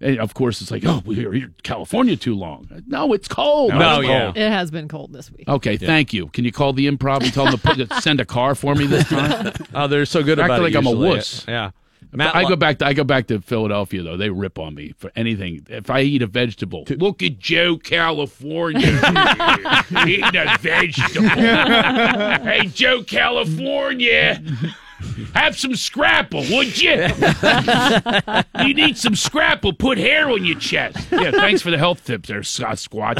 And 0.00 0.18
of 0.20 0.32
course, 0.34 0.60
it's 0.62 0.70
like, 0.70 0.84
"Oh, 0.86 1.02
we're 1.04 1.16
here 1.16 1.34
in 1.34 1.54
California 1.64 2.16
too 2.16 2.34
long." 2.36 2.68
No, 2.86 3.12
it's 3.12 3.26
cold. 3.26 3.74
No, 3.74 3.98
It's 4.00 4.08
yeah. 4.08 4.24
cold. 4.26 4.36
It 4.36 4.50
has 4.50 4.70
been 4.70 4.86
cold 4.88 5.12
this 5.12 5.30
week. 5.32 5.48
Okay, 5.48 5.76
thank 5.76 6.12
you. 6.12 6.28
Can 6.28 6.44
you 6.44 6.52
call 6.52 6.72
the 6.72 6.86
improv 6.88 7.22
and 7.22 7.32
tell 7.32 7.46
them 7.46 7.58
to, 7.58 7.86
put, 7.86 7.92
send 8.02 8.20
a 8.20 8.24
car 8.24 8.54
for 8.54 8.74
me 8.76 8.86
this 8.86 9.08
time? 9.08 9.52
Oh, 9.74 9.86
they're 9.88 10.06
so 10.06 10.22
good 10.22 10.38
Act 10.38 10.46
about 10.46 10.62
like 10.62 10.74
it. 10.74 10.78
I'm 10.78 10.86
a 10.86 10.92
wuss. 10.92 11.44
Yeah. 11.48 11.70
Matt, 12.12 12.34
I 12.34 12.48
go 12.48 12.56
back 12.56 12.78
to 12.78 12.86
I 12.86 12.94
go 12.94 13.04
back 13.04 13.26
to 13.26 13.40
Philadelphia 13.40 14.02
though. 14.02 14.16
They 14.16 14.30
rip 14.30 14.58
on 14.58 14.74
me 14.74 14.94
for 14.96 15.10
anything. 15.14 15.66
If 15.68 15.90
I 15.90 16.00
eat 16.02 16.22
a 16.22 16.26
vegetable, 16.26 16.84
look 16.88 17.22
at 17.22 17.38
Joe 17.38 17.76
California 17.76 18.80
eating 20.06 20.24
a 20.36 20.56
vegetable. 20.58 21.28
hey, 21.28 22.70
Joe 22.72 23.02
California, 23.02 24.40
have 25.34 25.58
some 25.58 25.74
scrapple, 25.76 26.40
would 26.50 26.80
you? 26.80 26.90
you 28.66 28.74
need 28.74 28.96
some 28.98 29.14
scrapple. 29.14 29.72
Put 29.72 29.98
hair 29.98 30.28
on 30.30 30.44
your 30.44 30.58
chest. 30.58 30.96
Yeah, 31.12 31.30
thanks 31.30 31.62
for 31.62 31.70
the 31.70 31.78
health 31.78 32.04
tips 32.04 32.28
there, 32.28 32.40
Sasquatch. 32.40 33.18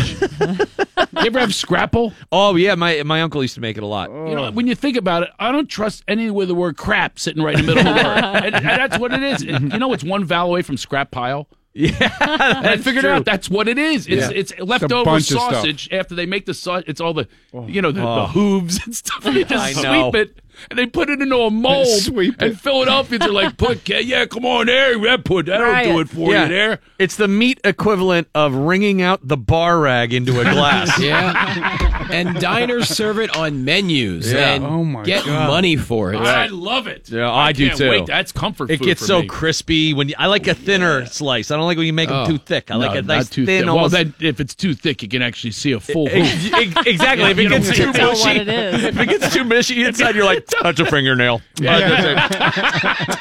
you 1.22 1.26
ever 1.26 1.38
have 1.38 1.54
scrapple? 1.54 2.12
Oh 2.32 2.56
yeah, 2.56 2.74
my 2.74 3.02
my 3.04 3.22
uncle 3.22 3.42
used 3.42 3.54
to 3.54 3.60
make 3.60 3.76
it 3.76 3.82
a 3.82 3.86
lot. 3.86 4.10
You 4.10 4.34
know, 4.34 4.50
when 4.50 4.66
you 4.66 4.74
think 4.74 4.96
about 4.96 5.22
it, 5.24 5.30
I 5.38 5.52
don't 5.52 5.68
trust 5.68 6.02
any 6.08 6.30
with 6.30 6.48
the 6.48 6.54
word 6.54 6.76
crap 6.76 7.18
sitting 7.18 7.42
right 7.42 7.58
in 7.58 7.66
the 7.66 7.74
middle 7.74 7.88
of 7.92 7.96
the 7.96 8.02
word. 8.08 8.18
And, 8.48 8.54
and 8.54 8.64
that's 8.64 8.98
what 8.98 9.12
it 9.12 9.22
is. 9.22 9.42
And 9.42 9.72
you 9.72 9.78
know, 9.78 9.92
it's 9.92 10.04
one 10.04 10.24
vowel 10.24 10.50
away 10.50 10.62
from 10.62 10.76
scrap 10.76 11.10
pile. 11.10 11.48
Yeah, 11.74 11.92
And 12.20 12.66
I 12.66 12.76
figured 12.78 13.04
true. 13.04 13.12
out 13.12 13.24
that's 13.24 13.48
what 13.48 13.68
it 13.68 13.78
is. 13.78 14.08
It's 14.08 14.30
Yeah. 14.32 14.36
it's 14.36 14.58
leftover 14.58 15.04
bunch 15.04 15.30
of 15.30 15.38
stuff. 15.38 15.52
sausage 15.54 15.88
after 15.92 16.16
they 16.16 16.26
make 16.26 16.44
the 16.44 16.54
sausage. 16.54 16.88
It's 16.88 17.00
all 17.00 17.14
the 17.14 17.28
oh. 17.54 17.68
you 17.68 17.80
know 17.82 17.92
the, 17.92 18.02
Oh. 18.02 18.22
the 18.22 18.26
hooves 18.28 18.80
and 18.84 18.96
stuff. 18.96 19.24
And 19.26 19.36
you 19.36 19.44
just 19.44 19.78
I 19.78 19.82
know. 19.82 20.10
it 20.12 20.40
and 20.70 20.78
they 20.78 20.86
put 20.86 21.10
it 21.10 21.20
into 21.20 21.36
a 21.36 21.50
mold. 21.50 21.86
Sweep 22.00 22.34
it. 22.34 22.42
And 22.42 22.60
Philadelphians 22.60 23.24
are 23.24 23.30
like, 23.32 23.56
put 23.56 23.88
yeah, 23.88 24.26
come 24.26 24.44
on 24.46 24.66
there, 24.66 24.98
that 24.98 25.24
put 25.24 25.46
that 25.46 25.58
don't 25.58 25.84
do 25.94 26.00
it 26.00 26.08
for 26.08 26.32
Yeah. 26.32 26.44
you 26.44 26.48
there. 26.48 26.78
It's 26.98 27.16
the 27.16 27.28
meat 27.28 27.60
equivalent 27.64 28.28
of 28.34 28.54
wringing 28.54 29.02
out 29.02 29.26
the 29.26 29.36
bar 29.36 29.78
rag 29.80 30.12
into 30.12 30.40
a 30.40 30.44
glass. 30.44 30.98
Yeah. 31.08 32.08
and 32.10 32.38
diners 32.40 32.88
serve 32.88 33.18
it 33.18 33.34
on 33.36 33.64
menus 33.64 34.32
Yeah. 34.32 34.54
and 34.54 34.64
Oh 34.64 34.84
my 34.84 35.04
get 35.04 35.24
God. 35.24 35.48
money 35.48 35.76
for 35.76 36.12
it. 36.12 36.16
I 36.18 36.46
love 36.46 36.86
it. 36.86 37.08
Yeah, 37.10 37.30
I 37.32 37.52
do 37.52 37.66
can't 37.68 37.78
too. 37.78 37.90
Wait, 37.90 38.06
that's 38.06 38.32
comfort 38.32 38.70
It 38.70 38.78
food 38.78 38.84
gets 38.86 39.00
for 39.00 39.06
so 39.06 39.20
me. 39.22 39.26
crispy 39.28 39.94
when 39.94 40.08
you, 40.08 40.14
I 40.18 40.26
like 40.26 40.46
a 40.48 40.54
thinner 40.54 41.06
slice. 41.06 41.50
I 41.50 41.56
don't 41.56 41.66
like 41.66 41.76
when 41.78 41.86
you 41.86 41.92
make 41.92 42.08
them 42.08 42.18
Oh. 42.18 42.26
too 42.26 42.38
thick. 42.38 42.70
I 42.70 42.76
like 42.76 42.92
No, 42.92 42.98
a 42.98 43.02
nice 43.02 43.24
not 43.26 43.32
too 43.32 43.46
thin. 43.46 43.64
thick. 43.64 43.74
Well, 43.74 43.88
then 43.88 44.14
if 44.20 44.40
it's 44.40 44.54
too 44.54 44.74
thick, 44.74 45.02
you 45.02 45.08
can 45.08 45.22
actually 45.22 45.52
see 45.52 45.72
a 45.72 45.80
full 45.80 46.08
Ex- 46.10 46.28
hoof. 46.44 46.54
ex- 46.54 46.86
exactly. 46.86 47.24
Yeah, 47.24 47.30
if 47.30 47.38
it 47.38 47.48
gets 47.48 47.76
too 47.76 47.92
mushy, 47.92 48.20
what 48.28 48.36
it 48.36 48.48
is. 48.48 48.84
if 48.84 48.98
it 48.98 49.08
gets 49.08 49.34
too 49.34 49.44
mushy 49.44 49.84
inside, 49.84 50.14
you're 50.16 50.24
like, 50.24 50.46
touch 50.48 50.80
a 50.80 50.86
fingernail. 50.86 51.40
Yeah, 51.60 52.28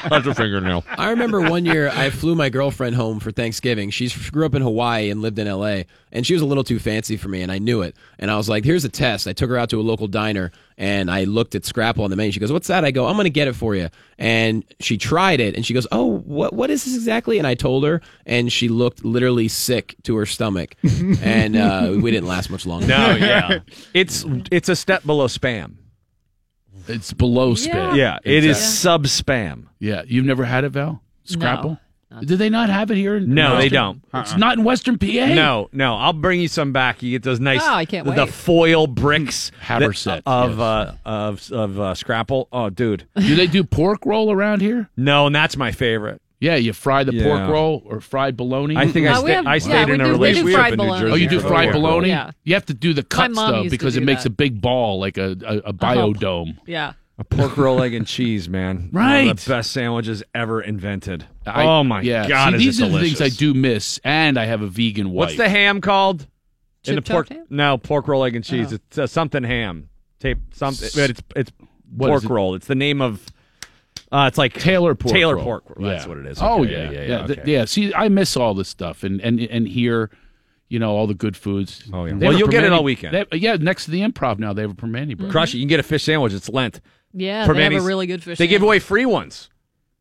touch 0.08 0.26
a 0.26 0.34
fingernail. 0.34 0.84
I 0.96 1.10
remember 1.10 1.40
one 1.40 1.64
year 1.64 1.88
I 1.88 2.10
flew 2.10 2.34
my 2.34 2.48
girlfriend 2.48 2.96
home 2.96 3.20
for 3.20 3.30
Thanksgiving. 3.30 3.90
She 3.90 4.08
grew 4.30 4.46
up 4.46 4.54
in 4.54 4.62
Hawaii 4.62 5.10
and 5.10 5.22
lived 5.22 5.38
in 5.38 5.46
LA, 5.48 5.82
and 6.12 6.26
she 6.26 6.32
was 6.32 6.42
a 6.42 6.46
little 6.46 6.64
too 6.64 6.78
fancy 6.78 7.16
for 7.16 7.28
me, 7.28 7.42
and 7.42 7.52
I 7.52 7.58
knew 7.58 7.82
it. 7.82 7.96
And 8.18 8.30
I 8.30 8.36
was 8.36 8.48
like, 8.48 8.64
"Here's 8.64 8.84
a 8.84 8.88
test." 8.88 9.26
I 9.26 9.32
took 9.32 9.50
her 9.50 9.56
out 9.56 9.70
to 9.70 9.80
a 9.80 9.82
local 9.82 10.08
diner, 10.08 10.50
and 10.76 11.10
I 11.10 11.24
looked 11.24 11.54
at 11.54 11.64
Scrapple 11.64 12.04
on 12.04 12.10
the 12.10 12.16
menu. 12.16 12.32
She 12.32 12.40
goes, 12.40 12.52
"What's 12.52 12.68
that?" 12.68 12.84
I 12.84 12.90
go, 12.90 13.06
"I'm 13.06 13.14
going 13.14 13.24
to 13.24 13.30
get 13.30 13.48
it 13.48 13.54
for 13.54 13.74
you." 13.74 13.88
And 14.18 14.64
she 14.80 14.98
tried 14.98 15.40
it, 15.40 15.54
and 15.54 15.64
she 15.64 15.74
goes, 15.74 15.86
"Oh, 15.92 16.18
what 16.20 16.52
what 16.52 16.70
is 16.70 16.84
this 16.84 16.94
exactly?" 16.94 17.38
And 17.38 17.46
I 17.46 17.54
told 17.54 17.84
her, 17.84 18.00
and 18.26 18.52
she 18.52 18.68
looked 18.68 19.04
literally 19.04 19.48
sick 19.48 19.96
to 20.04 20.16
her 20.16 20.26
stomach, 20.26 20.74
and 21.22 21.56
uh, 21.56 21.92
we 22.00 22.10
didn't 22.10 22.28
last 22.28 22.50
much 22.50 22.66
longer. 22.66 22.86
No, 22.86 23.16
yeah, 23.20 23.60
it's 23.94 24.24
it's 24.50 24.68
a 24.68 24.76
step 24.76 25.04
below 25.04 25.26
spam. 25.26 25.74
It's 26.86 27.12
below 27.12 27.54
spam. 27.54 27.66
Yeah. 27.74 27.94
Yeah, 27.94 28.18
it 28.24 28.44
is 28.44 28.56
Exactly. 28.58 28.76
sub 28.76 29.04
spam. 29.04 29.64
Yeah, 29.78 30.02
you've 30.06 30.24
never 30.24 30.44
had 30.44 30.64
it, 30.64 30.70
Val? 30.70 31.02
Scrapple? 31.24 31.78
No. 32.10 32.20
Did 32.22 32.38
they 32.38 32.48
not 32.48 32.70
have 32.70 32.90
it 32.90 32.96
here? 32.96 33.16
In 33.16 33.34
No, 33.34 33.50
they 33.50 33.64
Western- 33.64 33.70
don't. 33.72 34.02
It's 34.14 34.36
not 34.36 34.56
in 34.56 34.64
Western 34.64 34.96
PA. 34.98 35.26
No, 35.34 35.68
no. 35.72 35.94
I'll 35.96 36.14
bring 36.14 36.40
you 36.40 36.48
some 36.48 36.72
back. 36.72 37.02
You 37.02 37.10
get 37.10 37.22
those 37.22 37.38
nice, 37.38 37.60
Oh, 37.62 37.74
I 37.74 37.84
can't 37.84 38.04
the, 38.06 38.12
wait. 38.12 38.16
the 38.16 38.26
foil 38.26 38.86
bricks 38.86 39.52
Haverset, 39.62 40.04
that- 40.04 40.22
of 40.26 40.52
yes. 40.52 40.58
uh, 40.58 40.94
of 41.04 41.52
of 41.52 41.78
uh, 41.80 41.94
Scrapple. 41.94 42.48
Oh, 42.50 42.70
dude, 42.70 43.06
Do 43.14 43.34
they 43.36 43.46
do 43.46 43.62
pork 43.62 44.06
roll 44.06 44.32
around 44.32 44.62
here? 44.62 44.88
no, 44.96 45.26
and 45.26 45.34
that's 45.34 45.56
my 45.58 45.70
favorite. 45.70 46.22
Yeah, 46.40 46.54
you 46.54 46.72
fry 46.72 47.02
the 47.04 47.12
Yeah. 47.12 47.24
pork 47.24 47.50
roll 47.50 47.82
or 47.84 48.00
fried 48.00 48.36
bologna. 48.36 48.76
I 48.76 48.86
think 48.86 49.08
I, 49.08 49.18
we 49.20 49.26
sta- 49.30 49.34
have- 49.34 49.46
I 49.46 49.54
yeah, 49.54 49.58
stayed 49.58 49.88
we 49.88 49.94
in 49.94 50.00
a 50.00 50.04
do- 50.04 50.10
we 50.10 50.16
do 50.16 50.18
relationship 50.44 50.54
fried 50.54 50.72
in 50.72 50.78
New 50.78 50.84
bologna. 50.84 51.00
Jersey. 51.00 51.12
Oh, 51.12 51.16
you 51.16 51.28
do 51.28 51.40
for 51.40 51.48
fried 51.48 51.64
pork 51.66 51.74
roll. 51.74 51.82
bologna? 51.82 52.08
Yeah. 52.10 52.30
You 52.44 52.54
have 52.54 52.66
to 52.66 52.74
do 52.74 52.92
the 52.92 53.02
cuts 53.02 53.34
mom 53.34 53.50
though 53.52 53.56
used 53.62 53.66
to 53.66 53.70
because 53.78 53.96
it 53.96 54.00
do 54.00 54.06
makes 54.06 54.22
that. 54.22 54.28
a 54.28 54.34
big 54.34 54.60
ball 54.60 55.00
like 55.00 55.18
a, 55.18 55.36
a, 55.44 55.56
a 55.70 55.72
biodome. 55.72 56.58
Yeah. 56.66 56.92
A 57.20 57.24
pork 57.24 57.56
roll, 57.56 57.82
egg, 57.82 57.94
and 57.94 58.06
cheese, 58.06 58.48
man. 58.48 58.90
One 58.92 59.04
Right. 59.04 59.28
of 59.28 59.44
the 59.44 59.48
best 59.50 59.72
sandwiches 59.72 60.22
ever 60.36 60.60
invented. 60.62 61.24
I- 61.44 61.64
oh 61.64 61.82
my 61.82 62.02
yeah. 62.02 62.28
god, 62.28 62.50
See, 62.50 62.54
is 62.56 62.62
these 62.62 62.80
it 62.80 62.82
are 62.82 62.86
the 62.86 62.92
delicious. 62.98 63.18
things 63.18 63.34
I 63.34 63.36
do 63.36 63.54
miss, 63.54 63.98
and 64.04 64.38
I 64.38 64.44
have 64.44 64.62
a 64.62 64.68
vegan 64.68 65.10
wife. 65.10 65.26
What's 65.30 65.36
the 65.38 65.48
ham 65.48 65.80
called? 65.80 66.28
in 66.86 66.94
the 66.94 67.00
Chip 67.00 67.10
pork? 67.12 67.28
ham? 67.30 67.44
No, 67.50 67.76
pork 67.76 68.06
roll, 68.06 68.24
egg, 68.24 68.36
and 68.36 68.44
cheese. 68.44 68.72
Oh. 68.72 68.76
It's 68.76 68.98
uh, 68.98 69.06
something 69.08 69.42
ham. 69.42 69.88
Tape 70.20 70.38
something. 70.54 70.88
But 70.94 71.10
it's 71.10 71.20
it's 71.34 71.52
What 71.94 72.08
pork 72.08 72.22
it? 72.24 72.30
roll. 72.30 72.54
It's 72.54 72.68
the 72.68 72.76
name 72.76 73.02
of. 73.02 73.26
Uh, 74.10 74.24
it's 74.26 74.38
like 74.38 74.54
Taylor 74.54 74.94
pork 74.94 75.12
Taylor 75.12 75.36
roll. 75.36 75.44
pork. 75.44 75.64
roll. 75.76 75.88
That's 75.88 76.06
what 76.06 76.18
it 76.18 76.26
is. 76.26 76.38
Oh 76.40 76.62
Okay, 76.62 76.72
yeah, 76.72 76.78
yeah, 76.78 76.90
yeah, 76.90 77.06
yeah. 77.20 77.26
Th- 77.26 77.38
okay. 77.40 77.52
yeah. 77.52 77.64
See, 77.66 77.92
I 77.94 78.08
miss 78.08 78.36
all 78.36 78.54
this 78.54 78.68
stuff, 78.68 79.04
and 79.04 79.20
and 79.20 79.38
and 79.40 79.68
here, 79.68 80.10
you 80.68 80.78
know, 80.78 80.92
all 80.96 81.06
the 81.06 81.14
good 81.14 81.36
foods. 81.36 81.84
Oh, 81.92 82.04
yeah. 82.06 82.14
They 82.14 82.26
Well, 82.28 82.38
you'll 82.38 82.48
get 82.48 82.64
it 82.64 82.72
all 82.72 82.84
weekend. 82.84 83.14
they 83.30 83.36
yeah, 83.38 83.56
next 83.56 83.84
to 83.84 83.90
the 83.90 84.00
improv 84.00 84.38
now, 84.38 84.52
they 84.52 84.62
have 84.62 84.70
a 84.70 84.74
Primanti 84.74 85.16
bread. 85.16 85.30
Crush 85.30 85.54
it. 85.54 85.58
You 85.58 85.62
can 85.64 85.68
get 85.68 85.80
a 85.80 85.82
fish 85.82 86.04
sandwich. 86.04 86.32
It's 86.32 86.48
Lent. 86.48 86.80
Yeah, 87.12 87.46
they 87.50 87.62
have 87.64 87.72
a 87.72 87.80
really 87.80 88.06
good 88.06 88.22
fish. 88.22 88.38
They 88.38 88.46
give 88.46 88.62
away 88.62 88.78
free 88.78 89.06
ones. 89.06 89.48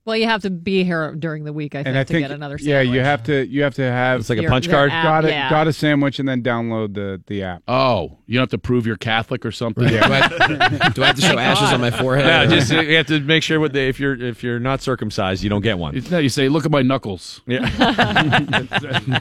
Well, 0.07 0.15
you 0.15 0.25
have 0.25 0.43
to 0.43 0.49
be 0.49 0.85
here 0.85 1.13
during 1.15 1.43
the 1.43 1.51
week, 1.51 1.75
I 1.75 1.79
think, 1.79 1.87
And 1.89 1.97
I 1.97 2.05
to 2.05 2.13
think 2.13 2.23
get 2.23 2.31
another 2.31 2.57
sandwich. 2.57 2.69
yeah, 2.87 2.93
you 2.93 3.01
have 3.01 3.23
to 3.23 3.45
you 3.45 3.63
have 3.63 3.73
to 3.75 3.81
have 3.81 4.21
It's 4.21 4.29
like 4.29 4.39
a 4.39 4.47
punch 4.47 4.69
card. 4.69 4.89
app, 4.89 5.03
got 5.03 5.25
a 5.25 5.29
yeah. 5.29 5.49
got 5.49 5.67
a 5.67 5.73
sandwich 5.73 6.17
and 6.19 6.29
then 6.29 6.41
download 6.41 6.93
the 6.93 7.21
the 7.27 7.43
app. 7.43 7.61
Oh, 7.67 8.17
you 8.25 8.35
don't 8.35 8.43
have 8.43 8.49
to 8.51 8.57
prove 8.57 8.87
you're 8.87 8.95
Catholic 8.95 9.45
or 9.45 9.51
something. 9.51 9.85
Do, 9.85 9.99
I, 10.01 10.89
do 10.95 11.03
I 11.03 11.07
have 11.07 11.17
to 11.17 11.21
show 11.21 11.37
ashes 11.37 11.73
on 11.73 11.81
my 11.81 11.91
forehead? 11.91 12.25
No, 12.25 12.43
or- 12.45 12.57
just 12.57 12.71
uh, 12.71 12.79
you 12.79 12.95
have 12.95 13.07
to 13.07 13.19
make 13.19 13.43
sure 13.43 13.59
with 13.59 13.73
the, 13.73 13.81
if 13.81 13.99
you're 13.99 14.15
if 14.15 14.43
you're 14.43 14.61
not 14.61 14.81
circumcised, 14.81 15.43
you 15.43 15.49
don't 15.49 15.61
get 15.61 15.77
one. 15.77 16.01
No, 16.09 16.19
you 16.19 16.29
say, 16.29 16.47
look 16.47 16.63
at 16.63 16.71
my 16.71 16.83
knuckles. 16.83 17.41
Yeah. 17.45 17.67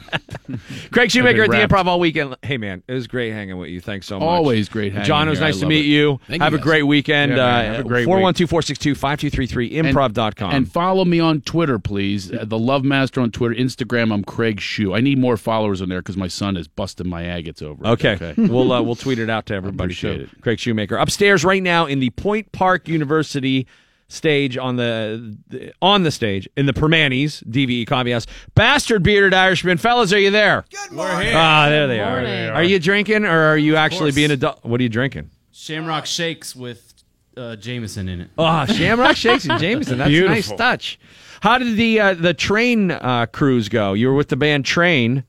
Craig 0.91 1.11
Shoemaker 1.11 1.43
at 1.43 1.49
the. 1.49 1.57
Improv 1.57 1.87
all 1.87 1.99
weekend. 1.99 2.37
Hey 2.41 2.57
man, 2.57 2.81
it 2.87 2.93
was 2.93 3.07
great 3.07 3.33
hanging 3.33 3.57
with 3.57 3.69
you. 3.69 3.81
Thanks 3.81 4.07
so 4.07 4.19
much. 4.19 4.25
Always 4.25 4.69
great 4.69 4.93
hanging 4.93 5.05
John, 5.05 5.27
it 5.27 5.31
was 5.31 5.39
here. 5.39 5.47
Nice 5.49 5.59
to 5.59 5.65
meet 5.65 5.85
it. 5.85 5.89
you. 5.89 6.19
Thank 6.27 6.41
have 6.41 6.53
you 6.53 6.57
a 6.57 6.59
guys. 6.59 6.63
great 6.65 6.83
weekend. 6.83 7.31
Yeah, 7.33 7.37
man, 7.45 7.75
have 7.75 7.85
a 7.85 7.87
great 7.89 8.07
week. 8.07 8.15
412-462-5333 8.17 9.71
improv.com. 9.73 10.51
And 10.53 10.67
follow 10.77 11.05
me 11.05 11.19
on 11.19 11.41
Twitter, 11.41 11.79
please. 11.79 12.31
Uh, 12.31 12.45
the 12.45 12.59
Love 12.59 12.83
Master 12.83 13.19
on 13.19 13.31
Twitter. 13.31 13.55
Instagram, 13.55 14.13
I'm 14.13 14.23
Craig 14.23 14.59
Shue. 14.59 14.93
I 14.93 15.01
need 15.01 15.17
more 15.17 15.35
followers 15.35 15.81
on 15.81 15.89
there 15.89 16.01
because 16.01 16.17
my 16.17 16.27
son 16.27 16.55
is 16.55 16.67
busting 16.67 17.07
my 17.07 17.23
agates 17.23 17.63
over. 17.63 17.83
it. 17.83 17.89
Okay, 17.89 18.33
we'll 18.37 18.71
uh, 18.71 18.81
we'll 18.81 18.95
tweet 18.95 19.17
it 19.17 19.29
out 19.29 19.47
to 19.47 19.55
everybody. 19.55 19.87
Appreciate 19.87 20.17
too. 20.17 20.23
it. 20.23 20.41
Craig 20.41 20.59
Shoemaker 20.59 20.97
upstairs 20.97 21.43
right 21.43 21.63
now 21.63 21.87
in 21.87 21.99
the 21.99 22.11
Point 22.11 22.51
Park 22.51 22.87
University 22.87 23.65
stage 24.07 24.55
on 24.55 24.75
the, 24.75 25.37
the 25.47 25.73
on 25.81 26.03
the 26.03 26.11
stage 26.11 26.47
in 26.55 26.67
the 26.67 26.73
Primanti's 26.73 27.41
DVE 27.41 27.87
Coffee 27.87 28.11
House. 28.11 28.27
Bastard 28.53 29.01
bearded 29.01 29.33
Irishman, 29.33 29.77
fellas, 29.77 30.13
are 30.13 30.19
you 30.19 30.29
there? 30.29 30.63
Good 30.71 30.95
morning. 30.95 31.33
Ah, 31.33 31.69
there 31.69 31.87
they 31.87 31.99
are. 31.99 32.53
Are 32.53 32.63
you 32.63 32.77
drinking 32.77 33.25
or 33.25 33.39
are 33.39 33.57
you 33.57 33.75
actually 33.75 34.11
course. 34.11 34.15
being 34.15 34.31
adult? 34.31 34.63
What 34.63 34.79
are 34.79 34.83
you 34.83 34.89
drinking? 34.89 35.31
Shamrock 35.51 36.05
shakes 36.05 36.55
with 36.55 36.86
uh, 37.37 37.55
Jameson 37.55 38.09
in 38.09 38.21
it. 38.21 38.29
Oh, 38.37 38.65
Shamrock 38.65 39.15
Shakes 39.15 39.45
and 39.45 39.59
Jameson. 39.59 39.97
That's 39.99 40.09
a 40.11 40.21
nice 40.25 40.51
touch. 40.51 40.99
How 41.41 41.57
did 41.57 41.77
the 41.77 41.99
uh, 41.99 42.13
the 42.15 42.33
train 42.33 42.91
uh, 42.91 43.27
cruise 43.27 43.69
go? 43.69 43.93
You 43.93 44.07
were 44.07 44.15
with 44.15 44.29
the 44.29 44.35
band 44.35 44.65
Train 44.65 45.23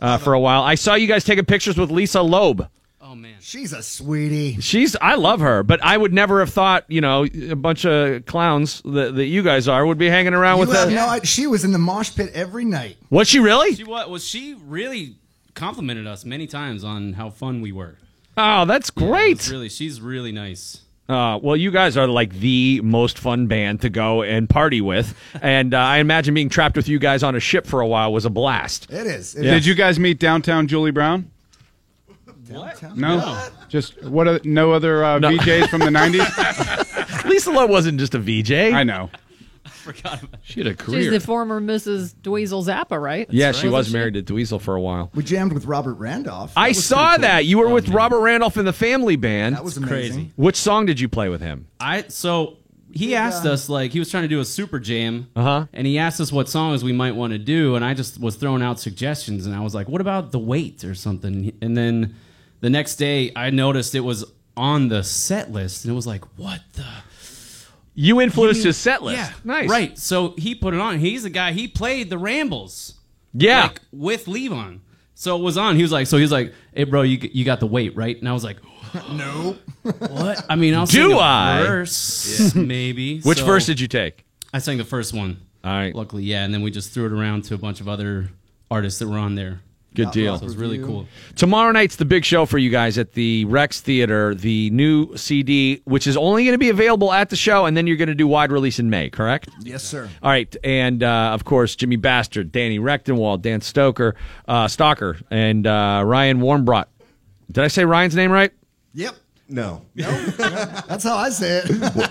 uh, 0.00 0.18
for 0.18 0.32
a 0.34 0.40
while. 0.40 0.62
I 0.62 0.74
saw 0.74 0.94
you 0.94 1.06
guys 1.06 1.24
taking 1.24 1.44
pictures 1.46 1.78
with 1.78 1.90
Lisa 1.90 2.20
Loeb. 2.22 2.68
Oh 3.00 3.14
man, 3.14 3.36
She's 3.40 3.72
a 3.72 3.82
sweetie. 3.82 4.60
She's 4.60 4.96
I 5.00 5.14
love 5.14 5.40
her, 5.40 5.62
but 5.62 5.82
I 5.84 5.96
would 5.96 6.12
never 6.12 6.40
have 6.40 6.50
thought 6.50 6.84
you 6.88 7.00
know 7.00 7.24
a 7.24 7.54
bunch 7.54 7.84
of 7.86 8.26
clowns 8.26 8.82
that, 8.82 9.14
that 9.14 9.26
you 9.26 9.42
guys 9.42 9.68
are 9.68 9.84
would 9.86 9.98
be 9.98 10.08
hanging 10.08 10.34
around 10.34 10.56
You 10.58 10.66
with 10.66 10.76
have 10.76 10.88
that. 10.88 10.94
no 10.94 11.08
idea. 11.08 11.26
She 11.26 11.46
was 11.46 11.64
in 11.64 11.72
the 11.72 11.78
mosh 11.78 12.14
pit 12.14 12.30
every 12.34 12.64
night. 12.64 12.96
Was 13.10 13.28
she 13.28 13.38
really? 13.40 13.74
she 13.74 13.84
what? 13.84 14.10
Was 14.10 14.26
she 14.26 14.54
really 14.66 15.16
complimented 15.54 16.06
us 16.06 16.24
many 16.24 16.46
times 16.46 16.82
on 16.82 17.12
how 17.14 17.30
fun 17.30 17.60
we 17.60 17.72
were? 17.72 17.96
Oh, 18.36 18.64
that's 18.64 18.90
great. 18.90 19.36
was 19.38 19.50
really, 19.50 19.68
she's 19.68 20.00
really 20.00 20.32
nice. 20.32 20.80
Uh, 21.08 21.38
well, 21.42 21.56
you 21.56 21.70
guys 21.70 21.96
are 21.98 22.06
like 22.06 22.32
the 22.34 22.80
most 22.82 23.18
fun 23.18 23.46
band 23.46 23.82
to 23.82 23.90
go 23.90 24.22
and 24.22 24.48
party 24.48 24.80
with, 24.80 25.14
and 25.42 25.74
uh, 25.74 25.78
I 25.78 25.98
imagine 25.98 26.34
being 26.34 26.48
trapped 26.48 26.76
with 26.76 26.88
you 26.88 26.98
guys 26.98 27.22
on 27.22 27.34
a 27.34 27.40
ship 27.40 27.66
for 27.66 27.80
a 27.80 27.86
while 27.86 28.12
was 28.12 28.24
a 28.24 28.30
blast. 28.30 28.90
It 28.90 29.06
is. 29.06 29.34
It 29.34 29.42
Did 29.42 29.54
is. 29.54 29.66
you 29.66 29.74
guys 29.74 29.98
meet 29.98 30.18
downtown 30.18 30.66
Julie 30.66 30.92
Brown? 30.92 31.30
No, 32.94 33.48
just 33.68 34.02
what? 34.04 34.28
Are, 34.28 34.40
no 34.44 34.72
other 34.72 35.02
uh, 35.02 35.18
VJs 35.18 35.68
from 35.68 35.80
the 35.80 35.86
'90s. 35.86 37.24
Lisa 37.24 37.50
Loeb 37.50 37.70
wasn't 37.70 37.98
just 37.98 38.14
a 38.14 38.18
VJ. 38.18 38.52
I 38.52 38.84
know. 38.84 39.10
She 40.42 40.60
had 40.60 40.66
a 40.66 40.74
career. 40.74 41.02
She's 41.02 41.10
the 41.10 41.20
former 41.20 41.60
Mrs. 41.60 42.14
Dweezil 42.14 42.64
Zappa, 42.64 43.00
right? 43.00 43.26
yeah, 43.30 43.52
she 43.52 43.68
Wasn't 43.68 43.94
married 43.94 44.14
to 44.14 44.22
Dweezil 44.22 44.60
for 44.60 44.74
a 44.74 44.80
while. 44.80 45.10
We 45.14 45.22
jammed 45.24 45.52
with 45.52 45.64
Robert 45.66 45.94
Randolph. 45.94 46.52
I 46.56 46.68
That 46.68 46.76
was 46.76 46.84
saw 46.86 47.08
pretty 47.10 47.22
cool. 47.22 47.22
that. 47.22 47.44
You 47.46 47.58
were 47.58 47.68
with 47.68 47.88
Robert 47.88 48.20
Randolph 48.20 48.56
in 48.56 48.64
the 48.64 48.72
Family 48.72 49.16
Band. 49.16 49.56
That 49.56 49.64
was 49.64 49.76
amazing. 49.76 50.32
Which 50.36 50.56
song 50.56 50.86
did 50.86 51.00
you 51.00 51.08
play 51.08 51.28
with 51.28 51.40
him? 51.40 51.66
I 51.80 52.04
so 52.08 52.58
he 52.92 53.16
asked 53.16 53.44
us 53.44 53.68
like 53.68 53.92
he 53.92 53.98
was 53.98 54.10
trying 54.10 54.22
to 54.22 54.28
do 54.28 54.40
a 54.40 54.44
super 54.44 54.78
jam, 54.78 55.28
uh-huh. 55.34 55.66
and 55.72 55.86
he 55.86 55.98
asked 55.98 56.20
us 56.20 56.30
what 56.30 56.48
songs 56.48 56.84
we 56.84 56.92
might 56.92 57.16
want 57.16 57.32
to 57.32 57.38
do, 57.38 57.74
and 57.74 57.84
I 57.84 57.92
just 57.92 58.20
was 58.20 58.36
throwing 58.36 58.62
out 58.62 58.78
suggestions, 58.78 59.46
and 59.46 59.54
I 59.54 59.60
was 59.60 59.74
like, 59.74 59.88
"What 59.88 60.00
about 60.00 60.30
the 60.30 60.38
Weight 60.38 60.84
or 60.84 60.94
something?" 60.94 61.52
And 61.60 61.76
then 61.76 62.14
the 62.60 62.70
next 62.70 62.96
day, 62.96 63.32
I 63.34 63.50
noticed 63.50 63.94
it 63.96 64.00
was 64.00 64.24
on 64.56 64.88
the 64.88 65.02
set 65.02 65.50
list, 65.50 65.84
and 65.84 65.92
it 65.92 65.94
was 65.96 66.06
like, 66.06 66.24
"What 66.38 66.60
the." 66.74 66.84
You 67.94 68.20
influenced 68.20 68.60
mean- 68.60 68.66
his 68.66 68.76
set 68.76 69.02
list. 69.02 69.18
Yeah, 69.18 69.32
Nice. 69.44 69.68
Right. 69.68 69.98
So 69.98 70.34
he 70.36 70.54
put 70.54 70.74
it 70.74 70.80
on. 70.80 70.98
He's 70.98 71.22
the 71.22 71.30
guy. 71.30 71.52
He 71.52 71.68
played 71.68 72.10
the 72.10 72.18
Rambles. 72.18 72.94
Yeah. 73.32 73.62
Like, 73.64 73.80
with 73.92 74.26
Levon. 74.26 74.80
So 75.14 75.36
it 75.38 75.42
was 75.42 75.56
on. 75.56 75.76
He 75.76 75.82
was 75.82 75.92
like, 75.92 76.06
so 76.08 76.16
he's 76.18 76.32
like, 76.32 76.52
"Hey, 76.74 76.84
bro, 76.84 77.02
you 77.02 77.18
you 77.32 77.44
got 77.44 77.60
the 77.60 77.66
weight, 77.68 77.96
right?" 77.96 78.18
And 78.18 78.28
I 78.28 78.32
was 78.32 78.42
like, 78.44 78.56
no. 79.12 79.56
What? 79.82 80.44
I 80.48 80.56
mean, 80.56 80.74
I'll 80.74 80.86
Do 80.86 81.08
sing 81.08 81.12
a 81.12 81.18
I? 81.18 81.62
verse, 81.62 82.54
maybe. 82.54 83.20
Which 83.20 83.38
So- 83.38 83.44
verse 83.46 83.66
did 83.66 83.78
you 83.78 83.86
take? 83.88 84.24
I 84.52 84.58
sang 84.58 84.78
the 84.78 84.84
first 84.84 85.12
one. 85.12 85.38
All 85.62 85.72
right. 85.72 85.94
Luckily, 85.94 86.24
yeah, 86.24 86.44
and 86.44 86.52
then 86.54 86.62
we 86.62 86.70
just 86.70 86.90
threw 86.92 87.06
it 87.06 87.12
around 87.12 87.44
to 87.44 87.54
a 87.54 87.58
bunch 87.58 87.80
of 87.80 87.88
other 87.88 88.30
artists 88.70 88.98
that 89.00 89.08
were 89.08 89.18
on 89.18 89.34
there. 89.34 89.60
Good 89.94 90.10
deal. 90.10 90.36
So 90.36 90.42
it 90.42 90.46
was 90.46 90.56
really 90.56 90.78
cool. 90.78 91.06
Tomorrow 91.36 91.70
night's 91.72 91.96
the 91.96 92.04
big 92.04 92.24
show 92.24 92.46
for 92.46 92.58
you 92.58 92.68
guys 92.68 92.98
at 92.98 93.12
the 93.12 93.44
Rex 93.44 93.80
Theater, 93.80 94.34
the 94.34 94.70
new 94.70 95.16
CD, 95.16 95.82
which 95.84 96.06
is 96.06 96.16
only 96.16 96.42
going 96.44 96.54
to 96.54 96.58
be 96.58 96.68
available 96.70 97.12
at 97.12 97.30
the 97.30 97.36
show, 97.36 97.66
and 97.66 97.76
then 97.76 97.86
you're 97.86 97.96
going 97.96 98.08
to 98.08 98.14
do 98.14 98.26
wide 98.26 98.50
release 98.50 98.78
in 98.80 98.90
May, 98.90 99.08
correct? 99.08 99.48
Yes, 99.62 99.84
sir. 99.84 100.08
All 100.22 100.30
right, 100.30 100.54
and 100.64 101.02
uh, 101.02 101.30
of 101.32 101.44
course 101.44 101.76
Jimmy 101.76 101.96
Bastard, 101.96 102.50
Danny 102.50 102.78
Rechtenwald, 102.80 103.42
Dan 103.42 103.60
Stoker, 103.60 104.16
uh, 104.48 104.66
Stalker, 104.66 105.18
and 105.30 105.66
uh, 105.66 106.02
Ryan 106.04 106.40
Warmbrot. 106.40 106.86
Did 107.52 107.62
I 107.62 107.68
say 107.68 107.84
Ryan's 107.84 108.16
name 108.16 108.32
right? 108.32 108.52
Yep. 108.94 109.14
No. 109.48 109.82
That's 109.94 111.04
how 111.04 111.16
I 111.16 111.30
say 111.30 111.58
it. 111.64 112.10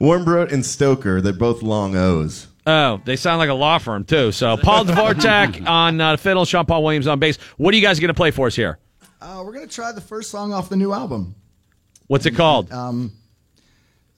Warmbrot 0.00 0.52
and 0.52 0.66
Stoker, 0.66 1.20
they're 1.22 1.32
both 1.32 1.62
long 1.62 1.96
O's. 1.96 2.48
Oh, 2.66 3.00
they 3.04 3.14
sound 3.14 3.38
like 3.38 3.48
a 3.48 3.54
law 3.54 3.78
firm 3.78 4.04
too. 4.04 4.32
So 4.32 4.56
Paul 4.62 4.84
Dvorak 4.84 5.66
on 5.68 6.00
uh, 6.00 6.16
fiddle, 6.16 6.44
Sean 6.44 6.66
Paul 6.66 6.82
Williams 6.82 7.06
on 7.06 7.18
bass. 7.18 7.36
What 7.56 7.72
are 7.72 7.76
you 7.76 7.82
guys 7.82 8.00
going 8.00 8.08
to 8.08 8.14
play 8.14 8.30
for 8.32 8.48
us 8.48 8.56
here? 8.56 8.78
Uh, 9.20 9.42
we're 9.44 9.52
gonna 9.52 9.66
try 9.66 9.92
the 9.92 10.00
first 10.00 10.30
song 10.30 10.52
off 10.52 10.68
the 10.68 10.76
new 10.76 10.92
album. 10.92 11.34
What's 12.06 12.26
it 12.26 12.32
called? 12.36 12.70
Um, 12.70 13.12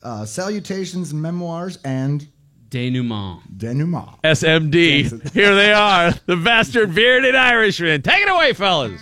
uh, 0.03 0.25
Salutations 0.25 1.13
and 1.13 1.23
Memoirs 1.23 1.79
and 1.85 2.27
Denouement. 2.69 3.41
Denouement. 3.57 4.21
SMD. 4.23 5.33
Here 5.33 5.55
they 5.55 5.73
are, 5.73 6.13
the 6.27 6.37
bastard 6.37 6.95
bearded 6.95 7.35
Irishman. 7.35 8.03
Take 8.03 8.23
it 8.23 8.29
away, 8.29 8.53
fellas. 8.53 9.01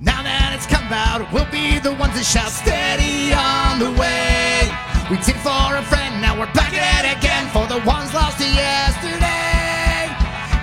Now 0.00 0.22
that 0.22 0.52
it's 0.54 0.66
come 0.66 0.86
about, 0.86 1.30
we'll 1.32 1.50
be 1.50 1.78
the 1.80 1.92
ones 1.92 2.14
that 2.14 2.24
shout 2.24 2.48
steady 2.50 3.34
on 3.34 3.78
the 3.78 4.00
way. 4.00 4.89
We 5.10 5.16
did 5.16 5.34
for 5.42 5.74
a 5.74 5.82
friend, 5.82 6.22
now 6.22 6.38
we're 6.38 6.46
back 6.54 6.72
at 6.72 7.04
it 7.04 7.18
again 7.18 7.48
for 7.50 7.66
the 7.66 7.84
ones 7.84 8.14
lost 8.14 8.38
to 8.38 8.44
yesterday. 8.46 10.06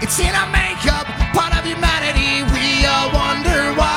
It's 0.01 0.17
in 0.21 0.33
our 0.33 0.49
makeup, 0.49 1.05
part 1.35 1.51
of 1.51 1.65
humanity. 1.65 2.47
We 2.55 2.85
all 2.85 3.11
wonder 3.11 3.77
why. 3.77 3.96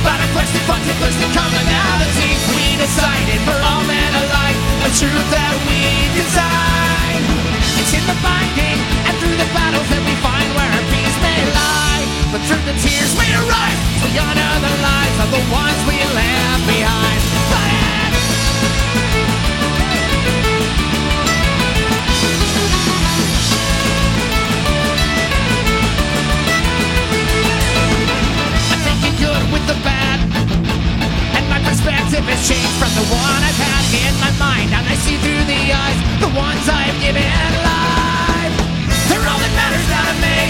About 0.00 0.20
a 0.20 0.28
quest 0.32 0.52
to 0.54 0.60
find 0.66 0.84
commonality. 1.34 2.30
We 2.54 2.78
decided 2.78 3.40
for 3.42 3.58
all 3.58 3.82
men 3.86 4.10
alike 4.14 4.58
a 4.86 4.90
truth 4.94 5.28
that 5.34 5.54
we 5.66 5.80
design. 6.14 7.22
It's 7.78 7.92
in 7.94 8.04
the 8.06 8.18
binding 8.22 8.78
and 9.06 9.14
through 9.18 9.38
the 9.38 9.50
battles 9.54 9.88
that 9.90 10.02
we 10.02 10.14
find 10.22 10.46
where 10.54 10.70
our 10.70 10.86
peace 10.92 11.18
may 11.22 11.40
lie. 11.50 12.04
But 12.30 12.40
through 12.46 12.64
the 12.68 12.76
tears 12.78 13.12
we 13.18 13.26
arise. 13.32 13.80
We 14.04 14.10
honor 14.18 14.52
the 14.62 14.74
lives 14.82 15.18
of 15.24 15.28
the 15.34 15.42
ones 15.50 15.78
we 15.88 15.98
left 16.14 16.62
behind. 16.66 17.20
I'm 17.50 17.77
the 29.68 29.76
bad. 29.84 30.18
And 31.36 31.44
my 31.52 31.60
perspective 31.60 32.24
has 32.24 32.40
changed 32.48 32.72
from 32.80 32.88
the 32.96 33.04
one 33.12 33.40
I've 33.44 33.60
had 33.60 33.84
in 34.00 34.14
my 34.16 34.32
mind. 34.40 34.72
And 34.72 34.80
I 34.80 34.96
see 35.04 35.20
through 35.20 35.44
the 35.44 35.62
eyes 35.68 35.98
the 36.24 36.32
ones 36.32 36.64
I've 36.64 36.96
given 37.04 37.28
life. 37.60 38.54
They're 39.12 39.20
all 39.28 39.36
that 39.36 39.52
matters 39.52 39.84
now 39.92 40.08
to 40.08 40.16
me. 40.24 40.40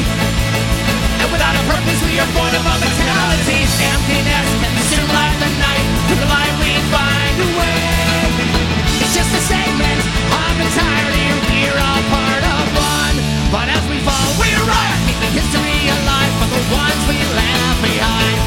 And 1.18 1.28
without 1.34 1.50
a 1.50 1.64
purpose, 1.66 1.98
we 2.06 2.14
are 2.22 2.30
born 2.30 2.54
of 2.54 2.62
our 2.62 2.78
mentalities. 2.78 3.70
Emptiness 3.82 4.46
and 4.54 4.60
can 4.62 4.72
consume 4.86 5.10
like 5.10 5.34
the 5.42 5.50
night. 5.58 5.86
Through 6.06 6.22
the 6.22 6.30
light, 6.30 6.54
we 6.62 6.70
find 6.94 7.36
a 7.42 7.48
way. 7.58 9.02
It's 9.02 9.18
just 9.18 9.34
a 9.34 9.42
segment 9.50 9.98
of 10.30 10.52
entirety. 10.62 11.26
We're 11.58 11.74
all 11.74 12.02
part 12.06 12.42
of 12.54 12.64
one. 12.70 13.16
But 13.50 13.66
as 13.66 13.82
we 13.90 13.98
fall, 14.06 14.30
we 14.38 14.46
rise, 14.62 15.00
keeping 15.10 15.34
history 15.34 15.90
alive 15.90 16.32
for 16.38 16.48
the 16.54 16.62
ones 16.70 17.00
we 17.10 17.18
left 17.34 17.82
behind. 17.82 18.37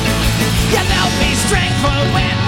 There'll 0.71 1.11
be 1.19 1.35
strength 1.35 1.75
for 1.81 1.97
when 2.15 2.40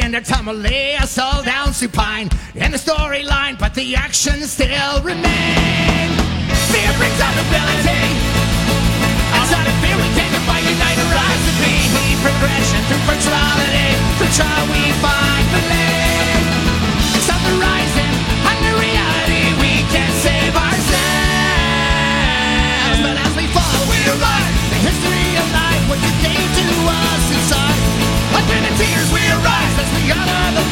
in 0.00 0.12
the 0.12 0.20
lay 0.52 0.96
us 0.96 1.18
all 1.18 1.42
down 1.42 1.72
supine. 1.72 2.28
In 2.54 2.70
the 2.70 2.78
storyline, 2.78 3.58
but 3.58 3.74
the 3.74 3.96
action 3.96 4.42
still 4.42 5.02
remain. 5.02 6.08
Fear 6.70 6.90
brings 6.98 7.20
out 7.20 7.34
ability. 7.34 8.04
Outside 9.34 9.66
of 9.66 9.74
fear, 9.82 9.96
we 9.96 10.08
can't 10.14 10.34
fight, 10.46 10.62
unite, 10.62 10.98
and 10.98 11.10
to 11.46 11.54
be. 11.62 11.74
Progression 12.22 12.80
through 12.88 13.04
virtuality. 13.10 13.88
Through 14.18 14.32
trial, 14.38 14.66
we 14.70 14.82
find. 15.02 15.46
It's 17.18 17.26
the 17.26 17.54
under 18.50 18.74
reality, 18.78 19.42
we 19.62 19.82
can't 19.90 20.14
save 20.22 20.54
ourselves. 20.54 20.98
But 23.02 23.16
as 23.18 23.32
we 23.34 23.46
fall, 23.50 23.80
we. 23.90 23.98
The 24.06 24.80
history 24.84 25.28
of 25.42 25.46
life, 25.52 25.82
what 25.90 25.98
you 26.02 26.12
gave 26.22 26.48
to 26.60 26.66
us 26.86 27.24
inside. 27.34 27.97
Under 28.38 28.54
the 28.54 28.74
tears, 28.78 29.10
we 29.10 29.18
arise 29.34 29.74
as 29.82 29.90
we 29.98 30.12
honor 30.14 30.54
the 30.54 30.62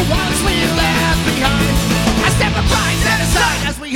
the 0.00 0.04
ones 0.08 0.38
we 0.48 0.56
left 0.80 1.20
behind. 1.28 1.76
I 2.24 2.30
up 2.56 2.64
pride, 2.72 2.96
aside 3.20 3.68
as 3.68 3.78
we 3.78 3.94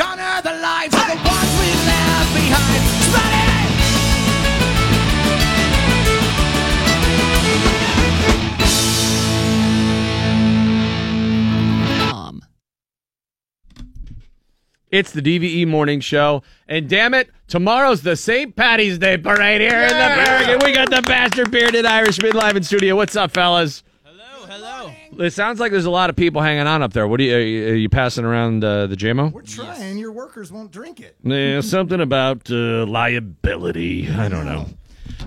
It's 14.91 15.11
the 15.13 15.21
DVE 15.21 15.67
Morning 15.67 16.01
Show. 16.01 16.43
And 16.69 16.89
damn 16.89 17.13
it, 17.15 17.31
tomorrow's 17.49 18.03
the 18.03 18.15
St. 18.17 18.55
Patty's 18.55 18.99
Day 18.99 19.19
parade 19.19 19.61
here 19.61 19.83
in 19.83 19.89
the 19.89 20.25
Bergen. 20.25 20.61
We 20.65 20.73
got 20.73 20.91
the 20.91 21.03
bastard 21.03 21.51
bearded 21.51 21.85
Irishman 21.85 22.33
live 22.33 22.57
in 22.57 22.63
studio. 22.63 22.95
What's 22.95 23.17
up, 23.17 23.33
fellas? 23.33 23.83
Hello, 24.05 24.47
hello. 24.47 25.25
It 25.25 25.33
sounds 25.33 25.59
like 25.59 25.73
there's 25.73 25.87
a 25.87 25.91
lot 25.91 26.09
of 26.09 26.15
people 26.15 26.41
hanging 26.41 26.69
on 26.69 26.83
up 26.83 26.93
there. 26.93 27.09
What 27.09 27.19
are 27.19 27.25
you, 27.25 27.37
are 27.37 27.41
you, 27.41 27.69
are 27.71 27.75
you 27.75 27.89
passing 27.89 28.25
around 28.25 28.63
uh, 28.63 28.87
the 28.87 28.95
JMO? 28.97 29.33
We're 29.33 29.43
trying. 29.43 29.99
Your 29.99 30.13
workers 30.13 30.53
won't 30.53 30.71
drink 30.71 31.01
it. 31.01 31.17
Yeah, 31.25 31.61
something 31.63 32.01
about 32.01 32.49
uh, 32.51 32.87
liability. 32.87 34.09
I 34.09 34.29
don't 34.29 34.45
know. 34.47 34.67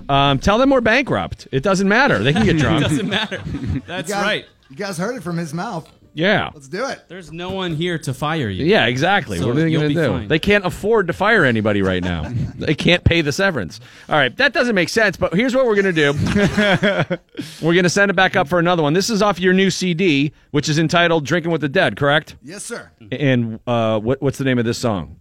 Um, 0.08 0.38
tell 0.38 0.56
them 0.56 0.70
we're 0.70 0.80
bankrupt. 0.80 1.48
It 1.52 1.62
doesn't 1.62 1.88
matter. 1.88 2.18
They 2.20 2.32
can 2.32 2.46
get 2.46 2.56
drunk. 2.58 2.84
It 2.86 2.88
doesn't 2.88 3.08
matter. 3.08 3.42
That's 3.86 4.08
You 4.08 4.14
guys- 4.14 4.24
right. 4.24 4.44
You 4.70 4.76
guys 4.76 4.96
heard 4.96 5.16
it 5.16 5.22
from 5.24 5.36
his 5.36 5.52
mouth. 5.52 5.90
Yeah. 6.14 6.50
Let's 6.52 6.68
do 6.68 6.86
it. 6.86 7.04
There's 7.08 7.32
no 7.32 7.50
one 7.50 7.74
here 7.74 7.98
to 7.98 8.14
fire 8.14 8.48
you. 8.48 8.64
Yeah, 8.64 8.86
exactly. 8.86 9.38
So 9.38 9.46
what 9.46 9.56
are 9.56 9.60
they 9.60 9.68
you'll 9.68 9.82
going 9.82 9.94
to 9.94 10.00
be 10.00 10.06
do? 10.06 10.12
fine. 10.12 10.28
They 10.28 10.38
can't 10.38 10.64
afford 10.64 11.06
to 11.06 11.12
fire 11.12 11.44
anybody 11.44 11.82
right 11.82 12.02
now. 12.02 12.30
they 12.58 12.74
can't 12.74 13.04
pay 13.04 13.20
the 13.20 13.32
severance. 13.32 13.80
All 14.08 14.16
right, 14.16 14.36
that 14.36 14.52
doesn't 14.52 14.74
make 14.74 14.88
sense, 14.88 15.16
but 15.16 15.34
here's 15.34 15.54
what 15.54 15.66
we're 15.66 15.80
going 15.80 15.94
to 15.94 16.12
do. 16.12 16.12
we're 17.62 17.74
going 17.74 17.84
to 17.84 17.90
send 17.90 18.10
it 18.10 18.14
back 18.14 18.36
up 18.36 18.48
for 18.48 18.58
another 18.58 18.82
one. 18.82 18.92
This 18.92 19.10
is 19.10 19.22
off 19.22 19.38
your 19.38 19.54
new 19.54 19.70
CD, 19.70 20.32
which 20.50 20.68
is 20.68 20.78
entitled 20.78 21.24
Drinking 21.24 21.52
with 21.52 21.60
the 21.60 21.68
Dead, 21.68 21.96
correct? 21.96 22.36
Yes, 22.42 22.64
sir. 22.64 22.90
And 23.12 23.60
uh, 23.66 24.00
what, 24.00 24.20
what's 24.20 24.38
the 24.38 24.44
name 24.44 24.58
of 24.58 24.64
this 24.64 24.78
song? 24.78 25.20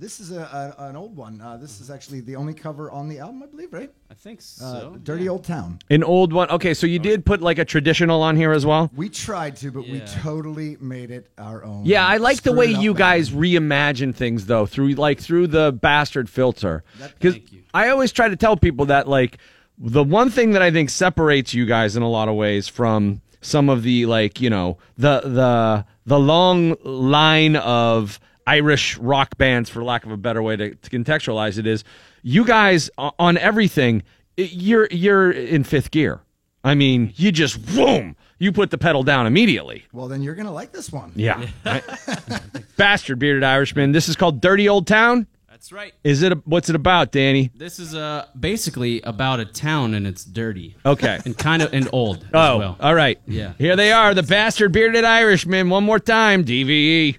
This 0.00 0.18
is 0.18 0.32
a, 0.32 0.74
a, 0.78 0.84
an 0.88 0.96
old 0.96 1.14
one. 1.14 1.42
Uh, 1.42 1.58
this 1.58 1.78
is 1.78 1.90
actually 1.90 2.20
the 2.20 2.34
only 2.34 2.54
cover 2.54 2.90
on 2.90 3.06
the 3.10 3.18
album, 3.18 3.42
I 3.42 3.46
believe, 3.46 3.70
right? 3.70 3.92
I 4.10 4.14
think 4.14 4.40
Uh, 4.62 4.92
Dirty 5.02 5.28
Old 5.28 5.44
Town. 5.44 5.78
An 5.90 6.02
old 6.02 6.32
one. 6.32 6.48
Okay, 6.48 6.72
so 6.72 6.86
you 6.86 6.98
did 6.98 7.26
put 7.26 7.42
like 7.42 7.58
a 7.58 7.66
traditional 7.66 8.22
on 8.22 8.34
here 8.34 8.50
as 8.52 8.64
well? 8.64 8.90
We 8.96 9.10
tried 9.10 9.56
to, 9.56 9.70
but 9.70 9.82
we 9.82 10.00
totally 10.22 10.78
made 10.80 11.10
it 11.10 11.30
our 11.36 11.62
own. 11.64 11.84
Yeah, 11.84 12.06
I 12.06 12.16
like 12.16 12.36
the 12.38 12.50
Screwed 12.50 12.56
way 12.56 12.70
it 12.72 12.76
up 12.76 12.82
you 12.82 12.94
bad. 12.94 12.98
guys 12.98 13.30
reimagine 13.30 14.14
things 14.14 14.46
though 14.46 14.64
through 14.64 14.94
like 14.94 15.20
through 15.20 15.48
the 15.48 15.70
bastard 15.70 16.30
filter. 16.30 16.82
Because 17.18 17.36
I 17.74 17.90
always 17.90 18.10
try 18.10 18.28
to 18.28 18.36
tell 18.36 18.56
people 18.56 18.86
that 18.86 19.06
like 19.06 19.36
the 19.76 20.02
one 20.02 20.30
thing 20.30 20.52
that 20.52 20.62
I 20.62 20.70
think 20.70 20.88
separates 20.88 21.52
you 21.52 21.66
guys 21.66 21.94
in 21.94 22.02
a 22.02 22.08
lot 22.08 22.28
of 22.28 22.36
ways 22.36 22.68
from 22.68 23.20
some 23.42 23.68
of 23.68 23.82
the 23.82 24.06
like 24.06 24.40
you 24.40 24.48
know 24.48 24.78
the 24.96 25.20
the 25.20 25.84
the 26.06 26.18
long 26.18 26.74
line 26.84 27.56
of 27.56 28.18
Irish 28.46 28.96
rock 28.98 29.36
bands, 29.38 29.68
for 29.70 29.82
lack 29.84 30.04
of 30.04 30.10
a 30.12 30.16
better 30.16 30.42
way 30.42 30.56
to, 30.56 30.74
to 30.74 30.90
contextualize 30.90 31.58
it, 31.58 31.66
is 31.66 31.84
you 32.22 32.44
guys 32.44 32.90
on 32.98 33.36
everything. 33.38 34.02
You're 34.36 34.88
you're 34.90 35.30
in 35.30 35.64
fifth 35.64 35.90
gear. 35.90 36.20
I 36.64 36.74
mean, 36.74 37.12
you 37.16 37.32
just 37.32 37.64
boom, 37.74 38.16
you 38.38 38.52
put 38.52 38.70
the 38.70 38.78
pedal 38.78 39.02
down 39.02 39.26
immediately. 39.26 39.84
Well, 39.92 40.08
then 40.08 40.22
you're 40.22 40.34
gonna 40.34 40.52
like 40.52 40.72
this 40.72 40.90
one. 40.92 41.12
Yeah. 41.14 41.46
Bastard 42.76 43.18
bearded 43.18 43.44
Irishman. 43.44 43.92
This 43.92 44.08
is 44.08 44.16
called 44.16 44.40
Dirty 44.40 44.68
Old 44.68 44.86
Town. 44.86 45.26
That's 45.48 45.72
right. 45.72 45.92
Is 46.04 46.22
it? 46.22 46.32
A, 46.32 46.36
what's 46.46 46.70
it 46.70 46.76
about, 46.76 47.12
Danny? 47.12 47.50
This 47.54 47.78
is 47.78 47.94
uh, 47.94 48.26
basically 48.38 49.02
about 49.02 49.40
a 49.40 49.44
town 49.44 49.92
and 49.94 50.06
it's 50.06 50.24
dirty. 50.24 50.76
Okay. 50.86 51.18
and 51.26 51.36
kind 51.36 51.60
of 51.60 51.74
and 51.74 51.86
old 51.92 52.26
Oh, 52.32 52.54
as 52.54 52.58
well. 52.58 52.76
all 52.80 52.94
right. 52.94 53.18
Yeah. 53.26 53.52
Here 53.58 53.76
they 53.76 53.92
are, 53.92 54.14
the 54.14 54.22
bastard 54.22 54.72
bearded 54.72 55.04
Irishman. 55.04 55.68
One 55.68 55.84
more 55.84 55.98
time, 55.98 56.40
E. 56.48 56.64
DVE. 56.64 57.18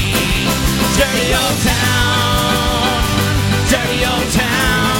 Dirty 1.01 1.33
old 1.33 1.57
town, 1.63 3.01
dirty 3.71 4.05
old 4.05 4.31
town. 4.31 4.90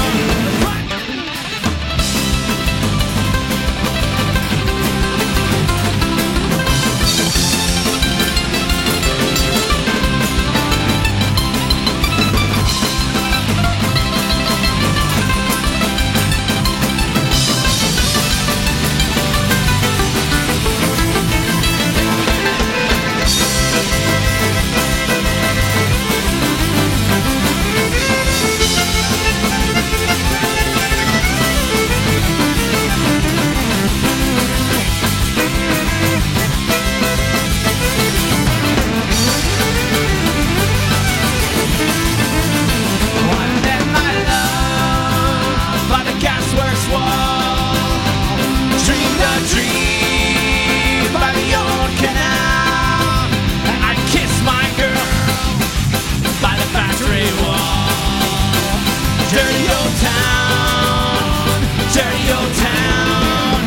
Old 59.91 59.99
town, 59.99 61.61
dirty 61.93 62.31
old 62.31 62.53
town. 62.55 63.59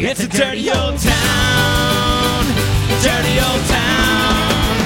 It's 0.00 0.20
a 0.20 0.28
dirty 0.28 0.70
old 0.70 0.98
town, 0.98 2.44
dirty 3.02 3.38
old 3.38 3.64
town. 3.66 4.76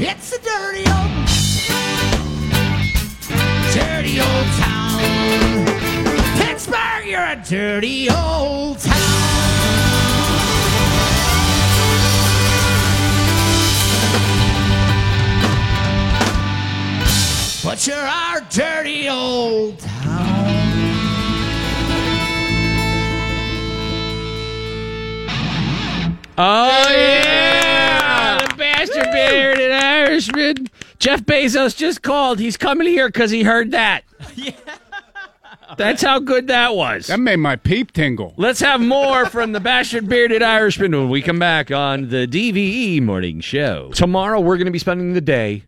It's 0.00 0.32
a 0.32 0.38
dirty 0.40 0.84
old 0.90 1.10
dirty 3.74 4.20
old 4.20 4.46
town. 4.58 5.66
Pittsburgh, 6.38 7.06
you're 7.06 7.20
a 7.20 7.42
dirty 7.48 8.10
old 8.10 8.78
town. 8.78 9.00
But 17.62 17.86
you're 17.86 17.96
our 17.96 18.40
dirty 18.50 19.08
old 19.08 19.89
Oh, 26.42 26.86
oh 26.86 26.92
yeah, 26.94 28.46
the 28.48 28.54
bastard 28.56 29.04
bearded 29.12 29.72
Irishman. 29.72 30.68
Jeff 30.98 31.20
Bezos 31.22 31.76
just 31.76 32.00
called. 32.00 32.38
He's 32.38 32.56
coming 32.56 32.86
here 32.86 33.08
because 33.08 33.30
he 33.30 33.42
heard 33.42 33.72
that. 33.72 34.04
yeah. 34.36 34.52
That's 35.76 36.02
how 36.02 36.18
good 36.18 36.46
that 36.46 36.74
was. 36.74 37.08
That 37.08 37.20
made 37.20 37.36
my 37.36 37.56
peep 37.56 37.92
tingle. 37.92 38.32
Let's 38.38 38.60
have 38.60 38.80
more 38.80 39.26
from 39.26 39.52
the 39.52 39.60
bastard 39.60 40.08
bearded 40.08 40.42
Irishman 40.42 40.92
when 40.92 41.10
we 41.10 41.20
come 41.20 41.38
back 41.38 41.70
on 41.70 42.08
the 42.08 42.26
DVE 42.26 43.02
morning 43.02 43.40
show. 43.40 43.90
Tomorrow 43.92 44.40
we're 44.40 44.56
going 44.56 44.64
to 44.64 44.72
be 44.72 44.78
spending 44.78 45.12
the 45.12 45.20
day 45.20 45.64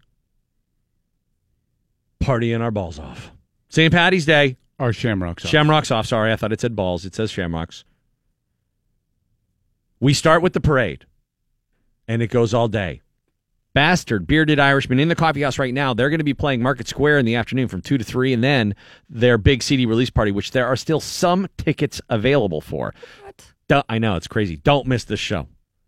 partying 2.23 2.62
our 2.62 2.70
balls 2.70 2.99
off. 2.99 3.31
St. 3.69 3.93
Patty's 3.93 4.24
Day. 4.24 4.57
Our 4.78 4.94
shamrocks. 4.94 5.44
off. 5.44 5.51
Shamrocks 5.51 5.90
off. 5.90 6.07
Sorry, 6.07 6.32
I 6.32 6.36
thought 6.36 6.53
it 6.53 6.62
said 6.62 6.74
balls. 6.74 7.05
It 7.05 7.15
says 7.15 7.31
shamrocks. 7.31 7.85
We 10.02 10.14
start 10.14 10.42
with 10.42 10.52
the 10.52 10.60
parade, 10.60 11.06
and 12.08 12.22
it 12.22 12.26
goes 12.26 12.52
all 12.52 12.66
day. 12.66 13.02
Bastard 13.72 14.26
Bearded 14.26 14.58
Irishman 14.58 14.98
in 14.98 15.06
the 15.06 15.14
coffee 15.14 15.42
house 15.42 15.60
right 15.60 15.72
now. 15.72 15.94
They're 15.94 16.10
going 16.10 16.18
to 16.18 16.24
be 16.24 16.34
playing 16.34 16.60
Market 16.60 16.88
Square 16.88 17.20
in 17.20 17.24
the 17.24 17.36
afternoon 17.36 17.68
from 17.68 17.82
2 17.82 17.98
to 17.98 18.04
3, 18.04 18.32
and 18.32 18.42
then 18.42 18.74
their 19.08 19.38
big 19.38 19.62
CD 19.62 19.86
release 19.86 20.10
party, 20.10 20.32
which 20.32 20.50
there 20.50 20.66
are 20.66 20.74
still 20.74 20.98
some 20.98 21.46
tickets 21.56 22.00
available 22.08 22.60
for. 22.60 22.92
What? 23.22 23.84
I 23.88 24.00
know, 24.00 24.16
it's 24.16 24.26
crazy. 24.26 24.56
Don't 24.56 24.88
miss 24.88 25.04
this 25.04 25.20
show. 25.20 25.46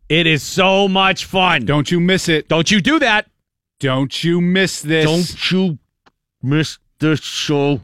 It 0.08 0.28
is 0.28 0.44
so 0.44 0.86
much 0.86 1.24
fun. 1.24 1.64
Don't 1.64 1.90
you 1.90 1.98
miss 1.98 2.28
it. 2.28 2.46
Don't 2.46 2.70
you 2.70 2.80
do 2.80 3.00
that. 3.00 3.26
Don't 3.80 4.22
you 4.22 4.40
miss 4.40 4.80
this. 4.80 5.06
Don't 5.06 5.50
you 5.50 5.78
miss 6.40 6.78
this 7.00 7.18
show. 7.18 7.80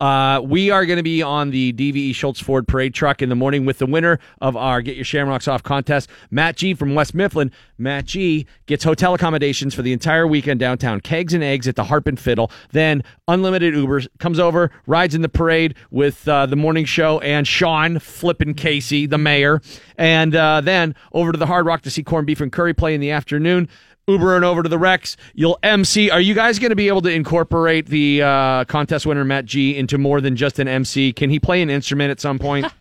Uh, 0.00 0.40
we 0.44 0.70
are 0.70 0.84
going 0.86 0.96
to 0.96 1.02
be 1.02 1.22
on 1.22 1.50
the 1.50 1.72
DVE 1.72 2.14
Schultz 2.14 2.40
Ford 2.40 2.66
parade 2.66 2.94
truck 2.94 3.22
in 3.22 3.28
the 3.28 3.34
morning 3.34 3.64
with 3.64 3.78
the 3.78 3.86
winner 3.86 4.18
of 4.40 4.56
our 4.56 4.82
Get 4.82 4.96
Your 4.96 5.04
Shamrocks 5.04 5.46
Off 5.48 5.62
contest, 5.62 6.08
Matt 6.30 6.56
G 6.56 6.74
from 6.74 6.94
West 6.94 7.14
Mifflin. 7.14 7.50
Matt 7.78 8.04
G 8.06 8.46
gets 8.66 8.84
hotel 8.84 9.14
accommodations 9.14 9.74
for 9.74 9.82
the 9.82 9.92
entire 9.92 10.26
weekend 10.26 10.60
downtown, 10.60 11.00
kegs 11.00 11.34
and 11.34 11.42
eggs 11.42 11.68
at 11.68 11.76
the 11.76 11.84
Harp 11.84 12.06
and 12.06 12.18
Fiddle, 12.18 12.50
then 12.72 13.02
unlimited 13.28 13.74
Ubers, 13.74 14.08
comes 14.18 14.38
over, 14.38 14.70
rides 14.86 15.14
in 15.14 15.22
the 15.22 15.28
parade 15.28 15.74
with 15.90 16.26
uh, 16.28 16.46
the 16.46 16.56
morning 16.56 16.84
show 16.84 17.20
and 17.20 17.46
Sean 17.46 17.98
flipping 17.98 18.54
Casey, 18.54 19.06
the 19.06 19.18
mayor, 19.18 19.60
and 19.96 20.34
uh, 20.34 20.60
then 20.60 20.94
over 21.12 21.32
to 21.32 21.38
the 21.38 21.46
Hard 21.46 21.66
Rock 21.66 21.82
to 21.82 21.90
see 21.90 22.02
corned 22.02 22.26
beef 22.26 22.40
and 22.40 22.52
curry 22.52 22.74
play 22.74 22.94
in 22.94 23.00
the 23.00 23.10
afternoon. 23.10 23.68
Uber 24.06 24.36
and 24.36 24.44
over 24.44 24.62
to 24.62 24.68
the 24.68 24.78
Rex. 24.78 25.16
You'll 25.34 25.58
MC. 25.62 26.10
Are 26.10 26.20
you 26.20 26.34
guys 26.34 26.58
going 26.58 26.70
to 26.70 26.76
be 26.76 26.88
able 26.88 27.02
to 27.02 27.10
incorporate 27.10 27.86
the 27.86 28.22
uh, 28.22 28.64
contest 28.64 29.06
winner 29.06 29.24
Matt 29.24 29.44
G 29.46 29.76
into 29.76 29.96
more 29.98 30.20
than 30.20 30.36
just 30.36 30.58
an 30.58 30.68
MC? 30.68 31.12
Can 31.12 31.30
he 31.30 31.40
play 31.40 31.62
an 31.62 31.70
instrument 31.70 32.10
at 32.10 32.20
some 32.20 32.38
point? 32.38 32.66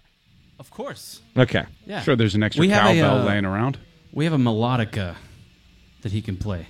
Of 0.59 0.69
course. 0.71 1.19
Okay. 1.35 1.65
Yeah. 1.85 2.01
Sure, 2.03 2.15
there's 2.15 2.35
an 2.35 2.43
extra 2.43 2.61
We 2.61 2.69
have 2.69 2.85
a, 2.95 2.97
cowbell 2.97 3.21
uh, 3.21 3.25
laying 3.25 3.43
around. 3.43 3.77
We 4.13 4.23
have 4.23 4.33
a 4.33 4.37
melodica 4.37 5.15
that 6.03 6.11
he 6.13 6.21
can 6.21 6.37
play. 6.37 6.67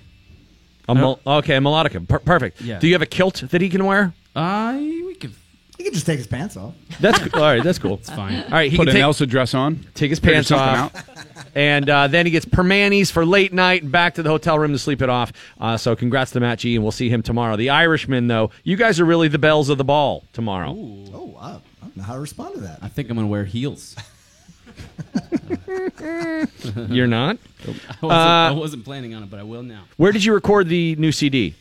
A 0.89 0.95
mel- 0.95 1.19
okay, 1.27 1.57
a 1.57 1.59
melodica. 1.59 2.07
Per- 2.07 2.19
perfect. 2.19 2.59
Yeah. 2.61 2.79
Do 2.79 2.87
you 2.87 2.93
have 2.93 3.03
a 3.03 3.05
kilt 3.05 3.43
that 3.51 3.61
he 3.61 3.69
can 3.69 3.85
wear? 3.85 4.11
Uh, 4.35 4.73
we 4.79 5.13
could. 5.13 5.33
He 5.77 5.83
can 5.83 5.93
just 5.93 6.05
take 6.05 6.17
his 6.17 6.27
pants 6.27 6.55
off. 6.55 6.73
That's 6.99 7.19
all 7.33 7.41
right. 7.41 7.63
That's 7.63 7.79
cool. 7.79 7.95
It's 7.95 8.09
fine. 8.09 8.43
All 8.43 8.49
right. 8.51 8.69
He 8.71 8.77
Put 8.77 8.83
can 8.83 8.89
an 8.89 8.95
take, 8.95 9.03
Elsa 9.03 9.25
dress 9.25 9.53
on. 9.53 9.85
take 9.95 10.09
his 10.11 10.19
pants 10.19 10.51
off, 10.51 10.95
out. 10.95 11.03
and 11.55 11.89
uh, 11.89 12.07
then 12.07 12.25
he 12.27 12.31
gets 12.31 12.45
Primanti's 12.45 13.09
for 13.09 13.25
late 13.25 13.51
night 13.53 13.81
and 13.83 13.91
back 13.91 14.13
to 14.15 14.23
the 14.23 14.29
hotel 14.29 14.59
room 14.59 14.71
to 14.71 14.79
sleep 14.79 15.01
it 15.01 15.09
off. 15.09 15.33
Uh, 15.59 15.75
so 15.75 15.95
congrats 15.95 16.31
to 16.31 16.39
Matt 16.39 16.59
G, 16.59 16.75
and 16.75 16.83
we'll 16.83 16.91
see 16.91 17.09
him 17.09 17.23
tomorrow. 17.23 17.55
The 17.55 17.71
Irishman, 17.71 18.27
though, 18.27 18.51
you 18.63 18.75
guys 18.77 18.99
are 18.99 19.05
really 19.05 19.27
the 19.29 19.39
bells 19.39 19.69
of 19.69 19.77
the 19.79 19.83
ball 19.83 20.23
tomorrow. 20.31 20.69
Oh, 20.69 21.33
wow. 21.35 21.61
I 21.81 21.85
don't 21.85 21.97
know 21.97 22.03
how 22.03 22.13
to 22.13 22.19
respond 22.21 22.55
to 22.55 22.61
that. 22.61 22.79
I 22.81 22.87
think 22.87 23.09
I'm 23.09 23.15
gonna 23.15 23.27
wear 23.27 23.43
heels. 23.45 23.95
You're 26.89 27.07
not. 27.07 27.37
I 27.63 27.67
wasn't, 27.67 28.11
I 28.11 28.47
Uh, 28.49 28.53
wasn't 28.55 28.85
planning 28.85 29.13
on 29.15 29.23
it, 29.23 29.29
but 29.29 29.39
I 29.39 29.43
will 29.43 29.63
now. 29.63 29.83
Where 29.97 30.11
did 30.11 30.23
you 30.23 30.33
record 30.33 30.69
the 30.69 30.95
new 30.97 31.11
CD? 31.11 31.55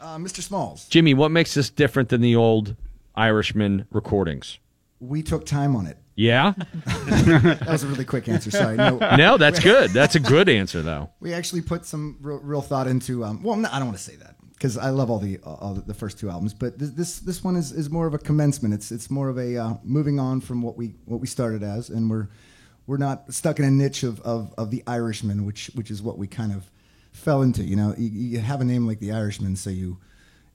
Uh, 0.00 0.16
Mr. 0.16 0.40
Smalls, 0.40 0.86
Jimmy, 0.88 1.12
what 1.14 1.30
makes 1.30 1.52
this 1.54 1.68
different 1.68 2.08
than 2.08 2.20
the 2.22 2.34
old 2.34 2.74
Irishman 3.14 3.86
recordings? 3.90 4.58
we 5.00 5.22
took 5.22 5.46
time 5.46 5.74
on 5.74 5.86
it. 5.86 5.96
Yeah? 6.14 6.52
That 6.84 7.66
was 7.68 7.82
a 7.82 7.86
really 7.86 8.04
quick 8.04 8.28
answer. 8.28 8.50
Sorry. 8.50 8.76
No, 8.76 8.98
no, 9.16 9.38
that's 9.38 9.58
good. 9.58 9.90
That's 9.90 10.14
a 10.14 10.20
good 10.20 10.48
answer, 10.48 10.82
though. 10.82 11.10
We 11.20 11.32
actually 11.32 11.62
put 11.62 11.86
some 11.86 12.18
real, 12.20 12.38
real 12.40 12.62
thought 12.62 12.86
into. 12.86 13.24
Um, 13.24 13.42
well, 13.42 13.54
I 13.54 13.78
don't 13.78 13.86
want 13.86 13.96
to 13.96 14.02
say 14.02 14.16
that 14.16 14.36
because 14.52 14.76
I 14.76 14.90
love 14.90 15.10
all 15.10 15.18
the 15.18 15.38
all 15.38 15.74
the 15.74 15.94
first 15.94 16.18
two 16.18 16.28
albums, 16.28 16.52
but 16.54 16.78
this 16.78 16.90
this, 16.90 17.18
this 17.20 17.44
one 17.44 17.56
is, 17.56 17.72
is 17.72 17.90
more 17.90 18.06
of 18.06 18.14
a 18.14 18.18
commencement. 18.18 18.74
It's 18.74 18.90
it's 18.92 19.10
more 19.10 19.28
of 19.28 19.38
a 19.38 19.56
uh, 19.56 19.74
moving 19.82 20.20
on 20.20 20.40
from 20.40 20.62
what 20.62 20.76
we 20.76 20.94
what 21.06 21.20
we 21.20 21.26
started 21.26 21.62
as, 21.62 21.88
and 21.88 22.10
we're 22.10 22.28
we're 22.86 22.98
not 22.98 23.32
stuck 23.32 23.58
in 23.58 23.64
a 23.64 23.70
niche 23.70 24.02
of, 24.02 24.20
of, 24.22 24.52
of 24.58 24.70
the 24.70 24.82
Irishman, 24.86 25.46
which 25.46 25.70
which 25.74 25.90
is 25.90 26.02
what 26.02 26.18
we 26.18 26.26
kind 26.26 26.52
of 26.52 26.70
fell 27.12 27.42
into. 27.42 27.62
You 27.62 27.76
know, 27.76 27.94
you, 27.96 28.08
you 28.08 28.38
have 28.40 28.60
a 28.60 28.64
name 28.64 28.86
like 28.86 29.00
the 29.00 29.12
Irishman, 29.12 29.56
so 29.56 29.70
you 29.70 29.98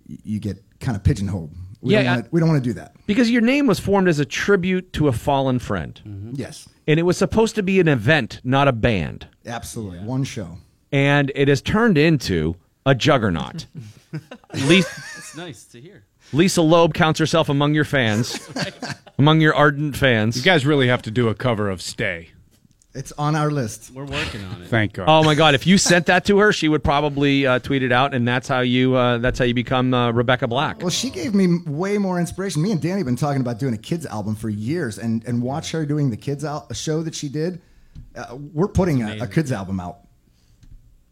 you 0.07 0.40
get 0.40 0.64
kind 0.80 0.95
of 0.95 1.03
pigeonholed. 1.03 1.52
We 1.86 1.94
Yeah, 1.94 2.03
don't 2.03 2.12
wanna, 2.12 2.22
I- 2.24 2.28
we 2.32 2.40
don't 2.40 2.49
want 2.49 2.64
to 2.64 2.70
do 2.70 2.74
that. 2.74 2.95
Because 3.06 3.30
your 3.32 3.41
name 3.41 3.68
was 3.68 3.80
formed 3.80 4.07
as 4.07 4.20
a 4.20 4.26
tribute 4.26 4.91
to 4.94 5.07
a 5.07 5.12
fallen 5.14 5.60
friend. 5.60 6.02
Mm-hmm. 6.06 6.32
Yes, 6.36 6.68
And 6.88 6.99
it 6.99 7.03
was 7.03 7.18
supposed 7.18 7.56
to 7.56 7.64
be 7.64 7.80
an 7.80 7.88
event, 7.88 8.41
not 8.44 8.68
a 8.68 8.74
band. 8.74 9.28
absolutely. 9.45 9.99
One 9.99 10.24
show. 10.24 10.57
And 10.91 11.32
it 11.36 11.48
has 11.48 11.62
turned 11.62 11.98
into 11.98 12.56
a 12.86 12.95
juggernaut. 12.95 13.66
Lisa, 14.53 14.90
It's 15.18 15.36
nice 15.38 15.66
to 15.66 15.82
hear. 15.82 16.06
Lisa 16.34 16.62
Loeb 16.62 16.94
counts 16.94 17.20
herself 17.20 17.49
among 17.49 17.74
your 17.76 17.84
fans, 17.86 18.40
among 19.20 19.41
your 19.41 19.53
ardent 19.53 19.95
fans. 19.95 20.36
You 20.38 20.44
guys 20.44 20.66
really 20.66 20.88
have 20.88 21.02
to 21.03 21.12
do 21.12 21.28
a 21.28 21.36
cover 21.36 21.70
of 21.70 21.82
Stay. 21.82 22.30
It's 22.96 23.12
on 23.18 23.36
our 23.36 23.52
list. 23.52 23.92
We're 23.94 24.06
working 24.06 24.44
on 24.46 24.62
it. 24.62 24.70
Thank 24.70 24.94
God. 24.94 25.06
Oh 25.10 25.22
my 25.22 25.36
God! 25.36 25.54
If 25.54 25.68
you 25.68 25.78
sent 25.78 26.06
that 26.06 26.24
to 26.26 26.38
her, 26.40 26.54
she 26.54 26.70
would 26.70 26.82
probably 26.84 27.46
uh, 27.46 27.60
tweet 27.60 27.84
it 27.84 27.92
out, 27.92 28.14
and 28.14 28.26
that's 28.26 28.48
how 28.48 28.62
you 28.62 28.96
uh, 28.96 29.18
that's 29.18 29.38
how 29.38 29.44
you 29.44 29.54
become 29.54 29.94
uh, 29.94 30.12
Rebecca 30.12 30.48
Black. 30.48 30.80
Well, 30.80 30.90
she 30.90 31.10
gave 31.10 31.36
me 31.36 31.60
way 31.68 31.98
more 31.98 32.20
inspiration. 32.20 32.62
Me 32.62 32.72
and 32.72 32.82
Danny 32.82 33.00
have 33.00 33.06
been 33.06 33.18
talking 33.18 33.42
about 33.42 33.60
doing 33.60 33.74
a 33.74 33.78
kids 33.78 34.06
album 34.06 34.34
for 34.36 34.48
years, 34.50 34.98
and 34.98 35.24
and 35.26 35.42
watch 35.42 35.72
her 35.72 35.86
doing 35.86 36.10
the 36.10 36.18
kids 36.18 36.46
al- 36.46 36.72
show 36.74 37.04
that 37.04 37.14
she 37.14 37.28
did. 37.28 37.62
Uh, 38.16 38.38
we're 38.54 38.70
putting 38.70 39.04
a, 39.04 39.24
a 39.24 39.28
kids 39.28 39.52
album 39.52 39.80
out. 39.82 40.00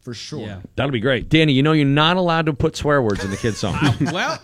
for 0.01 0.13
sure. 0.13 0.39
Yeah. 0.39 0.61
That'll 0.75 0.91
be 0.91 0.99
great. 1.01 1.27
Danny, 1.29 1.53
you 1.53 1.63
know 1.63 1.73
you're 1.73 1.85
not 1.85 2.15
allowed 2.17 2.45
to 2.45 2.53
put 2.53 2.75
swear 2.77 3.01
words 3.01 3.23
in 3.23 3.29
the 3.29 3.37
kids' 3.37 3.57
song. 3.57 3.77
well, 4.01 4.39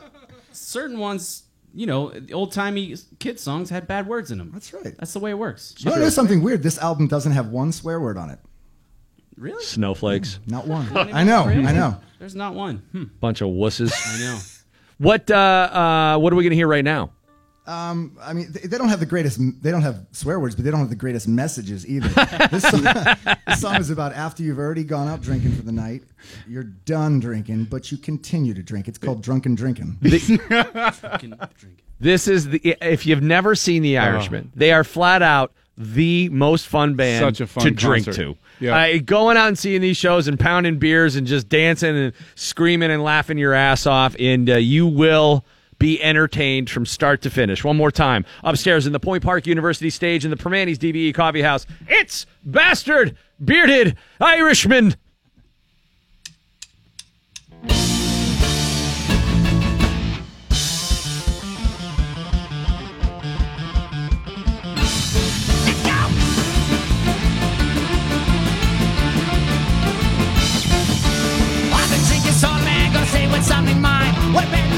certain 0.52 1.00
ones, 1.00 1.44
you 1.74 1.86
know, 1.86 2.14
old 2.34 2.52
timey 2.52 2.96
kid 3.20 3.40
songs 3.40 3.70
had 3.70 3.88
bad 3.88 4.08
words 4.08 4.32
in 4.32 4.38
them. 4.38 4.52
That's 4.54 4.74
right. 4.74 4.96
That's 4.98 5.14
the 5.14 5.20
way 5.20 5.32
it 5.32 5.38
works. 5.38 5.76
You 5.80 5.90
want 5.92 6.00
to 6.00 6.04
know 6.06 6.10
something 6.10 6.42
weird? 6.42 6.64
This 6.64 6.78
album 6.78 7.08
doesn't 7.08 7.32
have 7.34 7.48
one 7.48 7.72
swear 7.72 8.00
word 8.00 8.18
on 8.18 8.30
it. 8.30 8.40
Really? 9.38 9.64
Snowflakes. 9.64 10.40
Not 10.48 10.68
one. 10.68 10.96
I 11.14 11.24
know. 11.24 11.50
even- 11.50 11.66
I 11.68 11.72
know. 11.72 11.98
There's 12.20 12.36
not 12.36 12.54
one. 12.54 12.80
Hmm. 12.92 13.04
Bunch 13.22 13.40
of 13.42 13.48
wusses. 13.50 13.94
I 14.06 14.20
know. 14.20 14.40
What 14.98 15.32
uh, 15.32 15.36
uh, 15.36 16.18
what 16.20 16.34
are 16.34 16.36
we 16.36 16.44
going 16.44 16.50
to 16.52 16.58
hear 16.58 16.68
right 16.68 16.84
now? 16.84 17.12
Um, 17.70 18.18
I 18.20 18.34
mean, 18.34 18.52
they, 18.52 18.62
they 18.62 18.78
don't 18.80 18.90
have 18.90 19.00
the 19.00 19.06
greatest. 19.06 19.40
They 19.62 19.70
don't 19.70 19.84
have 19.84 20.08
swear 20.12 20.40
words, 20.40 20.56
but 20.56 20.66
they 20.66 20.72
don't 20.72 20.80
have 20.80 20.90
the 20.90 20.96
greatest 20.96 21.28
messages 21.28 21.88
either. 21.88 22.08
this, 22.52 22.64
song, 22.64 22.82
this 23.46 23.62
song 23.62 23.76
is 23.76 23.92
about 23.92 24.12
after 24.14 24.42
you've 24.42 24.58
already 24.58 24.84
gone 24.84 25.08
out 25.08 25.22
drinking 25.22 25.52
for 25.52 25.62
the 25.62 25.72
night, 25.72 26.02
you're 26.48 26.64
done 26.64 27.20
drinking, 27.20 27.66
but 27.66 27.92
you 27.92 28.00
continue 28.00 28.56
to 28.56 28.64
drink. 28.64 28.88
It's 28.88 28.98
called 28.98 29.22
drunken 29.22 29.54
drinking. 29.54 29.98
This 32.02 32.30
is 32.30 32.48
the 32.48 32.78
if 32.82 33.06
you've 33.06 33.22
never 33.22 33.56
seen 33.56 33.82
The 33.84 33.98
Irishman, 33.98 34.54
they 34.56 34.72
are 34.72 34.86
flat 34.86 35.22
out 35.22 35.52
the 35.78 36.30
most 36.30 36.66
fun 36.68 36.96
band 36.96 37.26
Such 37.26 37.42
a 37.42 37.48
fun 37.48 37.66
to 37.66 37.72
drink 37.72 38.06
concert. 38.06 38.22
to. 38.24 38.38
Yeah. 38.66 38.78
Uh, 38.78 39.00
going 39.04 39.36
out 39.36 39.50
and 39.50 39.60
seeing 39.60 39.82
these 39.82 39.98
shows 39.98 40.30
and 40.30 40.40
pounding 40.40 40.80
beers 40.80 41.18
and 41.18 41.28
just 41.28 41.50
dancing 41.50 41.98
and 41.98 42.14
screaming 42.36 42.90
and 42.90 43.04
laughing 43.04 43.38
your 43.38 43.54
ass 43.54 43.86
off, 43.86 44.16
and 44.18 44.50
uh, 44.50 44.56
you 44.56 44.88
will 44.88 45.44
be 45.80 46.02
entertained 46.04 46.70
from 46.70 46.86
start 46.86 47.22
to 47.24 47.30
finish. 47.30 47.64
One 47.64 47.78
more 47.78 47.92
time, 47.92 48.26
upstairs 48.44 48.86
in 48.86 48.94
the 48.94 49.00
Point 49.00 49.24
Park 49.24 49.48
University 49.48 49.90
stage 49.90 50.26
in 50.26 50.32
the 50.32 50.38
Primanti's 50.38 50.78
DVE 50.78 51.14
Coffee 51.14 51.42
House, 51.42 51.66
it's 51.88 52.26
Bastard 52.46 53.18
Bearded 53.44 53.98
Irishman. 54.20 54.96
What 74.32 74.46
a 74.46 74.69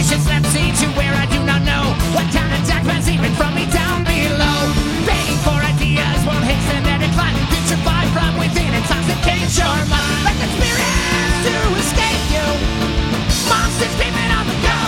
Inhibitions 0.00 0.28
left 0.28 0.54
me 0.54 0.72
to 0.80 0.86
where 0.96 1.12
I 1.12 1.26
do 1.26 1.44
not 1.44 1.60
know 1.60 1.84
what 2.16 2.24
kind 2.32 2.48
of 2.56 2.66
jackman's 2.66 3.06
even 3.10 3.34
from 3.36 3.54
me 3.54 3.68
down 3.68 4.00
below. 4.00 4.72
Begging 5.04 5.36
for 5.44 5.52
ideas 5.60 6.24
won't 6.24 6.40
hasten 6.40 6.80
their 6.88 6.96
decline. 6.96 7.36
Putrefy 7.52 8.08
from 8.16 8.32
within, 8.40 8.72
intoxicate 8.72 9.52
your 9.60 9.76
mind. 9.92 10.24
Like 10.24 10.40
the 10.40 10.48
spirits 10.56 11.36
to 11.44 11.52
escape 11.84 12.24
you. 12.32 12.48
Monsters 13.52 13.92
screaming 13.92 14.32
on 14.32 14.48
the 14.48 14.56
go. 14.64 14.80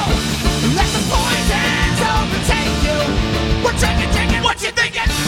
Let 0.80 0.89
the 0.97 1.05
poisons 1.12 2.01
overtake 2.09 2.76
you. 2.80 2.98
We're 3.60 3.76
drinking, 3.76 4.16
drinking, 4.16 4.43
what 4.43 4.64
you 4.64 4.72
thinking? 4.72 5.22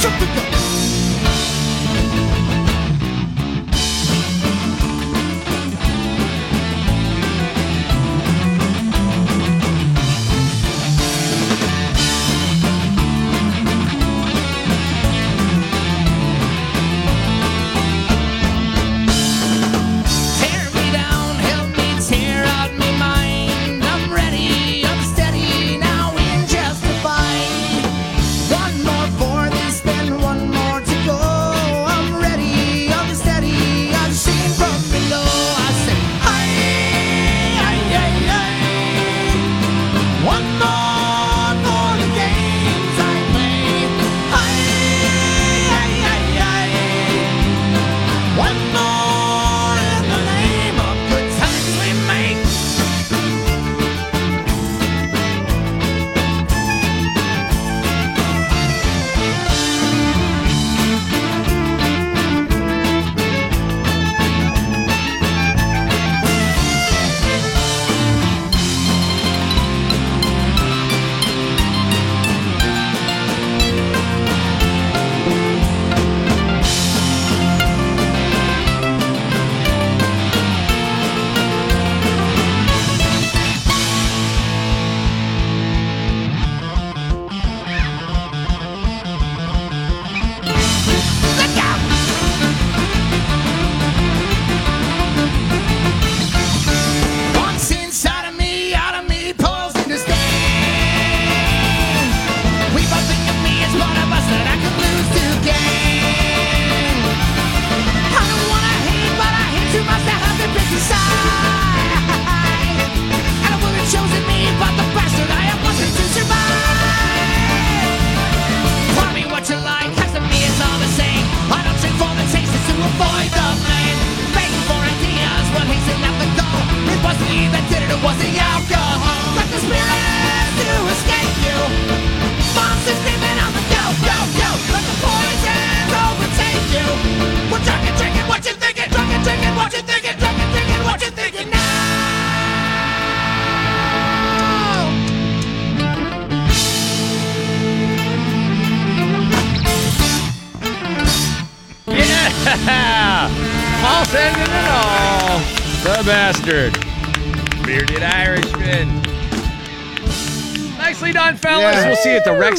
Shoot 0.00 0.49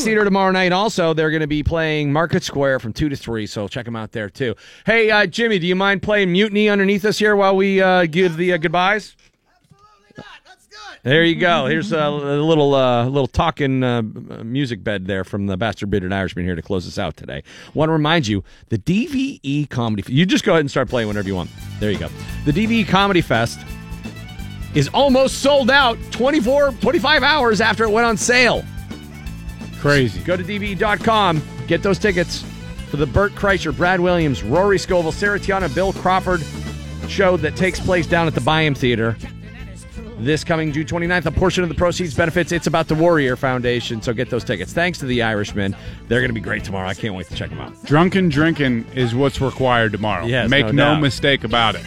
see 0.04 0.12
you 0.12 0.20
at 0.20 0.20
the 0.20 0.22
Rex 0.22 0.22
Theater 0.22 0.26
tomorrow 0.26 0.52
night. 0.52 0.72
Also, 0.72 1.14
they're 1.14 1.30
going 1.30 1.42
to 1.42 1.48
be 1.48 1.64
playing 1.64 2.12
Market 2.12 2.44
Square 2.44 2.80
from 2.80 2.94
2 2.94 3.10
to 3.10 3.16
3, 3.16 3.46
so 3.48 3.68
check 3.68 3.86
them 3.86 3.96
out 3.96 4.12
there, 4.12 4.30
too. 4.30 4.56
Hey, 4.86 5.12
uh, 5.12 5.26
Jimmy, 5.26 5.60
do 5.60 5.68
you 5.68 5.76
mind 5.76 6.02
playing 6.02 6.32
Mutiny 6.32 6.70
underneath 6.70 7.06
us 7.06 7.18
here 7.20 7.36
while 7.36 7.56
we 7.56 7.82
uh, 7.82 8.06
give 8.06 8.38
the 8.38 8.54
uh, 8.54 8.58
goodbyes? 8.58 9.16
Absolutely 9.48 10.14
not. 10.18 10.26
That's 10.46 10.68
good. 10.68 11.00
There 11.04 11.24
you 11.24 11.36
go. 11.36 11.66
Here's 11.68 11.92
a, 11.92 12.00
a 12.00 12.42
little 12.42 12.74
uh, 12.76 13.06
little 13.06 13.28
talking 13.28 13.84
uh, 13.84 14.02
music 14.02 14.84
bed 14.84 15.08
there 15.08 15.24
from 15.24 15.48
the 15.48 15.58
Bastard 15.58 15.90
Bearded 15.90 16.14
Irishman 16.14 16.46
here 16.46 16.56
to 16.56 16.62
close 16.62 16.88
us 16.88 16.98
out 16.98 17.18
today. 17.18 17.44
Want 17.74 17.90
to 17.90 17.94
remind 17.94 18.28
you, 18.28 18.44
the 18.70 18.78
DVE 18.78 19.70
Comedy. 19.70 20.04
You 20.12 20.26
just 20.26 20.44
go 20.44 20.54
ahead 20.54 20.62
and 20.62 20.72
start 20.72 20.90
playing 20.90 21.08
whenever 21.08 21.28
you 21.28 21.36
want. 21.36 21.50
There 21.80 21.92
you 21.92 22.00
go. 22.00 22.10
The 22.46 22.52
DVE 22.52 22.88
Comedy 22.88 23.22
Fest 23.22 23.60
is 24.74 24.88
almost 24.94 25.42
sold 25.42 25.70
out 25.70 25.98
24, 26.12 26.72
25 26.74 27.24
hours 27.24 27.62
after 27.62 27.84
it 27.84 27.90
went 27.90 28.08
on 28.08 28.16
sale. 28.18 28.64
Crazy. 29.82 30.22
Go 30.22 30.38
to 30.38 30.44
DVE.com. 30.44 31.42
Get 31.68 31.84
those 31.84 32.00
tickets 32.00 32.46
for 32.90 32.98
the 32.98 33.06
Bert 33.06 33.34
Kreischer, 33.34 33.76
Brad 33.76 34.00
Williams, 34.00 34.44
Rory 34.44 34.80
Scovel, 34.80 35.12
Sarah 35.12 35.40
Tiana, 35.40 35.74
Bill 35.74 35.92
Crawford 35.94 36.42
show 37.08 37.36
that 37.38 37.58
takes 37.58 37.80
place 37.80 38.08
down 38.08 38.28
at 38.28 38.36
the 38.36 38.42
Byham 38.42 38.78
Theater 38.78 39.18
this 40.26 40.44
coming 40.44 40.72
June 40.72 40.86
29th. 40.86 41.26
A 41.26 41.32
portion 41.32 41.64
of 41.64 41.70
the 41.70 41.76
proceeds 41.76 42.16
benefits 42.16 42.52
It's 42.52 42.68
About 42.68 42.88
the 42.88 42.96
Warrior 42.96 43.36
Foundation, 43.36 44.02
so 44.02 44.14
get 44.14 44.30
those 44.30 44.44
tickets. 44.44 44.74
Thanks 44.74 45.00
to 45.00 45.06
the 45.06 45.22
Irishmen. 45.22 45.76
They're 46.08 46.20
going 46.20 46.30
to 46.30 46.34
be 46.34 46.40
great 46.40 46.64
tomorrow. 46.64 46.88
I 46.88 46.94
can't 46.94 47.16
wait 47.16 47.28
to 47.28 47.36
check 47.36 47.50
them 47.50 47.60
out. 47.60 47.84
Drunken 47.84 48.30
drinking 48.30 48.86
is 48.94 49.16
what's 49.16 49.42
required 49.42 49.92
tomorrow. 49.92 50.26
Yes, 50.26 50.50
Make 50.50 50.68
no 50.68 50.94
no, 50.94 51.00
mistake 51.00 51.44
about 51.44 51.76
it. 51.76 51.84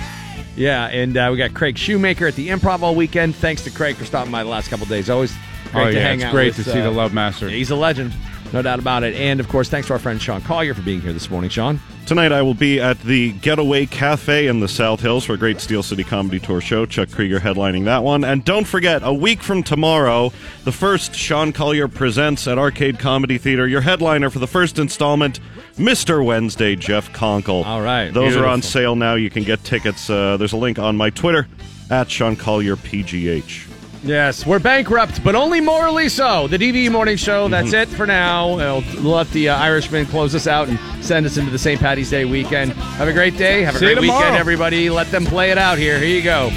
Yeah, 0.56 0.86
and 0.86 1.16
uh, 1.16 1.28
we 1.32 1.38
got 1.38 1.54
Craig 1.54 1.76
Shoemaker 1.76 2.26
at 2.26 2.34
the 2.34 2.48
Improv 2.48 2.82
all 2.82 2.94
weekend. 2.94 3.34
Thanks 3.34 3.62
to 3.64 3.70
Craig 3.70 3.96
for 3.96 4.04
stopping 4.04 4.30
by 4.30 4.44
the 4.44 4.50
last 4.50 4.68
couple 4.68 4.86
days. 4.86 5.10
Always 5.10 5.34
great 5.74 5.86
Oh, 5.88 5.90
to 5.90 5.96
yeah, 5.96 6.02
hang 6.02 6.14
it's 6.20 6.24
out 6.24 6.32
great 6.32 6.56
with, 6.56 6.64
to 6.66 6.72
see 6.72 6.80
uh, 6.80 6.84
the 6.84 6.90
Love 6.90 7.12
Master. 7.12 7.48
He's 7.48 7.70
a 7.70 7.76
legend, 7.76 8.12
no 8.52 8.62
doubt 8.62 8.78
about 8.78 9.02
it. 9.04 9.14
And 9.14 9.40
of 9.40 9.48
course, 9.48 9.68
thanks 9.68 9.88
to 9.88 9.92
our 9.92 9.98
friend 9.98 10.20
Sean 10.20 10.40
Collier 10.42 10.74
for 10.74 10.82
being 10.82 11.00
here 11.00 11.12
this 11.12 11.30
morning. 11.30 11.50
Sean, 11.50 11.80
Tonight 12.06 12.32
I 12.32 12.42
will 12.42 12.52
be 12.52 12.80
at 12.80 13.00
the 13.00 13.32
Getaway 13.32 13.86
Cafe 13.86 14.46
in 14.46 14.60
the 14.60 14.68
South 14.68 15.00
Hills 15.00 15.24
for 15.24 15.32
a 15.32 15.38
great 15.38 15.58
Steel 15.58 15.82
City 15.82 16.04
Comedy 16.04 16.38
Tour 16.38 16.60
show. 16.60 16.84
Chuck 16.84 17.10
Krieger 17.10 17.40
headlining 17.40 17.86
that 17.86 18.02
one. 18.02 18.24
And 18.24 18.44
don't 18.44 18.66
forget, 18.66 19.00
a 19.02 19.12
week 19.14 19.42
from 19.42 19.62
tomorrow, 19.62 20.30
the 20.64 20.72
first 20.72 21.14
Sean 21.14 21.50
Collier 21.50 21.88
presents 21.88 22.46
at 22.46 22.58
Arcade 22.58 22.98
Comedy 22.98 23.38
Theater. 23.38 23.66
Your 23.66 23.80
headliner 23.80 24.28
for 24.28 24.38
the 24.38 24.46
first 24.46 24.78
installment, 24.78 25.40
Mr. 25.76 26.22
Wednesday, 26.22 26.76
Jeff 26.76 27.10
Conkle. 27.14 27.64
All 27.64 27.80
right. 27.80 28.12
Those 28.12 28.36
are 28.36 28.44
on 28.44 28.60
sale 28.60 28.96
now. 28.96 29.14
You 29.14 29.30
can 29.30 29.42
get 29.42 29.64
tickets. 29.64 30.10
Uh, 30.10 30.36
there's 30.36 30.52
a 30.52 30.58
link 30.58 30.78
on 30.78 30.98
my 30.98 31.08
Twitter 31.08 31.48
at 31.90 32.10
Sean 32.10 32.36
Collier 32.36 32.76
PGH. 32.76 33.73
Yes, 34.04 34.44
we're 34.44 34.58
bankrupt, 34.58 35.24
but 35.24 35.34
only 35.34 35.60
morally 35.62 36.10
so. 36.10 36.46
The 36.46 36.58
DVE 36.58 36.90
Morning 36.90 37.16
Show, 37.16 37.48
that's 37.48 37.70
Mhm. 37.70 37.82
it 37.82 37.88
for 37.88 38.06
now. 38.06 38.54
We'll 38.56 38.84
let 39.02 39.30
the 39.30 39.48
uh, 39.48 39.56
Irishman 39.56 40.04
close 40.06 40.34
us 40.34 40.46
out 40.46 40.68
and 40.68 40.78
send 41.00 41.24
us 41.24 41.38
into 41.38 41.50
the 41.50 41.58
St. 41.58 41.80
Patty's 41.80 42.10
Day 42.10 42.26
weekend. 42.26 42.72
Have 42.74 43.08
a 43.08 43.12
great 43.14 43.38
day. 43.38 43.62
Have 43.62 43.76
a 43.76 43.78
See 43.78 43.86
great 43.86 44.00
weekend, 44.00 44.36
everybody. 44.36 44.90
Let 44.90 45.10
them 45.10 45.24
play 45.24 45.50
it 45.50 45.58
out 45.58 45.78
here. 45.78 45.98
Here 45.98 46.08
you 46.08 46.22
go. 46.22 46.50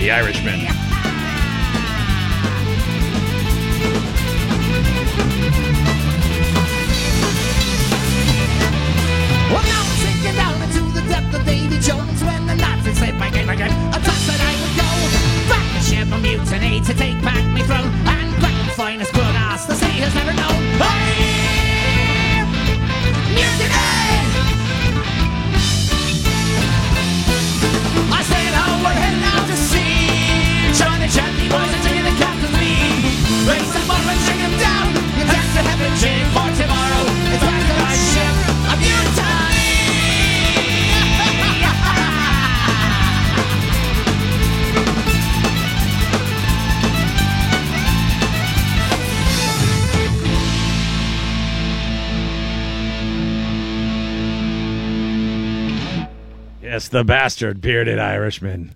The 0.00 0.10
Irishman. 0.10 0.66
The 56.94 57.02
bastard 57.02 57.60
bearded 57.60 57.98
Irishman. 57.98 58.72